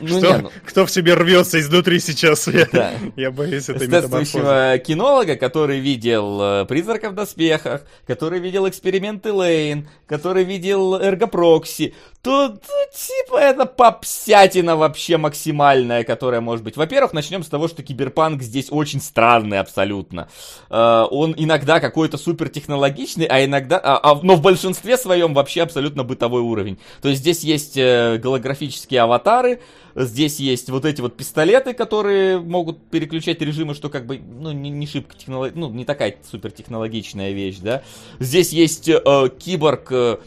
Ну, 0.00 0.08
Что? 0.08 0.36
не, 0.36 0.42
ну, 0.42 0.50
Кто 0.64 0.86
в 0.86 0.90
тебе 0.90 1.14
рвется 1.14 1.60
изнутри 1.60 2.00
сейчас? 2.00 2.48
Я, 2.48 2.66
Да. 2.72 2.92
я 3.16 3.30
боюсь 3.30 3.68
этой 3.68 3.86
эстетствующего 3.86 4.78
кинолога, 4.78 5.36
который 5.36 5.80
видел 5.80 6.40
э, 6.40 6.64
«Призрака 6.64 7.10
в 7.10 7.14
доспехах», 7.14 7.82
который 8.06 8.40
видел 8.40 8.66
«Эксперименты 8.68 9.32
Лейн», 9.32 9.88
который 10.06 10.44
видел 10.44 10.94
«Эргопрокси», 10.94 11.94
то, 12.22 12.48
то, 12.48 12.58
типа 12.94 13.38
это 13.38 13.64
попсятина 13.64 14.76
вообще 14.76 15.16
максимальная, 15.16 16.04
которая 16.04 16.40
может 16.40 16.64
быть. 16.64 16.76
Во-первых, 16.76 17.12
начнем 17.14 17.42
с 17.42 17.48
того, 17.48 17.66
что 17.68 17.82
киберпанк 17.82 18.42
здесь 18.42 18.66
очень 18.70 19.00
странный 19.00 19.58
абсолютно. 19.58 20.28
Э, 20.70 21.04
он 21.10 21.34
иногда 21.36 21.80
какой-то 21.80 22.18
супер 22.18 22.48
технологичный, 22.48 23.26
а 23.26 23.44
иногда, 23.44 23.78
а- 23.96 24.12
а- 24.12 24.20
но 24.22 24.36
в 24.36 24.42
большинстве 24.42 24.96
своем 24.96 25.34
вообще 25.34 25.62
абсолютно 25.62 26.04
бытовой 26.04 26.42
уровень. 26.42 26.78
То 27.02 27.08
есть 27.08 27.20
здесь 27.20 27.40
есть 27.40 27.76
э, 27.76 28.18
голографические 28.18 29.02
аватары, 29.02 29.60
Здесь 29.94 30.38
есть 30.38 30.70
вот 30.70 30.84
эти 30.84 31.00
вот 31.00 31.16
пистолеты, 31.16 31.74
которые 31.74 32.38
могут 32.38 32.80
переключать 32.90 33.40
режимы, 33.42 33.74
что 33.74 33.88
как 33.88 34.06
бы, 34.06 34.18
ну, 34.18 34.52
не, 34.52 34.70
не 34.70 34.86
шибко 34.86 35.16
технолог... 35.16 35.54
ну, 35.54 35.70
не 35.70 35.84
такая 35.84 36.16
супер 36.30 36.52
технологичная 36.52 37.32
вещь, 37.32 37.58
да. 37.60 37.82
Здесь 38.18 38.52
есть 38.52 38.88
э, 38.88 38.98
киборг, 39.38 39.88
э, 39.90 40.18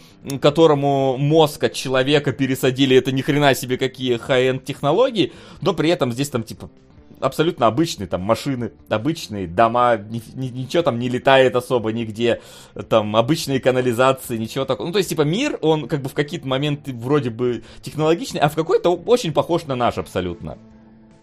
которому 0.42 1.18
мозг 1.18 1.64
от 1.64 1.74
человека 1.74 2.34
пересадили, 2.34 2.98
это 2.98 3.12
ни 3.12 3.22
хрена 3.22 3.56
себе 3.56 3.78
какие 3.78 4.18
high-end 4.18 4.66
технологии, 4.66 5.32
но 5.62 5.74
при 5.74 5.90
этом 5.90 6.12
здесь 6.12 6.30
там 6.30 6.44
типа 6.44 6.70
абсолютно 7.24 7.68
обычные 7.68 8.08
там 8.08 8.22
машины, 8.22 8.72
обычные 8.90 9.48
дома, 9.48 9.98
ни- 9.98 10.22
ни- 10.36 10.50
ничего 10.50 10.84
там 10.84 11.00
не 11.00 11.10
летает 11.10 11.56
особо 11.56 11.92
нигде, 11.92 12.42
там 12.90 13.16
обычные 13.16 13.60
канализации, 13.60 14.38
ничего 14.38 14.66
такого. 14.66 14.88
Ну, 14.88 14.94
то 14.94 14.98
есть, 15.00 15.10
типа, 15.10 15.24
мир, 15.24 15.58
он 15.62 15.88
как 15.88 16.02
бы 16.02 16.10
в 16.10 16.14
какие-то 16.14 16.48
моменты 16.48 16.94
вроде 16.94 17.30
бы 17.30 17.64
технологичный, 17.82 18.40
а 18.42 18.50
в 18.50 18.56
какой-то 18.56 18.90
очень 18.96 19.34
похож 19.34 19.66
на 19.66 19.76
наш 19.76 19.98
абсолютно. 19.98 20.58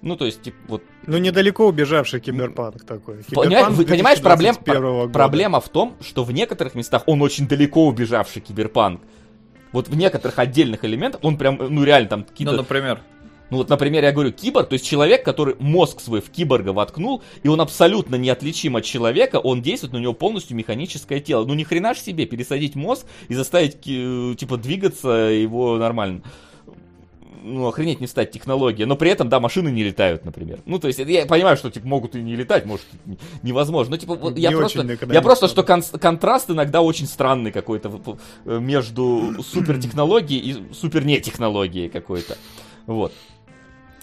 Ну, 0.02 0.16
то 0.16 0.24
есть, 0.24 0.40
типа, 0.42 0.56
вот 0.68 0.82
Ну, 1.06 1.18
недалеко 1.18 1.66
убежавший 1.66 2.20
киберпанк 2.20 2.84
такой. 2.84 3.16
Понимаешь, 3.30 3.48
Киберпанк 3.50 3.76
вы 3.76 3.84
понимаешь, 3.84 4.20
проблем, 4.20 4.54
2021 4.54 4.82
года. 5.00 5.12
проблема 5.12 5.60
в 5.60 5.68
том, 5.68 5.96
что 6.00 6.24
в 6.24 6.32
некоторых 6.32 6.74
местах 6.74 7.02
он 7.06 7.20
очень 7.20 7.46
далеко 7.46 7.86
убежавший 7.86 8.40
киберпанк. 8.40 9.02
Вот 9.72 9.88
в 9.88 9.96
некоторых 9.96 10.38
отдельных 10.38 10.84
элементах 10.84 11.20
он 11.22 11.36
прям, 11.36 11.58
ну 11.60 11.84
реально 11.84 12.08
там 12.08 12.24
какие-то... 12.24 12.52
Ну, 12.52 12.58
например. 12.58 13.02
Ну 13.50 13.56
вот, 13.56 13.68
например, 13.68 14.04
я 14.04 14.12
говорю 14.12 14.30
киборг, 14.32 14.68
то 14.68 14.74
есть 14.74 14.86
человек, 14.86 15.24
который 15.24 15.56
мозг 15.58 16.00
свой 16.00 16.20
в 16.20 16.30
киборга 16.30 16.70
воткнул, 16.72 17.22
и 17.42 17.48
он 17.48 17.60
абсолютно 17.60 18.14
неотличим 18.16 18.76
от 18.76 18.84
человека, 18.84 19.36
он 19.40 19.60
действует, 19.60 19.92
но 19.92 19.98
у 19.98 20.02
него 20.02 20.12
полностью 20.14 20.56
механическое 20.56 21.20
тело. 21.20 21.44
Ну 21.44 21.54
ни 21.54 21.64
хрена 21.64 21.94
ж 21.94 21.98
себе 21.98 22.26
пересадить 22.26 22.76
мозг 22.76 23.06
и 23.28 23.34
заставить, 23.34 23.80
ки- 23.80 24.34
типа, 24.36 24.56
двигаться 24.56 25.08
его 25.08 25.76
нормально. 25.78 26.22
ну, 27.42 27.66
охренеть 27.68 28.00
не 28.00 28.06
встать 28.06 28.30
технология, 28.32 28.84
но 28.84 28.96
при 28.96 29.10
этом, 29.10 29.30
да, 29.30 29.40
машины 29.40 29.70
не 29.70 29.82
летают, 29.82 30.26
например. 30.26 30.58
Ну, 30.66 30.78
то 30.78 30.88
есть, 30.88 30.98
я 30.98 31.24
понимаю, 31.24 31.56
что, 31.56 31.70
типа, 31.70 31.88
могут 31.88 32.14
и 32.14 32.20
не 32.20 32.36
летать, 32.36 32.66
может, 32.66 32.84
не- 33.06 33.16
невозможно. 33.42 33.92
Ну, 33.92 33.96
типа, 33.96 34.14
вот 34.14 34.38
я 34.38 34.50
просто, 34.58 34.82
я 35.14 35.22
просто, 35.22 35.48
что 35.48 35.62
кон- 35.62 35.82
контраст 36.00 36.50
иногда 36.50 36.82
очень 36.82 37.06
странный 37.06 37.50
какой-то 37.50 38.18
э, 38.44 38.58
между 38.60 39.42
супертехнологией 39.42 40.40
и 40.50 40.74
супер 40.74 41.04
нетехнологией 41.06 41.88
какой-то. 41.88 42.36
Вот. 42.86 43.12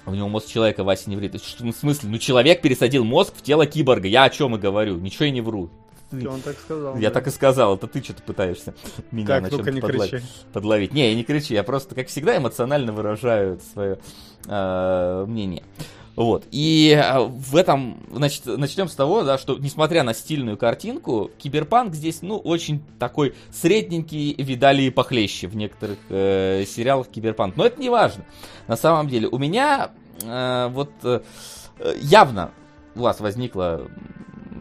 У 0.08 0.16
него 0.16 0.30
мозг 0.30 0.48
человека, 0.48 0.84
Вася 0.84 1.10
не 1.10 1.38
Что, 1.38 1.66
ну, 1.66 1.74
в 1.74 1.76
смысле? 1.76 2.10
Ну, 2.10 2.18
человек 2.18 2.62
пересадил 2.62 3.04
мозг 3.04 3.34
в 3.36 3.42
тело 3.42 3.66
киборга. 3.66 4.08
Я 4.08 4.24
о 4.24 4.30
чем 4.30 4.56
и 4.56 4.58
говорю. 4.58 4.96
Ничего 4.96 5.26
я 5.26 5.32
не 5.32 5.42
вру. 5.42 5.70
Он 6.12 6.42
так 6.42 6.58
сказал. 6.58 6.96
Я 6.96 7.10
да. 7.10 7.16
так 7.16 7.28
и 7.28 7.32
сказал. 7.32 7.76
Это 7.76 7.88
ты 7.88 8.02
что-то 8.02 8.24
пытаешься 8.24 8.74
меня 9.12 9.28
Так, 9.28 9.44
на 9.44 9.50
чем-то 9.50 9.72
не 9.72 9.82
кричи. 9.82 10.22
подловить. 10.54 10.94
Не, 10.94 11.10
я 11.10 11.16
не 11.16 11.26
кричу. 11.26 11.54
Я 11.54 11.64
просто, 11.64 11.94
как 11.96 12.08
всегда, 12.08 12.38
эмоционально 12.38 12.94
выражаю 12.94 13.60
свое 13.74 14.00
э, 14.48 15.26
мнение. 15.28 15.64
Вот. 16.18 16.46
И 16.50 17.00
э, 17.00 17.20
в 17.20 17.56
этом, 17.56 18.04
значит, 18.12 18.48
начнем 18.48 18.88
с 18.88 18.96
того, 18.96 19.24
да, 19.24 19.38
что 19.38 19.56
несмотря 19.60 20.02
на 20.02 20.16
стильную 20.16 20.58
картинку, 20.58 21.30
киберпанк 21.38 21.94
здесь, 21.94 22.24
ну, 22.24 22.38
очень 22.38 22.82
такой 22.98 23.36
средненький, 23.52 24.34
видали 24.34 24.82
и 24.82 24.90
похлеще 24.90 25.48
в 25.48 25.56
некоторых 25.56 26.00
э, 26.10 26.66
сериалах 26.68 27.10
киберпанк. 27.10 27.56
Но 27.56 27.68
это 27.68 27.80
не 27.80 27.92
важно. 27.92 28.26
На 28.68 28.76
самом 28.76 29.08
деле, 29.10 29.28
у 29.28 29.38
меня 29.38 29.92
э, 30.24 30.70
вот 30.72 30.90
э, 31.04 31.22
явно 32.02 32.52
у 32.96 33.02
вас 33.02 33.20
возникло 33.20 33.88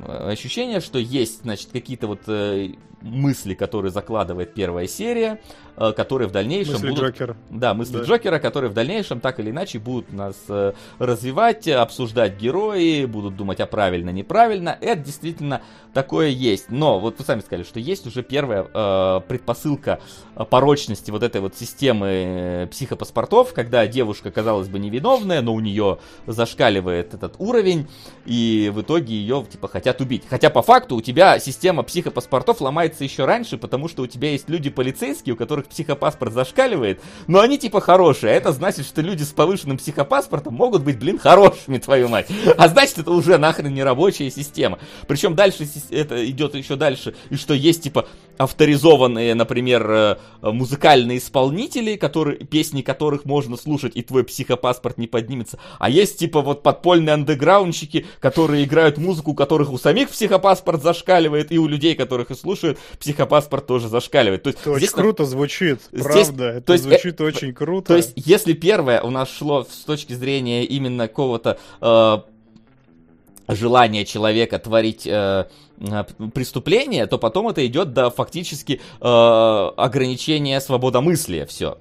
ощущение, 0.07 0.81
что 0.81 0.99
есть, 0.99 1.41
значит, 1.41 1.71
какие-то 1.73 2.07
вот 2.07 2.21
э, 2.27 2.73
мысли, 3.01 3.55
которые 3.55 3.91
закладывает 3.91 4.53
первая 4.53 4.87
серия, 4.87 5.41
которые 5.77 6.29
в 6.29 6.33
дальнейшем 6.33 6.75
Мысли 6.75 6.89
будут... 6.89 7.05
Джокера. 7.05 7.37
Да, 7.51 7.75
мысли 7.75 7.99
Да. 7.99 8.03
Джокера, 8.05 8.39
которые 8.39 8.71
в 8.71 8.75
дальнейшем 8.75 9.21
так 9.21 9.41
или 9.41 9.51
иначе 9.51 9.79
будут 9.79 10.13
нас 10.13 10.37
э, 10.49 10.73
развивать, 10.99 11.67
э, 11.67 11.75
обсуждать 11.75 12.37
герои, 12.41 13.05
будут 13.05 13.37
думать, 13.37 13.61
а 13.61 13.67
правильно, 13.67 14.11
неправильно. 14.11 14.77
Это 14.81 15.03
действительно 15.03 15.63
такое 15.97 16.29
есть. 16.29 16.67
Но 16.69 17.01
вот 17.01 17.19
вы 17.19 17.25
сами 17.25 17.41
сказали, 17.41 17.65
что 17.65 17.81
есть 17.81 18.07
уже 18.07 18.23
первая 18.23 18.67
э, 18.73 19.21
предпосылка 19.27 20.01
э, 20.35 20.45
порочности 20.45 21.11
вот 21.11 21.23
этой 21.23 21.41
вот 21.41 21.57
системы 21.57 22.07
э, 22.07 22.67
психопаспортов, 22.71 23.55
когда 23.55 23.87
девушка, 23.87 24.31
казалось 24.31 24.69
бы, 24.69 24.79
невиновная, 24.79 25.41
но 25.41 25.55
у 25.55 25.61
нее 25.61 25.99
зашкаливает 26.27 27.15
этот 27.15 27.37
уровень, 27.39 27.89
и 28.27 28.71
в 28.75 28.83
итоге 28.83 29.15
ее 29.15 29.47
типа 29.51 29.69
хотят 29.69 30.01
убить. 30.01 30.25
Хотя 30.29 30.51
по 30.51 30.61
факту 30.61 30.97
у 30.97 31.01
тебя 31.01 31.39
система 31.39 31.83
психопаспортов 31.83 32.61
ломается 32.61 33.05
еще 33.05 33.25
раньше, 33.25 33.57
потому 33.57 33.89
что 33.89 34.03
у 34.03 34.07
тебя 34.07 34.33
есть 34.33 34.51
люди 34.51 34.69
полицейские, 34.69 35.35
у 35.35 35.39
которых 35.39 35.66
психопаспорт 35.69 36.33
зашкаливает, 36.33 37.01
но 37.27 37.41
они 37.41 37.59
типа 37.59 37.81
хорошие. 37.81 38.33
А 38.33 38.37
это 38.37 38.53
значит, 38.53 38.87
что 38.87 39.03
люди 39.03 39.23
с 39.23 39.29
повышенным 39.33 39.79
психопаспортом 39.79 40.55
могут 40.55 40.83
быть, 40.83 40.99
блин, 40.99 41.19
хорошими, 41.19 41.79
твою 41.79 42.09
мать. 42.09 42.29
А 42.57 42.69
значит, 42.69 42.99
это 42.99 43.11
уже 43.11 43.39
нахрен 43.39 43.73
не 43.75 43.83
рабочая 43.83 44.31
система. 44.31 44.79
Причем 45.07 45.35
дальше 45.35 45.67
это 45.91 46.25
идет 46.29 46.55
еще 46.55 46.77
дальше, 46.77 47.15
и 47.31 47.37
что 47.37 47.55
есть 47.55 47.83
типа 47.83 48.07
авторизованные, 48.39 49.35
например, 49.35 49.91
э, 49.91 50.17
музыкальные 50.43 51.19
исполнители, 51.19 51.97
которые, 51.97 52.39
песни 52.39 52.83
которых 52.83 53.25
можно 53.25 53.57
слушать, 53.57 53.93
и 53.97 54.03
твой 54.03 54.25
психопаспорт 54.25 54.99
не 54.99 55.07
поднимется. 55.07 55.59
А 55.79 55.91
есть 55.91 56.19
типа 56.19 56.41
вот 56.43 56.63
подпольные 56.63 57.15
андеграундщики, 57.15 58.07
которые 58.21 58.65
играют 58.65 58.99
музыку, 58.99 59.33
у 59.33 59.35
которых 59.35 59.71
у 59.73 59.79
самих 59.79 60.11
психопаспорт 60.11 60.83
зашкаливает, 60.83 61.53
и 61.53 61.59
у 61.59 61.67
людей, 61.67 61.95
которых 61.95 62.31
их 62.31 62.39
слушают, 62.39 62.79
психопаспорт 63.01 63.67
тоже 63.67 63.89
зашкаливает. 63.89 64.43
То 64.43 64.49
есть 64.51 64.61
Это 64.61 64.71
очень 64.71 64.79
здесь 64.81 64.97
на- 64.97 65.03
круто 65.03 65.25
звучит, 65.25 65.56
Здесь- 65.59 66.03
правда. 66.03 66.37
то 66.37 66.57
Это 66.59 66.73
есть, 66.73 66.85
звучит 66.85 67.21
э, 67.21 67.25
очень 67.25 67.53
круто. 67.55 67.89
То 67.89 67.97
есть, 67.97 68.13
если 68.17 68.53
первое 68.53 69.01
у 69.03 69.11
нас 69.11 69.31
шло 69.31 69.65
с 69.65 69.85
точки 69.85 70.13
зрения 70.13 70.65
именно 70.65 71.09
какого-то 71.09 71.59
э, 71.81 72.19
желания 73.49 74.05
человека 74.05 74.59
творить 74.59 75.07
э, 75.07 75.45
э, 75.79 76.05
преступление, 76.35 77.07
то 77.07 77.19
потом 77.19 77.49
это 77.49 77.65
идет 77.67 77.93
до 77.93 78.11
фактически 78.11 78.81
э, 79.01 79.05
ограничения 79.77 80.61
свободомыслия 80.61 81.47
все. 81.47 81.79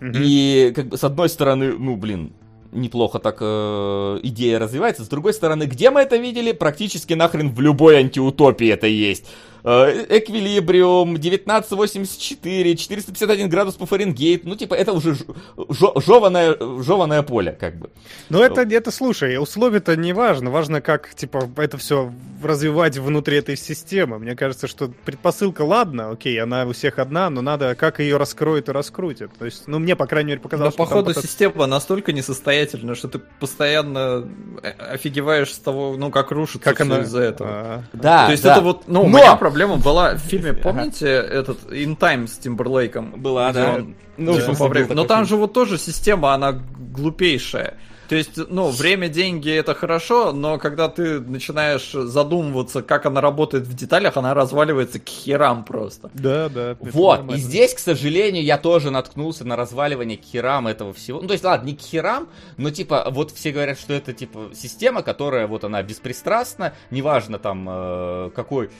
Мгм. 0.00 0.12
И 0.22 0.72
как 0.74 0.88
бы 0.88 0.96
с 0.96 1.04
одной 1.04 1.28
стороны, 1.28 1.72
ну 1.76 1.96
блин, 1.96 2.32
неплохо 2.72 3.18
так 3.18 3.38
э, 3.40 4.20
идея 4.22 4.58
развивается. 4.58 5.04
С 5.04 5.08
другой 5.08 5.32
стороны, 5.32 5.64
где 5.64 5.90
мы 5.90 6.00
это 6.00 6.16
видели? 6.16 6.52
Практически 6.52 7.14
нахрен 7.14 7.50
в 7.50 7.60
любой 7.60 7.96
антиутопии 7.96 8.68
это 8.68 8.86
есть. 8.86 9.26
Э, 9.64 10.06
Эквилибриум, 10.08 11.14
1984, 11.14 12.76
451 12.76 13.48
градус 13.48 13.74
по 13.74 13.86
Фаренгейт. 13.86 14.44
Ну, 14.44 14.56
типа, 14.56 14.74
это 14.74 14.92
уже 14.92 15.14
ж- 15.14 15.24
жо- 15.56 16.00
жеваное, 16.00 16.56
жеваное 16.82 17.22
поле, 17.22 17.52
как 17.58 17.76
бы. 17.78 17.90
Ну 18.28 18.42
это, 18.42 18.62
это, 18.62 18.90
слушай, 18.90 19.36
условия-то 19.38 19.96
не 19.96 20.12
важно. 20.12 20.50
Важно, 20.50 20.80
как, 20.80 21.14
типа, 21.14 21.48
это 21.56 21.76
все 21.78 22.12
развивать 22.42 22.96
внутри 22.98 23.38
этой 23.38 23.56
системы. 23.56 24.18
Мне 24.18 24.36
кажется, 24.36 24.68
что 24.68 24.90
предпосылка, 25.04 25.62
ладно, 25.62 26.10
окей, 26.10 26.40
она 26.40 26.64
у 26.64 26.72
всех 26.72 26.98
одна, 26.98 27.30
но 27.30 27.42
надо, 27.42 27.74
как 27.74 27.98
ее 28.00 28.16
раскроют 28.16 28.68
и 28.68 28.72
раскрутят. 28.72 29.32
То 29.38 29.44
есть, 29.44 29.64
ну, 29.66 29.78
мне, 29.78 29.96
по 29.96 30.06
крайней 30.06 30.28
мере, 30.28 30.40
Но 30.40 30.44
показалось, 30.44 30.74
что 30.74 30.78
там 30.78 30.86
походу 30.88 31.06
потом- 31.08 31.22
система 31.22 31.66
настолько 31.66 32.12
несостоятельна, 32.12 32.94
что 32.94 33.08
ты 33.08 33.18
постоянно 33.40 34.28
э, 34.62 34.68
офигеваешь 34.92 35.52
с 35.52 35.58
того, 35.58 35.96
ну 35.98 36.10
как 36.10 36.30
рушится 36.30 36.60
как 36.70 36.80
она... 36.80 37.00
из-за 37.00 37.20
этого. 37.22 37.50
А, 37.50 37.82
Да, 37.92 38.26
То 38.26 38.32
есть 38.32 38.44
да. 38.44 38.52
это 38.52 38.60
вот, 38.60 38.84
ну, 38.86 39.02
у 39.02 39.08
Но! 39.08 39.18
Проблема 39.48 39.76
была 39.76 40.14
в 40.14 40.18
фильме, 40.18 40.50
Ага. 40.50 40.60
помните, 40.62 41.06
этот 41.08 41.72
In 41.72 41.96
Time 41.96 42.26
с 42.26 42.36
Тимберлейком? 42.38 43.12
Была, 43.16 43.52
да. 43.52 43.76
он, 43.76 43.94
Ну, 44.18 44.34
типа, 44.34 44.68
времени- 44.68 44.88
был 44.88 44.96
Но 44.96 45.04
там 45.04 45.18
фильм. 45.24 45.28
же 45.28 45.36
вот 45.36 45.52
тоже 45.54 45.78
система, 45.78 46.34
она 46.34 46.52
глупейшая. 46.52 47.74
То 48.08 48.16
есть, 48.16 48.38
ну, 48.48 48.70
время, 48.70 49.08
деньги 49.08 49.50
это 49.50 49.74
хорошо, 49.74 50.32
но 50.32 50.58
когда 50.58 50.88
ты 50.88 51.20
начинаешь 51.20 51.92
задумываться, 51.92 52.82
как 52.82 53.04
она 53.04 53.20
работает 53.20 53.64
в 53.64 53.74
деталях, 53.74 54.16
она 54.16 54.32
разваливается 54.32 54.98
к 54.98 55.06
херам 55.06 55.62
просто. 55.62 56.10
Да, 56.14 56.48
да. 56.48 56.76
Вот, 56.80 57.16
и 57.16 57.18
нормально. 57.18 57.36
здесь, 57.36 57.74
к 57.74 57.78
сожалению, 57.78 58.42
я 58.42 58.56
тоже 58.56 58.90
наткнулся 58.90 59.44
на 59.44 59.56
разваливание 59.56 60.16
к 60.16 60.22
херам 60.22 60.66
этого 60.66 60.94
всего. 60.94 61.20
Ну, 61.20 61.26
то 61.26 61.32
есть, 61.32 61.44
ладно, 61.44 61.66
не 61.66 61.76
к 61.76 61.80
херам, 61.80 62.28
но, 62.56 62.70
типа, 62.70 63.08
вот 63.10 63.30
все 63.32 63.52
говорят, 63.52 63.78
что 63.78 63.92
это, 63.92 64.14
типа, 64.14 64.52
система, 64.54 65.02
которая, 65.02 65.46
вот 65.46 65.64
она 65.64 65.82
беспристрастна, 65.82 66.72
неважно 66.90 67.38
там, 67.38 67.68
э, 67.68 68.30
какой... 68.34 68.70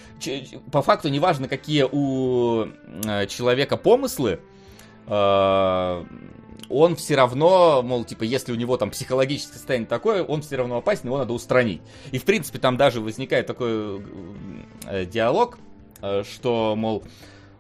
по 0.73 0.81
факту, 0.81 1.11
неважно, 1.11 1.49
какие 1.49 1.87
у 1.91 2.69
э, 3.05 3.27
человека 3.27 3.77
помыслы, 3.77 4.41
э, 5.07 6.05
он 6.69 6.97
все 6.97 7.15
равно, 7.17 7.83
мол, 7.83 8.05
типа, 8.05 8.25
если 8.25 8.53
у 8.53 8.55
него 8.55 8.77
там 8.77 8.91
психологическое 8.91 9.55
состояние 9.55 9.89
такое, 9.89 10.23
он 10.23 10.43
все 10.43 10.57
равно 10.57 10.79
опасен, 10.79 11.07
его 11.07 11.19
надо 11.19 11.33
устранить. 11.33 11.81
И, 12.13 12.19
в 12.19 12.25
принципе, 12.25 12.59
там 12.59 12.77
даже 12.77 13.01
возникает 13.01 13.47
такой 13.47 14.03
э, 14.87 15.07
диалог, 15.07 15.59
э, 16.03 16.25
что, 16.25 16.75
мол, 16.77 17.05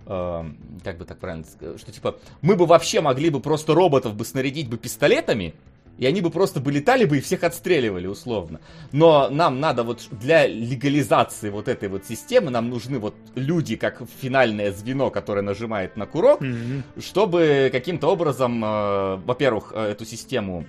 э, 0.07 0.45
как 0.85 0.99
бы 0.99 1.05
так 1.05 1.19
правильно 1.19 1.45
что, 1.79 1.93
типа, 1.93 2.17
мы 2.43 2.57
бы 2.57 2.67
вообще 2.67 3.01
могли 3.01 3.31
бы 3.31 3.41
просто 3.41 3.75
роботов 3.75 4.15
бы 4.15 4.25
снарядить 4.25 4.69
бы 4.69 4.77
пистолетами, 4.77 5.55
и 5.99 6.07
они 6.07 6.21
бы 6.21 6.31
просто 6.31 6.61
бы 6.61 6.73
летали 6.73 7.05
бы 7.05 7.19
и 7.19 7.21
всех 7.21 7.43
отстреливали, 7.45 8.07
условно. 8.07 8.61
Но 8.93 9.29
нам 9.31 9.61
надо 9.61 9.83
вот 9.83 10.07
для 10.11 10.47
легализации 10.47 11.51
вот 11.51 11.69
этой 11.69 11.89
вот 11.89 12.07
системы, 12.07 12.51
нам 12.51 12.71
нужны 12.71 12.99
вот 12.99 13.15
люди, 13.35 13.77
как 13.77 14.03
финальное 14.21 14.73
звено, 14.73 15.11
которое 15.11 15.43
нажимает 15.43 15.97
на 15.97 16.07
курок, 16.07 16.41
Мгм. 16.41 16.85
чтобы 17.01 17.69
каким-то 17.73 18.09
образом, 18.09 18.65
э, 18.65 19.17
во-первых, 19.25 19.73
э, 19.75 19.91
эту 19.91 20.05
систему 20.05 20.65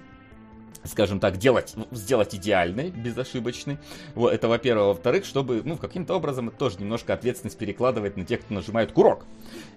скажем 0.85 1.19
так, 1.19 1.35
делать, 1.37 1.75
сделать 1.91 2.33
идеальной, 2.35 2.89
безошибочной. 2.89 3.79
Вот, 4.15 4.31
это 4.33 4.47
во-первых. 4.47 4.87
Во-вторых, 4.95 5.25
чтобы, 5.25 5.61
ну, 5.65 5.75
каким-то 5.75 6.15
образом 6.15 6.47
это 6.47 6.57
тоже 6.57 6.77
немножко 6.79 7.13
ответственность 7.13 7.57
перекладывать 7.57 8.15
на 8.15 8.23
тех, 8.23 8.39
кто 8.39 8.53
нажимает 8.53 8.93
курок. 8.93 9.25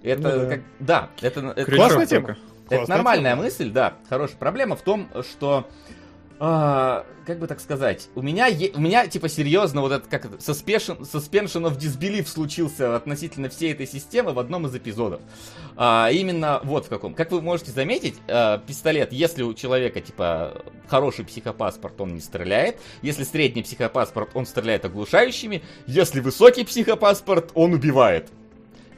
Это, 0.01 0.21
Ну 0.21 0.29
да. 0.43 0.49
как, 0.49 0.61
да, 0.79 1.09
это, 1.21 1.41
это 1.41 1.65
Крючок 1.65 1.87
классная 1.87 2.07
только. 2.07 2.37
Классная 2.67 2.83
Это 2.83 2.89
нормальная 2.89 3.31
тема. 3.31 3.43
мысль, 3.43 3.69
да. 3.71 3.93
Хорошая 4.09 4.37
проблема 4.37 4.75
в 4.75 4.81
том, 4.81 5.09
что 5.29 5.67
а, 6.39 7.05
как 7.25 7.39
бы 7.39 7.47
так 7.47 7.59
сказать, 7.59 8.09
у 8.15 8.21
меня, 8.21 8.47
у 8.73 8.81
меня 8.81 9.07
типа 9.07 9.29
серьезно 9.29 9.79
вот 9.79 9.91
этот 9.91 10.07
как 10.07 10.25
это, 10.25 10.35
suspension, 10.37 10.99
suspension 11.01 11.63
of 11.63 11.77
disbelief 11.77 12.27
случился 12.27 12.95
относительно 12.95 13.47
всей 13.47 13.71
этой 13.71 13.87
системы 13.87 14.33
в 14.33 14.39
одном 14.39 14.65
из 14.67 14.75
эпизодов. 14.75 15.21
А, 15.77 16.09
именно 16.11 16.59
вот 16.63 16.87
в 16.87 16.89
каком. 16.89 17.13
Как 17.13 17.31
вы 17.31 17.41
можете 17.41 17.71
заметить, 17.71 18.15
а, 18.27 18.57
пистолет, 18.57 19.13
если 19.13 19.43
у 19.43 19.53
человека 19.53 20.01
типа 20.01 20.63
хороший 20.87 21.23
психопаспорт, 21.23 22.01
он 22.01 22.15
не 22.15 22.19
стреляет. 22.19 22.77
Если 23.01 23.23
средний 23.23 23.63
психопаспорт, 23.63 24.31
он 24.33 24.45
стреляет 24.45 24.83
оглушающими. 24.85 25.63
Если 25.87 26.19
высокий 26.19 26.65
психопаспорт, 26.65 27.51
он 27.53 27.73
убивает. 27.73 28.29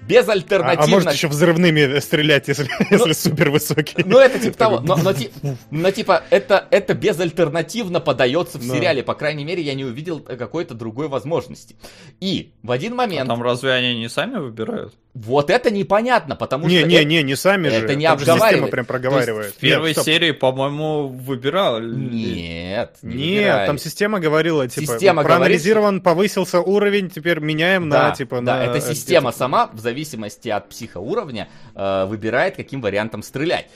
А, 0.05 0.07
Безальтернативно. 0.07 0.83
а 0.83 0.87
может 0.87 1.11
еще 1.13 1.27
взрывными 1.27 1.99
стрелять, 1.99 2.47
если, 2.47 2.69
если 2.91 3.13
супер 3.13 3.49
высокий. 3.49 4.03
Ну, 4.05 4.19
это 4.19 4.37
типа 4.39 4.55
того. 4.57 4.79
Но, 4.79 4.95
но 4.97 5.13
ти- 5.13 5.31
но, 5.71 5.89
типа, 5.89 6.23
это, 6.29 6.67
это 6.69 6.93
безальтернативно 6.93 7.99
подается 7.99 8.59
в 8.59 8.67
Да. 8.67 8.75
сериале. 8.75 9.01
По 9.03 9.15
крайней 9.15 9.43
мере, 9.45 9.63
я 9.63 9.73
не 9.73 9.83
увидел 9.83 10.19
какой-то 10.19 10.75
другой 10.75 11.07
возможности. 11.07 11.75
И 12.19 12.51
в 12.61 12.71
один 12.71 12.93
А 12.93 12.95
момент... 12.97 13.27
там 13.29 13.41
разве 13.41 13.71
они 13.71 13.97
не 13.99 14.07
сами 14.09 14.37
выбирают? 14.37 14.93
Вот 15.15 15.49
это 15.49 15.71
непонятно, 15.71 16.35
потому 16.35 16.67
Не, 16.67 16.79
что... 16.79 16.87
не, 16.89 16.95
это- 16.95 17.05
не, 17.05 17.23
не 17.23 17.35
сами 17.37 17.69
же. 17.69 17.75
это 17.75 17.95
не 17.95 18.05
Там 18.05 18.19
же 18.19 18.25
система 18.25 18.35
обговаривает. 18.35 18.71
прям 18.71 18.85
проговаривает. 18.85 19.45
есть 19.45 19.57
в 19.57 19.59
первой 19.61 19.89
Нет, 19.95 20.03
серии, 20.03 20.31
по-моему, 20.31 21.07
выбирал. 21.07 21.79
Нет, 21.79 22.97
не 23.01 23.13
Нет, 23.15 23.37
выбирали. 23.37 23.67
там 23.67 23.77
система 23.77 24.19
говорила, 24.19 24.67
типа, 24.67 24.91
Система 24.93 25.23
проанализирован, 25.23 26.01
повысился 26.01 26.59
уровень, 26.59 27.09
теперь 27.09 27.39
меняем 27.39 27.89
Да, 27.89 28.09
на, 28.09 28.15
типа, 28.15 28.41
да, 28.41 28.57
на... 28.57 28.63
эта 28.65 28.81
система 28.81 29.29
где-то- 29.29 29.37
сама, 29.37 29.69
в 29.71 29.79
зависимости 29.79 30.49
от 30.49 30.67
психоуровня, 30.67 31.47
э, 31.75 32.05
выбирает, 32.07 32.57
каким 32.57 32.81
вариантом 32.81 33.23
стрелять. 33.23 33.67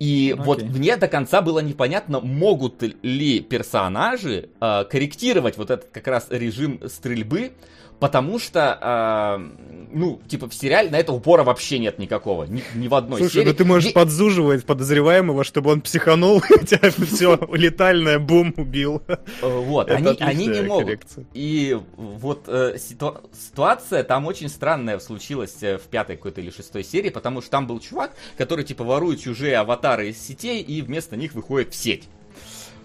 И 0.00 0.32
Окей. 0.34 0.44
вот 0.46 0.62
мне 0.62 0.96
до 0.96 1.06
конца 1.06 1.42
было 1.42 1.60
непонятно, 1.60 2.18
могут 2.20 2.82
ли 3.02 3.38
персонажи 3.38 4.48
э, 4.60 4.84
корректировать 4.90 5.56
вот 5.56 5.70
этот 5.70 5.90
как 5.90 6.06
раз 6.08 6.26
режим 6.30 6.80
стрельбы, 6.88 7.52
потому 8.00 8.38
что, 8.38 8.78
э, 8.80 9.88
ну, 9.92 10.20
типа 10.28 10.48
в 10.48 10.54
сериале 10.54 10.90
на 10.90 10.96
это 10.96 11.12
упора 11.12 11.44
вообще 11.44 11.78
нет 11.78 11.98
никакого, 11.98 12.44
ни, 12.44 12.62
ни 12.74 12.88
в 12.88 12.94
одной 12.94 13.18
Слушай, 13.20 13.32
серии. 13.32 13.46
ну 13.48 13.54
ты 13.54 13.64
можешь 13.64 13.88
Е- 13.88 13.94
подзуживать 13.94 14.64
подозреваемого, 14.64 15.44
чтобы 15.44 15.70
он 15.72 15.80
психанул, 15.80 16.38
и 16.60 16.64
тебя 16.66 16.90
все 17.06 17.38
летальное, 17.52 18.18
бум, 18.18 18.54
убил. 18.56 19.02
э, 19.08 19.16
Вот, 19.42 19.90
они, 19.90 20.16
они 20.20 20.46
не 20.46 20.62
могут. 20.62 21.00
И 21.34 21.78
вот 21.96 22.44
э, 22.48 22.76
ситу- 22.78 23.28
ситуация 23.32 24.04
там 24.04 24.26
очень 24.26 24.48
странная 24.48 24.98
случилась 24.98 25.56
э, 25.62 25.78
в 25.78 25.82
пятой 25.82 26.16
какой-то 26.16 26.40
или 26.40 26.50
шестой 26.50 26.84
серии, 26.84 27.10
потому 27.10 27.40
что 27.42 27.50
там 27.50 27.66
был 27.66 27.80
чувак, 27.80 28.12
который 28.36 28.64
типа 28.64 28.84
ворует 28.84 29.20
чужие 29.20 29.56
аватары 29.56 30.10
из 30.10 30.18
сетей 30.24 30.62
и 30.62 30.82
вместо 30.82 31.16
них 31.16 31.34
выходит 31.34 31.72
в 31.72 31.76
сеть. 31.76 32.08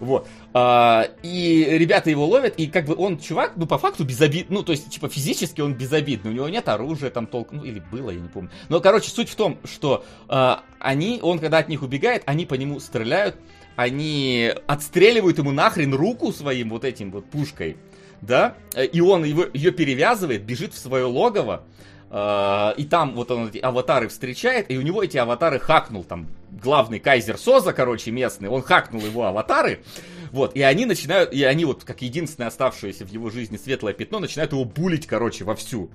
Вот. 0.00 0.26
А, 0.52 1.08
и 1.22 1.66
ребята 1.70 2.10
его 2.10 2.26
ловят, 2.26 2.54
и 2.56 2.66
как 2.66 2.86
бы 2.86 2.94
он 2.94 3.18
чувак, 3.18 3.52
ну, 3.56 3.66
по 3.66 3.78
факту 3.78 4.04
безобидный, 4.04 4.56
ну, 4.56 4.62
то 4.62 4.72
есть, 4.72 4.90
типа, 4.90 5.08
физически 5.08 5.60
он 5.60 5.74
безобидный, 5.74 6.30
у 6.30 6.34
него 6.34 6.48
нет 6.48 6.68
оружия 6.68 7.10
там 7.10 7.26
толком, 7.26 7.58
ну, 7.58 7.64
или 7.64 7.82
было, 7.92 8.10
я 8.10 8.20
не 8.20 8.28
помню. 8.28 8.50
Но, 8.68 8.80
короче, 8.80 9.10
суть 9.10 9.28
в 9.28 9.34
том, 9.34 9.58
что 9.64 10.04
а, 10.28 10.62
они, 10.78 11.20
он 11.22 11.38
когда 11.38 11.58
от 11.58 11.68
них 11.68 11.82
убегает, 11.82 12.22
они 12.26 12.46
по 12.46 12.54
нему 12.54 12.80
стреляют, 12.80 13.36
они 13.76 14.52
отстреливают 14.66 15.38
ему 15.38 15.50
нахрен 15.50 15.94
руку 15.94 16.32
своим 16.32 16.70
вот 16.70 16.84
этим 16.84 17.10
вот 17.10 17.26
пушкой, 17.26 17.76
да, 18.20 18.54
и 18.92 19.00
он 19.00 19.24
его, 19.24 19.46
ее 19.52 19.72
перевязывает, 19.72 20.44
бежит 20.44 20.72
в 20.72 20.78
свое 20.78 21.04
логово, 21.04 21.64
и 22.14 22.84
там 22.84 23.14
вот 23.16 23.32
он 23.32 23.48
эти 23.48 23.58
аватары 23.58 24.06
встречает, 24.06 24.70
и 24.70 24.78
у 24.78 24.82
него 24.82 25.02
эти 25.02 25.16
аватары 25.16 25.58
хакнул, 25.58 26.04
там, 26.04 26.28
главный 26.62 27.00
кайзер 27.00 27.36
Соза, 27.36 27.72
короче, 27.72 28.12
местный, 28.12 28.48
он 28.48 28.62
хакнул 28.62 29.00
его 29.00 29.24
аватары, 29.24 29.82
вот, 30.30 30.54
и 30.54 30.62
они 30.62 30.86
начинают, 30.86 31.32
и 31.32 31.42
они 31.42 31.64
вот, 31.64 31.82
как 31.82 32.02
единственное 32.02 32.48
оставшееся 32.48 33.04
в 33.04 33.10
его 33.10 33.30
жизни 33.30 33.56
светлое 33.56 33.94
пятно, 33.94 34.20
начинают 34.20 34.52
его 34.52 34.64
булить, 34.64 35.08
короче, 35.08 35.44
вовсю. 35.44 35.90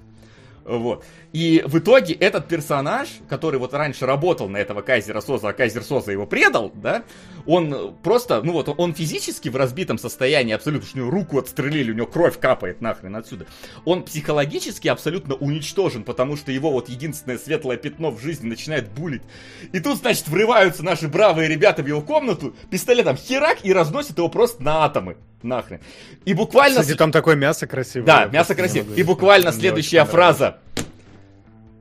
Вот. 0.69 1.03
И 1.33 1.63
в 1.65 1.79
итоге 1.79 2.13
этот 2.13 2.47
персонаж, 2.47 3.07
который 3.27 3.59
вот 3.59 3.73
раньше 3.73 4.05
работал 4.05 4.47
на 4.49 4.57
этого 4.57 4.83
Кайзера 4.83 5.19
Соза, 5.19 5.49
а 5.49 5.53
Кайзер 5.53 5.83
Соза 5.83 6.11
его 6.11 6.27
предал, 6.27 6.71
да, 6.75 7.03
он 7.47 7.95
просто, 8.03 8.43
ну 8.43 8.53
вот, 8.53 8.69
он 8.77 8.93
физически 8.93 9.49
в 9.49 9.55
разбитом 9.55 9.97
состоянии 9.97 10.53
абсолютно, 10.53 10.87
что 10.87 10.99
у 10.99 11.01
него 11.01 11.11
руку 11.11 11.39
отстрелили, 11.39 11.91
у 11.91 11.95
него 11.95 12.05
кровь 12.05 12.39
капает 12.39 12.81
нахрен 12.81 13.15
отсюда. 13.15 13.47
Он 13.83 14.03
психологически 14.03 14.87
абсолютно 14.89 15.33
уничтожен, 15.33 16.03
потому 16.03 16.37
что 16.37 16.51
его 16.51 16.69
вот 16.69 16.87
единственное 16.87 17.39
светлое 17.39 17.77
пятно 17.77 18.11
в 18.11 18.21
жизни 18.21 18.47
начинает 18.47 18.91
булить. 18.91 19.23
И 19.71 19.79
тут, 19.79 19.97
значит, 19.97 20.27
врываются 20.27 20.85
наши 20.85 21.07
бравые 21.07 21.49
ребята 21.49 21.81
в 21.81 21.87
его 21.87 22.01
комнату, 22.01 22.55
пистолетом 22.69 23.17
херак 23.17 23.65
и 23.65 23.73
разносят 23.73 24.19
его 24.19 24.29
просто 24.29 24.61
на 24.61 24.85
атомы. 24.85 25.17
Нахрен. 25.41 25.79
И 26.25 26.33
буквально... 26.33 26.81
Кстати, 26.81 26.97
там 26.97 27.11
такое 27.11 27.35
мясо 27.35 27.67
красивое. 27.67 28.05
Да, 28.05 28.25
мясо 28.25 28.53
просто 28.53 28.53
не 28.53 28.59
красиво. 28.59 28.83
могу 28.83 28.95
И 28.95 29.03
буквально 29.03 29.51
следующая 29.51 30.05
фраза. 30.05 30.59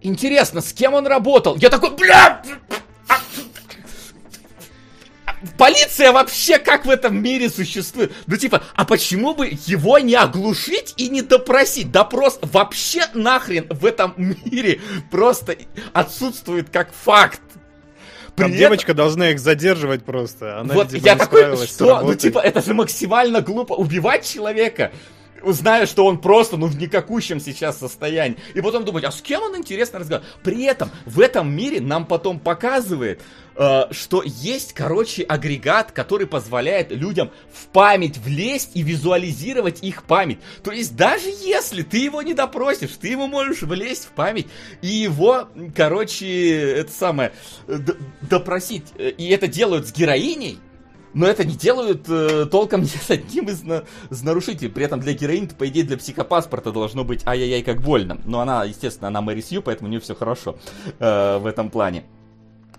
Интересно, 0.01 0.61
с 0.61 0.73
кем 0.73 0.95
он 0.95 1.07
работал? 1.07 1.57
Я 1.57 1.71
такой, 1.71 1.91
бля! 1.97 2.43
Полиция 5.57 6.13
вообще 6.13 6.59
как 6.59 6.85
в 6.85 6.91
этом 6.91 7.21
мире 7.23 7.49
существует? 7.49 8.13
Ну 8.27 8.37
типа, 8.37 8.63
а 8.75 8.85
почему 8.85 9.35
бы 9.35 9.47
его 9.47 9.99
не 9.99 10.17
оглушить 10.17 10.95
и 10.97 11.09
не 11.09 11.23
допросить? 11.23 11.93
Допрос 11.93 12.39
вообще 12.43 13.05
нахрен 13.15 13.67
в 13.71 13.87
этом 13.87 14.15
мире 14.17 14.81
просто 15.11 15.57
отсутствует 15.93 16.71
как 16.71 16.93
факт. 16.93 17.41
Там 18.39 18.47
При 18.51 18.57
этом- 18.57 18.59
девочка 18.59 18.95
должна 18.95 19.31
их 19.31 19.39
задерживать 19.41 20.05
просто. 20.05 20.61
Она, 20.61 20.75
вот 20.75 20.93
видимо, 20.93 21.07
я 21.13 21.17
такой, 21.17 21.67
что? 21.67 22.01
Ну, 22.03 22.15
типа, 22.15 22.39
это 22.39 22.63
же 22.63 22.75
максимально 22.75 23.41
глупо. 23.41 23.75
Убивать 23.75 24.27
человека, 24.27 24.93
зная, 25.45 25.87
что 25.87 26.05
он 26.07 26.19
просто, 26.19 26.57
ну, 26.57 26.67
в 26.67 26.77
никакущем 26.77 27.41
сейчас 27.41 27.79
состоянии. 27.79 28.39
И 28.55 28.61
потом 28.61 28.85
думать, 28.85 29.05
а 29.05 29.11
с 29.11 29.21
кем 29.21 29.43
он 29.43 29.57
интересно 29.57 29.99
разговаривает? 30.01 30.35
При 30.43 30.65
этом 30.65 30.91
в 31.07 31.21
этом 31.21 31.55
мире 31.55 31.81
нам 31.81 32.07
потом 32.07 32.39
показывает, 32.41 33.21
что 33.91 34.23
есть, 34.25 34.73
короче, 34.73 35.23
агрегат, 35.25 35.91
который 35.93 36.27
позволяет 36.29 36.93
людям 36.93 37.31
в 37.53 37.67
память 37.69 38.17
влезть 38.19 38.71
и 38.75 38.83
визуализировать 38.83 39.83
их 39.83 40.05
память. 40.05 40.39
То 40.63 40.71
есть 40.71 40.95
даже 40.95 41.29
если 41.29 41.83
ты 41.83 41.99
его 41.99 42.23
не 42.23 42.35
допросишь, 42.35 42.91
ты 43.01 43.09
ему 43.09 43.27
можешь 43.27 43.63
влезть 43.63 44.05
в 44.07 44.11
память 44.11 44.47
и 44.81 44.87
его, 44.87 45.49
короче, 45.75 46.73
это 46.73 46.93
самое, 46.93 47.33
э, 47.67 47.79
допросить. 48.23 48.85
Э, 48.97 49.11
И 49.11 49.29
это 49.31 49.49
делают 49.49 49.89
с 49.89 49.93
героиней, 49.93 50.59
но 51.15 51.27
это 51.27 51.45
не 51.45 51.57
делают 51.57 52.05
э, 52.09 52.47
толком 52.51 52.83
ни 52.83 52.87
с 52.87 53.11
одним 53.11 53.49
из, 53.49 53.63
на- 53.65 53.85
нарушителей. 54.11 54.71
При 54.71 54.85
этом 54.85 55.01
для 55.01 55.15
героини, 55.15 55.47
по 55.59 55.67
идее, 55.67 55.83
для 55.85 55.97
психопаспорта 55.99 56.71
должно 56.71 57.03
быть 57.03 57.27
ай-яй-яй 57.27 57.63
как 57.65 57.81
больно. 57.83 58.21
Но 58.25 58.41
она, 58.41 58.65
естественно, 58.65 59.09
она 59.09 59.21
Мэри 59.21 59.41
Сью, 59.41 59.63
поэтому 59.63 59.89
у 59.89 59.91
нее 59.91 60.01
все 60.01 60.15
хорошо 60.15 60.59
э, 61.01 61.39
в 61.39 61.47
этом 61.47 61.71
плане. 61.71 62.05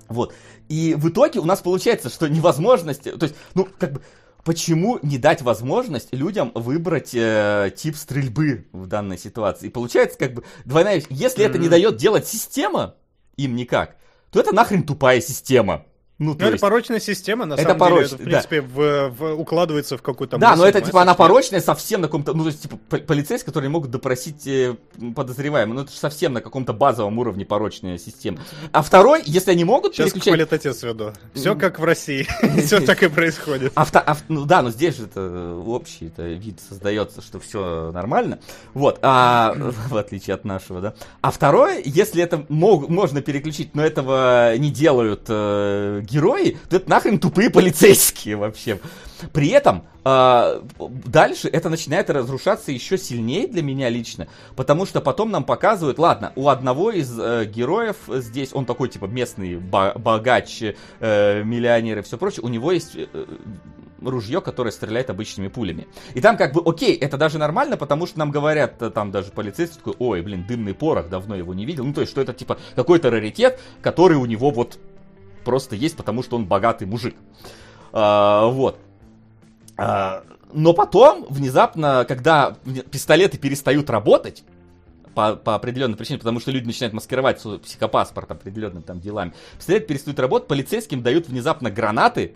Вот. 0.08 0.34
И 0.70 0.96
в 0.96 1.10
итоге 1.10 1.40
у 1.40 1.46
нас 1.46 1.60
получается, 1.60 2.10
что 2.10 2.30
невозможность... 2.30 3.04
То 3.04 3.24
есть, 3.24 3.36
ну, 3.56 3.68
как 3.78 3.94
бы... 3.94 4.02
Почему 4.46 5.00
не 5.02 5.18
дать 5.18 5.42
возможность 5.42 6.14
людям 6.14 6.54
выбрать 6.56 7.14
э, 7.14 7.74
тип 7.76 7.98
стрельбы 7.98 8.68
в 8.72 8.88
данной 8.88 9.18
ситуации? 9.18 9.68
И 9.68 9.70
получается, 9.70 10.18
как 10.18 10.34
бы, 10.34 10.46
двойная. 10.64 11.04
Если 11.10 11.44
это 11.44 11.58
не 11.58 11.68
дает 11.68 11.98
делать 11.98 12.26
система, 12.26 12.96
им 13.36 13.58
никак, 13.58 13.98
то 14.32 14.40
это 14.40 14.56
нахрен 14.56 14.84
тупая 14.84 15.20
система. 15.20 15.86
Ну, 16.20 16.32
Ну, 16.32 16.36
это 16.36 16.50
есть- 16.50 16.62
порочная 16.62 17.00
система, 17.00 17.46
на 17.46 17.54
Это 17.54 17.64
самом 17.64 17.78
порочная, 17.80 18.18
деле. 18.20 18.32
Это, 18.38 18.40
в 18.40 18.44
да. 18.44 18.48
принципе, 18.50 18.62
в- 18.62 19.10
в- 19.18 19.40
укладывается 19.40 19.98
в 19.98 20.02
какую-то 20.02 20.38
Да, 20.38 20.56
но 20.58 20.66
это 20.66 20.82
типа 20.82 21.02
она 21.02 21.14
порочная 21.16 21.62
совсем 21.62 22.02
на 22.02 22.08
каком-то, 22.08 22.34
ну 22.34 22.44
то 22.44 22.50
есть 22.50 22.62
типа 22.64 22.78
по- 22.90 22.98
полицейские, 22.98 23.46
которые 23.48 23.70
могут 23.70 23.90
допросить 23.90 24.46
э, 24.46 24.76
подозреваемого, 25.16 25.76
ну 25.76 25.82
это 25.84 25.92
же 25.94 25.98
совсем 25.98 26.34
на 26.34 26.42
каком-то 26.42 26.74
базовом 26.74 27.18
уровне 27.20 27.46
порочная 27.46 27.98
система. 27.98 28.40
А 28.74 28.82
второй, 28.82 29.22
если 29.26 29.52
они 29.52 29.64
могут 29.64 29.94
Сейчас 29.94 30.08
переключать... 30.12 30.34
квалитете 30.48 30.74
сведу. 30.74 31.14
Все 31.34 31.56
как 31.56 31.80
в 31.80 31.84
России. 31.86 32.28
Все 32.66 32.82
так 32.82 33.02
и 33.02 33.08
происходит. 33.08 33.72
Авто, 33.76 34.00
ав- 34.06 34.24
ну 34.28 34.44
да, 34.46 34.62
но 34.62 34.72
здесь 34.72 34.98
же 34.98 35.06
это 35.06 35.56
общий 35.66 36.08
это 36.08 36.24
вид 36.24 36.60
создается, 36.68 37.22
что 37.22 37.40
все 37.40 37.92
нормально. 37.94 38.40
Вот, 38.74 39.00
а 39.04 39.54
в 39.56 39.96
отличие 39.96 40.34
от 40.34 40.44
нашего, 40.44 40.82
да. 40.82 40.94
А 41.22 41.32
второе, 41.32 41.82
если 41.86 42.22
это 42.22 42.46
можно 42.50 43.22
переключить, 43.22 43.74
но 43.74 43.84
этого 43.86 44.56
не 44.58 44.70
делают 44.70 45.22
э, 45.30 46.02
герои, 46.10 46.58
то 46.70 46.78
это 46.78 46.90
нахрен 46.90 47.20
тупые 47.20 47.50
полицейские 47.50 48.36
вообще. 48.36 48.80
При 49.34 49.50
этом 49.50 49.84
а, 50.04 50.64
дальше 51.06 51.50
это 51.50 51.70
начинает 51.70 52.10
разрушаться 52.10 52.72
еще 52.72 52.98
сильнее 52.98 53.48
для 53.48 53.62
меня 53.62 53.90
лично, 53.90 54.28
потому 54.56 54.86
что 54.86 55.02
потом 55.02 55.30
нам 55.32 55.44
показывают, 55.44 56.00
ладно, 56.00 56.32
у 56.36 56.48
одного 56.48 56.92
из 56.92 57.20
э, 57.20 57.46
героев 57.46 57.98
здесь, 58.08 58.52
он 58.54 58.66
такой 58.66 58.90
типа 58.90 59.06
местный 59.06 59.58
богач, 59.58 60.62
э, 60.62 61.44
миллионер 61.44 62.00
и 62.00 62.02
все 62.02 62.18
прочее, 62.18 62.42
у 62.44 62.48
него 62.48 62.72
есть 62.72 62.92
э, 62.96 63.26
ружье, 64.02 64.42
которое 64.42 64.72
стреляет 64.72 65.10
обычными 65.10 65.48
пулями. 65.48 65.88
И 66.14 66.22
там 66.22 66.38
как 66.38 66.54
бы, 66.54 66.62
окей, 66.66 66.96
это 66.96 67.18
даже 67.18 67.38
нормально, 67.38 67.78
потому 67.78 68.08
что 68.08 68.20
нам 68.20 68.32
говорят, 68.32 68.82
э, 68.82 68.90
там 68.90 69.12
даже 69.12 69.32
полицейский 69.32 69.78
такой, 69.78 69.96
ой, 70.00 70.22
блин, 70.22 70.46
дымный 70.48 70.74
порох, 70.74 71.10
давно 71.10 71.36
его 71.36 71.54
не 71.54 71.66
видел. 71.66 71.86
Ну, 71.86 71.94
то 71.94 72.02
есть, 72.02 72.12
что 72.12 72.22
это 72.22 72.34
типа 72.34 72.58
какой-то 72.76 73.10
раритет, 73.10 73.60
который 73.82 74.18
у 74.18 74.26
него 74.26 74.52
вот 74.52 74.80
просто 75.44 75.76
есть, 75.76 75.96
потому 75.98 76.24
что 76.24 76.36
он 76.36 76.46
богатый 76.46 76.86
мужик. 76.86 77.16
А, 77.92 78.48
вот. 78.48 78.80
А, 79.78 80.24
но 80.54 80.74
потом, 80.74 81.26
внезапно, 81.30 82.06
когда 82.08 82.58
пистолеты 82.92 83.38
перестают 83.38 83.90
работать, 83.90 84.44
по, 85.14 85.36
по 85.36 85.56
определенной 85.56 85.98
причине, 85.98 86.20
потому 86.20 86.40
что 86.40 86.52
люди 86.52 86.66
начинают 86.66 86.94
маскировать 86.94 87.42
свой 87.42 87.60
психопаспорт 87.60 88.32
определенными 88.32 88.84
там 88.84 89.00
делами, 89.00 89.34
пистолеты 89.58 89.88
перестают 89.88 90.20
работать, 90.20 90.48
полицейским 90.48 91.02
дают 91.02 91.28
внезапно 91.28 91.70
гранаты, 91.70 92.36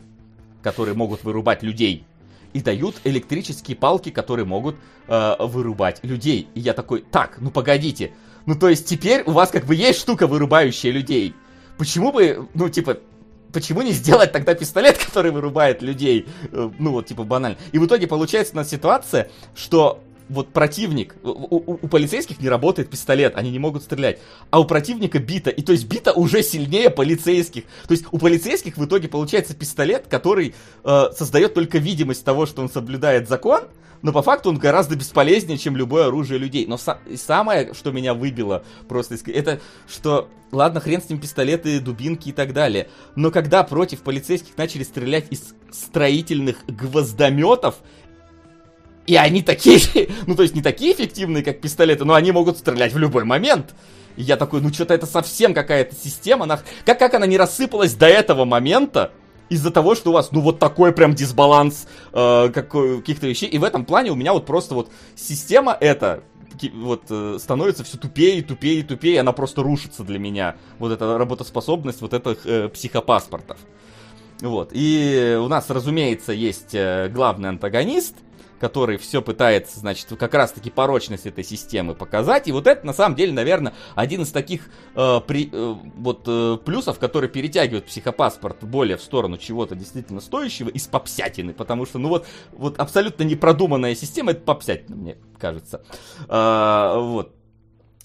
которые 0.62 0.96
могут 0.96 1.24
вырубать 1.24 1.64
людей, 1.64 2.06
и 2.54 2.62
дают 2.62 2.96
электрические 3.04 3.76
палки, 3.78 4.10
которые 4.10 4.46
могут 4.46 4.76
э, 5.08 5.36
вырубать 5.40 6.04
людей. 6.04 6.48
И 6.54 6.60
я 6.60 6.74
такой, 6.74 7.02
так, 7.02 7.38
ну 7.40 7.52
погодите, 7.52 8.14
ну 8.46 8.56
то 8.56 8.70
есть 8.70 8.88
теперь 8.88 9.24
у 9.26 9.32
вас 9.32 9.50
как 9.50 9.66
бы 9.66 9.76
есть 9.76 10.00
штука, 10.00 10.28
вырубающая 10.28 10.92
людей. 10.92 11.34
Почему 11.78 12.12
бы, 12.12 12.48
ну 12.54 12.70
типа, 12.70 12.98
почему 13.52 13.82
не 13.82 13.92
сделать 13.92 14.32
тогда 14.32 14.54
пистолет, 14.54 14.98
который 15.06 15.32
вырубает 15.32 15.82
людей? 15.82 16.26
Э, 16.52 16.70
Ну 16.80 16.92
вот, 16.92 17.08
типа, 17.08 17.24
банально. 17.24 17.58
И 17.72 17.78
в 17.78 17.86
итоге 17.86 18.08
получается 18.08 18.54
у 18.54 18.58
нас 18.58 18.70
ситуация, 18.70 19.30
что 19.56 20.02
вот 20.30 20.54
противник, 20.54 21.16
у, 21.22 21.30
у- 21.30 21.80
у 21.82 21.88
полицейских 21.90 22.40
не 22.40 22.48
работает 22.48 22.90
пистолет, 22.90 23.34
они 23.36 23.52
не 23.52 23.60
могут 23.60 23.84
стрелять, 23.84 24.20
а 24.52 24.62
у 24.62 24.66
противника 24.66 25.20
бита, 25.20 25.50
и 25.50 25.62
то 25.62 25.74
есть 25.74 25.86
бита 25.86 26.14
уже 26.14 26.42
сильнее 26.44 26.90
полицейских. 26.90 27.64
То 27.88 27.92
есть 27.92 28.06
у 28.10 28.18
полицейских 28.18 28.78
в 28.78 28.86
итоге 28.86 29.10
получается 29.10 29.54
пистолет, 29.54 30.06
который 30.10 30.56
э, 30.86 31.04
создает 31.16 31.54
только 31.54 31.78
видимость 31.78 32.24
того, 32.24 32.46
что 32.46 32.62
он 32.62 32.70
соблюдает 32.70 33.28
закон, 33.28 33.64
но 34.04 34.12
по 34.12 34.22
факту 34.22 34.50
он 34.50 34.58
гораздо 34.58 34.96
бесполезнее, 34.96 35.58
чем 35.58 35.76
любое 35.76 36.08
оружие 36.08 36.38
людей. 36.38 36.68
Но 36.68 36.76
са- 36.76 37.00
самое, 37.18 37.74
что 37.74 37.92
меня 37.92 38.14
выбило 38.14 38.64
просто, 38.88 39.18
это 39.32 39.62
что, 39.88 40.30
ладно, 40.52 40.82
хрен 40.82 41.02
с 41.02 41.10
ним 41.10 41.20
пистолеты, 41.20 41.80
дубинки 41.80 42.30
и 42.30 42.32
так 42.34 42.54
далее, 42.54 42.90
но 43.16 43.32
когда 43.32 43.64
против 43.64 44.02
полицейских 44.02 44.58
начали 44.58 44.84
стрелять 44.84 45.28
из 45.32 45.56
строительных 45.72 46.66
гвоздометов, 46.68 47.76
и 49.08 49.16
они 49.16 49.42
такие, 49.42 49.80
ну 50.28 50.36
то 50.36 50.44
есть 50.44 50.54
не 50.54 50.62
такие 50.62 50.94
эффективные, 50.94 51.44
как 51.44 51.62
пистолеты, 51.62 52.04
но 52.04 52.14
они 52.14 52.32
могут 52.32 52.58
стрелять 52.58 52.94
в 52.94 52.98
любой 52.98 53.24
момент. 53.24 53.74
И 54.18 54.22
я 54.22 54.36
такой, 54.36 54.62
ну 54.62 54.72
что-то 54.72 54.94
это 54.94 55.06
совсем 55.06 55.54
какая-то 55.54 55.96
система, 55.96 56.44
она... 56.44 56.62
Как, 56.86 57.00
как 57.00 57.14
она 57.16 57.26
не 57.26 57.38
рассыпалась 57.38 57.96
до 57.96 58.06
этого 58.06 58.46
момента, 58.46 59.12
из-за 59.50 59.72
того, 59.72 59.96
что 59.96 60.10
у 60.10 60.14
вас, 60.14 60.32
ну, 60.32 60.42
вот 60.42 60.60
такой 60.60 60.92
прям 60.92 61.14
дисбаланс 61.14 61.88
э, 62.12 62.50
каких-то 62.50 63.28
вещей. 63.28 63.50
И 63.50 63.58
в 63.58 63.64
этом 63.64 63.86
плане 63.86 64.12
у 64.12 64.16
меня 64.16 64.34
вот 64.34 64.46
просто 64.46 64.76
вот 64.76 64.92
система 65.16 65.78
эта 65.80 66.24
вот 66.74 67.04
э, 67.10 67.38
становится 67.40 67.84
все 67.84 67.98
тупее, 67.98 68.40
и 68.40 68.42
тупее, 68.42 68.80
и 68.80 68.84
тупее, 68.84 69.20
она 69.20 69.32
просто 69.32 69.64
рушится 69.64 70.04
для 70.04 70.20
меня. 70.20 70.56
Вот 70.80 70.92
эта 70.92 71.18
работоспособность 71.18 72.02
вот 72.02 72.14
этих 72.14 72.46
э, 72.46 72.70
психопаспортов. 72.70 73.58
Вот. 74.42 74.70
И 74.74 75.40
у 75.42 75.48
нас, 75.48 75.70
разумеется, 75.70 76.34
есть 76.34 76.74
э, 76.74 77.10
главный 77.10 77.50
антагонист, 77.50 78.16
который 78.64 78.96
все 78.96 79.22
пытается, 79.22 79.78
значит, 79.82 80.08
как 80.18 80.34
раз-таки 80.34 80.70
порочность 80.70 81.26
этой 81.26 81.44
системы 81.44 81.96
показать. 81.96 82.48
И 82.48 82.54
вот 82.54 82.66
это, 82.66 82.86
на 82.88 82.94
самом 82.94 83.18
деле, 83.18 83.34
наверное, 83.34 83.74
один 83.94 84.22
из 84.22 84.32
таких 84.32 84.70
э, 84.96 85.20
при, 85.28 85.50
э, 85.52 85.76
вот 85.98 86.24
э, 86.28 86.58
плюсов, 86.64 86.98
который 86.98 87.28
перетягивает 87.28 87.88
психопаспорт 87.88 88.64
более 88.64 88.96
в 88.96 89.02
сторону 89.02 89.38
чего-то 89.38 89.76
действительно 89.76 90.22
стоящего 90.22 90.70
из 90.70 90.88
попсятины. 90.88 91.52
Потому 91.52 91.86
что, 91.86 92.00
ну 92.00 92.08
вот, 92.08 92.26
вот 92.54 92.80
абсолютно 92.80 93.24
непродуманная 93.24 93.96
система, 93.96 94.32
это 94.32 94.40
попсятина, 94.40 94.96
мне 94.96 95.18
кажется. 95.38 95.84
А, 96.30 96.98
вот 97.00 97.36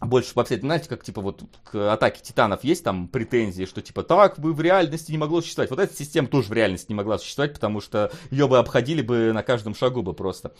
больше 0.00 0.32
попсять, 0.34 0.60
знаете, 0.60 0.88
как 0.88 1.02
типа 1.02 1.20
вот 1.20 1.42
к 1.64 1.92
атаке 1.92 2.20
титанов 2.22 2.62
есть 2.64 2.84
там 2.84 3.08
претензии, 3.08 3.64
что 3.64 3.80
типа 3.82 4.02
так 4.04 4.38
бы 4.38 4.52
в 4.52 4.60
реальности 4.60 5.10
не 5.10 5.18
могло 5.18 5.40
существовать. 5.40 5.70
Вот 5.70 5.80
эта 5.80 5.94
система 5.96 6.28
тоже 6.28 6.48
в 6.48 6.52
реальности 6.52 6.86
не 6.90 6.94
могла 6.94 7.18
существовать, 7.18 7.52
потому 7.54 7.80
что 7.80 8.12
ее 8.30 8.46
бы 8.46 8.58
обходили 8.58 9.02
бы 9.02 9.32
на 9.32 9.42
каждом 9.42 9.74
шагу 9.74 10.02
бы 10.02 10.12
просто. 10.14 10.52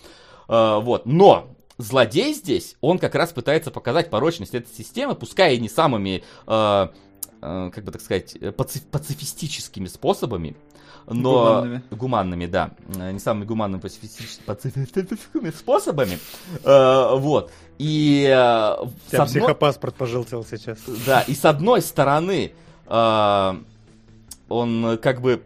А, 0.48 0.80
вот, 0.80 1.06
но 1.06 1.54
злодей 1.78 2.34
здесь, 2.34 2.76
он 2.80 2.98
как 2.98 3.14
раз 3.14 3.32
пытается 3.32 3.70
показать 3.70 4.10
порочность 4.10 4.54
этой 4.54 4.74
системы, 4.74 5.14
пускай 5.14 5.54
и 5.54 5.60
не 5.60 5.68
самыми, 5.68 6.24
а, 6.46 6.92
а, 7.40 7.70
как 7.70 7.84
бы 7.84 7.92
так 7.92 8.00
сказать, 8.02 8.34
паци- 8.34 8.82
пацифистическими 8.90 9.86
способами, 9.86 10.56
но 11.06 11.44
Гуманными. 11.62 11.82
гуманными, 11.90 12.46
да, 12.46 12.72
не 12.88 13.18
самыми 13.18 13.44
гуманными 13.46 13.80
пацифистическими 13.80 14.44
пацифистическими 14.44 15.50
способами, 15.50 16.18
Э, 16.64 17.14
вот. 17.16 17.50
И 17.78 18.24
э, 18.24 18.74
У 18.82 18.88
тебя 19.08 19.22
одной- 19.22 19.26
психопаспорт 19.28 19.94
пожелтел 19.94 20.44
сейчас. 20.44 20.78
да, 21.06 21.20
и 21.22 21.34
с 21.34 21.44
одной 21.44 21.80
стороны, 21.80 22.52
э, 22.86 23.54
он 24.48 24.98
как 25.00 25.20
бы, 25.20 25.42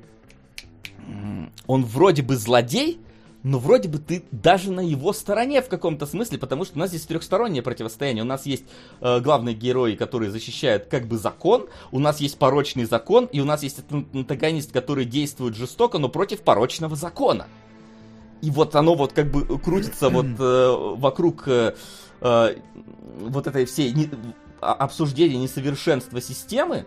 он 1.67 1.85
вроде 1.85 2.23
бы 2.23 2.37
злодей, 2.37 3.01
но 3.43 3.59
вроде 3.59 3.89
бы 3.89 3.99
ты 3.99 4.23
даже 4.31 4.71
на 4.71 4.81
его 4.81 5.13
стороне 5.13 5.61
в 5.63 5.69
каком-то 5.69 6.07
смысле, 6.07 6.39
потому 6.39 6.65
что 6.65 6.77
у 6.77 6.79
нас 6.79 6.91
здесь 6.91 7.03
трехстороннее 7.03 7.61
противостояние. 7.63 8.23
У 8.23 8.27
нас 8.27 8.47
есть 8.47 8.65
э, 9.01 9.19
главные 9.21 9.55
герои, 9.55 9.95
которые 9.97 10.31
защищают 10.31 10.87
как 10.87 11.07
бы 11.09 11.19
закон, 11.19 11.67
у 11.91 11.99
нас 11.99 12.21
есть 12.21 12.39
порочный 12.39 12.85
закон, 12.85 13.25
и 13.27 13.41
у 13.41 13.45
нас 13.45 13.65
есть 13.65 13.81
ан- 13.91 14.07
антагонист, 14.15 14.71
который 14.73 15.05
действует 15.05 15.57
жестоко, 15.57 15.99
но 15.99 16.09
против 16.09 16.41
порочного 16.43 16.95
закона. 16.95 17.47
И 18.43 18.51
вот 18.51 18.75
оно 18.77 18.95
вот 18.95 19.13
как 19.13 19.31
бы 19.31 19.59
крутится 19.59 20.09
вот 20.09 20.27
э, 20.39 20.95
вокруг 20.97 21.43
э, 21.47 21.75
э, 22.23 22.55
вот 23.21 23.47
этой 23.47 23.65
всей 23.67 23.93
не- 23.93 24.11
а- 24.61 24.75
обсуждения 24.75 25.39
несовершенства 25.39 26.21
системы. 26.21 26.87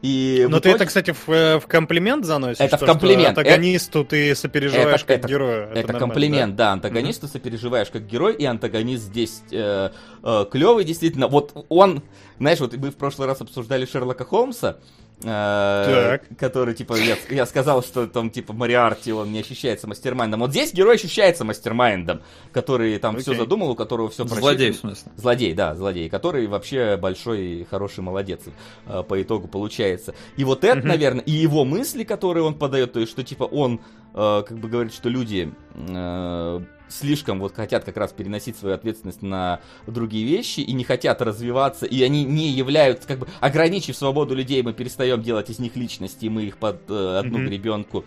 И 0.00 0.46
Но 0.48 0.60
ты 0.60 0.68
итоге- 0.68 0.74
это, 0.76 0.86
кстати, 0.86 1.10
в, 1.10 1.28
э, 1.28 1.58
в 1.58 1.66
комплимент 1.66 2.24
заносишь. 2.24 2.60
Это 2.60 2.76
в 2.76 2.80
то, 2.80 2.86
что 2.86 2.92
комплимент. 2.92 3.36
Антагонисту 3.36 4.04
ты 4.04 4.32
сопереживаешь 4.36 5.00
Это- 5.02 5.06
как 5.06 5.18
это- 5.18 5.28
герою. 5.28 5.62
Это, 5.64 5.74
нормально, 5.74 5.98
комплимент, 5.98 6.56
да, 6.56 6.72
антагонисту 6.72 7.26
сопереживаешь 7.26 7.88
как 7.90 8.06
герой, 8.06 8.36
и 8.36 8.44
антагонист 8.44 9.02
здесь 9.02 9.42
э, 9.50 9.90
э, 10.22 10.46
клевый, 10.52 10.84
действительно. 10.84 11.26
Вот 11.26 11.66
он, 11.68 12.02
знаешь, 12.38 12.60
вот 12.60 12.76
мы 12.76 12.90
в 12.92 12.96
прошлый 12.96 13.26
раз 13.26 13.40
обсуждали 13.40 13.86
Шерлока 13.86 14.24
Холмса, 14.24 14.76
э, 15.22 16.18
который, 16.38 16.74
типа, 16.74 16.94
я, 16.94 17.16
я 17.30 17.46
сказал, 17.46 17.82
что 17.82 18.06
там, 18.06 18.30
типа, 18.30 18.52
Мариарти, 18.52 19.12
он 19.12 19.32
не 19.32 19.40
ощущается 19.40 19.86
мастермайндом. 19.88 20.40
Вот 20.40 20.50
здесь 20.50 20.72
герой 20.72 20.96
ощущается 20.96 21.44
мастермайндом, 21.44 22.20
который 22.52 22.98
там 22.98 23.16
все 23.18 23.32
Окей. 23.32 23.40
задумал, 23.40 23.70
у 23.70 23.74
которого 23.74 24.08
все 24.08 24.24
Злодей, 24.24 24.72
в 24.72 24.76
смысле. 24.76 25.12
Злодей, 25.16 25.54
да, 25.54 25.74
злодей, 25.74 26.08
который 26.08 26.46
вообще 26.46 26.96
большой 26.96 27.46
и 27.60 27.64
хороший 27.64 28.00
молодец 28.00 28.40
э, 28.86 29.02
по 29.02 29.20
итогу 29.20 29.48
получается. 29.48 30.14
И 30.36 30.44
вот 30.44 30.64
это, 30.64 30.78
Мгм. 30.78 30.88
наверное, 30.88 31.24
и 31.24 31.32
его 31.32 31.64
мысли, 31.64 32.04
которые 32.04 32.44
он 32.44 32.54
подает, 32.54 32.92
то 32.92 33.00
есть, 33.00 33.12
что 33.12 33.24
типа 33.24 33.44
он 33.44 33.80
э, 34.14 34.42
как 34.46 34.58
бы 34.58 34.68
говорит, 34.68 34.92
что 34.94 35.08
люди 35.08 35.52
э, 35.74 36.60
слишком 36.88 37.40
вот 37.40 37.54
хотят 37.54 37.84
как 37.84 37.96
раз 37.96 38.12
переносить 38.12 38.56
свою 38.56 38.74
ответственность 38.74 39.22
на 39.22 39.60
другие 39.86 40.26
вещи 40.26 40.60
и 40.60 40.72
не 40.72 40.84
хотят 40.84 41.20
развиваться, 41.22 41.86
и 41.86 42.02
они 42.02 42.24
не 42.24 42.48
являются, 42.50 43.06
как 43.08 43.18
бы, 43.20 43.28
ограничив 43.40 43.96
свободу 43.96 44.34
людей, 44.34 44.62
мы 44.62 44.72
перестаем 44.72 45.22
делать 45.22 45.50
из 45.50 45.58
них 45.58 45.76
личности, 45.76 46.26
и 46.26 46.28
мы 46.28 46.44
их 46.44 46.56
под 46.56 46.82
э, 46.88 47.18
одну 47.18 47.38
гребенку 47.46 48.04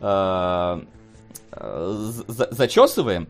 э, 0.00 0.82
э, 1.52 1.94
за- 2.28 2.48
зачесываем, 2.50 3.28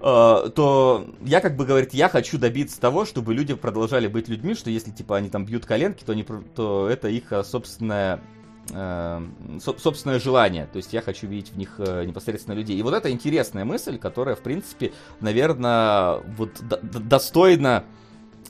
э, 0.00 0.50
то 0.54 1.06
я 1.24 1.40
как 1.40 1.56
бы 1.56 1.66
говорит, 1.66 1.94
я 1.94 2.08
хочу 2.08 2.38
добиться 2.38 2.80
того, 2.80 3.04
чтобы 3.04 3.34
люди 3.34 3.54
продолжали 3.54 4.06
быть 4.06 4.28
людьми, 4.28 4.54
что 4.54 4.70
если 4.70 4.90
типа 4.90 5.16
они 5.16 5.28
там 5.28 5.44
бьют 5.44 5.66
коленки, 5.66 6.04
то, 6.04 6.14
про- 6.24 6.42
то 6.54 6.88
это 6.88 7.08
их 7.08 7.32
э, 7.32 7.44
собственное 8.68 9.56
э, 9.56 9.60
со- 9.60 9.78
собственное 9.78 10.18
желание. 10.18 10.66
То 10.72 10.76
есть 10.76 10.92
я 10.92 11.02
хочу 11.02 11.26
видеть 11.26 11.52
в 11.52 11.58
них 11.58 11.74
э, 11.78 12.04
непосредственно 12.04 12.54
людей. 12.54 12.78
И 12.78 12.82
вот 12.82 12.94
это 12.94 13.10
интересная 13.10 13.64
мысль, 13.64 13.98
которая, 13.98 14.36
в 14.36 14.40
принципе, 14.40 14.92
наверное, 15.20 16.18
вот 16.36 16.50
достойна 16.60 17.84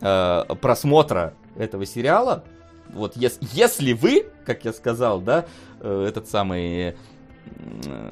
э, 0.00 0.44
просмотра 0.60 1.34
этого 1.56 1.86
сериала. 1.86 2.44
Вот 2.90 3.16
ес- 3.16 3.38
если 3.52 3.92
вы, 3.92 4.26
как 4.44 4.64
я 4.64 4.72
сказал, 4.72 5.20
да, 5.20 5.46
этот 5.80 6.28
самый 6.28 6.96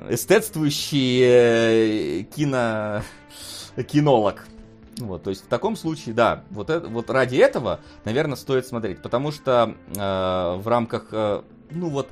эстетствующий 0.09 2.25
кино 2.25 3.03
кинолог. 3.91 4.47
Вот, 4.99 5.25
то 5.25 5.31
есть 5.31 5.45
в 5.45 5.49
таком 5.49 5.77
случае, 5.77 6.15
да, 6.15 6.45
вот, 6.51 6.71
это, 6.71 6.89
вот 6.89 7.11
ради 7.11 7.37
этого, 7.37 7.81
наверное, 8.07 8.37
стоит 8.37 8.67
смотреть, 8.67 9.03
потому 9.03 9.31
что 9.31 9.75
э, 9.95 9.95
в 9.95 10.63
рамках, 10.67 11.09
ну 11.71 11.89
вот, 11.89 12.09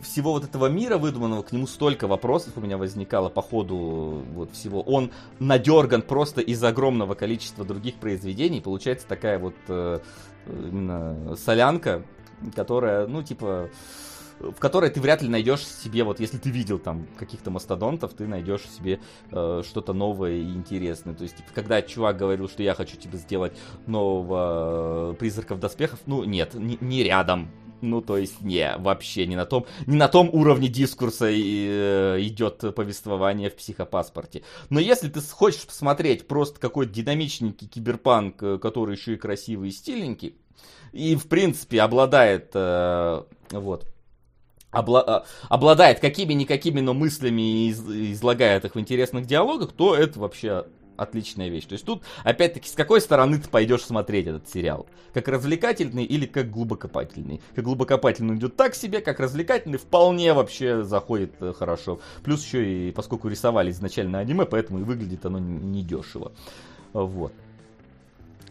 всего 0.00 0.32
вот 0.32 0.44
этого 0.44 0.66
мира 0.66 0.98
выдуманного, 0.98 1.42
к 1.42 1.52
нему 1.52 1.66
столько 1.66 2.06
вопросов 2.06 2.54
у 2.56 2.60
меня 2.60 2.78
возникало 2.78 3.28
по 3.28 3.42
ходу 3.42 4.24
вот 4.34 4.52
всего. 4.52 4.80
Он 4.82 5.10
надерган 5.38 6.02
просто 6.02 6.40
из 6.40 6.62
огромного 6.62 7.14
количества 7.14 7.64
других 7.64 7.96
произведений. 7.96 8.60
Получается 8.60 9.06
такая 9.06 9.38
вот 9.38 9.54
э, 9.68 10.00
именно 10.46 11.36
солянка, 11.36 12.04
которая, 12.54 13.06
ну, 13.06 13.22
типа, 13.22 13.70
в 14.42 14.58
которой 14.58 14.90
ты 14.90 15.00
вряд 15.00 15.22
ли 15.22 15.28
найдешь 15.28 15.64
себе, 15.64 16.02
вот 16.04 16.18
если 16.18 16.38
ты 16.38 16.50
видел 16.50 16.78
там 16.78 17.06
каких-то 17.16 17.50
мастодонтов, 17.50 18.12
ты 18.14 18.26
найдешь 18.26 18.62
себе 18.62 19.00
э, 19.30 19.62
что-то 19.64 19.92
новое 19.92 20.32
и 20.32 20.52
интересное. 20.52 21.14
То 21.14 21.22
есть, 21.22 21.36
типа, 21.36 21.50
когда 21.54 21.80
чувак 21.82 22.16
говорил, 22.16 22.48
что 22.48 22.62
я 22.62 22.74
хочу 22.74 22.96
тебе 22.96 23.18
сделать 23.18 23.56
нового 23.86 25.12
э, 25.12 25.14
призрака 25.14 25.54
в 25.54 25.60
доспехов, 25.60 26.00
ну 26.06 26.24
нет, 26.24 26.54
не, 26.54 26.78
не 26.80 27.04
рядом. 27.04 27.50
Ну, 27.82 28.00
то 28.00 28.16
есть, 28.16 28.40
не, 28.40 28.76
вообще 28.78 29.26
не 29.26 29.34
на 29.34 29.44
том, 29.44 29.66
не 29.86 29.96
на 29.96 30.06
том 30.08 30.30
уровне 30.32 30.68
дискурса 30.68 31.28
и, 31.28 31.66
э, 31.68 32.18
идет 32.20 32.74
повествование 32.74 33.50
в 33.50 33.56
психопаспорте. 33.56 34.42
Но 34.70 34.78
если 34.78 35.08
ты 35.08 35.20
хочешь 35.20 35.66
посмотреть 35.66 36.28
просто 36.28 36.60
какой-то 36.60 36.92
динамичненький 36.92 37.66
киберпанк, 37.66 38.40
э, 38.42 38.58
который 38.58 38.96
еще 38.96 39.14
и 39.14 39.16
красивый 39.16 39.70
и 39.70 39.72
стильненький, 39.72 40.36
и, 40.92 41.16
в 41.16 41.26
принципе, 41.26 41.82
обладает, 41.82 42.50
э, 42.54 43.22
вот, 43.50 43.86
обла- 44.70 45.04
а, 45.04 45.24
обладает 45.48 45.98
какими-никакими, 45.98 46.80
но 46.80 46.94
мыслями 46.94 47.66
и 47.66 47.68
из- 47.70 47.88
излагает 47.88 48.64
их 48.64 48.76
в 48.76 48.80
интересных 48.80 49.26
диалогах, 49.26 49.72
то 49.72 49.96
это 49.96 50.20
вообще 50.20 50.66
отличная 51.02 51.48
вещь. 51.48 51.66
То 51.66 51.74
есть 51.74 51.84
тут, 51.84 52.02
опять-таки, 52.24 52.68
с 52.68 52.72
какой 52.72 53.00
стороны 53.00 53.38
ты 53.38 53.48
пойдешь 53.48 53.82
смотреть 53.82 54.26
этот 54.26 54.48
сериал? 54.48 54.86
Как 55.12 55.28
развлекательный 55.28 56.04
или 56.04 56.26
как 56.26 56.50
глубокопательный? 56.50 57.40
Как 57.54 57.64
глубокопательный 57.64 58.36
идет 58.36 58.56
так 58.56 58.74
себе, 58.74 59.00
как 59.00 59.20
развлекательный 59.20 59.78
вполне 59.78 60.32
вообще 60.32 60.82
заходит 60.82 61.34
э, 61.40 61.52
хорошо. 61.52 62.00
Плюс 62.22 62.44
еще 62.44 62.88
и, 62.88 62.92
поскольку 62.92 63.28
рисовали 63.28 63.70
изначально 63.70 64.18
аниме, 64.18 64.44
поэтому 64.46 64.80
и 64.80 64.82
выглядит 64.82 65.26
оно 65.26 65.38
недешево. 65.38 66.32
Вот. 66.92 67.32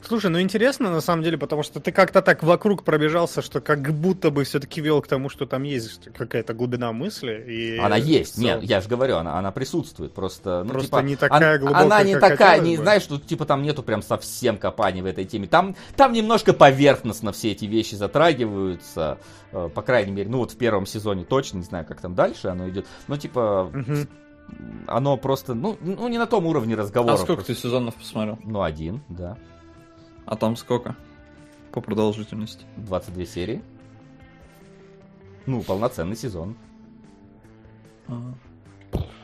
Слушай, 0.03 0.31
ну 0.31 0.41
интересно 0.41 0.91
на 0.91 1.01
самом 1.01 1.23
деле, 1.23 1.37
потому 1.37 1.63
что 1.63 1.79
ты 1.79 1.91
как-то 1.91 2.21
так 2.21 2.43
вокруг 2.43 2.83
пробежался, 2.83 3.41
что 3.41 3.61
как 3.61 3.81
будто 3.93 4.31
бы 4.31 4.43
все-таки 4.43 4.81
вел 4.81 5.01
к 5.01 5.07
тому, 5.07 5.29
что 5.29 5.45
там 5.45 5.63
есть 5.63 6.09
какая-то 6.17 6.53
глубина 6.53 6.91
мысли. 6.91 7.43
И 7.47 7.77
она 7.77 7.97
есть, 7.97 8.35
целом- 8.35 8.61
нет, 8.61 8.63
я 8.63 8.81
же 8.81 8.89
говорю, 8.89 9.17
она, 9.17 9.37
она 9.37 9.51
присутствует, 9.51 10.13
просто, 10.13 10.63
ну, 10.63 10.71
Просто 10.71 10.87
типа, 10.87 10.99
не 11.05 11.15
такая 11.15 11.49
она, 11.51 11.57
глубокая, 11.59 11.85
она 11.85 12.03
не 12.03 12.13
как 12.13 12.29
такая, 12.31 12.59
не 12.59 12.77
бы. 12.77 12.83
знаешь, 12.83 13.03
что 13.03 13.19
типа 13.19 13.45
там 13.45 13.61
нету 13.61 13.83
прям 13.83 14.01
совсем 14.01 14.57
копаний 14.57 15.01
в 15.01 15.05
этой 15.05 15.25
теме, 15.25 15.47
там, 15.47 15.75
там 15.95 16.13
немножко 16.13 16.53
поверхностно 16.53 17.31
все 17.31 17.51
эти 17.51 17.65
вещи 17.65 17.95
затрагиваются, 17.95 19.19
э, 19.51 19.69
по 19.73 19.81
крайней 19.81 20.11
мере, 20.11 20.29
ну 20.29 20.39
вот 20.39 20.51
в 20.51 20.57
первом 20.57 20.85
сезоне 20.85 21.23
точно, 21.25 21.57
не 21.57 21.63
знаю, 21.63 21.85
как 21.85 22.01
там 22.01 22.15
дальше 22.15 22.47
оно 22.47 22.67
идет, 22.69 22.85
но 23.07 23.17
типа, 23.17 23.69
Мгм. 23.71 24.07
оно 24.87 25.15
просто, 25.17 25.53
ну, 25.53 25.77
ну 25.81 26.07
не 26.07 26.17
на 26.17 26.25
том 26.25 26.45
уровне 26.47 26.75
разговора. 26.75 27.13
А 27.13 27.17
сколько 27.17 27.35
просто. 27.35 27.53
ты 27.53 27.59
сезонов 27.59 27.95
посмотрел? 27.95 28.39
Ну, 28.43 28.61
один, 28.63 29.01
да, 29.09 29.37
А 30.25 30.35
там 30.35 30.55
сколько? 30.55 30.95
По 31.71 31.81
продолжительности. 31.81 32.65
22 32.77 33.25
серии. 33.25 33.61
Ну, 35.45 35.61
полноценный 35.61 36.15
сезон. 36.15 36.55
Ага. 38.07 38.35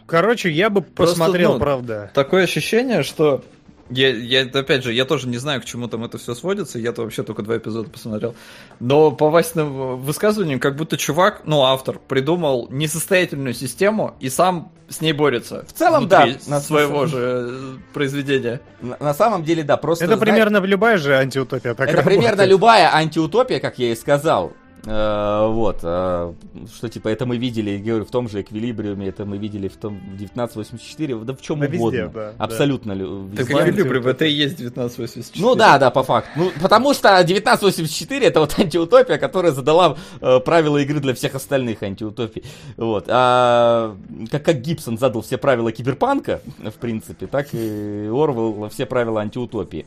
Короче, 0.06 0.50
я 0.50 0.70
бы 0.70 0.82
Просто, 0.82 1.20
посмотрел, 1.20 1.54
ну, 1.54 1.60
правда. 1.60 2.12
Такое 2.14 2.46
ощущение, 2.46 3.04
что 3.04 3.44
я, 3.90 4.10
я, 4.10 4.42
опять 4.44 4.84
же, 4.84 4.94
я 4.94 5.06
тоже 5.06 5.28
не 5.28 5.38
знаю, 5.38 5.62
к 5.62 5.66
чему 5.66 5.88
там 5.88 6.04
это 6.04 6.18
все 6.18 6.36
сводится, 6.36 6.80
я-то 6.80 7.04
вообще 7.04 7.24
только 7.24 7.42
два 7.42 7.58
эпизода 7.58 7.90
посмотрел. 7.90 8.36
Но 8.80 9.12
по 9.12 9.30
Васиным 9.30 9.98
высказываниям, 9.98 10.60
как 10.60 10.76
будто 10.76 10.98
чувак, 10.98 11.42
ну, 11.46 11.64
автор, 11.64 12.00
придумал 12.08 12.68
несостоятельную 12.70 13.54
систему 13.54 14.16
и 14.20 14.30
сам 14.30 14.72
с 14.90 15.02
ней 15.02 15.14
борется. 15.14 15.66
В 15.68 15.74
целом, 15.74 16.08
да, 16.08 16.28
на- 16.48 16.62
своего 16.62 17.06
же 17.08 17.18
э, 17.20 17.78
произведения. 17.94 18.62
На, 18.82 18.98
на 19.00 19.14
самом 19.14 19.44
деле, 19.44 19.64
да, 19.64 19.78
просто... 19.78 20.06
Это 20.06 20.16
знаешь, 20.16 20.30
примерно 20.30 20.58
любая 20.66 20.98
же 20.98 21.16
антиутопия 21.18 21.74
так 21.74 21.88
Это 21.90 21.98
работает. 21.98 22.20
примерно 22.20 22.46
любая 22.46 22.94
антиутопия, 22.94 23.60
как 23.60 23.80
я 23.80 23.92
и 23.92 23.96
сказал. 23.96 24.54
Э, 24.90 25.48
вот, 25.50 25.80
э, 25.84 26.34
что 26.74 26.88
типа 26.88 27.10
это 27.10 27.26
мы 27.26 27.38
видели, 27.38 27.72
я 27.72 27.80
говорю, 27.80 28.06
в 28.06 28.10
том 28.10 28.30
же 28.30 28.42
эквилибриуме, 28.42 29.10
это 29.10 29.26
мы 29.26 29.38
видели 29.38 29.68
в 29.68 29.76
том 29.76 30.00
в 30.00 30.16
1984, 30.16 31.16
да 31.26 31.34
в 31.34 31.42
чем 31.42 31.60
Да 31.60 31.66
везде, 31.66 31.78
угодно. 31.80 32.10
да, 32.14 32.34
да. 32.38 32.44
Абсолютно. 32.46 32.94
лю- 32.94 33.30
Так 33.36 33.50
везде. 33.50 33.70
Эквилибриум, 33.72 34.08
это 34.08 34.24
и 34.26 34.32
есть 34.32 34.56
1984. 34.60 35.44
Ну 35.46 35.56
да, 35.56 35.78
да, 35.78 35.92
по 35.92 36.04
факту. 36.04 36.30
Ну, 36.38 36.52
потому 36.62 36.94
что 36.94 37.18
1984 37.18 38.26
это 38.28 38.40
вот 38.40 38.58
антиутопия, 38.58 39.18
которая 39.18 39.52
задала 39.52 39.98
э, 40.22 40.40
правила 40.40 40.78
игры 40.78 41.02
для 41.02 41.14
всех 41.14 41.36
остальных 41.36 41.84
антиутопий. 41.84 42.44
Вот. 42.78 43.06
А, 43.10 43.96
как, 44.32 44.44
как 44.46 44.62
Гибсон 44.62 44.98
задал 44.98 45.22
все 45.22 45.38
правила 45.38 45.72
киберпанка, 45.72 46.40
в 46.60 46.80
принципе, 46.80 47.28
так 47.28 47.50
и 47.54 48.08
Орвел 48.10 48.70
все 48.70 48.86
правила 48.86 49.20
антиутопии. 49.20 49.86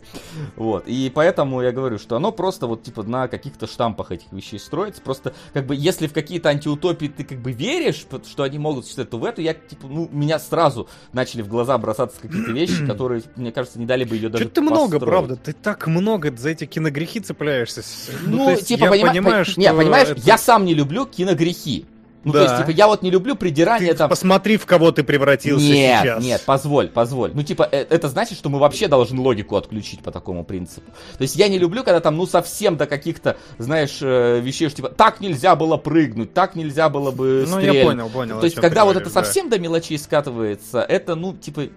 Вот. 0.57 0.87
И 0.87 1.11
поэтому 1.15 1.63
я 1.63 1.73
говорю, 1.73 1.99
что 1.99 2.17
оно 2.17 2.33
просто 2.33 2.67
вот 2.67 2.83
типа 2.83 3.03
на 3.03 3.29
каких-то 3.29 3.67
штампах 3.67 4.13
этих 4.13 4.31
вещей 4.33 4.59
строится. 4.59 4.90
Просто 4.99 5.33
как 5.53 5.67
бы 5.67 5.77
если 5.77 6.07
в 6.09 6.13
какие-то 6.13 6.49
антиутопии 6.49 7.07
ты 7.07 7.23
как 7.25 7.39
бы 7.41 7.53
веришь, 7.53 8.05
что 8.29 8.43
они 8.43 8.59
могут 8.59 8.85
существовать, 8.85 9.11
то 9.11 9.19
в 9.19 9.25
эту 9.25 9.41
я 9.43 9.55
типа, 9.55 9.87
ну, 9.87 10.09
меня 10.11 10.39
сразу 10.39 10.89
начали 11.13 11.43
в 11.43 11.49
глаза 11.49 11.79
бросаться 11.79 12.21
какие-то 12.21 12.51
вещи, 12.51 12.85
которые, 12.87 13.23
мне 13.37 13.53
кажется, 13.53 13.79
не 13.79 13.87
дали 13.87 14.05
бы 14.05 14.17
ее 14.17 14.29
даже 14.29 14.45
Что 14.45 14.55
ты 14.55 14.61
много, 14.63 14.99
правда? 14.99 15.37
Ты 15.37 15.53
так 15.53 15.87
много 15.87 16.35
за 16.37 16.51
эти 16.51 16.67
киногрехи 16.67 17.21
цепляешься. 17.21 17.83
Ну, 18.27 18.47
то 18.47 18.51
есть 18.53 18.67
типа, 18.67 18.85
я 18.85 18.91
понима- 18.91 19.09
понимаю, 19.09 19.45
по- 19.45 19.51
что 19.51 19.61
Не, 19.61 19.73
понимаешь, 19.73 20.09
это- 20.09 20.21
я 20.25 20.39
сам 20.39 20.65
не 20.65 20.75
люблю 20.75 21.07
киногрехи. 21.07 21.87
Ну, 22.23 22.33
то 22.33 22.39
Да. 22.39 22.45
есть, 22.45 22.57
типа, 22.59 22.71
я 22.77 22.87
вот 22.87 23.01
не 23.03 23.11
люблю 23.11 23.35
придирание 23.35 23.93
Ты 23.93 23.99
там... 23.99 24.11
посмотри, 24.11 24.59
в 24.59 24.67
кого 24.67 24.93
ты 24.93 25.03
превратился 25.03 25.65
Нет, 25.65 26.03
сейчас. 26.03 26.23
нет, 26.23 26.43
позволь, 26.45 26.89
позволь. 26.89 27.31
Ну, 27.33 27.43
типа, 27.43 27.67
э- 27.73 27.87
это 27.89 28.09
значит, 28.09 28.37
что 28.37 28.51
мы 28.51 28.59
вообще 28.59 28.89
должны 28.89 29.19
логику 29.21 29.57
отключить 29.57 30.03
по 30.03 30.11
такому 30.11 30.45
принципу. 30.45 30.91
То 31.17 31.23
есть, 31.23 31.37
я 31.37 31.49
не 31.49 31.59
люблю, 31.59 31.83
когда 31.83 32.01
там, 32.01 32.17
ну, 32.17 32.27
совсем 32.27 32.77
до 32.77 32.87
каких-то, 32.87 33.39
знаешь, 33.57 33.99
э, 34.03 34.41
вещей, 34.41 34.69
что, 34.69 34.77
типа, 34.77 34.89
так 34.91 35.21
нельзя 35.21 35.57
было 35.57 35.79
прыгнуть, 35.79 36.35
так 36.35 36.57
нельзя 36.57 36.91
было 36.91 37.11
бы 37.11 37.47
Ну, 37.49 37.57
стрелять. 37.57 37.75
я 37.77 37.85
понял, 37.87 38.09
понял. 38.11 38.39
То 38.39 38.45
есть, 38.45 38.57
когда 38.57 38.85
вот 38.85 38.93
говоришь, 38.95 39.09
это 39.09 39.15
да. 39.15 39.25
совсем 39.25 39.49
до 39.49 39.59
мелочей 39.59 39.99
скатывается, 39.99 40.83
это, 40.83 41.15
ну, 41.15 41.35
типа, 41.35 41.69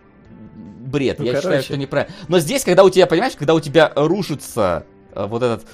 бред. 0.79 1.19
Ну, 1.19 1.25
я 1.25 1.31
считаю, 1.35 1.51
короче. 1.53 1.63
что 1.65 1.77
неправильно. 1.77 2.13
Но 2.27 2.39
здесь, 2.39 2.63
когда 2.65 2.83
у 2.83 2.89
тебя, 2.89 3.07
понимаешь, 3.07 3.33
когда 3.37 3.53
у 3.53 3.61
тебя 3.61 3.91
рушится 3.95 4.85
э, 5.13 5.25
вот 5.25 5.41
этот 5.41 5.65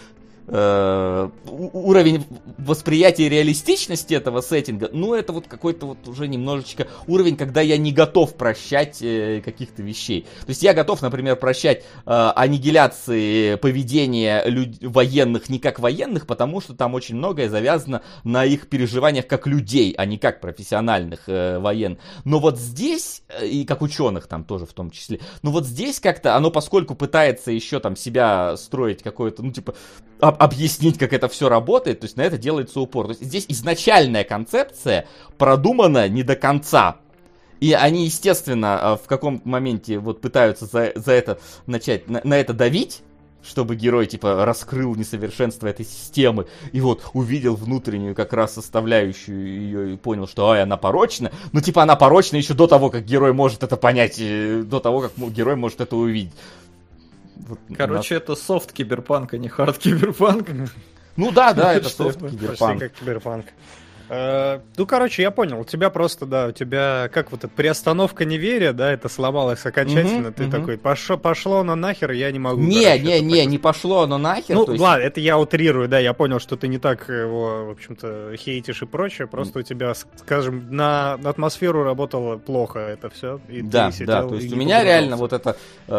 э, 0.50 1.30
уровень 1.48 2.26
восприятия 2.58 3.30
реалистичности 3.30 4.14
этого 4.14 4.42
сеттинга, 4.42 4.90
ну 4.92 5.14
это 5.14 5.34
вот 5.34 5.48
какой-то 5.48 5.86
вот 5.86 6.08
уже 6.08 6.28
немножечко 6.28 6.88
уровень, 7.08 7.38
когда 7.38 7.62
я 7.62 7.78
не 7.78 7.92
готов 7.92 8.36
прощать 8.36 9.02
э, 9.02 9.42
каких-то 9.44 9.82
вещей. 9.84 10.24
То 10.42 10.50
есть 10.50 10.64
я 10.64 10.74
готов, 10.74 11.02
например, 11.02 11.36
прощать 11.36 11.84
э, 12.06 12.32
аннигиляции 12.36 13.56
поведения 13.56 14.44
люд- 14.46 14.82
военных 14.82 15.50
не 15.50 15.60
как 15.60 15.80
военных, 15.80 16.28
потому 16.28 16.62
что 16.62 16.74
там 16.74 16.94
очень 16.94 17.16
многое 17.16 17.50
завязано 17.50 18.02
на 18.24 18.46
их 18.46 18.68
переживаниях 18.70 19.28
как 19.28 19.48
людей, 19.48 19.94
а 19.98 20.06
не 20.06 20.18
как 20.18 20.42
профессиональных 20.42 21.22
э, 21.28 21.60
военных. 21.60 22.00
Но 22.26 22.40
вот 22.40 22.58
здесь, 22.60 23.24
э, 23.30 23.48
и 23.48 23.66
как 23.66 23.82
ученых 23.82 24.28
там 24.28 24.44
тоже 24.44 24.66
в 24.66 24.74
том 24.74 24.90
числе, 24.90 25.20
но 25.42 25.52
вот 25.52 25.66
здесь 25.66 26.00
как-то 26.00 26.36
оно, 26.36 26.52
поскольку 26.52 26.96
пытается 26.96 27.52
еще 27.52 27.80
там 27.80 27.96
себя 27.96 28.58
строить 28.58 29.04
какое-то, 29.04 29.44
ну 29.44 29.52
типа, 29.52 29.76
об- 30.20 30.42
объяснить, 30.42 30.98
как 30.98 31.14
это 31.14 31.28
все 31.28 31.50
работает, 31.50 32.02
то 32.02 32.06
есть 32.06 32.18
на 32.18 32.22
это 32.22 32.38
делается 32.38 32.80
упор. 32.80 33.08
То 33.08 33.12
есть 33.12 33.24
здесь 33.24 33.46
изначальная 33.48 34.24
концепция 34.24 35.08
продумана 35.38 36.08
не 36.08 36.24
до 36.24 36.36
конца. 36.36 36.98
И 37.60 37.74
они, 37.74 38.06
естественно, 38.06 38.80
э, 38.82 39.04
в 39.04 39.08
каком-то 39.08 39.48
моменте 39.48 40.00
вот 40.00 40.22
пытаются 40.22 40.66
за, 40.66 40.94
за 40.96 41.12
это 41.12 41.40
начать, 41.68 42.10
на, 42.10 42.22
на 42.24 42.36
это 42.36 42.54
давить, 42.54 43.02
чтобы 43.44 43.76
герой, 43.76 44.06
типа, 44.06 44.46
раскрыл 44.46 44.96
несовершенство 44.96 45.68
этой 45.68 45.86
системы, 45.86 46.48
и 46.72 46.82
вот 46.82 47.04
увидел 47.14 47.56
внутреннюю 47.56 48.16
как 48.16 48.34
раз 48.34 48.54
составляющую 48.54 49.46
ее 49.46 49.94
и 49.94 49.98
понял, 49.98 50.28
что, 50.28 50.50
ай, 50.50 50.62
она 50.62 50.78
порочна. 50.78 51.32
Ну, 51.52 51.62
типа, 51.62 51.84
она 51.84 51.96
порочна 51.96 52.38
еще 52.38 52.54
до 52.54 52.68
того, 52.68 52.90
как 52.90 53.06
герой 53.06 53.34
может 53.34 53.64
это 53.64 53.78
понять, 53.78 54.18
э, 54.20 54.64
до 54.64 54.80
того, 54.80 55.02
как 55.02 55.12
герой 55.32 55.56
может 55.56 55.82
это 55.82 55.96
увидеть. 55.96 56.34
Вот 57.50 57.60
Короче, 57.76 58.16
это 58.16 58.36
софт 58.36 58.72
киберпанк, 58.72 59.34
а 59.34 59.38
не 59.38 59.50
hard 59.50 59.80
киберпанк. 59.80 60.50
Ну 61.16 61.32
да, 61.32 61.54
да, 61.54 61.74
это 61.76 61.90
софт 61.90 62.20
киберпанк. 62.20 62.80
как 62.80 62.94
киберпанк. 62.94 63.46
Э, 64.10 64.60
Ну, 64.78 64.86
короче, 64.86 65.22
я 65.22 65.32
понял. 65.32 65.60
У 65.60 65.64
тебя 65.66 65.90
просто, 65.90 66.26
да, 66.26 66.48
у 66.48 66.52
тебя, 66.52 67.10
как 67.14 67.32
вот 67.32 67.44
это, 67.44 67.48
приостановка 67.54 68.26
неверия, 68.26 68.74
да, 68.74 68.92
это 68.92 69.08
сломалось 69.10 69.66
окончательно. 69.66 70.32
Ты 70.32 70.50
такой, 70.50 70.78
пошло, 70.78 71.18
пошло 71.18 71.64
на 71.64 71.76
нахер, 71.76 72.12
я 72.12 72.32
не 72.32 72.40
могу. 72.40 72.62
Не, 72.62 72.84
короче, 72.86 73.04
не, 73.04 73.20
не, 73.22 73.42
так. 73.44 73.52
не 73.52 73.58
пошло 73.60 74.02
оно 74.02 74.18
нахер. 74.18 74.56
Ну, 74.56 74.68
есть- 74.72 74.82
ладно, 74.82 75.04
это 75.04 75.20
я 75.20 75.38
утрирую, 75.38 75.88
да, 75.88 76.00
я 76.00 76.14
понял, 76.14 76.40
что 76.40 76.56
ты 76.58 76.68
не 76.68 76.80
так 76.80 77.08
его, 77.08 77.66
в 77.68 77.72
общем-то, 77.72 78.34
хейтишь 78.38 78.82
и 78.82 78.86
прочее, 78.86 79.28
просто 79.28 79.60
у 79.60 79.62
тебя, 79.62 79.94
скажем, 79.94 80.68
на 80.76 81.14
атмосферу 81.14 81.84
работало 81.84 82.38
плохо 82.38 82.80
это 82.80 83.10
все. 83.10 83.40
Да, 83.70 83.86
да, 84.08 84.22
то 84.30 84.36
есть 84.36 84.52
у 84.54 84.56
меня 84.58 84.84
реально 84.84 85.18
вот 85.18 85.34
это 85.34 85.56
э, 85.88 85.92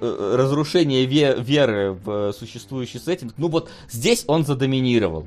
э, 0.00 0.36
разрушение 0.36 1.06
ве- 1.06 1.40
веры 1.42 1.92
в 1.92 2.32
существующий 2.32 2.98
сеттинг, 2.98 3.32
ну 3.38 3.48
вот 3.48 3.70
здесь 3.90 4.24
он 4.26 4.44
задоминировал. 4.44 5.26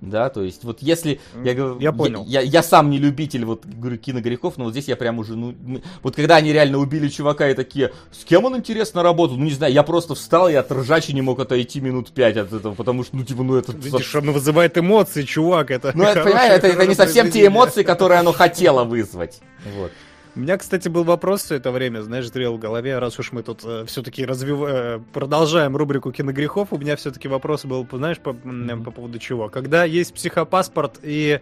Да, 0.00 0.28
то 0.28 0.42
есть 0.42 0.62
вот 0.62 0.80
если 0.80 1.20
я 1.42 1.54
говорю, 1.54 1.80
Я 1.80 1.92
понял. 1.92 2.24
я, 2.26 2.40
я 2.40 2.62
сам 2.62 2.88
не 2.88 2.98
любитель 2.98 3.44
вот 3.44 3.66
говорю 3.66 3.96
киногрехов, 3.98 4.56
но 4.56 4.64
вот 4.64 4.70
здесь 4.70 4.86
я 4.86 4.94
прям 4.94 5.18
уже 5.18 5.34
ну 5.34 5.54
вот 6.02 6.14
когда 6.14 6.36
они 6.36 6.52
реально 6.52 6.78
убили 6.78 7.08
чувака 7.08 7.48
и 7.48 7.54
такие, 7.54 7.92
с 8.12 8.24
кем 8.24 8.44
он 8.44 8.56
интересно 8.56 9.02
работал, 9.02 9.36
ну 9.36 9.44
не 9.44 9.50
знаю, 9.50 9.72
я 9.72 9.82
просто 9.82 10.14
встал 10.14 10.48
и 10.48 10.54
от 10.54 10.70
ржачи 10.70 11.12
не 11.12 11.22
мог 11.22 11.40
отойти 11.40 11.80
минут 11.80 12.12
пять 12.12 12.36
от 12.36 12.52
этого, 12.52 12.74
потому 12.74 13.02
что 13.02 13.16
ну 13.16 13.24
типа 13.24 13.42
ну 13.42 13.56
это 13.56 13.72
Видишь, 13.72 14.14
оно 14.14 14.32
вызывает 14.32 14.78
эмоции, 14.78 15.22
чувак, 15.22 15.72
это 15.72 15.92
ну 15.94 16.04
это 16.04 16.22
понимаешь, 16.22 16.52
это, 16.52 16.68
это 16.68 16.86
не 16.86 16.94
совсем 16.94 17.30
те 17.30 17.46
эмоции, 17.46 17.82
которые 17.82 18.20
оно 18.20 18.32
хотело 18.32 18.84
вызвать. 18.84 19.40
Вот. 19.76 19.90
У 20.38 20.40
меня, 20.40 20.56
кстати, 20.56 20.88
был 20.88 21.02
вопрос 21.02 21.42
все 21.42 21.56
это 21.56 21.72
время, 21.72 22.00
знаешь, 22.00 22.30
зрел 22.30 22.58
в 22.58 22.60
голове, 22.60 23.00
раз 23.00 23.18
уж 23.18 23.32
мы 23.32 23.42
тут 23.42 23.64
все-таки 23.88 24.24
развив... 24.24 25.02
продолжаем 25.12 25.76
рубрику 25.76 26.12
киногрехов, 26.12 26.72
у 26.72 26.78
меня 26.78 26.94
все-таки 26.94 27.26
вопрос 27.26 27.64
был, 27.64 27.84
знаешь, 27.90 28.20
по, 28.20 28.36
м, 28.44 28.84
по 28.84 28.92
поводу 28.92 29.18
чего. 29.18 29.48
Когда 29.48 29.82
есть 29.82 30.14
психопаспорт, 30.14 31.00
и 31.02 31.40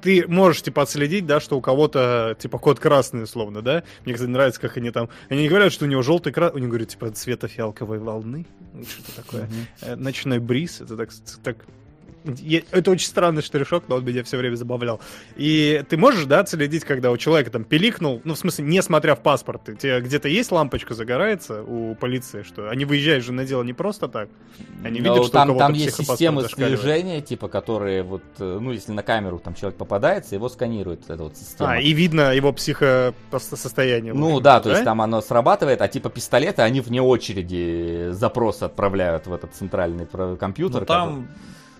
ты 0.00 0.26
можешь, 0.26 0.62
типа, 0.62 0.80
отследить, 0.80 1.26
да, 1.26 1.38
что 1.38 1.58
у 1.58 1.60
кого-то, 1.60 2.34
типа, 2.38 2.58
код 2.58 2.80
красный, 2.80 3.24
условно, 3.24 3.60
да? 3.60 3.82
Мне, 4.06 4.14
кстати, 4.14 4.30
нравится, 4.30 4.58
как 4.58 4.74
они 4.78 4.90
там... 4.90 5.10
Они 5.28 5.42
не 5.42 5.48
говорят, 5.50 5.70
что 5.70 5.84
у 5.84 5.88
него 5.88 6.00
желтый 6.00 6.32
красный, 6.32 6.60
они 6.60 6.68
говорят, 6.68 6.88
типа, 6.88 7.10
цвета 7.10 7.46
фиалковой 7.46 7.98
волны, 7.98 8.46
что-то 8.88 9.22
такое. 9.22 9.50
Э, 9.82 9.96
Ночной 9.96 10.38
бриз, 10.38 10.80
это 10.80 10.96
так, 10.96 11.10
так 11.44 11.56
это 12.24 12.90
очень 12.90 13.06
странный 13.06 13.42
штришок, 13.42 13.84
но 13.88 13.96
он 13.96 14.04
меня 14.04 14.22
все 14.24 14.36
время 14.36 14.56
забавлял. 14.56 15.00
И 15.36 15.82
ты 15.88 15.96
можешь, 15.96 16.24
да, 16.24 16.40
отследить, 16.40 16.84
когда 16.84 17.10
у 17.10 17.16
человека 17.16 17.50
там 17.50 17.64
пиликнул, 17.64 18.20
ну, 18.24 18.34
в 18.34 18.38
смысле, 18.38 18.64
не 18.64 18.82
смотря 18.82 19.14
в 19.14 19.20
паспорт, 19.20 19.68
у 19.68 19.74
тебя 19.74 20.00
где-то 20.00 20.28
есть 20.28 20.50
лампочка 20.52 20.94
загорается 20.94 21.62
у 21.62 21.94
полиции, 21.94 22.42
что 22.42 22.68
они 22.70 22.84
выезжают 22.84 23.24
же 23.24 23.32
на 23.32 23.44
дело 23.44 23.62
не 23.62 23.72
просто 23.72 24.08
так, 24.08 24.28
они 24.84 25.00
Ну, 25.00 25.14
видят, 25.14 25.28
что 25.28 25.36
у 25.36 25.40
там, 25.40 25.48
кого-то 25.48 25.66
там 25.66 25.72
есть 25.74 25.96
системы 25.96 26.44
слежения, 26.44 27.20
типа, 27.20 27.48
которые 27.48 28.02
вот, 28.02 28.22
э, 28.38 28.58
ну, 28.60 28.72
если 28.72 28.92
на 28.92 29.02
камеру 29.02 29.38
там 29.38 29.54
человек 29.54 29.78
попадается, 29.78 30.34
его 30.34 30.48
сканирует 30.48 31.08
эта 31.08 31.22
вот 31.22 31.36
система. 31.36 31.72
А, 31.72 31.80
и 31.80 31.92
видно 31.92 32.34
его 32.34 32.52
психосостояние. 32.52 34.12
Ну 34.12 34.40
да, 34.40 34.60
то 34.60 34.70
есть 34.70 34.84
там 34.84 35.00
оно 35.00 35.20
срабатывает, 35.20 35.80
а 35.82 35.88
типа 35.88 36.10
пистолеты, 36.10 36.62
они 36.62 36.80
вне 36.80 37.00
очереди 37.00 38.08
запрос 38.10 38.62
отправляют 38.62 39.26
в 39.26 39.32
этот 39.32 39.54
центральный 39.54 40.06
компьютер. 40.36 40.80
Ну, 40.80 40.86
там, 40.86 41.28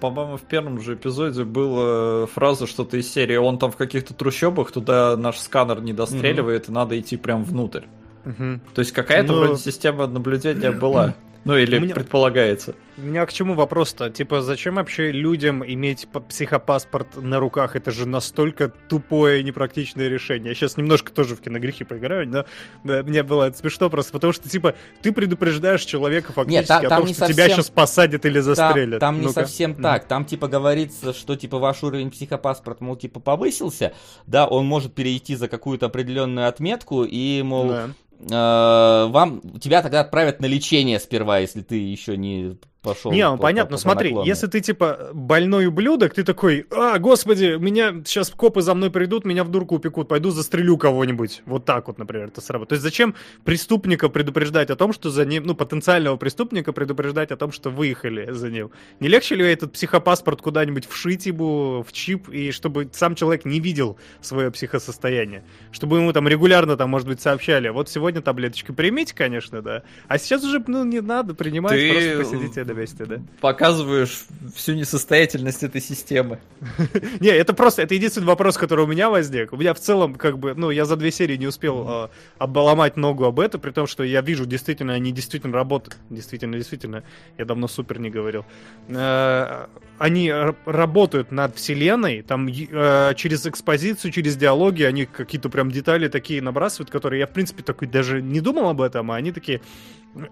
по-моему, 0.00 0.36
в 0.36 0.42
первом 0.42 0.80
же 0.80 0.94
эпизоде 0.94 1.44
была 1.44 2.26
фраза 2.26 2.66
что-то 2.66 2.96
из 2.96 3.12
серии 3.12 3.36
«Он 3.36 3.58
там 3.58 3.70
в 3.70 3.76
каких-то 3.76 4.14
трущобах, 4.14 4.72
туда 4.72 5.16
наш 5.16 5.38
сканер 5.38 5.80
не 5.80 5.92
достреливает, 5.92 6.68
и 6.68 6.72
надо 6.72 6.98
идти 6.98 7.16
прям 7.16 7.44
внутрь». 7.44 7.82
Мгм. 8.24 8.60
То 8.74 8.80
есть 8.80 8.92
какая-то 8.92 9.32
Ну- 9.32 9.38
вроде 9.44 9.60
система 9.60 10.06
наблюдения 10.06 10.70
была. 10.72 11.14
Ну 11.44 11.56
или 11.56 11.78
У 11.78 11.80
меня- 11.80 11.94
предполагается. 11.94 12.74
У 12.98 13.02
меня 13.02 13.24
к 13.24 13.32
чему 13.32 13.54
вопрос-то? 13.54 14.10
Типа, 14.10 14.42
зачем 14.42 14.74
вообще 14.74 15.10
людям 15.10 15.64
иметь 15.64 16.06
психопаспорт 16.28 17.16
на 17.16 17.38
руках? 17.40 17.76
Это 17.76 17.90
же 17.90 18.06
настолько 18.06 18.68
тупое 18.68 19.40
и 19.40 19.44
непрактичное 19.44 20.08
решение. 20.08 20.50
Я 20.50 20.54
сейчас 20.54 20.76
немножко 20.76 21.10
тоже 21.12 21.36
в 21.36 21.40
киногрехи 21.40 21.84
поиграю, 21.84 22.28
но 22.28 22.44
да, 22.84 23.02
мне 23.02 23.22
было 23.22 23.44
это 23.44 23.56
смешно 23.56 23.88
просто, 23.88 24.12
потому 24.12 24.32
что, 24.34 24.48
типа, 24.48 24.74
ты 25.02 25.12
предупреждаешь 25.12 25.82
человека 25.84 26.32
фактически 26.32 26.60
Нет, 26.60 26.68
там- 26.68 26.86
о 26.86 26.88
там 26.88 26.98
том, 27.00 27.08
не 27.08 27.14
что 27.14 27.26
тебя 27.26 27.34
совсем- 27.44 27.56
сейчас 27.56 27.70
посадят 27.70 28.26
или 28.26 28.34
Там, 28.40 28.42
застрелят. 28.42 29.00
там 29.00 29.14
не 29.16 29.22
Ну-ка. 29.22 29.32
совсем 29.34 29.74
так. 29.76 30.04
Там 30.06 30.24
типа 30.26 30.48
говорится, 30.48 31.12
что 31.14 31.36
типа 31.36 31.58
ваш 31.58 31.82
уровень 31.82 32.10
психопаспорта, 32.10 32.84
мол, 32.84 32.96
типа 32.96 33.18
повысился, 33.20 33.94
да, 34.26 34.46
он 34.46 34.66
может 34.66 34.94
перейти 34.94 35.36
за 35.36 35.48
какую-то 35.48 35.86
определенную 35.86 36.48
отметку 36.48 37.04
и, 37.04 37.42
мол, 37.42 37.68
Да. 37.68 37.88
Э, 38.28 39.06
вам 39.10 39.40
тебя 39.60 39.82
тогда 39.82 40.00
отправят 40.00 40.40
на 40.40 40.46
лечение 40.46 40.98
сперва, 41.00 41.38
если 41.38 41.62
ты 41.62 41.76
еще 41.76 42.16
не 42.16 42.58
пошел. 42.82 43.12
Не, 43.12 43.28
ну 43.28 43.36
по- 43.36 43.42
понятно, 43.42 43.76
по- 43.76 43.76
по 43.76 43.80
смотри, 43.80 44.08
наклонной. 44.10 44.28
если 44.28 44.46
ты 44.46 44.60
типа 44.60 45.10
больной 45.12 45.66
ублюдок, 45.66 46.14
ты 46.14 46.24
такой, 46.24 46.66
а, 46.70 46.98
господи, 46.98 47.56
меня 47.58 48.02
сейчас 48.04 48.30
копы 48.30 48.62
за 48.62 48.74
мной 48.74 48.90
придут, 48.90 49.24
меня 49.24 49.44
в 49.44 49.48
дурку 49.50 49.76
упекут, 49.76 50.08
пойду 50.08 50.30
застрелю 50.30 50.76
кого-нибудь. 50.76 51.42
Вот 51.46 51.64
так 51.64 51.88
вот, 51.88 51.98
например, 51.98 52.28
это 52.28 52.40
сработает. 52.40 52.68
То 52.70 52.72
есть 52.74 52.82
зачем 52.82 53.14
преступника 53.44 54.08
предупреждать 54.08 54.70
о 54.70 54.76
том, 54.76 54.92
что 54.92 55.10
за 55.10 55.24
ним, 55.24 55.44
ну, 55.44 55.54
потенциального 55.54 56.16
преступника 56.16 56.72
предупреждать 56.72 57.30
о 57.32 57.36
том, 57.36 57.52
что 57.52 57.70
выехали 57.70 58.30
за 58.32 58.50
ним? 58.50 58.70
Не 59.00 59.08
легче 59.08 59.34
ли 59.34 59.44
этот 59.50 59.72
психопаспорт 59.72 60.40
куда-нибудь 60.40 60.86
вшить 60.88 61.26
ему 61.26 61.82
в 61.86 61.92
чип, 61.92 62.28
и 62.28 62.50
чтобы 62.52 62.88
сам 62.92 63.14
человек 63.14 63.44
не 63.44 63.60
видел 63.60 63.96
свое 64.20 64.50
психосостояние? 64.50 65.44
Чтобы 65.72 65.98
ему 65.98 66.12
там 66.12 66.26
регулярно, 66.28 66.76
там, 66.76 66.90
может 66.90 67.08
быть, 67.08 67.20
сообщали, 67.20 67.68
вот 67.68 67.88
сегодня 67.88 68.20
таблеточки 68.20 68.72
примите, 68.72 69.14
конечно, 69.14 69.62
да, 69.62 69.82
а 70.08 70.18
сейчас 70.18 70.44
уже, 70.44 70.62
ну, 70.66 70.84
не 70.84 71.00
надо 71.00 71.34
принимать, 71.34 71.72
Ты- 71.72 71.90
просто 71.92 72.18
посидите 72.38 72.64
месте, 72.72 73.04
да. 73.04 73.20
Показываешь 73.40 74.24
всю 74.54 74.74
несостоятельность 74.74 75.62
этой 75.62 75.80
системы. 75.80 76.38
Не, 77.20 77.28
это 77.28 77.54
просто, 77.54 77.82
это 77.82 77.94
единственный 77.94 78.26
вопрос, 78.26 78.56
который 78.56 78.84
у 78.84 78.88
меня 78.88 79.10
возник. 79.10 79.52
У 79.52 79.56
меня 79.56 79.74
в 79.74 79.80
целом, 79.80 80.14
как 80.14 80.38
бы, 80.38 80.54
ну, 80.54 80.70
я 80.70 80.84
за 80.84 80.96
две 80.96 81.10
серии 81.10 81.36
не 81.36 81.46
успел 81.46 81.86
э, 81.88 82.08
обломать 82.38 82.96
ногу 82.96 83.24
об 83.24 83.40
это, 83.40 83.58
при 83.58 83.70
том, 83.70 83.86
что 83.86 84.02
я 84.02 84.20
вижу, 84.20 84.46
действительно, 84.46 84.94
они 84.94 85.12
действительно 85.12 85.54
работают. 85.54 85.98
Действительно, 86.10 86.56
действительно. 86.56 87.02
Я 87.38 87.44
давно 87.44 87.68
супер 87.68 87.98
не 87.98 88.10
говорил. 88.10 88.44
Э, 88.88 89.66
они 89.98 90.32
работают 90.64 91.30
над 91.30 91.56
вселенной, 91.56 92.22
там 92.22 92.48
э, 92.48 93.14
через 93.16 93.46
экспозицию, 93.46 94.12
через 94.12 94.36
диалоги, 94.36 94.82
они 94.82 95.04
какие-то 95.04 95.50
прям 95.50 95.70
детали 95.70 96.08
такие 96.08 96.40
набрасывают, 96.40 96.90
которые 96.90 97.20
я, 97.20 97.26
в 97.26 97.30
принципе, 97.30 97.62
такой 97.62 97.86
даже 97.86 98.22
не 98.22 98.40
думал 98.40 98.70
об 98.70 98.80
этом, 98.80 99.10
а 99.10 99.16
они 99.16 99.32
такие... 99.32 99.60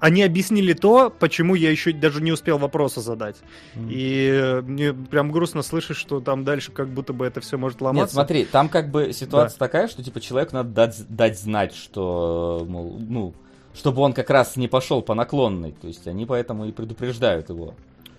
Они 0.00 0.22
объяснили 0.22 0.72
то, 0.72 1.08
почему 1.10 1.54
я 1.54 1.70
еще 1.70 1.92
даже 1.92 2.20
не 2.20 2.32
успел 2.32 2.58
вопроса 2.58 3.00
задать. 3.00 3.36
И 3.76 4.28
э, 4.28 4.60
мне 4.62 4.92
прям 4.92 5.30
грустно 5.30 5.62
слышать, 5.62 5.96
что 5.96 6.20
там 6.20 6.44
дальше 6.44 6.72
как 6.72 6.88
будто 6.88 7.12
бы 7.12 7.24
это 7.24 7.40
все 7.40 7.58
может 7.58 7.80
ломаться. 7.80 8.02
Нет, 8.02 8.10
смотри, 8.10 8.44
там 8.44 8.68
как 8.68 8.90
бы 8.90 9.12
ситуация 9.12 9.58
такая, 9.58 9.86
что 9.86 10.02
типа 10.02 10.20
человеку 10.20 10.54
надо 10.54 10.70
дать, 10.70 11.08
дать 11.08 11.38
знать, 11.38 11.74
что, 11.74 12.66
мол, 12.68 12.98
ну, 12.98 13.34
чтобы 13.72 14.02
он 14.02 14.12
как 14.12 14.30
раз 14.30 14.56
не 14.56 14.66
пошел 14.66 15.00
по 15.00 15.14
наклонной. 15.14 15.72
То 15.72 15.86
есть 15.86 16.06
они 16.08 16.26
поэтому 16.26 16.66
и 16.66 16.72
предупреждают 16.72 17.48
его. 17.48 17.74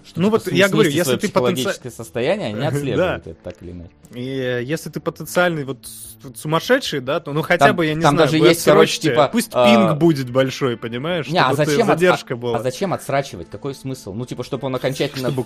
Что, 0.10 0.20
Ну 0.22 0.28
типа, 0.30 0.44
вот 0.46 0.52
я 0.54 0.68
говорю, 0.70 0.90
если 0.90 1.16
ты 1.16 1.28
психологическое 1.28 1.92
состояние, 1.92 2.48
они 2.50 2.60
Да. 2.62 2.68
отслеживают 2.68 3.28
это 3.28 3.38
так 3.44 3.56
или 3.62 3.72
иначе. 3.72 3.92
И 4.14 4.64
если 4.66 4.90
ты 4.90 5.00
потенциальный 5.00 5.64
вот 5.64 5.88
сумасшедший, 6.36 7.00
да, 7.00 7.20
то 7.20 7.32
ну 7.32 7.42
хотя 7.42 7.68
Там- 7.68 7.76
бы, 7.76 7.86
я 7.86 7.94
не 7.94 8.02
там 8.02 8.16
знаю, 8.16 8.28
даже 8.30 8.42
вы 8.42 8.48
есть, 8.50 8.66
короче, 8.66 9.00
типа, 9.00 9.30
Пусть 9.32 9.50
а, 9.54 9.66
пинг 9.66 10.00
будет 10.00 10.30
большой, 10.32 10.78
понимаешь? 10.78 11.28
Не, 11.28 11.40
а 11.42 11.54
зачем, 11.54 11.82
от- 11.90 12.00
задержка 12.00 12.34
а- 12.34 12.38
была. 12.38 12.58
а 12.58 12.64
зачем 12.64 12.94
отсрачивать? 12.94 13.50
Какой 13.50 13.74
смысл? 13.76 14.14
Ну, 14.14 14.26
типа, 14.26 14.44
чтобы 14.44 14.68
он 14.68 14.76
окончательно 14.76 15.30
Чтобы- 15.30 15.46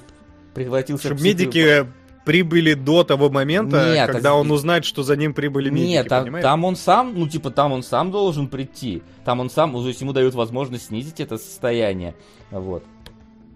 превратился 0.53 1.08
Чтобы 1.08 1.19
в 1.19 1.24
психи- 1.24 1.27
медики 1.45 1.88
прибыли 2.25 2.74
до 2.74 3.03
того 3.03 3.30
момента, 3.30 3.93
Нет, 3.93 4.09
когда 4.09 4.33
он 4.33 4.50
узнает, 4.50 4.85
что 4.85 5.03
за 5.03 5.17
ним 5.17 5.33
прибыли 5.33 5.69
медики, 5.69 5.90
Нет, 5.90 6.08
там, 6.08 6.40
там 6.42 6.64
он 6.64 6.77
сам, 6.77 7.14
ну 7.19 7.27
типа 7.27 7.51
там 7.51 7.74
он 7.74 7.83
сам 7.83 8.11
должен 8.11 8.48
прийти. 8.48 9.03
Там 9.25 9.42
он 9.42 9.50
сам, 9.50 9.74
то 9.74 9.85
есть 9.85 10.00
ему 10.00 10.14
дают 10.14 10.33
возможность 10.33 10.85
снизить 10.88 11.19
это 11.19 11.38
состояние. 11.38 12.16
Вот. 12.50 12.83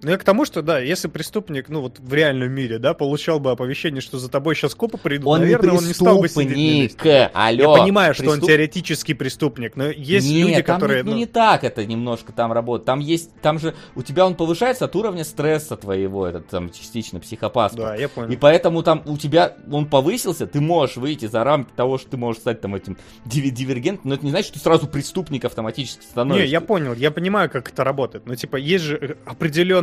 Ну, 0.01 0.11
я 0.11 0.17
к 0.17 0.23
тому, 0.23 0.45
что, 0.45 0.61
да, 0.61 0.79
если 0.79 1.07
преступник, 1.07 1.69
ну, 1.69 1.81
вот 1.81 1.99
в 1.99 2.13
реальном 2.13 2.51
мире, 2.51 2.77
да, 2.77 2.93
получал 2.93 3.39
бы 3.39 3.51
оповещение, 3.51 4.01
что 4.01 4.19
за 4.19 4.29
тобой 4.29 4.55
сейчас 4.55 4.75
копы 4.75 4.97
придут, 4.97 5.27
Он 5.27 5.39
наверное, 5.39 5.71
не 5.71 5.77
он 5.77 5.87
не 5.87 5.93
стал 5.93 6.19
бы 6.19 6.29
сидеть 6.29 6.49
на 6.49 6.55
месте. 6.55 7.31
Алло. 7.33 7.75
Я 7.75 7.81
понимаю, 7.81 8.13
что 8.13 8.29
он 8.29 8.39
Преступ- 8.39 8.47
теоретический 8.47 9.15
преступник, 9.15 9.75
но 9.75 9.85
есть 9.87 10.29
Нет, 10.29 10.47
люди, 10.47 10.61
там 10.61 10.75
которые... 10.75 11.03
не, 11.03 11.09
ну, 11.09 11.15
не 11.15 11.25
так 11.25 11.63
это 11.63 11.85
немножко 11.85 12.31
там 12.31 12.51
работает. 12.51 12.85
Там 12.85 12.99
есть, 12.99 13.31
там 13.41 13.59
же 13.59 13.73
у 13.95 14.03
тебя 14.03 14.25
он 14.25 14.35
повышается 14.35 14.85
от 14.85 14.95
уровня 14.95 15.23
стресса 15.23 15.75
твоего, 15.77 16.27
этот 16.27 16.47
там 16.47 16.71
частично 16.71 17.19
психопаспорт. 17.19 17.87
Да, 17.87 17.95
я 17.95 18.07
понял. 18.09 18.31
И 18.31 18.35
поэтому 18.37 18.83
там 18.83 19.01
у 19.05 19.17
тебя 19.17 19.55
он 19.71 19.87
повысился, 19.87 20.45
ты 20.47 20.61
можешь 20.61 20.97
выйти 20.97 21.25
за 21.25 21.43
рамки 21.43 21.71
того, 21.75 21.97
что 21.97 22.11
ты 22.11 22.17
можешь 22.17 22.41
стать 22.41 22.61
там 22.61 22.75
этим 22.75 22.97
дивергентом, 23.25 24.09
но 24.09 24.15
это 24.15 24.25
не 24.25 24.31
значит, 24.31 24.47
что 24.47 24.59
ты 24.59 24.63
сразу 24.63 24.87
преступник 24.87 25.45
автоматически 25.45 26.03
становишься. 26.03 26.45
Не, 26.45 26.51
я 26.51 26.61
понял, 26.61 26.93
я 26.93 27.11
понимаю, 27.11 27.49
как 27.49 27.69
это 27.69 27.83
работает. 27.83 28.25
Но 28.25 28.35
типа 28.35 28.57
есть 28.57 28.83
же 28.83 28.97
э, 28.97 29.15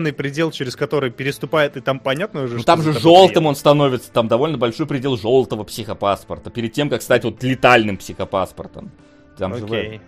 определенный 0.04 0.12
предел, 0.12 0.50
через 0.50 0.76
который 0.76 1.10
переступает, 1.10 1.76
и 1.76 1.80
там 1.80 1.98
понятно 1.98 2.44
уже, 2.44 2.54
Ну, 2.54 2.60
что 2.60 2.66
там 2.66 2.82
же 2.82 2.92
желтым 2.92 3.46
он 3.46 3.56
становится, 3.56 4.10
там 4.10 4.28
довольно 4.28 4.58
большой 4.58 4.86
предел 4.86 5.16
желтого 5.16 5.64
психопаспорта, 5.64 6.50
перед 6.50 6.72
тем, 6.72 6.90
как 6.90 7.02
стать 7.02 7.24
вот 7.24 7.42
летальным 7.42 7.96
психопаспортом. 7.96 8.90
Там 9.38 9.56
же 9.56 9.64
Окей. 9.64 9.86
этом. 9.86 10.02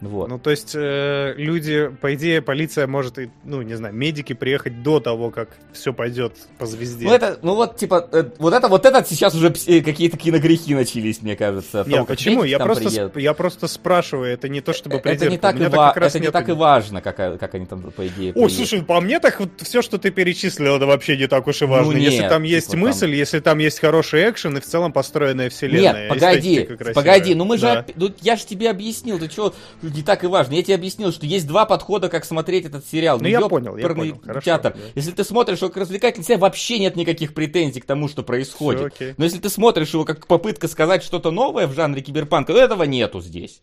Вот. 0.00 0.28
Ну, 0.28 0.38
то 0.38 0.50
есть, 0.50 0.72
э, 0.76 1.34
люди, 1.36 1.90
по 2.00 2.14
идее, 2.14 2.40
полиция 2.40 2.86
может, 2.86 3.18
и, 3.18 3.30
ну, 3.44 3.62
не 3.62 3.74
знаю, 3.74 3.92
медики 3.94 4.32
приехать 4.32 4.82
до 4.82 5.00
того, 5.00 5.30
как 5.30 5.48
все 5.72 5.92
пойдет 5.92 6.34
по 6.58 6.66
звезде. 6.66 7.06
Ну, 7.06 7.12
это, 7.12 7.38
ну 7.42 7.54
вот, 7.56 7.76
типа, 7.76 8.08
э, 8.12 8.24
вот 8.38 8.54
это, 8.54 8.68
вот 8.68 8.86
это 8.86 9.04
сейчас 9.04 9.34
уже 9.34 9.48
пси- 9.48 9.82
какие-то 9.82 10.16
киногрехи 10.16 10.74
начались, 10.74 11.20
мне 11.22 11.34
кажется. 11.34 11.78
Нет, 11.86 11.94
того, 11.96 12.06
почему? 12.06 12.44
Я 12.44 12.58
там 12.58 12.68
просто, 12.68 12.84
приедут. 12.88 13.16
я 13.16 13.34
просто 13.34 13.66
спрашиваю, 13.66 14.32
это 14.32 14.48
не 14.48 14.60
то, 14.60 14.72
чтобы 14.72 14.96
это 14.98 15.08
не 15.10 15.16
придирка. 15.16 15.38
так, 15.42 15.60
и, 15.60 15.64
ва- 15.66 15.92
раз 15.96 16.14
это 16.14 16.24
не 16.24 16.30
так 16.30 16.48
и 16.48 16.52
важно, 16.52 17.00
как, 17.00 17.16
как 17.16 17.54
они 17.54 17.66
там, 17.66 17.82
по 17.82 18.06
идее, 18.06 18.30
О, 18.30 18.34
приедут. 18.34 18.52
слушай, 18.52 18.82
по 18.82 19.00
мне 19.00 19.18
так 19.18 19.40
вот 19.40 19.50
все, 19.58 19.82
что 19.82 19.98
ты 19.98 20.10
перечислил, 20.12 20.76
это 20.76 20.86
вообще 20.86 21.16
не 21.16 21.26
так 21.26 21.46
уж 21.48 21.60
и 21.62 21.64
важно. 21.64 21.92
Ну, 21.92 21.98
если 21.98 22.20
нет, 22.20 22.28
там 22.28 22.42
есть 22.44 22.66
типа 22.66 22.76
там- 22.76 22.80
мысль, 22.88 23.14
если 23.14 23.40
там 23.40 23.58
есть 23.58 23.80
хороший 23.80 24.30
экшен 24.30 24.56
и 24.56 24.60
в 24.60 24.64
целом 24.64 24.92
построенная 24.92 25.50
вселенная. 25.50 26.02
Нет, 26.02 26.08
погоди, 26.08 26.68
погоди, 26.94 27.34
ну 27.34 27.44
мы 27.44 27.56
же, 27.58 27.66
Да. 27.66 27.80
опи- 27.80 27.94
ну 27.96 28.10
я 28.20 28.36
же 28.36 28.46
тебе 28.46 28.70
объяснил, 28.70 29.18
ты 29.18 29.28
что, 29.28 29.54
не 29.90 30.02
так 30.02 30.24
и 30.24 30.26
важно. 30.26 30.54
Я 30.54 30.62
тебе 30.62 30.74
объяснил, 30.74 31.12
что 31.12 31.26
есть 31.26 31.46
два 31.46 31.66
подхода, 31.66 32.08
как 32.08 32.24
смотреть 32.24 32.66
этот 32.66 32.86
сериал. 32.86 33.18
Ну, 33.20 33.28
я 33.28 33.40
понял, 33.40 33.76
я 33.76 33.88
понял, 33.88 34.20
хорошо, 34.24 34.44
театр. 34.44 34.74
да. 34.74 34.80
Если 34.94 35.10
ты 35.12 35.24
смотришь 35.24 35.58
его 35.58 35.68
как 35.68 35.78
развлекательный 35.78 36.24
сериал, 36.24 36.40
вообще 36.40 36.78
нет 36.78 36.96
никаких 36.96 37.34
претензий 37.34 37.80
к 37.80 37.84
тому, 37.84 38.08
что 38.08 38.22
происходит. 38.22 38.86
Окей. 38.94 39.14
Но 39.16 39.24
если 39.24 39.38
ты 39.38 39.48
смотришь 39.48 39.92
его 39.94 40.04
как 40.04 40.26
попытка 40.26 40.68
сказать 40.68 41.02
что-то 41.02 41.30
новое 41.30 41.66
в 41.66 41.74
жанре 41.74 42.02
киберпанка, 42.02 42.52
то 42.52 42.58
этого 42.58 42.84
нету 42.84 43.20
здесь. 43.20 43.60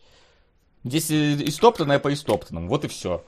Здесь 0.84 1.10
э, 1.10 1.36
истоптанное 1.45 2.00
по 2.00 2.14
истоптанному, 2.14 2.68
вот 2.68 2.86
и 2.86 2.88
все. 2.88 3.24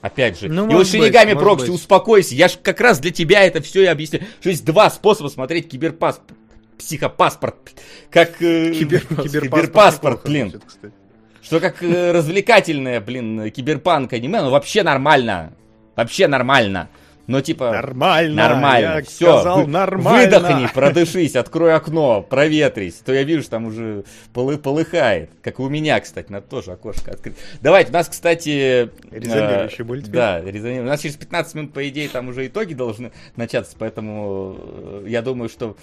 Опять 0.00 0.38
же, 0.40 0.48
Ну, 0.48 0.68
и 0.70 0.74
вот 0.74 0.86
Шинигами 0.86 1.34
Прокси, 1.34 1.70
успокойся, 1.70 2.34
я 2.34 2.48
же 2.48 2.58
как 2.62 2.80
раз 2.80 2.98
для 3.00 3.10
тебя 3.10 3.44
это 3.44 3.60
все 3.60 3.82
и 3.82 3.86
объясню. 3.86 4.20
Что 4.40 4.50
есть 4.50 4.64
два 4.64 4.88
способа 4.90 5.28
смотреть 5.28 5.68
киберпас... 5.68 6.20
психопаспорт, 6.78 7.56
как 8.10 8.40
э, 8.42 8.72
Кибер- 8.72 9.06
киберпаспорт, 9.22 10.24
неплохо 10.24 10.28
блин. 10.28 10.50
звучит. 10.50 10.94
Что 11.46 11.60
как 11.60 11.80
э, 11.80 12.10
развлекательное, 12.10 13.00
блин, 13.00 13.52
киберпанк 13.52 14.12
аниме, 14.12 14.42
ну 14.42 14.50
вообще 14.50 14.82
нормально. 14.82 15.52
Вообще 15.94 16.26
нормально. 16.26 16.88
Но 17.26 17.40
типа... 17.40 17.72
Нормально. 17.72 18.34
Нормально. 18.34 18.94
Я 18.96 19.02
Все, 19.02 19.38
сказал 19.38 19.66
нормально. 19.66 20.38
выдохни, 20.38 20.68
продышись, 20.72 21.34
открой 21.34 21.74
окно, 21.74 22.22
проветрись. 22.22 22.94
То 22.94 23.12
я 23.12 23.24
вижу, 23.24 23.42
что 23.42 23.52
там 23.52 23.66
уже 23.66 24.04
полы, 24.32 24.58
полыхает. 24.58 25.30
Как 25.42 25.58
и 25.58 25.62
у 25.62 25.68
меня, 25.68 25.98
кстати, 26.00 26.30
надо 26.30 26.46
тоже 26.46 26.72
окошко 26.72 27.12
открыть. 27.12 27.36
Давайте, 27.60 27.90
у 27.90 27.94
нас, 27.94 28.08
кстати... 28.08 28.90
Резонирующий 29.10 29.82
э, 29.82 29.84
мультфильм. 29.84 30.14
Да, 30.14 30.40
резонирующий. 30.40 30.82
У 30.82 30.86
нас 30.86 31.00
через 31.00 31.16
15 31.16 31.54
минут, 31.54 31.72
по 31.72 31.88
идее, 31.88 32.08
там 32.08 32.28
уже 32.28 32.46
итоги 32.46 32.74
должны 32.74 33.10
начаться, 33.34 33.74
поэтому 33.78 34.56
э, 34.58 35.04
я 35.08 35.22
думаю, 35.22 35.48
что... 35.48 35.76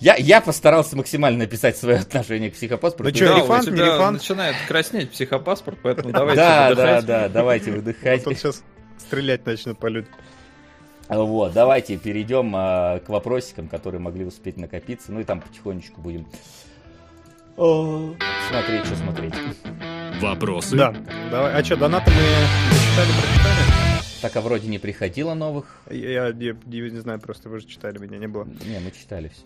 Я, 0.00 0.16
я 0.16 0.40
постарался 0.40 0.96
максимально 0.96 1.40
написать 1.40 1.76
свое 1.76 1.98
отношение 1.98 2.50
к 2.50 2.54
психопаспорту. 2.54 3.04
Ну 3.04 3.10
чё, 3.12 3.28
Да, 3.28 3.42
рефанд, 3.42 3.70
не 3.70 3.82
рефанд? 3.82 4.18
начинает 4.18 4.56
краснеть 4.66 5.10
психопаспорт, 5.10 5.78
поэтому 5.82 6.12
давайте 6.12 6.40
Да, 6.40 6.74
да, 6.74 7.02
да, 7.02 7.28
давайте 7.28 7.70
выдыхать. 7.72 8.24
Тут 8.24 8.36
сейчас 8.36 8.62
стрелять 8.98 9.46
начнут 9.46 9.78
по 9.78 9.86
людям. 9.86 10.12
Вот, 11.08 11.52
давайте 11.54 11.96
перейдем 11.96 12.52
а, 12.54 12.98
к 13.00 13.08
вопросикам, 13.08 13.68
которые 13.68 14.00
могли 14.00 14.24
успеть 14.24 14.56
накопиться. 14.58 15.10
Ну 15.10 15.20
и 15.20 15.24
там 15.24 15.40
потихонечку 15.40 16.00
будем 16.00 16.26
а, 17.56 18.14
смотреть, 18.50 18.84
что 18.84 18.96
смотреть. 18.96 19.34
Вопросы? 20.20 20.76
Да, 20.76 20.94
давай. 21.30 21.54
А 21.54 21.64
что, 21.64 21.76
донаты 21.76 22.10
мы 22.10 22.20
зачитали, 22.74 23.08
прочитали? 23.20 23.78
Так, 24.20 24.36
а 24.36 24.40
вроде 24.40 24.68
не 24.68 24.78
приходило 24.78 25.34
новых. 25.34 25.80
Я, 25.90 26.26
я 26.26 26.32
не, 26.32 26.54
не- 26.90 27.00
знаю, 27.00 27.20
просто 27.20 27.48
вы 27.48 27.60
же 27.60 27.66
читали, 27.66 27.98
меня 27.98 28.18
не 28.18 28.26
было. 28.26 28.44
Не, 28.44 28.80
мы 28.80 28.90
читали 28.90 29.28
все. 29.28 29.44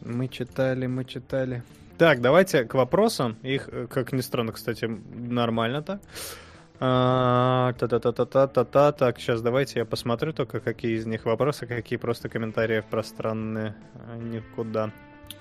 Мы 0.00 0.28
читали, 0.28 0.86
мы 0.86 1.04
читали. 1.04 1.62
Так, 1.98 2.20
давайте 2.20 2.64
к 2.64 2.74
вопросам. 2.74 3.36
Их, 3.42 3.68
э, 3.70 3.86
как 3.90 4.12
ни 4.12 4.20
странно, 4.22 4.52
кстати, 4.52 4.86
нормально 5.14 5.82
так. 5.82 6.00
А, 6.00 6.47
Та-та-та-та-та-та-та. 6.78 8.92
Так, 8.92 9.18
сейчас 9.18 9.42
давайте 9.42 9.80
я 9.80 9.84
посмотрю 9.84 10.32
только, 10.32 10.60
какие 10.60 10.96
из 10.96 11.06
них 11.06 11.24
вопросы, 11.24 11.66
какие 11.66 11.98
просто 11.98 12.28
комментарии 12.28 12.84
пространные. 12.88 13.74
А, 13.94 14.16
Никуда. 14.16 14.92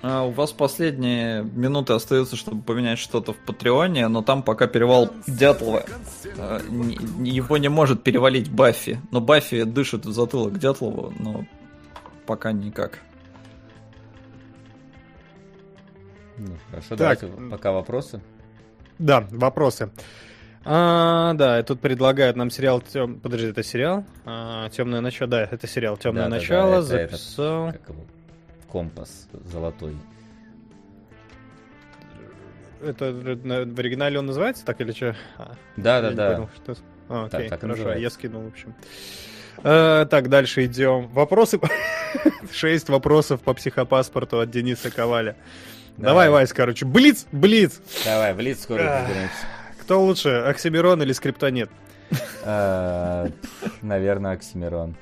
А, 0.01 0.23
у 0.23 0.31
вас 0.31 0.51
последние 0.51 1.43
минуты 1.43 1.93
остаются, 1.93 2.35
чтобы 2.35 2.61
поменять 2.61 2.99
что-то 2.99 3.33
в 3.33 3.37
Патреоне, 3.37 4.07
но 4.07 4.21
там 4.21 4.43
пока 4.43 4.67
перевал 4.67 5.09
Дятлова. 5.27 5.83
А, 6.37 6.59
его 7.23 7.57
не 7.57 7.69
может 7.69 8.03
перевалить 8.03 8.51
Баффи. 8.51 8.99
Но 9.11 9.21
Баффи 9.21 9.63
дышит 9.63 10.05
в 10.05 10.11
затылок 10.11 10.57
Дятлову, 10.57 11.13
но 11.19 11.45
пока 12.25 12.51
никак. 12.51 12.99
Ну, 16.37 16.55
хорошо, 16.69 16.89
Так. 16.89 16.97
давайте 16.97 17.27
пока 17.49 17.71
вопросы. 17.71 18.21
Да, 18.99 19.27
вопросы. 19.31 19.91
А, 20.69 21.33
да, 21.35 21.63
тут 21.63 21.79
предлагают 21.79 22.35
нам 22.35 22.49
сериал 22.49 22.81
Тем... 22.81 23.21
Подожди, 23.21 23.47
это 23.47 23.63
сериал? 23.63 24.03
Темное 24.25 24.99
начало. 24.99 25.29
Да, 25.29 25.43
это 25.49 25.65
сериал 25.65 25.95
Темное 25.95 26.23
Да-да-да, 26.23 26.39
начало. 26.41 26.83
это 26.83 26.95
этот, 26.97 27.11
Записал. 27.21 27.67
Его? 27.67 28.05
Компас 28.69 29.29
золотой. 29.45 29.95
Это 32.83 33.11
в 33.13 33.79
оригинале 33.79 34.19
он 34.19 34.25
называется 34.25 34.65
так 34.65 34.81
или 34.81 34.91
что? 34.91 35.15
Да, 35.77 36.01
да, 36.01 36.09
Я 36.09 36.13
да. 36.15 36.31
понял, 36.35 36.49
что... 36.63 36.75
А, 37.09 37.29
Так- 37.29 37.39
окей, 37.39 37.49
так 37.49 37.61
хорошо, 37.61 37.77
называется. 37.77 38.03
я 38.03 38.09
скинул, 38.09 38.41
в 38.43 38.47
общем. 38.47 38.75
Э, 39.63 40.05
так, 40.09 40.27
дальше 40.29 40.65
идем. 40.65 41.07
Вопросы... 41.07 41.59
Шесть 42.51 42.89
вопросов 42.89 43.39
по 43.41 43.53
психопаспорту 43.53 44.39
от 44.41 44.51
Дениса 44.51 44.91
Коваля. 44.91 45.37
Давай, 45.95 46.27
Давай. 46.27 46.29
Вась, 46.29 46.51
короче. 46.53 46.85
Блиц, 46.85 47.25
блиц. 47.31 47.81
Давай, 48.05 48.33
в 48.33 48.39
лиц 48.41 48.61
скоро 48.63 48.83
разберемся. 48.83 49.33
Кто 49.87 50.03
лучше, 50.03 50.27
Оксимирон 50.45 51.01
или 51.01 51.13
Скриптонит? 51.13 51.69
Пф, 52.09 53.31
Наверное, 53.81 54.33
Оксимирон. 54.33 54.95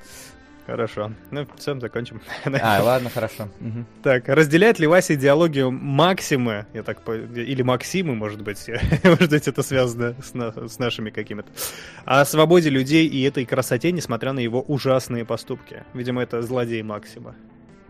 Хорошо. 0.67 1.11
Ну, 1.31 1.47
всем 1.57 1.81
закончим. 1.81 2.21
А, 2.61 2.83
ладно, 2.83 3.09
хорошо. 3.09 3.47
Так, 4.03 4.27
разделяет 4.29 4.77
ли 4.77 4.85
Вася 4.85 5.15
идеологию 5.15 5.71
Максимы, 5.71 6.67
я 6.75 6.83
так 6.83 7.01
или 7.09 7.63
Максимы, 7.63 8.13
может 8.13 8.43
быть, 8.43 8.63
может 9.03 9.31
быть, 9.31 9.47
это 9.47 9.63
связано 9.63 10.13
с, 10.23 10.35
на- 10.35 10.67
с 10.69 10.77
нашими 10.77 11.09
какими-то, 11.09 11.49
о 12.05 12.23
свободе 12.23 12.69
людей 12.69 13.07
и 13.07 13.23
этой 13.23 13.43
красоте, 13.45 13.91
несмотря 13.91 14.33
на 14.33 14.39
его 14.39 14.61
ужасные 14.61 15.25
поступки. 15.25 15.83
Видимо, 15.95 16.21
это 16.21 16.43
злодей 16.43 16.83
Максима. 16.83 17.33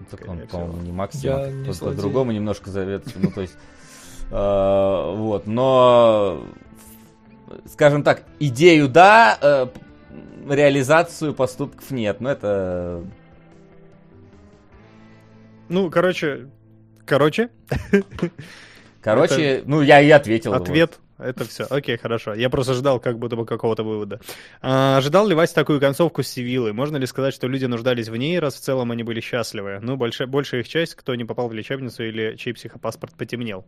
Так 0.09 0.21
он, 0.29 0.39
по-моему, 0.47 0.77
не 0.81 0.93
Максим, 0.93 1.21
Я 1.23 1.37
а 1.43 1.51
не 1.51 1.65
по- 1.67 1.73
злодей. 1.73 1.97
по-другому 1.97 2.31
немножко 2.31 2.69
зовет. 2.69 3.03
Ну, 3.15 3.31
то 3.31 3.41
есть, 3.41 3.55
э, 4.31 5.13
вот, 5.17 5.45
но, 5.47 6.41
скажем 7.65 8.03
так, 8.03 8.23
идею 8.39 8.87
да, 8.87 9.37
э, 9.41 9.67
реализацию 10.49 11.33
поступков 11.33 11.91
нет. 11.91 12.21
Но 12.21 12.31
это... 12.31 13.03
Ну, 15.69 15.89
короче, 15.89 16.49
короче, 17.05 17.49
Короче, 19.05 19.61
ну, 19.67 19.81
я 19.83 20.01
и 20.01 20.09
ответил. 20.09 20.51
вот. 20.51 20.63
ответ. 20.63 20.99
Это 21.19 21.45
все. 21.45 21.65
Окей, 21.69 21.95
хорошо. 21.95 22.33
Я 22.33 22.49
просто 22.49 22.73
ждал 22.73 22.99
как 22.99 23.19
будто 23.19 23.35
бы 23.35 23.45
какого-то 23.45 23.83
вывода. 23.83 24.19
А, 24.61 24.97
ожидал 24.97 25.27
ли 25.27 25.35
Вася 25.35 25.53
такую 25.53 25.79
концовку 25.79 26.23
с 26.23 26.27
Сивилой? 26.27 26.73
Можно 26.73 26.97
ли 26.97 27.05
сказать, 27.05 27.33
что 27.33 27.47
люди 27.47 27.65
нуждались 27.65 28.09
в 28.09 28.15
ней, 28.15 28.39
раз 28.39 28.55
в 28.55 28.59
целом 28.61 28.91
они 28.91 29.03
были 29.03 29.21
счастливы? 29.21 29.79
Ну, 29.81 29.95
большая, 29.95 30.27
большая 30.27 30.61
их 30.61 30.67
часть, 30.67 30.95
кто 30.95 31.13
не 31.13 31.23
попал 31.23 31.47
в 31.47 31.53
лечебницу 31.53 32.03
или 32.03 32.35
чей 32.35 32.53
психопаспорт 32.53 33.13
потемнел. 33.13 33.65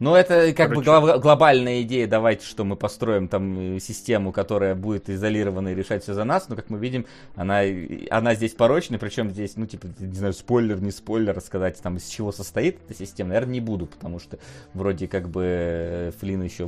Ну, 0.00 0.14
это 0.14 0.54
как 0.54 0.70
бы 0.70 0.82
Короче. 0.82 0.90
гло- 1.06 1.18
глобальная 1.18 1.82
идея, 1.82 2.06
давайте, 2.06 2.46
что 2.46 2.64
мы 2.64 2.74
построим 2.74 3.28
там 3.28 3.76
э, 3.76 3.80
систему, 3.80 4.32
которая 4.32 4.74
будет 4.74 5.10
изолирована 5.10 5.68
и 5.68 5.74
решать 5.74 6.02
все 6.02 6.14
за 6.14 6.24
нас, 6.24 6.48
но, 6.48 6.56
как 6.56 6.70
мы 6.70 6.78
видим, 6.78 7.04
она, 7.36 7.60
она 8.08 8.34
здесь 8.34 8.52
порочная, 8.54 8.98
причем 8.98 9.30
здесь, 9.30 9.56
ну, 9.56 9.66
типа, 9.66 9.88
не 9.98 10.14
знаю, 10.16 10.32
спойлер, 10.32 10.80
не 10.80 10.90
спойлер, 10.90 11.36
рассказать 11.36 11.78
там, 11.82 11.98
из 11.98 12.06
чего 12.08 12.32
состоит 12.32 12.78
эта 12.88 12.98
система, 12.98 13.28
наверное, 13.28 13.52
не 13.52 13.60
буду, 13.60 13.84
потому 13.86 14.18
что 14.18 14.38
вроде 14.72 15.06
как 15.06 15.28
бы 15.28 15.42
э, 15.44 16.12
Флин 16.18 16.42
еще 16.42 16.66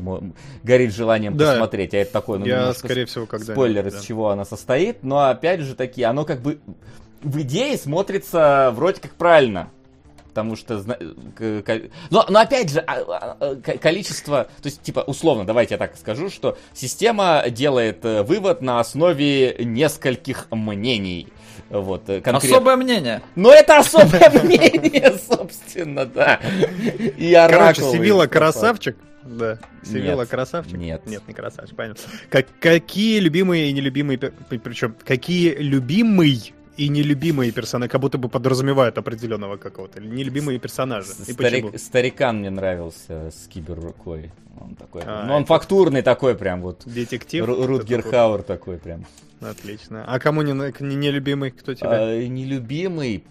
горит 0.62 0.92
желанием 0.94 1.34
Да. 1.34 1.52
посмотреть, 1.52 1.94
а 1.94 1.98
это 1.98 2.12
такой, 2.12 2.38
ну, 2.38 2.44
Я, 2.44 2.74
скорее 2.74 3.06
всего, 3.06 3.24
когда 3.24 3.54
спойлер, 3.54 3.86
из 3.88 4.02
чего 4.02 4.28
она 4.28 4.44
состоит, 4.44 5.02
но, 5.02 5.20
опять 5.30 5.60
же 5.60 5.74
таки, 5.74 6.02
оно 6.02 6.26
как 6.26 6.42
бы 6.42 6.60
в 7.22 7.40
идее 7.40 7.78
смотрится 7.78 8.72
вроде 8.74 9.00
как 9.00 9.12
правильно, 9.12 9.70
Потому 10.32 10.56
что, 10.56 10.82
но, 12.08 12.24
но 12.26 12.40
опять 12.40 12.70
же, 12.70 12.80
а- 12.80 13.02
а- 13.02 13.36
а, 13.38 13.54
количество, 13.76 14.44
то 14.44 14.66
есть, 14.66 14.80
типа, 14.80 15.00
условно, 15.00 15.44
давайте 15.44 15.74
я 15.74 15.78
так 15.78 15.94
скажу, 15.98 16.30
что 16.30 16.56
система 16.72 17.44
делает 17.50 18.02
э, 18.06 18.22
вывод 18.22 18.62
на 18.62 18.80
основе 18.80 19.54
нескольких 19.58 20.46
мнений. 20.50 21.28
Вот, 21.68 22.08
э, 22.08 22.22
конкретно. 22.22 22.56
Особое 22.56 22.76
мнение. 22.76 23.20
Но 23.34 23.52
это 23.52 23.76
особое 23.76 24.30
мнение, 24.42 25.18
собственно, 25.18 26.06
да. 26.06 26.40
И 27.18 27.34
Короче, 27.34 27.82
и 28.24 28.28
красавчик. 28.28 28.96
Да. 29.24 29.58
Сивила 29.84 30.20
Нет. 30.20 30.30
красавчик? 30.30 30.78
Нет. 30.78 31.06
Нет, 31.06 31.22
не 31.28 31.34
красавчик, 31.34 31.76
понятно. 31.76 32.02
Как, 32.30 32.46
какие 32.58 33.18
любимые 33.18 33.68
и 33.68 33.72
нелюбимые... 33.72 34.18
Причем, 34.18 34.96
какие 35.04 35.54
любимый 35.54 36.54
и 36.76 36.88
нелюбимые 36.88 37.52
персонажи, 37.52 37.90
как 37.90 38.00
будто 38.00 38.18
бы 38.18 38.28
подразумевают 38.28 38.96
определенного 38.98 39.56
какого-то, 39.56 40.00
нелюбимые 40.00 40.58
персонажи. 40.58 41.08
И 41.26 41.32
Старик- 41.32 41.64
почему? 41.66 41.78
старикан 41.78 42.38
мне 42.38 42.50
нравился 42.50 43.30
с 43.30 43.46
киберрукой. 43.48 44.30
Он 44.60 44.74
такой, 44.76 45.02
А, 45.04 45.24
ну 45.26 45.34
он 45.34 45.42
это- 45.42 45.48
фактурный 45.48 46.02
такой 46.02 46.34
прям 46.36 46.62
вот. 46.62 46.82
Детектив? 46.86 47.44
Ру- 47.44 47.66
Рутгер 47.66 48.00
Это 48.00 48.10
Хауэр 48.10 48.42
такой 48.42 48.78
прям. 48.78 49.04
такой. 49.40 49.50
Отлично. 49.50 50.04
А 50.06 50.18
кому 50.20 50.42
не, 50.42 50.52
на- 50.52 50.72
не 50.80 50.94
нелюбимый? 50.96 51.50
Кто 51.50 51.74
тебя? 51.74 51.90
А, 51.90 52.26
нелюбимый. 52.26 53.24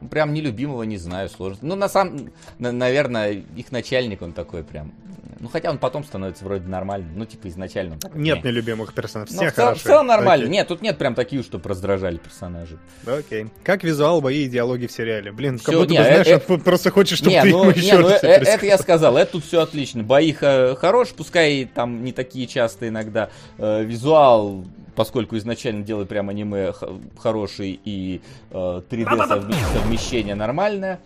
Ну, 0.00 0.08
Прям 0.08 0.32
нелюбимого 0.32 0.84
не 0.84 0.96
знаю, 0.96 1.28
сложно. 1.28 1.58
Ну, 1.62 1.74
на 1.74 1.88
самом, 1.88 2.30
на- 2.58 2.70
наверное, 2.72 3.32
их 3.56 3.72
начальник 3.72 4.22
он 4.22 4.32
такой 4.32 4.62
прям. 4.62 4.92
Ну, 5.40 5.48
хотя 5.48 5.70
он 5.70 5.78
потом 5.78 6.04
становится 6.04 6.44
вроде 6.44 6.66
нормальным. 6.66 7.10
Ну, 7.16 7.24
типа, 7.24 7.48
изначально 7.48 7.98
такой. 7.98 8.20
Нет 8.20 8.42
«Не». 8.42 8.50
нелюбимых 8.50 8.92
персонажей. 8.92 9.34
Все 9.36 9.50
в, 9.50 9.54
цел- 9.54 9.64
в 9.64 9.68
хороши. 9.68 9.84
целом 9.84 10.06
нормально. 10.08 10.44
Окей. 10.44 10.52
Нет, 10.52 10.68
тут 10.68 10.82
нет 10.82 10.98
прям 10.98 11.14
таких, 11.14 11.44
чтобы 11.44 11.68
раздражали 11.68 12.16
персонажи. 12.16 12.78
Окей. 13.06 13.46
Как 13.62 13.84
визуал, 13.84 14.20
бои 14.20 14.44
и 14.44 14.48
диалоги 14.48 14.86
в 14.86 14.92
сериале? 14.92 15.30
Блин, 15.32 15.58
как 15.58 15.68
Всё, 15.68 15.80
будто 15.80 15.92
не, 15.92 15.98
бы, 15.98 16.04
знаешь, 16.04 16.26
э- 16.26 16.40
он 16.48 16.60
просто 16.60 16.90
хочет, 16.90 17.18
чтобы 17.18 17.30
не, 17.32 17.42
ты 17.42 17.50
ну, 17.50 17.62
ему 17.62 17.70
не, 17.70 17.78
еще 17.80 17.98
ну, 17.98 18.08
раз 18.08 18.24
э- 18.24 18.26
э- 18.28 18.44
это 18.44 18.66
я 18.66 18.78
сказал, 18.78 19.16
это 19.16 19.32
тут 19.32 19.44
все 19.44 19.60
отлично. 19.62 20.02
Бои 20.02 20.32
хорош, 20.32 21.10
пускай 21.16 21.64
там 21.72 22.02
не 22.04 22.12
такие 22.12 22.46
часто 22.46 22.88
иногда. 22.88 23.30
Э, 23.58 23.84
визуал, 23.84 24.64
поскольку 24.96 25.36
изначально 25.36 25.84
делают 25.84 26.08
прям 26.08 26.28
аниме 26.30 26.72
хороший 27.18 27.78
и 27.84 28.20
э, 28.50 28.54
3D 28.90 29.04
совме- 29.28 29.54
совмещение 29.72 30.34
нормальное. 30.34 30.98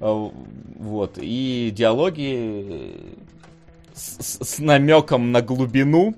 Э, 0.00 0.28
вот. 0.78 1.14
И 1.16 1.72
диалоги 1.74 2.34
э, 2.36 2.92
с, 3.98 4.38
с- 4.42 4.58
намеком 4.58 5.32
на 5.32 5.42
глубину. 5.42 6.14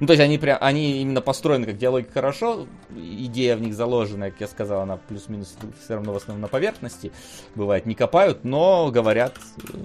Ну, 0.00 0.06
то 0.06 0.12
есть 0.12 0.22
они 0.22 0.38
прям, 0.38 0.58
они 0.60 1.02
именно 1.02 1.20
построены 1.20 1.66
как 1.66 1.78
диалоги 1.78 2.06
хорошо, 2.12 2.66
идея 2.94 3.56
в 3.56 3.60
них 3.60 3.74
заложена, 3.74 4.30
как 4.30 4.40
я 4.40 4.48
сказал, 4.48 4.82
она 4.82 4.96
плюс-минус 4.96 5.56
все 5.84 5.94
равно 5.94 6.12
в 6.12 6.16
основном 6.16 6.42
на 6.42 6.48
поверхности, 6.48 7.12
бывает, 7.54 7.86
не 7.86 7.94
копают, 7.94 8.44
но 8.44 8.90
говорят 8.90 9.36
э, 9.72 9.76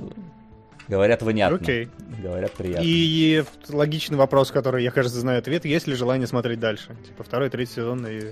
Говорят, 0.90 1.22
внятно. 1.22 1.58
Окей. 1.58 1.88
Говорят, 2.22 2.52
приятно. 2.53 2.82
И 2.84 3.44
логичный 3.69 4.18
вопрос, 4.18 4.50
который 4.50 4.84
я, 4.84 4.90
кажется, 4.90 5.19
знаю 5.19 5.38
ответ. 5.38 5.64
Есть 5.64 5.86
ли 5.86 5.94
желание 5.94 6.26
смотреть 6.26 6.60
дальше? 6.60 6.95
Типа 7.06 7.24
второй, 7.24 7.52
третий 7.52 7.76
сезон 7.76 8.08
и 8.08 8.32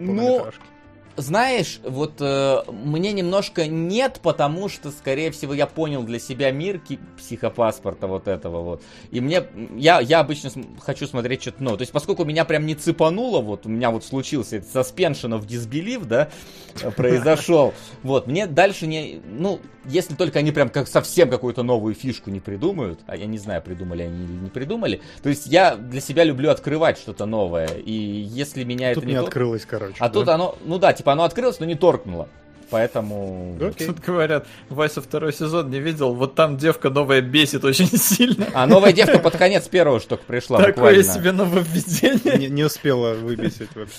Ну. 0.00 0.44
Знаешь, 1.16 1.80
вот 1.84 2.14
э, 2.20 2.62
мне 2.70 3.12
немножко 3.12 3.66
нет, 3.66 4.20
потому 4.22 4.68
что, 4.68 4.90
скорее 4.90 5.30
всего, 5.30 5.54
я 5.54 5.66
понял 5.66 6.02
для 6.02 6.18
себя 6.18 6.50
мир 6.50 6.80
психопаспорта 7.16 8.06
вот 8.06 8.28
этого 8.28 8.62
вот. 8.62 8.82
И 9.10 9.20
мне, 9.20 9.44
я, 9.76 10.00
я 10.00 10.20
обычно 10.20 10.50
см- 10.50 10.80
хочу 10.80 11.06
смотреть 11.06 11.42
что-то 11.42 11.62
новое. 11.62 11.78
То 11.78 11.82
есть, 11.82 11.92
поскольку 11.92 12.24
меня 12.24 12.44
прям 12.44 12.66
не 12.66 12.74
цепануло, 12.74 13.40
вот 13.40 13.66
у 13.66 13.68
меня 13.68 13.90
вот 13.90 14.04
случился 14.04 14.56
этот 14.56 14.74
suspension 14.74 15.38
of 15.38 15.46
disbelief, 15.46 16.04
да, 16.04 16.30
э, 16.82 16.90
произошел. 16.90 17.74
Вот, 18.02 18.26
мне 18.26 18.46
дальше 18.46 18.86
не, 18.86 19.20
ну, 19.24 19.60
если 19.86 20.14
только 20.14 20.38
они 20.38 20.52
прям 20.52 20.68
как 20.68 20.88
совсем 20.88 21.30
какую-то 21.30 21.62
новую 21.62 21.94
фишку 21.94 22.30
не 22.30 22.40
придумают, 22.40 23.00
а 23.06 23.16
я 23.16 23.26
не 23.26 23.38
знаю, 23.38 23.62
придумали 23.62 24.02
они 24.02 24.24
или 24.24 24.32
не 24.32 24.50
придумали. 24.50 25.00
То 25.22 25.28
есть, 25.28 25.46
я 25.46 25.76
для 25.76 26.00
себя 26.00 26.24
люблю 26.24 26.50
открывать 26.50 26.98
что-то 26.98 27.26
новое. 27.26 27.68
И 27.68 27.92
если 27.92 28.64
меня 28.64 28.94
Тут 28.94 29.04
это 29.04 29.06
не 29.06 29.12
не 29.14 29.18
то- 29.20 29.26
открылось, 29.26 29.64
короче. 29.66 29.96
а 29.98 30.08
да? 30.08 30.12
тут 30.14 30.28
оно, 30.28 30.56
ну 30.64 30.78
да, 30.78 30.92
типа 30.92 31.12
оно 31.12 31.24
открылось, 31.24 31.60
но 31.60 31.66
не 31.66 31.74
торкнуло. 31.74 32.28
Поэтому... 32.70 33.56
Окей. 33.60 33.86
Тут 33.86 34.00
говорят, 34.00 34.46
Вася 34.68 35.00
второй 35.00 35.32
сезон 35.32 35.70
не 35.70 35.80
видел, 35.80 36.14
вот 36.14 36.34
там 36.34 36.56
девка 36.56 36.90
новая 36.90 37.20
бесит 37.20 37.64
очень 37.64 37.86
сильно. 37.98 38.46
А 38.54 38.66
новая 38.66 38.92
девка 38.92 39.18
под 39.18 39.36
конец 39.36 39.68
первого 39.68 40.00
только 40.00 40.24
пришла 40.24 40.58
Такое 40.58 40.72
буквально. 40.74 41.02
себе 41.02 41.32
нововведение. 41.32 42.38
Не, 42.38 42.48
не 42.48 42.64
успела 42.64 43.14
выбесить 43.14 43.74
вообще. 43.74 43.94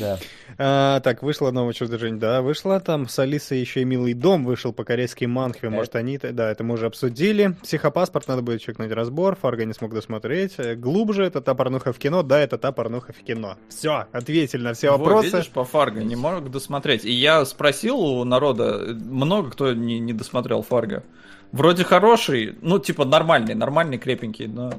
Да. 0.00 0.18
А, 0.58 1.00
так, 1.00 1.22
вышло 1.22 1.50
новое 1.50 1.72
чудо 1.74 1.98
Жень, 1.98 2.18
да, 2.18 2.42
вышло 2.42 2.80
там 2.80 3.08
с 3.08 3.18
Алисой 3.18 3.58
еще 3.60 3.82
и 3.82 3.84
«Милый 3.84 4.14
дом» 4.14 4.44
вышел 4.44 4.72
по-корейски 4.72 5.24
Манхве, 5.26 5.68
может 5.68 5.94
они, 5.96 6.18
да, 6.18 6.50
это 6.50 6.64
мы 6.64 6.74
уже 6.74 6.86
обсудили. 6.86 7.56
Психопаспорт, 7.62 8.28
надо 8.28 8.42
будет 8.42 8.62
чекнуть 8.62 8.90
разбор, 8.92 9.36
Фарго 9.36 9.64
не 9.64 9.74
смог 9.74 9.92
досмотреть. 9.92 10.54
Э, 10.58 10.74
Глубже, 10.74 11.24
это 11.24 11.40
та 11.40 11.54
порнуха 11.54 11.92
в 11.92 11.98
кино, 11.98 12.22
да, 12.22 12.40
это 12.40 12.58
та 12.58 12.72
порнуха 12.72 13.12
в 13.12 13.22
кино. 13.24 13.56
Все, 13.68 14.06
ответили 14.12 14.62
на 14.62 14.72
все 14.74 14.90
Вот, 14.92 15.00
вопросы. 15.00 15.26
видишь, 15.28 15.48
по 15.48 15.64
Фарго 15.64 16.02
не 16.02 16.16
мог 16.16 16.50
досмотреть. 16.50 17.04
И 17.04 17.12
я 17.12 17.44
спросил 17.44 17.98
у 18.06 18.24
народа, 18.24 18.94
много 18.94 19.50
кто 19.50 19.72
не, 19.74 19.98
не 19.98 20.12
досмотрел 20.12 20.62
Фарго. 20.62 21.02
Вроде 21.52 21.84
хороший, 21.84 22.56
ну, 22.62 22.78
типа 22.78 23.04
нормальный, 23.04 23.54
нормальный, 23.54 23.98
крепенький, 23.98 24.46
но... 24.46 24.72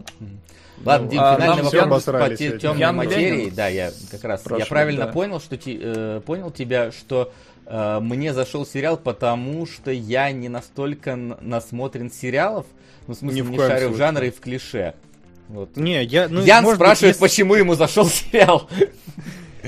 Ладно, 0.86 1.10
Дим, 1.10 1.20
а 1.22 1.36
финальный 1.36 1.64
вопрос 1.64 2.04
по 2.04 2.30
те- 2.36 2.60
темной 2.60 2.80
Ян 2.82 2.96
материи. 2.96 3.38
Ленин 3.46 3.56
Да, 3.56 3.68
я 3.68 3.92
как 4.12 4.24
раз, 4.24 4.40
я 4.42 4.46
спрашивает, 4.46 4.70
правильно 4.70 5.06
да. 5.06 5.12
понял, 5.12 5.40
что 5.40 5.58
ти- 5.58 5.80
э, 5.82 6.22
понял 6.24 6.52
тебя, 6.52 6.92
что 6.92 7.32
э, 7.66 8.00
мне 8.00 8.32
зашел 8.34 8.64
сериал, 8.66 8.96
потому 8.98 9.66
что 9.66 9.90
я 9.92 10.32
не 10.32 10.50
настолько 10.50 11.16
насмотрен 11.16 12.12
сериалов, 12.12 12.66
ну, 13.08 13.16
в 13.16 13.18
смысле, 13.18 13.38
Ни 13.38 13.42
в 13.42 13.50
не 13.52 13.58
шарю 13.58 13.90
в 13.90 13.98
жанре 13.98 14.28
и 14.28 14.32
в 14.32 14.40
клише. 14.40 14.94
Вот. 15.48 15.76
Не, 15.78 16.04
я, 16.04 16.28
ну, 16.30 16.42
Ян 16.44 16.64
может 16.64 16.78
быть, 16.78 16.86
спрашивает, 16.86 17.16
если- 17.16 17.22
почему 17.22 17.56
ему 17.56 17.74
зашел 17.74 18.06
сериал. 18.10 18.70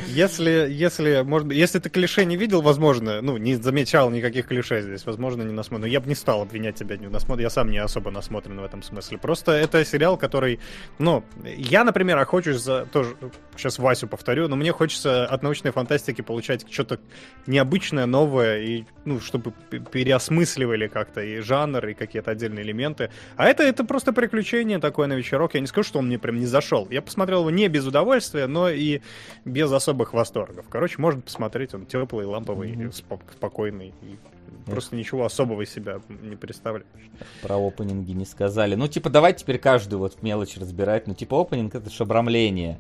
Если, 0.10 0.68
если, 0.70 1.22
может 1.24 1.52
если 1.52 1.80
ты 1.80 1.90
клише 1.90 2.26
не 2.26 2.38
видел, 2.38 2.62
возможно, 2.62 3.22
ну, 3.22 3.38
не 3.38 3.56
замечал 3.56 4.10
никаких 4.10 4.48
клише 4.48 4.82
здесь, 4.82 5.06
возможно, 5.06 5.44
не 5.44 5.54
насмотрен. 5.54 5.82
Но 5.82 5.88
я 5.88 6.00
бы 6.00 6.08
не 6.08 6.16
стал 6.16 6.42
обвинять 6.42 6.76
тебя 6.76 6.98
не 6.98 7.08
в 7.08 7.12
насмотр... 7.12 7.42
Я 7.42 7.50
сам 7.50 7.70
не 7.70 7.78
особо 7.78 8.12
насмотрен 8.12 8.60
в 8.60 8.64
этом 8.64 8.84
смысле. 8.84 9.18
Просто 9.18 9.52
это 9.52 9.86
сериал, 9.86 10.18
который, 10.18 10.60
ну, 10.98 11.24
я, 11.44 11.84
например, 11.84 12.18
охочусь 12.18 12.58
за... 12.58 12.86
Тоже, 12.86 13.16
сейчас 13.56 13.80
Васю 13.80 14.08
повторю, 14.08 14.48
но 14.48 14.56
мне 14.56 14.72
хочется 14.72 15.26
от 15.26 15.44
научной 15.44 15.72
фантастики 15.72 16.22
получать 16.22 16.66
что-то 16.72 17.00
необычное, 17.48 18.06
новое, 18.06 18.62
и, 18.62 18.84
ну, 19.06 19.20
чтобы 19.20 19.54
переосмысливали 19.92 20.88
как-то 20.88 21.22
и 21.22 21.40
жанр, 21.40 21.88
и 21.88 21.94
какие-то 21.94 22.32
отдельные 22.32 22.64
элементы. 22.64 23.12
А 23.36 23.46
это, 23.46 23.64
это 23.64 23.84
просто 23.84 24.14
приключение 24.14 24.80
такое 24.80 25.08
на 25.08 25.14
вечерок. 25.14 25.54
Я 25.54 25.62
не 25.62 25.68
скажу, 25.68 25.88
что 25.88 26.00
он 26.00 26.08
мне 26.08 26.18
прям 26.20 26.40
не 26.40 26.46
зашел. 26.46 26.88
Я 26.90 27.02
посмотрел 27.02 27.42
его 27.42 27.52
не 27.52 27.68
без 27.68 27.86
удовольствия, 27.86 28.48
но 28.48 28.70
и 28.70 29.02
без 29.46 29.72
особых 29.72 30.09
восторгов. 30.14 30.66
Короче, 30.70 30.96
можно 31.00 31.22
посмотреть, 31.22 31.74
он 31.74 31.86
теплый, 31.86 32.26
ламповый, 32.26 32.72
Мгм. 32.72 32.88
спо- 32.90 33.20
спокойный. 33.34 33.94
И 34.04 34.16
просто 34.70 34.96
ничего 34.96 35.26
особого 35.26 35.62
из 35.64 35.70
себя 35.72 36.00
не 36.22 36.36
представляет. 36.36 36.86
Про 37.42 37.58
опенинги 37.58 38.12
не 38.12 38.26
сказали. 38.26 38.76
Ну, 38.76 38.88
типа, 38.88 39.10
давай 39.10 39.34
теперь 39.34 39.58
каждую 39.60 40.00
вот 40.00 40.22
мелочь 40.22 40.58
разбирать. 40.58 41.08
Ну, 41.08 41.14
типа, 41.14 41.42
опенинг 41.42 41.76
это 41.76 41.90
ж 41.90 42.02
обрамление. 42.02 42.80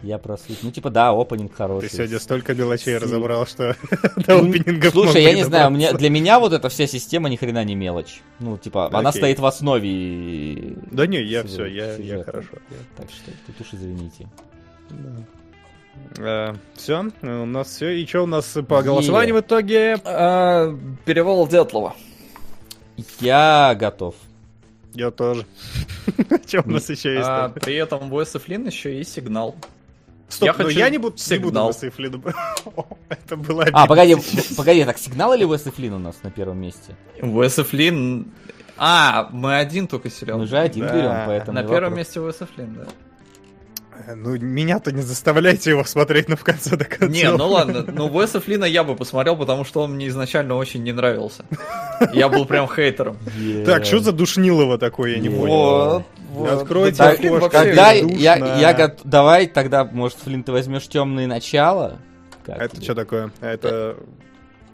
Я 0.00 0.18
про 0.18 0.36
суть. 0.36 0.58
Ну, 0.62 0.70
типа, 0.70 0.90
да, 0.90 1.10
опенинг 1.10 1.50
Ты 1.50 1.56
хороший. 1.56 1.90
сегодня 1.90 2.20
столько 2.20 2.54
мелочей 2.54 2.92
Си- 2.94 2.98
разобрал, 2.98 3.46
что 3.48 3.74
до 4.16 4.38
опенингов 4.38 4.92
Слушай, 4.92 5.24
я 5.24 5.32
не 5.34 5.44
знаю, 5.44 5.72
мне, 5.72 5.92
для 5.92 6.08
меня 6.08 6.38
вот 6.38 6.52
эта 6.52 6.68
вся 6.68 6.86
система 6.86 7.28
ни 7.28 7.34
хрена 7.34 7.64
не 7.64 7.74
мелочь. 7.74 8.20
Ну, 8.38 8.56
типа, 8.56 8.86
она 8.96 9.08
Окей. 9.10 9.18
стоит 9.20 9.38
в 9.40 9.44
основе. 9.46 10.76
Да 10.92 11.06
не, 11.08 11.20
я 11.20 11.42
все, 11.42 11.66
я, 11.66 11.96
я 11.96 12.22
хорошо. 12.22 12.58
Так 12.96 13.10
что 13.10 13.32
тут 13.48 13.60
уж 13.60 13.74
извините. 13.74 14.28
Все, 16.74 17.10
у 17.22 17.26
нас 17.46 17.68
все. 17.68 17.90
И 17.90 18.06
что 18.06 18.22
у 18.22 18.26
нас 18.26 18.56
по 18.68 18.82
голосованию 18.82 19.36
в 19.36 19.40
итоге? 19.40 19.96
А, 20.04 20.76
перевал 21.04 21.46
Дятлова. 21.46 21.94
Я 23.20 23.76
готов. 23.78 24.14
Я 24.94 25.10
тоже. 25.10 25.46
Что 26.46 26.62
у 26.64 26.70
нас 26.70 26.88
еще 26.90 27.14
есть? 27.14 27.28
А, 27.28 27.50
при 27.50 27.76
этом 27.76 28.10
в 28.10 28.24
Флинн 28.24 28.66
еще 28.66 29.00
и 29.00 29.04
сигнал. 29.04 29.54
Стоп, 30.28 30.46
я 30.46 30.52
но 30.52 30.64
хочу 30.64 30.78
я 30.78 30.90
не 30.90 30.98
буду, 30.98 31.16
не 31.16 31.38
буду 31.38 31.48
сигнал. 31.48 31.68
Уэса 31.68 31.90
Флинна. 31.90 32.20
Это 33.08 33.36
было 33.36 33.64
А, 33.72 33.86
погоди, 33.86 34.16
погоди, 34.56 34.84
так 34.84 34.98
сигнал 34.98 35.32
или 35.32 35.44
Уэс 35.44 35.66
и 35.66 35.70
Флинн 35.70 35.94
у 35.94 35.98
нас 35.98 36.22
на 36.22 36.30
первом 36.30 36.60
месте? 36.60 36.96
Уэс 37.22 37.54
Флинн... 37.54 38.26
А, 38.76 39.28
мы 39.32 39.56
один 39.56 39.86
только 39.88 40.10
сериал. 40.10 40.38
Мы 40.38 40.46
же 40.46 40.58
один 40.58 40.86
берем, 40.86 41.24
поэтому... 41.26 41.60
На 41.60 41.66
первом 41.66 41.96
месте 41.96 42.20
Уэс 42.20 42.38
Флинн, 42.54 42.74
да. 42.74 42.86
Ну, 44.14 44.36
меня-то 44.38 44.92
не 44.92 45.02
заставляйте 45.02 45.70
его 45.70 45.84
смотреть, 45.84 46.28
но 46.28 46.36
в 46.36 46.44
конце 46.44 46.76
до 46.76 46.84
конца. 46.84 47.06
Не, 47.06 47.30
ну 47.30 47.48
ладно, 47.48 47.84
ну 47.86 48.06
Уэса 48.06 48.40
Флина 48.40 48.64
я 48.64 48.84
бы 48.84 48.94
посмотрел, 48.96 49.36
потому 49.36 49.64
что 49.64 49.82
он 49.82 49.94
мне 49.94 50.08
изначально 50.08 50.54
очень 50.54 50.82
не 50.82 50.92
нравился. 50.92 51.44
Я 52.12 52.28
был 52.28 52.44
прям 52.46 52.68
хейтером. 52.68 53.18
Так, 53.66 53.84
что 53.84 54.00
за 54.00 54.12
душнилово 54.12 54.78
такое, 54.78 55.16
я 55.16 55.18
не 55.18 55.28
понял. 55.28 56.04
Откройте 56.50 56.98
Да, 56.98 57.10
окошко, 57.10 57.48
Когда 57.48 57.92
я, 57.92 58.36
я 58.36 58.72
гот- 58.74 59.00
Давай 59.04 59.46
тогда, 59.46 59.84
может, 59.84 60.18
Флинн, 60.18 60.44
ты 60.44 60.52
возьмешь 60.52 60.86
темные 60.86 61.26
начала? 61.26 61.98
Как 62.44 62.58
Это 62.58 62.76
тебе? 62.76 62.84
что 62.84 62.94
такое? 62.94 63.30
Это... 63.40 63.96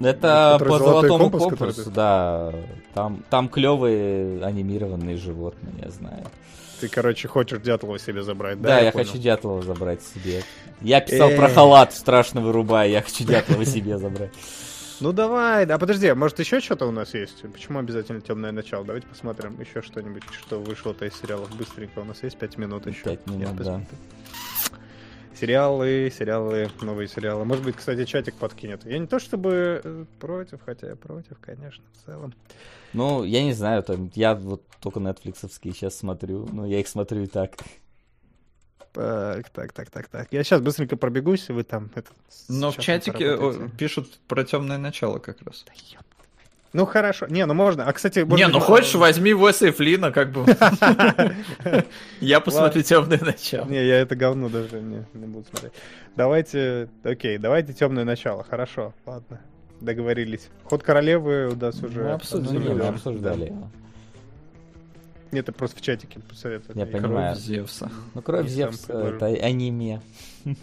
Это 0.00 0.56
по 0.58 0.78
«Золотой 0.78 1.08
золотому 1.08 1.30
компас», 1.30 1.58
компасу, 1.58 1.90
да. 1.90 2.52
Там, 2.94 3.22
там 3.30 3.48
клевые 3.48 4.44
анимированные 4.44 5.16
животные, 5.16 5.72
я 5.82 5.90
знаю. 5.90 6.24
Ты, 6.84 6.90
короче, 6.90 7.28
хочешь 7.28 7.60
Дятлова 7.60 7.98
себе 7.98 8.22
забрать, 8.22 8.60
да? 8.60 8.68
Да, 8.68 8.80
я, 8.80 8.92
понял. 8.92 9.06
хочу 9.06 9.16
Дятлова 9.18 9.62
забрать 9.62 10.02
себе. 10.02 10.42
Я 10.82 11.00
писал 11.00 11.30
Э. 11.30 11.36
про 11.36 11.48
халат, 11.48 11.94
страшно 11.94 12.42
вырубая, 12.42 12.86
я 12.88 13.00
хочу 13.00 13.24
Дятлова 13.24 13.64
себе 13.64 13.96
забрать. 13.96 14.32
Ну 15.00 15.12
давай, 15.12 15.64
да 15.64 15.78
подожди, 15.78 16.08
а 16.08 16.14
может 16.14 16.38
еще 16.40 16.60
что-то 16.60 16.84
у 16.86 16.90
нас 16.90 17.14
есть? 17.14 17.40
Почему 17.50 17.78
обязательно 17.78 18.20
темное 18.20 18.52
начало? 18.52 18.84
Давайте 18.84 19.06
посмотрим 19.06 19.58
еще 19.58 19.80
что-нибудь, 19.80 20.24
что 20.30 20.60
вышло-то 20.60 21.06
из 21.06 21.14
сериалов 21.18 21.56
быстренько. 21.56 22.00
У 22.00 22.04
нас 22.04 22.22
есть 22.22 22.36
пять 22.36 22.58
минут 22.58 22.86
еще. 22.86 23.02
Пять 23.02 23.26
минут, 23.26 23.40
Я 23.58 23.64
да. 23.64 23.80
Сериалы, 25.40 26.12
сериалы, 26.16 26.70
новые 26.82 27.08
сериалы. 27.08 27.46
Может 27.46 27.64
быть, 27.64 27.76
кстати, 27.76 28.04
чатик 28.04 28.34
подкинет. 28.34 28.84
Я 28.84 28.98
не 28.98 29.06
то 29.06 29.18
чтобы 29.18 29.80
э, 29.82 30.04
против, 30.20 30.60
хотя 30.66 30.88
я 30.88 30.96
против, 30.96 31.38
конечно, 31.40 31.82
в 31.94 32.06
целом. 32.06 32.34
Ну, 32.94 33.24
я 33.24 33.42
не 33.42 33.52
знаю, 33.52 33.82
там, 33.82 34.10
я 34.14 34.34
вот 34.34 34.62
только 34.80 35.00
нетфликсовские 35.00 35.74
сейчас 35.74 35.96
смотрю, 35.96 36.48
но 36.52 36.64
я 36.64 36.80
их 36.80 36.88
смотрю 36.88 37.22
и 37.22 37.26
так. 37.26 37.52
Так, 38.92 39.50
так, 39.50 39.72
так, 39.72 39.90
так, 39.90 40.06
так. 40.06 40.28
Я 40.30 40.44
сейчас 40.44 40.60
быстренько 40.60 40.96
пробегусь, 40.96 41.48
вы 41.48 41.64
там... 41.64 41.90
это, 41.96 42.10
Но 42.48 42.70
в 42.70 42.78
чатике 42.78 43.36
пишут 43.76 44.20
про 44.28 44.44
темное 44.44 44.78
начало 44.78 45.18
как 45.18 45.42
раз. 45.42 45.64
Ну 46.72 46.86
хорошо. 46.86 47.26
Не, 47.28 47.46
ну 47.46 47.54
можно. 47.54 47.86
А, 47.86 47.92
кстати, 47.92 48.20
может 48.20 48.46
Не, 48.46 48.52
ну 48.52 48.58
хочешь, 48.58 48.94
возьми 48.94 49.32
Уэса 49.32 49.68
и 49.68 49.70
Флина, 49.70 50.10
как 50.10 50.32
бы. 50.32 50.44
Я 52.20 52.40
посмотрю 52.40 52.82
темное 52.82 53.20
начало. 53.20 53.66
Не, 53.66 53.84
я 53.86 54.00
это 54.00 54.16
говно 54.16 54.48
даже 54.48 54.80
не, 54.80 55.04
не 55.14 55.26
буду 55.26 55.46
смотреть. 55.48 55.72
Давайте, 56.16 56.88
окей, 57.04 57.38
давайте 57.38 57.72
темное 57.74 58.04
начало. 58.04 58.42
Хорошо, 58.42 58.92
ладно. 59.06 59.40
Договорились. 59.84 60.48
Ход 60.64 60.82
королевы 60.82 61.48
у 61.52 61.56
нас 61.56 61.82
уже 61.82 62.02
Мы 62.02 62.08
Ну, 62.08 62.14
обсудили, 62.14 62.68
мы 62.72 62.74
да. 62.78 62.88
обсуждали. 62.88 63.52
Нет, 65.32 65.48
это 65.48 65.52
просто 65.52 65.78
в 65.78 65.82
чатике 65.82 66.20
посоветовали. 66.20 66.78
Я 66.78 66.86
понимаю. 66.86 67.34
Кровь 67.34 67.44
Зевса. 67.44 67.90
Ну, 68.14 68.22
кровь 68.22 68.46
сам 68.46 68.48
Зевса, 68.48 68.92
это 68.92 69.26
аниме. 69.26 70.00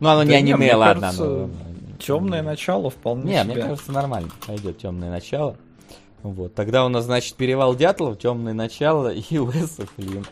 Ну, 0.00 0.08
оно 0.08 0.22
не 0.22 0.30
Да 0.30 0.36
аниме, 0.36 0.74
ладно. 0.74 1.00
кажется, 1.02 1.24
оно- 1.44 1.50
Темное 1.98 2.42
начало 2.42 2.90
вполне 2.90 3.32
Не, 3.32 3.44
мне 3.44 3.54
кажется, 3.56 3.90
нормально. 3.90 4.30
Пойдет 4.46 4.78
темное 4.78 5.10
начало. 5.10 5.56
Вот. 6.22 6.54
Тогда 6.54 6.84
у 6.84 6.88
нас, 6.88 7.04
значит, 7.06 7.34
перевал 7.34 7.74
Дятлов, 7.74 8.18
темное 8.18 8.52
начало 8.52 9.08
и 9.12 9.38
Уэс 9.38 9.80
и 9.80 9.84
Флинн. 9.96 10.24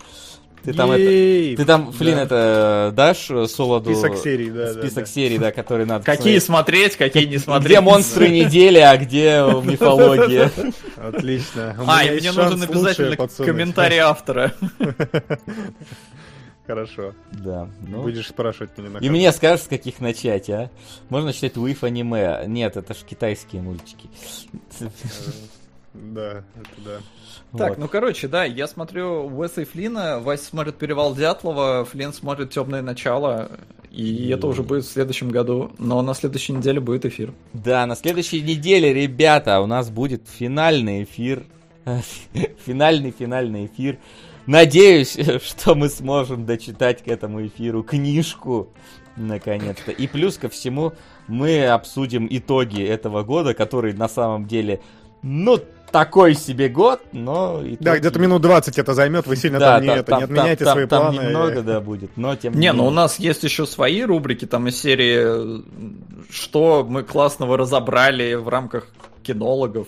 Ты 0.65 0.73
там 0.73 0.91
это. 0.93 1.57
Ты 1.57 1.65
там, 1.67 1.93
Флинн, 1.93 2.17
Да. 2.17 2.23
это 2.23 2.93
дашь 2.97 3.31
э, 3.31 3.47
Солоду 3.47 3.95
Список 3.95 4.17
серий, 4.17 4.51
да, 4.51 4.73
список 4.73 5.05
да. 5.05 5.07
серий, 5.07 5.39
да, 5.39 5.53
которые 5.53 5.87
надо 5.87 6.05
Какие 6.05 6.39
посмотреть? 6.39 6.95
смотреть, 6.95 6.97
какие 6.97 7.27
не 7.27 7.39
смотреть. 7.39 7.67
Где 7.67 7.81
монстры 7.81 8.29
недели, 8.29 8.79
а 8.79 8.97
где 8.97 9.41
мифология? 9.65 10.51
Отлично. 10.97 11.77
А, 11.87 12.05
и 12.05 12.19
мне 12.19 12.33
нужен 12.33 12.63
обязательно 12.63 13.17
комментарий 13.45 13.99
автора. 13.99 14.53
Хорошо. 16.67 17.13
Да. 17.31 17.69
Ну. 17.87 18.01
Будешь 18.03 18.29
спрашивать 18.29 18.77
меня 18.79 18.89
на 18.89 18.99
И 18.99 19.11
мне 19.11 19.31
скажешь, 19.33 19.67
с 19.67 19.69
каких 19.69 20.01
начать, 20.01 20.49
а? 20.49 20.71
Можно 21.11 21.35
читать 21.35 21.57
WIF 21.57 21.85
аниме. 21.85 22.45
Нет, 22.47 22.79
это 22.79 22.95
ж 22.95 22.99
китайские 22.99 23.61
мультики. 23.61 24.09
Да, 25.95 26.45
это 26.57 26.81
да. 26.85 26.99
Так, 27.57 27.69
Вот. 27.71 27.79
ну 27.79 27.89
короче, 27.89 28.27
да, 28.27 28.45
я 28.45 28.67
смотрю 28.67 29.29
Уэса 29.29 29.63
и 29.63 29.65
Флина, 29.65 30.19
Вася 30.19 30.45
смотрит 30.45 30.77
Перевал 30.77 31.15
Дятлова, 31.15 31.85
Флин 31.85 32.13
смотрит 32.13 32.51
Темное 32.51 32.83
начало, 32.83 33.51
и 33.91 34.29
это 34.31 34.49
уже 34.49 34.65
будет 34.65 34.85
в 34.85 34.91
следующем 34.91 35.29
году, 35.29 35.71
но 35.79 36.03
на 36.03 36.15
следующей 36.15 36.53
неделе 36.53 36.81
будет 36.81 37.05
эфир. 37.07 37.33
Да, 37.53 37.87
на 37.87 37.95
следующей 37.95 38.43
неделе, 38.43 38.93
ребята, 38.93 39.61
у 39.61 39.67
нас 39.67 39.89
будет 39.89 40.29
финальный 40.29 41.05
эфир. 41.05 41.45
Финальный, 42.67 43.15
финальный 43.17 43.67
эфир. 43.67 43.99
Надеюсь, 44.47 45.17
что 45.45 45.77
мы 45.77 45.89
сможем 45.89 46.45
дочитать 46.45 47.05
к 47.05 47.09
этому 47.09 47.47
эфиру 47.47 47.85
книжку, 47.85 48.69
наконец-то. 49.17 49.93
И 49.93 50.09
плюс 50.09 50.39
ко 50.39 50.49
всему, 50.49 50.95
мы 51.29 51.65
обсудим 51.67 52.27
итоги 52.29 52.83
этого 52.83 53.23
года, 53.23 53.55
который 53.55 53.93
на 53.93 54.09
самом 54.09 54.47
деле, 54.47 54.81
ну, 55.23 55.61
такой 55.95 56.35
себе 56.35 56.69
год, 56.69 57.01
но... 57.13 57.61
итоги- 57.63 57.77
Да, 57.85 57.97
где-то 57.97 58.19
минут 58.19 58.43
20 58.43 58.79
это 58.81 58.95
займет, 58.95 59.29
вы 59.29 59.37
сильно 59.37 59.61
Да, 59.61 59.75
там 59.75 59.83
не, 59.83 59.89
там- 59.91 59.99
это, 59.99 60.07
там- 60.11 60.19
не 60.19 60.25
отменяйте 60.25 60.65
там- 60.65 60.73
свои 60.75 60.87
там 60.89 61.13
планы. 61.15 61.27
немного, 61.29 61.63
да, 61.63 61.81
будет, 61.81 62.17
но 62.17 62.35
тем 62.35 62.55
Не, 62.59 62.73
ну 62.73 62.83
у 62.83 62.87
менее. 62.87 62.97
нас 63.03 63.21
есть 63.21 63.45
еще 63.45 63.65
свои 63.65 64.03
рубрики, 64.03 64.45
там 64.45 64.67
из 64.67 64.81
серии, 64.81 65.63
что 66.33 66.85
мы 66.89 67.05
классного 67.05 67.57
разобрали 67.57 68.35
в 68.35 68.49
рамках 68.49 68.89
кинологов. 69.23 69.87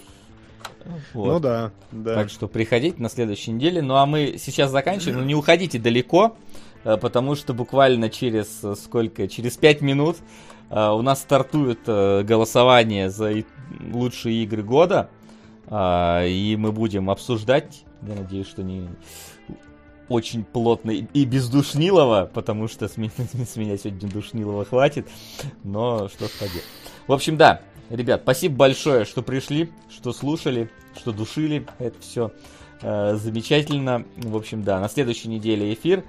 Вот. 1.12 1.26
Ну 1.26 1.40
да, 1.40 1.72
да. 1.90 2.14
Так 2.14 2.30
что 2.30 2.46
приходите 2.46 3.02
на 3.02 3.08
следующей 3.08 3.50
неделе. 3.50 3.82
Ну 3.82 3.96
а 3.96 4.06
мы 4.06 4.36
сейчас 4.38 4.70
заканчиваем. 4.70 5.18
Но 5.18 5.24
не 5.24 5.34
уходите 5.34 5.80
далеко, 5.80 6.36
э, 6.84 6.96
потому 6.98 7.34
что 7.34 7.52
буквально 7.52 8.10
через 8.10 8.60
э, 8.62 8.76
сколько? 8.76 9.26
Через 9.26 9.56
5 9.56 9.80
минут 9.80 10.18
э, 10.70 10.88
у 10.90 11.02
нас 11.02 11.18
стартует 11.20 11.80
э, 11.88 12.22
голосование 12.22 13.10
за 13.10 13.30
и- 13.32 13.44
лучшие 13.92 14.44
игры 14.44 14.62
года. 14.62 15.10
А, 15.68 16.24
И 16.24 16.56
мы 16.56 16.72
будем 16.72 17.10
обсуждать. 17.10 17.84
Я 18.02 18.14
надеюсь, 18.14 18.46
что 18.46 18.62
не 18.62 18.88
очень 20.08 20.44
плотно 20.44 20.92
и 20.92 21.24
без 21.24 21.48
душнилова, 21.48 22.30
потому 22.32 22.68
что 22.68 22.88
с 22.88 22.96
меня, 22.96 23.10
с 23.46 23.56
меня 23.56 23.76
сегодня 23.76 24.08
душнилова 24.08 24.64
хватит. 24.64 25.08
Но 25.64 26.08
что 26.08 26.26
ж 26.26 26.30
поделать. 26.32 26.64
В 27.06 27.12
общем, 27.12 27.36
да, 27.36 27.60
ребят, 27.90 28.22
спасибо 28.22 28.56
большое, 28.56 29.04
что 29.04 29.22
пришли, 29.22 29.70
что 29.90 30.12
слушали, 30.12 30.70
что 30.96 31.12
душили. 31.12 31.66
Это 31.78 31.98
все 32.00 32.32
замечательно. 32.80 34.04
В 34.16 34.36
общем, 34.36 34.62
да, 34.62 34.80
на 34.80 34.88
следующей 34.88 35.28
неделе 35.28 35.72
эфир. 35.72 36.04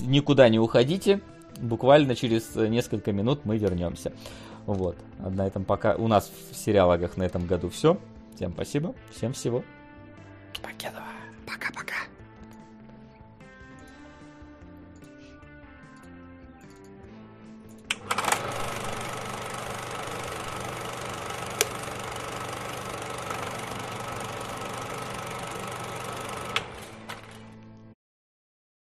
Никуда 0.00 0.48
не 0.48 0.58
уходите. 0.58 1.20
Буквально 1.60 2.14
через 2.14 2.56
э, 2.56 2.68
несколько 2.68 3.12
минут 3.12 3.44
мы 3.44 3.58
вернемся. 3.58 4.12
Вот. 4.66 4.96
А 5.18 5.30
На 5.30 5.46
этом 5.46 5.64
пока 5.64 5.94
у 5.94 6.08
нас 6.08 6.30
в 6.50 6.56
сериалогах 6.56 7.16
на 7.16 7.24
этом 7.24 7.46
году 7.46 7.68
все. 7.68 7.98
Всем 8.40 8.54
спасибо. 8.54 8.94
Всем 9.10 9.34
всего. 9.34 9.62
Покедова. 10.62 11.04
Пока-пока. 11.46 11.96